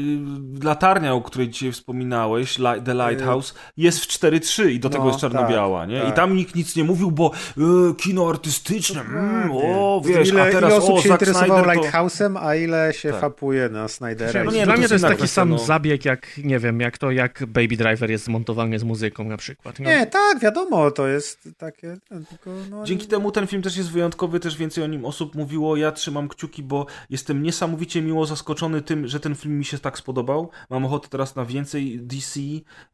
latarnia, 0.62 1.15
o 1.15 1.20
której 1.20 1.49
dzisiaj 1.49 1.73
wspominałeś, 1.73 2.59
The 2.85 2.94
Lighthouse, 2.94 3.55
jest 3.77 4.05
w 4.05 4.09
4.3 4.09 4.70
i 4.70 4.81
do 4.81 4.89
no, 4.89 4.93
tego 4.93 5.09
jest 5.09 5.20
czarno-biała, 5.20 5.81
tak, 5.81 5.90
nie? 5.90 6.01
Tak. 6.01 6.09
I 6.09 6.12
tam 6.12 6.36
nikt 6.36 6.55
nic 6.55 6.77
nie 6.77 6.85
mówił, 6.85 7.11
bo 7.11 7.31
y, 7.59 7.62
kino 7.94 8.28
artystyczne, 8.31 9.01
mm, 9.01 9.51
o, 9.53 10.03
wiesz, 10.05 10.28
ile, 10.28 10.43
a 10.43 10.51
teraz 10.51 10.70
ile 10.70 10.77
osób 10.77 10.94
o, 10.94 11.03
się 11.03 11.09
Zack 11.09 11.23
interesowało 11.23 11.65
to... 11.65 11.70
Lighthouse'em, 11.70 12.39
a 12.40 12.55
ile 12.55 12.93
się 12.94 13.11
tak. 13.11 13.20
fapuje 13.20 13.69
na 13.69 13.89
Snydera. 13.89 14.44
No 14.44 14.51
nie, 14.51 14.65
Dla 14.65 14.77
mnie 14.77 14.89
to 14.89 14.94
jest 14.94 15.07
taki 15.07 15.28
sam 15.28 15.51
no... 15.51 15.59
zabieg, 15.59 16.05
jak, 16.05 16.39
nie 16.39 16.59
wiem, 16.59 16.81
jak 16.81 16.99
to, 16.99 17.11
jak 17.11 17.47
Baby 17.47 17.77
Driver 17.77 18.11
jest 18.11 18.24
zmontowany 18.24 18.78
z 18.78 18.85
muzyką 18.85 19.24
na 19.24 19.36
przykład. 19.36 19.61
No. 19.64 19.72
Nie, 19.78 20.06
tak, 20.06 20.40
wiadomo, 20.40 20.90
to 20.90 21.06
jest 21.06 21.48
takie. 21.59 21.97
No, 22.10 22.20
tylko, 22.30 22.51
no, 22.70 22.84
Dzięki 22.84 23.06
temu 23.06 23.32
ten 23.32 23.47
film 23.47 23.62
też 23.62 23.76
jest 23.76 23.90
wyjątkowy, 23.90 24.40
też 24.40 24.56
więcej 24.56 24.84
o 24.84 24.86
nim 24.86 25.05
osób 25.05 25.34
mówiło. 25.34 25.76
Ja 25.76 25.93
trzymam 25.93 26.28
kciuki, 26.28 26.62
bo 26.62 26.86
jestem 27.10 27.43
niesamowicie 27.43 28.02
miło 28.02 28.26
zaskoczony 28.26 28.82
tym, 28.82 29.09
że 29.09 29.20
ten 29.20 29.34
film 29.34 29.59
mi 29.59 29.64
się 29.64 29.78
tak 29.78 29.98
spodobał. 29.98 30.51
Mam 30.70 30.84
ochotę 30.84 31.09
teraz 31.09 31.36
na 31.36 31.44
więcej 31.44 32.01
DC. 32.01 32.40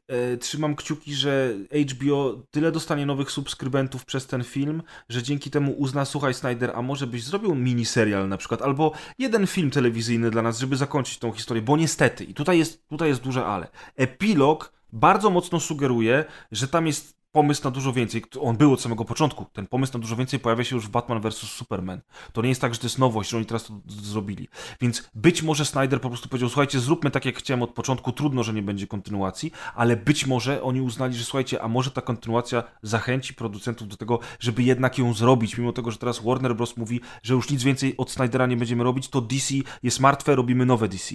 E, 0.08 0.36
trzymam 0.36 0.76
kciuki, 0.76 1.14
że 1.14 1.54
HBO 1.90 2.42
tyle 2.50 2.72
dostanie 2.72 3.06
nowych 3.06 3.30
subskrybentów 3.30 4.04
przez 4.04 4.26
ten 4.26 4.44
film, 4.44 4.82
że 5.08 5.22
dzięki 5.22 5.50
temu 5.50 5.72
uzna, 5.72 6.04
słuchaj 6.04 6.34
Snyder, 6.34 6.72
a 6.74 6.82
może 6.82 7.06
byś 7.06 7.24
zrobił 7.24 7.54
miniserial 7.54 8.28
na 8.28 8.36
przykład, 8.36 8.62
albo 8.62 8.92
jeden 9.18 9.46
film 9.46 9.70
telewizyjny 9.70 10.30
dla 10.30 10.42
nas, 10.42 10.58
żeby 10.58 10.76
zakończyć 10.76 11.18
tą 11.18 11.32
historię, 11.32 11.62
bo 11.62 11.76
niestety, 11.76 12.24
i 12.24 12.34
tutaj 12.34 12.58
jest, 12.58 12.88
tutaj 12.88 13.08
jest 13.08 13.20
duże 13.20 13.46
ale, 13.46 13.68
epilog 13.96 14.77
bardzo 14.92 15.30
mocno 15.30 15.60
sugeruje, 15.60 16.24
że 16.52 16.68
tam 16.68 16.86
jest 16.86 17.18
pomysł 17.32 17.64
na 17.64 17.70
dużo 17.70 17.92
więcej. 17.92 18.22
On 18.40 18.56
był 18.56 18.72
od 18.72 18.80
samego 18.80 19.04
początku. 19.04 19.44
Ten 19.52 19.66
pomysł 19.66 19.92
na 19.92 20.00
dużo 20.00 20.16
więcej 20.16 20.40
pojawia 20.40 20.64
się 20.64 20.76
już 20.76 20.86
w 20.86 20.90
Batman 20.90 21.20
vs. 21.20 21.36
Superman. 21.36 22.00
To 22.32 22.42
nie 22.42 22.48
jest 22.48 22.60
tak, 22.60 22.74
że 22.74 22.80
to 22.80 22.86
jest 22.86 22.98
nowość, 22.98 23.30
że 23.30 23.36
oni 23.36 23.46
teraz 23.46 23.64
to 23.64 23.80
zrobili. 23.86 24.48
Więc 24.80 25.10
być 25.14 25.42
może 25.42 25.64
Snyder 25.64 26.00
po 26.00 26.08
prostu 26.08 26.28
powiedział, 26.28 26.48
słuchajcie, 26.48 26.80
zróbmy 26.80 27.10
tak, 27.10 27.24
jak 27.24 27.36
chciałem 27.36 27.62
od 27.62 27.70
początku, 27.70 28.12
trudno, 28.12 28.42
że 28.42 28.52
nie 28.52 28.62
będzie 28.62 28.86
kontynuacji, 28.86 29.52
ale 29.74 29.96
być 29.96 30.26
może 30.26 30.62
oni 30.62 30.80
uznali, 30.80 31.14
że 31.14 31.24
słuchajcie, 31.24 31.62
a 31.62 31.68
może 31.68 31.90
ta 31.90 32.00
kontynuacja 32.00 32.62
zachęci 32.82 33.34
producentów 33.34 33.88
do 33.88 33.96
tego, 33.96 34.18
żeby 34.40 34.62
jednak 34.62 34.98
ją 34.98 35.14
zrobić, 35.14 35.58
mimo 35.58 35.72
tego, 35.72 35.90
że 35.90 35.98
teraz 35.98 36.24
Warner 36.24 36.56
Bros. 36.56 36.76
mówi, 36.76 37.00
że 37.22 37.34
już 37.34 37.50
nic 37.50 37.62
więcej 37.62 37.96
od 37.96 38.10
Snydera 38.10 38.46
nie 38.46 38.56
będziemy 38.56 38.84
robić, 38.84 39.08
to 39.08 39.20
DC 39.20 39.54
jest 39.82 40.00
martwe, 40.00 40.36
robimy 40.36 40.66
nowe 40.66 40.88
DC. 40.88 41.14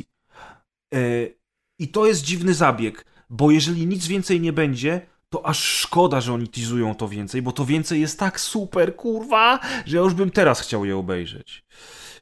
Yy, 0.94 1.38
I 1.80 1.88
to 1.88 2.06
jest 2.06 2.24
dziwny 2.24 2.54
zabieg, 2.54 3.06
bo 3.30 3.52
jeżeli 3.52 3.88
nic 3.88 4.08
więcej 4.08 4.41
nie 4.41 4.54
będzie, 4.54 5.02
to 5.30 5.45
aż 5.45 5.60
szkoda, 5.60 6.22
że 6.22 6.34
oni 6.34 6.48
teasują 6.48 6.95
to 6.95 7.08
więcej, 7.08 7.41
bo 7.41 7.52
to 7.52 7.66
więcej 7.66 8.02
jest 8.02 8.20
tak 8.20 8.40
super, 8.40 8.95
kurwa, 8.95 9.60
że 9.86 9.98
ja 9.98 10.04
już 10.04 10.14
bym 10.14 10.32
teraz 10.32 10.62
chciał 10.62 10.86
je 10.86 10.98
obejrzeć. 10.98 11.66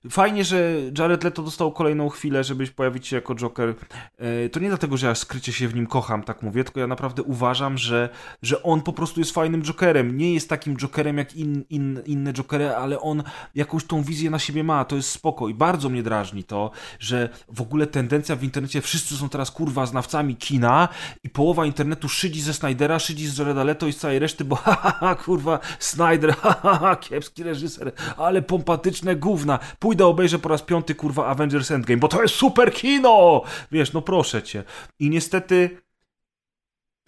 Fajnie, 0.10 0.44
że 0.44 0.74
Jared 0.98 1.24
Leto 1.24 1.44
dostał 1.44 1.72
kolejną 1.72 2.10
chwilę, 2.10 2.44
żebyś 2.44 2.72
pojawić 2.72 3.08
się 3.08 3.16
jako 3.16 3.36
Joker. 3.36 3.76
E, 4.18 4.50
to 4.50 4.60
nie 4.60 4.68
dlatego, 4.68 4.98
że 4.98 5.08
ja 5.08 5.16
skrycie 5.16 5.54
się 5.54 5.68
w 5.68 5.76
nim 5.76 5.88
kocham, 5.88 6.24
tak 6.24 6.42
mówię, 6.42 6.64
tylko 6.64 6.80
ja 6.80 6.88
naprawdę 6.88 7.24
uważam, 7.24 7.78
że, 7.78 8.10
że 8.42 8.64
on 8.64 8.82
po 8.82 8.94
prostu 8.94 9.20
jest 9.20 9.32
fajnym 9.32 9.64
Jokerem. 9.64 10.18
Nie 10.18 10.34
jest 10.34 10.50
takim 10.50 10.78
Jokerem 10.78 11.18
jak 11.18 11.36
in, 11.36 11.64
in, 11.70 12.02
inne 12.06 12.34
Jokery, 12.34 12.70
ale 12.70 13.00
on 13.00 13.24
jakąś 13.56 13.84
tą 13.84 14.04
wizję 14.04 14.30
na 14.30 14.40
siebie 14.40 14.64
ma, 14.64 14.86
to 14.86 14.96
jest 14.96 15.10
spoko. 15.10 15.50
I 15.50 15.54
bardzo 15.54 15.90
mnie 15.90 16.04
drażni 16.04 16.44
to, 16.44 16.72
że 17.00 17.30
w 17.50 17.62
ogóle 17.62 17.88
tendencja 17.88 18.36
w 18.36 18.44
internecie, 18.44 18.82
wszyscy 18.82 19.18
są 19.18 19.30
teraz 19.30 19.52
kurwa 19.52 19.86
znawcami 19.86 20.36
kina 20.36 20.88
i 21.24 21.30
połowa 21.30 21.66
internetu 21.66 22.10
szydzi 22.10 22.42
ze 22.42 22.54
Snydera, 22.54 23.00
szydzi 23.00 23.28
z 23.28 23.38
Jareda 23.38 23.64
Leto 23.64 23.88
i 23.88 23.94
z 23.94 23.98
całej 23.98 24.20
reszty, 24.20 24.46
bo 24.46 24.56
ha, 24.66 25.16
kurwa, 25.26 25.60
Snyder, 25.80 26.36
ha, 26.62 26.96
kiepski 26.96 27.44
reżyser, 27.44 27.92
ale 28.18 28.42
pompatyczne 28.42 29.16
gówna. 29.16 29.60
Pójdź 29.80 29.91
pójdę, 29.92 30.06
obejrzę 30.06 30.40
po 30.40 30.50
raz 30.50 30.62
piąty, 30.62 30.96
kurwa, 30.96 31.28
Avengers 31.28 31.72
Endgame, 31.72 32.00
bo 32.00 32.08
to 32.08 32.22
jest 32.22 32.36
super 32.36 32.74
kino! 32.74 33.42
Wiesz, 33.72 33.94
no 33.94 34.02
proszę 34.02 34.44
cię. 34.44 34.64
I 35.00 35.10
niestety 35.10 35.70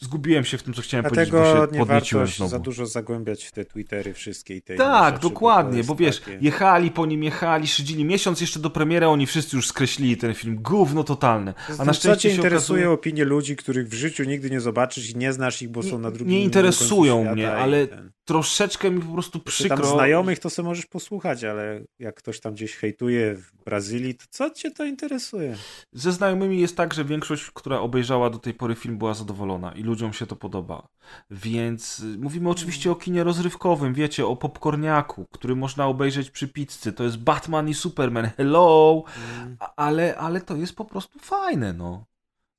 zgubiłem 0.01 0.45
się 0.45 0.57
w 0.57 0.63
tym, 0.63 0.73
co 0.73 0.81
chciałem 0.81 1.03
Dlatego 1.03 1.37
powiedzieć, 1.37 1.61
bo 1.61 1.77
się 1.77 1.79
nie 1.79 1.85
warto 1.85 2.27
znowu. 2.27 2.51
za 2.51 2.59
dużo 2.59 2.85
zagłębiać 2.85 3.45
w 3.45 3.51
te 3.51 3.65
Twittery 3.65 4.13
wszystkie 4.13 4.55
i 4.55 4.61
te 4.61 4.75
Tak, 4.75 5.13
rzeczy, 5.15 5.21
dokładnie, 5.29 5.83
bo, 5.83 5.87
bo 5.87 5.95
wiesz, 5.95 6.19
takie... 6.19 6.37
jechali 6.41 6.91
po 6.91 7.05
nim, 7.05 7.23
jechali, 7.23 7.67
szydzili 7.67 8.05
miesiąc 8.05 8.41
jeszcze 8.41 8.59
do 8.59 8.69
premiery, 8.69 9.07
oni 9.07 9.25
wszyscy 9.25 9.55
już 9.55 9.67
skreślili 9.67 10.17
ten 10.17 10.33
film. 10.33 10.57
Gówno 10.61 11.03
totalne. 11.03 11.53
A 11.79 11.85
na 11.85 11.93
szczęście 11.93 12.09
co 12.09 12.15
cię 12.15 12.35
interesuje 12.35 12.79
okazuje... 12.79 12.89
opinie 12.93 13.25
ludzi, 13.25 13.55
których 13.55 13.87
w 13.87 13.93
życiu 13.93 14.23
nigdy 14.23 14.49
nie 14.49 14.61
zobaczysz 14.61 15.09
i 15.09 15.17
nie 15.17 15.33
znasz 15.33 15.61
ich, 15.61 15.69
bo 15.69 15.83
są 15.83 15.99
na 15.99 16.11
drugim 16.11 16.33
Nie 16.33 16.43
interesują 16.43 17.33
mnie, 17.33 17.51
ale 17.51 17.87
ten 17.87 18.11
troszeczkę 18.25 18.91
mi 18.91 19.01
po 19.01 19.13
prostu 19.13 19.39
przykro. 19.39 19.77
Tam 19.77 19.85
znajomych 19.85 20.39
to 20.39 20.49
sobie 20.49 20.67
możesz 20.69 20.85
posłuchać, 20.85 21.43
ale 21.43 21.83
jak 21.99 22.15
ktoś 22.15 22.39
tam 22.39 22.53
gdzieś 22.53 22.75
hejtuje 22.75 23.35
w 23.35 23.63
Brazylii, 23.65 24.15
to 24.15 24.25
co 24.29 24.49
cię 24.49 24.71
to 24.71 24.85
interesuje? 24.85 25.55
Ze 25.93 26.11
znajomymi 26.11 26.61
jest 26.61 26.77
tak, 26.77 26.93
że 26.93 27.05
większość, 27.05 27.51
która 27.51 27.79
obejrzała 27.79 28.29
do 28.29 28.37
tej 28.37 28.53
pory 28.53 28.75
film, 28.75 28.97
była 28.97 29.13
zadowolona 29.13 29.71
i 29.71 29.83
ludziom 29.83 30.13
się 30.13 30.27
to 30.27 30.35
podoba. 30.35 30.87
Więc 31.31 31.99
y, 31.99 32.17
mówimy 32.17 32.49
oczywiście 32.49 32.91
o 32.91 32.95
kinie 32.95 33.23
rozrywkowym, 33.23 33.93
wiecie, 33.93 34.27
o 34.27 34.35
popcorniaku, 34.35 35.25
który 35.31 35.55
można 35.55 35.87
obejrzeć 35.87 36.29
przy 36.29 36.47
pizzy. 36.47 36.93
To 36.93 37.03
jest 37.03 37.17
Batman 37.17 37.69
i 37.69 37.73
Superman, 37.73 38.29
hello! 38.37 39.03
Mm. 39.39 39.57
Ale, 39.75 40.17
ale 40.17 40.41
to 40.41 40.55
jest 40.55 40.75
po 40.75 40.85
prostu 40.85 41.19
fajne, 41.19 41.73
no. 41.73 42.05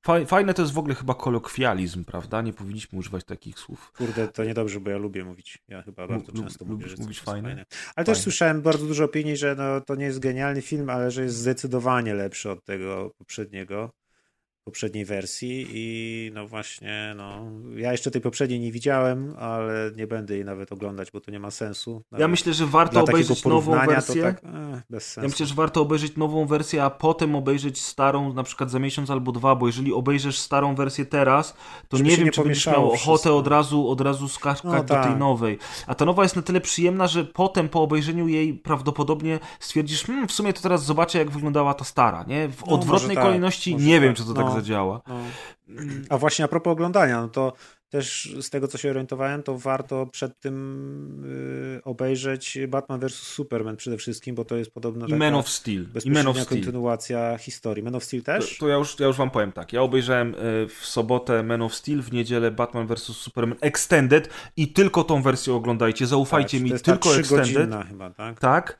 Faj- 0.05 0.25
Fajne 0.25 0.53
to 0.53 0.61
jest 0.61 0.73
w 0.73 0.77
ogóle 0.77 0.95
chyba 0.95 1.13
kolokwializm, 1.13 2.05
prawda? 2.05 2.41
Nie 2.41 2.53
powinniśmy 2.53 2.99
używać 2.99 3.23
takich 3.25 3.59
słów. 3.59 3.91
Kurde, 3.97 4.27
to 4.27 4.43
niedobrze, 4.43 4.79
bo 4.79 4.89
ja 4.89 4.97
lubię 4.97 5.23
mówić. 5.25 5.57
Ja 5.67 5.81
chyba 5.81 6.07
bardzo 6.07 6.31
lub- 6.31 6.43
często 6.45 6.65
mówię, 6.65 6.87
że 6.87 6.95
mówić 6.97 7.21
fajne? 7.21 7.47
fajne. 7.49 7.65
Ale 7.95 8.05
też 8.05 8.15
Fajne. 8.17 8.23
słyszałem 8.23 8.61
bardzo 8.61 8.85
dużo 8.85 9.03
opinii, 9.05 9.37
że 9.37 9.55
no, 9.55 9.81
to 9.81 9.95
nie 9.95 10.05
jest 10.05 10.19
genialny 10.19 10.61
film, 10.61 10.89
ale 10.89 11.11
że 11.11 11.23
jest 11.23 11.35
zdecydowanie 11.35 12.13
lepszy 12.13 12.51
od 12.51 12.63
tego 12.63 13.11
poprzedniego, 13.17 13.91
poprzedniej 14.69 15.05
wersji 15.05 15.67
i 15.69 16.31
no 16.33 16.47
właśnie, 16.47 17.13
no 17.17 17.45
ja 17.75 17.91
jeszcze 17.91 18.11
tej 18.11 18.21
poprzedniej 18.21 18.59
nie 18.59 18.71
widziałem, 18.71 19.35
ale 19.39 19.91
nie 19.95 20.07
będę 20.07 20.35
jej 20.35 20.45
nawet 20.45 20.71
oglądać, 20.71 21.11
bo 21.11 21.19
to 21.21 21.31
nie 21.31 21.39
ma 21.39 21.51
sensu. 21.51 22.01
Ja 22.11 22.17
Nawet 22.17 22.31
myślę, 22.31 22.53
że 22.53 22.65
warto 22.65 23.03
obejrzeć 23.03 23.45
nową 23.45 23.85
wersję. 23.85 24.21
tak 24.23 24.41
eh, 24.43 24.81
bez 24.89 25.03
sensu. 25.03 25.21
Ja 25.21 25.27
myślę, 25.27 25.45
że 25.45 25.55
warto 25.55 25.81
obejrzeć 25.81 26.17
nową 26.17 26.45
wersję, 26.45 26.83
a 26.83 26.89
potem 26.89 27.35
obejrzeć 27.35 27.81
starą 27.81 28.33
na 28.33 28.43
przykład 28.43 28.71
za 28.71 28.79
miesiąc 28.79 29.09
albo 29.09 29.31
dwa, 29.31 29.55
bo 29.55 29.67
jeżeli 29.67 29.93
obejrzysz 29.93 30.37
starą 30.37 30.75
wersję 30.75 31.05
teraz, 31.05 31.53
to 31.89 31.97
Żeby 31.97 32.09
nie 32.09 32.15
wiem, 32.17 32.25
nie 32.25 32.31
czy 32.31 32.43
będziesz 32.43 32.67
miał 32.67 32.85
ochotę 32.91 32.97
wszystko. 32.97 33.37
od 33.37 33.47
razu, 33.47 33.89
od 33.89 34.01
razu 34.01 34.27
skakać 34.27 34.63
No 34.63 34.71
do 34.71 34.77
tej 34.83 34.87
tak. 34.87 35.19
nowej. 35.19 35.57
A 35.87 35.95
ta 35.95 36.05
nowa 36.05 36.23
jest 36.23 36.35
na 36.35 36.41
tyle 36.41 36.61
przyjemna, 36.61 37.07
że 37.07 37.23
potem 37.25 37.69
po 37.69 37.81
obejrzeniu 37.81 38.27
jej 38.27 38.53
prawdopodobnie 38.53 39.39
stwierdzisz, 39.59 40.03
hmm, 40.03 40.27
w 40.27 40.31
sumie 40.31 40.53
to 40.53 40.61
teraz 40.61 40.85
zobaczę, 40.85 41.17
jak 41.19 41.31
wyglądała 41.31 41.73
ta 41.73 41.85
stara, 41.85 42.23
nie? 42.27 42.49
W 42.49 42.65
No, 42.65 42.73
odwrotnej 42.73 43.15
tak, 43.15 43.25
kolejności 43.25 43.75
nie 43.75 43.99
wiem, 44.01 44.13
tak. 44.13 44.17
czy 44.17 44.23
to 44.27 44.33
tak 44.33 44.45
No. 44.45 44.54
Zadziała. 44.55 45.01
No. 45.07 45.19
A 46.09 46.17
właśnie 46.17 46.45
a 46.45 46.47
propos 46.47 46.71
oglądania, 46.71 47.21
no 47.21 47.27
to 47.27 47.53
też 47.89 48.35
z 48.41 48.49
tego 48.49 48.67
co 48.67 48.77
się 48.77 48.89
orientowałem, 48.89 49.43
to 49.43 49.57
warto 49.57 50.05
przed 50.07 50.39
tym 50.39 51.25
y, 51.77 51.83
obejrzeć 51.83 52.57
Batman 52.67 52.99
vs 52.99 53.13
Superman 53.13 53.75
przede 53.77 53.97
wszystkim, 53.97 54.35
bo 54.35 54.45
to 54.45 54.55
jest 54.55 54.71
podobno 54.71 55.07
I 55.07 55.13
Man 55.13 55.35
of 55.35 55.49
Steel. 55.49 55.85
I 56.05 56.11
Man 56.11 56.27
of 56.27 56.39
Steel. 56.39 56.47
kontynuacja 56.61 57.37
historii. 57.37 57.83
Man 57.83 57.95
of 57.95 58.03
Steel 58.03 58.23
To, 58.23 58.25
też? 58.25 58.57
to 58.57 58.67
ja, 58.67 58.75
już, 58.75 58.99
ja 58.99 59.07
już 59.07 59.17
wam 59.17 59.31
powiem 59.31 59.51
tak. 59.51 59.73
Ja 59.73 59.81
obejrzałem 59.81 60.35
e, 60.35 60.37
w 60.67 60.85
sobotę 60.85 61.43
Man 61.43 61.61
of 61.61 61.75
Steel, 61.75 62.01
w 62.01 62.11
niedzielę 62.11 62.51
Batman 62.51 62.87
vs 62.87 63.01
Superman 63.03 63.57
Extended 63.61 64.29
i 64.57 64.73
tylko 64.73 65.03
tą 65.03 65.21
wersję 65.21 65.53
oglądajcie. 65.53 66.07
Zaufajcie 66.07 66.57
Tak, 66.57 66.63
mi, 66.63 66.71
to 66.71 66.79
tylko 66.79 67.15
Extended. 67.15 67.87
chyba, 67.87 68.09
tak? 68.09 68.39
Tak. 68.39 68.77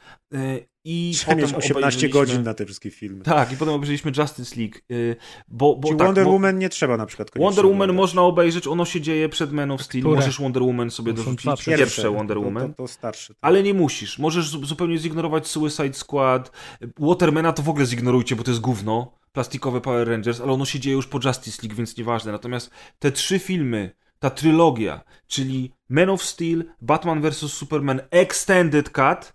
I 0.87 1.11
Trzeba 1.15 1.35
mieć 1.35 1.45
18 1.45 1.73
obejrzeliśmy- 1.75 2.09
godzin 2.09 2.43
na 2.43 2.53
te 2.53 2.65
wszystkie 2.65 2.91
filmy. 2.91 3.23
Tak, 3.23 3.51
i 3.51 3.57
potem 3.57 3.73
obejrzeliśmy 3.73 4.11
Justice 4.17 4.55
League. 4.59 4.75
e, 4.91 5.15
Bo, 5.47 5.75
bo 5.75 5.87
Czyli 5.87 5.97
tak, 5.99 6.07
Wonder 6.07 6.25
mo- 6.25 6.31
Woman 6.31 6.59
nie 6.59 6.69
trzeba 6.69 6.97
na 6.97 7.05
przykład 7.05 7.31
koniecznie 7.31 7.45
Wonder 7.45 7.65
Woman 7.65 7.81
oglądać. 7.89 8.01
można 8.03 8.21
obejrzeć, 8.21 8.67
ono 8.67 8.85
się 8.85 9.01
dzieje 9.01 9.29
przed 9.29 9.51
Man 9.51 9.71
of 9.71 9.81
Steel. 9.83 10.01
Które? 10.03 10.15
Możesz 10.15 10.39
Wonder 10.41 10.63
Woman 10.63 10.91
sobie 10.91 11.11
To 11.13 11.17
dorzucić. 11.17 11.45
Pierwsze, 11.45 11.77
pierwsze. 11.77 12.11
Wonder 12.11 12.37
to, 12.37 12.41
Woman. 12.43 12.69
To, 12.73 12.77
to 12.83 12.87
starsze. 12.87 13.27
tak. 13.33 13.37
Ale 13.41 13.63
nie 13.63 13.73
musisz. 13.73 14.19
Możesz 14.19 14.49
zu- 14.49 14.65
zupełnie 14.65 14.97
zignorować 14.97 15.47
Suicide 15.47 15.93
Squad. 15.93 16.51
Watermana 16.99 17.53
to 17.53 17.63
w 17.63 17.69
ogóle 17.69 17.85
zignorujcie, 17.85 18.35
bo 18.35 18.43
to 18.43 18.51
jest 18.51 18.61
gówno. 18.61 19.11
Plastikowe 19.31 19.81
Power 19.81 20.07
Rangers, 20.07 20.41
ale 20.41 20.51
ono 20.51 20.65
się 20.65 20.79
dzieje 20.79 20.95
już 20.95 21.07
po 21.07 21.19
Justice 21.23 21.61
League, 21.63 21.75
więc 21.77 21.97
nieważne. 21.97 22.31
Natomiast 22.31 22.71
te 22.99 23.11
trzy 23.11 23.39
filmy, 23.39 23.91
ta 24.19 24.29
trylogia, 24.29 25.01
czyli 25.27 25.71
Man 25.89 26.09
of 26.09 26.23
Steel, 26.23 26.65
Batman 26.81 27.21
vs. 27.21 27.37
Superman 27.53 28.01
Extended 28.11 28.89
Cut 28.89 29.33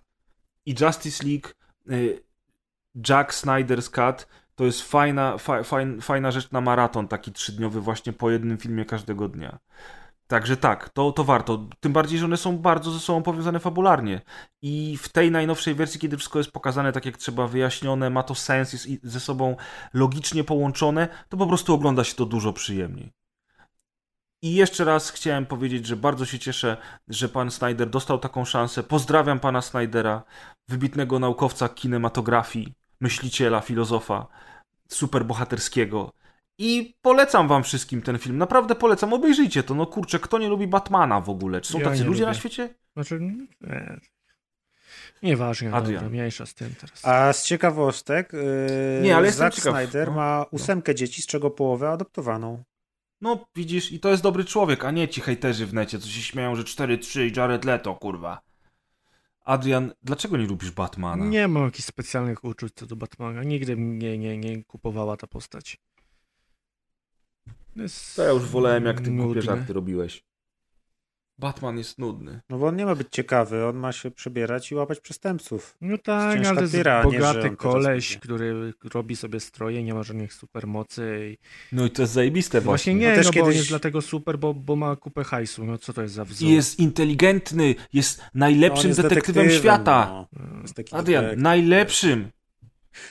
i 0.67 0.75
Justice 0.81 1.27
League 1.27 1.49
y, 1.91 2.23
Jack 3.09 3.33
Snyder's 3.33 3.91
Cut, 3.91 4.29
to 4.55 4.65
jest 4.65 4.83
fajna, 4.83 5.39
fa, 5.39 5.63
fajn, 5.63 6.01
fajna 6.01 6.31
rzecz 6.31 6.51
na 6.51 6.61
maraton, 6.61 7.09
taki 7.09 7.33
trzydniowy 7.33 7.81
właśnie 7.81 8.13
po 8.13 8.31
jednym 8.31 8.59
filmie 8.59 8.85
każdego 8.85 9.29
dnia. 9.29 9.59
Także 10.27 10.57
tak, 10.57 10.89
to, 10.89 11.13
to 11.13 11.25
warto. 11.25 11.69
Tym 11.81 11.93
bardziej, 11.93 12.19
że 12.19 12.25
one 12.25 12.37
są 12.37 12.59
bardzo 12.59 12.91
ze 12.91 13.01
sobą 13.01 13.23
powiązane 13.23 13.61
fabularnie. 13.61 14.21
I 14.63 14.99
w 15.03 15.09
tej 15.09 15.31
najnowszej 15.31 15.75
wersji, 15.75 16.01
kiedy 16.01 16.17
wszystko 16.17 16.39
jest 16.39 16.51
pokazane 16.51 16.93
tak 16.93 17.07
jak 17.07 17.17
trzeba, 17.17 17.47
wyjaśnione, 17.47 18.11
ma 18.11 18.23
to 18.23 18.35
sens, 18.35 18.73
jest 18.73 18.89
ze 19.03 19.21
sobą 19.21 19.57
logicznie 19.93 20.45
połączone, 20.45 21.09
to 21.29 21.37
po 21.37 21.47
prostu 21.47 21.75
ogląda 21.75 22.05
się 22.05 22.15
to 22.15 22.27
dużo 22.27 22.53
przyjemniej. 22.53 23.13
I 24.43 24.55
jeszcze 24.55 24.85
raz 24.85 25.11
chciałem 25.11 25.47
powiedzieć, 25.47 25.87
że 25.87 25.97
bardzo 25.97 26.27
się 26.27 26.39
cieszę, 26.39 26.77
że 27.09 27.29
pan 27.29 27.51
Snyder 27.51 27.91
dostał 27.91 28.19
taką 28.19 28.45
szansę. 28.45 28.83
Pozdrawiam 28.83 29.41
pana 29.41 29.63
Snydera, 29.63 30.23
wybitnego 30.69 31.19
naukowca 31.19 31.69
kinematografii, 31.69 32.75
myśliciela, 33.01 33.61
filozofa, 33.61 34.27
superbohaterskiego. 34.89 36.13
I 36.59 36.95
polecam 37.03 37.49
wam 37.49 37.63
wszystkim 37.63 38.03
ten 38.03 38.19
film. 38.19 38.39
Naprawdę 38.39 38.75
polecam, 38.75 39.13
obejrzyjcie 39.13 39.63
to. 39.63 39.75
No 39.75 39.87
kurczę, 39.87 40.19
kto 40.19 40.39
nie 40.39 40.49
lubi 40.49 40.67
Batmana 40.67 41.21
w 41.21 41.31
ogóle? 41.31 41.61
Czy 41.61 41.73
są 41.73 41.79
Ja 41.79 41.85
tacy 41.85 42.05
ludzie 42.05 42.23
na 42.23 42.29
lubię. 42.29 42.41
świecie? 42.41 42.75
Znaczy, 42.93 43.21
nie, 43.21 43.47
nieważne, 45.23 45.73
Adrian. 45.73 45.95
dobra, 45.95 46.11
mniejsza 46.11 46.47
z 46.47 46.55
tym 46.55 46.75
teraz. 46.81 47.05
A 47.05 47.33
z 47.33 47.45
ciekawostek, 47.45 48.33
yy, 48.33 49.01
Nie, 49.03 49.17
ale 49.17 49.33
Zack. 49.33 49.57
Snyder 49.57 50.09
No, 50.09 50.15
ma 50.15 50.39
no. 50.39 50.47
ósemkę 50.51 50.95
dzieci, 50.95 51.23
z 51.23 51.27
czego 51.27 51.51
połowę 51.51 51.91
adoptowaną. 51.91 52.63
No 53.21 53.47
widzisz, 53.57 53.93
i 53.93 54.01
to 54.01 54.09
jest 54.09 54.23
dobry 54.23 54.45
człowiek, 54.45 54.85
a 54.85 54.91
nie 54.91 55.09
ci 55.09 55.21
hejterzy 55.21 55.67
w 55.67 55.75
necie, 55.75 55.99
co 55.99 56.09
się 56.09 56.23
śmieją, 56.23 56.57
że 56.57 56.63
4-3 56.63 57.21
i 57.21 57.39
Jared 57.39 57.65
Leto, 57.65 57.95
kurwa. 57.95 58.41
Adrian, 59.45 59.93
dlaczego 60.03 60.37
nie 60.37 60.47
lubisz 60.47 60.71
Batmana? 60.71 61.25
Nie 61.25 61.49
mam 61.49 61.65
jakichś 61.65 61.85
specjalnych 61.89 62.45
uczuć 62.45 62.73
co 62.75 62.87
do 62.87 62.97
Batmana. 62.97 63.43
Nigdy 63.43 63.77
mnie 63.77 64.19
nie, 64.19 64.39
nie 64.39 64.65
kupowała 64.65 65.17
ta 65.17 65.27
postać. 65.27 65.79
Jest 67.77 68.17
To 68.17 68.23
ja 68.23 68.31
już 68.31 68.43
wolałem, 68.43 68.85
jak 68.85 69.01
ty 69.01 69.11
głupie 69.11 69.23
nudny. 69.23 69.43
żarty 69.43 69.73
robiłeś. 69.73 70.25
Batman 71.41 71.79
jest 71.79 71.99
nudny. 71.99 72.41
No 72.51 72.59
bo 72.59 72.67
on 72.67 72.77
nie 72.77 72.87
ma 72.87 72.95
być 72.95 73.09
ciekawy, 73.11 73.67
on 73.67 73.77
ma 73.77 73.93
się 73.93 74.11
przebierać 74.11 74.71
i 74.73 74.75
łapać 74.75 75.01
przestępców. 75.01 75.77
No 75.81 75.99
tak, 75.99 76.35
ciężka 76.35 76.51
ale 76.51 76.69
to 76.69 76.77
jest 76.77 76.89
bogaty 77.05 77.57
koleś, 77.57 78.17
który 78.17 78.73
robi 78.95 79.17
sobie 79.17 79.41
stroje, 79.41 79.83
nie 79.83 79.95
ma 79.95 80.03
żadnych 80.03 80.35
supermocy. 80.35 81.31
I... 81.33 81.39
No 81.77 81.87
i 81.87 81.91
to 81.91 82.03
jest 82.03 82.13
zajebiste 82.13 82.61
Właśnie 82.61 82.93
właśnie. 82.93 82.95
nie, 82.95 83.11
No 83.11 83.17
no, 83.17 83.23
też 83.23 83.25
bo 83.27 83.41
on 83.41 83.47
kiedyś- 83.47 83.57
jest 83.57 83.69
dlatego 83.69 84.03
super, 84.03 84.39
bo, 84.39 84.55
bo 84.55 84.77
ma 84.77 84.97
kupę 84.97 85.25
hajsu. 85.25 85.65
No 85.65 85.79
co 85.79 85.93
to 85.93 86.03
jest 86.03 86.15
za 86.15 86.25
wzór? 86.25 86.49
I 86.49 86.53
jest 86.55 86.79
inteligentny, 86.79 87.75
jest 87.93 88.19
No, 88.19 88.25
najlepszym 88.35 88.89
jest 88.89 89.03
detektywem, 89.03 89.51
świata. 89.51 90.27
No. 90.33 90.63
Jest 90.63 90.75
taki 90.75 90.95
Adrian, 90.95 91.23
detektyw. 91.25 91.43
najlepszym. 91.43 92.29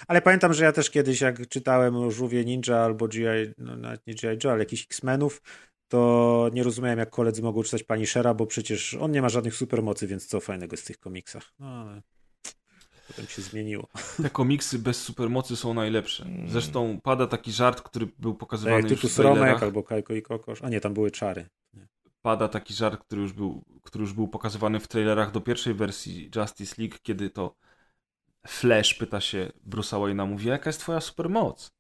Ale 0.08 0.22
pamiętam, 0.22 0.54
że 0.54 0.64
ja 0.66 0.72
też 0.72 0.90
kiedyś, 0.90 1.22
jak 1.22 1.48
czytałem 1.50 1.96
o 1.96 2.12
Żółwie 2.12 2.46
Ninja 2.46 2.78
albo 2.78 3.08
G.I. 3.08 3.54
No, 3.58 3.76
nawet 3.78 4.08
nie 4.08 4.14
G.I. 4.16 4.38
Joe, 4.44 4.52
ale 4.52 4.60
jakichś 4.60 4.84
X-Menów, 4.84 5.42
to 5.90 6.50
nie 6.54 6.64
rozumiałem, 6.64 7.00
jak 7.00 7.10
koledzy 7.10 7.42
mogą 7.42 7.64
czytać 7.64 7.84
Punishera, 7.84 8.34
bo 8.34 8.46
przecież 8.46 8.94
on 8.94 9.12
nie 9.12 9.22
ma 9.22 9.30
żadnych 9.30 9.56
supermocy, 9.56 10.08
więc 10.08 10.28
co 10.28 10.40
fajnego 10.40 10.74
jest 10.74 10.84
w 10.84 10.88
tych 10.88 11.00
komiksach. 11.00 11.54
No 11.60 11.68
ale 11.68 12.02
potem 13.08 13.28
się 13.28 13.42
zmieniło. 13.42 13.88
Te 14.22 14.30
komiksy 14.30 14.80
bez 14.80 15.02
supermocy 15.02 15.56
są 15.56 15.74
najlepsze. 15.74 16.26
Zresztą 16.48 17.00
pada 17.04 17.28
taki 17.28 17.52
żart, 17.52 17.82
który 17.82 18.08
był 18.20 18.32
Tak 18.32 18.40
pokazywany 18.40 18.76
jak 18.82 18.92
już 18.92 19.00
w 19.00 19.02
Tytus 19.02 19.16
trailerach. 19.16 19.48
Romek 19.48 19.64
albo 19.64 19.84
Kajko 19.84 20.14
i 20.14 20.22
Kokosz. 20.22 20.62
A 20.62 20.70
nie, 20.70 20.82
tam 20.82 20.94
były 20.94 21.12
czary. 21.12 21.50
pada 22.22 22.48
taki 22.48 22.74
żart, 22.74 23.02
który 23.04 23.22
już, 23.22 23.34
był, 23.34 23.64
który 23.84 24.02
już 24.02 24.14
był 24.14 24.28
pokazywany 24.28 24.80
w 24.80 24.88
trailerach 24.88 25.32
do 25.32 25.42
pierwszej 25.42 25.74
wersji 25.74 26.32
Justice 26.36 26.76
League, 26.78 26.98
kiedy 27.04 27.30
to 27.30 27.56
Flash 28.48 28.94
pyta 28.94 29.22
się 29.22 29.52
Bruce'a 29.70 29.98
Wayne'a, 30.00 30.28
mówi, 30.28 30.48
jaka 30.48 30.70
jest 30.70 30.80
twoja 30.80 31.02
supermoc? 31.02 31.79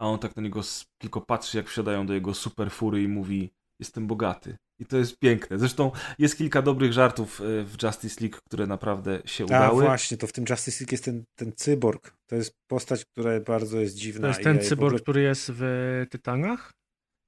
A 0.00 0.06
on 0.06 0.18
tak 0.18 0.36
na 0.36 0.42
niego 0.42 0.60
tylko 0.98 1.20
patrzy, 1.20 1.56
jak 1.56 1.68
wsiadają 1.68 2.06
do 2.06 2.14
jego 2.14 2.34
superfury 2.34 3.02
i 3.02 3.08
mówi, 3.08 3.50
jestem 3.78 4.06
bogaty. 4.06 4.56
I 4.78 4.86
to 4.86 4.96
jest 4.96 5.18
piękne. 5.18 5.58
Zresztą 5.58 5.90
jest 6.18 6.38
kilka 6.38 6.62
dobrych 6.62 6.92
żartów 6.92 7.40
e, 7.40 7.44
w 7.64 7.82
Justice 7.82 8.20
League, 8.20 8.36
które 8.46 8.66
naprawdę 8.66 9.22
się 9.24 9.44
A 9.44 9.46
udały. 9.46 9.84
właśnie, 9.84 10.16
to 10.16 10.26
w 10.26 10.32
tym 10.32 10.44
Justice 10.50 10.84
League 10.84 10.92
jest 10.94 11.04
ten, 11.04 11.24
ten 11.38 11.52
cyborg. 11.56 12.14
To 12.26 12.36
jest 12.36 12.52
postać, 12.70 13.04
która 13.04 13.40
bardzo 13.40 13.80
jest 13.80 13.96
dziwna. 13.96 14.20
To 14.20 14.28
jest 14.28 14.42
ten 14.42 14.56
ja 14.56 14.62
cyborg, 14.62 14.86
ogóle- 14.88 15.00
który 15.00 15.22
jest 15.22 15.50
w 15.54 15.62
Tytanach? 16.10 16.72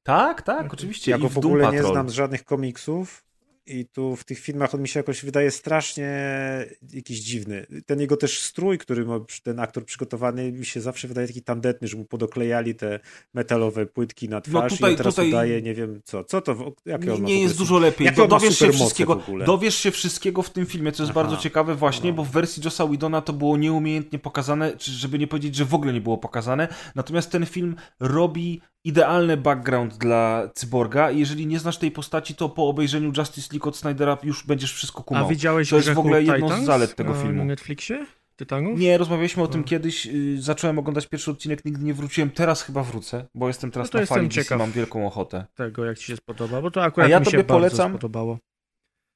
Tak, 0.06 0.42
tak, 0.42 0.72
oczywiście. 0.74 1.10
Ja 1.10 1.16
I 1.16 1.20
go 1.20 1.28
w 1.28 1.32
w 1.32 1.34
Doom 1.34 1.46
ogóle 1.46 1.64
nie 1.64 1.70
Patrol. 1.72 1.92
znam 1.92 2.10
z 2.10 2.12
żadnych 2.12 2.44
komiksów 2.44 3.24
i 3.66 3.86
tu 3.86 4.16
w 4.16 4.24
tych 4.24 4.38
filmach 4.38 4.74
on 4.74 4.82
mi 4.82 4.88
się 4.88 5.00
jakoś 5.00 5.24
wydaje 5.24 5.50
strasznie 5.50 6.08
jakiś 6.92 7.20
dziwny. 7.20 7.66
Ten 7.86 8.00
jego 8.00 8.16
też 8.16 8.42
strój, 8.42 8.78
który 8.78 9.04
ma 9.04 9.20
ten 9.42 9.60
aktor 9.60 9.84
przygotowany, 9.84 10.52
mi 10.52 10.66
się 10.66 10.80
zawsze 10.80 11.08
wydaje 11.08 11.26
taki 11.26 11.42
tandetny, 11.42 11.88
że 11.88 11.96
mu 11.96 12.04
podoklejali 12.04 12.74
te 12.74 13.00
metalowe 13.34 13.86
płytki 13.86 14.28
na 14.28 14.40
twarz 14.40 14.72
No 14.72 14.76
tutaj- 14.76 14.94
i 14.94 14.96
teraz 14.96 15.14
tutaj- 15.14 15.28
udaje 15.28 15.62
nie 15.62 15.74
wiem 15.74 16.00
co. 16.04 16.24
Co 16.24 16.40
to? 16.40 16.54
w- 16.54 16.72
Jakie 16.86 17.06
Nie, 17.06 17.12
on 17.14 17.22
ma 17.22 17.28
nie 17.28 17.42
jest 17.42 17.58
dużo 17.58 17.78
lepiej. 17.78 18.04
Jakie 18.04 18.16
Do, 18.16 18.28
dowiesz 18.28 18.58
się 18.58 18.72
wszystkiego. 18.72 19.16
w 19.16 19.28
ogóle? 19.28 19.46
Dowiesz 19.46 19.74
się 19.76 19.90
wszystkiego 19.90 20.42
w 20.42 20.50
tym 20.50 20.66
filmie, 20.66 20.92
co 20.92 21.02
jest 21.02 21.10
Aha. 21.10 21.20
bardzo 21.22 21.36
ciekawe 21.36 21.74
właśnie, 21.74 22.10
No. 22.10 22.16
bo 22.16 22.24
w 22.24 22.30
wersji 22.30 22.62
Jossa 22.64 22.86
Whedona 22.86 23.20
to 23.20 23.32
było 23.32 23.56
nieumiejętnie 23.56 24.18
pokazane, 24.18 24.76
czy 24.76 24.90
żeby 24.92 25.18
nie 25.18 25.26
powiedzieć, 25.26 25.54
że 25.56 25.64
w 25.64 25.74
ogóle 25.74 25.92
nie 25.92 26.00
było 26.00 26.18
pokazane. 26.18 26.68
Natomiast 26.94 27.30
ten 27.30 27.46
film 27.46 27.76
robi 28.00 28.60
idealny 28.84 29.36
background 29.36 29.96
dla 29.98 30.48
cyborga 30.54 31.10
i 31.10 31.18
jeżeli 31.18 31.46
nie 31.46 31.58
znasz 31.58 31.78
tej 31.78 31.90
postaci, 31.90 32.34
to 32.34 32.48
po 32.48 32.68
obejrzeniu 32.68 33.12
Justice 33.16 33.48
League 33.52 33.68
od 33.68 33.76
Snydera 33.76 34.18
już 34.22 34.46
będziesz 34.46 34.72
wszystko 34.74 35.02
kumał. 35.02 35.24
A 35.24 35.28
widziałeś 35.28 35.70
To 35.70 35.76
jest 35.76 35.90
w 35.92 35.98
ogóle 35.98 36.22
jedną 36.22 36.62
z 36.62 36.64
zalet 36.64 36.94
tego 36.96 37.14
na- 37.14 37.22
filmu. 37.22 37.38
Na 37.38 37.44
Netflixie? 37.44 38.06
Tytanów? 38.36 38.78
Nie, 38.80 38.98
rozmawialiśmy 38.98 39.42
o 39.42 39.46
tym 39.46 39.60
No. 39.60 39.66
kiedyś. 39.66 40.06
y, 40.06 40.42
Zacząłem 40.42 40.78
oglądać 40.78 41.06
pierwszy 41.06 41.30
odcinek, 41.30 41.64
nigdy 41.64 41.84
nie 41.84 41.94
wróciłem. 41.94 42.30
Teraz 42.30 42.62
chyba 42.62 42.82
wrócę, 42.82 43.24
bo 43.34 43.48
jestem 43.48 43.70
teraz 43.70 43.88
No 43.88 43.92
to 43.92 43.98
na 44.00 44.06
fali 44.06 44.28
DC, 44.28 44.56
mam 44.56 44.72
wielką 44.72 45.06
ochotę. 45.06 45.44
Tego, 45.54 45.84
jak 45.84 45.98
ci 45.98 46.04
się 46.06 46.16
spodoba, 46.16 46.62
bo 46.62 46.70
to 46.70 46.82
akurat 46.82 47.10
ja 47.10 47.20
mi 47.20 47.24
się 47.26 47.30
tobie 47.30 47.44
bardzo 47.44 47.54
polecam- 47.54 47.90
spodobało. 47.92 48.38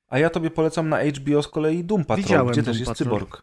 A 0.08 0.18
ja 0.18 0.30
tobie 0.30 0.50
polecam 0.50 0.88
na 0.88 0.98
HBO 1.04 1.42
z 1.42 1.48
kolei 1.48 1.84
Doom 1.84 2.04
Patrol, 2.04 2.24
Widziałem 2.24 2.46
gdzie 2.52 2.62
Doom 2.62 2.72
też 2.72 2.78
jest 2.80 2.90
Patrol. 2.90 3.06
cyborg. 3.20 3.42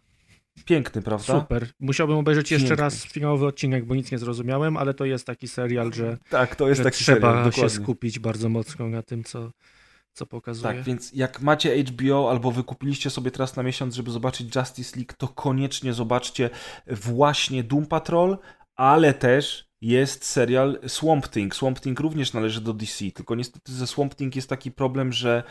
Piękny, 0.65 1.01
prawda? 1.01 1.41
Super. 1.41 1.67
Musiałbym 1.79 2.17
obejrzeć 2.17 2.51
jeszcze 2.51 2.67
Piękny. 2.67 2.83
raz 2.83 3.05
finałowy 3.05 3.45
odcinek, 3.45 3.85
bo 3.85 3.95
nic 3.95 4.11
nie 4.11 4.17
zrozumiałem, 4.17 4.77
ale 4.77 4.93
to 4.93 5.05
jest 5.05 5.27
taki 5.27 5.47
serial, 5.47 5.93
że, 5.93 6.17
Tak, 6.29 6.55
to 6.55 6.69
jest 6.69 6.83
taki 6.83 6.97
trzeba 6.97 7.31
serial, 7.43 7.51
się 7.51 7.69
skupić 7.69 8.19
bardzo 8.19 8.49
mocno 8.49 8.87
na 8.87 9.01
tym, 9.01 9.23
co, 9.23 9.51
co 10.13 10.25
pokazuje. 10.25 10.73
Tak, 10.73 10.83
więc 10.83 11.13
jak 11.13 11.41
macie 11.41 11.83
HBO 11.83 12.31
albo 12.31 12.51
wykupiliście 12.51 13.09
sobie 13.09 13.31
teraz 13.31 13.55
na 13.55 13.63
miesiąc, 13.63 13.95
żeby 13.95 14.11
zobaczyć 14.11 14.55
Justice 14.55 14.95
League, 14.95 15.13
to 15.17 15.27
koniecznie 15.27 15.93
zobaczcie 15.93 16.49
właśnie 16.87 17.63
Doom 17.63 17.85
Patrol, 17.85 18.37
ale 18.75 19.13
też 19.13 19.73
jest 19.81 20.25
serial 20.25 20.79
Swamp 20.87 21.27
Thing. 21.27 21.55
Swamp 21.55 21.79
Thing 21.79 21.99
również 21.99 22.33
należy 22.33 22.61
do 22.61 22.73
DC, 22.73 23.11
tylko 23.11 23.35
niestety 23.35 23.73
ze 23.73 23.87
Swamp 23.87 24.15
Thing 24.15 24.35
jest 24.35 24.49
taki 24.49 24.71
problem, 24.71 25.13
że 25.13 25.43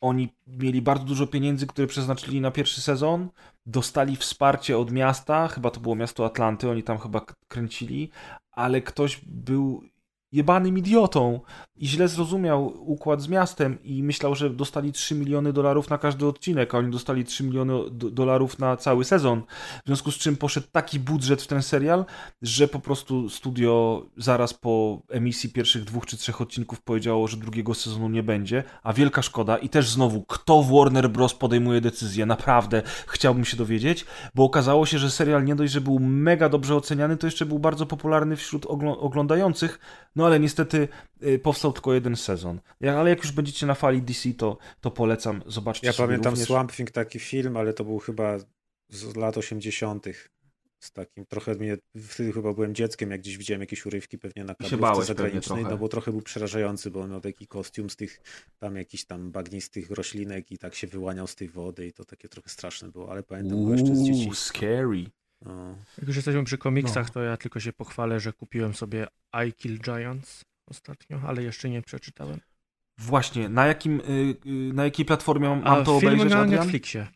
oni 0.00 0.28
mieli 0.46 0.82
bardzo 0.82 1.04
dużo 1.04 1.26
pieniędzy, 1.26 1.66
które 1.66 1.86
przeznaczyli 1.86 2.40
na 2.40 2.50
pierwszy 2.50 2.80
sezon, 2.80 3.28
dostali 3.66 4.16
wsparcie 4.16 4.78
od 4.78 4.90
miasta, 4.90 5.48
chyba 5.48 5.70
to 5.70 5.80
było 5.80 5.96
miasto 5.96 6.26
Atlanty, 6.26 6.70
oni 6.70 6.82
tam 6.82 6.98
chyba 6.98 7.20
kręcili, 7.48 8.10
ale 8.52 8.82
ktoś 8.82 9.20
był 9.26 9.82
jebanym 10.32 10.78
idiotą 10.78 11.40
i 11.76 11.86
źle 11.88 12.08
zrozumiał 12.08 12.66
układ 12.90 13.22
z 13.22 13.28
miastem 13.28 13.82
i 13.82 14.02
myślał, 14.02 14.34
że 14.34 14.50
dostali 14.50 14.92
3 14.92 15.14
miliony 15.14 15.52
dolarów 15.52 15.90
na 15.90 15.98
każdy 15.98 16.26
odcinek, 16.26 16.74
a 16.74 16.78
oni 16.78 16.90
dostali 16.90 17.24
3 17.24 17.44
miliony 17.44 17.72
do- 17.90 18.10
dolarów 18.10 18.58
na 18.58 18.76
cały 18.76 19.04
sezon. 19.04 19.42
W 19.84 19.86
związku 19.86 20.10
z 20.10 20.14
czym 20.18 20.36
poszedł 20.36 20.66
taki 20.72 21.00
budżet 21.00 21.42
w 21.42 21.46
ten 21.46 21.62
serial, 21.62 22.04
że 22.42 22.68
po 22.68 22.78
prostu 22.78 23.28
studio 23.30 24.02
zaraz 24.16 24.54
po 24.54 25.02
emisji 25.08 25.50
pierwszych 25.52 25.84
dwóch 25.84 26.06
czy 26.06 26.16
trzech 26.16 26.40
odcinków 26.40 26.80
powiedziało, 26.82 27.28
że 27.28 27.36
drugiego 27.36 27.74
sezonu 27.74 28.08
nie 28.08 28.22
będzie, 28.22 28.64
a 28.82 28.92
wielka 28.92 29.22
szkoda 29.22 29.58
i 29.58 29.68
też 29.68 29.90
znowu, 29.90 30.22
kto 30.22 30.62
w 30.62 30.72
Warner 30.78 31.10
Bros. 31.10 31.34
podejmuje 31.34 31.80
decyzję, 31.80 32.26
naprawdę 32.26 32.82
chciałbym 33.06 33.44
się 33.44 33.56
dowiedzieć, 33.56 34.04
bo 34.34 34.44
okazało 34.44 34.86
się, 34.86 34.98
że 34.98 35.10
serial 35.10 35.44
nie 35.44 35.54
dość, 35.56 35.72
że 35.72 35.80
był 35.80 35.98
mega 35.98 36.48
dobrze 36.48 36.76
oceniany, 36.76 37.16
to 37.16 37.26
jeszcze 37.26 37.46
był 37.46 37.58
bardzo 37.58 37.86
popularny 37.86 38.36
wśród 38.36 38.66
ogl- 38.66 38.96
oglądających, 38.98 39.78
no 40.18 40.26
ale 40.26 40.40
niestety 40.40 40.88
y, 41.22 41.38
powstał 41.38 41.72
tylko 41.72 41.94
jeden 41.94 42.16
sezon. 42.16 42.60
Ja, 42.80 43.00
ale 43.00 43.10
jak 43.10 43.18
już 43.18 43.32
będziecie 43.32 43.66
na 43.66 43.74
fali 43.74 44.02
DC, 44.02 44.34
to, 44.34 44.58
to 44.80 44.90
polecam, 44.90 45.42
zobaczcie 45.46 45.86
Ja 45.86 45.92
pamiętam 45.92 46.30
również. 46.30 46.48
Swamp 46.48 46.72
Thing 46.72 46.90
taki 46.90 47.18
film, 47.18 47.56
ale 47.56 47.72
to 47.72 47.84
był 47.84 47.98
chyba 47.98 48.38
z 48.88 49.16
lat 49.16 49.38
80. 49.38 50.06
Z 50.80 50.92
takim 50.92 51.26
trochę 51.26 51.54
mnie, 51.54 51.76
wtedy 52.08 52.32
chyba 52.32 52.54
byłem 52.54 52.74
dzieckiem, 52.74 53.10
jak 53.10 53.20
gdzieś 53.20 53.38
widziałem 53.38 53.60
jakieś 53.60 53.86
urywki 53.86 54.18
pewnie 54.18 54.44
na 54.44 54.54
kablówce 54.54 55.04
zagranicznej, 55.04 55.64
no 55.64 55.78
bo 55.78 55.88
trochę 55.88 56.10
był 56.10 56.22
przerażający, 56.22 56.90
bo 56.90 57.00
on 57.00 57.10
miał 57.10 57.20
taki 57.20 57.46
kostium 57.46 57.90
z 57.90 57.96
tych 57.96 58.20
tam 58.58 58.76
jakichś 58.76 59.04
tam 59.04 59.30
bagnistych 59.30 59.90
roślinek 59.90 60.52
i 60.52 60.58
tak 60.58 60.74
się 60.74 60.86
wyłaniał 60.86 61.26
z 61.26 61.34
tej 61.34 61.48
wody 61.48 61.86
i 61.86 61.92
to 61.92 62.04
takie 62.04 62.28
trochę 62.28 62.48
straszne 62.48 62.88
było, 62.88 63.10
ale 63.10 63.22
pamiętam 63.22 63.64
go 63.64 63.72
jeszcze 63.72 63.96
z 63.96 64.02
dzieciństwa. 64.02 64.34
scary. 64.34 65.04
No. 65.42 65.76
Jak 65.98 66.06
już 66.06 66.16
jesteśmy 66.16 66.44
przy 66.44 66.58
komiksach, 66.58 67.06
No. 67.06 67.12
to 67.12 67.22
ja 67.22 67.36
tylko 67.36 67.60
się 67.60 67.72
pochwalę, 67.72 68.20
że 68.20 68.32
kupiłem 68.32 68.74
sobie 68.74 69.06
I 69.48 69.52
Kill 69.52 69.78
Giants 69.80 70.44
ostatnio, 70.66 71.20
ale 71.26 71.42
jeszcze 71.42 71.70
nie 71.70 71.82
przeczytałem. 71.82 72.40
Właśnie, 72.98 73.48
na, 73.48 73.66
jakim, 73.66 74.00
y, 74.00 74.36
y, 74.46 74.72
na 74.74 74.84
jakiej 74.84 75.04
platformie 75.04 75.48
mam, 75.48 75.62
mam 75.62 75.84
to 75.84 75.96
obejrzeć, 75.96 76.30
na 76.30 76.38
Adrian? 76.38 76.60
Netflixie. 76.60 77.06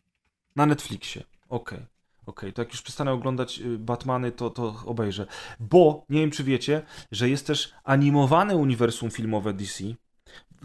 Na 0.55 0.65
Netflixie. 0.65 1.23
Okej. 1.49 1.79
Okej, 2.25 2.53
to 2.53 2.61
jak 2.61 2.71
już 2.71 2.81
przestanę 2.81 3.11
oglądać 3.11 3.59
y, 3.59 3.77
Batmany, 3.77 4.31
to, 4.31 4.49
to 4.49 4.75
obejrzę. 4.85 5.27
Bo 5.59 6.05
nie 6.09 6.21
wiem, 6.21 6.31
czy 6.31 6.43
wiecie, 6.43 6.81
że 7.11 7.29
jest 7.29 7.47
też 7.47 7.73
animowane 7.83 8.55
uniwersum 8.55 9.11
filmowe 9.11 9.53
DC. 9.53 9.83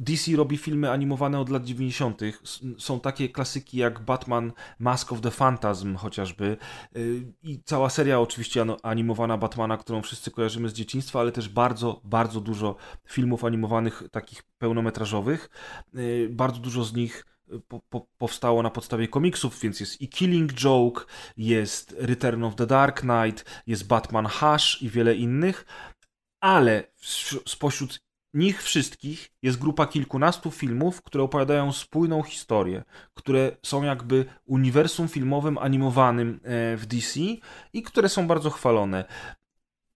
DC 0.01 0.37
robi 0.37 0.57
filmy 0.57 0.91
animowane 0.91 1.41
od 1.41 1.49
lat 1.49 1.65
90. 1.65 2.23
S- 2.23 2.61
Są 2.79 3.01
takie 3.01 3.29
klasyki 3.29 3.79
jak 3.79 4.01
Batman 4.01 4.53
Mask 4.79 5.13
of 5.13 5.21
the 5.21 5.31
Phantasm 5.31 5.95
chociażby. 5.97 6.57
Y, 6.97 7.33
I 7.43 7.63
cała 7.65 7.91
seria 7.91 8.21
oczywiście 8.21 8.65
animowana 8.83 9.39
Batmana, 9.39 9.77
którą 9.77 10.03
wszyscy 10.03 10.31
kojarzymy 10.31 10.69
z 10.69 10.73
dzieciństwa, 10.73 11.21
ale 11.21 11.33
też 11.33 11.49
bardzo, 11.49 12.01
bardzo 12.05 12.41
dużo 12.41 12.77
filmów 13.09 13.45
animowanych 13.45 14.03
takich 14.11 14.43
pełnometrażowych. 14.59 15.51
Y, 15.97 16.29
Bardzo 16.33 16.61
dużo 16.61 16.85
z 16.85 16.95
nich 16.95 17.25
po, 17.69 17.81
po, 17.91 18.07
powstało 18.19 18.63
na 18.63 18.71
podstawie 18.71 19.09
komiksów, 19.09 19.61
więc 19.61 19.81
jest 19.81 20.01
i 20.01 20.09
Killing 20.09 20.53
Joke, 20.65 21.05
jest 21.37 21.97
Return 21.99 22.45
of 22.45 22.55
the 22.55 22.67
Dark 22.67 23.01
Knight, 23.01 23.63
jest 23.67 23.87
Batman 23.87 24.27
Hush 24.27 24.83
i 24.83 24.89
wiele 24.91 25.15
innych, 25.15 25.67
ale 26.41 26.85
spośród 27.47 28.01
nich 28.35 28.63
wszystkich 28.63 29.31
jest 29.43 29.59
grupa 29.59 29.87
kilkunastu 29.87 30.51
filmów, 30.51 31.03
które 31.03 31.25
opowiadają 31.25 31.73
spójną 31.73 32.23
historię, 32.23 32.85
które 33.15 33.57
są 33.63 33.83
jakby 33.83 34.25
uniwersum 34.45 35.09
filmowym 35.09 35.59
animowanym 35.59 36.41
e, 36.43 36.77
w 36.77 36.87
DC 36.87 37.21
i 37.73 37.83
które 37.83 38.09
są 38.09 38.27
bardzo 38.27 38.51
chwalone. 38.51 39.05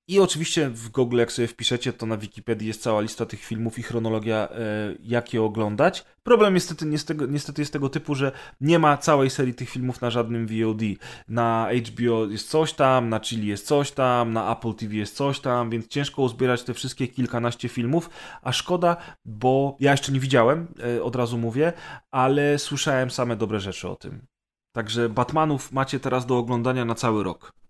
I 0.08 0.20
oczywiście 0.20 0.70
w 0.70 0.88
Google, 0.88 1.18
jak 1.18 1.32
sobie 1.32 1.48
wpiszecie, 1.48 1.92
to 1.92 2.06
na 2.06 2.16
Wikipedii 2.16 2.68
jest 2.68 2.82
cała 2.82 3.00
lista 3.00 3.26
tych 3.26 3.44
filmów 3.44 3.78
i 3.78 3.82
chronologia, 3.82 4.48
e, 4.50 4.56
jak 5.02 5.34
je 5.34 5.42
oglądać. 5.42 6.04
Problem 6.22 6.54
niestety, 6.54 6.86
niestety, 6.86 7.28
niestety 7.28 7.62
jest 7.62 7.72
tego 7.72 7.88
typu, 7.88 8.14
że 8.14 8.32
nie 8.60 8.78
ma 8.78 8.96
całej 8.96 9.30
serii 9.30 9.54
tych 9.54 9.70
filmów 9.70 10.00
na 10.00 10.10
żadnym 10.10 10.46
VOD. 10.46 10.80
Na 11.28 11.68
HBO 11.86 12.26
jest 12.26 12.48
coś 12.48 12.72
tam, 12.72 13.08
na 13.08 13.20
Chili 13.20 13.46
jest 13.46 13.66
coś 13.66 13.90
tam, 13.90 14.32
na 14.32 14.52
Apple 14.52 14.74
TV 14.74 14.94
jest 14.94 15.16
coś 15.16 15.40
tam, 15.40 15.70
więc 15.70 15.88
ciężko 15.88 16.22
uzbierać 16.22 16.62
te 16.62 16.74
wszystkie 16.74 17.08
kilkanaście 17.08 17.68
filmów, 17.68 18.10
a 18.42 18.52
szkoda, 18.52 18.96
bo 19.24 19.76
ja 19.80 19.90
jeszcze 19.90 20.12
nie 20.12 20.20
widziałem, 20.20 20.66
e, 20.96 21.02
od 21.02 21.16
razu 21.16 21.38
mówię, 21.38 21.72
ale 22.10 22.58
słyszałem 22.58 23.10
same 23.10 23.36
dobre 23.36 23.60
rzeczy 23.60 23.88
o 23.88 23.96
tym. 23.96 24.26
Także 24.72 25.08
Batmanów 25.08 25.72
macie 25.72 26.00
teraz 26.00 26.26
do 26.26 26.38
oglądania 26.38 26.84
na 26.84 26.94
cały 26.94 27.24
rok. 27.24 27.61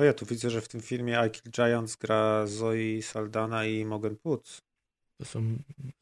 No 0.00 0.04
ja 0.04 0.12
tu 0.12 0.26
widzę, 0.26 0.50
że 0.50 0.60
w 0.60 0.68
tym 0.68 0.80
filmie 0.80 1.22
I 1.28 1.30
Kill 1.30 1.52
Giants 1.52 1.96
gra 1.96 2.46
Zoe 2.46 3.02
Saldana 3.02 3.64
i 3.64 3.84
Morgan 3.84 4.16
Putz. 4.16 4.62
To 5.18 5.24
są 5.24 5.42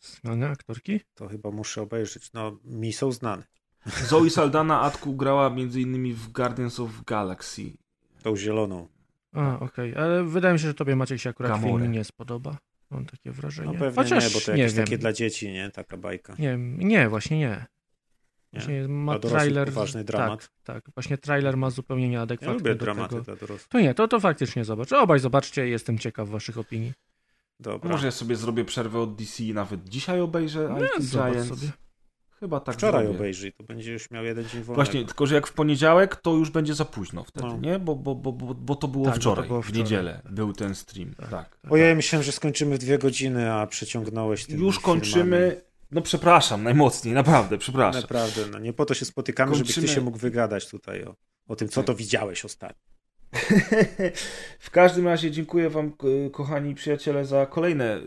znane 0.01 0.49
aktorki? 0.49 1.01
To 1.15 1.29
chyba 1.29 1.51
muszę 1.51 1.83
obejrzeć. 1.83 2.33
No, 2.33 2.59
mi 2.65 2.93
są 2.93 3.13
znane. 3.13 3.43
Zoe 4.11 4.31
Saldana 4.31 4.81
Atku 4.81 5.17
grała 5.17 5.47
m.in. 5.47 6.15
w 6.15 6.29
Guardians 6.29 6.81
of 6.81 7.05
Galaxy. 7.05 7.63
Tą 8.23 8.37
zieloną. 8.37 8.89
A, 9.33 9.61
okej, 9.61 9.95
ale 9.97 10.25
wydaje 10.25 10.55
mi 10.55 10.61
się, 10.61 10.67
że 10.67 10.75
tobie 10.75 10.97
Maciek 10.97 11.21
się 11.21 11.31
akurat 11.31 11.61
film 11.63 11.93
nie 11.93 12.05
spodoba. 12.05 12.59
Mam 12.91 13.07
takie 13.07 13.33
wrażenie. 13.33 13.73
No 13.73 13.79
pewnie 13.79 14.03
Chociaż 14.03 14.25
nie, 14.25 14.31
bo 14.31 14.47
to 14.47 14.53
nie 14.53 14.59
jakieś 14.59 14.77
wiem. 14.77 14.85
takie 14.85 14.99
dla 14.99 15.13
dzieci, 15.13 15.53
nie? 15.53 15.71
Taka 15.71 15.97
bajka. 15.97 16.35
Nie, 16.39 16.57
nie, 16.79 17.09
właśnie 17.09 17.39
nie. 17.39 17.67
Nie? 18.53 18.61
Właśnie 18.61 18.89
ma 18.89 19.13
dorosłych 19.19 19.33
trailer. 19.43 19.69
poważny 19.69 20.05
dramat. 20.05 20.41
Tak, 20.41 20.51
tak. 20.85 20.95
Właśnie 20.95 21.19
trailer 21.19 21.57
ma 21.57 21.71
zupełnie 21.71 22.05
Ja 22.05 22.11
nieadekwatny 22.11 22.55
lubię 22.55 22.75
do 22.75 22.81
dramaty 22.85 23.11
tego. 23.11 23.23
dla 23.25 23.37
dorosłych. 23.37 23.69
To 23.69 23.81
nie, 23.81 23.95
to, 23.95 24.09
to 24.09 24.21
faktycznie 24.21 24.65
zobacz. 24.65 24.93
Obaj 24.93 25.19
zobaczcie, 25.19 25.69
jestem 25.69 25.99
ciekaw 25.99 26.29
waszych 26.29 26.59
opinii. 26.59 26.93
Dobra. 27.61 27.91
Może 27.91 28.07
ja 28.07 28.11
sobie 28.11 28.37
zrobię 28.37 28.65
przerwę 28.65 28.99
od 29.01 29.15
DC 29.15 29.45
i 29.45 29.55
nawet 29.55 29.89
dzisiaj 29.89 30.21
obejrzę 30.21 30.69
No, 30.71 30.87
I 30.87 30.89
Kill 30.97 31.03
zobacz 31.03 31.33
Giants. 31.33 31.49
sobie. 31.49 31.73
Chyba 32.41 32.61
tak 32.61 32.75
Wczoraj 32.75 33.05
zrobię. 33.05 33.19
obejrzyj, 33.19 33.53
to 33.53 33.65
będzie 33.65 33.93
już 33.93 34.11
miał 34.11 34.25
jeden 34.25 34.45
dzień 34.45 34.51
wolnego. 34.63 34.75
Właśnie, 34.75 35.05
tylko 35.05 35.27
że 35.27 35.35
jak 35.35 35.47
w 35.47 35.53
poniedziałek, 35.53 36.17
to 36.17 36.35
już 36.35 36.51
będzie 36.51 36.75
za 36.75 36.85
późno 36.85 37.25
wtedy, 37.25 37.47
No. 37.47 37.57
nie? 37.61 37.79
Bo, 37.79 37.97
bo, 37.97 38.15
bo, 38.15 38.33
bo, 38.33 38.55
bo 38.55 38.75
to 38.77 38.89
było 38.89 39.05
Tak, 39.05 39.15
bo 39.15 39.17
to 39.17 39.21
wczoraj, 39.21 39.49
było 39.49 39.63
w 39.63 39.65
wczoraj. 39.65 39.83
niedzielę 39.83 40.23
był 40.31 40.53
ten 40.53 40.75
stream. 40.75 41.15
Tak. 41.15 41.31
Tak. 41.31 41.59
Ojej, 41.71 41.97
myślałem, 41.97 42.25
że 42.25 42.33
skończymy 42.33 42.75
w 42.75 42.79
dwie 42.79 42.99
godziny, 42.99 43.53
a 43.53 43.67
przeciągnąłeś 43.67 44.47
tymi 44.47 44.61
Już 44.61 44.77
filmami. 44.79 45.03
Kończymy. 45.89 46.01
No 46.01 46.03
przepraszam, 46.03 46.63
najmocniej, 46.65 47.15
naprawdę, 47.15 47.59
przepraszam. 47.59 48.03
Naprawdę, 48.03 48.47
no 48.53 48.59
nie 48.59 48.73
po 48.73 48.85
to 48.85 48.95
się 48.95 49.05
spotykamy, 49.05 49.55
żebyś 49.55 49.75
ty 49.75 49.81
Kończymy- 49.81 49.95
się 49.95 50.01
mógł 50.01 50.19
wygadać 50.19 50.69
tutaj 50.71 51.05
o, 51.05 51.15
o 51.49 51.57
tym, 51.57 51.69
co 51.69 51.81
Tak. 51.81 51.87
to 51.87 51.95
widziałeś 51.95 52.45
ostatnio. 52.45 52.83
w 54.59 54.71
każdym 54.71 55.07
razie 55.07 55.31
dziękuję 55.31 55.71
Wam, 55.71 55.93
ko- 55.93 56.07
kochani 56.33 56.75
przyjaciele, 56.75 57.25
za 57.25 57.47
kolejne 57.47 58.01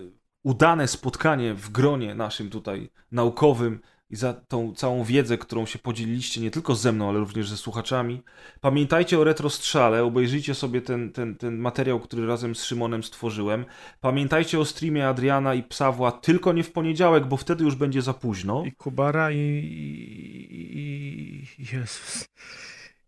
udane 0.44 0.88
spotkanie 0.88 1.54
w 1.54 1.70
gronie 1.70 2.16
naszym 2.16 2.50
tutaj 2.50 2.90
naukowym 3.12 3.80
i 4.12 4.16
za 4.16 4.34
tą 4.34 4.74
całą 4.76 5.04
wiedzę, 5.04 5.38
którą 5.38 5.66
się 5.66 5.80
podzieliliście 5.80 6.42
nie 6.42 6.52
tylko 6.52 6.76
ze 6.76 6.92
mną, 6.92 7.10
ale 7.10 7.20
również 7.20 7.50
ze 7.50 7.58
słuchaczami. 7.58 8.22
Pamiętajcie 8.62 9.20
o 9.20 9.24
Retrostrzale, 9.24 10.04
obejrzyjcie 10.04 10.56
sobie 10.56 10.82
ten, 10.82 11.12
ten, 11.12 11.36
ten 11.36 11.58
materiał, 11.58 12.00
który 12.00 12.28
razem 12.28 12.56
z 12.56 12.64
Szymonem 12.64 13.04
stworzyłem. 13.04 13.66
Pamiętajcie 14.02 14.60
o 14.60 14.66
streamie 14.66 15.08
Adriana 15.08 15.54
i 15.54 15.64
Psawła 15.64 16.12
tylko 16.12 16.54
nie 16.54 16.64
w 16.64 16.72
poniedziałek, 16.72 17.26
bo 17.26 17.38
wtedy 17.38 17.64
już 17.64 17.76
będzie 17.76 18.02
za 18.02 18.14
późno. 18.14 18.64
I 18.66 18.72
Kubara 18.72 19.32
i, 19.32 19.38
i, 19.38 21.62
i 21.62 21.76
Jezus. 21.76 22.28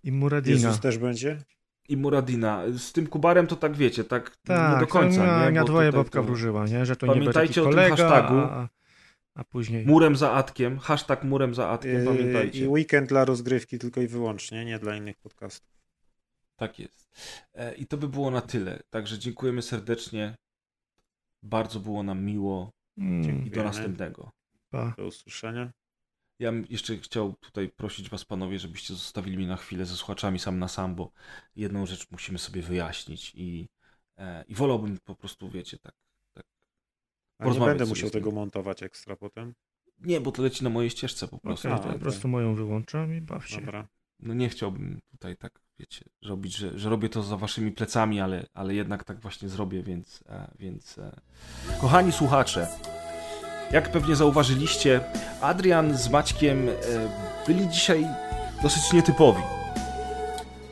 I 0.03 0.11
Muradina. 0.11 0.55
Jezus 0.55 0.79
też 0.79 0.97
będzie? 0.97 1.37
I 1.89 1.97
Muradina. 1.97 2.61
Z 2.77 2.91
tym 2.91 3.07
Kubarem 3.07 3.47
to 3.47 3.55
tak 3.55 3.75
wiecie, 3.75 4.03
tak, 4.03 4.37
tak, 4.45 4.73
nie 4.73 4.79
do 4.79 4.87
końca. 4.87 5.25
na, 5.25 5.49
nie? 5.49 5.59
Bo 5.59 5.65
dwoje 5.65 5.87
tutaj 5.87 6.03
babka 6.03 6.19
to- 6.19 6.23
wróżyła, 6.23 6.65
nie? 6.65 6.85
Że 6.85 6.95
to 6.95 7.05
nie 7.05 7.13
będzie 7.13 7.33
Pamiętajcie 7.33 7.53
taki 7.53 7.59
o 7.59 7.63
tym 7.63 7.71
kolega, 7.71 7.95
hashtagu. 7.95 8.33
a, 8.35 8.43
a 8.43 8.69
później... 9.43 9.85
Murem 9.85 10.15
za 10.15 10.31
Atkiem, 10.31 10.79
hashtag 10.79 11.23
murem 11.23 11.55
za 11.55 11.69
Atkiem, 11.69 11.99
Yy, 11.99 12.05
pamiętajcie. 12.05 12.59
I 12.59 12.67
weekend 12.67 13.09
dla 13.09 13.25
rozgrywki 13.25 13.79
tylko 13.79 14.01
i 14.01 14.07
wyłącznie, 14.07 14.65
nie 14.65 14.79
dla 14.79 14.95
innych 14.95 15.17
podcastów. 15.17 15.73
Tak 16.55 16.79
jest. 16.79 17.09
E, 17.53 17.75
I 17.75 17.85
to 17.87 17.97
by 17.97 18.07
było 18.07 18.31
na 18.31 18.41
tyle. 18.41 18.79
Także 18.89 19.19
dziękujemy 19.19 19.61
serdecznie. 19.61 20.35
Bardzo 21.43 21.79
było 21.79 22.03
nam 22.03 22.23
miło 22.23 22.71
Mm, 22.97 23.45
i 23.45 23.49
do 23.49 23.63
następnego. 23.63 24.31
pa. 24.69 24.93
Do 24.97 25.05
usłyszenia. 25.05 25.71
Ja 26.39 26.51
bym 26.51 26.65
jeszcze 26.69 26.97
chciał 26.97 27.33
tutaj 27.33 27.69
prosić 27.69 28.09
was 28.09 28.25
panowie, 28.25 28.59
żebyście 28.59 28.93
zostawili 28.93 29.37
mnie 29.37 29.47
na 29.47 29.57
chwilę 29.57 29.85
ze 29.85 29.95
słuchaczami 29.95 30.39
sam 30.39 30.59
na 30.59 30.67
sam, 30.67 30.95
bo 30.95 31.11
jedną 31.55 31.85
rzecz 31.85 32.11
musimy 32.11 32.39
sobie 32.39 32.61
wyjaśnić 32.61 33.31
i, 33.35 33.69
e, 34.17 34.43
i 34.47 34.55
wolałbym 34.55 34.97
po 35.03 35.15
prostu, 35.15 35.49
wiecie, 35.49 35.77
tak. 35.79 35.93
Tak 37.43 37.55
A 37.57 37.59
nie 37.59 37.65
będę 37.65 37.85
musiał 37.85 38.09
tego 38.09 38.31
montować 38.31 38.83
ekstra 38.83 39.15
potem. 39.15 39.53
Nie, 39.99 40.21
bo 40.21 40.31
to 40.31 40.41
leci 40.41 40.63
na 40.63 40.69
mojej 40.69 40.89
ścieżce 40.89 41.27
po 41.27 41.37
prostu. 41.37 41.67
To 41.67 41.75
okej. 41.75 41.93
po 41.93 41.99
prostu 41.99 42.27
moją 42.27 42.55
wyłączam 42.55 43.15
i 43.15 43.21
baw 43.21 43.47
się. 43.47 43.59
Dobra. 43.59 43.87
No 44.19 44.33
nie 44.33 44.49
chciałbym 44.49 44.99
tutaj 45.11 45.37
tak, 45.37 45.59
wiecie, 45.79 46.05
robić, 46.25 46.55
że, 46.55 46.79
że 46.79 46.89
robię 46.89 47.09
to 47.09 47.23
za 47.23 47.37
waszymi 47.37 47.71
plecami, 47.71 48.21
ale, 48.21 48.45
ale 48.53 48.73
jednak 48.73 49.03
tak 49.03 49.19
właśnie 49.19 49.49
zrobię, 49.49 49.83
więc, 49.83 50.23
e, 50.29 50.51
więc... 50.59 50.97
E... 50.97 51.21
Kochani 51.81 52.11
słuchacze, 52.11 52.67
jak 53.71 53.91
pewnie 53.91 54.15
zauważyliście, 54.15 55.01
Adrian 55.41 55.97
z 55.97 56.09
Maćkiem 56.09 56.69
e, 56.69 56.73
byli 57.47 57.69
dzisiaj 57.69 58.07
dosyć 58.63 58.93
nietypowi. 58.93 59.41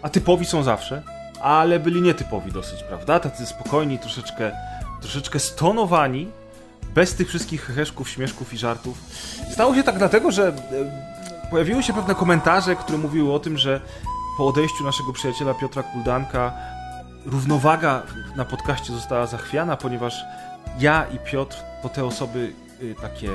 A 0.01 0.09
typowi 0.09 0.45
są 0.45 0.63
zawsze, 0.63 1.03
ale 1.41 1.79
byli 1.79 2.01
nietypowi 2.01 2.51
dosyć, 2.51 2.83
prawda? 2.83 3.19
Tacy 3.19 3.45
spokojni, 3.45 3.99
troszeczkę, 3.99 4.51
troszeczkę 5.01 5.39
stonowani, 5.39 6.27
bez 6.95 7.15
tych 7.15 7.27
wszystkich 7.27 7.61
heheszków, 7.65 8.09
śmieszków 8.09 8.53
i 8.53 8.57
żartów. 8.57 8.97
Stało 9.53 9.75
się 9.75 9.83
tak 9.83 9.97
dlatego, 9.97 10.31
że 10.31 10.47
e, 10.47 11.49
pojawiły 11.49 11.83
się 11.83 11.93
pewne 11.93 12.15
komentarze, 12.15 12.75
które 12.75 12.97
mówiły 12.97 13.33
o 13.33 13.39
tym, 13.39 13.57
że 13.57 13.81
po 14.37 14.47
odejściu 14.47 14.83
naszego 14.83 15.13
przyjaciela 15.13 15.53
Piotra 15.53 15.83
Kuldanka 15.83 16.53
równowaga 17.25 18.03
na 18.35 18.45
podcaście 18.45 18.93
została 18.93 19.27
zachwiana, 19.27 19.77
ponieważ 19.77 20.23
ja 20.79 21.05
i 21.05 21.19
Piotr 21.19 21.57
to 21.83 21.89
te 21.89 22.05
osoby 22.05 22.53
y, 22.81 22.95
takie 23.01 23.29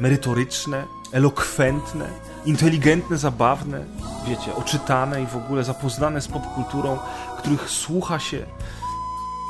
merytoryczne, 0.00 0.84
elokwentne, 1.12 2.08
inteligentne, 2.44 3.16
zabawne, 3.16 3.84
wiecie, 4.26 4.54
oczytane 4.54 5.22
i 5.22 5.26
w 5.26 5.36
ogóle 5.36 5.64
zapoznane 5.64 6.20
z 6.20 6.28
popkulturą, 6.28 6.98
których 7.38 7.70
słucha 7.70 8.18
się 8.18 8.46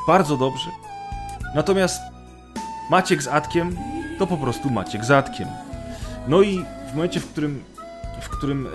bardzo 0.06 0.36
dobrze. 0.36 0.70
Natomiast 1.54 2.11
Maciek 2.90 3.22
z 3.22 3.28
Atkiem 3.28 3.76
to 4.18 4.26
po 4.26 4.36
prostu 4.36 4.70
Maciek 4.70 5.04
z 5.04 5.10
Atkiem. 5.10 5.48
No 6.28 6.42
i 6.42 6.64
w 6.92 6.94
momencie, 6.94 7.20
w 7.20 7.32
którym, 7.32 7.64
w 8.20 8.28
którym 8.28 8.66
e, 8.66 8.70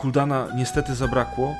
Kuldana 0.00 0.48
niestety 0.56 0.94
zabrakło, 0.94 1.54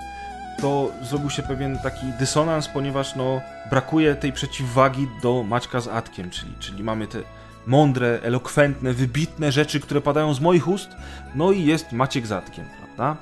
to 0.60 0.90
zrobił 1.02 1.30
się 1.30 1.42
pewien 1.42 1.78
taki 1.78 2.06
dysonans, 2.18 2.68
ponieważ 2.68 3.16
no, 3.16 3.40
brakuje 3.70 4.14
tej 4.14 4.32
przeciwwagi 4.32 5.08
do 5.22 5.42
Maćka 5.42 5.80
z 5.80 5.88
Atkiem, 5.88 6.30
czyli, 6.30 6.52
czyli 6.58 6.84
mamy 6.84 7.06
te 7.06 7.18
mądre, 7.66 8.20
elokwentne, 8.22 8.92
wybitne 8.92 9.52
rzeczy, 9.52 9.80
które 9.80 10.00
padają 10.00 10.34
z 10.34 10.40
moich 10.40 10.68
ust, 10.68 10.90
no 11.34 11.52
i 11.52 11.64
jest 11.64 11.92
Maciek 11.92 12.26
z 12.26 12.32
Atkiem, 12.32 12.64
prawda? 12.78 13.16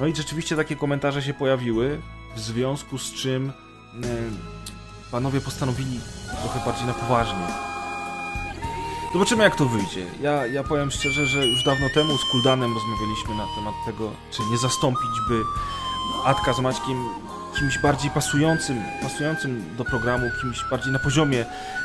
No 0.00 0.06
i 0.06 0.16
rzeczywiście 0.16 0.56
takie 0.56 0.76
komentarze 0.76 1.22
się 1.22 1.34
pojawiły, 1.34 2.00
w 2.36 2.40
związku 2.40 2.98
z 2.98 3.14
czym 3.14 3.50
e, 3.50 4.55
panowie 5.10 5.40
postanowili 5.40 6.00
trochę 6.42 6.64
bardziej 6.66 6.86
na 6.86 6.94
poważnie 6.94 7.46
Zobaczymy 9.12 9.44
jak 9.44 9.56
to 9.56 9.66
wyjdzie. 9.66 10.06
Ja, 10.20 10.46
ja 10.46 10.64
powiem 10.64 10.90
szczerze, 10.90 11.26
że 11.26 11.46
już 11.46 11.64
dawno 11.64 11.86
temu 11.94 12.18
z 12.18 12.24
Kuldanem 12.24 12.74
rozmawialiśmy 12.74 13.34
na 13.34 13.46
temat 13.56 13.74
tego, 13.86 14.12
czy 14.30 14.42
nie 14.50 14.58
zastąpić 14.58 15.10
by 15.28 15.42
Atka 16.24 16.52
z 16.52 16.60
Maćkiem 16.60 17.08
kimś 17.58 17.78
bardziej 17.78 18.10
pasującym, 18.10 18.82
pasującym 19.02 19.76
do 19.76 19.84
programu, 19.84 20.26
kimś 20.40 20.64
bardziej 20.70 20.92
na 20.92 20.98
poziomie. 20.98 21.44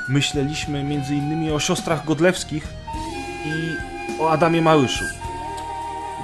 Myśleliśmy 0.09 0.83
między 0.83 1.15
innymi 1.15 1.51
o 1.51 1.59
siostrach 1.59 2.05
Godlewskich 2.05 2.67
i 3.45 3.77
o 4.21 4.31
Adamie 4.31 4.61
Małyszu. 4.61 5.05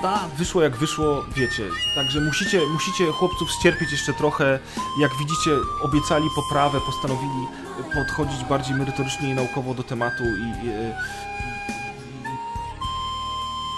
Da, 0.01 0.27
wyszło 0.37 0.61
jak 0.61 0.75
wyszło, 0.77 1.25
wiecie. 1.35 1.69
Także 1.95 2.21
musicie, 2.21 2.61
musicie 2.73 3.11
chłopców 3.11 3.51
ścierpieć 3.51 3.91
jeszcze 3.91 4.13
trochę. 4.13 4.59
Jak 4.99 5.11
widzicie, 5.19 5.51
obiecali 5.81 6.27
poprawę, 6.35 6.79
postanowili 6.81 7.47
podchodzić 7.93 8.43
bardziej 8.43 8.75
merytorycznie 8.75 9.29
i 9.29 9.33
naukowo 9.33 9.73
do 9.73 9.83
tematu 9.83 10.23
i, 10.23 10.27
i, 10.27 10.67
i, 10.67 10.71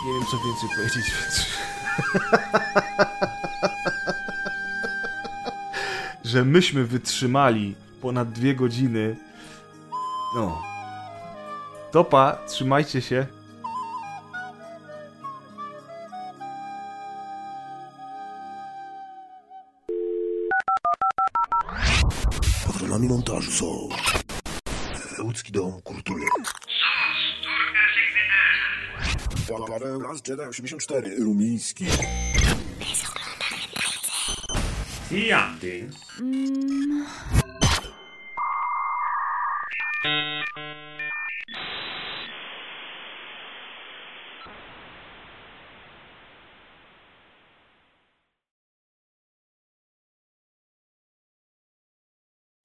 nie 0.05 0.13
wiem 0.13 0.25
co 0.31 0.37
więcej 0.37 0.69
powiedzieć, 0.77 1.11
więc... 1.11 1.45
że 6.31 6.45
myśmy 6.45 6.85
wytrzymali 6.85 7.75
ponad 8.01 8.31
dwie 8.31 8.55
godziny. 8.55 9.15
No. 10.35 10.61
Topa, 11.91 12.37
trzymajcie 12.47 13.01
się. 13.01 13.38
Patronami 22.99 23.17
montażu 23.17 23.51
są 23.51 23.89
Łódzki 25.23 25.51
Dom 25.51 25.81
Kultury. 25.81 26.25
Paweł 29.67 30.01
Raz 30.01 30.27
Jedi 30.27 30.41
84 30.41 31.15
Rumiński. 31.19 31.85
Jandy. 35.11 35.89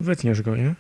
Wytniesz 0.04 0.42
go, 0.42 0.56
nie? 0.56 0.74